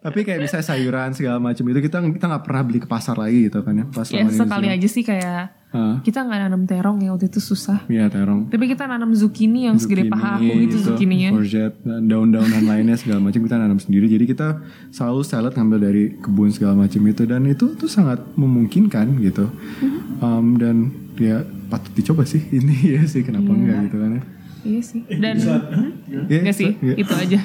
Tapi 0.03 0.27
kayak 0.27 0.43
misalnya 0.43 0.67
sayuran 0.67 1.11
segala 1.15 1.39
macam 1.39 1.63
itu 1.63 1.79
kita 1.79 2.03
kita 2.03 2.27
nggak 2.27 2.43
pernah 2.43 2.63
beli 2.67 2.79
ke 2.83 2.89
pasar 2.91 3.15
lagi 3.15 3.47
gitu 3.47 3.63
kan 3.63 3.75
ya 3.79 3.87
pas 3.87 4.07
ya 4.11 4.27
sekali 4.27 4.67
aja 4.67 4.89
sih 4.91 5.07
kayak 5.07 5.63
Hah? 5.73 6.05
kita 6.05 6.21
nggak 6.21 6.41
nanam 6.43 6.69
terong 6.69 7.01
ya 7.01 7.17
waktu 7.17 7.33
itu 7.33 7.41
susah. 7.41 7.89
Iya 7.89 8.13
terong. 8.13 8.53
Tapi 8.53 8.69
kita 8.69 8.85
nanam 8.85 9.17
zucchini 9.17 9.71
yang 9.71 9.81
segede 9.81 10.05
paha 10.05 10.37
aku 10.37 10.53
gitu 10.69 10.77
zucchininya. 10.93 11.33
courgette 11.33 11.81
dan 11.81 12.05
daun-daunan 12.05 12.67
lainnya 12.69 12.99
segala 13.01 13.25
macam 13.25 13.41
kita 13.41 13.57
nanam 13.57 13.81
sendiri. 13.81 14.05
Jadi 14.05 14.29
kita 14.29 14.61
selalu 14.93 15.25
salad 15.25 15.57
ngambil 15.57 15.79
dari 15.81 16.05
kebun 16.21 16.53
segala 16.53 16.77
macam 16.85 17.01
itu 17.09 17.23
dan 17.25 17.49
itu 17.49 17.73
tuh 17.73 17.89
sangat 17.89 18.21
memungkinkan 18.37 19.17
gitu. 19.25 19.49
Mm-hmm. 19.49 20.21
Um, 20.21 20.47
dan 20.61 20.77
ya 21.17 21.41
patut 21.73 21.95
dicoba 21.97 22.29
sih 22.29 22.45
ini 22.61 22.99
ya 22.99 23.09
sih 23.09 23.25
kenapa 23.25 23.49
enggak 23.49 23.89
gitu 23.89 23.97
kan 23.97 24.11
ya. 24.21 24.23
Iya 24.63 24.81
sih. 24.81 25.01
Dan 25.09 25.35
Bisa, 25.35 25.59
Ya, 26.07 26.39
Enggak 26.39 26.55
sih, 26.55 26.71
ya. 26.77 26.95
itu 26.95 27.09
aja. 27.11 27.39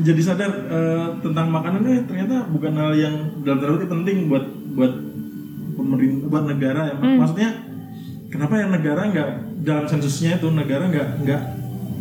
Jadi 0.00 0.20
sadar 0.20 0.48
eh, 0.48 1.06
tentang 1.20 1.46
makanannya 1.48 2.02
ternyata 2.02 2.48
bukan 2.48 2.72
hal 2.72 2.92
yang 2.92 3.14
dalam 3.42 3.60
tanda 3.60 3.72
kutip 3.76 3.90
penting 3.90 4.16
buat 4.26 4.44
buat 4.72 4.92
pemerintah 5.72 6.26
buat 6.26 6.44
negara 6.46 6.80
ya. 6.88 6.94
Hmm. 6.96 7.20
Maksudnya 7.20 7.50
kenapa 8.26 8.54
ya 8.56 8.66
negara 8.66 9.00
nggak 9.06 9.28
dalam 9.60 9.84
sensusnya 9.84 10.36
itu 10.36 10.48
negara 10.48 10.88
nggak 10.88 11.08
nggak 11.22 11.42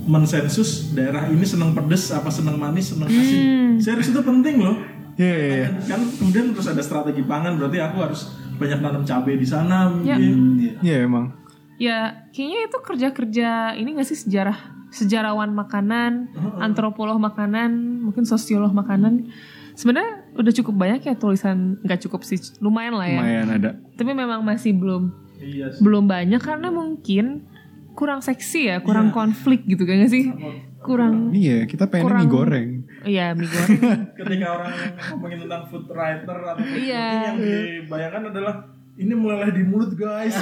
mensensus 0.01 0.89
daerah 0.91 1.27
ini 1.27 1.43
senang 1.43 1.71
pedes 1.71 2.09
apa 2.09 2.27
senang 2.27 2.55
manis 2.55 2.95
senang 2.95 3.07
asin. 3.07 3.37
Hmm. 3.37 3.71
Serius 3.77 4.09
itu 4.09 4.21
penting 4.21 4.57
loh. 4.57 4.79
Iya 5.15 5.33
iya 5.35 5.47
iya. 5.53 5.69
Kan 5.85 6.01
kemudian 6.09 6.55
terus 6.55 6.65
ada 6.65 6.79
strategi 6.79 7.21
pangan 7.21 7.59
berarti 7.59 7.77
aku 7.77 7.97
harus 7.99 8.21
banyak 8.55 8.79
nanam 8.79 9.03
cabai 9.03 9.35
di 9.35 9.45
sana 9.45 9.91
Ya. 10.01 10.15
mungkin. 10.15 10.55
Iya 10.79 10.97
emang. 11.03 11.35
Ya, 11.81 11.97
kayaknya 12.29 12.59
itu 12.63 12.77
kerja-kerja 12.79 13.49
ini 13.73 13.97
gak 13.97 14.05
sih 14.05 14.19
sejarah 14.19 14.53
sejarawan 14.91 15.49
makanan, 15.49 16.29
antropolog 16.59 17.17
makanan, 17.17 17.71
mungkin 18.01 18.21
sosiolog 18.21 18.69
makanan. 18.69 19.31
Sebenarnya 19.71 20.35
udah 20.35 20.53
cukup 20.53 20.75
banyak 20.77 21.01
ya 21.01 21.15
tulisan, 21.15 21.79
nggak 21.81 22.05
cukup 22.05 22.21
sih, 22.21 22.37
lumayan 22.59 22.93
lah 22.93 23.07
ya. 23.07 23.17
Lumayan 23.17 23.47
ada. 23.49 23.69
Tapi 23.95 24.11
memang 24.11 24.43
masih 24.43 24.75
belum 24.75 25.09
Iya. 25.39 25.73
sih. 25.73 25.81
belum 25.81 26.05
banyak 26.05 26.37
karena 26.37 26.69
mungkin 26.69 27.49
kurang 27.91 28.21
seksi 28.21 28.67
ya, 28.67 28.77
kurang 28.79 29.09
konflik 29.09 29.65
gitu 29.65 29.83
kan 29.83 29.95
gak 29.97 30.11
sih? 30.11 30.29
Kurang, 30.77 31.31
Iya 31.31 31.65
kita 31.65 31.87
pengen 31.87 32.05
Kurang- 32.05 32.21
mie 32.21 32.29
goreng. 32.29 32.69
iya 33.03 33.25
mie 33.31 33.47
goreng. 33.49 33.79
Ketika 34.11 34.47
orang 34.51 34.71
ngomongin 35.09 35.37
tentang 35.39 35.63
food 35.65 35.87
writer 35.87 36.35
atau 36.35 36.59
food 36.59 36.77
Iya. 36.77 37.07
yang 37.23 37.37
dibayangkan 37.39 38.23
adalah 38.27 38.55
ini 39.01 39.13
meleleh 39.13 39.49
di 39.51 39.63
mulut 39.65 39.91
guys. 39.93 40.37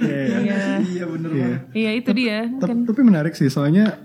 Iya, 0.00 0.40
Iya. 0.80 1.04
Bener 1.04 1.30
Iya. 1.30 1.44
banget. 1.44 1.60
iya 1.76 1.90
itu 1.92 2.10
dia. 2.16 2.38
Tapi, 2.58 3.00
menarik 3.04 3.34
sih 3.36 3.52
soalnya 3.52 3.98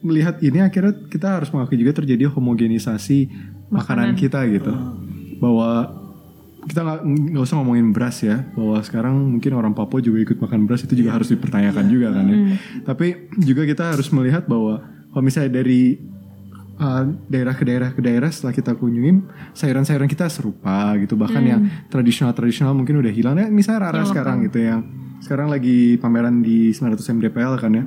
melihat 0.00 0.40
ini 0.40 0.60
akhirnya 0.60 0.92
kita 1.08 1.40
harus 1.40 1.48
mengakui 1.52 1.76
juga 1.76 1.92
terjadi 1.96 2.28
homogenisasi 2.28 3.18
makanan, 3.68 4.16
kita 4.16 4.44
gitu. 4.48 4.72
Bahwa 5.40 5.96
kita 6.60 6.84
nggak 6.84 7.00
nggak 7.32 7.42
usah 7.42 7.56
ngomongin 7.56 7.88
beras 7.96 8.20
ya 8.20 8.44
bahwa 8.52 8.76
sekarang 8.84 9.16
mungkin 9.16 9.56
orang 9.56 9.72
Papua 9.72 10.04
juga 10.04 10.20
ikut 10.20 10.36
makan 10.36 10.68
beras 10.68 10.84
itu 10.84 10.92
juga 10.92 11.16
harus 11.16 11.32
dipertanyakan 11.32 11.84
juga 11.88 12.12
kan 12.12 12.24
ya. 12.28 12.38
Tapi 12.84 13.32
juga 13.40 13.64
kita 13.64 13.96
harus 13.96 14.12
melihat 14.12 14.44
bahwa 14.44 14.84
kalau 15.08 15.24
misalnya 15.24 15.56
dari 15.56 15.96
uh, 16.80 17.04
daerah 17.28 17.54
ke 17.54 17.62
daerah 17.68 17.92
ke 17.92 18.00
daerah 18.00 18.32
setelah 18.32 18.56
kita 18.56 18.72
kunjungin 18.74 19.28
sayuran-sayuran 19.52 20.08
kita 20.08 20.26
serupa 20.32 20.96
gitu. 20.96 21.14
Bahkan 21.14 21.42
yang 21.44 21.60
tradisional 21.92 22.32
tradisional 22.32 22.72
mungkin 22.72 22.98
udah 22.98 23.12
hilang. 23.12 23.36
Ya 23.36 23.46
misalnya 23.52 23.92
Rara 23.92 24.02
sekarang 24.08 24.48
gitu 24.48 24.58
yang 24.64 24.80
sekarang 25.20 25.52
lagi 25.52 26.00
pameran 26.00 26.40
di 26.40 26.72
900 26.72 27.14
MDPL 27.20 27.54
kan 27.60 27.72
ya. 27.76 27.84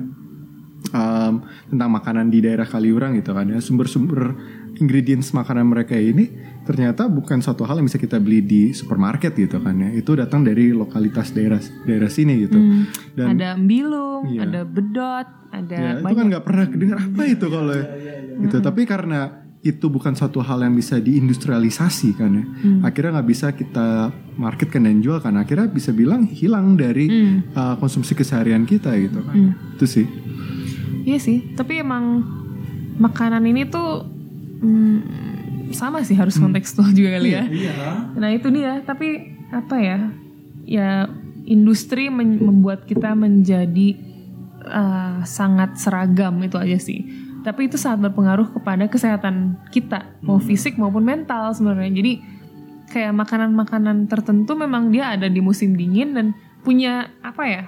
Um, 0.94 1.48
tentang 1.72 1.90
makanan 1.90 2.28
di 2.28 2.44
daerah 2.44 2.68
Kaliurang 2.68 3.18
gitu 3.18 3.34
kan 3.34 3.50
ya. 3.50 3.58
Sumber-sumber 3.58 4.38
ingredients 4.80 5.30
makanan 5.30 5.66
mereka 5.68 5.94
ini 5.94 6.30
ternyata 6.64 7.04
bukan 7.06 7.44
suatu 7.44 7.68
hal 7.68 7.76
yang 7.76 7.86
bisa 7.86 8.00
kita 8.00 8.16
beli 8.16 8.40
di 8.40 8.62
supermarket 8.72 9.36
gitu 9.36 9.60
kan 9.60 9.76
ya. 9.76 9.90
Itu 9.92 10.16
datang 10.16 10.42
dari 10.42 10.72
lokalitas 10.72 11.30
daerah 11.30 11.60
daerah 11.84 12.08
sini 12.08 12.48
gitu. 12.48 12.58
Dan 13.14 13.36
ada 13.36 13.54
embilung, 13.54 14.32
Iya. 14.32 14.48
ada 14.48 14.60
bedot, 14.64 15.28
ada 15.52 15.76
ya, 15.76 15.90
itu 16.00 16.14
kan 16.16 16.24
nggak 16.32 16.44
pernah 16.44 16.64
kedengar 16.66 16.98
apa 17.04 17.22
itu 17.28 17.46
kalau 17.46 17.76
gitu. 18.40 18.56
Tapi 18.64 18.82
karena 18.88 19.20
itu 19.64 19.88
bukan 19.88 20.12
suatu 20.12 20.44
hal 20.44 20.60
yang 20.60 20.76
bisa 20.76 21.00
diindustrialisasi 21.00 22.08
kan 22.16 22.30
ya. 22.32 22.44
Akhirnya 22.84 23.20
nggak 23.20 23.28
bisa 23.28 23.52
kita 23.52 24.12
marketkan 24.36 24.84
dan 24.84 25.00
jual 25.00 25.20
kan. 25.20 25.36
Akhirnya 25.36 25.68
bisa 25.68 25.92
bilang 25.92 26.24
hilang 26.28 26.76
dari 26.76 27.08
uh, 27.52 27.76
konsumsi 27.76 28.16
keseharian 28.16 28.64
kita 28.64 28.92
gitu 28.96 29.20
kan 29.20 29.56
itu 29.76 29.86
sih. 29.88 30.06
Iya 31.04 31.20
sih, 31.20 31.52
tapi 31.52 31.84
emang 31.84 32.24
makanan 32.96 33.44
ini 33.44 33.68
tuh 33.68 34.13
mm, 34.64 34.98
sama 35.76 36.00
sih 36.00 36.16
harus 36.16 36.40
kontekstual 36.40 36.88
juga 36.96 37.20
kali 37.20 37.36
ya. 37.36 37.44
Iya. 37.44 37.74
Nah 38.16 38.28
itu 38.32 38.48
dia, 38.48 38.80
tapi 38.80 39.36
apa 39.52 39.76
ya? 39.76 39.98
Ya 40.64 40.90
industri 41.44 42.08
membuat 42.08 42.88
kita 42.88 43.12
menjadi 43.12 44.00
uh, 44.64 45.20
sangat 45.28 45.76
seragam 45.76 46.40
itu 46.40 46.56
aja 46.56 46.80
sih. 46.80 47.04
Tapi 47.44 47.68
itu 47.68 47.76
sangat 47.76 48.08
berpengaruh 48.08 48.56
kepada 48.56 48.88
kesehatan 48.88 49.60
kita, 49.68 50.16
mau 50.24 50.40
fisik 50.40 50.80
maupun 50.80 51.04
mental 51.04 51.52
sebenarnya. 51.52 51.92
Jadi 51.92 52.12
kayak 52.88 53.12
makanan-makanan 53.12 54.08
tertentu 54.08 54.56
memang 54.56 54.88
dia 54.88 55.12
ada 55.12 55.28
di 55.28 55.44
musim 55.44 55.76
dingin 55.76 56.16
dan 56.16 56.26
punya 56.64 57.12
apa 57.20 57.44
ya? 57.44 57.64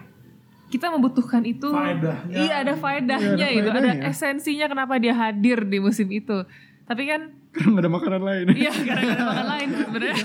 Kita 0.73 0.89
membutuhkan 0.89 1.44
itu. 1.44 1.68
Faedahnya. 1.68 2.33
Iya 2.33 2.55
ada 2.65 2.75
faedahnya 2.75 3.36
Iya, 3.36 3.47
ada 3.47 3.55
itu, 3.55 3.68
ada 3.68 3.81
faedahnya. 3.84 4.08
esensinya 4.10 4.66
kenapa 4.66 4.97
dia 4.97 5.15
hadir 5.15 5.62
di 5.68 5.78
musim 5.78 6.08
itu. 6.08 6.42
Tapi 6.87 7.03
kan 7.05 7.21
karena 7.51 7.69
nggak 7.73 7.83
ada 7.83 7.93
makanan 7.93 8.23
lain 8.23 8.45
Iya, 8.53 8.73
gara-gara 8.73 9.23
makan 9.25 9.47
lain 9.53 9.69
sebenarnya. 9.77 10.17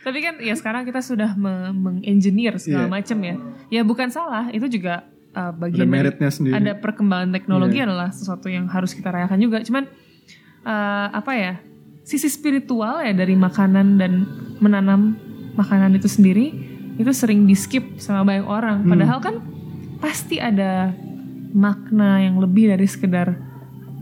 Tapi 0.00 0.18
kan 0.20 0.34
ya 0.38 0.54
sekarang 0.54 0.82
kita 0.84 1.00
sudah 1.00 1.34
me- 1.34 1.72
mengengineer 1.72 2.54
segala 2.56 2.86
Iya. 2.86 2.92
macam 2.92 3.18
ya. 3.20 3.34
Ya 3.70 3.82
bukan 3.82 4.08
salah, 4.08 4.48
itu 4.48 4.68
juga 4.70 5.02
uh, 5.32 5.50
bagian 5.50 5.84
Ada 5.84 5.90
meritnya 5.90 6.30
sendiri. 6.30 6.54
ada 6.54 6.72
perkembangan 6.74 7.30
teknologi 7.30 7.78
Iya. 7.78 7.88
adalah 7.88 8.08
sesuatu 8.08 8.46
yang 8.46 8.66
harus 8.66 8.92
kita 8.92 9.08
rayakan 9.08 9.38
juga 9.38 9.58
cuman 9.60 9.84
uh, 10.62 11.08
apa 11.10 11.32
ya 11.34 11.52
sisi 12.02 12.28
spiritual 12.28 13.00
ya 13.00 13.10
dari 13.10 13.34
makanan 13.34 13.96
dan 13.96 14.12
menanam 14.60 15.16
makanan 15.54 15.96
itu 15.96 16.06
sendiri 16.06 16.52
itu 16.94 17.10
sering 17.10 17.42
di 17.42 17.56
skip 17.56 17.96
sama 17.96 18.22
banyak 18.22 18.46
orang 18.46 18.76
Hmm. 18.82 18.90
padahal 18.92 19.18
kan 19.18 19.34
pasti 19.98 20.36
ada 20.36 20.92
makna 21.50 22.20
yang 22.20 22.36
lebih 22.36 22.68
dari 22.68 22.84
sekedar 22.84 23.34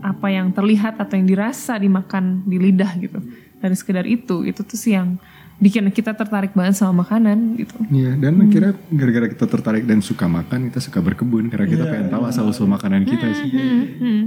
apa 0.03 0.27
yang 0.27 0.51
terlihat 0.51 0.99
atau 0.99 1.15
yang 1.15 1.25
dirasa 1.25 1.75
dimakan 1.75 2.43
di 2.43 2.59
lidah 2.59 2.91
gitu 2.99 3.23
dari 3.57 3.71
sekedar 3.73 4.03
itu 4.03 4.43
itu 4.43 4.59
tuh 4.59 4.75
sih 4.75 4.91
yang 4.91 5.15
bikin 5.55 5.87
kita 5.89 6.11
tertarik 6.11 6.51
banget 6.51 6.75
sama 6.75 7.01
makanan 7.01 7.55
gitu 7.55 7.71
Iya, 7.87 8.19
dan 8.19 8.35
akhirnya 8.37 8.75
gara-gara 8.91 9.27
kita 9.31 9.45
tertarik 9.47 9.83
dan 9.83 10.03
suka 10.03 10.27
makan, 10.27 10.67
kita 10.67 10.83
suka 10.83 10.99
berkebun 10.99 11.47
karena 11.47 11.63
kita 11.65 11.83
pengen 11.87 12.11
tahu 12.11 12.23
asal 12.25 12.43
usul 12.45 12.67
makanan 12.67 13.07
kita 13.07 13.31
sih. 13.31 13.47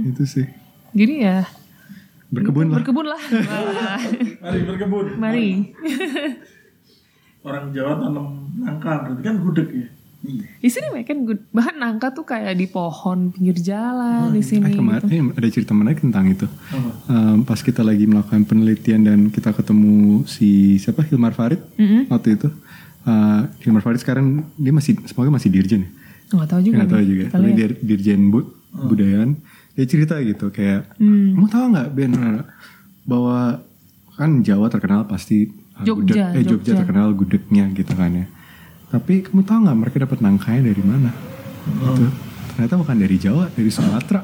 Itu 0.03 0.23
sih. 0.25 0.47
jadi 0.91 1.13
ya 1.21 1.37
Berkebun 2.27 2.67
lah. 2.67 2.81
berkebun 2.81 3.05
lah 3.05 3.21
Wah. 3.21 4.01
Mari 4.43 4.59
berkebun. 4.65 5.05
mari 5.15 5.47
Orang 7.39 7.71
Jawa 7.71 7.93
tanam 7.95 8.27
nangka 8.57 9.07
berarti 9.07 9.21
kan 9.23 9.35
gudeg 9.39 9.69
ya. 9.71 9.87
Di 10.57 10.67
sini 10.67 10.89
mereka 10.89 11.09
kan 11.09 11.19
gud- 11.23 11.45
bahkan 11.51 11.75
nangka 11.75 12.09
tuh 12.09 12.23
kayak 12.23 12.53
di 12.53 12.65
pohon 12.65 13.29
pinggir 13.29 13.53
jalan 13.55 14.29
di 14.29 14.39
Eh, 14.39 14.43
sini 14.43 14.71
kemarin 14.71 15.07
eh, 15.07 15.23
ada 15.31 15.47
cerita 15.47 15.71
menarik 15.71 15.99
tentang 15.99 16.25
itu. 16.25 16.43
Apa? 16.43 16.89
Em, 17.07 17.37
pas 17.41 17.55
kita 17.57 17.81
lagi 17.81 18.03
melakukan 18.03 18.43
penelitian 18.43 19.01
dan 19.01 19.19
kita 19.27 19.51
ketemu 19.51 19.95
si 20.25 20.49
siapa 20.75 21.01
Hilmar 21.01 21.31
Farid 21.31 21.61
waktu 22.05 22.35
itu. 22.35 22.49
Eh, 23.03 23.41
Hilmar 23.61 23.81
Farid 23.81 23.99
sekarang 23.99 24.25
dia 24.53 24.71
masih 24.71 24.99
semoga 25.03 25.29
masih 25.29 25.47
dirjen 25.47 25.83
ya. 25.83 25.89
nggak 26.29 26.49
tahu 26.49 26.61
juga 26.61 26.75
Nggak 26.75 26.91
tahu 26.91 27.03
juga. 27.03 27.25
Tapi 27.29 27.47
dia 27.53 27.67
dirjen 27.71 28.21
bu, 28.27 28.39
budayaan. 28.83 29.29
Dia 29.71 29.85
cerita 29.85 30.17
gitu 30.19 30.49
kayak, 30.49 30.97
Hmm. 30.97 31.35
kamu 31.35 31.47
tahu 31.47 31.65
nggak 31.71 31.87
Ben 31.93 32.11
bahwa 33.03 33.61
kan 34.11 34.41
Jawa 34.41 34.67
terkenal 34.67 35.05
pasti 35.05 35.45
uh, 35.45 35.85
Jogja, 35.85 36.33
gudeg, 36.33 36.35
eh 36.35 36.43
Jogja, 36.43 36.51
Jogja. 36.67 36.79
terkenal 36.81 37.13
gudegnya 37.13 37.65
gitu 37.71 37.93
kan 37.93 38.11
ya. 38.11 38.25
Tapi 38.87 39.13
kamu 39.19 39.43
tahu 39.43 39.59
nggak 39.67 39.77
mereka 39.77 39.97
dapat 40.07 40.19
nangkanya 40.23 40.71
dari 40.71 40.83
mana? 40.83 41.11
Gitu. 41.67 42.05
Ternyata 42.55 42.73
bukan 42.79 42.97
dari 42.97 43.17
Jawa, 43.19 43.45
dari 43.51 43.67
Sumatera. 43.67 44.23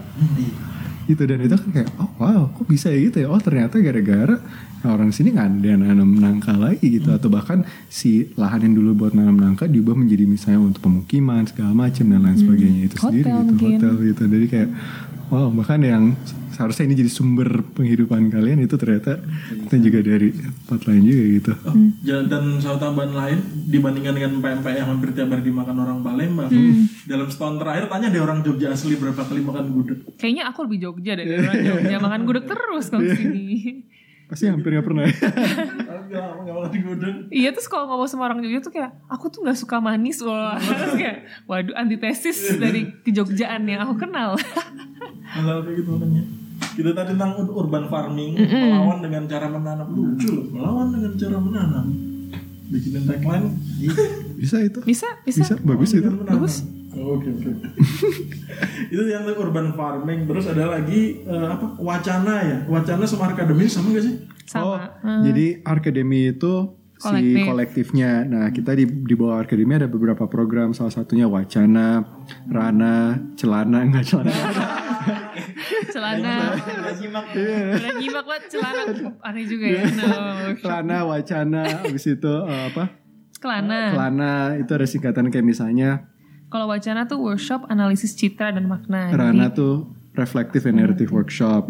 Gitu. 1.04 1.20
Dan 1.28 1.44
itu 1.44 1.56
kan 1.60 1.70
kayak 1.76 1.90
oh 2.00 2.10
wow 2.16 2.48
kok 2.48 2.64
bisa 2.64 2.88
ya 2.88 3.12
gitu 3.12 3.18
ya? 3.24 3.28
Oh 3.28 3.42
ternyata 3.44 3.76
gara-gara 3.84 4.40
orang 4.84 5.12
sini 5.16 5.36
nggak 5.36 5.48
ada 5.60 5.68
yang 5.68 5.82
nanam 5.84 6.16
nangka 6.16 6.56
lagi 6.56 6.88
gitu. 6.96 7.12
Atau 7.12 7.28
bahkan 7.28 7.68
si 7.92 8.32
lahan 8.40 8.64
yang 8.72 8.80
dulu 8.80 9.04
buat 9.04 9.12
nanam 9.12 9.36
nangka 9.36 9.68
diubah 9.68 10.00
menjadi 10.00 10.24
misalnya 10.24 10.64
untuk 10.64 10.88
pemukiman 10.88 11.44
segala 11.44 11.76
macam 11.76 12.08
dan 12.08 12.24
lain 12.24 12.40
sebagainya. 12.40 12.82
Itu 12.88 12.96
Hotel 13.04 13.12
sendiri 13.12 13.28
gitu 13.28 13.44
mungkin. 13.44 13.68
hotel 13.76 13.94
gitu. 14.00 14.24
Jadi 14.32 14.46
kayak 14.48 14.70
wow 15.34 15.50
bahkan 15.52 15.82
yang 15.82 16.04
seharusnya 16.50 16.86
ini 16.86 16.96
jadi 16.96 17.10
sumber 17.10 17.50
penghidupan 17.68 18.30
kalian 18.30 18.62
itu 18.62 18.76
ternyata 18.76 19.18
itu 19.50 19.74
juga 19.82 20.00
dari 20.04 20.30
tempat 20.32 20.86
lain 20.86 21.02
juga 21.04 21.24
gitu 21.32 21.52
Oh, 21.64 21.74
ja- 22.02 22.22
dan 22.24 22.44
satu 22.56 22.78
tambahan 22.80 23.10
lain 23.12 23.38
dibandingkan 23.66 24.14
dengan 24.14 24.32
pempek 24.38 24.74
yang 24.76 24.88
hampir 24.88 25.10
tiap 25.12 25.28
hari 25.28 25.42
dimakan 25.42 25.76
orang 25.80 26.00
Palembang. 26.00 26.54
Dalam 27.04 27.26
setahun 27.28 27.58
terakhir 27.58 27.84
tanya 27.88 28.08
deh 28.08 28.22
orang 28.22 28.40
Jogja 28.40 28.70
asli 28.70 28.94
berapa 28.94 29.18
kali 29.20 29.42
makan 29.42 29.66
gudeg. 29.72 30.00
kayaknya 30.16 30.44
aku 30.46 30.60
lebih 30.64 30.80
Jogja 30.84 31.12
deh 31.14 31.26
dari 31.26 31.42
orang 31.42 31.62
Jogja 31.66 31.98
makan 32.00 32.22
gudeg 32.24 32.46
terus 32.46 32.86
kalau 32.88 33.02
sini 33.18 33.82
pasti 34.34 34.50
hampir 34.50 34.74
pernah 34.82 35.06
gak 35.06 36.74
gudeg. 36.74 37.16
Iya 37.30 37.54
terus 37.54 37.70
kalau 37.70 37.86
ngomong 37.86 38.10
sama 38.10 38.26
orang 38.26 38.42
Jogja 38.42 38.66
tuh 38.66 38.74
kayak 38.74 38.98
aku 39.06 39.30
tuh 39.30 39.46
nggak 39.46 39.58
suka 39.62 39.78
manis 39.78 40.26
kayak 40.98 41.30
waduh 41.46 41.78
antitesis 41.78 42.58
dari 42.58 42.90
kejogjaan 43.06 43.62
yang 43.70 43.86
aku 43.86 44.02
kenal 44.02 44.34
Hal 45.34 45.62
kayak 45.66 45.86
gitu 45.86 45.90
makanya. 45.98 46.24
Kita 46.74 46.90
tadi 46.98 47.14
tentang 47.14 47.38
ur- 47.38 47.54
urban 47.66 47.86
farming, 47.90 48.34
melawan 48.38 49.02
dengan 49.06 49.30
cara 49.30 49.46
menanam 49.46 49.90
lucu 49.94 50.30
loh, 50.34 50.46
melawan 50.50 50.88
dengan 50.90 51.14
cara 51.18 51.38
menanam. 51.38 51.86
Bikinin 52.74 53.06
tagline, 53.06 53.48
bisa 54.38 54.58
itu 54.66 54.80
bisa 54.82 55.08
bisa, 55.22 55.46
bisa 55.46 55.56
bagus 55.62 55.94
itu. 55.94 56.10
Oh, 56.10 56.50
Oke 56.94 57.30
oke. 57.34 57.50
itu 58.94 59.04
yang 59.10 59.26
urban 59.34 59.74
farming. 59.74 60.30
Terus 60.30 60.46
ada 60.50 60.78
lagi 60.78 61.26
eh, 61.26 61.48
apa? 61.50 61.78
Wacana 61.82 62.36
ya. 62.46 62.58
Wacana 62.70 63.04
sama 63.10 63.34
akademi 63.34 63.66
sama 63.66 63.94
gak 63.98 64.06
sih? 64.06 64.16
Oh, 64.54 64.78
sama 64.78 65.26
jadi 65.26 65.66
akademi 65.66 66.30
itu 66.30 66.78
si 67.02 67.10
Kolektif. 67.10 67.44
kolektifnya. 67.44 68.12
Nah, 68.24 68.48
kita 68.54 68.78
di 68.78 68.86
di 68.88 69.14
bawah 69.18 69.44
akademi 69.44 69.76
ada 69.76 69.90
beberapa 69.90 70.24
program. 70.30 70.72
Salah 70.72 70.94
satunya 70.94 71.28
Wacana, 71.28 72.06
Rana, 72.48 73.20
Celana, 73.36 73.80
enggak 73.84 74.06
Celana. 74.08 74.36
celana 75.94 76.56
udah 76.56 77.94
nyimak 78.00 78.26
banget 78.26 78.44
celana 78.56 78.84
aneh 79.20 79.44
juga 79.46 79.66
ya 79.68 79.84
no. 79.84 80.08
Celana, 80.60 80.98
Wacana, 81.08 81.64
habis 81.84 82.06
itu 82.08 82.34
eh, 82.48 82.64
apa? 82.72 82.84
celana 83.38 83.80
Celana 83.92 84.32
itu 84.56 84.72
ada 84.72 84.88
singkatan 84.88 85.28
kayak 85.28 85.44
misalnya 85.46 86.13
kalau 86.54 86.70
wacana 86.70 87.04
tuh 87.04 87.18
workshop 87.18 87.66
analisis 87.66 88.14
citra 88.14 88.54
dan 88.54 88.70
makna 88.70 89.10
Rana 89.10 89.50
tuh 89.50 89.90
reflective 90.14 90.70
and 90.70 90.78
narrative 90.78 91.10
workshop. 91.10 91.66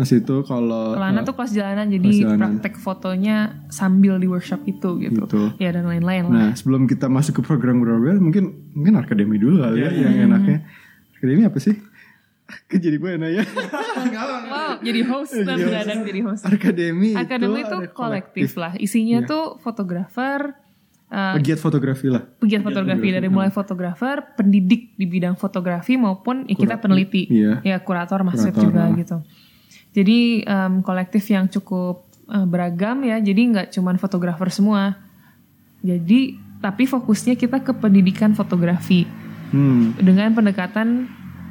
Mas 0.00 0.08
itu 0.08 0.40
kalau 0.42 0.96
celana 0.96 1.20
eh, 1.20 1.24
tuh 1.24 1.36
kelas 1.36 1.52
jalanan 1.52 1.86
jadi 1.86 2.08
kelas 2.08 2.20
jalanan. 2.24 2.40
praktek 2.40 2.74
fotonya 2.76 3.36
sambil 3.68 4.16
di 4.16 4.24
workshop 4.24 4.64
itu 4.64 4.96
gitu 4.98 5.20
Gitu. 5.20 5.42
ya 5.60 5.70
dan 5.70 5.84
lain-lain 5.84 6.24
lah 6.24 6.32
Nah, 6.32 6.50
sebelum 6.56 6.88
kita 6.88 7.04
masuk 7.06 7.36
ke 7.36 7.42
program-program, 7.44 8.16
mungkin 8.16 8.72
mungkin 8.72 8.96
akademi 8.96 9.36
dulu 9.36 9.60
kali 9.60 9.84
ya 9.84 9.92
yang 9.92 10.24
enaknya. 10.24 10.64
Akademi 11.14 11.44
apa 11.44 11.60
sih? 11.60 11.76
Kan 12.70 12.78
jadi 12.78 12.96
gue 12.96 13.10
yang 13.10 13.20
nanya. 13.20 13.44
wow 14.46 14.78
jadi 14.80 15.00
host 15.04 15.34
dan 15.36 15.58
jadi 16.00 16.20
host 16.22 16.46
Akademi, 16.46 17.12
akademi 17.12 17.60
itu 17.60 17.66
itu 17.66 17.76
ada 17.76 17.90
kolektif 17.90 18.48
lah 18.54 18.72
isinya 18.78 19.20
Iya. 19.20 19.28
tuh 19.28 19.44
fotografer 19.58 20.54
uh, 21.08 21.34
Pegiat 21.34 21.56
fotografi 21.56 22.06
lah. 22.06 22.22
pegiat 22.36 22.62
fotografi 22.62 23.08
dari 23.08 23.26
mulai 23.26 23.48
fotografer, 23.48 24.16
pendidik 24.32 24.94
di 24.94 25.04
bidang 25.04 25.34
fotografi 25.34 25.94
maupun 25.94 26.44
ya 26.44 26.54
kita 26.54 26.76
peneliti, 26.76 27.26
iya. 27.26 27.58
ya 27.60 27.76
kurator 27.78 28.22
masuk 28.22 28.50
Kurator, 28.50 28.62
juga 28.64 28.82
ah. 28.82 28.94
gitu. 28.94 29.16
Jadi 29.92 30.18
em, 30.42 30.72
kolektif 30.80 31.24
yang 31.26 31.46
cukup 31.46 32.04
eh, 32.26 32.44
beragam 32.44 33.00
ya, 33.02 33.16
jadi 33.16 33.40
nggak 33.46 33.66
cuman 33.70 33.96
fotografer 33.96 34.50
semua. 34.50 35.00
Jadi 35.80 36.34
tapi 36.58 36.84
fokusnya 36.84 37.34
kita 37.34 37.60
ke 37.60 37.72
pendidikan 37.72 38.32
fotografi 38.32 39.06
Hmm. 39.46 39.94
dengan 39.94 40.34
pendekatan 40.34 41.06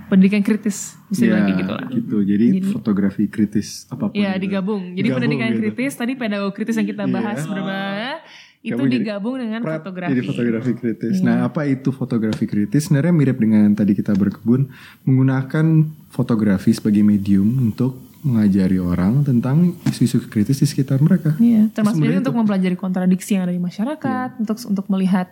pendidikan 0.05 0.43
kritis 0.43 0.99
bisa 1.07 1.25
Ya, 1.25 1.39
kayak 1.39 1.57
gitu 1.57 1.73
lah. 1.73 1.87
gitu. 1.89 2.17
Jadi, 2.21 2.45
fotografi 2.69 3.23
kritis 3.25 3.87
apa 3.87 4.11
pun. 4.11 4.13
Iya 4.13 4.35
itu. 4.35 4.41
digabung. 4.43 4.83
Jadi 4.91 4.99
Digabung 5.01 5.15
pendidikan 5.17 5.49
gitu. 5.49 5.59
kritis 5.63 5.91
tadi 5.95 6.13
pedagogi 6.13 6.53
kritis 6.53 6.75
yang 6.75 6.85
kita 6.85 7.03
bahas 7.07 7.39
Iya. 7.39 7.47
berbeda 7.47 7.81
itu 8.65 8.73
Kamu 8.73 8.89
jadi 8.89 8.97
digabung 8.97 9.37
dengan 9.37 9.61
fotografi. 9.61 10.11
Jadi 10.17 10.21
fotografi 10.25 10.71
kritis. 10.73 11.15
Iya. 11.21 11.25
Nah, 11.29 11.37
apa 11.45 11.61
itu 11.69 11.93
fotografi 11.93 12.45
kritis? 12.49 12.89
Sebenarnya 12.89 13.13
mirip 13.13 13.37
dengan 13.37 13.69
tadi 13.77 13.93
kita 13.93 14.17
berkebun, 14.17 14.73
menggunakan 15.05 15.65
fotografi 16.09 16.73
sebagai 16.73 17.05
medium 17.05 17.45
untuk 17.69 18.01
mengajari 18.25 18.81
orang 18.81 19.21
tentang 19.21 19.77
isu-isu 19.85 20.25
kritis 20.25 20.57
di 20.57 20.65
sekitar 20.65 20.97
mereka. 20.97 21.37
Iya, 21.37 21.69
termasuk 21.69 22.01
untuk 22.01 22.33
mempelajari 22.33 22.73
kontradiksi 22.73 23.37
yang 23.37 23.45
ada 23.45 23.53
di 23.53 23.61
masyarakat, 23.61 24.29
Iya. 24.33 24.41
untuk 24.41 24.57
untuk 24.65 24.85
melihat 24.89 25.29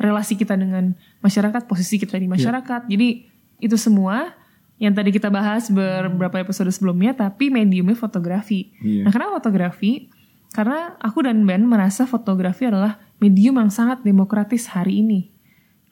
relasi 0.00 0.40
kita 0.40 0.56
dengan 0.56 0.96
masyarakat, 1.20 1.68
posisi 1.68 2.00
kita 2.00 2.16
di 2.16 2.32
masyarakat. 2.32 2.88
Jadi 2.88 3.28
itu 3.60 3.76
semua 3.76 4.32
yang 4.80 4.96
tadi 4.96 5.12
kita 5.12 5.28
bahas 5.28 5.68
beberapa 5.70 6.40
episode 6.40 6.72
sebelumnya, 6.72 7.12
tapi 7.12 7.52
mediumnya 7.52 7.94
fotografi. 7.94 8.72
Iya. 8.80 9.06
Nah, 9.06 9.12
kenapa 9.12 9.38
fotografi? 9.38 10.08
Karena 10.52 11.00
aku 11.00 11.24
dan 11.24 11.42
Ben 11.48 11.64
merasa 11.64 12.04
fotografi 12.04 12.68
adalah 12.68 13.00
medium 13.18 13.56
yang 13.56 13.72
sangat 13.72 14.04
demokratis 14.04 14.68
hari 14.68 15.00
ini. 15.00 15.32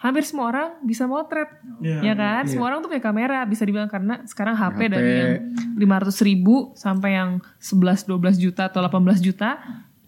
Hampir 0.00 0.24
semua 0.24 0.48
orang 0.48 0.68
bisa 0.80 1.04
motret, 1.04 1.48
Iya. 1.84 2.00
ya 2.00 2.14
kan? 2.16 2.48
Semua 2.48 2.72
orang 2.72 2.80
tuh 2.80 2.88
punya 2.88 3.04
kamera, 3.04 3.44
bisa 3.44 3.68
dibilang 3.68 3.88
karena 3.88 4.24
sekarang 4.24 4.56
HP, 4.56 4.88
HP. 4.88 4.92
dari 4.92 5.12
yang 5.12 5.32
500 5.76 6.24
ribu 6.24 6.72
sampai 6.72 7.20
yang 7.20 7.44
11-12 7.60 8.40
juta 8.40 8.72
atau 8.72 8.80
18 8.80 9.20
juta, 9.20 9.60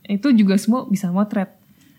itu 0.08 0.32
juga 0.32 0.56
semua 0.56 0.88
bisa 0.88 1.12
motret. 1.12 1.52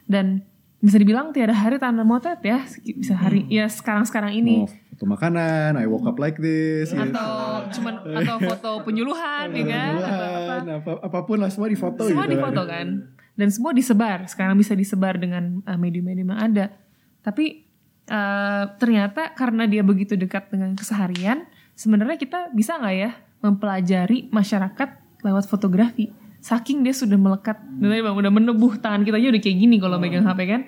Dan 0.10 0.42
bisa 0.84 1.00
dibilang 1.00 1.32
tiada 1.32 1.56
hari 1.56 1.80
tanpa 1.80 2.04
motret 2.04 2.44
ya, 2.44 2.68
bisa 3.00 3.16
hari 3.16 3.48
ya 3.48 3.72
sekarang-sekarang 3.72 4.36
ini. 4.36 4.68
Mau 4.68 4.70
foto 4.70 5.06
makanan, 5.08 5.80
I 5.80 5.88
woke 5.88 6.04
up 6.04 6.20
like 6.20 6.36
this. 6.44 6.92
gitu. 6.92 7.00
Atau 7.00 7.32
cuman 7.80 7.94
atau 8.20 8.38
foto 8.44 8.70
penyuluhan 8.84 9.48
ya 9.56 9.64
kan? 9.64 9.94
Atau 9.96 10.04
apa. 10.04 10.20
Penyuluhan, 10.28 10.64
apa, 10.84 10.92
apa 11.00 11.20
pun 11.24 11.38
lah 11.40 11.48
semua 11.48 11.72
difoto 11.72 12.04
semua 12.04 12.28
gitu. 12.28 12.36
difoto 12.36 12.62
kan 12.68 12.88
dan 13.34 13.50
semua 13.50 13.74
disebar 13.74 14.30
sekarang 14.30 14.56
bisa 14.58 14.78
disebar 14.78 15.18
dengan 15.18 15.62
uh, 15.66 15.78
medium-medium 15.78 16.34
yang 16.34 16.42
ada 16.42 16.66
tapi 17.26 17.66
uh, 18.10 18.70
ternyata 18.78 19.34
karena 19.34 19.66
dia 19.66 19.82
begitu 19.82 20.14
dekat 20.14 20.54
dengan 20.54 20.78
keseharian 20.78 21.50
sebenarnya 21.74 22.18
kita 22.22 22.54
bisa 22.54 22.78
nggak 22.78 22.96
ya 22.96 23.12
mempelajari 23.42 24.30
masyarakat 24.30 24.90
lewat 25.26 25.46
fotografi 25.50 26.14
saking 26.44 26.84
dia 26.84 26.92
sudah 26.92 27.16
melekat 27.16 27.56
dan 27.80 27.88
tadi 27.88 28.04
bang 28.04 28.20
udah 28.20 28.28
menebuh 28.28 28.76
tangan 28.84 29.08
kita 29.08 29.16
aja 29.16 29.32
udah 29.32 29.42
kayak 29.42 29.58
gini 29.64 29.80
kalau 29.80 29.96
megang 29.96 30.28
HP 30.28 30.40
kan. 30.44 30.62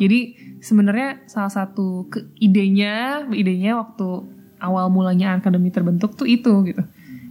Jadi 0.00 0.18
sebenarnya 0.64 1.20
salah 1.28 1.52
satu 1.52 2.08
ke 2.08 2.32
idenya 2.40 3.28
idenya 3.36 3.76
waktu 3.76 4.24
awal 4.56 4.88
mulanya 4.88 5.36
akademi 5.36 5.68
terbentuk 5.68 6.16
tuh 6.16 6.24
itu 6.24 6.64
gitu. 6.64 6.80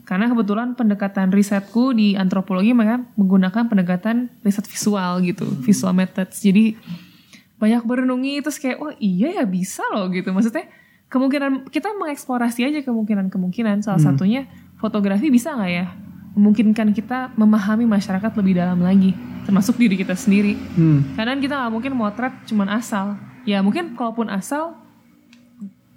Karena 0.06 0.30
kebetulan 0.30 0.78
pendekatan 0.78 1.34
risetku 1.34 1.92
di 1.98 2.14
antropologi 2.14 2.72
mereka 2.72 3.02
menggunakan 3.18 3.66
pendekatan 3.66 4.30
riset 4.46 4.70
visual 4.70 5.18
gitu. 5.26 5.50
Visual 5.66 5.92
methods. 5.98 6.38
Jadi 6.38 6.78
banyak 7.58 7.82
berenungi 7.82 8.46
terus 8.46 8.62
kayak 8.62 8.78
oh 8.78 8.94
iya 9.02 9.42
ya 9.42 9.46
bisa 9.50 9.82
loh 9.90 10.06
gitu. 10.14 10.30
Maksudnya 10.30 10.70
kemungkinan 11.10 11.74
kita 11.74 11.98
mengeksplorasi 11.98 12.62
aja 12.62 12.86
kemungkinan-kemungkinan. 12.86 13.82
Salah 13.82 13.98
satunya 13.98 14.46
fotografi 14.78 15.34
bisa 15.34 15.58
nggak 15.58 15.74
ya 15.74 16.07
memungkinkan 16.38 16.94
kita 16.94 17.34
memahami 17.34 17.90
masyarakat 17.90 18.32
lebih 18.38 18.54
dalam 18.56 18.78
lagi 18.80 19.18
termasuk 19.44 19.76
diri 19.76 19.98
kita 19.98 20.14
sendiri 20.14 20.54
Hmm. 20.78 21.18
karena 21.18 21.34
kita 21.36 21.54
nggak 21.58 21.74
mungkin 21.74 21.94
motret 21.98 22.34
cuman 22.46 22.70
asal 22.78 23.18
ya 23.44 23.66
mungkin 23.66 23.98
kalaupun 23.98 24.30
asal 24.30 24.78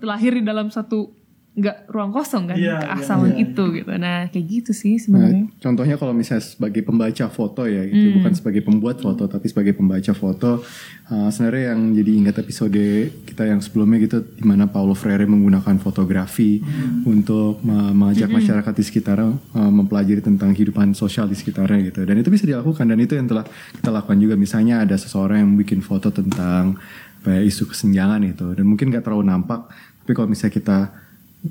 lahir 0.00 0.32
di 0.32 0.40
dalam 0.40 0.72
satu 0.72 1.12
nggak 1.60 1.92
ruang 1.92 2.10
kosong 2.10 2.48
kan? 2.48 2.56
Iya, 2.56 2.80
keasalan 2.80 3.36
itu 3.36 3.64
gitu 3.76 3.92
nah 4.00 4.26
kayak 4.32 4.46
gitu 4.48 4.72
sih 4.72 4.96
sebenarnya. 4.96 5.44
Nah, 5.44 5.60
contohnya 5.60 6.00
kalau 6.00 6.16
misalnya 6.16 6.40
sebagai 6.40 6.80
pembaca 6.80 7.28
foto 7.28 7.68
ya, 7.68 7.84
gitu, 7.84 8.16
bukan 8.16 8.32
sebagai 8.32 8.64
pembuat 8.64 8.96
foto, 8.98 9.28
tapi 9.28 9.46
sebagai 9.52 9.76
pembaca 9.76 10.12
foto, 10.16 10.64
uh, 11.12 11.28
sebenarnya 11.28 11.76
yang 11.76 11.80
jadi 11.92 12.10
ingat 12.16 12.36
episode 12.40 12.84
kita 13.28 13.44
yang 13.44 13.60
sebelumnya 13.60 14.00
gitu, 14.00 14.24
di 14.24 14.44
mana 14.48 14.64
Paulo 14.64 14.96
Freire 14.96 15.28
menggunakan 15.28 15.76
fotografi 15.76 16.64
untuk 17.04 17.60
me- 17.60 17.92
mengajak 17.92 18.32
masyarakat 18.32 18.72
di 18.72 18.84
sekitarnya 18.86 19.36
uh, 19.36 19.72
mempelajari 19.74 20.24
tentang 20.24 20.56
kehidupan 20.56 20.96
sosial 20.96 21.28
di 21.28 21.36
sekitarnya 21.36 21.92
gitu, 21.92 22.08
dan 22.08 22.16
itu 22.16 22.32
bisa 22.32 22.48
dilakukan 22.48 22.88
dan 22.88 22.96
itu 22.96 23.12
yang 23.18 23.28
telah 23.28 23.44
kita 23.76 23.90
lakukan 23.92 24.16
juga. 24.16 24.34
Misalnya 24.40 24.86
ada 24.86 24.96
seseorang 24.96 25.44
yang 25.44 25.52
bikin 25.60 25.84
foto 25.84 26.08
tentang 26.08 26.80
apa 27.20 27.36
ya, 27.36 27.44
isu 27.44 27.68
kesenjangan 27.68 28.24
itu, 28.24 28.56
dan 28.56 28.64
mungkin 28.64 28.88
gak 28.88 29.04
terlalu 29.04 29.28
nampak, 29.28 29.68
tapi 30.00 30.16
kalau 30.16 30.32
misalnya 30.32 30.54
kita 30.56 30.78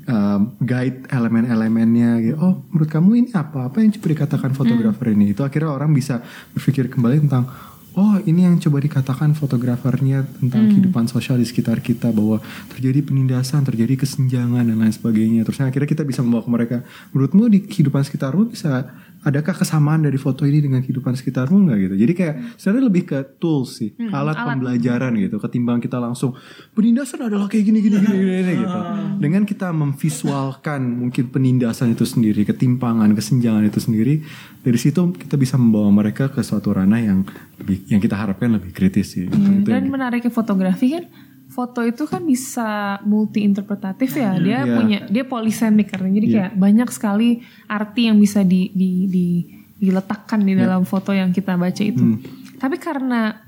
um, 0.06 0.40
guide 0.62 1.06
elemen-elemennya 1.10 2.10
gitu. 2.22 2.36
Oh, 2.38 2.62
menurut 2.70 2.90
kamu 2.90 3.10
ini 3.26 3.30
apa? 3.34 3.68
Apa 3.70 3.82
yang 3.82 3.90
coba 3.94 4.06
dikatakan 4.14 4.50
fotografer 4.54 5.06
ini? 5.12 5.34
Itu 5.34 5.42
akhirnya 5.42 5.74
orang 5.74 5.90
bisa 5.90 6.22
berpikir 6.54 6.86
kembali 6.90 7.26
tentang 7.26 7.50
Oh, 7.98 8.22
ini 8.22 8.46
yang 8.46 8.54
coba 8.62 8.78
dikatakan 8.78 9.34
fotografernya 9.34 10.22
tentang 10.38 10.70
kehidupan 10.70 11.10
sosial 11.10 11.42
di 11.42 11.46
sekitar 11.46 11.82
kita 11.82 12.14
bahwa 12.14 12.38
terjadi 12.70 13.02
penindasan, 13.02 13.66
terjadi 13.66 14.06
kesenjangan 14.06 14.62
dan 14.62 14.78
lain 14.78 14.94
sebagainya. 14.94 15.42
Terus 15.42 15.58
akhirnya 15.58 15.90
kita 15.90 16.06
bisa 16.06 16.22
membawa 16.22 16.46
ke 16.46 16.50
mereka. 16.54 16.76
Menurutmu 17.10 17.50
di 17.50 17.66
kehidupan 17.66 18.06
sekitarmu 18.06 18.54
bisa 18.54 18.94
adakah 19.20 19.52
kesamaan 19.52 20.00
dari 20.04 20.16
foto 20.16 20.48
ini 20.48 20.64
dengan 20.64 20.80
kehidupan 20.80 21.12
sekitarmu 21.12 21.68
nggak 21.68 21.78
gitu? 21.78 21.94
Jadi 22.00 22.12
kayak 22.16 22.34
sebenarnya 22.56 22.84
lebih 22.88 23.02
ke 23.04 23.18
tools 23.36 23.80
sih, 23.82 23.92
alat, 24.12 24.36
pembelajaran 24.36 25.12
gitu. 25.20 25.36
Ketimbang 25.36 25.78
kita 25.80 26.00
langsung 26.00 26.32
penindasan 26.72 27.28
adalah 27.28 27.46
kayak 27.46 27.64
gini 27.68 27.78
gini 27.84 27.96
gini, 28.00 28.16
gini, 28.16 28.34
gini," 28.40 28.52
gitu. 28.64 28.80
Dengan 29.20 29.42
kita 29.44 29.68
memvisualkan 29.76 30.80
mungkin 30.80 31.28
penindasan 31.28 31.92
itu 31.92 32.08
sendiri, 32.08 32.48
ketimpangan, 32.48 33.12
kesenjangan 33.12 33.64
itu 33.68 33.80
sendiri, 33.80 34.24
dari 34.64 34.78
situ 34.80 35.12
kita 35.12 35.36
bisa 35.36 35.60
membawa 35.60 35.92
mereka 35.92 36.32
ke 36.32 36.40
suatu 36.40 36.72
ranah 36.72 37.00
yang 37.00 37.18
lebih 37.60 37.84
yang 37.92 38.00
kita 38.00 38.16
harapkan 38.16 38.56
lebih 38.56 38.72
kritis 38.72 39.16
sih. 39.16 39.28
Hmm, 39.28 39.68
dan 39.68 39.92
menariknya 39.92 40.32
fotografi 40.32 40.96
kan 40.96 41.04
foto 41.50 41.82
itu 41.82 42.06
kan 42.06 42.22
bisa 42.22 42.68
multi 43.02 43.42
interpretatif 43.42 44.14
ya 44.14 44.38
dia 44.38 44.62
Iya. 44.62 44.70
punya 44.70 44.98
dia 45.06 45.24
polisemik 45.24 45.90
karena 45.90 46.08
jadi 46.12 46.26
kayak 46.30 46.52
banyak 46.54 46.88
sekali 46.88 47.42
arti 47.66 48.06
yang 48.06 48.16
bisa 48.16 48.40
di, 48.40 48.70
di, 48.70 48.90
di- 49.04 49.44
diletakkan 49.76 50.40
di 50.40 50.54
dalam 50.54 50.84
foto 50.84 51.10
yang 51.10 51.30
kita 51.30 51.56
baca 51.56 51.82
itu. 51.82 51.98
Hmm. 51.98 52.20
tapi 52.54 52.76
karena 52.76 53.40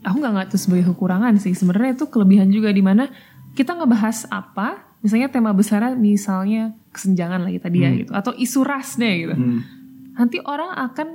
aku 0.00 0.16
nggak 0.16 0.32
nggak 0.32 0.46
itu 0.48 0.58
sebagai 0.58 0.84
kekurangan 0.88 1.34
sih. 1.36 1.52
Sebenarnya 1.52 1.94
itu 1.94 2.06
kelebihan 2.06 2.46
juga 2.48 2.70
di 2.70 2.80
mana 2.80 3.10
kita 3.52 3.74
ngebahas 3.74 4.24
apa 4.28 4.82
misalnya 5.00 5.26
tema 5.28 5.50
besarnya 5.50 5.92
misalnya 5.92 6.70
kesenjangan 6.90 7.42
lagi 7.42 7.58
tadi 7.58 7.78
ya 7.78 7.90
Hmm. 7.90 7.98
gitu 7.98 8.12
atau 8.14 8.32
isu 8.32 8.60
ras 8.62 8.94
deh 8.94 9.14
gitu. 9.20 9.34
Nanti 10.14 10.38
orang 10.40 10.70
akan 10.70 11.08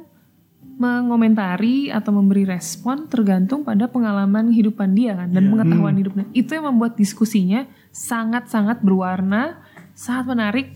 mengomentari 0.79 1.91
atau 1.91 2.15
memberi 2.15 2.47
respon 2.47 3.11
tergantung 3.11 3.67
pada 3.67 3.91
pengalaman 3.91 4.47
kehidupan 4.47 4.95
dia 4.95 5.11
kan 5.11 5.27
dan 5.27 5.51
pengetahuan 5.51 5.91
hidupnya. 5.99 6.25
Itu 6.31 6.55
yang 6.55 6.71
membuat 6.71 6.95
diskusinya 6.95 7.67
sangat-sangat 7.91 8.79
berwarna 8.79 9.59
sangat 9.91 10.25
menarik 10.31 10.67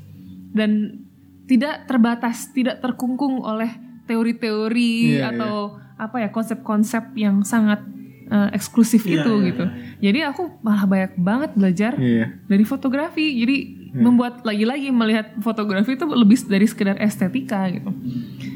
dan 0.51 0.99
tidak 1.47 1.87
terbatas 1.87 2.51
tidak 2.51 2.83
terkungkung 2.83 3.39
oleh 3.39 3.71
teori-teori 4.03 5.23
Iya, 5.23 5.31
atau 5.31 5.79
apa 5.95 6.19
ya 6.19 6.27
konsep-konsep 6.35 7.15
yang 7.15 7.47
sangat 7.47 7.79
eh, 8.27 8.49
eksklusif 8.51 9.07
Iya, 9.07 9.23
itu 9.23 9.31
iya, 9.39 9.45
gitu. 9.51 9.63
jadi 10.03 10.19
aku 10.35 10.59
malah 10.59 10.83
banyak 10.83 11.15
banget 11.15 11.51
belajar 11.55 11.91
Iya. 11.95 12.35
dari 12.51 12.67
fotografi. 12.67 13.39
Jadi 13.39 13.57
membuat 13.93 14.41
lagi-lagi 14.41 14.89
melihat 14.89 15.37
fotografi 15.37 15.93
itu 15.93 16.05
lebih 16.09 16.37
dari 16.49 16.65
sekedar 16.65 16.97
estetika 16.97 17.69
gitu. 17.69 17.93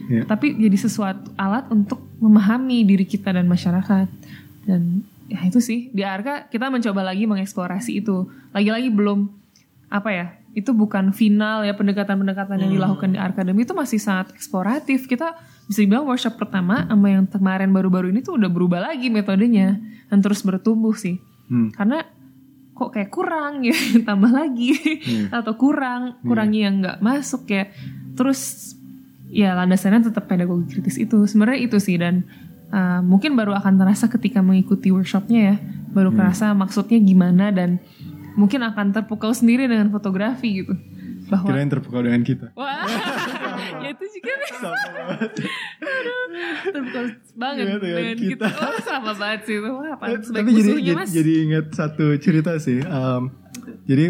Iya. 0.07 0.24
tapi 0.24 0.56
jadi 0.56 0.77
sesuatu 0.80 1.35
alat 1.35 1.67
untuk 1.67 1.99
memahami 2.24 2.88
diri 2.88 3.03
kita 3.03 3.35
dan 3.35 3.45
masyarakat. 3.45 4.07
Dan 4.64 5.03
ya 5.27 5.43
itu 5.43 5.59
sih 5.59 5.91
di 5.91 6.01
Arka 6.07 6.48
kita 6.48 6.72
mencoba 6.72 7.03
lagi 7.03 7.27
mengeksplorasi 7.27 8.01
itu. 8.01 8.25
Lagi-lagi 8.56 8.90
belum 8.90 9.30
apa 9.88 10.09
ya 10.11 10.27
itu 10.57 10.74
bukan 10.74 11.14
final 11.14 11.61
ya 11.61 11.77
pendekatan-pendekatan 11.77 12.57
yang 12.57 12.72
dilakukan 12.74 13.14
di 13.14 13.19
Arkademi 13.22 13.61
itu 13.61 13.77
masih 13.77 14.01
sangat 14.01 14.33
eksploratif. 14.33 15.06
Kita 15.06 15.38
bisa 15.69 15.85
dibilang 15.85 16.07
workshop 16.07 16.40
pertama 16.40 16.88
sama 16.88 17.14
yang 17.14 17.30
kemarin 17.30 17.69
baru-baru 17.69 18.09
ini 18.09 18.25
tuh 18.25 18.40
udah 18.41 18.49
berubah 18.49 18.80
lagi 18.82 19.11
metodenya 19.11 19.77
dan 20.07 20.24
terus 20.24 20.41
bertumbuh 20.41 20.95
sih. 20.98 21.22
Hmm. 21.48 21.72
karena 21.72 22.03
kok 22.77 22.93
kayak 22.93 23.09
kurang 23.09 23.65
ya 23.65 23.73
tambah 24.07 24.30
lagi. 24.30 24.77
Atau 25.33 25.57
kurang 25.57 26.22
kurangnya 26.22 26.61
yang 26.69 26.75
nggak 26.85 26.99
masuk 27.01 27.49
ya. 27.49 27.67
Terus 28.14 28.73
ya 29.27 29.57
landasannya 29.57 30.14
tetap 30.14 30.30
pedagogi 30.30 30.77
kritis 30.77 31.01
itu. 31.01 31.25
Sebenarnya 31.25 31.59
itu 31.65 31.77
sih 31.81 31.97
dan 31.97 32.23
uh, 32.69 33.01
mungkin 33.01 33.33
baru 33.33 33.57
akan 33.57 33.81
terasa 33.81 34.06
ketika 34.07 34.45
mengikuti 34.45 34.93
workshopnya 34.93 35.41
ya. 35.41 35.56
Baru 35.91 36.14
kerasa 36.14 36.53
maksudnya 36.53 37.01
gimana 37.01 37.49
dan 37.49 37.81
mungkin 38.38 38.61
akan 38.61 38.93
terpukau 38.93 39.33
sendiri 39.33 39.65
dengan 39.65 39.89
fotografi 39.89 40.61
gitu 40.61 40.77
bahwa 41.27 41.47
Kirain 41.47 41.67
terpukau 41.67 41.99
dengan 41.99 42.22
kita. 42.22 42.47
wah 42.59 42.88
ya 43.77 43.89
itu 43.89 44.06
juga 44.09 44.31
nih 44.33 44.49
Aduh, 45.77 46.22
terpukau 46.65 47.03
banget 47.35 47.64
Iya, 47.64 47.75
dengan 47.77 47.95
dengan 47.99 48.17
kita. 48.17 48.47
kita 48.47 48.65
oh 48.65 48.80
sama 48.81 49.11
banget 49.14 49.41
sih 49.43 49.56
itu 49.56 49.69
wah 49.69 49.89
apa 49.91 50.03
Tapi 50.17 50.49
jadi, 50.51 50.72
jadi, 50.73 50.91
mas 50.93 51.09
jadi 51.09 51.33
ingat 51.43 51.65
satu 51.72 52.06
cerita 52.17 52.51
sih. 52.57 52.80
Um, 52.81 53.31
jadi 53.83 54.06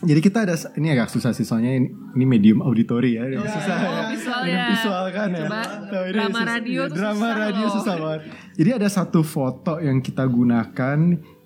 jadi 0.00 0.20
kita 0.22 0.38
ada 0.42 0.56
ini 0.74 0.88
agak 0.90 1.08
susah 1.08 1.30
sih 1.30 1.44
soalnya 1.44 1.76
ini, 1.76 1.88
ini 2.14 2.24
medium 2.24 2.58
auditori 2.60 3.14
ya. 3.14 3.24
Ini 3.26 3.36
susah 3.38 3.76
Oh, 3.76 3.92
ya. 3.92 4.02
visual 4.08 4.42
ya. 4.42 4.64
visual 4.70 5.04
kan 5.10 5.28
ya. 5.30 5.44
Coba, 5.44 5.60
ini 5.60 6.10
drama 6.10 6.30
susah- 6.32 6.48
radio 6.48 6.72
iya, 6.74 6.84
tuh 6.86 6.96
drama 6.96 7.20
susah 7.20 7.36
radio 7.38 7.60
loh. 7.60 7.74
susah 7.74 7.94
banget. 7.98 8.20
Jadi 8.56 8.70
ada 8.72 8.88
satu 8.90 9.20
foto 9.22 9.72
yang 9.78 9.98
kita 9.98 10.24
gunakan. 10.26 10.98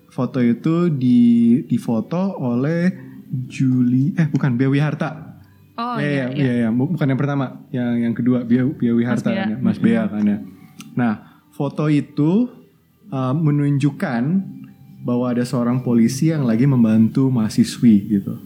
Foto 0.07 0.39
itu 0.39 0.87
di 0.89 1.19
di 1.61 1.75
foto 1.75 2.15
oleh 2.39 2.87
Juli 3.47 4.15
eh 4.15 4.27
bukan 4.31 4.55
Bewi 4.55 4.79
Harta. 4.79 5.35
oh 5.75 5.99
ya, 5.99 6.07
iya, 6.07 6.15
ya, 6.15 6.25
iya. 6.31 6.45
ya, 6.45 6.53
ya. 6.65 6.69
Bu- 6.71 6.87
bukan 6.95 7.07
yang 7.11 7.19
pertama, 7.19 7.45
yang 7.69 7.91
yang 7.99 8.13
kedua 8.15 8.47
Bia 8.47 8.63
Bia 8.63 8.95
Wiharta 8.95 9.27
Bea. 9.27 9.35
kan 9.43 9.51
ya, 9.51 9.57
Mas 9.59 9.77
Bea 9.77 10.03
kan 10.07 10.23
ya. 10.23 10.37
Nah, 10.95 11.43
foto 11.51 11.91
itu 11.91 12.47
uh, 13.11 13.35
menunjukkan 13.35 14.23
bahwa 15.03 15.35
ada 15.35 15.43
seorang 15.43 15.83
polisi 15.83 16.31
yang 16.31 16.47
lagi 16.47 16.63
membantu 16.65 17.27
mahasiswi 17.29 17.95
gitu. 18.07 18.39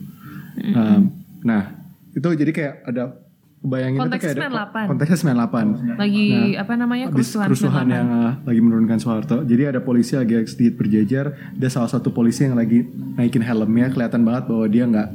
Um, 0.60 1.14
nah, 1.40 1.72
itu 2.12 2.28
jadi 2.36 2.52
kayak 2.52 2.74
ada 2.84 3.16
bayangin 3.60 4.00
itu 4.00 4.04
Konteksnya 4.08 4.32
kayak 4.32 4.40
ada 4.40 4.64
98. 4.72 4.92
konteksnya 4.92 5.18
98. 5.36 6.00
lagi 6.00 6.28
apa 6.56 6.74
namanya 6.80 7.06
kerusuhan 7.12 7.48
kerusuhan 7.52 7.86
98. 7.92 7.98
yang 7.98 8.08
uh, 8.08 8.34
lagi 8.48 8.62
menurunkan 8.64 8.98
Soeharto. 9.04 9.38
Jadi 9.44 9.64
ada 9.68 9.80
polisi 9.84 10.14
lagi 10.16 10.34
sedikit 10.48 10.80
berjejer. 10.80 11.26
Ada 11.60 11.68
salah 11.68 11.92
satu 11.92 12.16
polisi 12.16 12.48
yang 12.48 12.56
lagi 12.56 12.88
naikin 13.20 13.44
helmnya. 13.44 13.92
Kelihatan 13.92 14.24
banget 14.24 14.48
bahwa 14.48 14.66
dia 14.72 14.84
nggak 14.88 15.10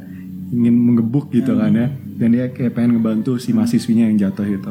ingin 0.55 0.75
menggebuk 0.77 1.33
gitu 1.33 1.57
kan 1.57 1.73
ya. 1.73 1.89
Dan 2.15 2.29
dia 2.37 2.53
kayak 2.53 2.77
pengen 2.77 3.01
ngebantu 3.01 3.41
si 3.41 3.57
mahasiswinya 3.57 4.13
yang 4.13 4.21
jatuh 4.21 4.45
gitu. 4.45 4.71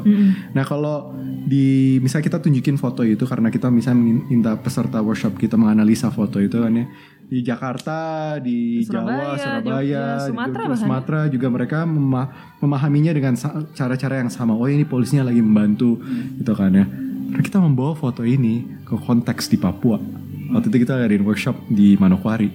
Nah 0.54 0.64
kalau 0.64 1.12
di 1.44 1.98
misalnya 2.00 2.30
kita 2.30 2.40
tunjukin 2.40 2.78
foto 2.80 3.02
itu 3.04 3.26
karena 3.26 3.52
kita 3.52 3.68
misalnya 3.68 4.00
minta 4.30 4.56
peserta 4.56 5.02
workshop 5.04 5.36
kita 5.36 5.60
menganalisa 5.60 6.08
foto 6.08 6.40
itu 6.40 6.56
kan 6.62 6.72
ya 6.72 6.86
di 7.34 7.42
Jakarta, 7.42 8.38
di 8.38 8.86
Jawa, 8.86 9.10
Surabaya, 9.10 9.42
Surabaya, 9.42 9.82
Jogja, 9.82 10.06
di 10.06 10.30
Sumatera 10.30 10.64
bahkan. 10.70 10.82
Sumatera 10.86 11.20
juga 11.34 11.48
mereka 11.50 11.78
mema- 11.90 12.30
memahaminya 12.62 13.10
dengan 13.10 13.34
cara-cara 13.74 14.22
yang 14.22 14.30
sama. 14.30 14.54
Oh 14.54 14.70
ini 14.70 14.86
polisinya 14.86 15.26
lagi 15.26 15.42
membantu 15.42 15.98
gitu 16.38 16.54
kan 16.54 16.70
ya. 16.78 16.86
Kita 17.42 17.58
membawa 17.58 17.98
foto 17.98 18.22
ini 18.22 18.86
ke 18.86 18.94
konteks 18.94 19.50
di 19.50 19.58
Papua. 19.58 19.98
Waktu 20.54 20.70
itu 20.70 20.86
kita 20.86 21.02
ngadain 21.02 21.26
workshop 21.26 21.58
di 21.74 21.98
Manokwari. 21.98 22.54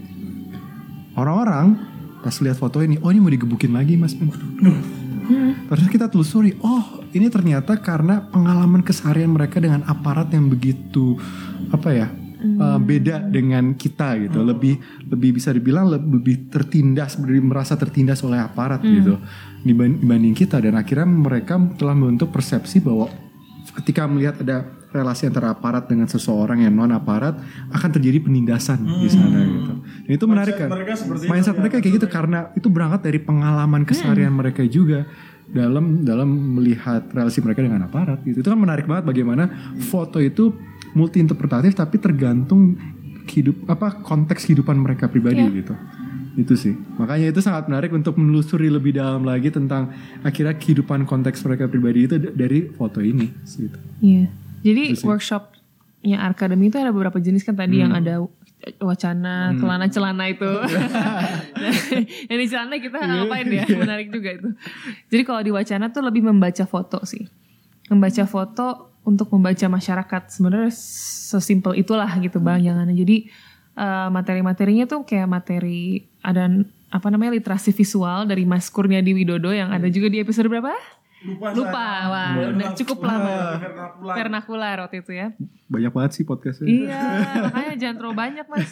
Orang-orang 1.19 1.75
pas 2.23 2.39
lihat 2.39 2.55
foto 2.55 2.79
ini, 2.79 3.03
oh 3.03 3.11
ini 3.11 3.19
mau 3.19 3.35
digebukin 3.35 3.75
lagi 3.75 3.99
mas 3.99 4.15
Ben. 4.15 4.31
Terus 5.67 5.91
kita 5.91 6.07
telusuri, 6.07 6.55
oh 6.63 7.03
ini 7.11 7.27
ternyata 7.27 7.75
karena 7.83 8.23
pengalaman 8.31 8.87
keseharian 8.87 9.35
mereka 9.35 9.59
dengan 9.59 9.83
aparat 9.91 10.31
yang 10.31 10.47
begitu 10.47 11.19
apa 11.75 11.91
ya 11.91 12.07
uh, 12.39 12.79
beda 12.79 13.27
dengan 13.29 13.75
kita 13.75 14.19
gitu, 14.23 14.41
lebih 14.43 14.79
lebih 15.11 15.39
bisa 15.39 15.51
dibilang 15.51 15.91
lebih 15.91 16.49
tertindas, 16.49 17.19
lebih 17.19 17.43
merasa 17.45 17.75
tertindas 17.75 18.23
oleh 18.23 18.39
aparat 18.39 18.81
gitu. 18.83 19.19
Diban- 19.67 19.99
dibanding 19.99 20.35
kita 20.39 20.63
dan 20.63 20.79
akhirnya 20.79 21.09
mereka 21.09 21.59
telah 21.75 21.93
membentuk 21.93 22.31
persepsi 22.31 22.79
bahwa 22.79 23.11
ketika 23.83 24.07
melihat 24.07 24.39
ada 24.41 24.79
relasi 24.89 25.29
antara 25.29 25.53
aparat 25.53 25.85
dengan 25.85 26.09
seseorang 26.09 26.65
yang 26.65 26.73
non 26.73 26.95
aparat 26.95 27.37
akan 27.69 27.91
terjadi 27.93 28.25
penindasan 28.25 28.81
di 28.87 29.09
sana 29.13 29.45
gitu. 29.45 29.73
Dan 30.09 30.13
itu 30.17 30.25
menarik 30.25 30.57
kan. 30.57 30.69
mereka 30.73 30.95
Mindset 31.29 31.55
ya, 31.55 31.61
mereka 31.61 31.77
kayak 31.85 31.95
gitu 32.01 32.07
karena 32.09 32.49
itu 32.57 32.69
berangkat 32.73 33.05
dari 33.05 33.21
pengalaman 33.21 33.85
keseharian 33.85 34.33
mereka 34.33 34.65
juga 34.65 35.05
dalam 35.49 36.05
dalam 36.05 36.29
melihat 36.61 37.09
relasi 37.13 37.45
mereka 37.45 37.61
dengan 37.61 37.85
aparat 37.85 38.25
gitu. 38.25 38.41
Itu 38.41 38.49
kan 38.49 38.61
menarik 38.61 38.89
banget 38.89 39.05
bagaimana 39.05 39.77
foto 39.93 40.21
itu 40.21 40.57
multi 40.93 41.19
interpretatif 41.19 41.75
tapi 41.75 41.99
tergantung 41.99 42.77
hidup 43.29 43.69
apa 43.69 44.01
konteks 44.01 44.49
kehidupan 44.49 44.77
mereka 44.77 45.07
pribadi 45.07 45.45
gitu. 45.53 45.77
Itu 46.35 46.55
sih. 46.55 46.73
Makanya 46.97 47.29
itu 47.29 47.43
sangat 47.43 47.67
menarik 47.67 47.91
untuk 47.91 48.15
menelusuri 48.15 48.71
lebih 48.71 48.95
dalam 48.95 49.27
lagi 49.27 49.51
tentang 49.51 49.91
akhirnya 50.23 50.55
kehidupan 50.55 51.05
konteks 51.05 51.43
mereka 51.43 51.67
pribadi 51.67 52.07
itu 52.07 52.17
dari 52.17 52.71
foto 52.71 53.03
ini 53.03 53.27
gitu. 53.45 53.79
Iya. 54.01 54.31
Jadi 54.63 54.97
workshopnya 55.03 56.19
Arkademi 56.19 56.71
itu 56.71 56.79
ada 56.79 56.89
beberapa 56.89 57.19
jenis 57.19 57.43
kan 57.43 57.53
tadi 57.53 57.83
yang 57.83 57.91
Hmm. 57.91 58.01
ada 58.01 58.15
wacana 58.81 59.55
celana-celana 59.55 60.25
itu. 60.29 60.47
Nah, 61.59 61.75
yang 62.31 62.39
di 62.39 62.47
celana 62.47 62.75
kita 62.79 62.97
Iya. 62.97 63.07
ngapain 63.19 63.47
ya? 63.51 63.65
Menarik 63.67 64.09
juga 64.09 64.31
itu. 64.31 64.49
Jadi 65.11 65.23
kalau 65.23 65.43
di 65.43 65.51
wacana 65.51 65.91
tuh 65.91 66.07
lebih 66.07 66.23
membaca 66.23 66.65
foto 66.65 67.03
sih. 67.03 67.27
Membaca 67.91 68.25
foto 68.25 68.88
untuk 69.09 69.33
membaca 69.33 69.65
masyarakat. 69.65 70.23
Sebenarnya 70.29 70.69
sesimpel 71.33 71.81
itulah 71.81 72.13
gitu 72.21 72.37
bayangannya. 72.37 72.93
Jadi 72.93 73.33
eh, 73.73 74.09
materi-materinya 74.13 74.85
tuh 74.85 75.09
kayak 75.09 75.25
materi 75.25 76.05
ada 76.21 76.53
apa 76.89 77.07
namanya 77.09 77.37
literasi 77.37 77.73
visual 77.73 78.29
dari 78.29 78.45
Mas 78.45 78.69
Kurniadi 78.69 79.13
Widodo 79.17 79.53
yang 79.53 79.73
ada 79.73 79.89
juga 79.89 80.13
di 80.13 80.21
episode 80.21 80.49
berapa? 80.49 80.73
Lupa, 81.19 81.51
Lupa, 81.51 81.75
saya. 81.75 82.11
wah, 82.15 82.31
Lupa. 82.39 82.51
udah 82.55 82.69
cukup 82.79 82.99
lama. 83.03 83.35
Vernakular. 83.59 84.15
Vernakular 84.15 84.77
waktu 84.87 84.97
itu 85.03 85.13
ya. 85.19 85.27
Banyak 85.67 85.91
banget 85.91 86.11
sih 86.15 86.23
podcastnya. 86.23 86.67
Iya, 86.71 87.03
makanya 87.51 87.75
jangan 87.75 87.97
terlalu 87.99 88.17
banyak 88.17 88.47
mas. 88.47 88.71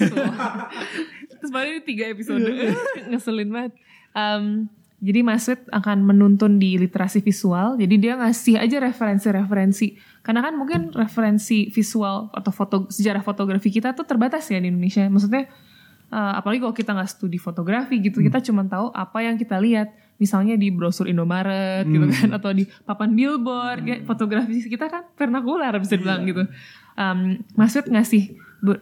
Terus 1.42 1.50
baru 1.50 1.66
ini 1.74 1.82
tiga 1.82 2.04
episode, 2.06 2.46
ngeselin 3.10 3.50
banget. 3.50 3.72
Em, 4.14 4.70
jadi 5.06 5.22
Mas 5.22 5.46
Wid 5.46 5.70
akan 5.70 6.02
menuntun 6.02 6.58
di 6.58 6.74
literasi 6.74 7.22
visual, 7.22 7.78
jadi 7.78 7.94
dia 7.94 8.12
ngasih 8.18 8.58
aja 8.58 8.82
referensi-referensi. 8.82 9.94
Karena 10.26 10.42
kan 10.42 10.58
mungkin 10.58 10.90
referensi 10.90 11.70
visual 11.70 12.34
atau 12.34 12.50
foto 12.50 12.90
sejarah 12.90 13.22
fotografi 13.22 13.70
kita 13.70 13.94
tuh 13.94 14.02
terbatas 14.02 14.50
ya 14.50 14.58
di 14.58 14.66
Indonesia. 14.66 15.06
Maksudnya, 15.06 15.46
eh, 16.10 16.32
apalagi 16.34 16.58
kalau 16.58 16.74
kita 16.74 16.90
nggak 16.90 17.06
studi 17.06 17.38
fotografi 17.38 18.02
gitu, 18.02 18.18
kita 18.18 18.42
cuma 18.42 18.66
tahu 18.66 18.90
apa 18.90 19.22
yang 19.22 19.38
kita 19.38 19.62
lihat. 19.62 19.94
Misalnya 20.18 20.58
di 20.58 20.74
brosur 20.74 21.06
Indomaret 21.06 21.86
gitu 21.86 22.08
kan, 22.10 22.28
atau 22.42 22.50
di 22.50 22.66
papan 22.82 23.14
billboard. 23.14 23.86
Ya, 23.86 24.02
fotografi 24.02 24.58
kita 24.66 24.90
kan 24.90 25.06
vernakular 25.14 25.70
bisa 25.78 25.94
dibilang 25.94 26.26
gitu. 26.26 26.50
Em, 26.98 27.46
Mas 27.54 27.78
Wid 27.78 27.86
ngasih 27.94 28.34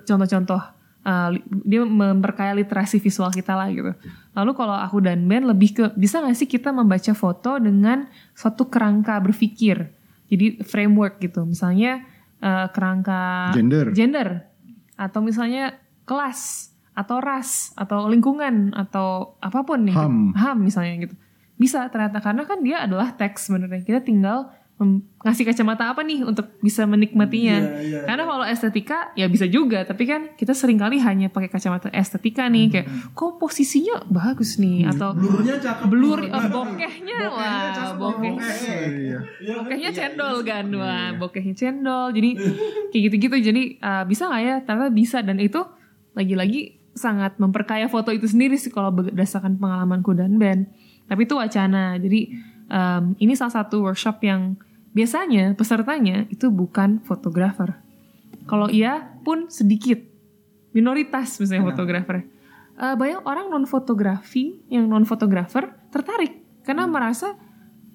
contoh-contoh 0.09 0.63
uh, 1.05 1.29
li- 1.31 1.45
dia 1.63 1.85
memperkaya 1.85 2.57
literasi 2.57 2.99
visual 2.99 3.31
kita 3.31 3.55
lah 3.55 3.69
gitu. 3.71 3.93
Lalu 4.35 4.51
kalau 4.57 4.75
aku 4.75 4.99
dan 5.05 5.23
Ben 5.29 5.47
lebih 5.47 5.71
ke 5.77 5.85
bisa 5.95 6.25
gak 6.25 6.35
sih 6.35 6.49
kita 6.51 6.73
membaca 6.75 7.13
foto 7.15 7.61
dengan 7.61 8.09
suatu 8.35 8.67
kerangka 8.67 9.21
berpikir. 9.23 9.93
Jadi 10.33 10.65
framework 10.65 11.21
gitu. 11.23 11.45
Misalnya 11.47 12.03
uh, 12.43 12.67
kerangka 12.73 13.55
Gender. 13.55 13.93
gender 13.95 14.29
atau 14.99 15.21
misalnya 15.23 15.79
kelas 16.09 16.71
atau 16.95 17.19
ras 17.19 17.75
atau 17.75 18.07
lingkungan 18.07 18.73
atau 18.75 19.39
apa 19.39 19.63
pun 19.63 19.85
nih. 19.85 19.95
HAM. 19.95 20.35
HAM 20.35 20.59
misalnya 20.65 21.07
gitu. 21.07 21.15
Bisa 21.55 21.87
ternyata 21.91 22.19
karena 22.19 22.43
kan 22.49 22.59
dia 22.65 22.83
adalah 22.83 23.15
teks 23.15 23.47
sebenarnya. 23.51 23.87
Kita 23.87 24.01
tinggal 24.03 24.51
ngasih 24.75 25.47
kacamata 25.47 25.87
apa 25.95 26.03
nih 26.03 26.27
untuk 26.27 26.51
bisa 26.59 26.83
menikmatinya. 26.85 27.57
Iya, 27.63 27.79
iya, 27.81 27.99
Karena 28.05 28.27
kalau 28.27 28.45
estetika 28.45 29.15
ya 29.15 29.31
bisa 29.31 29.47
juga, 29.47 29.87
tapi 29.87 30.05
kan 30.05 30.35
kita 30.35 30.51
sering 30.51 30.77
kali 30.77 30.99
hanya 30.99 31.31
pakai 31.31 31.47
kacamata 31.47 31.89
estetika 31.95 32.51
nih 32.51 32.67
kayak 32.69 32.87
kok 33.15 33.39
posisinya 33.39 34.03
bagus 34.11 34.59
nih? 34.59 34.91
Atau 34.91 35.15
Blurnya 35.15 35.57
cakep. 35.63 35.87
blur 35.87 36.21
eh, 36.27 36.49
bokehnya 36.51 37.19
wah 37.31 37.71
cakep, 37.71 37.97
bokeh. 37.97 38.33
bokeh. 38.35 38.59
Iya. 38.91 39.19
Iya, 39.41 39.53
bokehnya 39.63 39.91
cendol 39.95 40.37
kan 40.43 40.67
wah 40.75 41.09
bokehnya 41.23 41.55
cendol. 41.55 42.11
Jadi 42.11 42.31
kayak 42.91 43.03
gitu-gitu. 43.09 43.37
Jadi 43.55 43.63
uh, 43.79 44.03
bisa 44.05 44.27
nggak 44.27 44.43
ya? 44.43 44.55
Ternyata 44.67 44.91
bisa. 44.91 45.19
Dan 45.23 45.39
itu 45.39 45.63
lagi-lagi 46.19 46.83
sangat 46.99 47.39
memperkaya 47.39 47.87
foto 47.87 48.11
itu 48.11 48.27
sendiri 48.27 48.59
sih 48.59 48.75
kalau 48.75 48.91
berdasarkan 48.91 49.55
pengalamanku 49.57 50.19
dan 50.19 50.35
Ben. 50.37 50.67
Tapi 51.07 51.31
itu 51.31 51.39
wacana. 51.39 51.95
Jadi 51.97 52.35
um, 52.69 53.17
ini 53.19 53.35
salah 53.35 53.65
satu 53.65 53.85
workshop 53.85 54.23
yang 54.25 54.57
biasanya 54.95 55.53
pesertanya 55.59 56.25
itu 56.31 56.49
bukan 56.49 57.03
fotografer. 57.03 57.77
Kalau 58.45 58.69
iya 58.71 59.17
pun 59.25 59.51
sedikit. 59.51 59.99
Minoritas 60.75 61.39
misalnya 61.39 61.71
fotografer. 61.71 62.27
Eh, 62.75 62.95
banyak 62.99 63.23
orang 63.23 63.47
non 63.55 63.67
fotografi 63.71 64.59
yang 64.67 64.91
non 64.91 65.07
fotografer 65.07 65.71
tertarik. 65.95 66.63
Karena 66.67 66.91
merasa 66.91 67.39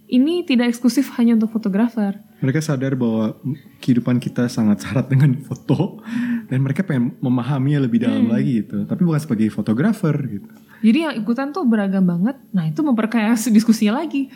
ini 0.09 0.41
tidak 0.41 0.73
eksklusif 0.73 1.13
hanya 1.21 1.37
untuk 1.37 1.53
fotografer 1.53 2.17
Mereka 2.41 2.65
sadar 2.65 2.97
bahwa 2.97 3.37
kehidupan 3.77 4.17
kita 4.17 4.49
sangat 4.49 4.81
syarat 4.81 5.05
dengan 5.05 5.37
foto 5.45 6.01
dan 6.49 6.65
mereka 6.65 6.81
pengen 6.81 7.13
memahaminya 7.21 7.85
lebih 7.85 8.01
dalam 8.01 8.25
lagi 8.31 8.65
gitu. 8.65 8.87
Tapi 8.87 9.01
bukan 9.05 9.21
sebagai 9.21 9.51
fotografer 9.53 10.15
gitu. 10.25 10.47
Jadi 10.79 10.97
yang 11.03 11.13
ikutan 11.19 11.51
tuh 11.51 11.67
beragam 11.67 12.07
banget. 12.07 12.39
Nah 12.55 12.63
itu 12.65 12.79
memperkaya 12.79 13.35
diskusinya 13.57 13.99
lagi. 13.99 14.31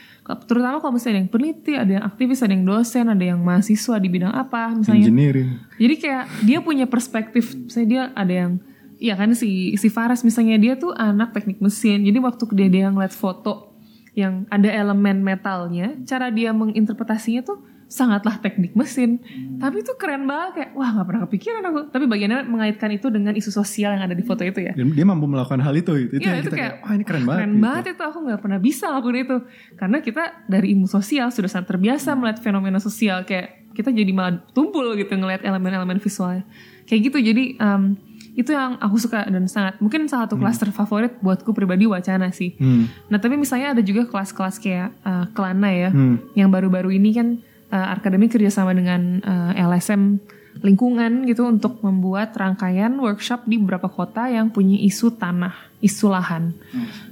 Terutama 0.45 0.83
kalau 0.83 0.99
misalnya 0.99 1.15
ada 1.15 1.21
yang 1.23 1.31
peneliti, 1.31 1.73
ada 1.73 1.91
yang 1.95 2.03
aktivis, 2.03 2.43
ada 2.43 2.53
yang 2.53 2.65
dosen, 2.67 3.05
ada 3.07 3.23
yang 3.23 3.39
mahasiswa 3.39 3.95
di 3.97 4.07
bidang 4.11 4.33
apa 4.35 4.75
misalnya. 4.75 5.07
Engineering. 5.07 5.49
Jadi 5.79 5.95
kayak 5.97 6.23
dia 6.43 6.59
punya 6.59 6.85
perspektif. 6.85 7.55
Misalnya 7.55 7.87
dia 7.87 8.03
ada 8.13 8.33
yang, 8.35 8.51
ya 8.99 9.15
kan 9.15 9.31
si 9.31 9.79
si 9.79 9.87
Faras 9.87 10.27
misalnya 10.27 10.59
dia 10.59 10.75
tuh 10.75 10.91
anak 10.93 11.31
teknik 11.31 11.63
mesin. 11.63 12.03
Jadi 12.03 12.19
waktu 12.19 12.43
dia 12.51 12.69
dia 12.69 12.85
ngeliat 12.91 13.15
foto 13.15 13.72
yang 14.13 14.45
ada 14.53 14.69
elemen 14.69 15.25
metalnya, 15.25 15.97
cara 16.05 16.29
dia 16.29 16.53
menginterpretasinya 16.53 17.41
tuh 17.41 17.57
sangatlah 17.93 18.41
teknik 18.41 18.73
mesin. 18.73 19.21
Tapi 19.61 19.85
itu 19.85 19.93
keren 20.01 20.25
banget 20.25 20.51
kayak 20.57 20.71
wah 20.73 20.89
nggak 20.97 21.05
pernah 21.05 21.21
kepikiran 21.29 21.63
aku. 21.69 21.79
Tapi 21.93 22.05
bagiannya 22.09 22.39
mengaitkan 22.49 22.89
itu 22.89 23.13
dengan 23.13 23.37
isu 23.37 23.53
sosial 23.53 23.93
yang 23.93 24.09
ada 24.09 24.17
di 24.17 24.25
foto 24.25 24.41
itu 24.41 24.65
ya. 24.65 24.73
Dan 24.73 24.97
dia 24.97 25.05
mampu 25.05 25.29
melakukan 25.29 25.61
hal 25.61 25.77
itu 25.77 25.93
gitu. 26.09 26.17
Itu 26.17 26.25
Iya 26.25 26.29
yang 26.33 26.41
itu 26.41 26.49
kita 26.49 26.57
kayak 26.57 26.73
wah 26.81 26.93
ini 26.97 27.03
keren 27.05 27.23
banget. 27.29 27.37
Keren 27.37 27.53
gitu. 27.53 27.61
banget 27.61 27.85
itu 27.93 28.03
aku 28.09 28.17
nggak 28.25 28.39
pernah 28.41 28.59
bisa 28.61 28.85
lakuin 28.89 29.17
itu 29.21 29.37
karena 29.77 29.97
kita 30.01 30.23
dari 30.49 30.67
ilmu 30.73 30.87
sosial 30.89 31.27
sudah 31.29 31.49
sangat 31.49 31.67
terbiasa 31.69 32.09
melihat 32.17 32.39
fenomena 32.41 32.81
sosial 32.81 33.21
kayak 33.29 33.63
kita 33.73 33.89
jadi 33.89 34.11
malah 34.13 34.41
tumpul 34.53 34.93
gitu 34.97 35.13
ngelihat 35.17 35.41
elemen-elemen 35.45 35.97
visualnya 35.97 36.45
kayak 36.85 37.09
gitu 37.09 37.17
jadi 37.19 37.57
em, 37.57 37.97
itu 38.33 38.49
yang 38.49 38.81
aku 38.81 38.97
suka 38.97 39.29
dan 39.29 39.45
sangat 39.45 39.77
mungkin 39.77 40.09
salah 40.09 40.25
satu 40.25 40.41
kelas 40.41 40.57
terfavorit 40.57 41.13
buatku 41.21 41.53
pribadi 41.53 41.85
wacana 41.85 42.33
sih. 42.33 42.57
Hmm. 42.57 42.89
Nah 43.09 43.21
tapi 43.21 43.37
misalnya 43.37 43.77
ada 43.77 43.81
juga 43.85 44.09
kelas-kelas 44.09 44.57
kayak 44.57 44.89
eh, 45.05 45.25
Kelana 45.37 45.69
ya 45.69 45.89
Hmm. 45.93 46.17
yang 46.33 46.49
baru-baru 46.49 46.97
ini 46.97 47.13
kan 47.13 47.27
eh, 47.69 47.91
Arkademi 47.93 48.25
kerjasama 48.29 48.73
dengan 48.73 49.21
eh, 49.21 49.61
LSM 49.61 50.17
lingkungan 50.61 51.25
gitu 51.25 51.49
untuk 51.49 51.81
membuat 51.81 52.33
rangkaian 52.37 52.93
workshop 52.97 53.45
di 53.49 53.57
beberapa 53.57 53.89
kota 53.89 54.29
yang 54.29 54.53
punya 54.53 54.77
isu 54.77 55.17
tanah, 55.17 55.53
isu 55.81 56.13
lahan. 56.13 56.53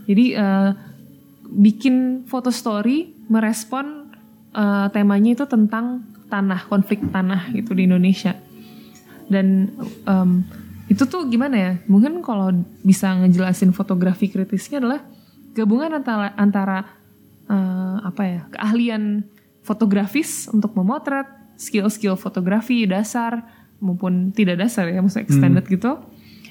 Jadi 0.10 0.26
eh, 0.38 0.70
bikin 1.50 2.26
foto 2.26 2.50
story 2.50 3.14
merespon 3.30 4.10
eh, 4.54 4.88
temanya 4.90 5.38
itu 5.38 5.46
tentang 5.46 6.02
tanah, 6.32 6.66
konflik 6.66 7.04
tanah 7.12 7.52
gitu 7.52 7.76
di 7.76 7.86
Indonesia. 7.86 8.34
Dan 9.28 9.72
em, 10.08 10.44
itu 10.92 11.08
tuh 11.08 11.24
gimana 11.32 11.56
ya? 11.56 11.72
Mungkin 11.88 12.20
kalau 12.20 12.52
bisa 12.84 13.16
ngejelasin 13.16 13.72
fotografi 13.72 14.28
kritisnya 14.28 14.84
adalah 14.84 15.00
gabungan 15.56 16.04
antara 16.04 16.36
antara 16.36 16.80
eh, 17.48 17.98
apa 18.04 18.24
ya 18.28 18.42
keahlian 18.52 19.24
fotografis 19.64 20.52
untuk 20.52 20.76
memotret, 20.76 21.32
skill-skill 21.56 22.20
fotografi 22.20 22.84
dasar 22.84 23.48
maupun 23.80 24.36
tidak 24.36 24.68
dasar 24.68 24.92
ya, 24.92 25.00
maksudnya 25.00 25.26
extended 25.32 25.66
gitu, 25.72 25.96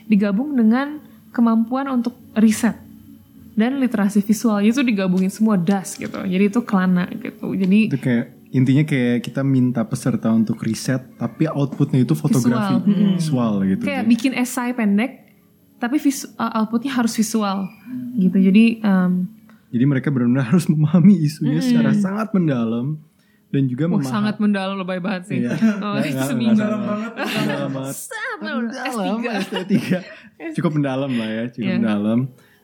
digabung 0.08 0.56
dengan 0.56 1.04
kemampuan 1.36 1.86
untuk 1.92 2.16
riset 2.32 2.74
dan 3.54 3.76
literasi 3.76 4.24
visual 4.24 4.64
itu 4.64 4.80
digabungin 4.80 5.28
semua 5.28 5.60
das 5.60 6.00
gitu. 6.00 6.16
Jadi 6.16 6.44
itu 6.48 6.60
kelana 6.64 7.06
gitu. 7.12 7.52
Jadi 7.52 7.92
Itu 7.92 8.00
kayak 8.00 8.39
intinya 8.50 8.82
kayak 8.82 9.22
kita 9.22 9.40
minta 9.40 9.82
peserta 9.82 10.28
untuk 10.28 10.58
riset 10.58 11.06
tapi 11.14 11.46
outputnya 11.46 11.98
itu 11.98 12.12
fotografi 12.12 12.82
visual, 13.14 13.62
gitu. 13.64 13.82
kayak 13.82 14.04
bikin 14.04 14.34
esai 14.34 14.70
pendek 14.70 15.30
tapi 15.76 15.96
visu- 15.96 16.28
uh, 16.34 16.58
outputnya 16.58 16.92
harus 16.92 17.14
visual 17.14 17.70
gitu 18.14 18.36
jadi 18.36 18.64
em, 18.80 19.12
Jadi 19.70 19.84
mereka 19.86 20.10
benar-benar 20.10 20.50
harus 20.50 20.66
memahami 20.66 21.14
isunya 21.20 21.62
secara 21.62 21.94
sangat 21.94 22.34
mendalam 22.34 22.98
dan 23.48 23.62
juga 23.64 23.86
Wah 23.86 23.96
memahami 23.96 24.10
sangat 24.10 24.36
mendalam 24.38 24.74
lebay 24.76 24.98
banget 24.98 25.22
sih. 25.26 25.38
Iya. 25.40 25.54
Oh, 25.80 25.94
nggak- 25.96 26.26
seminggu. 26.26 26.54
nggak 26.54 26.70
salah. 26.70 26.78
Mendalam 26.78 26.80
banget. 26.82 27.12
Mendalam. 27.38 27.70
Mendalam, 28.40 29.18
S3. 29.22 29.26
S3. 29.46 29.74
Cukup 30.58 30.70
mendalam 30.72 31.10
lah 31.12 31.28
ya, 31.28 31.44
cukup 31.48 31.66
Iya. 31.66 31.76
mendalam. 31.78 32.18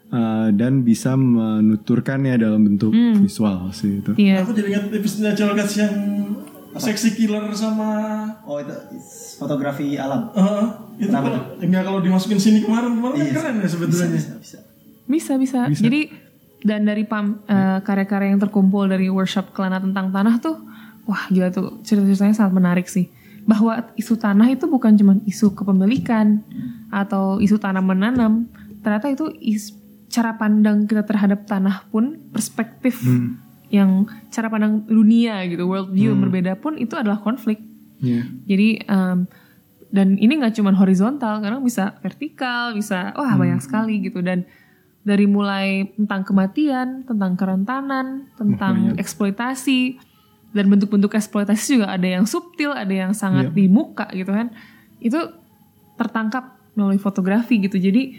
Uh, 0.07 0.55
dan 0.55 0.87
bisa 0.87 1.19
menuturkannya 1.19 2.39
dalam 2.39 2.63
bentuk 2.63 2.95
visual 2.95 3.75
sih 3.75 3.99
itu. 3.99 4.15
Iya. 4.15 4.47
Aku 4.47 4.55
jadi 4.55 4.71
ingat 4.71 4.95
episode 4.95 5.35
Cholgas 5.35 5.75
yang 5.75 5.95
seksi 6.79 7.17
killer 7.17 7.51
sama 7.57 7.91
Oh 8.47 8.63
itu 8.63 8.71
fotografi 9.41 9.99
alam. 9.99 10.31
Eh, 10.31 10.65
itu 11.03 11.11
kalau 11.11 11.59
enggak 11.59 11.83
kalau 11.83 11.99
dimasukin 11.99 12.39
sini 12.39 12.63
kemarin 12.63 12.95
kemarin 12.95 13.17
kan 13.19 13.27
Iya, 13.27 13.33
keren 13.35 13.55
ya 13.57 13.61
Bisa, 13.61 13.73
sebetulnya. 13.75 14.09
bisa, 14.15 14.33
bisa. 14.39 14.59
Bisa, 15.11 15.33
bisa. 15.43 15.59
Jadi 15.75 16.01
dan 16.63 16.87
dari 16.87 17.03
pam 17.03 17.43
eh, 17.43 17.79
karya-karya 17.83 18.31
yang 18.31 18.39
terkumpul 18.39 18.87
dari 18.87 19.11
workshop 19.11 19.51
Kelana 19.51 19.83
tentang 19.83 20.15
tanah 20.15 20.39
tuh, 20.39 20.55
wah 21.03 21.27
gila 21.35 21.51
tuh 21.51 21.83
cerita-ceritanya 21.83 22.47
sangat 22.47 22.55
menarik 22.55 22.87
sih. 22.87 23.11
Bahwa 23.43 23.91
isu 23.99 24.15
tanah 24.15 24.55
itu 24.55 24.71
bukan 24.71 24.95
cuma 24.95 25.19
isu 25.27 25.51
kepemilikan 25.51 26.47
atau 26.95 27.43
isu 27.43 27.59
tanam 27.59 27.91
menanam, 27.91 28.47
ternyata 28.87 29.11
itu 29.11 29.35
is- 29.43 29.75
cara 30.07 30.39
pandang 30.39 30.87
kita 30.87 31.03
terhadap 31.03 31.45
tanah 31.45 31.87
pun 31.91 32.19
perspektif 32.31 33.03
yang 33.69 34.07
cara 34.31 34.47
pandang 34.47 34.87
dunia 34.87 35.43
gitu, 35.51 35.67
world 35.67 35.91
view 35.91 36.15
yang 36.15 36.23
berbeda 36.23 36.55
pun 36.59 36.79
itu 36.79 36.95
adalah 36.95 37.19
konflik. 37.19 37.59
Iya. 37.99 38.23
Jadi 38.47 38.69
em, 38.87 39.27
dan 39.91 40.19
ini 40.19 40.33
nggak 40.39 40.55
cuma 40.59 40.75
horizontal, 40.75 41.43
kadang 41.43 41.63
bisa 41.67 41.99
vertikal, 42.03 42.75
bisa 42.75 43.11
wah 43.19 43.35
banyak 43.35 43.59
sekali 43.63 44.03
gitu 44.03 44.23
dan 44.23 44.47
dari 45.07 45.27
mulai 45.31 45.95
tentang 45.95 46.27
kematian, 46.27 47.07
tentang 47.07 47.39
kerentanan, 47.39 48.27
tentang 48.35 48.99
eksploitasi 48.99 50.03
dan 50.51 50.67
bentuk-bentuk 50.67 51.15
eksploitasi 51.15 51.79
juga 51.79 51.95
ada 51.95 52.07
yang 52.07 52.27
subtil, 52.27 52.75
ada 52.75 52.91
yang 52.91 53.15
sangat 53.15 53.55
di 53.55 53.71
muka 53.71 54.11
gitu 54.11 54.35
kan. 54.35 54.51
Itu 54.99 55.31
tertangkap 55.95 56.59
melalui 56.75 56.99
fotografi 56.99 57.63
gitu. 57.63 57.79
Jadi 57.79 58.19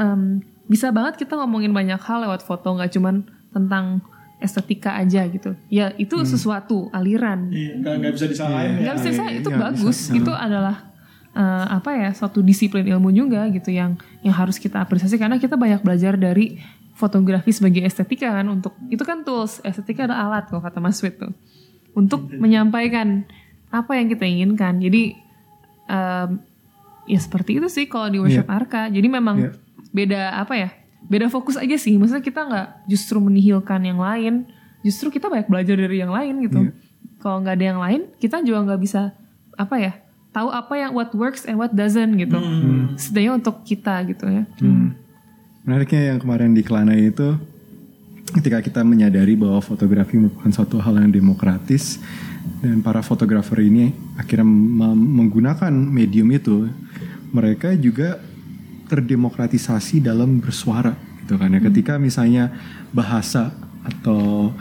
em, 0.00 0.40
bisa 0.70 0.90
banget 0.94 1.18
kita 1.18 1.34
ngomongin 1.38 1.74
banyak 1.74 1.98
hal 1.98 2.22
lewat 2.26 2.46
foto, 2.46 2.74
nggak 2.74 2.92
cuman 2.94 3.26
tentang 3.52 4.00
estetika 4.42 4.98
aja 4.98 5.22
gitu. 5.30 5.54
Ya 5.70 5.94
itu 5.94 6.18
sesuatu 6.26 6.90
aliran. 6.90 7.48
Iya, 7.54 7.78
enggak 7.78 7.94
enggak 8.02 8.12
bisa 8.18 8.26
disalahin. 8.26 8.70
Ya. 8.74 8.80
nggak 8.82 8.96
bisa 8.98 9.08
saya 9.14 9.30
itu 9.38 9.48
nggak 9.48 9.62
bagus. 9.62 9.98
itu 10.10 10.32
adalah 10.34 10.76
eh, 11.32 11.66
apa 11.78 11.90
ya 11.94 12.10
suatu 12.10 12.42
disiplin 12.42 12.82
ilmu 12.82 13.14
juga 13.14 13.46
gitu 13.54 13.70
yang 13.70 13.94
yang 14.26 14.34
harus 14.34 14.58
kita 14.58 14.82
apresiasi. 14.82 15.14
Karena 15.16 15.38
kita 15.38 15.54
banyak 15.54 15.86
belajar 15.86 16.18
dari 16.18 16.58
fotografi 16.98 17.54
sebagai 17.54 17.86
estetika 17.86 18.34
kan. 18.34 18.50
Untuk 18.50 18.74
itu 18.90 19.02
kan 19.06 19.22
tools. 19.22 19.62
Estetika 19.62 20.10
adalah 20.10 20.26
alat 20.28 20.44
kalau 20.50 20.60
kata 20.60 20.82
Mas 20.82 20.98
Wit 21.00 21.22
tuh. 21.22 21.32
Untuk 21.94 22.26
menyampaikan 22.34 23.22
apa 23.70 23.94
yang 23.94 24.10
kita 24.10 24.26
inginkan. 24.26 24.82
Jadi 24.82 25.14
em, 25.86 26.28
ya 27.06 27.18
seperti 27.22 27.62
itu 27.62 27.68
sih 27.70 27.86
kalau 27.86 28.10
di 28.10 28.18
workshop 28.18 28.48
Arka. 28.50 28.90
Jadi 28.90 29.06
memang 29.06 29.36
Iya. 29.38 29.50
Beda 29.92 30.40
apa 30.40 30.56
ya 30.56 30.68
beda 31.06 31.28
fokus 31.28 31.60
aja 31.60 31.76
sih. 31.76 31.94
Maksudnya 32.00 32.24
kita 32.24 32.40
nggak 32.48 32.68
justru 32.88 33.20
menihilkan 33.20 33.80
yang 33.84 34.00
lain. 34.00 34.48
Justru 34.82 35.14
kita 35.14 35.30
banyak 35.30 35.46
belajar 35.46 35.78
dari 35.78 35.96
yang 36.02 36.10
lain 36.10 36.34
gitu. 36.42 36.60
Kalau 37.22 37.38
nggak 37.38 37.54
ada 37.54 37.66
yang 37.76 37.80
lain 37.80 38.00
kita 38.18 38.42
juga 38.42 38.66
nggak 38.66 38.80
bisa 38.82 39.14
apa 39.54 39.76
ya 39.78 39.92
tahu 40.32 40.48
apa 40.48 40.74
yang 40.80 40.96
what 40.96 41.12
works 41.12 41.44
and 41.44 41.60
what 41.60 41.70
doesn't 41.70 42.18
gitu. 42.18 42.40
Setidaknya 42.98 43.32
untuk 43.38 43.62
kita 43.62 44.02
gitu 44.08 44.26
ya. 44.26 44.42
Menariknya 45.62 46.16
yang 46.16 46.18
kemarin 46.18 46.50
di 46.56 46.66
Kelana 46.66 46.98
itu 46.98 47.38
ketika 48.32 48.64
kita 48.64 48.80
menyadari 48.80 49.36
bahwa 49.36 49.60
fotografi 49.60 50.16
merupakan 50.16 50.48
suatu 50.50 50.80
hal 50.80 50.96
yang 50.98 51.12
demokratis 51.12 52.00
dan 52.64 52.80
para 52.80 53.04
fotografer 53.04 53.60
ini 53.60 53.92
akhirnya 54.16 54.48
menggunakan 54.96 55.70
medium 55.70 56.32
itu 56.32 56.66
mereka 57.28 57.76
juga 57.76 58.18
terdemokratisasi 58.92 60.04
dalam 60.04 60.36
bersuara 60.44 60.92
gitu 61.24 61.40
kan 61.40 61.48
ya. 61.48 61.64
Ketika 61.64 61.96
misalnya 61.96 62.52
bahasa 62.92 63.56
atau 63.82 64.52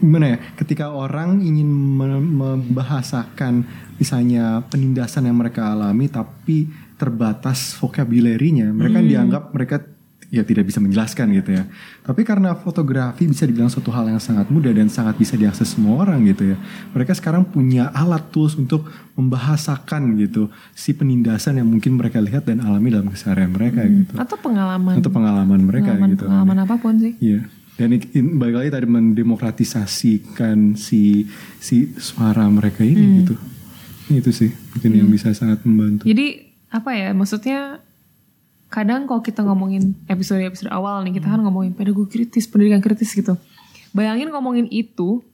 gimana 0.00 0.36
ya 0.36 0.38
ketika 0.56 0.88
orang 0.88 1.44
ingin 1.44 1.68
me- 1.68 2.22
membahasakan 2.40 3.68
misalnya 4.00 4.64
penindasan 4.72 5.28
yang 5.28 5.36
mereka 5.36 5.76
alami 5.76 6.08
tapi 6.08 6.64
terbatas 6.96 7.76
vocabulary-nya 7.76 8.72
mereka 8.72 9.04
dianggap 9.04 9.52
mereka 9.52 9.84
ya 10.30 10.40
tidak 10.40 10.62
bisa 10.64 10.78
menjelaskan 10.78 11.34
gitu 11.34 11.50
ya. 11.52 11.66
Tapi 12.00 12.22
karena 12.22 12.54
fotografi 12.54 13.26
bisa 13.26 13.42
dibilang 13.44 13.66
suatu 13.66 13.90
hal 13.90 14.06
yang 14.06 14.18
sangat 14.18 14.46
mudah 14.46 14.70
dan 14.70 14.86
sangat 14.86 15.14
bisa 15.14 15.34
diakses 15.34 15.74
semua 15.74 16.00
orang 16.00 16.22
gitu 16.24 16.54
ya. 16.54 16.56
Mereka 16.90 17.12
sekarang 17.12 17.42
punya 17.44 17.90
alat 17.90 18.30
tools 18.30 18.54
untuk 18.54 18.86
membahasakan 19.14 20.14
gitu 20.16 20.46
si 20.70 20.90
penindasan 20.90 21.58
yang 21.58 21.66
mungkin 21.66 21.94
mereka 21.94 22.18
lihat 22.18 22.44
dan 22.44 22.58
alami 22.60 22.88
dalam 22.88 23.08
keseharian 23.08 23.50
mereka 23.50 23.82
gitu. 23.82 24.14
atau 24.14 24.36
pengalaman 24.36 24.94
Atau 24.96 25.10
pengalaman 25.10 25.60
mereka 25.60 25.92
pengalaman, 25.92 26.08
gitu. 26.14 26.24
pengalaman 26.24 26.58
apa 26.60 26.74
pun 26.78 26.94
sih 26.96 27.14
Iya. 27.18 27.40
Dan 27.74 27.96
in- 27.96 28.36
balik 28.36 28.56
lagi 28.56 28.70
tadi 28.70 28.86
mendemokratisasikan 29.64 30.76
si 30.76 31.26
si 31.56 31.90
suara 31.96 32.44
mereka 32.46 32.84
ini 32.84 33.24
gitu. 33.24 33.34
Itu 34.10 34.30
sih 34.30 34.50
mungkin 34.74 34.90
yang 34.94 35.08
bisa 35.08 35.32
sangat 35.32 35.62
membantu. 35.64 36.04
Jadi 36.04 36.50
apa 36.68 36.90
ya 36.92 37.10
maksudnya 37.10 37.80
kadang 38.70 39.10
kalau 39.10 39.18
kita 39.20 39.42
ngomongin 39.42 39.98
episode-episode 40.06 40.70
awal 40.70 41.02
nih 41.02 41.18
kita 41.18 41.26
kan 41.26 41.42
ngomongin 41.42 41.74
pedagogi 41.74 42.22
kritis, 42.22 42.46
pendidikan 42.46 42.78
kritis 42.78 43.10
gitu. 43.12 43.34
Bayangin 43.90 44.30
ngomongin 44.30 44.70
itu 44.70 45.26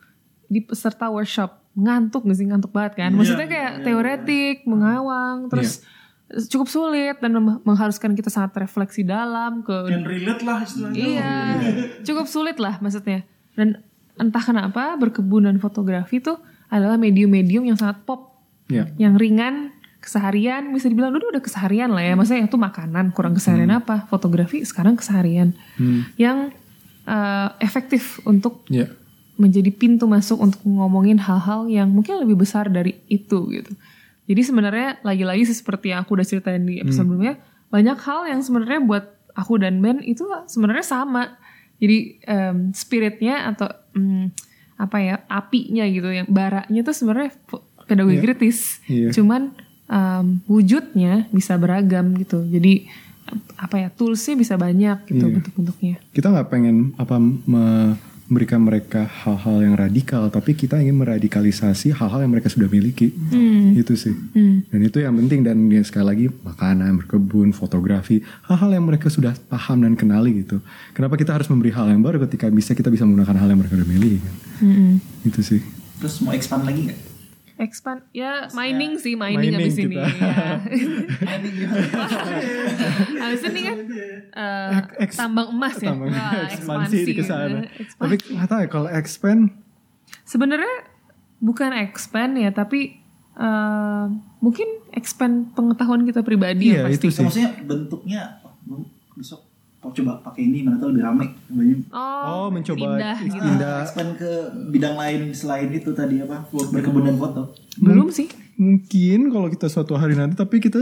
di 0.48 0.64
peserta 0.64 1.12
workshop 1.12 1.60
ngantuk 1.76 2.24
gak 2.24 2.36
sih 2.40 2.48
ngantuk 2.48 2.72
banget 2.72 3.04
kan? 3.04 3.12
Maksudnya 3.12 3.44
kayak 3.44 3.84
teoretik, 3.84 4.64
mengawang, 4.64 5.52
terus 5.52 5.84
cukup 6.48 6.66
sulit 6.66 7.20
dan 7.20 7.36
mengharuskan 7.62 8.16
kita 8.16 8.32
sangat 8.32 8.56
refleksi 8.56 9.04
dalam 9.04 9.60
ke 9.60 9.76
Dan 9.86 10.02
relate 10.08 10.42
lah 10.42 10.64
istilahnya. 10.64 10.96
Iya, 10.96 11.34
cukup 12.02 12.26
sulit 12.26 12.56
lah 12.56 12.80
maksudnya. 12.80 13.22
Dan 13.52 13.84
entah 14.16 14.40
kenapa 14.40 14.96
berkebun 14.96 15.44
dan 15.44 15.60
fotografi 15.60 16.24
tuh 16.24 16.40
adalah 16.72 16.96
medium-medium 16.96 17.68
yang 17.68 17.78
sangat 17.78 18.02
pop, 18.08 18.40
Iya. 18.66 18.90
yang 18.98 19.14
ringan, 19.14 19.75
keseharian 20.06 20.70
bisa 20.70 20.86
dibilang 20.86 21.10
dulu 21.10 21.34
udah 21.34 21.42
keseharian 21.42 21.90
lah 21.90 22.06
ya. 22.06 22.14
Maksudnya 22.14 22.46
itu 22.46 22.54
makanan 22.54 23.10
kurang 23.10 23.34
keseharian 23.34 23.74
apa? 23.74 24.06
Fotografi 24.06 24.62
sekarang 24.62 24.94
keseharian 24.94 25.50
yang 26.14 26.54
eh, 27.06 27.48
efektif 27.58 28.22
untuk 28.22 28.62
Iya. 28.66 28.90
menjadi 29.38 29.70
pintu 29.70 30.06
masuk 30.06 30.38
untuk 30.38 30.62
ngomongin 30.62 31.18
hal-hal 31.18 31.66
yang 31.66 31.90
mungkin 31.90 32.18
lebih 32.22 32.38
besar 32.40 32.66
dari 32.66 32.98
itu 33.06 33.46
gitu. 33.50 33.74
Jadi 34.26 34.42
sebenarnya 34.42 34.98
lagi-lagi 35.02 35.46
sih 35.46 35.54
seperti 35.54 35.94
yang 35.94 36.02
aku 36.02 36.18
udah 36.18 36.26
ceritain 36.26 36.66
di 36.66 36.82
episode 36.82 37.06
sebelumnya, 37.06 37.38
banyak 37.70 37.94
hal 38.00 38.26
yang 38.26 38.42
sebenarnya 38.42 38.82
buat 38.82 39.04
aku 39.38 39.62
dan 39.62 39.78
Ben 39.78 40.02
itu 40.02 40.26
sebenarnya 40.50 40.82
sama. 40.82 41.38
Jadi 41.78 42.18
em, 42.26 42.74
spiritnya 42.74 43.54
atau 43.54 43.70
em, 43.94 44.34
apa 44.74 44.96
ya 44.98 45.14
apinya 45.30 45.86
gitu, 45.86 46.10
yang 46.10 46.26
baranya 46.26 46.80
tuh 46.82 46.96
sebenarnya 46.96 47.30
pedagogi 47.86 48.18
kritis. 48.18 48.82
Iya. 48.90 49.14
Cuman 49.14 49.54
em, 49.86 50.40
wujudnya 50.46 51.26
bisa 51.30 51.54
beragam 51.56 52.14
gitu. 52.14 52.42
Jadi 52.42 52.86
apa 53.58 53.82
ya 53.82 53.88
toolsnya 53.90 54.38
bisa 54.38 54.54
banyak 54.54 55.10
gitu 55.10 55.26
bentuk-bentuknya. 55.26 55.98
kita 56.14 56.30
nggak 56.30 56.46
pengen 56.46 56.94
apa 56.94 57.18
me- 57.18 57.98
memberikan 58.26 58.58
mereka 58.58 59.06
hal-hal 59.06 59.62
yang 59.62 59.74
radikal 59.78 60.26
tapi 60.30 60.58
kita 60.58 60.82
ingin 60.82 60.98
meradikalisasi 60.98 61.94
hal-hal 61.94 62.26
yang 62.26 62.34
mereka 62.34 62.50
sudah 62.50 62.66
miliki. 62.66 63.14
Itu 63.78 63.94
sih. 63.94 64.14
Dan 64.66 64.82
itu 64.82 64.98
yang 64.98 65.14
penting. 65.14 65.46
Dan 65.46 65.70
ya, 65.70 65.78
sekali 65.86 66.06
lagi 66.06 66.26
makanan 66.42 67.02
berkebun 67.02 67.54
fotografi 67.54 68.26
hal-hal 68.50 68.74
yang 68.74 68.82
mereka 68.82 69.06
sudah 69.06 69.30
paham 69.46 69.86
dan 69.86 69.94
kenali 69.94 70.42
gitu. 70.42 70.58
Kenapa 70.90 71.14
kita 71.14 71.38
harus 71.38 71.46
memberi 71.46 71.70
hal 71.70 71.86
yang 71.86 72.02
baru 72.02 72.18
ketika 72.26 72.50
bisa 72.50 72.74
kita 72.74 72.90
bisa 72.90 73.06
menggunakan 73.06 73.42
hal 73.42 73.46
yang 73.46 73.62
mereka 73.62 73.78
sudah 73.78 73.90
miliki 73.90 74.18
kan? 74.18 74.34
Mm-mm. 74.58 74.92
itu 75.22 75.40
sih. 75.46 75.60
Terus 76.02 76.18
mau 76.18 76.34
expand 76.34 76.66
lagi 76.66 76.90
nggak? 76.90 77.00
Expand 77.56 78.04
ya 78.10 78.52
mining 78.52 78.96
sih 78.96 79.14
mining, 79.14 79.48
Mining 79.48 79.56
abis 79.58 79.76
ini 79.78 79.96
ya. 79.96 80.04
Ini 81.32 81.48
gimana? 81.48 82.04
abis 83.22 83.42
ini 83.44 83.60
kan 83.62 83.78
eh, 84.30 84.70
Eks- 85.00 85.16
tambang 85.16 85.48
emas 85.50 85.76
ya. 85.76 85.88
tambang 85.88 86.12
Wah, 86.12 86.44
ekspansi 86.46 86.96
di 87.02 87.12
ke 87.12 87.22
sana 87.22 87.64
ekspansi. 87.74 87.96
tapi 87.98 88.24
nggak 88.30 88.46
tahu 88.46 88.60
ya 88.60 88.68
kalau 88.68 88.88
expand 88.90 89.40
Sebenarnya 90.22 90.74
bukan 91.38 91.72
expand 91.78 92.36
ya 92.36 92.50
tapi 92.50 93.00
eh, 93.32 94.04
mungkin 94.38 94.68
expand 94.92 95.48
pengetahuan 95.50 96.04
kita 96.04 96.20
pribadi 96.20 96.70
iya 96.70 96.82
yang 96.82 96.92
pasti. 96.92 96.98
itu 96.98 97.08
sih 97.10 97.24
Maksudnya 97.24 97.50
bentuknya 97.62 98.22
oh, 98.44 98.84
besok 99.14 99.45
mau 99.86 99.94
coba 99.94 100.18
pakai 100.20 100.42
ini 100.42 100.58
mana 100.60 100.76
tahu 100.76 100.90
lebih 100.90 101.04
rame. 101.04 101.26
Banyak. 101.46 101.78
Oh, 101.88 102.22
Oh, 102.26 102.46
mencoba 102.48 102.82
indah 102.92 103.16
gitu. 103.20 103.38
Pindah. 103.38 103.78
expand 103.80 104.10
ke 104.14 104.30
bidang 104.68 104.94
lain 104.94 105.20
selain 105.30 105.70
itu 105.70 105.90
tadi 105.92 106.18
apa? 106.18 106.42
Berkebun 106.50 107.02
dan 107.04 107.16
foto. 107.16 107.54
Belum 107.78 108.10
sih. 108.10 108.26
mungkin 108.56 109.28
kalau 109.28 109.46
kita 109.46 109.68
suatu 109.68 109.94
hari 109.94 110.12
nanti 110.12 110.32
tapi 110.32 110.58
kita 110.58 110.80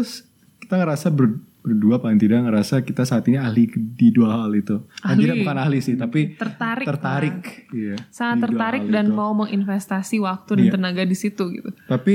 kita 0.57 0.75
ngerasa 0.75 1.11
ber- 1.11 1.37
berdua 1.61 1.97
paling 1.97 2.17
tidak 2.17 2.45
ngerasa 2.45 2.81
kita 2.81 3.03
saat 3.03 3.25
ini 3.25 3.35
ahli 3.37 3.67
di 3.67 4.09
dua 4.09 4.39
hal 4.39 4.53
itu. 4.53 4.79
Ahli. 5.03 5.21
tidak 5.23 5.37
bukan 5.43 5.57
ahli 5.59 5.79
sih, 5.79 5.95
tapi 5.95 6.33
Tertarik 6.35 6.87
tertarik. 6.87 7.39
Iya, 7.71 7.97
sangat 8.09 8.47
tertarik 8.47 8.87
dan 8.87 9.07
itu. 9.07 9.13
mau 9.13 9.35
menginvestasi 9.35 10.17
waktu 10.19 10.51
dan 10.55 10.63
Iya. 10.63 10.73
tenaga 10.73 11.03
di 11.03 11.15
situ 11.15 11.45
gitu. 11.51 11.75
Tapi 11.85 12.15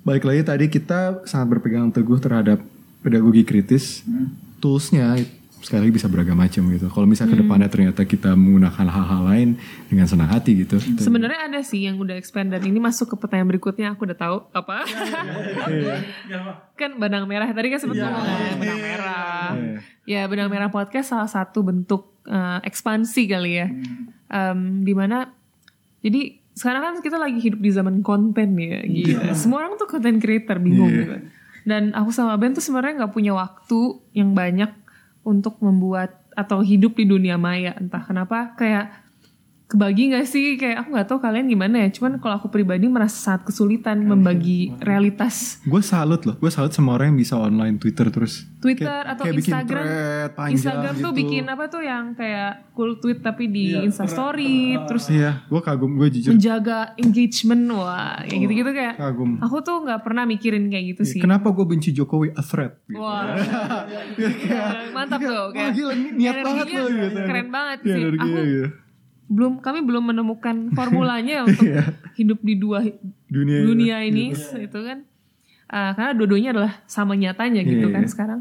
balik 0.00 0.24
lagi 0.24 0.42
tadi 0.42 0.66
kita 0.66 1.22
sangat 1.22 1.46
berpegang 1.52 1.90
teguh 1.90 2.16
terhadap 2.16 2.64
pedagogi 2.98 3.42
kritis. 3.42 4.00
Toolsnya 4.56 5.20
sekali 5.66 5.82
lagi 5.82 5.94
bisa 5.94 6.06
beragam 6.06 6.38
macam 6.38 6.62
gitu. 6.70 6.86
Kalau 6.86 7.02
misalnya 7.04 7.34
Hmm. 7.34 7.42
ke 7.42 7.44
depannya 7.44 7.68
ternyata 7.68 8.00
kita 8.02 8.30
menggunakan 8.32 8.86
hal-hal 8.86 9.22
lain 9.26 9.48
dengan 9.86 10.06
senang 10.06 10.30
hati 10.30 10.62
gitu. 10.62 10.78
Sebenarnya 10.78 11.42
ada 11.44 11.58
sih 11.60 11.82
yang 11.82 11.98
udah 11.98 12.14
expand 12.14 12.48
dan 12.48 12.62
ini 12.62 12.78
masuk 12.78 13.10
ke 13.10 13.16
pertanyaan 13.16 13.50
berikutnya 13.50 13.90
aku 13.90 14.06
udah 14.06 14.14
tahu 14.14 14.36
apa. 14.52 14.86
Ya, 16.26 16.38
Pak. 16.40 16.56
kan 16.76 16.90
benang 16.96 17.26
merah 17.26 17.50
tadi 17.50 17.66
kan 17.66 17.78
sempat 17.78 17.98
ngomong 17.98 18.22
kan 18.22 18.56
benang 18.56 18.80
merah. 18.80 19.48
Iya. 20.06 20.22
Ya 20.22 20.22
benang 20.26 20.46
merah 20.46 20.68
podcast 20.68 21.10
salah 21.10 21.26
satu 21.26 21.60
bentuk 21.60 22.14
eh, 22.24 22.58
ekspansi 22.62 23.22
kali 23.26 23.52
ya. 23.56 23.66
Em, 24.26 24.82
di 24.82 24.92
mana 24.92 25.30
jadi 26.00 26.34
sekarang 26.52 26.82
kan 26.82 26.94
kita 27.00 27.16
lagi 27.16 27.36
hidup 27.36 27.58
di 27.58 27.70
zaman 27.70 28.00
konten 28.00 28.54
ya 28.54 28.80
gitu. 28.82 29.18
Semua 29.34 29.66
orang 29.66 29.76
tuh 29.76 29.86
content 29.86 30.16
creator 30.16 30.56
bingung 30.56 30.88
Iya. 30.88 31.00
gitu. 31.02 31.16
Dan 31.66 31.90
aku 31.92 32.10
sama 32.10 32.38
Ben 32.38 32.50
tuh 32.50 32.62
sebenarnya 32.62 33.02
nggak 33.02 33.12
punya 33.12 33.34
waktu 33.34 33.78
yang 34.12 34.32
banyak 34.32 34.70
untuk 35.26 35.58
membuat 35.58 36.22
atau 36.38 36.62
hidup 36.62 36.94
di 36.94 37.10
dunia 37.10 37.34
maya. 37.34 37.74
Entah 37.74 38.06
kenapa 38.06 38.54
kayak 38.54 39.05
kebagi 39.66 40.08
nggak 40.08 40.24
sih? 40.24 40.54
Kayak 40.54 40.76
aku 40.80 40.88
nggak 40.90 41.06
tahu 41.06 41.18
kalian 41.18 41.46
gimana 41.46 41.76
ya. 41.80 41.88
Cuman 41.90 42.16
kalau 42.16 42.36
aku 42.36 42.48
pribadi 42.48 42.86
merasa 42.86 43.16
sangat 43.16 43.42
kesulitan 43.44 43.98
membagi 44.00 44.70
realitas. 44.78 45.58
Gue 45.62 45.80
salut 45.80 46.22
loh, 46.22 46.34
gue 46.34 46.48
salut 46.48 46.70
sama 46.70 46.92
orang 46.92 47.10
yang 47.10 47.18
bisa 47.18 47.34
online 47.34 47.76
Twitter 47.76 48.06
terus. 48.08 48.46
Twitter 48.56 48.86
Kayak- 48.86 49.10
atau 49.12 49.22
kayak 49.22 49.36
bikin 49.36 49.52
Instagram. 49.52 49.84
thread 49.84 50.28
panjang 50.32 50.54
Instagram 50.56 50.94
tuh 50.96 51.02
gitu. 51.08 51.20
bikin 51.20 51.44
apa 51.46 51.64
tuh 51.66 51.82
yang 51.82 52.04
kayak 52.12 52.52
cool 52.72 52.92
tweet 52.96 53.18
tapi 53.20 53.44
di 53.46 53.66
Instastory 53.76 54.56
terus 54.84 55.06
Iya, 55.08 55.44
gue 55.44 55.60
kagum, 55.60 55.92
gue 55.94 56.08
jujur. 56.10 56.30
menjaga 56.32 56.78
engagement. 56.96 57.62
Wah 57.68 58.22
kayak 58.22 58.40
gitu-gitu 58.40 58.70
kayak 58.70 58.94
kagum. 58.96 59.38
aku 59.38 59.56
tuh 59.60 59.76
nggak 59.82 60.00
pernah 60.00 60.24
mikirin 60.24 60.66
kayak 60.66 60.84
gitu 60.92 61.02
sih. 61.04 61.20
Kenapa 61.20 61.50
gue 61.50 61.62
benci 61.64 61.90
Jokowi? 61.90 62.30
A 62.32 62.40
threat? 62.40 62.78
Gitu. 62.86 62.98
wah. 62.98 63.34
Mantap 64.92 65.20
tuh 65.20 65.50
Wah 65.52 65.70
gila, 65.70 65.92
niat 66.12 66.36
banget 66.40 66.66
loh 66.72 66.86
gitu. 66.88 67.18
keren 67.20 67.48
banget 67.48 67.78
Iya, 67.82 67.94
sih. 67.94 68.02
aku 68.14 68.26
gitu. 68.42 68.66
Belum 69.26 69.58
kami 69.58 69.82
belum 69.82 70.14
menemukan 70.14 70.70
formulanya 70.72 71.42
untuk 71.46 71.66
hidup 72.14 72.38
di 72.42 72.54
dua 72.58 72.78
Iya. 72.86 72.94
Dunia, 73.26 73.58
dunia 73.66 73.96
ini 74.06 74.30
itu 74.66 74.78
kan. 74.80 75.02
Uh, 75.66 75.90
karena 75.98 76.14
dua-duanya 76.14 76.50
adalah 76.54 76.72
sama 76.86 77.18
nyatanya 77.18 77.66
gitu 77.66 77.90
Iya, 77.90 77.94
kan 77.94 78.04
iya. 78.06 78.10
sekarang. 78.10 78.40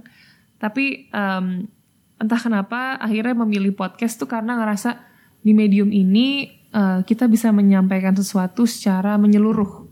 Tapi 0.61 1.09
em, 1.09 1.65
entah 2.21 2.37
kenapa 2.37 3.01
akhirnya 3.01 3.33
memilih 3.33 3.73
podcast 3.73 4.21
tuh 4.21 4.29
karena 4.29 4.55
ngerasa 4.61 5.01
di 5.41 5.51
medium 5.57 5.89
ini 5.89 6.53
uh, 6.69 7.01
kita 7.01 7.25
bisa 7.25 7.49
menyampaikan 7.49 8.13
sesuatu 8.13 8.69
secara 8.69 9.17
menyeluruh. 9.17 9.89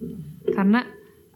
Karena 0.53 0.85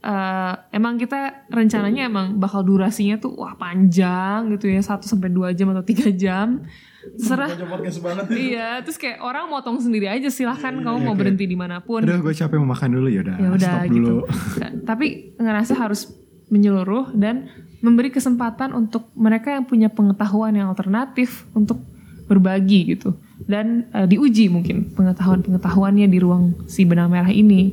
uh, 0.06 0.54
emang 0.70 1.02
kita 1.02 1.50
rencananya 1.50 2.08
emang 2.08 2.38
bakal 2.38 2.62
durasinya 2.62 3.18
tuh 3.18 3.34
wah 3.34 3.58
panjang 3.58 4.54
gitu 4.54 4.70
ya 4.70 4.82
1 4.82 5.02
sampai 5.04 5.30
2 5.34 5.58
jam 5.58 5.74
atau 5.74 5.84
tiga 5.86 6.08
jam 6.14 6.62
banget. 8.04 8.26
iya 8.36 8.84
terus 8.84 8.98
kayak 9.00 9.24
orang 9.24 9.48
motong 9.48 9.80
sendiri 9.80 10.12
aja 10.12 10.28
silahkan 10.28 10.76
kamu 10.84 10.98
mau 11.04 11.16
berhenti 11.16 11.48
di 11.48 11.56
mana 11.56 11.80
pun 11.80 12.04
Udah 12.04 12.20
gue 12.20 12.34
capek 12.34 12.58
mau 12.60 12.76
makan 12.76 12.90
dulu 13.00 13.08
ya 13.08 13.22
udah. 13.24 13.36
ya 13.40 13.50
udah 13.54 13.72
stop 13.80 13.88
gitu. 13.88 13.96
dulu. 13.96 14.18
Nah, 14.60 14.72
Tapi 14.84 15.06
ngerasa 15.40 15.74
harus 15.78 16.02
menyeluruh 16.48 17.12
dan 17.16 17.52
memberi 17.84 18.10
kesempatan 18.10 18.74
untuk 18.74 19.12
mereka 19.14 19.54
yang 19.54 19.68
punya 19.68 19.88
pengetahuan 19.92 20.56
yang 20.56 20.72
alternatif 20.72 21.46
untuk 21.54 21.78
berbagi 22.28 22.98
gitu 22.98 23.16
dan 23.48 23.88
eh, 23.96 24.08
diuji 24.10 24.50
mungkin 24.52 24.92
pengetahuan-pengetahuannya 24.98 26.08
di 26.10 26.20
ruang 26.20 26.68
si 26.68 26.84
benang 26.84 27.08
merah 27.14 27.30
ini. 27.32 27.72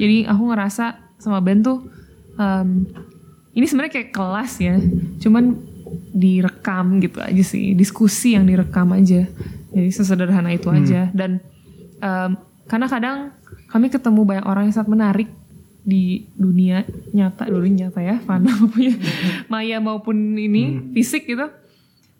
Jadi 0.00 0.26
aku 0.26 0.42
ngerasa 0.50 1.14
sama 1.20 1.38
Ben 1.44 1.62
tuh 1.62 1.86
em, 2.36 2.88
ini 3.56 3.64
sebenarnya 3.64 3.92
kayak 3.92 4.10
kelas 4.12 4.52
ya, 4.60 4.76
cuman 5.22 5.56
direkam 6.16 6.96
gitu 7.04 7.20
aja 7.20 7.44
sih, 7.44 7.76
diskusi 7.76 8.32
yang 8.32 8.48
direkam 8.48 8.88
aja. 8.96 9.28
Jadi 9.76 9.90
sesederhana 9.92 10.48
itu 10.56 10.72
aja. 10.72 11.12
Dan 11.12 11.44
em, 12.00 12.30
karena 12.64 12.86
kadang 12.88 13.16
kami 13.68 13.92
ketemu 13.92 14.24
banyak 14.24 14.46
orang 14.48 14.72
yang 14.72 14.74
sangat 14.74 14.90
menarik 14.96 15.28
di 15.86 16.26
dunia 16.34 16.82
nyata 17.14 17.46
dulu 17.46 17.62
nyata 17.68 18.02
ya 18.02 18.18
fana 18.18 18.50
maupun 18.58 18.90
maya 19.46 19.78
maupun 19.78 20.16
ini 20.40 20.90
fisik 20.96 21.28
gitu. 21.28 21.52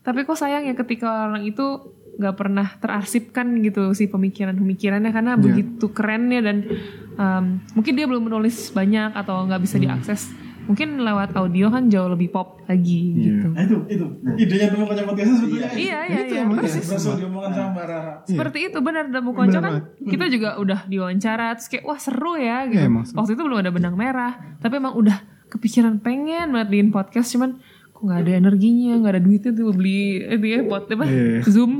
Tapi 0.04 0.22
kok 0.28 0.38
sayang 0.38 0.68
ya 0.68 0.76
ketika 0.76 1.32
orang 1.32 1.48
itu 1.48 1.96
nggak 2.16 2.36
pernah 2.36 2.68
terarsipkan 2.78 3.64
gitu 3.64 3.96
si 3.96 4.12
pemikiran-pemikirannya. 4.12 5.10
Karena 5.10 5.40
begitu 5.40 5.88
kerennya 5.88 6.44
dan 6.44 6.68
em, 7.16 7.44
mungkin 7.72 7.96
dia 7.96 8.04
belum 8.04 8.28
menulis 8.28 8.76
banyak 8.76 9.16
atau 9.16 9.48
nggak 9.48 9.64
bisa 9.64 9.80
diakses 9.80 10.45
mungkin 10.66 10.98
lewat 10.98 11.30
audio 11.32 11.66
kan 11.68 11.86
jauh 11.86 12.06
lebih 12.08 12.28
pop 12.28 12.60
lagi 12.64 13.00
gitu 13.16 13.48
Nah 13.48 13.62
itu, 13.62 13.76
itu. 13.88 14.06
Idenya 14.36 14.66
tuh 14.68 14.78
makanya 14.80 15.04
podcastnya 15.04 15.36
sebetulnya. 15.36 15.68
iya 15.72 15.98
iya 16.04 16.20
iya 16.24 16.42
persis 16.44 16.82
Berhasil 16.84 17.14
diomongkan 17.16 17.50
sama 17.52 17.68
Mbak 17.70 17.84
Rara. 17.84 18.12
seperti 18.24 18.58
itu 18.64 18.78
benar 18.80 19.04
dan 19.06 19.22
Konco 19.24 19.58
kan 19.58 19.72
kita 20.12 20.24
juga 20.26 20.48
udah 20.56 20.80
diwawancara 20.84 21.54
terus 21.54 21.68
kayak 21.68 21.84
wah 21.84 21.96
seru 21.96 22.34
ya 22.34 22.66
gitu. 22.66 22.76
Iya, 22.76 22.86
emang 22.86 23.04
seru. 23.04 23.16
Waktu 23.16 23.32
itu 23.32 23.42
belum 23.42 23.58
ada 23.58 23.70
benang 23.70 23.94
merah, 23.94 24.32
tapi 24.56 24.74
emang 24.76 24.94
udah 24.94 25.16
kepikiran 25.46 25.98
pengen 25.98 26.50
banget 26.50 26.68
bikin 26.68 26.88
podcast 26.90 27.30
cuman 27.30 27.62
kok 27.88 28.02
nggak 28.02 28.20
ada 28.20 28.32
energinya, 28.36 28.92
nggak 28.98 29.12
ada 29.12 29.22
duitnya 29.22 29.52
tuh 29.52 29.70
beli 29.70 30.02
itu 30.20 30.46
ya 30.48 30.60
pot 30.62 30.84
apa 30.84 31.04
Iya. 31.04 31.40
Zoom. 31.44 31.78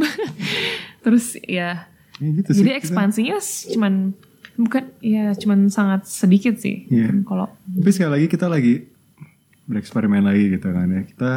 terus 1.04 1.36
ya 1.40 1.90
Ya 2.16 2.28
gitu 2.32 2.48
sih. 2.50 2.64
jadi 2.64 2.80
ekspansinya 2.80 3.36
s- 3.36 3.68
cuman 3.68 4.16
bukan 4.56 4.84
ya 4.98 5.32
cuman 5.32 5.68
sangat 5.68 6.04
sedikit 6.04 6.56
sih. 6.56 6.88
Iya. 6.88 7.12
Kalau 7.22 7.46
Tapi 7.52 7.90
sekali 7.92 8.10
lagi 8.16 8.26
kita 8.26 8.46
lagi 8.48 8.74
bereksperimen 9.66 10.22
lagi 10.24 10.52
gitu 10.52 10.68
kan 10.68 10.86
ya. 10.88 11.02
Kita 11.04 11.30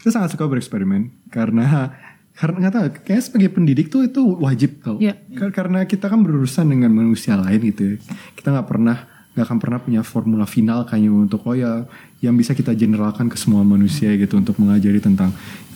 kita 0.00 0.10
sangat 0.12 0.34
suka 0.34 0.46
bereksperimen 0.46 1.10
karena 1.30 1.92
karena 2.36 2.56
nggak 2.60 2.72
tahu 2.74 2.86
kayak 3.02 3.22
sebagai 3.24 3.48
pendidik 3.48 3.88
tuh 3.88 4.04
itu 4.04 4.20
wajib 4.36 4.82
tau. 4.84 5.00
Iya. 5.00 5.16
Kar- 5.34 5.54
Karena 5.54 5.84
kita 5.84 6.06
kan 6.06 6.20
berurusan 6.20 6.68
dengan 6.68 6.92
manusia 6.92 7.36
lain 7.36 7.60
gitu. 7.64 7.96
ya. 7.96 7.96
Kita 8.36 8.52
nggak 8.52 8.68
pernah 8.68 8.96
nggak 9.36 9.46
akan 9.52 9.58
pernah 9.60 9.78
punya 9.84 10.00
formula 10.00 10.48
final 10.48 10.88
kayaknya 10.88 11.12
untuk 11.12 11.44
oh 11.44 11.52
ya 11.52 11.84
yang 12.24 12.32
bisa 12.34 12.56
kita 12.56 12.72
generalkan 12.72 13.28
ke 13.28 13.36
semua 13.36 13.60
manusia 13.60 14.08
gitu 14.16 14.40
untuk 14.40 14.56
mengajari 14.56 14.96
tentang 14.96 15.28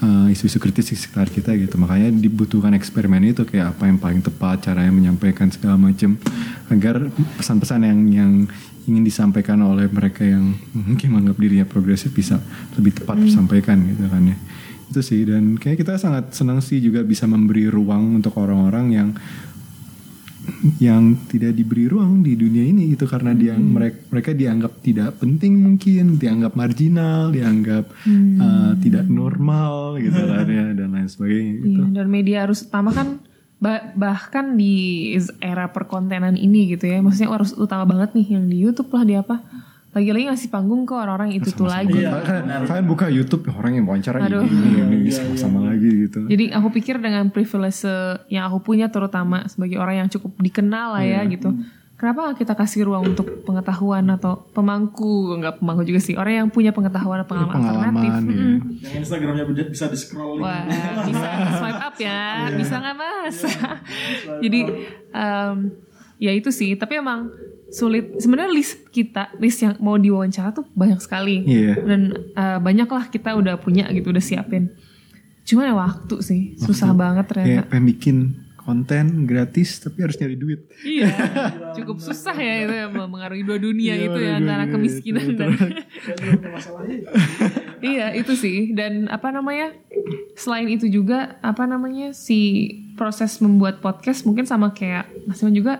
uh, 0.02 0.26
isu-isu 0.32 0.58
kritis 0.60 0.92
di 0.92 0.96
sekitar 0.96 1.28
kita 1.28 1.54
gitu. 1.56 1.76
Makanya 1.76 2.12
dibutuhkan 2.12 2.72
eksperimen 2.76 3.32
itu 3.32 3.44
kayak 3.44 3.76
apa 3.76 3.88
yang 3.88 3.98
paling 4.00 4.20
tepat 4.24 4.68
caranya 4.68 4.92
menyampaikan 4.92 5.48
segala 5.52 5.76
macam 5.76 6.16
agar 6.72 7.08
pesan-pesan 7.40 7.80
yang 7.86 8.00
yang 8.10 8.32
ingin 8.88 9.04
disampaikan 9.04 9.60
oleh 9.60 9.86
mereka 9.86 10.24
yang 10.24 10.56
mungkin 10.72 11.14
menganggap 11.14 11.36
dirinya 11.36 11.66
progresif 11.68 12.10
bisa 12.10 12.40
lebih 12.74 12.96
tepat 12.96 13.20
disampaikan 13.20 13.76
gitu 13.86 14.08
kan 14.08 14.22
ya. 14.24 14.36
Itu 14.90 15.00
sih 15.06 15.22
dan 15.22 15.54
kayak 15.54 15.86
kita 15.86 15.94
sangat 16.00 16.34
senang 16.34 16.58
sih 16.58 16.82
juga 16.82 17.06
bisa 17.06 17.28
memberi 17.28 17.70
ruang 17.70 18.18
untuk 18.18 18.34
orang-orang 18.40 18.86
yang 18.90 19.08
yang 20.77 21.02
tidak 21.27 21.52
diberi 21.52 21.85
ruang 21.85 22.20
di 22.20 22.35
dunia 22.35 22.62
ini 22.62 22.91
gitu 22.91 23.05
karena 23.05 23.33
dia 23.33 23.52
mereka 23.55 23.97
mereka 24.09 24.31
dianggap 24.33 24.73
tidak 24.78 25.17
penting 25.17 25.57
mungkin 25.57 26.17
dianggap 26.17 26.52
marginal 26.55 27.28
dianggap 27.28 27.89
uh, 28.36 28.73
tidak 28.78 29.05
normal 29.07 29.73
gitu 29.97 30.17
kan 30.19 30.47
ya 30.47 30.65
dan 30.73 30.89
lain 30.91 31.07
sebagainya 31.07 31.52
gitu 31.59 31.81
Iya, 31.83 31.94
dan 31.94 32.07
media 32.07 32.36
harus 32.43 32.60
utama 32.62 32.91
kan 32.91 33.20
ba- 33.57 33.93
bahkan 33.93 34.55
di 34.55 35.12
era 35.39 35.69
perkontenan 35.69 36.35
ini 36.35 36.70
gitu 36.70 36.86
ya. 36.86 36.99
Maksudnya 36.99 37.28
harus 37.31 37.52
utama 37.52 37.85
banget 37.85 38.12
nih 38.15 38.27
yang 38.31 38.44
di 38.47 38.57
YouTube 38.59 38.89
lah 38.91 39.02
di 39.02 39.15
apa. 39.15 39.44
Lagi-lagi 39.91 40.31
ngasih 40.31 40.49
panggung 40.55 40.86
ke 40.86 40.94
orang-orang 40.94 41.35
itu 41.35 41.51
tuh 41.51 41.67
lagi. 41.67 41.91
Kalian 42.07 42.62
kalian 42.62 42.86
buka 42.86 43.10
YouTube 43.10 43.51
orang 43.51 43.75
yang 43.75 43.91
wawancara 43.91 44.23
Aduh. 44.23 44.47
ini 44.47 44.86
ini 44.86 44.97
ini 45.02 45.10
sama-sama 45.10 45.67
lagi 45.67 46.07
gitu 46.07 46.31
Jadi 46.31 46.55
aku 46.55 46.70
pikir 46.70 47.02
dengan 47.02 47.27
privilege 47.35 47.83
yang 48.31 48.47
aku 48.47 48.62
punya 48.62 48.86
terutama 48.86 49.51
sebagai 49.51 49.83
orang 49.83 50.07
yang 50.07 50.09
cukup 50.09 50.31
dikenal 50.39 50.94
lah 50.94 51.02
ya 51.02 51.27
gitu. 51.27 51.51
Kenapa 51.99 52.33
nggak 52.33 52.39
kita 52.41 52.55
kasih 52.57 52.89
ruang 52.89 53.12
untuk 53.12 53.44
pengetahuan 53.44 54.09
atau 54.09 54.49
pemangku, 54.57 55.36
enggak 55.36 55.60
pemangku 55.60 55.85
juga 55.85 56.01
sih, 56.01 56.17
orang 56.17 56.33
yang 56.33 56.49
punya 56.49 56.73
pengetahuan 56.73 57.20
atau 57.20 57.36
pengalaman, 57.36 57.60
alternatif. 57.60 58.09
pengalaman 58.09 58.25
ya. 58.25 58.41
Mm-mm. 58.41 58.57
Yang 58.81 58.94
Instagramnya 59.05 59.44
bisa- 59.44 59.69
bisa 59.69 59.85
di 59.93 59.99
scroll. 60.01 60.41
Wah, 60.41 60.65
bisa 61.05 61.28
swipe 61.60 61.77
up 61.77 61.97
ya, 62.01 62.23
bisa 62.57 62.75
nggak 62.81 62.97
mas? 62.97 63.36
Jadi 64.41 64.60
em, 65.12 65.57
ya 66.17 66.33
itu 66.33 66.49
sih, 66.49 66.73
tapi 66.73 66.97
emang 66.97 67.28
sulit. 67.70 68.18
Sebenarnya 68.18 68.50
list 68.50 68.90
kita, 68.90 69.31
list 69.39 69.62
yang 69.62 69.78
mau 69.78 69.94
diwawancara 69.94 70.52
tuh 70.52 70.66
banyak 70.74 70.99
sekali. 70.99 71.42
Iya. 71.42 71.74
Dan 71.78 72.00
eh, 72.31 72.58
banyak 72.58 72.86
lah 72.86 73.07
kita 73.08 73.34
udah 73.34 73.57
punya 73.57 73.86
gitu, 73.90 74.10
udah 74.10 74.23
siapin. 74.23 74.74
Cuma 75.42 75.66
ya 75.66 75.74
waktu 75.74 76.16
sih, 76.20 76.40
susah 76.55 76.92
banget 76.92 77.26
ternyata. 77.26 77.49
kayak 77.49 77.66
pengen 77.70 77.86
bikin 77.86 78.16
konten 78.60 79.24
gratis 79.24 79.81
tapi 79.81 80.05
harus 80.05 80.15
nyari 80.15 80.36
duit 80.36 80.60
Iya, 80.84 81.08
cukup 81.81 81.97
susah 81.99 82.36
ya 82.36 82.55
itu 82.62 82.74
ya 82.76 82.86
mengaruhi 82.86 83.42
dua 83.42 83.57
dunia 83.58 83.97
Iya, 83.97 84.12
itu 84.12 84.18
ya 84.20 84.31
dua 84.31 84.39
antara 84.39 84.62
dunia 84.62 84.74
kemiskinan 84.76 85.24
itu. 85.26 85.40
dan 85.40 85.50
iya 87.90 88.07
itu 88.15 88.32
sih 88.36 88.70
dan 88.76 89.08
apa 89.08 89.32
namanya 89.32 89.74
selain 90.36 90.68
itu 90.70 90.86
juga 90.86 91.40
apa 91.40 91.65
namanya 91.65 92.12
si 92.12 92.70
proses 92.94 93.40
membuat 93.40 93.81
podcast 93.81 94.28
mungkin 94.28 94.44
sama 94.44 94.76
kayak 94.76 95.08
Mas 95.24 95.40
Iman 95.40 95.57
juga 95.57 95.74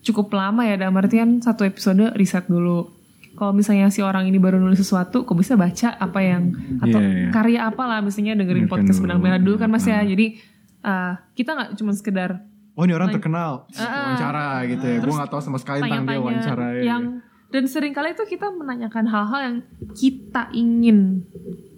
cukup 0.00 0.32
lama 0.32 0.64
ya 0.64 0.80
dalam 0.80 0.96
artian 0.96 1.44
satu 1.44 1.64
episode 1.68 2.12
riset 2.16 2.48
dulu 2.48 2.88
kalau 3.36 3.54
misalnya 3.54 3.88
si 3.88 4.02
orang 4.02 4.26
ini 4.26 4.36
baru 4.36 4.58
nulis 4.58 4.80
sesuatu 4.80 5.24
kok 5.24 5.36
bisa 5.38 5.54
baca 5.54 5.96
apa 5.96 6.18
yang 6.20 6.50
atau 6.82 6.98
Iya, 7.00 7.08
iya. 7.08 7.28
karya 7.32 7.60
apa 7.68 7.82
lah 7.86 7.98
misalnya 8.02 8.36
dengerin 8.36 8.66
Dengarkan 8.66 8.84
podcast 8.84 8.98
benang 9.00 9.20
merah 9.22 9.40
dulu 9.40 9.56
kan 9.56 9.70
mas 9.70 9.86
ya 9.86 10.02
jadi 10.02 10.36
uh, 10.84 11.14
kita 11.36 11.50
nggak 11.56 11.70
cuma 11.78 11.92
sekedar 11.96 12.44
Oh 12.78 12.88
ini 12.88 12.96
orang 12.96 13.12
terkenal 13.12 13.68
wawancara 13.76 14.64
gitu 14.64 14.84
ya. 14.86 14.98
Gue 15.04 15.12
gak 15.12 15.28
tahu 15.28 15.42
sama 15.42 15.58
sekali 15.60 15.84
tentang 15.84 16.06
dia 16.06 16.16
wawancara 16.16 16.66
ya. 16.80 16.82
yang 16.94 17.02
dan 17.50 17.66
sering 17.66 17.90
kali 17.90 18.14
itu 18.14 18.24
kita 18.24 18.46
menanyakan 18.54 19.04
hal-hal 19.10 19.40
yang 19.42 19.56
kita 19.92 20.48
ingin 20.54 21.26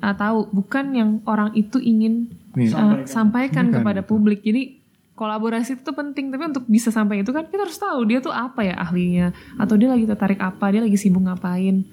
uh, 0.04 0.12
tahu 0.12 0.52
bukan 0.52 0.92
yang 0.92 1.10
orang 1.24 1.56
itu 1.56 1.80
ingin 1.80 2.28
Nih. 2.52 2.70
uh, 2.76 3.08
sampaikan 3.08 3.72
Bukan, 3.72 3.80
kepada 3.80 4.00
publik 4.04 4.44
jadi 4.44 4.81
kolaborasi 5.22 5.78
itu 5.78 5.92
penting 5.92 6.28
tapi 6.28 6.50
untuk 6.50 6.66
bisa 6.66 6.90
sampai 6.90 7.22
itu 7.22 7.30
kan 7.30 7.46
kita 7.46 7.62
harus 7.62 7.78
tahu 7.78 8.02
dia 8.02 8.18
tuh 8.18 8.30
apa 8.30 8.60
ya 8.60 8.74
ahlinya 8.76 9.30
atau 9.54 9.78
dia 9.78 9.86
lagi 9.86 10.02
tertarik 10.02 10.36
apa 10.36 10.66
dia 10.68 10.82
lagi 10.82 10.98
sibuk 10.98 11.22
ngapain 11.22 11.86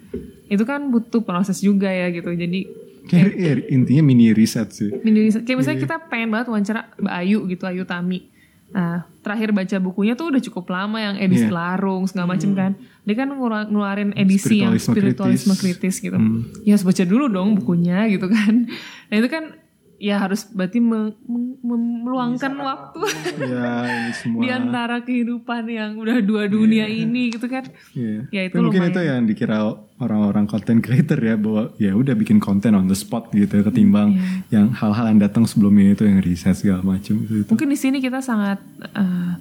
itu 0.45 0.63
kan 0.63 0.89
butuh 0.89 1.21
proses 1.21 1.61
juga 1.61 1.87
ya 1.87 2.09
gitu 2.09 2.33
jadi 2.33 2.65
Kayak, 3.05 3.31
ya, 3.33 3.53
intinya 3.69 4.03
mini 4.03 4.29
riset 4.29 4.69
sih. 4.69 4.93
mini 5.01 5.25
riset. 5.25 5.41
kayak 5.41 5.57
misalnya 5.57 5.79
kita 5.79 5.95
pengen 6.09 6.29
banget 6.29 6.45
wawancara 6.45 6.93
Mbak 6.95 7.13
Ayu 7.15 7.39
gitu 7.47 7.63
Ayu 7.65 7.81
Tami 7.83 8.25
Nah, 8.69 9.01
terakhir 9.25 9.49
baca 9.49 9.77
bukunya 9.81 10.13
tuh 10.13 10.29
udah 10.29 10.37
cukup 10.39 10.69
lama 10.69 11.01
yang 11.01 11.17
edisi 11.17 11.49
Iya. 11.49 11.57
larung 11.73 12.05
segala 12.05 12.37
macem 12.37 12.53
kan. 12.53 12.77
Dia 13.01 13.17
kan 13.17 13.25
ngelu- 13.27 13.65
ngeluarin 13.65 14.13
edisi 14.13 14.61
yang 14.61 14.77
Spiritualisme 14.77 14.93
spiritualisme 14.93 15.53
kritis. 15.57 15.97
kritis, 15.97 16.05
gitu. 16.05 16.13
Hmm. 16.13 16.45
Ya 16.61 16.77
harus 16.77 16.85
baca 16.85 17.01
dulu 17.01 17.25
dong 17.27 17.57
bukunya 17.57 18.05
gitu 18.07 18.29
kan. 18.29 18.69
Nah 19.09 19.15
itu 19.17 19.25
kan 19.25 19.57
ya 19.99 20.15
harus 20.17 20.47
berarti 20.47 20.79
me- 20.79 21.11
me- 21.21 21.59
me- 21.59 21.99
meluangkan 22.01 22.55
waktu 22.55 22.99
ya 23.37 23.71
ini 23.83 24.11
semua. 24.13 24.39
di 24.43 24.47
antara 24.49 24.95
kehidupan 24.99 25.67
yang 25.67 25.91
udah 25.93 26.17
dua 26.19 26.47
dunia 26.47 26.87
ini 26.87 27.29
gitu 27.29 27.45
kan. 27.45 27.67
Iya. 27.91 28.31
Ya, 28.31 28.41
itu 28.43 28.55
Tapi 28.55 28.63
mungkin 28.63 28.81
lumayan. 28.81 28.95
itu 28.95 29.01
yang 29.03 29.21
dikira 29.25 29.57
orang-orang 29.97 30.45
content 30.45 30.79
creator 30.79 31.19
ya 31.19 31.35
bahwa 31.35 31.75
ya 31.75 31.91
udah 31.91 32.15
bikin 32.15 32.39
konten 32.39 32.71
on 32.71 32.87
the 32.87 32.95
spot 32.95 33.27
gitu 33.29 33.59
ketimbang 33.61 34.15
Iya. 34.15 34.23
yang 34.49 34.67
hal-hal 34.71 35.05
yang 35.05 35.19
datang 35.19 35.43
sebelumnya 35.43 35.91
itu 35.91 36.03
yang 36.03 36.19
riset 36.19 36.55
segala 36.55 36.79
macam 36.81 37.19
itu. 37.19 37.43
itu. 37.43 37.49
Mungkin 37.51 37.67
di 37.67 37.77
sini 37.77 37.99
kita 37.99 38.19
sangat 38.19 38.63
eh, 38.81 39.31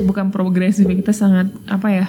bukan 0.00 0.28
progresif, 0.28 0.82
ya, 0.82 0.96
kita 0.96 1.12
sangat 1.12 1.52
apa 1.66 1.88
ya 1.94 2.06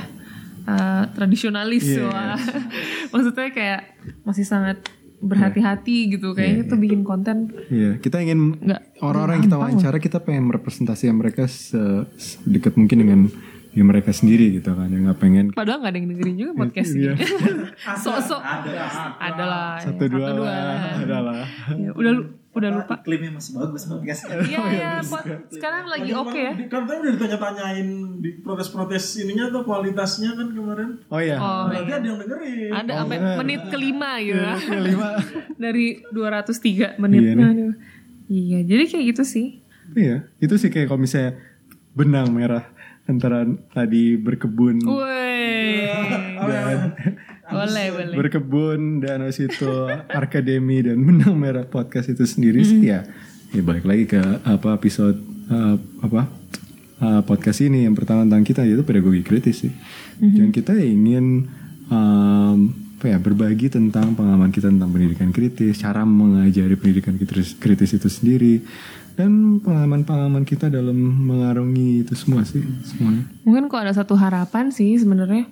eh, 0.66 1.04
tradisionalis 1.12 1.84
Iya. 1.84 2.08
wah. 2.08 2.40
Maksudnya 3.12 3.52
kayak 3.52 3.82
masih 4.24 4.48
sangat 4.48 4.80
berhati-hati 5.20 5.98
gitu. 6.10 6.32
Kayaknya 6.32 6.64
tuh 6.66 6.78
bikin 6.78 7.02
konten 7.02 7.52
Iya, 7.68 7.98
kita 7.98 8.20
ingin 8.20 8.56
Nggak- 8.58 8.84
orang-orang 9.00 9.36
yang 9.36 9.46
kita 9.46 9.58
wawancara 9.58 9.98
kita 9.98 10.18
pengen 10.20 10.48
merepresentasi 10.48 11.12
mereka 11.12 11.44
se- 11.46 12.08
sedekat 12.16 12.74
mungkin 12.74 12.98
dengan 12.98 13.20
ya 13.70 13.84
mereka 13.84 14.10
sendiri 14.10 14.50
gitu 14.52 14.72
kan, 14.72 14.90
yang 14.90 15.06
nggak 15.06 15.20
pengen 15.20 15.46
padahal 15.52 15.80
nggak 15.80 15.92
ada 15.92 16.00
yang 16.00 16.10
dengerin 16.10 16.36
juga 16.38 16.52
podcast 16.58 16.90
Iya. 16.92 17.14
ini. 17.14 17.22
Sok-sok 18.04 18.42
ada 18.42 19.44
lah. 19.46 19.78
satu 19.78 20.04
dua, 20.08 20.28
dua 20.34 20.50
lah, 20.50 20.80
ada 20.98 21.18
lah. 21.22 21.46
Ya, 21.76 21.92
udah 21.94 22.12
lu- 22.12 22.30
udah 22.60 22.72
lupa. 22.76 22.94
Iklimnya 22.98 23.32
masih 23.32 23.52
bagus 23.56 23.82
podcastnya. 23.86 24.36
Iya 24.50 24.64
ya, 24.70 24.92
pod- 25.02 25.28
sekarang 25.50 25.86
lagi 25.86 26.12
oke 26.12 26.36
ya. 26.36 26.52
Di- 26.54 26.68
Kan 26.68 26.84
tadi 26.84 27.00
udah 27.00 27.14
ditanya-tanyain 27.16 27.88
di 28.20 28.30
protes-protes 28.38 29.04
ininya 29.20 29.48
tuh 29.50 29.64
kualitasnya 29.64 30.34
kan 30.34 30.48
kemarin. 30.50 30.90
Oh 31.06 31.18
iya, 31.18 31.36
Oh, 31.36 31.68
Berarti 31.68 31.92
ada 31.92 32.06
yang 32.06 32.18
dengerin. 32.18 32.72
ada 32.72 32.92
sampai 33.00 33.18
menit 33.38 33.62
kelima 33.68 34.12
gitu. 34.20 34.44
lima. 34.76 35.10
Dari 35.64 35.86
203 36.08 37.00
menit. 37.00 37.22
Iya. 37.26 37.34
Aduh. 37.42 37.74
Iya, 38.28 38.60
jadi 38.62 38.84
kayak 38.86 39.06
gitu 39.10 39.24
sih. 39.24 39.48
Iya, 39.92 40.30
itu 40.38 40.54
sih 40.54 40.70
kayak 40.70 40.86
kalau 40.88 41.02
misalnya 41.02 41.42
benang 41.92 42.30
merah 42.30 42.70
antara 43.04 43.42
tadi 43.74 44.14
berkebun 44.16 44.86
Woi. 44.86 45.82
dan 46.46 46.94
boleh, 47.50 47.88
boleh. 47.92 48.16
berkebun 48.16 49.02
dan 49.02 49.26
habis 49.26 49.42
itu 49.42 49.70
akademi 50.10 50.86
dan 50.86 51.02
benang 51.02 51.36
merah 51.36 51.66
podcast 51.66 52.14
itu 52.14 52.24
sendiri 52.24 52.62
sih 52.62 52.86
ya 52.86 53.04
ya 53.50 53.62
balik 53.66 53.86
lagi 53.90 54.06
ke 54.06 54.22
apa 54.46 54.78
episode 54.78 55.18
uh, 55.50 55.76
apa 56.06 56.30
uh, 57.02 57.22
podcast 57.26 57.66
ini 57.66 57.88
yang 57.88 57.96
pertama 57.98 58.28
tentang 58.28 58.46
kita 58.46 58.62
yaitu 58.68 58.84
pedagogi 58.86 59.24
kritis 59.26 59.66
sih. 59.66 59.74
Dan 60.20 60.52
kita 60.52 60.76
ingin 60.76 61.48
um, 61.88 62.58
apa 63.00 63.16
ya 63.16 63.18
berbagi 63.18 63.72
tentang 63.72 64.12
pengalaman 64.12 64.52
kita 64.52 64.68
tentang 64.68 64.92
pendidikan 64.92 65.32
kritis 65.32 65.80
cara 65.80 66.04
mengajari 66.04 66.76
pendidikan 66.76 67.16
kritis, 67.16 67.56
kritis 67.56 67.96
itu 67.96 68.12
sendiri 68.12 68.60
dan 69.16 69.64
pengalaman-pengalaman 69.64 70.44
kita 70.44 70.68
dalam 70.68 70.96
mengarungi 71.28 72.04
itu 72.04 72.14
semua 72.20 72.44
sih 72.44 72.60
semuanya. 72.84 73.24
Mungkin 73.48 73.72
kok 73.72 73.80
ada 73.80 73.96
satu 73.96 74.20
harapan 74.20 74.76
sih 74.76 75.00
sebenarnya 75.00 75.48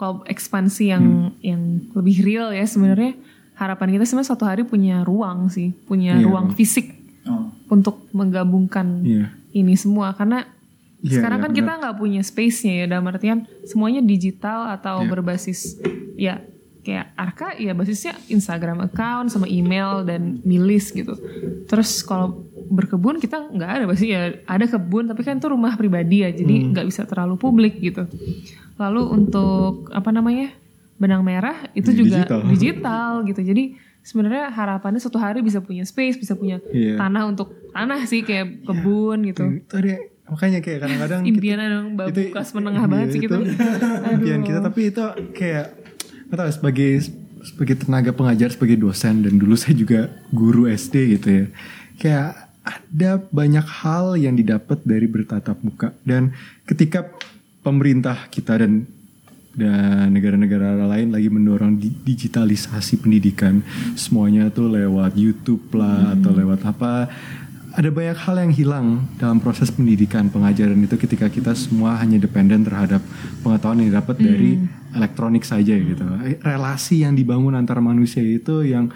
kalau 0.00 0.24
ekspansi 0.24 0.84
yang 0.88 1.04
yang 1.44 1.60
lebih 1.92 2.24
real 2.24 2.48
ya 2.50 2.64
sebenarnya 2.64 3.12
harapan 3.52 3.92
kita 3.92 4.08
sebenarnya 4.08 4.30
suatu 4.32 4.48
hari 4.48 4.64
punya 4.64 5.04
ruang 5.04 5.52
sih, 5.52 5.76
punya 5.84 6.16
Iya, 6.16 6.24
ruang 6.24 6.56
fisik 6.56 6.96
Oh. 7.28 7.52
untuk 7.68 8.08
menggabungkan 8.16 9.04
Iya. 9.04 9.28
ini 9.52 9.76
semua 9.76 10.16
karena 10.16 10.48
Iya, 11.00 11.20
sekarang 11.20 11.38
iya, 11.40 11.44
kan 11.44 11.52
kita 11.52 11.72
nggak 11.76 11.96
punya 11.96 12.20
space-nya 12.20 12.72
ya 12.80 12.86
dalam 12.88 13.04
artian 13.06 13.44
semuanya 13.62 14.00
digital 14.00 14.72
atau 14.72 15.04
Iya. 15.04 15.08
berbasis 15.08 15.76
ya 16.16 16.40
kayak 16.80 17.12
Arka 17.12 17.48
ya 17.60 17.76
basisnya 17.76 18.16
Instagram 18.26 18.80
account 18.80 19.28
sama 19.28 19.44
email 19.44 20.00
dan 20.00 20.40
milis 20.42 20.88
gitu. 20.88 21.12
Terus 21.68 22.00
kalau 22.00 22.40
berkebun 22.72 23.20
kita 23.20 23.36
nggak 23.36 23.70
ada 23.70 23.84
pasti 23.84 24.08
ya 24.08 24.32
ada 24.46 24.64
kebun 24.64 25.04
tapi 25.04 25.20
kan 25.20 25.36
itu 25.36 25.48
rumah 25.48 25.76
pribadi 25.76 26.24
ya 26.24 26.32
jadi 26.32 26.54
Hmm. 26.56 26.68
nggak 26.72 26.86
bisa 26.88 27.04
terlalu 27.04 27.36
publik 27.36 27.76
gitu. 27.76 28.08
Lalu 28.80 29.02
untuk 29.12 29.92
apa 29.92 30.08
namanya 30.08 30.56
benang 30.96 31.20
merah 31.20 31.68
itu 31.72 31.92
juga 31.92 32.24
digital. 32.24 32.40
digital 32.48 33.10
gitu. 33.24 33.40
Jadi 33.40 33.64
sebenarnya 34.00 34.48
harapannya 34.48 34.96
suatu 34.96 35.20
hari 35.20 35.44
bisa 35.44 35.60
punya 35.60 35.84
space, 35.84 36.16
bisa 36.16 36.32
punya 36.32 36.56
Iya. 36.72 36.96
tanah 36.96 37.28
untuk 37.28 37.52
tanah 37.70 38.08
sih 38.08 38.24
kayak 38.24 38.64
kebun 38.64 39.28
gitu. 39.28 39.44
itu 39.60 39.76
dia 39.78 39.98
makanya 40.30 40.62
kayak 40.62 40.78
kadang-kadang 40.80 41.20
Impian 41.26 41.58
babu 41.98 42.14
itu- 42.14 42.30
kelas 42.30 42.54
menengah 42.54 42.86
iya, 42.86 42.90
banget 42.90 43.08
sih 43.10 43.20
gitu. 43.20 43.34
itu 43.42 43.50
impian 44.14 44.40
kita 44.46 44.58
tapi 44.62 44.80
itu 44.88 45.04
kayak 45.34 45.66
tahu 46.30 46.50
sebagai 46.54 46.90
sebagai 47.42 47.74
tenaga 47.82 48.14
pengajar 48.14 48.48
sebagai 48.54 48.78
dosen 48.78 49.26
dan 49.26 49.42
dulu 49.42 49.58
saya 49.58 49.74
juga 49.74 50.06
guru 50.30 50.70
SD 50.70 51.18
gitu 51.18 51.28
ya 51.28 51.44
kayak 51.98 52.28
ada 52.62 53.10
banyak 53.26 53.66
hal 53.82 54.14
yang 54.14 54.38
didapat 54.38 54.78
dari 54.86 55.10
bertatap 55.10 55.58
muka 55.66 55.90
dan 56.06 56.30
ketika 56.62 57.10
pemerintah 57.70 58.26
kita 58.26 58.58
dan 58.58 58.82
dan 59.50 60.14
negara-negara 60.14 60.86
lain 60.86 61.10
lagi 61.10 61.26
mendorong 61.26 61.74
di- 61.78 61.90
digitalisasi 61.90 63.02
pendidikan. 63.02 63.62
Semuanya 63.98 64.46
tuh 64.50 64.70
lewat 64.70 65.18
YouTube 65.18 65.74
lah 65.74 66.14
atau 66.14 66.30
lewat 66.30 66.60
apa. 66.66 67.10
Ada 67.70 67.86
banyak 67.86 68.18
hal 68.18 68.36
yang 68.46 68.52
hilang 68.54 68.86
dalam 69.14 69.38
proses 69.38 69.70
pendidikan 69.70 70.26
pengajaran 70.26 70.74
itu 70.82 70.98
ketika 70.98 71.30
kita 71.30 71.54
semua 71.54 71.94
hanya 72.02 72.18
dependen 72.18 72.66
terhadap 72.66 72.98
pengetahuan 73.46 73.86
yang 73.86 73.94
didapat 73.94 74.16
dari 74.18 74.58
elektronik 74.90 75.46
saja 75.46 75.78
gitu. 75.78 76.02
Relasi 76.42 77.06
yang 77.06 77.14
dibangun 77.14 77.54
antara 77.54 77.78
manusia 77.78 78.26
itu 78.26 78.66
yang 78.66 78.90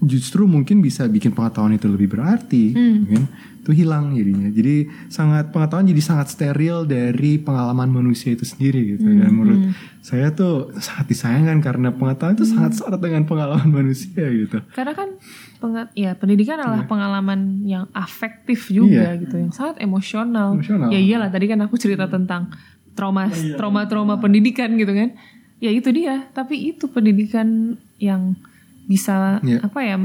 justru 0.00 0.48
mungkin 0.48 0.80
bisa 0.80 1.04
bikin 1.04 1.36
pengetahuan 1.36 1.76
itu 1.76 1.84
lebih 1.88 2.16
berarti 2.16 2.72
mungkin 2.76 3.28
itu 3.64 3.72
hilang 3.72 4.12
jadinya 4.12 4.52
jadi 4.52 4.84
sangat 5.08 5.48
pengetahuan 5.48 5.88
jadi 5.88 6.02
sangat 6.04 6.28
steril 6.28 6.84
dari 6.84 7.40
pengalaman 7.40 7.88
manusia 7.88 8.36
itu 8.36 8.44
sendiri 8.44 8.94
gitu 8.94 9.08
dan 9.08 9.32
menurut 9.32 9.72
saya 9.98 10.28
tuh 10.30 10.68
sangat 10.76 11.08
disayangkan 11.08 11.64
karena 11.64 11.88
pengetahuan 11.90 12.36
itu 12.36 12.44
sangat 12.44 12.76
syarat 12.76 13.00
dengan 13.00 13.24
pengalaman 13.24 13.72
manusia 13.80 14.28
gitu 14.28 14.60
Karena 14.70 14.92
kan 14.92 15.16
pengat 15.56 15.88
ya 15.96 16.12
pendidikan 16.12 16.60
adalah 16.60 16.84
pengalaman 16.84 17.64
yang 17.64 17.88
afektif 17.90 18.68
juga 18.68 19.16
Iya. 19.16 19.24
gitu, 19.24 19.40
yang 19.40 19.48
sangat 19.48 19.80
emosional. 19.80 20.60
Emosional. 20.60 20.92
Ya 20.92 21.00
iyalah 21.00 21.32
tadi 21.32 21.48
kan 21.48 21.56
aku 21.64 21.80
cerita 21.80 22.04
tentang 22.04 22.52
trauma 22.92 23.32
trauma 23.56 23.88
trauma 23.88 24.20
pendidikan 24.20 24.76
gitu 24.76 24.92
kan. 24.92 25.16
Ya 25.56 25.72
itu 25.72 25.88
dia, 25.88 26.28
tapi 26.36 26.68
itu 26.68 26.84
pendidikan 26.86 27.80
yang 27.96 28.36
bisa 28.84 29.40
Iya. 29.40 29.64
apa 29.64 29.80
ya 29.80 29.96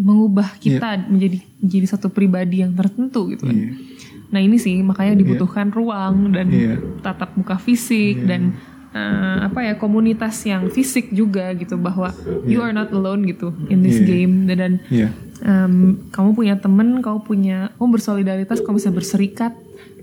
mengubah 0.00 0.56
kita 0.56 1.04
menjadi 1.12 1.44
menjadi 1.60 1.86
satu 1.86 2.08
pribadi 2.08 2.64
yang 2.64 2.72
tertentu 2.72 3.28
gitu 3.28 3.44
kan. 3.44 3.52
Iya. 3.52 3.70
Nah 4.30 4.40
ini 4.40 4.56
sih 4.56 4.80
makanya 4.80 5.18
dibutuhkan 5.18 5.68
ruang 5.68 6.32
dan 6.32 6.48
Iya. 6.48 6.80
tatap 7.04 7.36
muka 7.36 7.60
fisik 7.60 8.24
dan 8.24 8.56
eh, 8.90 9.38
apa 9.46 9.62
ya 9.62 9.78
komunitas 9.78 10.40
yang 10.42 10.66
fisik 10.66 11.12
juga 11.12 11.52
gitu 11.54 11.78
bahwa 11.78 12.10
you 12.42 12.58
are 12.58 12.74
not 12.74 12.90
alone 12.90 13.22
gitu 13.22 13.54
in 13.68 13.84
this 13.84 14.00
Iya. 14.00 14.06
game 14.08 14.34
dan, 14.50 14.56
dan 14.58 14.72
Iya. 14.90 15.08
em, 15.44 16.00
kamu 16.10 16.34
punya 16.34 16.54
temen, 16.58 16.98
kamu 16.98 17.18
punya 17.22 17.70
kamu 17.76 17.88
bersolidaritas, 17.94 18.58
kamu 18.58 18.82
bisa 18.82 18.90
berserikat 18.90 19.52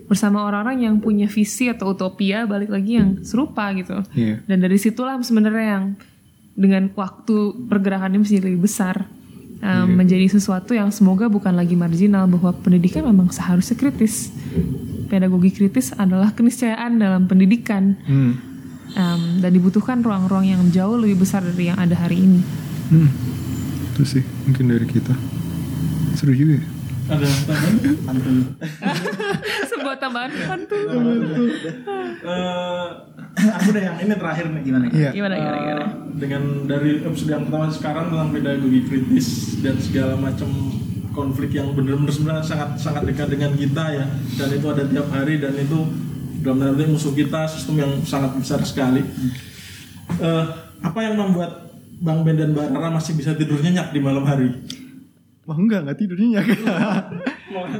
bersama 0.08 0.48
orang-orang 0.48 0.88
yang 0.88 0.96
punya 1.04 1.28
visi 1.28 1.68
atau 1.68 1.92
utopia 1.92 2.48
balik 2.48 2.72
lagi 2.72 2.96
yang 2.96 3.20
serupa 3.28 3.68
gitu. 3.76 4.08
Iya. 4.16 4.40
Dan 4.48 4.64
dari 4.64 4.80
situlah 4.80 5.20
sebenarnya 5.20 5.66
yang 5.68 5.86
dengan 6.56 6.88
waktu 6.96 7.68
pergerakannya 7.68 8.24
menjadi 8.24 8.40
lebih 8.48 8.64
besar. 8.66 9.04
Um, 9.62 9.88
menjadi 9.98 10.28
sesuatu 10.30 10.74
yang 10.74 10.90
semoga 10.94 11.28
bukan 11.28 11.54
lagi 11.54 11.74
marginal 11.74 12.30
bahwa 12.30 12.54
pendidikan 12.62 13.06
memang 13.06 13.30
seharusnya 13.32 13.78
kritis. 13.78 14.30
Pedagogi 15.08 15.56
kritis 15.56 15.96
adalah 15.96 16.36
keniscayaan 16.36 17.00
dalam 17.00 17.26
pendidikan 17.32 17.96
Hmm. 18.04 18.34
um, 18.94 19.22
dan 19.40 19.52
dibutuhkan 19.56 20.04
ruang-ruang 20.04 20.46
yang 20.48 20.62
jauh 20.70 21.00
lebih 21.00 21.24
besar 21.24 21.42
dari 21.42 21.72
yang 21.72 21.80
ada 21.80 21.96
hari 21.96 22.28
ini. 22.28 22.42
Hmm. 22.92 23.10
Itu 23.96 24.04
sih 24.04 24.24
mungkin 24.46 24.68
dari 24.70 24.86
kita. 24.86 25.16
Seru 26.20 26.34
juga. 26.36 26.60
ya. 26.60 26.77
Ada 27.08 27.28
tambahan? 27.28 27.74
Mantul. 28.04 28.36
Sebuah 29.72 29.96
tambahan 30.00 30.32
pantun. 30.32 30.88
Eh, 32.24 32.88
aku 33.48 33.68
deh 33.72 33.84
yang 33.86 33.98
ini 34.02 34.14
terakhir 34.18 34.46
nih 34.52 34.62
Gimana? 34.68 34.86
Iya. 34.92 35.10
Gimana 35.16 35.34
gimana 35.40 35.58
gimana? 35.58 35.84
Eh, 35.84 35.90
dengan 36.18 36.44
dari 36.68 36.92
episode 37.02 37.32
yang 37.32 37.44
pertama 37.48 37.66
sekarang 37.72 38.06
tentang 38.12 38.30
pedagogi 38.34 38.82
kritis 38.90 39.28
dan 39.64 39.76
segala 39.80 40.14
macam 40.20 40.50
konflik 41.16 41.56
yang 41.56 41.74
benar-benar 41.74 42.14
sebenarnya 42.14 42.46
sangat 42.46 42.70
sangat 42.78 43.04
dekat 43.10 43.34
dengan 43.34 43.52
kita 43.58 43.84
ya 43.90 44.06
dan 44.38 44.50
itu 44.54 44.68
ada 44.70 44.84
tiap 44.86 45.08
hari 45.10 45.42
dan 45.42 45.54
itu 45.58 45.80
dalam 46.46 46.62
tanda 46.62 46.86
musuh 46.86 47.18
kita 47.18 47.50
sistem 47.50 47.82
yang 47.82 47.92
sangat 48.06 48.38
besar 48.38 48.62
sekali 48.62 49.02
Eh, 50.18 50.46
apa 50.82 51.00
yang 51.04 51.20
membuat 51.20 51.68
Bang 52.00 52.24
Ben 52.24 52.38
dan 52.38 52.54
Mbak 52.56 52.74
Rara 52.74 52.90
masih 52.94 53.18
bisa 53.18 53.36
tidur 53.36 53.60
nyenyak 53.60 53.92
di 53.92 54.00
malam 54.00 54.24
hari 54.24 54.50
Wah 55.48 55.56
enggak, 55.56 55.88
enggak 55.88 55.98
tidur 55.98 56.20
nyenyak. 56.20 56.44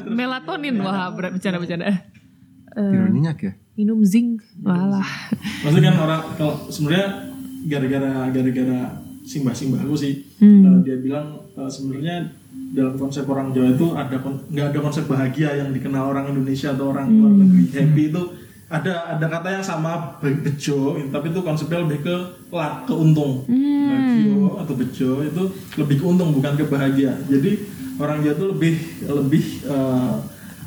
Melatonin 0.08 0.80
wah 0.80 1.12
berat 1.12 1.36
bercanda-bercanda. 1.36 1.92
Eh, 1.92 2.00
tidur 2.80 3.12
nyenyak 3.12 3.38
ya? 3.44 3.54
minum 3.78 4.02
zinc 4.02 4.42
walah. 4.66 5.06
Maksudnya 5.62 5.94
kan 5.94 5.98
orang 6.02 6.22
kalau 6.34 6.56
sebenarnya 6.74 7.08
gara-gara 7.70 8.34
gara-gara 8.34 8.82
simbah-simbahku 9.22 9.94
sih 9.94 10.24
eh, 10.42 10.78
dia 10.82 10.98
bilang 10.98 11.38
eh, 11.54 11.70
sebenarnya 11.70 12.32
dalam 12.74 12.96
konsep 12.98 13.28
orang 13.30 13.54
Jawa 13.54 13.76
itu 13.76 13.88
ada 13.94 14.18
nggak 14.24 14.68
ada 14.74 14.80
konsep 14.82 15.06
bahagia 15.06 15.60
yang 15.62 15.70
dikenal 15.76 16.10
orang 16.16 16.32
Indonesia 16.34 16.74
atau 16.74 16.96
orang 16.96 17.12
luar 17.12 17.34
negeri 17.38 17.64
happy 17.70 18.04
itu 18.10 18.24
ada 18.68 19.16
ada 19.16 19.26
kata 19.26 19.48
yang 19.50 19.64
sama 19.64 20.20
be- 20.20 20.44
bejo 20.44 20.78
tapi 21.08 21.32
itu 21.32 21.40
konsepnya 21.40 21.80
lebih 21.82 22.04
ke 22.04 22.16
lah 22.50 22.84
keuntung. 22.84 23.48
Bagio 23.88 24.60
atau 24.60 24.74
bejo 24.74 25.10
itu 25.22 25.44
lebih 25.76 25.96
ke 25.98 26.06
untung 26.06 26.30
bukan 26.32 26.54
ke 26.54 26.68
bahagia 26.68 27.16
jadi 27.26 27.56
orang 27.96 28.20
Jawa 28.20 28.36
itu 28.36 28.46
lebih 28.50 28.74
lebih 29.08 29.44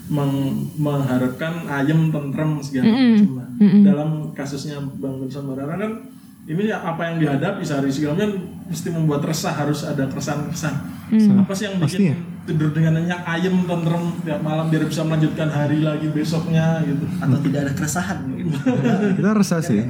meng- 0.09 0.73
mengharapkan 0.75 1.69
ayam 1.69 2.09
tentrem 2.09 2.59
segala 2.59 2.89
macam 2.89 3.29
Nah, 3.37 3.47
dalam 3.85 4.11
kasusnya 4.33 4.81
Bang 4.97 5.21
Benson 5.21 5.45
Barara 5.45 5.77
kan 5.77 5.93
ini 6.43 6.67
ya 6.67 6.81
apa 6.81 7.05
yang 7.05 7.21
dihadapi 7.21 7.61
sehari 7.61 7.93
segala 7.93 8.17
macam 8.17 8.33
mesti 8.67 8.89
membuat 8.89 9.21
resah 9.23 9.53
harus 9.53 9.85
ada 9.85 10.09
keresahan-keresahan. 10.09 10.77
Apa 11.37 11.53
sih 11.53 11.69
yang 11.69 11.77
bikin 11.77 11.85
Pastinya. 11.85 12.17
Tidur 12.51 12.75
dengan 12.75 12.99
nyenyak 12.99 13.23
ayam 13.23 13.63
tentrem 13.63 14.05
tiap 14.27 14.41
malam 14.43 14.67
biar 14.67 14.91
bisa 14.91 15.07
melanjutkan 15.07 15.49
hari 15.49 15.79
lagi 15.79 16.11
besoknya 16.11 16.83
gitu 16.83 17.07
Atau 17.23 17.39
tidak 17.47 17.61
ada 17.63 17.73
keresahan 17.79 18.19
mungkin. 18.27 18.47
Kita 19.19 19.31
resah 19.31 19.61
sih. 19.63 19.81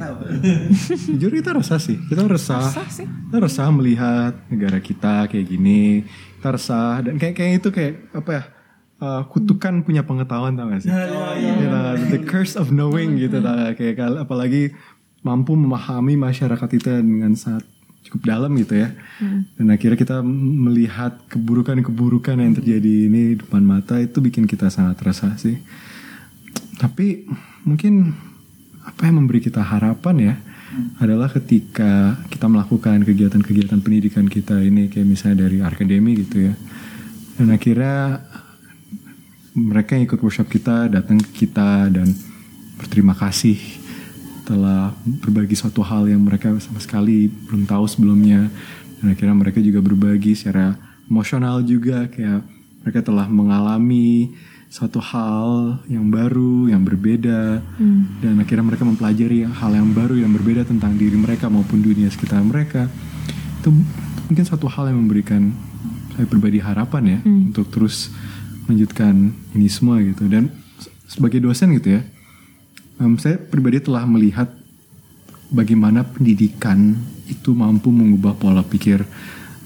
Jujur 1.17 1.31
kita 1.33 1.51
resah 1.57 1.79
sih. 1.81 1.97
Kita 2.05 2.21
resah. 2.29 2.61
Resah 2.61 2.89
sih. 2.93 3.05
Kita 3.09 3.37
resah 3.41 3.67
melihat 3.73 4.33
negara 4.47 4.77
kita 4.77 5.25
kayak 5.25 5.45
gini. 5.49 6.05
Kita 6.37 6.53
resah 6.53 7.01
dan 7.01 7.17
kayak 7.17 7.33
kayak 7.33 7.51
itu 7.59 7.69
kayak 7.73 7.93
apa 8.13 8.31
ya? 8.31 8.43
uh, 9.01 9.21
kutukan 9.27 9.81
punya 9.81 10.05
pengetahuan 10.05 10.53
tau 10.53 10.69
gak 10.69 10.85
sih? 10.85 10.93
Gitu, 10.93 11.77
the 12.13 12.21
curse 12.29 12.53
of 12.53 12.69
knowing 12.69 13.17
gitu 13.17 13.41
tau 13.41 13.57
gak? 13.57 13.81
kayak 13.81 14.21
apalagi 14.21 14.71
mampu 15.25 15.57
memahami 15.57 16.17
masyarakat 16.17 16.69
kita 16.69 17.01
dengan 17.01 17.33
sangat 17.33 17.65
cukup 18.11 18.27
dalam 18.27 18.51
gitu 18.59 18.75
ya. 18.75 18.91
Dan 19.55 19.71
akhirnya 19.71 19.95
kita 19.95 20.19
melihat 20.19 21.15
keburukan-keburukan 21.31 22.35
yang 22.43 22.51
terjadi 22.51 23.07
ini 23.07 23.39
depan 23.39 23.63
mata 23.63 24.03
itu 24.03 24.19
bikin 24.19 24.51
kita 24.51 24.67
sangat 24.67 24.99
resah 24.99 25.31
sih. 25.39 25.55
Tapi 26.75 27.23
mungkin 27.63 28.11
apa 28.83 29.07
yang 29.07 29.23
memberi 29.23 29.39
kita 29.39 29.63
harapan 29.63 30.15
ya 30.19 30.35
adalah 30.99 31.31
ketika 31.31 32.19
kita 32.27 32.51
melakukan 32.51 33.07
kegiatan-kegiatan 33.07 33.79
pendidikan 33.79 34.27
kita 34.27 34.59
ini 34.59 34.91
kayak 34.91 35.07
misalnya 35.07 35.47
dari 35.47 35.63
akademi 35.63 36.19
gitu 36.19 36.51
ya. 36.51 36.53
Dan 37.39 37.47
akhirnya 37.55 38.27
mereka 39.55 39.95
yang 39.95 40.03
ikut 40.03 40.19
workshop 40.19 40.51
kita 40.51 40.91
datang 40.91 41.15
ke 41.23 41.47
kita 41.47 41.87
dan 41.87 42.11
berterima 42.75 43.15
kasih 43.15 43.55
telah 44.51 44.91
berbagi 45.23 45.55
suatu 45.55 45.79
hal 45.79 46.11
yang 46.11 46.19
mereka 46.19 46.51
sama 46.59 46.83
sekali 46.83 47.31
belum 47.47 47.63
tahu 47.63 47.87
sebelumnya. 47.87 48.51
Dan 48.99 49.15
akhirnya 49.15 49.31
mereka 49.33 49.63
juga 49.63 49.79
berbagi 49.79 50.35
secara 50.35 50.75
emosional 51.07 51.63
juga 51.63 52.11
kayak 52.11 52.43
mereka 52.83 52.99
telah 52.99 53.31
mengalami 53.31 54.35
suatu 54.67 54.99
hal 54.99 55.79
yang 55.87 56.11
baru 56.11 56.67
yang 56.67 56.83
berbeda. 56.83 57.63
Dan 58.19 58.43
akhirnya 58.43 58.65
mereka 58.67 58.83
mempelajari 58.83 59.47
hal 59.47 59.71
yang 59.71 59.95
baru 59.95 60.19
yang 60.19 60.35
berbeda 60.35 60.67
tentang 60.67 60.99
diri 60.99 61.15
mereka 61.15 61.47
maupun 61.47 61.79
dunia 61.79 62.11
sekitar 62.11 62.43
mereka. 62.43 62.91
Itu 63.63 63.71
mungkin 64.27 64.43
satu 64.43 64.67
hal 64.67 64.91
yang 64.91 64.99
memberikan 64.99 65.55
saya 66.11 66.27
pribadi 66.27 66.59
harapan 66.59 67.03
ya 67.07 67.19
untuk 67.51 67.71
terus 67.71 68.11
melanjutkan 68.67 69.31
ini 69.55 69.67
semua 69.71 70.03
gitu. 70.03 70.27
Dan 70.27 70.51
se- 70.75 70.91
sebagai 71.07 71.39
dosen 71.39 71.71
gitu 71.75 71.95
ya 71.95 72.03
em, 73.01 73.17
saya 73.17 73.41
pribadi 73.41 73.81
telah 73.81 74.05
melihat 74.05 74.47
bagaimana 75.49 76.05
pendidikan 76.05 76.95
itu 77.25 77.51
mampu 77.57 77.89
mengubah 77.89 78.37
pola 78.37 78.61
pikir 78.61 79.01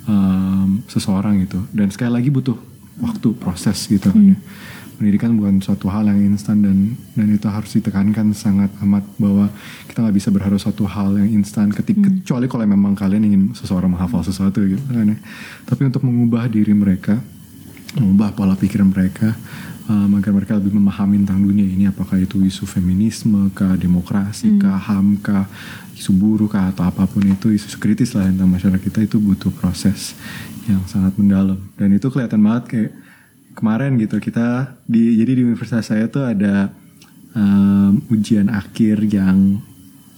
em, 0.07 0.81
seseorang 0.87 1.43
gitu 1.43 1.59
dan 1.75 1.91
sekali 1.91 2.11
lagi 2.15 2.31
butuh 2.31 2.55
waktu 3.03 3.35
proses 3.35 3.91
gitu 3.91 4.07
kan 4.07 4.33
ya. 4.33 4.37
pendidikan 4.95 5.35
bukan 5.35 5.59
suatu 5.59 5.91
hal 5.91 6.07
yang 6.07 6.31
instan 6.31 6.63
dan 6.63 6.95
dan 7.19 7.27
itu 7.27 7.43
harus 7.51 7.67
ditekankan 7.75 8.31
sangat 8.31 8.71
amat 8.79 9.03
bahwa 9.19 9.51
kita 9.91 9.99
nggak 9.99 10.15
bisa 10.15 10.31
berharap 10.31 10.55
suatu 10.55 10.87
hal 10.87 11.19
yang 11.19 11.43
instan 11.43 11.67
ketika 11.75 12.07
kecuali 12.07 12.47
kalau 12.47 12.63
memang 12.63 12.95
kalian 12.95 13.27
ingin 13.27 13.43
seseorang 13.51 13.91
menghafal 13.91 14.23
sesuatu 14.23 14.63
gitu 14.63 14.79
kan 14.87 15.11
ya. 15.11 15.17
tapi 15.67 15.91
untuk 15.91 15.99
mengubah 16.07 16.47
diri 16.47 16.71
mereka 16.71 17.19
mengubah 17.99 18.31
pola 18.35 18.55
pikir 18.55 18.79
mereka 18.87 19.35
um, 19.89 20.11
agar 20.17 20.31
mereka 20.33 20.57
lebih 20.57 20.73
memahami 20.73 21.21
tentang 21.23 21.41
dunia 21.45 21.65
ini 21.65 21.85
apakah 21.89 22.17
itu 22.17 22.41
isu 22.41 22.65
feminisme 22.65 23.49
kah 23.53 23.77
demokrasi 23.77 24.57
kah 24.57 24.77
ham 24.77 25.17
kah 25.21 25.45
isu 25.95 26.11
buruh 26.11 26.49
kah 26.49 26.69
atau 26.73 26.85
apa 26.85 27.07
pun 27.07 27.23
itu 27.23 27.53
isu 27.53 27.77
kritis 27.77 28.13
lah 28.17 28.27
tentang 28.27 28.49
masyarakat 28.51 28.81
kita 28.81 28.99
itu 29.05 29.17
butuh 29.21 29.53
proses 29.53 30.17
yang 30.65 30.81
sangat 30.89 31.15
mendalam. 31.15 31.61
Dan 31.77 31.93
itu 31.95 32.09
kelihatan 32.09 32.41
banget 32.41 32.63
kayak 32.67 32.91
kemarin 33.55 33.95
gitu 33.95 34.19
kita 34.19 34.75
di 34.83 35.15
jadi 35.15 35.31
di 35.39 35.41
universitas 35.47 35.87
saya 35.87 36.11
tuh 36.11 36.27
ada 36.27 36.73
um, 37.31 38.03
ujian 38.11 38.51
akhir 38.51 38.99
yang 39.07 39.63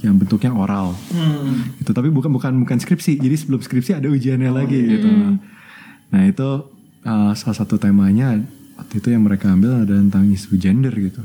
yang 0.02 0.14
bentuknya 0.14 0.54
oral. 0.54 0.94
Hmm. 1.10 1.74
itu 1.82 1.90
tapi 1.90 2.14
bukan 2.14 2.30
bukan 2.30 2.54
bukan 2.62 2.78
skripsi. 2.78 3.18
Jadi 3.18 3.36
sebelum 3.38 3.62
skripsi 3.62 3.98
ada 3.98 4.08
ujiannya 4.10 4.52
lagi 4.54 4.78
gitu. 4.78 5.10
Nah 6.14 6.22
itu 6.24 6.50
uh, 7.06 7.34
salah 7.34 7.58
satu 7.58 7.82
temanya 7.82 8.42
waktu 8.88 9.04
itu 9.04 9.12
yang 9.12 9.28
mereka 9.28 9.52
ambil 9.52 9.84
ada 9.84 10.00
tentang 10.00 10.32
isu 10.32 10.56
gender 10.56 10.96
gitu. 10.96 11.20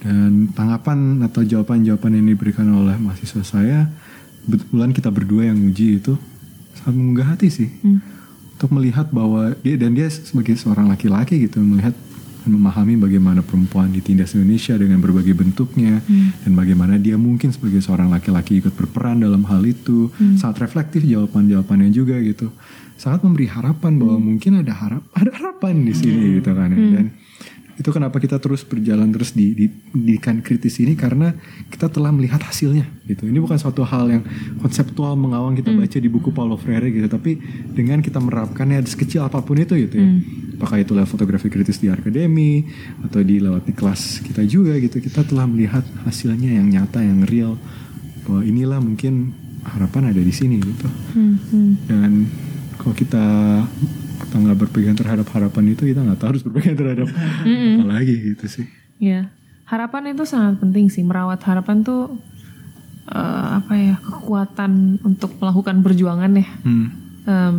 Dan 0.00 0.48
tanggapan 0.56 1.20
atau 1.28 1.44
jawaban-jawaban 1.44 2.16
yang 2.16 2.32
diberikan 2.32 2.72
oleh 2.72 2.96
mahasiswa 2.96 3.44
saya 3.44 3.92
kebetulan 4.48 4.96
kita 4.96 5.12
berdua 5.12 5.52
yang 5.52 5.60
uji 5.60 6.00
itu 6.00 6.16
sangat 6.72 6.94
mengunggah 6.96 7.36
hati 7.36 7.52
sih. 7.52 7.68
Untuk 8.56 8.72
melihat 8.72 9.12
bahwa 9.12 9.52
dia 9.60 9.76
dan 9.76 9.92
dia 9.92 10.08
sebagai 10.08 10.56
seorang 10.56 10.88
laki-laki 10.88 11.36
gitu 11.44 11.60
melihat 11.60 11.92
memahami 12.46 12.98
bagaimana 12.98 13.40
perempuan 13.44 13.92
ditindas 13.92 14.34
di 14.34 14.42
Indonesia 14.42 14.74
dengan 14.74 14.98
berbagai 14.98 15.34
bentuknya 15.36 16.02
dan 16.42 16.52
bagaimana 16.56 16.98
dia 16.98 17.14
mungkin 17.14 17.54
sebagai 17.54 17.78
seorang 17.78 18.10
laki-laki 18.10 18.58
ikut 18.58 18.74
berperan 18.74 19.22
dalam 19.22 19.46
hal 19.46 19.62
itu. 19.62 20.10
Sangat 20.38 20.66
reflektif 20.66 21.06
jawaban-jawabannya 21.06 21.90
juga 21.94 22.18
gitu. 22.22 22.50
Sangat 22.98 23.26
memberi 23.26 23.50
harapan 23.50 23.98
bahwa 23.98 24.18
mungkin 24.18 24.62
ada 24.62 24.74
harap 24.74 25.02
ada 25.20 25.30
harapan 25.34 25.82
di 25.86 25.94
sini 25.94 26.38
gitu 26.38 26.54
kan 26.54 26.70
ya. 26.70 26.78
dan 26.98 27.04
itu 27.80 27.88
kenapa 27.88 28.20
kita 28.20 28.36
terus 28.36 28.62
berjalan 28.68 29.08
terus 29.08 29.32
di, 29.32 29.56
di 29.56 29.66
pendidikan 29.68 30.44
kritis 30.44 30.76
ini 30.82 30.92
karena 30.92 31.32
kita 31.72 31.88
telah 31.88 32.12
melihat 32.12 32.44
hasilnya 32.44 32.84
gitu. 33.08 33.24
Ini 33.24 33.38
bukan 33.40 33.56
suatu 33.56 33.80
hal 33.82 34.12
yang 34.12 34.22
konseptual 34.60 35.16
mengawang 35.16 35.56
kita 35.56 35.72
baca 35.72 35.96
di 35.96 36.08
buku 36.12 36.30
Paulo 36.36 36.60
Freire 36.60 36.92
gitu. 36.92 37.08
Tapi 37.08 37.40
dengan 37.72 38.04
kita 38.04 38.20
menerapkannya 38.20 38.84
sekecil 38.84 39.24
apa 39.24 39.40
pun 39.40 39.56
itu 39.56 39.72
gitu 39.76 39.96
ya. 39.96 40.08
Apakah 40.60 40.84
itu 40.84 40.92
lewat 40.92 41.08
fotografi 41.08 41.48
kritis 41.48 41.80
di 41.80 41.88
akademi 41.88 42.68
atau 43.08 43.24
di 43.24 43.40
lewat 43.40 43.64
di 43.64 43.72
kelas 43.72 44.20
kita 44.20 44.44
juga 44.44 44.76
gitu. 44.76 45.00
Kita 45.00 45.24
telah 45.24 45.48
melihat 45.48 45.82
hasilnya 46.04 46.60
yang 46.60 46.68
nyata 46.68 47.00
yang 47.00 47.24
real 47.24 47.56
bahwa 48.28 48.44
inilah 48.44 48.78
mungkin 48.78 49.32
harapan 49.64 50.12
ada 50.12 50.20
di 50.20 50.34
sini 50.34 50.60
gitu. 50.60 50.88
Dan 51.88 52.28
kalau 52.76 52.94
kita 52.98 53.26
kita 54.32 54.40
nggak 54.40 54.58
berpegang 54.58 54.96
terhadap 54.96 55.28
harapan 55.28 55.64
itu 55.68 55.84
kita 55.84 56.00
nggak 56.00 56.16
tahu 56.16 56.28
harus 56.32 56.42
berpegang 56.42 56.72
terhadap 56.74 57.08
apa 57.12 57.84
lagi 57.86 58.16
gitu 58.32 58.48
sih 58.48 58.66
Ya, 58.96 59.28
harapan 59.66 60.14
itu 60.14 60.22
sangat 60.22 60.56
penting 60.56 60.86
sih. 60.86 61.02
Merawat 61.02 61.42
harapan 61.42 61.82
tuh 61.82 62.16
eh, 63.08 63.48
apa 63.58 63.72
ya 63.74 63.94
kekuatan 63.98 65.02
untuk 65.02 65.36
melakukan 65.36 65.82
perjuangan 65.82 66.32
ya. 66.32 66.46
hmm. 66.62 66.86
Em, 67.22 67.56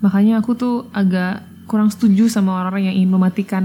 makanya 0.00 0.40
aku 0.40 0.52
tuh 0.52 0.88
agak 0.90 1.44
kurang 1.64 1.88
setuju 1.88 2.26
sama 2.26 2.56
orang-orang 2.56 2.88
yang 2.88 2.96
ingin 2.96 3.12
mematikan 3.12 3.64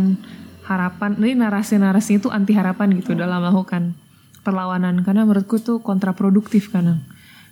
harapan 0.63 1.15
ini 1.17 1.35
narasi-narasi 1.35 2.19
itu 2.19 2.27
anti 2.27 2.51
harapan 2.51 2.99
gitu 2.99 3.15
dalam 3.15 3.39
melakukan 3.39 3.95
perlawanan 4.41 5.01
karena 5.01 5.23
menurutku 5.23 5.57
tuh 5.57 5.79
kontraproduktif 5.79 6.69
kadang 6.69 6.99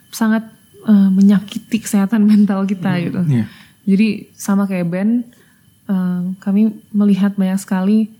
sangat 0.08 0.44
eh, 0.84 1.08
menyakiti 1.10 1.80
kesehatan 1.80 2.24
mental 2.30 2.64
kita 2.64 3.00
gitu 3.00 3.20
Iya. 3.26 3.48
Jadi 3.84 4.28
sama 4.36 4.64
kayak 4.68 4.88
band 4.88 5.12
eh, 5.88 6.22
kami 6.40 6.72
melihat 6.92 7.36
banyak 7.36 7.60
sekali 7.60 8.12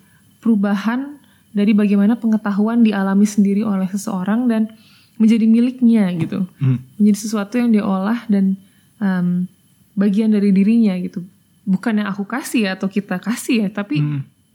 perubahan 0.45 1.17
dari 1.55 1.73
bagaimana 1.73 2.19
pengetahuan 2.19 2.83
dialami 2.83 3.25
sendiri 3.25 3.63
oleh 3.63 3.87
seseorang 3.89 4.51
dan 4.51 4.69
menjadi 5.17 5.47
miliknya 5.47 6.11
gitu. 6.19 6.45
Hmm. 6.59 6.83
menjadi 6.99 7.19
sesuatu 7.23 7.55
yang 7.55 7.71
diolah 7.71 8.27
dan 8.27 8.59
em, 8.99 9.47
bagian 9.95 10.35
dari 10.35 10.51
dirinya 10.51 10.99
gitu. 10.99 11.23
Bukan 11.63 12.03
yang 12.03 12.11
aku 12.11 12.27
kasih 12.27 12.69
ya, 12.69 12.71
atau 12.75 12.91
kita 12.91 13.23
kasih 13.23 13.65
ya 13.65 13.69
tapi 13.71 14.03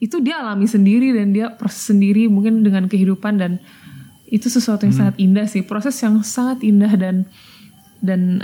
itu 0.04 0.20
dia 0.20 0.44
alami 0.44 0.68
sendiri 0.68 1.16
dan 1.16 1.32
dia 1.32 1.52
proses 1.56 1.90
sendiri 1.90 2.28
mungkin 2.28 2.62
dengan 2.62 2.86
kehidupan 2.92 3.40
dan 3.40 3.64
itu 4.30 4.46
sesuatu 4.46 4.86
yang 4.86 4.94
sangat 4.94 5.16
indah 5.18 5.48
sih. 5.50 5.64
Proses 5.66 5.96
yang 6.04 6.20
sangat 6.22 6.62
indah 6.62 6.94
dan 7.00 7.26
dan 8.00 8.40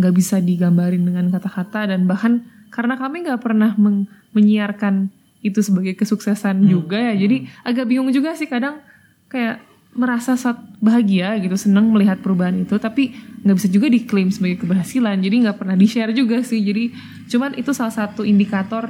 nggak 0.00 0.14
bisa 0.16 0.40
digambarin 0.40 1.04
dengan 1.04 1.28
kata-kata 1.28 1.92
dan 1.92 2.08
bahkan 2.08 2.44
karena 2.72 2.98
kami 2.98 3.22
nggak 3.22 3.40
pernah 3.40 3.76
meng- 3.78 4.10
menyiarkan 4.34 5.12
itu 5.44 5.60
sebagai 5.60 5.94
kesuksesan 5.94 6.64
juga 6.64 6.96
ya. 6.96 7.14
Jadi 7.14 7.46
agak 7.62 7.84
bingung 7.84 8.08
juga 8.10 8.32
sih 8.32 8.48
kadang 8.48 8.80
kayak 9.28 9.60
merasa 9.94 10.34
saat 10.34 10.58
bahagia 10.82 11.38
gitu 11.38 11.54
senang 11.54 11.86
melihat 11.94 12.18
perubahan 12.18 12.66
itu 12.66 12.74
tapi 12.82 13.14
nggak 13.46 13.56
bisa 13.60 13.68
juga 13.70 13.86
diklaim 13.92 14.32
sebagai 14.32 14.64
keberhasilan. 14.64 15.20
Jadi 15.20 15.46
nggak 15.46 15.56
pernah 15.60 15.76
di 15.78 15.86
share 15.86 16.10
juga 16.16 16.42
sih. 16.42 16.64
Jadi 16.64 16.90
cuman 17.30 17.54
itu 17.60 17.70
salah 17.76 17.92
satu 17.92 18.24
indikator 18.24 18.88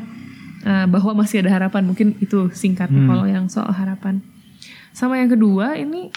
eh, 0.64 0.86
bahwa 0.86 1.26
masih 1.26 1.42
ada 1.44 1.52
harapan. 1.52 1.84
Mungkin 1.90 2.22
itu 2.22 2.48
singkatnya 2.54 3.04
kalau 3.04 3.26
yang 3.26 3.50
soal 3.50 3.74
harapan. 3.74 4.22
Sama 4.94 5.18
yang 5.18 5.34
kedua 5.34 5.74
ini 5.74 6.08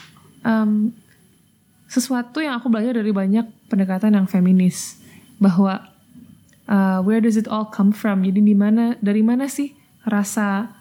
em, 0.45 0.93
sesuatu 1.89 2.45
yang 2.45 2.61
aku 2.61 2.69
belajar 2.69 3.01
dari 3.01 3.09
banyak 3.09 3.56
pendekatan 3.67 4.15
yang 4.15 4.27
feminis. 4.27 4.99
Bahwa 5.37 5.85
uh, 6.67 6.99
where 7.01 7.21
does 7.23 7.39
it 7.39 7.47
all 7.47 7.67
come 7.67 7.95
from? 7.95 8.23
Jadi 8.23 8.43
di 8.43 8.55
mana 8.55 8.95
dari 8.99 9.23
mana 9.23 9.47
sih 9.47 9.75
rasa 10.07 10.71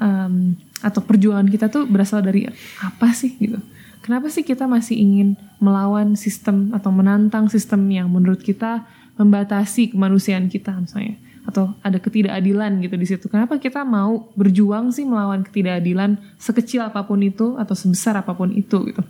um, 0.00 0.56
atau 0.80 1.04
perjuangan 1.04 1.48
kita 1.48 1.68
tuh 1.68 1.84
berasal 1.84 2.24
dari 2.24 2.48
apa 2.80 3.12
sih 3.12 3.36
gitu? 3.36 3.60
Kenapa 4.00 4.32
sih 4.32 4.40
kita 4.40 4.64
masih 4.64 4.96
ingin 4.96 5.28
melawan 5.60 6.16
sistem 6.16 6.72
atau 6.72 6.88
menantang 6.88 7.52
sistem 7.52 7.84
yang 7.92 8.08
menurut 8.08 8.40
kita 8.40 8.88
membatasi 9.20 9.92
kemanusiaan 9.92 10.48
kita 10.48 10.72
misalnya? 10.80 11.20
Atau 11.44 11.76
ada 11.84 12.00
ketidakadilan 12.00 12.80
gitu 12.80 12.96
di 12.96 13.06
situ. 13.06 13.26
Kenapa 13.28 13.60
kita 13.60 13.84
mau 13.84 14.32
berjuang 14.32 14.88
sih 14.88 15.04
melawan 15.04 15.44
ketidakadilan 15.44 16.16
sekecil 16.40 16.88
apa 16.88 17.04
pun 17.04 17.20
itu 17.20 17.60
atau 17.60 17.76
sebesar 17.76 18.16
apa 18.16 18.32
pun 18.32 18.56
itu 18.56 18.88
gitu? 18.88 19.04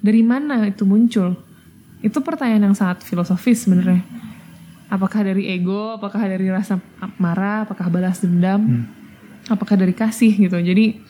Dari 0.00 0.24
mana 0.24 0.64
itu 0.64 0.88
muncul 0.88 1.36
itu 2.02 2.18
pertanyaan 2.20 2.70
yang 2.70 2.76
sangat 2.76 3.06
filosofis 3.06 3.64
sebenarnya. 3.64 4.02
Apakah 4.92 5.24
dari 5.24 5.48
ego 5.48 5.96
apakah 5.96 6.20
dari 6.28 6.52
rasa 6.52 6.76
marah 7.16 7.64
apakah 7.64 7.88
balas 7.88 8.20
dendam 8.20 8.84
apakah 9.48 9.78
dari 9.78 9.96
kasih 9.96 10.34
gitu. 10.36 10.58
Jadi 10.58 11.00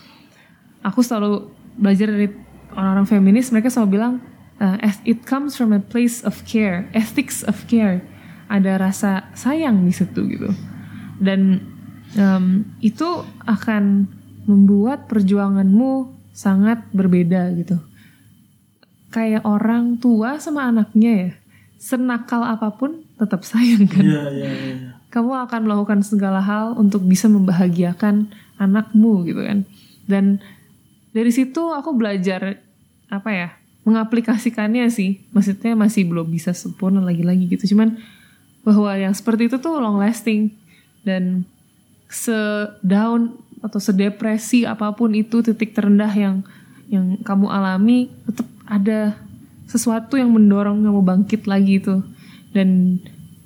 aku 0.84 1.02
selalu 1.02 1.50
belajar 1.74 2.12
dari 2.12 2.30
orang-orang 2.76 3.08
feminis 3.08 3.50
mereka 3.50 3.72
selalu 3.72 3.98
bilang 3.98 4.14
uh, 4.60 4.78
as- 4.84 5.02
it 5.02 5.24
comes 5.26 5.58
from 5.58 5.74
a 5.74 5.82
place 5.82 6.22
of 6.22 6.44
care 6.46 6.86
ethics 6.94 7.42
of 7.42 7.58
care. 7.66 8.04
Ada 8.52 8.76
rasa 8.76 9.32
sayang 9.32 9.82
di 9.88 9.96
situ 9.96 10.28
gitu. 10.28 10.52
Dan 11.16 11.64
um, 12.20 12.68
itu 12.84 13.24
akan 13.48 14.04
membuat 14.44 15.08
perjuanganmu 15.08 16.12
sangat 16.36 16.84
berbeda 16.92 17.52
gitu 17.56 17.80
kayak 19.12 19.44
orang 19.44 20.00
tua 20.00 20.40
sama 20.40 20.72
anaknya 20.72 21.12
ya? 21.12 21.30
Senakal 21.76 22.42
apa 22.42 22.72
pun 22.72 23.04
tetap 23.20 23.44
sayang 23.44 23.84
kan? 23.86 24.00
Iya, 24.00 24.24
iya, 24.32 24.50
iya. 24.50 24.76
kamu 25.12 25.44
akan 25.44 25.60
melakukan 25.68 26.00
segala 26.00 26.40
hal 26.40 26.72
untuk 26.80 27.04
bisa 27.04 27.28
membahagiakan 27.28 28.32
anakmu 28.56 29.28
gitu 29.28 29.44
kan? 29.44 29.68
Dan 30.08 30.40
dari 31.12 31.28
situ 31.28 31.60
aku 31.70 31.92
belajar 31.92 32.56
apa 33.12 33.30
ya 33.30 33.48
mengaplikasikannya 33.84 34.88
sih. 34.88 35.20
Maksudnya 35.36 35.76
masih 35.76 36.08
belum 36.08 36.32
bisa 36.32 36.56
sempurna 36.56 37.04
lagi-lagi 37.04 37.50
gitu. 37.52 37.76
Cuman 37.76 38.00
bahwa 38.64 38.94
yang 38.96 39.12
seperti 39.12 39.52
itu 39.52 39.60
tuh 39.60 39.78
long 39.78 40.00
lasting. 40.00 40.54
Dan 41.02 41.44
sedown 42.06 43.34
atau 43.62 43.78
sedepresi 43.78 44.66
apa 44.66 44.90
pun 44.94 45.14
itu 45.14 45.42
titik 45.42 45.74
terendah 45.74 46.10
yang 46.14 46.46
yang 46.92 47.16
kamu 47.24 47.48
alami 47.48 48.12
tetap 48.28 48.44
ada 48.66 49.16
sesuatu 49.66 50.18
yang 50.20 50.30
mendorong 50.30 50.82
kamu 50.84 51.00
bangkit 51.02 51.48
lagi 51.48 51.80
itu 51.80 52.02
dan 52.52 52.98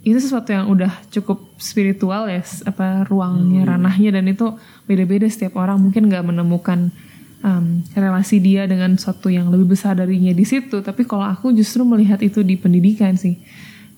itu 0.07 0.19
sesuatu 0.23 0.55
yang 0.55 0.71
udah 0.71 0.91
cukup 1.11 1.43
spiritual 1.59 2.31
ya 2.31 2.43
apa 2.67 3.07
ruangnya 3.07 3.67
ranahnya 3.67 4.15
dan 4.19 4.31
itu 4.31 4.55
beda-beda 4.87 5.27
setiap 5.27 5.59
orang 5.59 5.83
mungkin 5.83 6.07
nggak 6.07 6.23
menemukan 6.27 6.95
um, 7.43 7.83
relasi 7.95 8.39
dia 8.39 8.71
dengan 8.71 8.95
sesuatu 8.95 9.31
yang 9.31 9.51
lebih 9.51 9.75
besar 9.75 9.99
darinya 9.99 10.31
di 10.31 10.47
situ 10.47 10.79
tapi 10.83 11.03
kalau 11.07 11.27
aku 11.27 11.51
justru 11.55 11.83
melihat 11.83 12.23
itu 12.23 12.43
di 12.47 12.55
pendidikan 12.55 13.19
sih 13.19 13.39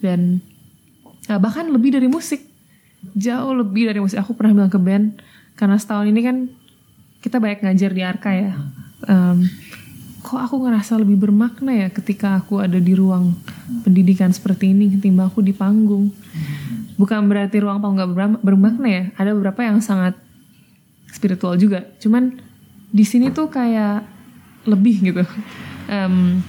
dan 0.00 0.40
Nah, 1.28 1.36
bahkan 1.36 1.68
lebih 1.68 1.92
dari 1.92 2.08
musik. 2.08 2.40
Jauh 3.14 3.52
lebih 3.52 3.92
dari 3.92 4.00
musik. 4.00 4.18
Aku 4.18 4.32
pernah 4.34 4.56
bilang 4.56 4.72
ke 4.72 4.80
band, 4.80 5.20
karena 5.54 5.76
setahun 5.76 6.08
ini 6.08 6.20
kan 6.24 6.36
kita 7.20 7.36
banyak 7.38 7.62
ngajar 7.62 7.90
di 7.92 8.02
Arka 8.02 8.32
ya. 8.32 8.56
Em, 9.06 9.46
kok 10.28 10.36
aku 10.38 10.60
ngerasa 10.60 11.00
lebih 11.00 11.16
bermakna 11.18 11.72
ya 11.72 11.88
ketika 11.88 12.36
aku 12.36 12.60
ada 12.60 12.76
di 12.76 12.92
ruang 12.92 13.32
pendidikan 13.80 14.28
seperti 14.28 14.70
ini 14.70 14.92
ketimbang 14.92 15.32
aku 15.32 15.40
di 15.40 15.56
panggung. 15.56 16.12
Bukan 16.94 17.24
berarti 17.24 17.56
ruang 17.58 17.80
panggung 17.80 17.98
gak 17.98 18.10
berma- 18.12 18.42
bermakna 18.42 18.88
ya. 18.88 19.04
Ada 19.16 19.32
beberapa 19.32 19.64
yang 19.64 19.80
sangat 19.80 20.20
spiritual 21.08 21.56
juga. 21.56 21.88
Cuman 21.96 22.36
di 22.88 23.04
sini 23.04 23.32
tuh 23.32 23.48
kayak 23.48 24.04
lebih 24.68 25.00
gitu. 25.02 25.24
Em, 25.88 26.44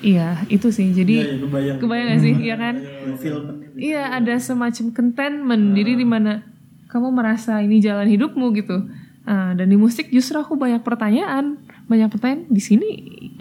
iya, 0.00 0.40
itu 0.48 0.72
sih. 0.72 0.88
Jadi 0.88 1.16
Iya, 1.20 1.28
iya, 1.28 1.40
kebayang. 1.42 1.76
kebayang 1.76 2.06
gak 2.08 2.20
sih? 2.20 2.34
Iya 2.40 2.54
kan? 2.56 2.74
Film 3.20 3.42
Iya 3.76 4.02
ada 4.14 4.34
semacam 4.36 4.84
contentment 4.90 5.64
jadi 5.72 5.92
di 5.94 6.04
mana 6.04 6.40
kamu 6.88 7.12
merasa 7.12 7.60
ini 7.60 7.78
jalan 7.78 8.08
hidupmu 8.08 8.50
gitu 8.54 8.88
Ah, 9.22 9.52
dan 9.52 9.68
di 9.68 9.76
musik 9.76 10.08
justru 10.08 10.34
aku 10.34 10.56
banyak 10.56 10.80
pertanyaan 10.80 11.60
banyak 11.90 12.06
pertanyaan 12.06 12.46
di 12.46 12.62
sini 12.62 12.88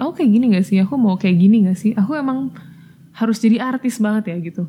aku 0.02 0.18
kayak 0.18 0.32
gini 0.34 0.46
gak 0.58 0.66
sih? 0.66 0.82
Aku 0.82 0.98
mau 0.98 1.14
kayak 1.22 1.38
gini 1.38 1.70
gak 1.70 1.78
sih? 1.78 1.94
Aku 1.94 2.18
emang 2.18 2.50
harus 3.14 3.38
jadi 3.38 3.62
artis 3.62 4.02
banget 4.02 4.34
ya 4.34 4.38
gitu. 4.42 4.66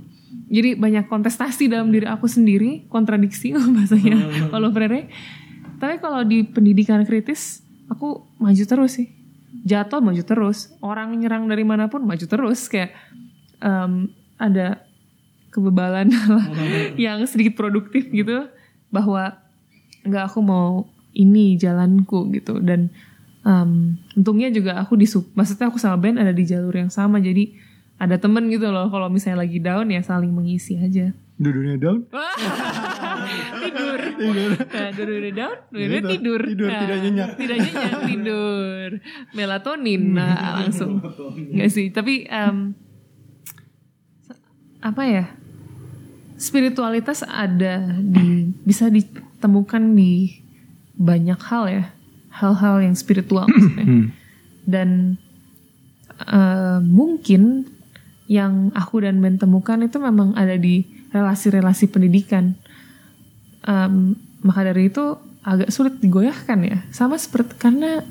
Jadi 0.53 0.77
banyak 0.77 1.09
kontestasi 1.09 1.73
dalam 1.73 1.89
diri 1.89 2.05
aku 2.05 2.29
sendiri 2.29 2.85
kontradiksi 2.93 3.57
bahasanya 3.75 4.51
kalau 4.53 4.69
Frere 4.69 5.09
tapi 5.81 5.97
kalau 5.97 6.21
di 6.29 6.45
pendidikan 6.45 7.01
kritis 7.09 7.65
aku 7.89 8.29
maju 8.37 8.65
terus 8.69 9.01
sih. 9.01 9.09
Jatuh 9.65 10.05
maju 10.05 10.21
terus. 10.21 10.69
Orang 10.85 11.17
nyerang 11.17 11.49
dari 11.49 11.65
mana 11.65 11.89
pun 11.89 12.05
maju 12.05 12.23
terus. 12.29 12.69
Kayak 12.69 12.93
em, 13.65 14.13
ada 14.37 14.85
kebebalan 15.51 16.13
yang 17.01 17.25
sedikit 17.25 17.57
produktif 17.57 18.13
gitu 18.13 18.47
bahwa 18.93 19.41
nggak 20.05 20.25
aku 20.29 20.41
mau 20.45 20.85
ini 21.17 21.57
jalanku 21.57 22.29
gitu. 22.37 22.61
Dan 22.61 22.93
em, 23.41 23.97
untungnya 24.15 24.49
juga 24.49 24.79
aku 24.79 24.95
di 24.95 25.05
sup- 25.05 25.33
maksudnya 25.33 25.67
aku 25.67 25.77
sama 25.77 25.97
band 25.97 26.19
ada 26.19 26.31
di 26.31 26.45
jalur 26.45 26.73
yang 26.73 26.89
sama 26.89 27.19
jadi 27.19 27.51
ada 27.97 28.17
temen 28.17 28.49
gitu 28.49 28.69
loh 28.69 28.89
kalau 28.89 29.09
misalnya 29.09 29.45
lagi 29.45 29.59
down 29.59 29.89
ya 29.89 30.01
saling 30.01 30.31
mengisi 30.31 30.77
aja 30.77 31.13
Duduknya 31.41 31.81
down. 31.81 32.05
Wah, 32.13 32.37
tidur. 33.65 33.97
Nah, 34.61 34.89
duduknya 34.93 35.33
down, 35.33 35.57
Gitu. 35.73 36.09
tidur. 36.13 36.41
Tidur, 36.45 36.69
Nah, 36.69 36.81
tidak 36.85 36.99
nyenyak. 37.01 37.29
Tidak 37.33 37.57
nyenyak, 37.57 37.93
tidur. 38.05 38.89
Melatonin, 39.33 40.03
nah 40.13 40.61
langsung. 40.61 41.01
Enggak 41.33 41.73
sih, 41.73 41.89
tapi 41.89 42.29
em, 42.29 42.77
apa 44.81 45.03
ya? 45.03 45.25
Spiritualitas 46.37 47.21
ada 47.23 47.89
di 47.97 48.49
bisa 48.61 48.89
ditemukan 48.89 49.93
di 49.93 50.45
banyak 50.93 51.41
hal 51.41 51.65
ya, 51.69 51.85
hal-hal 52.31 52.81
yang 52.83 52.95
spiritual 52.95 53.47
maksudnya. 53.53 54.11
Dan 54.65 55.19
eh, 56.27 56.79
mungkin 56.83 57.67
yang 58.31 58.71
aku 58.79 59.03
dan 59.03 59.19
Ben 59.19 59.43
temukan 59.43 59.83
itu 59.83 59.99
memang 59.99 60.39
ada 60.39 60.55
di 60.55 60.87
relasi-relasi 61.11 61.91
pendidikan. 61.91 62.55
Em, 63.67 64.15
maka 64.47 64.63
dari 64.63 64.87
itu 64.87 65.19
agak 65.43 65.75
sulit 65.75 65.99
digoyahkan 65.99 66.59
ya. 66.63 66.79
Sama 66.95 67.19
seperti 67.19 67.59
karena 67.59 68.07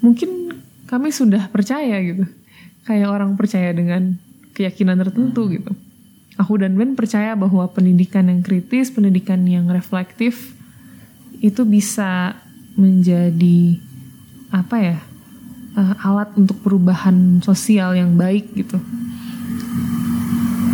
mungkin 0.00 0.56
kami 0.88 1.12
sudah 1.12 1.52
percaya 1.52 2.00
gitu. 2.00 2.24
Kayak 2.88 3.12
orang 3.12 3.36
percaya 3.36 3.76
dengan 3.76 4.16
keyakinan 4.56 4.96
tertentu 4.96 5.50
gitu. 5.52 5.72
aku 6.34 6.58
dan 6.58 6.74
Ben 6.74 6.98
percaya 6.98 7.38
bahwa 7.38 7.62
pendidikan 7.70 8.26
yang 8.26 8.42
kritis, 8.42 8.90
pendidikan 8.90 9.38
yang 9.46 9.70
reflektif 9.70 10.58
itu 11.38 11.62
bisa 11.62 12.34
menjadi 12.74 13.78
apa 14.54 14.76
ya 14.78 14.98
uh, 15.78 15.94
alat 16.06 16.30
untuk 16.38 16.58
perubahan 16.62 17.42
sosial 17.42 17.94
yang 17.94 18.14
baik 18.14 18.50
gitu. 18.54 18.78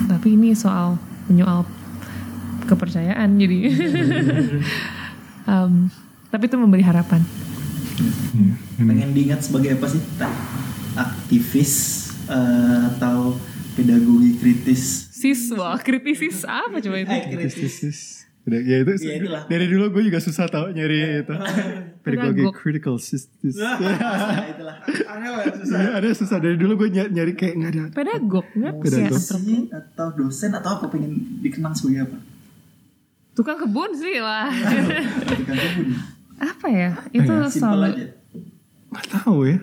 Tapi 0.09 0.37
ini 0.37 0.53
soal 0.53 1.01
menyoal 1.31 1.65
kepercayaan 2.69 3.41
jadi. 3.41 3.59
um, 5.51 5.89
tapi 6.31 6.47
itu 6.47 6.57
memberi 6.57 6.85
harapan. 6.85 7.23
pengen 8.81 9.13
diingat 9.13 9.45
sebagai 9.45 9.77
apa 9.77 9.87
sih 9.93 10.01
aktivis 10.97 11.75
eh, 12.31 12.79
atau 12.95 13.37
pedagogi 13.77 14.41
kritis 14.41 15.11
Siswa 15.13 15.77
kritisis 15.77 16.49
apa 16.49 16.81
coba 16.81 16.97
itu? 16.97 17.13
eh 17.13 17.23
kritis 17.29 17.55
Kritis. 17.55 17.99
Udah, 18.49 18.61
ya 18.65 18.77
itu 18.81 18.93
Ya, 19.05 19.45
dari 19.45 19.69
dulu 19.69 19.93
gue 19.93 20.09
juga 20.09 20.17
susah 20.17 20.49
tau 20.49 20.73
nyari 20.73 21.21
itu 21.21 21.35
pedagogi 22.01 22.41
Pedagog. 22.43 22.55
critical 22.55 22.97
system. 22.97 23.53
nah, 23.53 23.77
itulah 24.53 24.77
ya 24.81 25.53
susah. 25.55 25.77
Iya, 25.77 25.91
ada 25.95 26.07
susah 26.11 26.39
dari 26.39 26.57
dulu 26.57 26.73
gue 26.77 26.89
nyari, 26.91 27.11
nyari 27.11 27.33
kayak 27.35 27.55
nggak 27.55 27.71
ada. 27.71 27.85
Pedagog 27.91 28.47
nggak? 28.51 28.75
Pedagog. 28.79 29.13
Dosen 29.15 29.43
atau 29.71 30.07
dosen 30.13 30.51
atau 30.53 30.71
apa 30.73 30.87
pengen 30.87 31.13
dikenang 31.39 31.73
sebagai 31.73 32.07
apa 32.07 32.19
Tukang 33.31 33.59
kebun 33.59 33.91
sih 33.93 34.19
lah. 34.19 34.51
Tukang 35.31 35.57
kebun. 35.57 35.87
apa 36.37 36.67
ya? 36.69 36.91
Itu 37.11 37.33
simpel 37.47 37.51
selalu 37.51 37.89
Nggak 38.91 39.07
tahu 39.09 39.39
ya. 39.47 39.59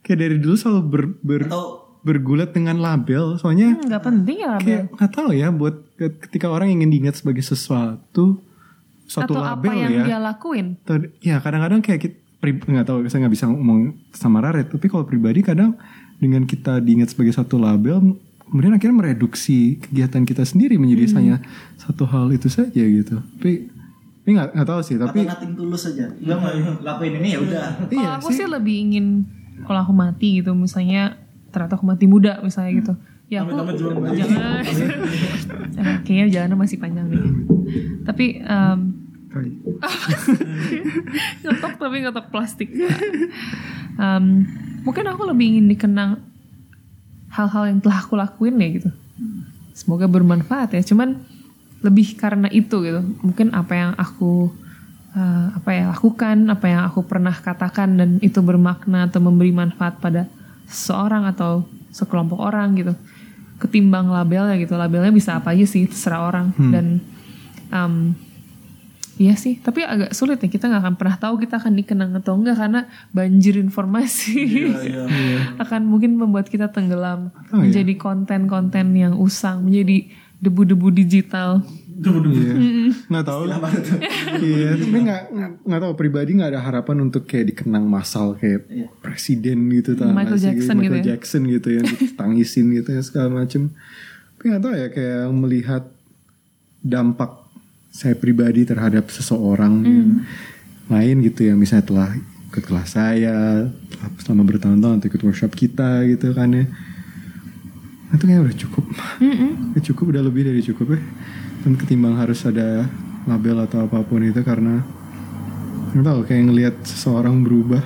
Kayak 0.00 0.18
dari 0.18 0.36
dulu 0.38 0.54
selalu 0.54 0.80
ber, 0.82 1.04
ber, 1.20 1.42
atau 1.46 1.64
bergulat 2.00 2.50
dengan 2.50 2.76
label. 2.76 3.36
Soalnya 3.36 3.72
Hmm, 3.72 3.86
nggak 3.86 4.02
penting 4.02 4.36
ya 4.36 4.48
label. 4.50 4.64
kayak 4.64 4.82
nggak 4.90 5.12
tahu 5.12 5.30
ya 5.30 5.48
buat 5.50 5.74
ke- 5.94 6.16
ketika 6.22 6.48
orang 6.48 6.68
ingin 6.70 6.88
diingat 6.88 7.14
sebagai 7.14 7.42
sesuatu 7.42 8.40
suatu 9.08 9.32
Atau 9.34 9.40
apa 9.40 9.64
label 9.64 9.74
yang 9.80 9.92
ya. 9.92 10.04
dia 10.04 10.18
lakuin. 10.20 10.66
Ya 11.18 11.40
kadang-kadang 11.40 11.80
kayak 11.80 12.00
kita 12.04 12.16
nggak 12.38 12.86
tahu 12.86 12.98
saya 13.08 13.26
nggak 13.26 13.34
bisa 13.34 13.50
ngomong 13.50 13.98
sama 14.14 14.38
Raret 14.38 14.70
tapi 14.70 14.86
kalau 14.86 15.02
pribadi 15.02 15.42
kadang 15.42 15.74
dengan 16.22 16.46
kita 16.46 16.78
diingat 16.78 17.10
sebagai 17.10 17.34
satu 17.34 17.58
label 17.58 18.14
kemudian 18.46 18.70
akhirnya 18.70 18.94
mereduksi 18.94 19.82
kegiatan 19.82 20.22
kita 20.22 20.46
sendiri 20.46 20.78
menjadi 20.78 21.10
Hmm. 21.10 21.16
hanya 21.18 21.36
satu 21.74 22.06
hal 22.06 22.30
itu 22.30 22.46
saja 22.46 22.78
gitu 22.78 23.18
tapi 23.34 23.66
tapi 24.22 24.28
nggak 24.30 24.54
nggak 24.54 24.68
tahu 24.70 24.80
sih 24.86 24.94
tapi 24.94 25.26
atau 25.26 25.34
nothing 25.34 25.52
tulus 25.58 25.82
aja 25.90 26.06
gue 26.14 26.36
mau 26.38 26.54
lakuin 26.78 27.12
ini 27.18 27.28
ya 27.34 27.38
udah 27.42 27.64
Kalau 27.74 27.90
iya 27.90 28.08
aku 28.14 28.28
sih 28.30 28.46
lebih 28.46 28.76
ingin 28.86 29.06
kalau 29.66 29.82
aku 29.82 29.90
mati 29.90 30.38
gitu 30.38 30.54
misalnya 30.54 31.18
ternyata 31.50 31.74
aku 31.74 31.90
mati 31.90 32.06
muda 32.06 32.38
misalnya 32.38 32.72
gitu. 32.76 32.92
Ya 33.28 33.44
aku 33.44 33.52
bayi. 33.60 34.16
jangan. 34.24 34.62
Kayaknya 36.04 36.26
jalannya 36.32 36.56
masih 36.56 36.76
panjang 36.80 37.06
nih. 37.12 37.20
Tapi 38.04 38.40
em, 38.40 38.78
Kayak- 39.28 39.60
ngetok 41.44 41.74
tapi 41.76 41.96
ngetok 42.00 42.26
plastik. 42.32 42.68
Em, 43.98 44.24
mungkin 44.82 45.04
aku 45.04 45.22
lebih 45.26 45.56
ingin 45.56 45.66
dikenang 45.68 46.22
hal-hal 47.28 47.68
yang 47.68 47.78
telah 47.78 47.98
aku 48.00 48.14
lakuin 48.16 48.56
ya 48.56 48.68
gitu. 48.72 48.90
Semoga 49.74 50.08
bermanfaat 50.08 50.74
ya. 50.74 50.82
Cuman 50.82 51.20
lebih 51.84 52.18
karena 52.18 52.48
itu 52.50 52.82
gitu. 52.82 53.00
Mungkin 53.22 53.52
apa 53.52 53.72
yang 53.74 53.92
aku 53.94 54.50
eh, 55.12 55.46
apa 55.54 55.70
ya 55.70 55.84
lakukan, 55.92 56.48
apa 56.48 56.66
yang 56.66 56.82
aku 56.88 57.04
pernah 57.04 57.34
katakan 57.34 57.94
dan 57.94 58.10
itu 58.18 58.40
bermakna 58.40 59.06
atau 59.06 59.20
memberi 59.20 59.52
manfaat 59.52 60.00
pada 60.00 60.26
seseorang 60.66 61.28
atau 61.28 61.68
sekelompok 61.92 62.38
orang 62.38 62.74
gitu. 62.74 62.94
Ketimbang 63.58 64.08
labelnya 64.08 64.56
gitu. 64.56 64.74
Labelnya 64.74 65.10
bisa 65.10 65.36
apa 65.36 65.52
aja 65.52 65.66
sih 65.66 65.84
terserah 65.84 66.22
orang 66.24 66.46
dan 66.70 66.86
em, 67.68 67.94
Iya 69.18 69.34
sih, 69.34 69.58
tapi 69.58 69.82
agak 69.82 70.14
sulit 70.14 70.38
ya 70.38 70.46
kita 70.46 70.70
nggak 70.70 70.78
akan 70.78 70.94
pernah 70.94 71.16
tahu 71.18 71.42
kita 71.42 71.58
akan 71.58 71.74
dikenang 71.74 72.14
atau 72.22 72.38
enggak 72.38 72.54
karena 72.54 72.86
banjir 73.10 73.58
informasi. 73.58 74.70
Akan 75.62 75.90
mungkin 75.90 76.14
membuat 76.14 76.46
kita 76.46 76.70
tenggelam. 76.70 77.34
Oh, 77.50 77.58
iya. 77.58 77.66
menjadi 77.66 77.98
konten-konten 77.98 78.94
yang 78.94 79.18
usang, 79.18 79.66
menjadi 79.66 80.06
debu-debu 80.38 80.94
digital. 80.94 81.66
Iya. 81.98 82.54
nggak 83.10 83.24
tahu. 83.26 83.42
Lah 83.50 83.58
iya 84.38 84.78
tapi 84.78 84.96
nggak 85.02 85.22
nggak- 85.66 85.82
tahu. 85.82 85.92
Pribadi 85.98 86.38
nggak 86.38 86.54
ada 86.54 86.62
harapan 86.62 87.10
untuk 87.10 87.26
kayak 87.26 87.50
dikenang 87.50 87.90
massal 87.90 88.38
kayak 88.38 88.70
presiden 89.02 89.66
gitu 89.74 89.98
nggak 89.98 90.14
Michael? 90.14 90.38
Jackson 90.38 90.76
Michael 90.78 90.86
gitu 90.86 90.94
ya. 90.94 91.04
Jackson 91.10 91.42
gitu 91.50 91.68
yang 91.74 91.86
ditangisin 92.06 92.66
gitu 92.70 92.88
ya 92.94 93.02
segala 93.02 93.42
macem. 93.42 93.74
Tapi 94.38 94.44
nggak 94.46 94.62
tahu 94.62 94.74
ya 94.78 94.88
kayak 94.94 95.22
melihat 95.34 95.84
dampak 96.86 97.37
saya 97.98 98.14
pribadi 98.14 98.62
terhadap 98.62 99.10
seseorang 99.10 99.82
yang 99.82 100.10
lain 100.86 101.16
gitu 101.26 101.50
ya 101.50 101.58
misalnya 101.58 101.82
telah 101.84 102.10
ikut 102.48 102.62
kelas 102.62 102.94
saya 102.94 103.66
selama 104.22 104.46
bertahun-tahun 104.46 105.02
atau 105.02 105.08
ikut 105.10 105.22
workshop 105.26 105.52
kita 105.52 106.06
gitu 106.06 106.30
kan 106.30 106.54
ya. 106.54 106.64
Itu 108.08 108.22
kayaknya 108.22 108.42
udah 108.46 108.56
cukup. 108.56 108.84
Udah 109.74 109.82
cukup 109.84 110.04
udah 110.14 110.22
lebih 110.22 110.46
dari 110.46 110.62
cukup 110.62 110.94
ya. 110.94 111.00
Dan 111.60 111.74
ketimbang 111.74 112.14
harus 112.14 112.40
ada 112.46 112.86
label 113.26 113.66
atau 113.66 113.84
apa 113.84 114.00
pun 114.00 114.22
itu 114.22 114.40
karena 114.40 114.80
nggak 115.90 116.04
tahu 116.06 116.20
kayak 116.22 116.42
ngelihat 116.46 116.74
seseorang 116.86 117.42
berubah 117.42 117.82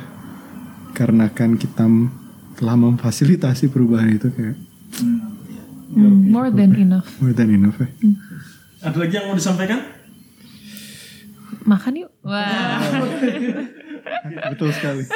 karena 0.92 1.26
kan 1.26 1.57
kita 1.57 1.89
telah 2.55 2.76
memfasilitasi 2.76 3.73
perubahan 3.73 4.12
itu 4.12 4.28
kayak 4.28 4.60
Hmm, 5.92 6.32
more 6.32 6.49
than 6.49 6.73
enough. 6.73 7.05
more 7.20 7.32
than 7.32 7.52
enough 7.52 7.76
ya. 7.76 7.89
Ada 8.81 8.97
lagi 8.97 9.12
yang 9.12 9.26
mau 9.28 9.36
disampaikan? 9.36 9.81
Makan 11.62 11.92
yuk. 11.97 12.10
Wah. 12.26 12.82
betul 14.52 14.70
sekali 14.74 15.07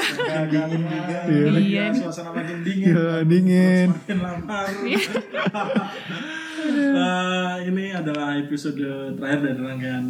dingin 0.50 0.82
juga. 0.86 1.18
Iya. 1.58 1.84
Suasana 1.94 2.30
makin 2.30 2.62
dingin. 2.62 2.94
ya 2.94 3.22
dingin 3.26 3.88
Makin 3.90 4.18
lapar. 4.22 4.66
Eh, 6.66 7.54
ini 7.70 7.94
adalah 7.94 8.34
episode 8.34 8.80
terakhir 9.14 9.38
dari 9.38 9.60
rangkaian 9.60 10.06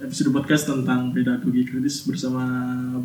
episode 0.00 0.32
podcast 0.32 0.64
tentang 0.72 1.12
pedagogi 1.12 1.60
kritis 1.68 2.08
bersama 2.08 2.40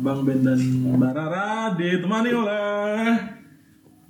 Bang 0.00 0.24
Ben 0.24 0.40
dan 0.40 0.56
Mbak 0.96 1.12
Rara 1.12 1.76
ditemani 1.76 2.30
oleh 2.32 3.12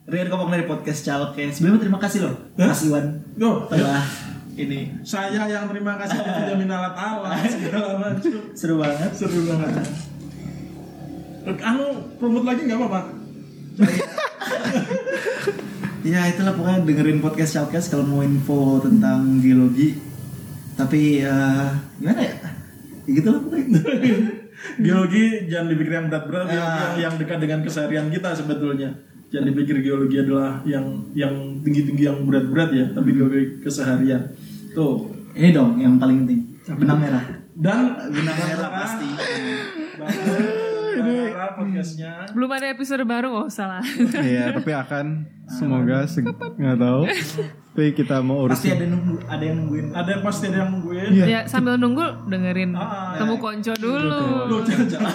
Rian 0.07 0.31
Kopong 0.31 0.55
dari 0.55 0.71
podcast 0.71 1.03
Calke 1.03 1.51
sebelumnya 1.51 1.83
terima 1.83 1.99
kasih 1.99 2.31
loh? 2.31 2.35
Mas 2.55 2.87
Iwan 2.87 3.27
Yo, 3.35 3.67
telah 3.67 4.07
ini 4.57 4.81
saya 5.05 5.45
yang 5.47 5.69
terima 5.69 6.01
kasih 6.01 6.17
tidak 6.17 6.57
minta 6.57 6.91
alat 6.91 7.45
segala 7.47 8.01
macam. 8.01 8.33
seru 8.57 8.81
banget 8.81 9.11
Seru 9.13 9.41
banget. 9.45 9.85
Anu 11.63 11.87
promote 12.19 12.47
lagi 12.49 12.67
nggak 12.67 12.79
apa-apa? 12.81 13.01
ya 16.07 16.31
itulah 16.31 16.55
pokoknya 16.55 16.87
dengerin 16.87 17.19
podcast 17.19 17.53
Calkes 17.55 17.91
kalau 17.91 18.07
mau 18.07 18.23
info 18.23 18.79
tentang 18.79 19.43
geologi 19.43 19.99
tapi 20.79 21.19
eh, 21.21 21.67
gimana 21.99 22.21
ya 22.23 22.35
ya 22.41 22.51
gitu 23.11 23.29
lah 23.29 23.41
pokoknya 23.43 23.81
Geologi 24.81 25.53
jangan 25.53 25.69
dipikir 25.69 25.93
yang 25.93 26.09
berat-berat, 26.09 26.49
Ah. 26.49 26.57
yang, 26.57 26.73
yang 26.97 27.15
dekat 27.21 27.39
dengan 27.45 27.61
keseharian 27.61 28.09
kita 28.09 28.33
sebetulnya. 28.33 28.89
Jangan 29.29 29.53
dipikir 29.53 29.85
geologi 29.85 30.17
adalah 30.17 30.65
yang 30.65 31.05
yang 31.13 31.61
tinggi-tinggi 31.61 32.09
yang 32.09 32.25
berat-berat 32.25 32.73
ya, 32.73 32.87
tapi 32.89 33.13
geologi 33.13 33.61
keseharian. 33.61 34.33
Tuh. 34.77 35.09
ini 35.33 35.57
dong 35.57 35.81
yang 35.81 35.97
paling 35.97 36.29
penting 36.29 36.41
benang 36.77 37.01
merah 37.01 37.25
Dan 37.57 37.97
benang 38.13 38.37
merah 38.37 38.71
pasti 38.85 39.09
ini 40.97 41.17
podcastnya. 41.57 42.13
Belum 42.33 42.51
ada 42.53 42.67
episode 42.69 43.03
baru 43.09 43.29
oh 43.33 43.49
salah. 43.49 43.83
Iya, 44.17 44.53
tapi 44.53 44.73
akan 44.73 45.25
semoga 45.49 46.05
nggak 46.57 46.77
tahu. 46.77 47.03
Tapi 47.77 47.93
kita 47.93 48.25
mau 48.25 48.49
pasti 48.49 48.73
urusin. 48.73 48.77
ada 48.81 48.87
nunggu 48.89 49.15
ada 49.29 49.45
yang 49.45 49.57
nungguin 49.61 49.87
Ada 49.93 50.09
yang 50.17 50.23
pasti 50.25 50.45
ada 50.49 50.59
yang 50.65 50.71
nungguin. 50.73 51.09
Iya. 51.13 51.25
ya 51.29 51.41
sambil 51.45 51.77
nunggu 51.77 52.07
dengerin 52.29 52.73
Ah, 52.73 53.21
temu 53.21 53.37
konco 53.37 53.73
dulu. 53.77 54.21
Loh, 54.49 54.61
jangan-jangan. 54.65 55.13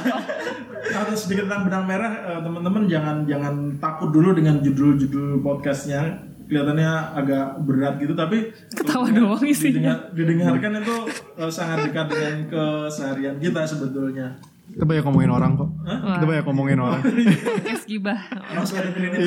Atau 0.91 1.15
sedikit 1.17 1.49
tentang 1.49 1.65
benang 1.65 1.85
merah, 1.89 2.11
eh, 2.21 2.39
teman-teman 2.41 2.83
jangan 2.85 3.25
jangan 3.25 3.53
takut 3.81 4.09
dulu 4.13 4.37
dengan 4.37 4.61
judul-judul 4.61 5.41
podcastnya. 5.41 6.29
Kelihatannya 6.51 6.91
agak 7.15 7.63
berat 7.63 7.95
gitu, 7.95 8.11
tapi 8.11 8.51
Ketawa 8.69 9.07
doang 9.07 9.39
isinya. 9.41 9.71
didengar- 9.71 10.03
didengarkan 10.11 10.71
itu 10.77 10.95
eh, 11.39 11.47
sangat 11.47 11.87
dekat 11.87 12.11
dengan 12.11 12.35
keseharian 12.45 13.39
kita 13.39 13.63
sebetulnya. 13.63 14.35
Kita 14.67 14.83
banyak 14.83 15.03
ngomongin 15.03 15.31
orang 15.31 15.51
kok. 15.55 15.69
Wah. 15.81 16.15
Kita 16.15 16.25
banyak 16.27 16.43
ngomongin 16.43 16.79
orang. 16.81 17.01
Podcast 17.01 17.87
gibah. 17.87 18.19
langsung 18.51 18.77
ada 18.77 18.91
kredit 18.91 19.19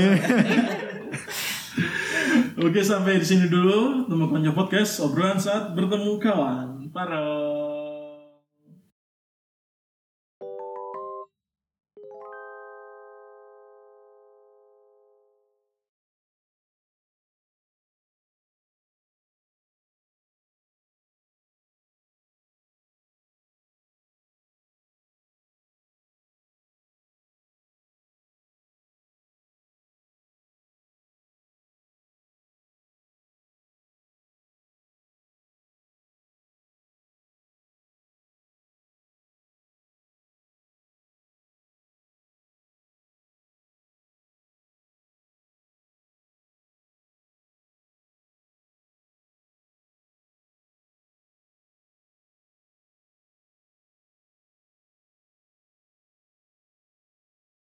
Oke 2.56 2.80
sampai 2.80 3.16
di 3.16 3.26
sini 3.26 3.48
dulu. 3.48 4.04
Temu 4.04 4.28
Konco 4.28 4.52
Podcast 4.52 5.00
obrolan 5.00 5.36
saat 5.36 5.72
bertemu 5.72 6.16
kawan. 6.18 6.92
Para. 6.92 7.20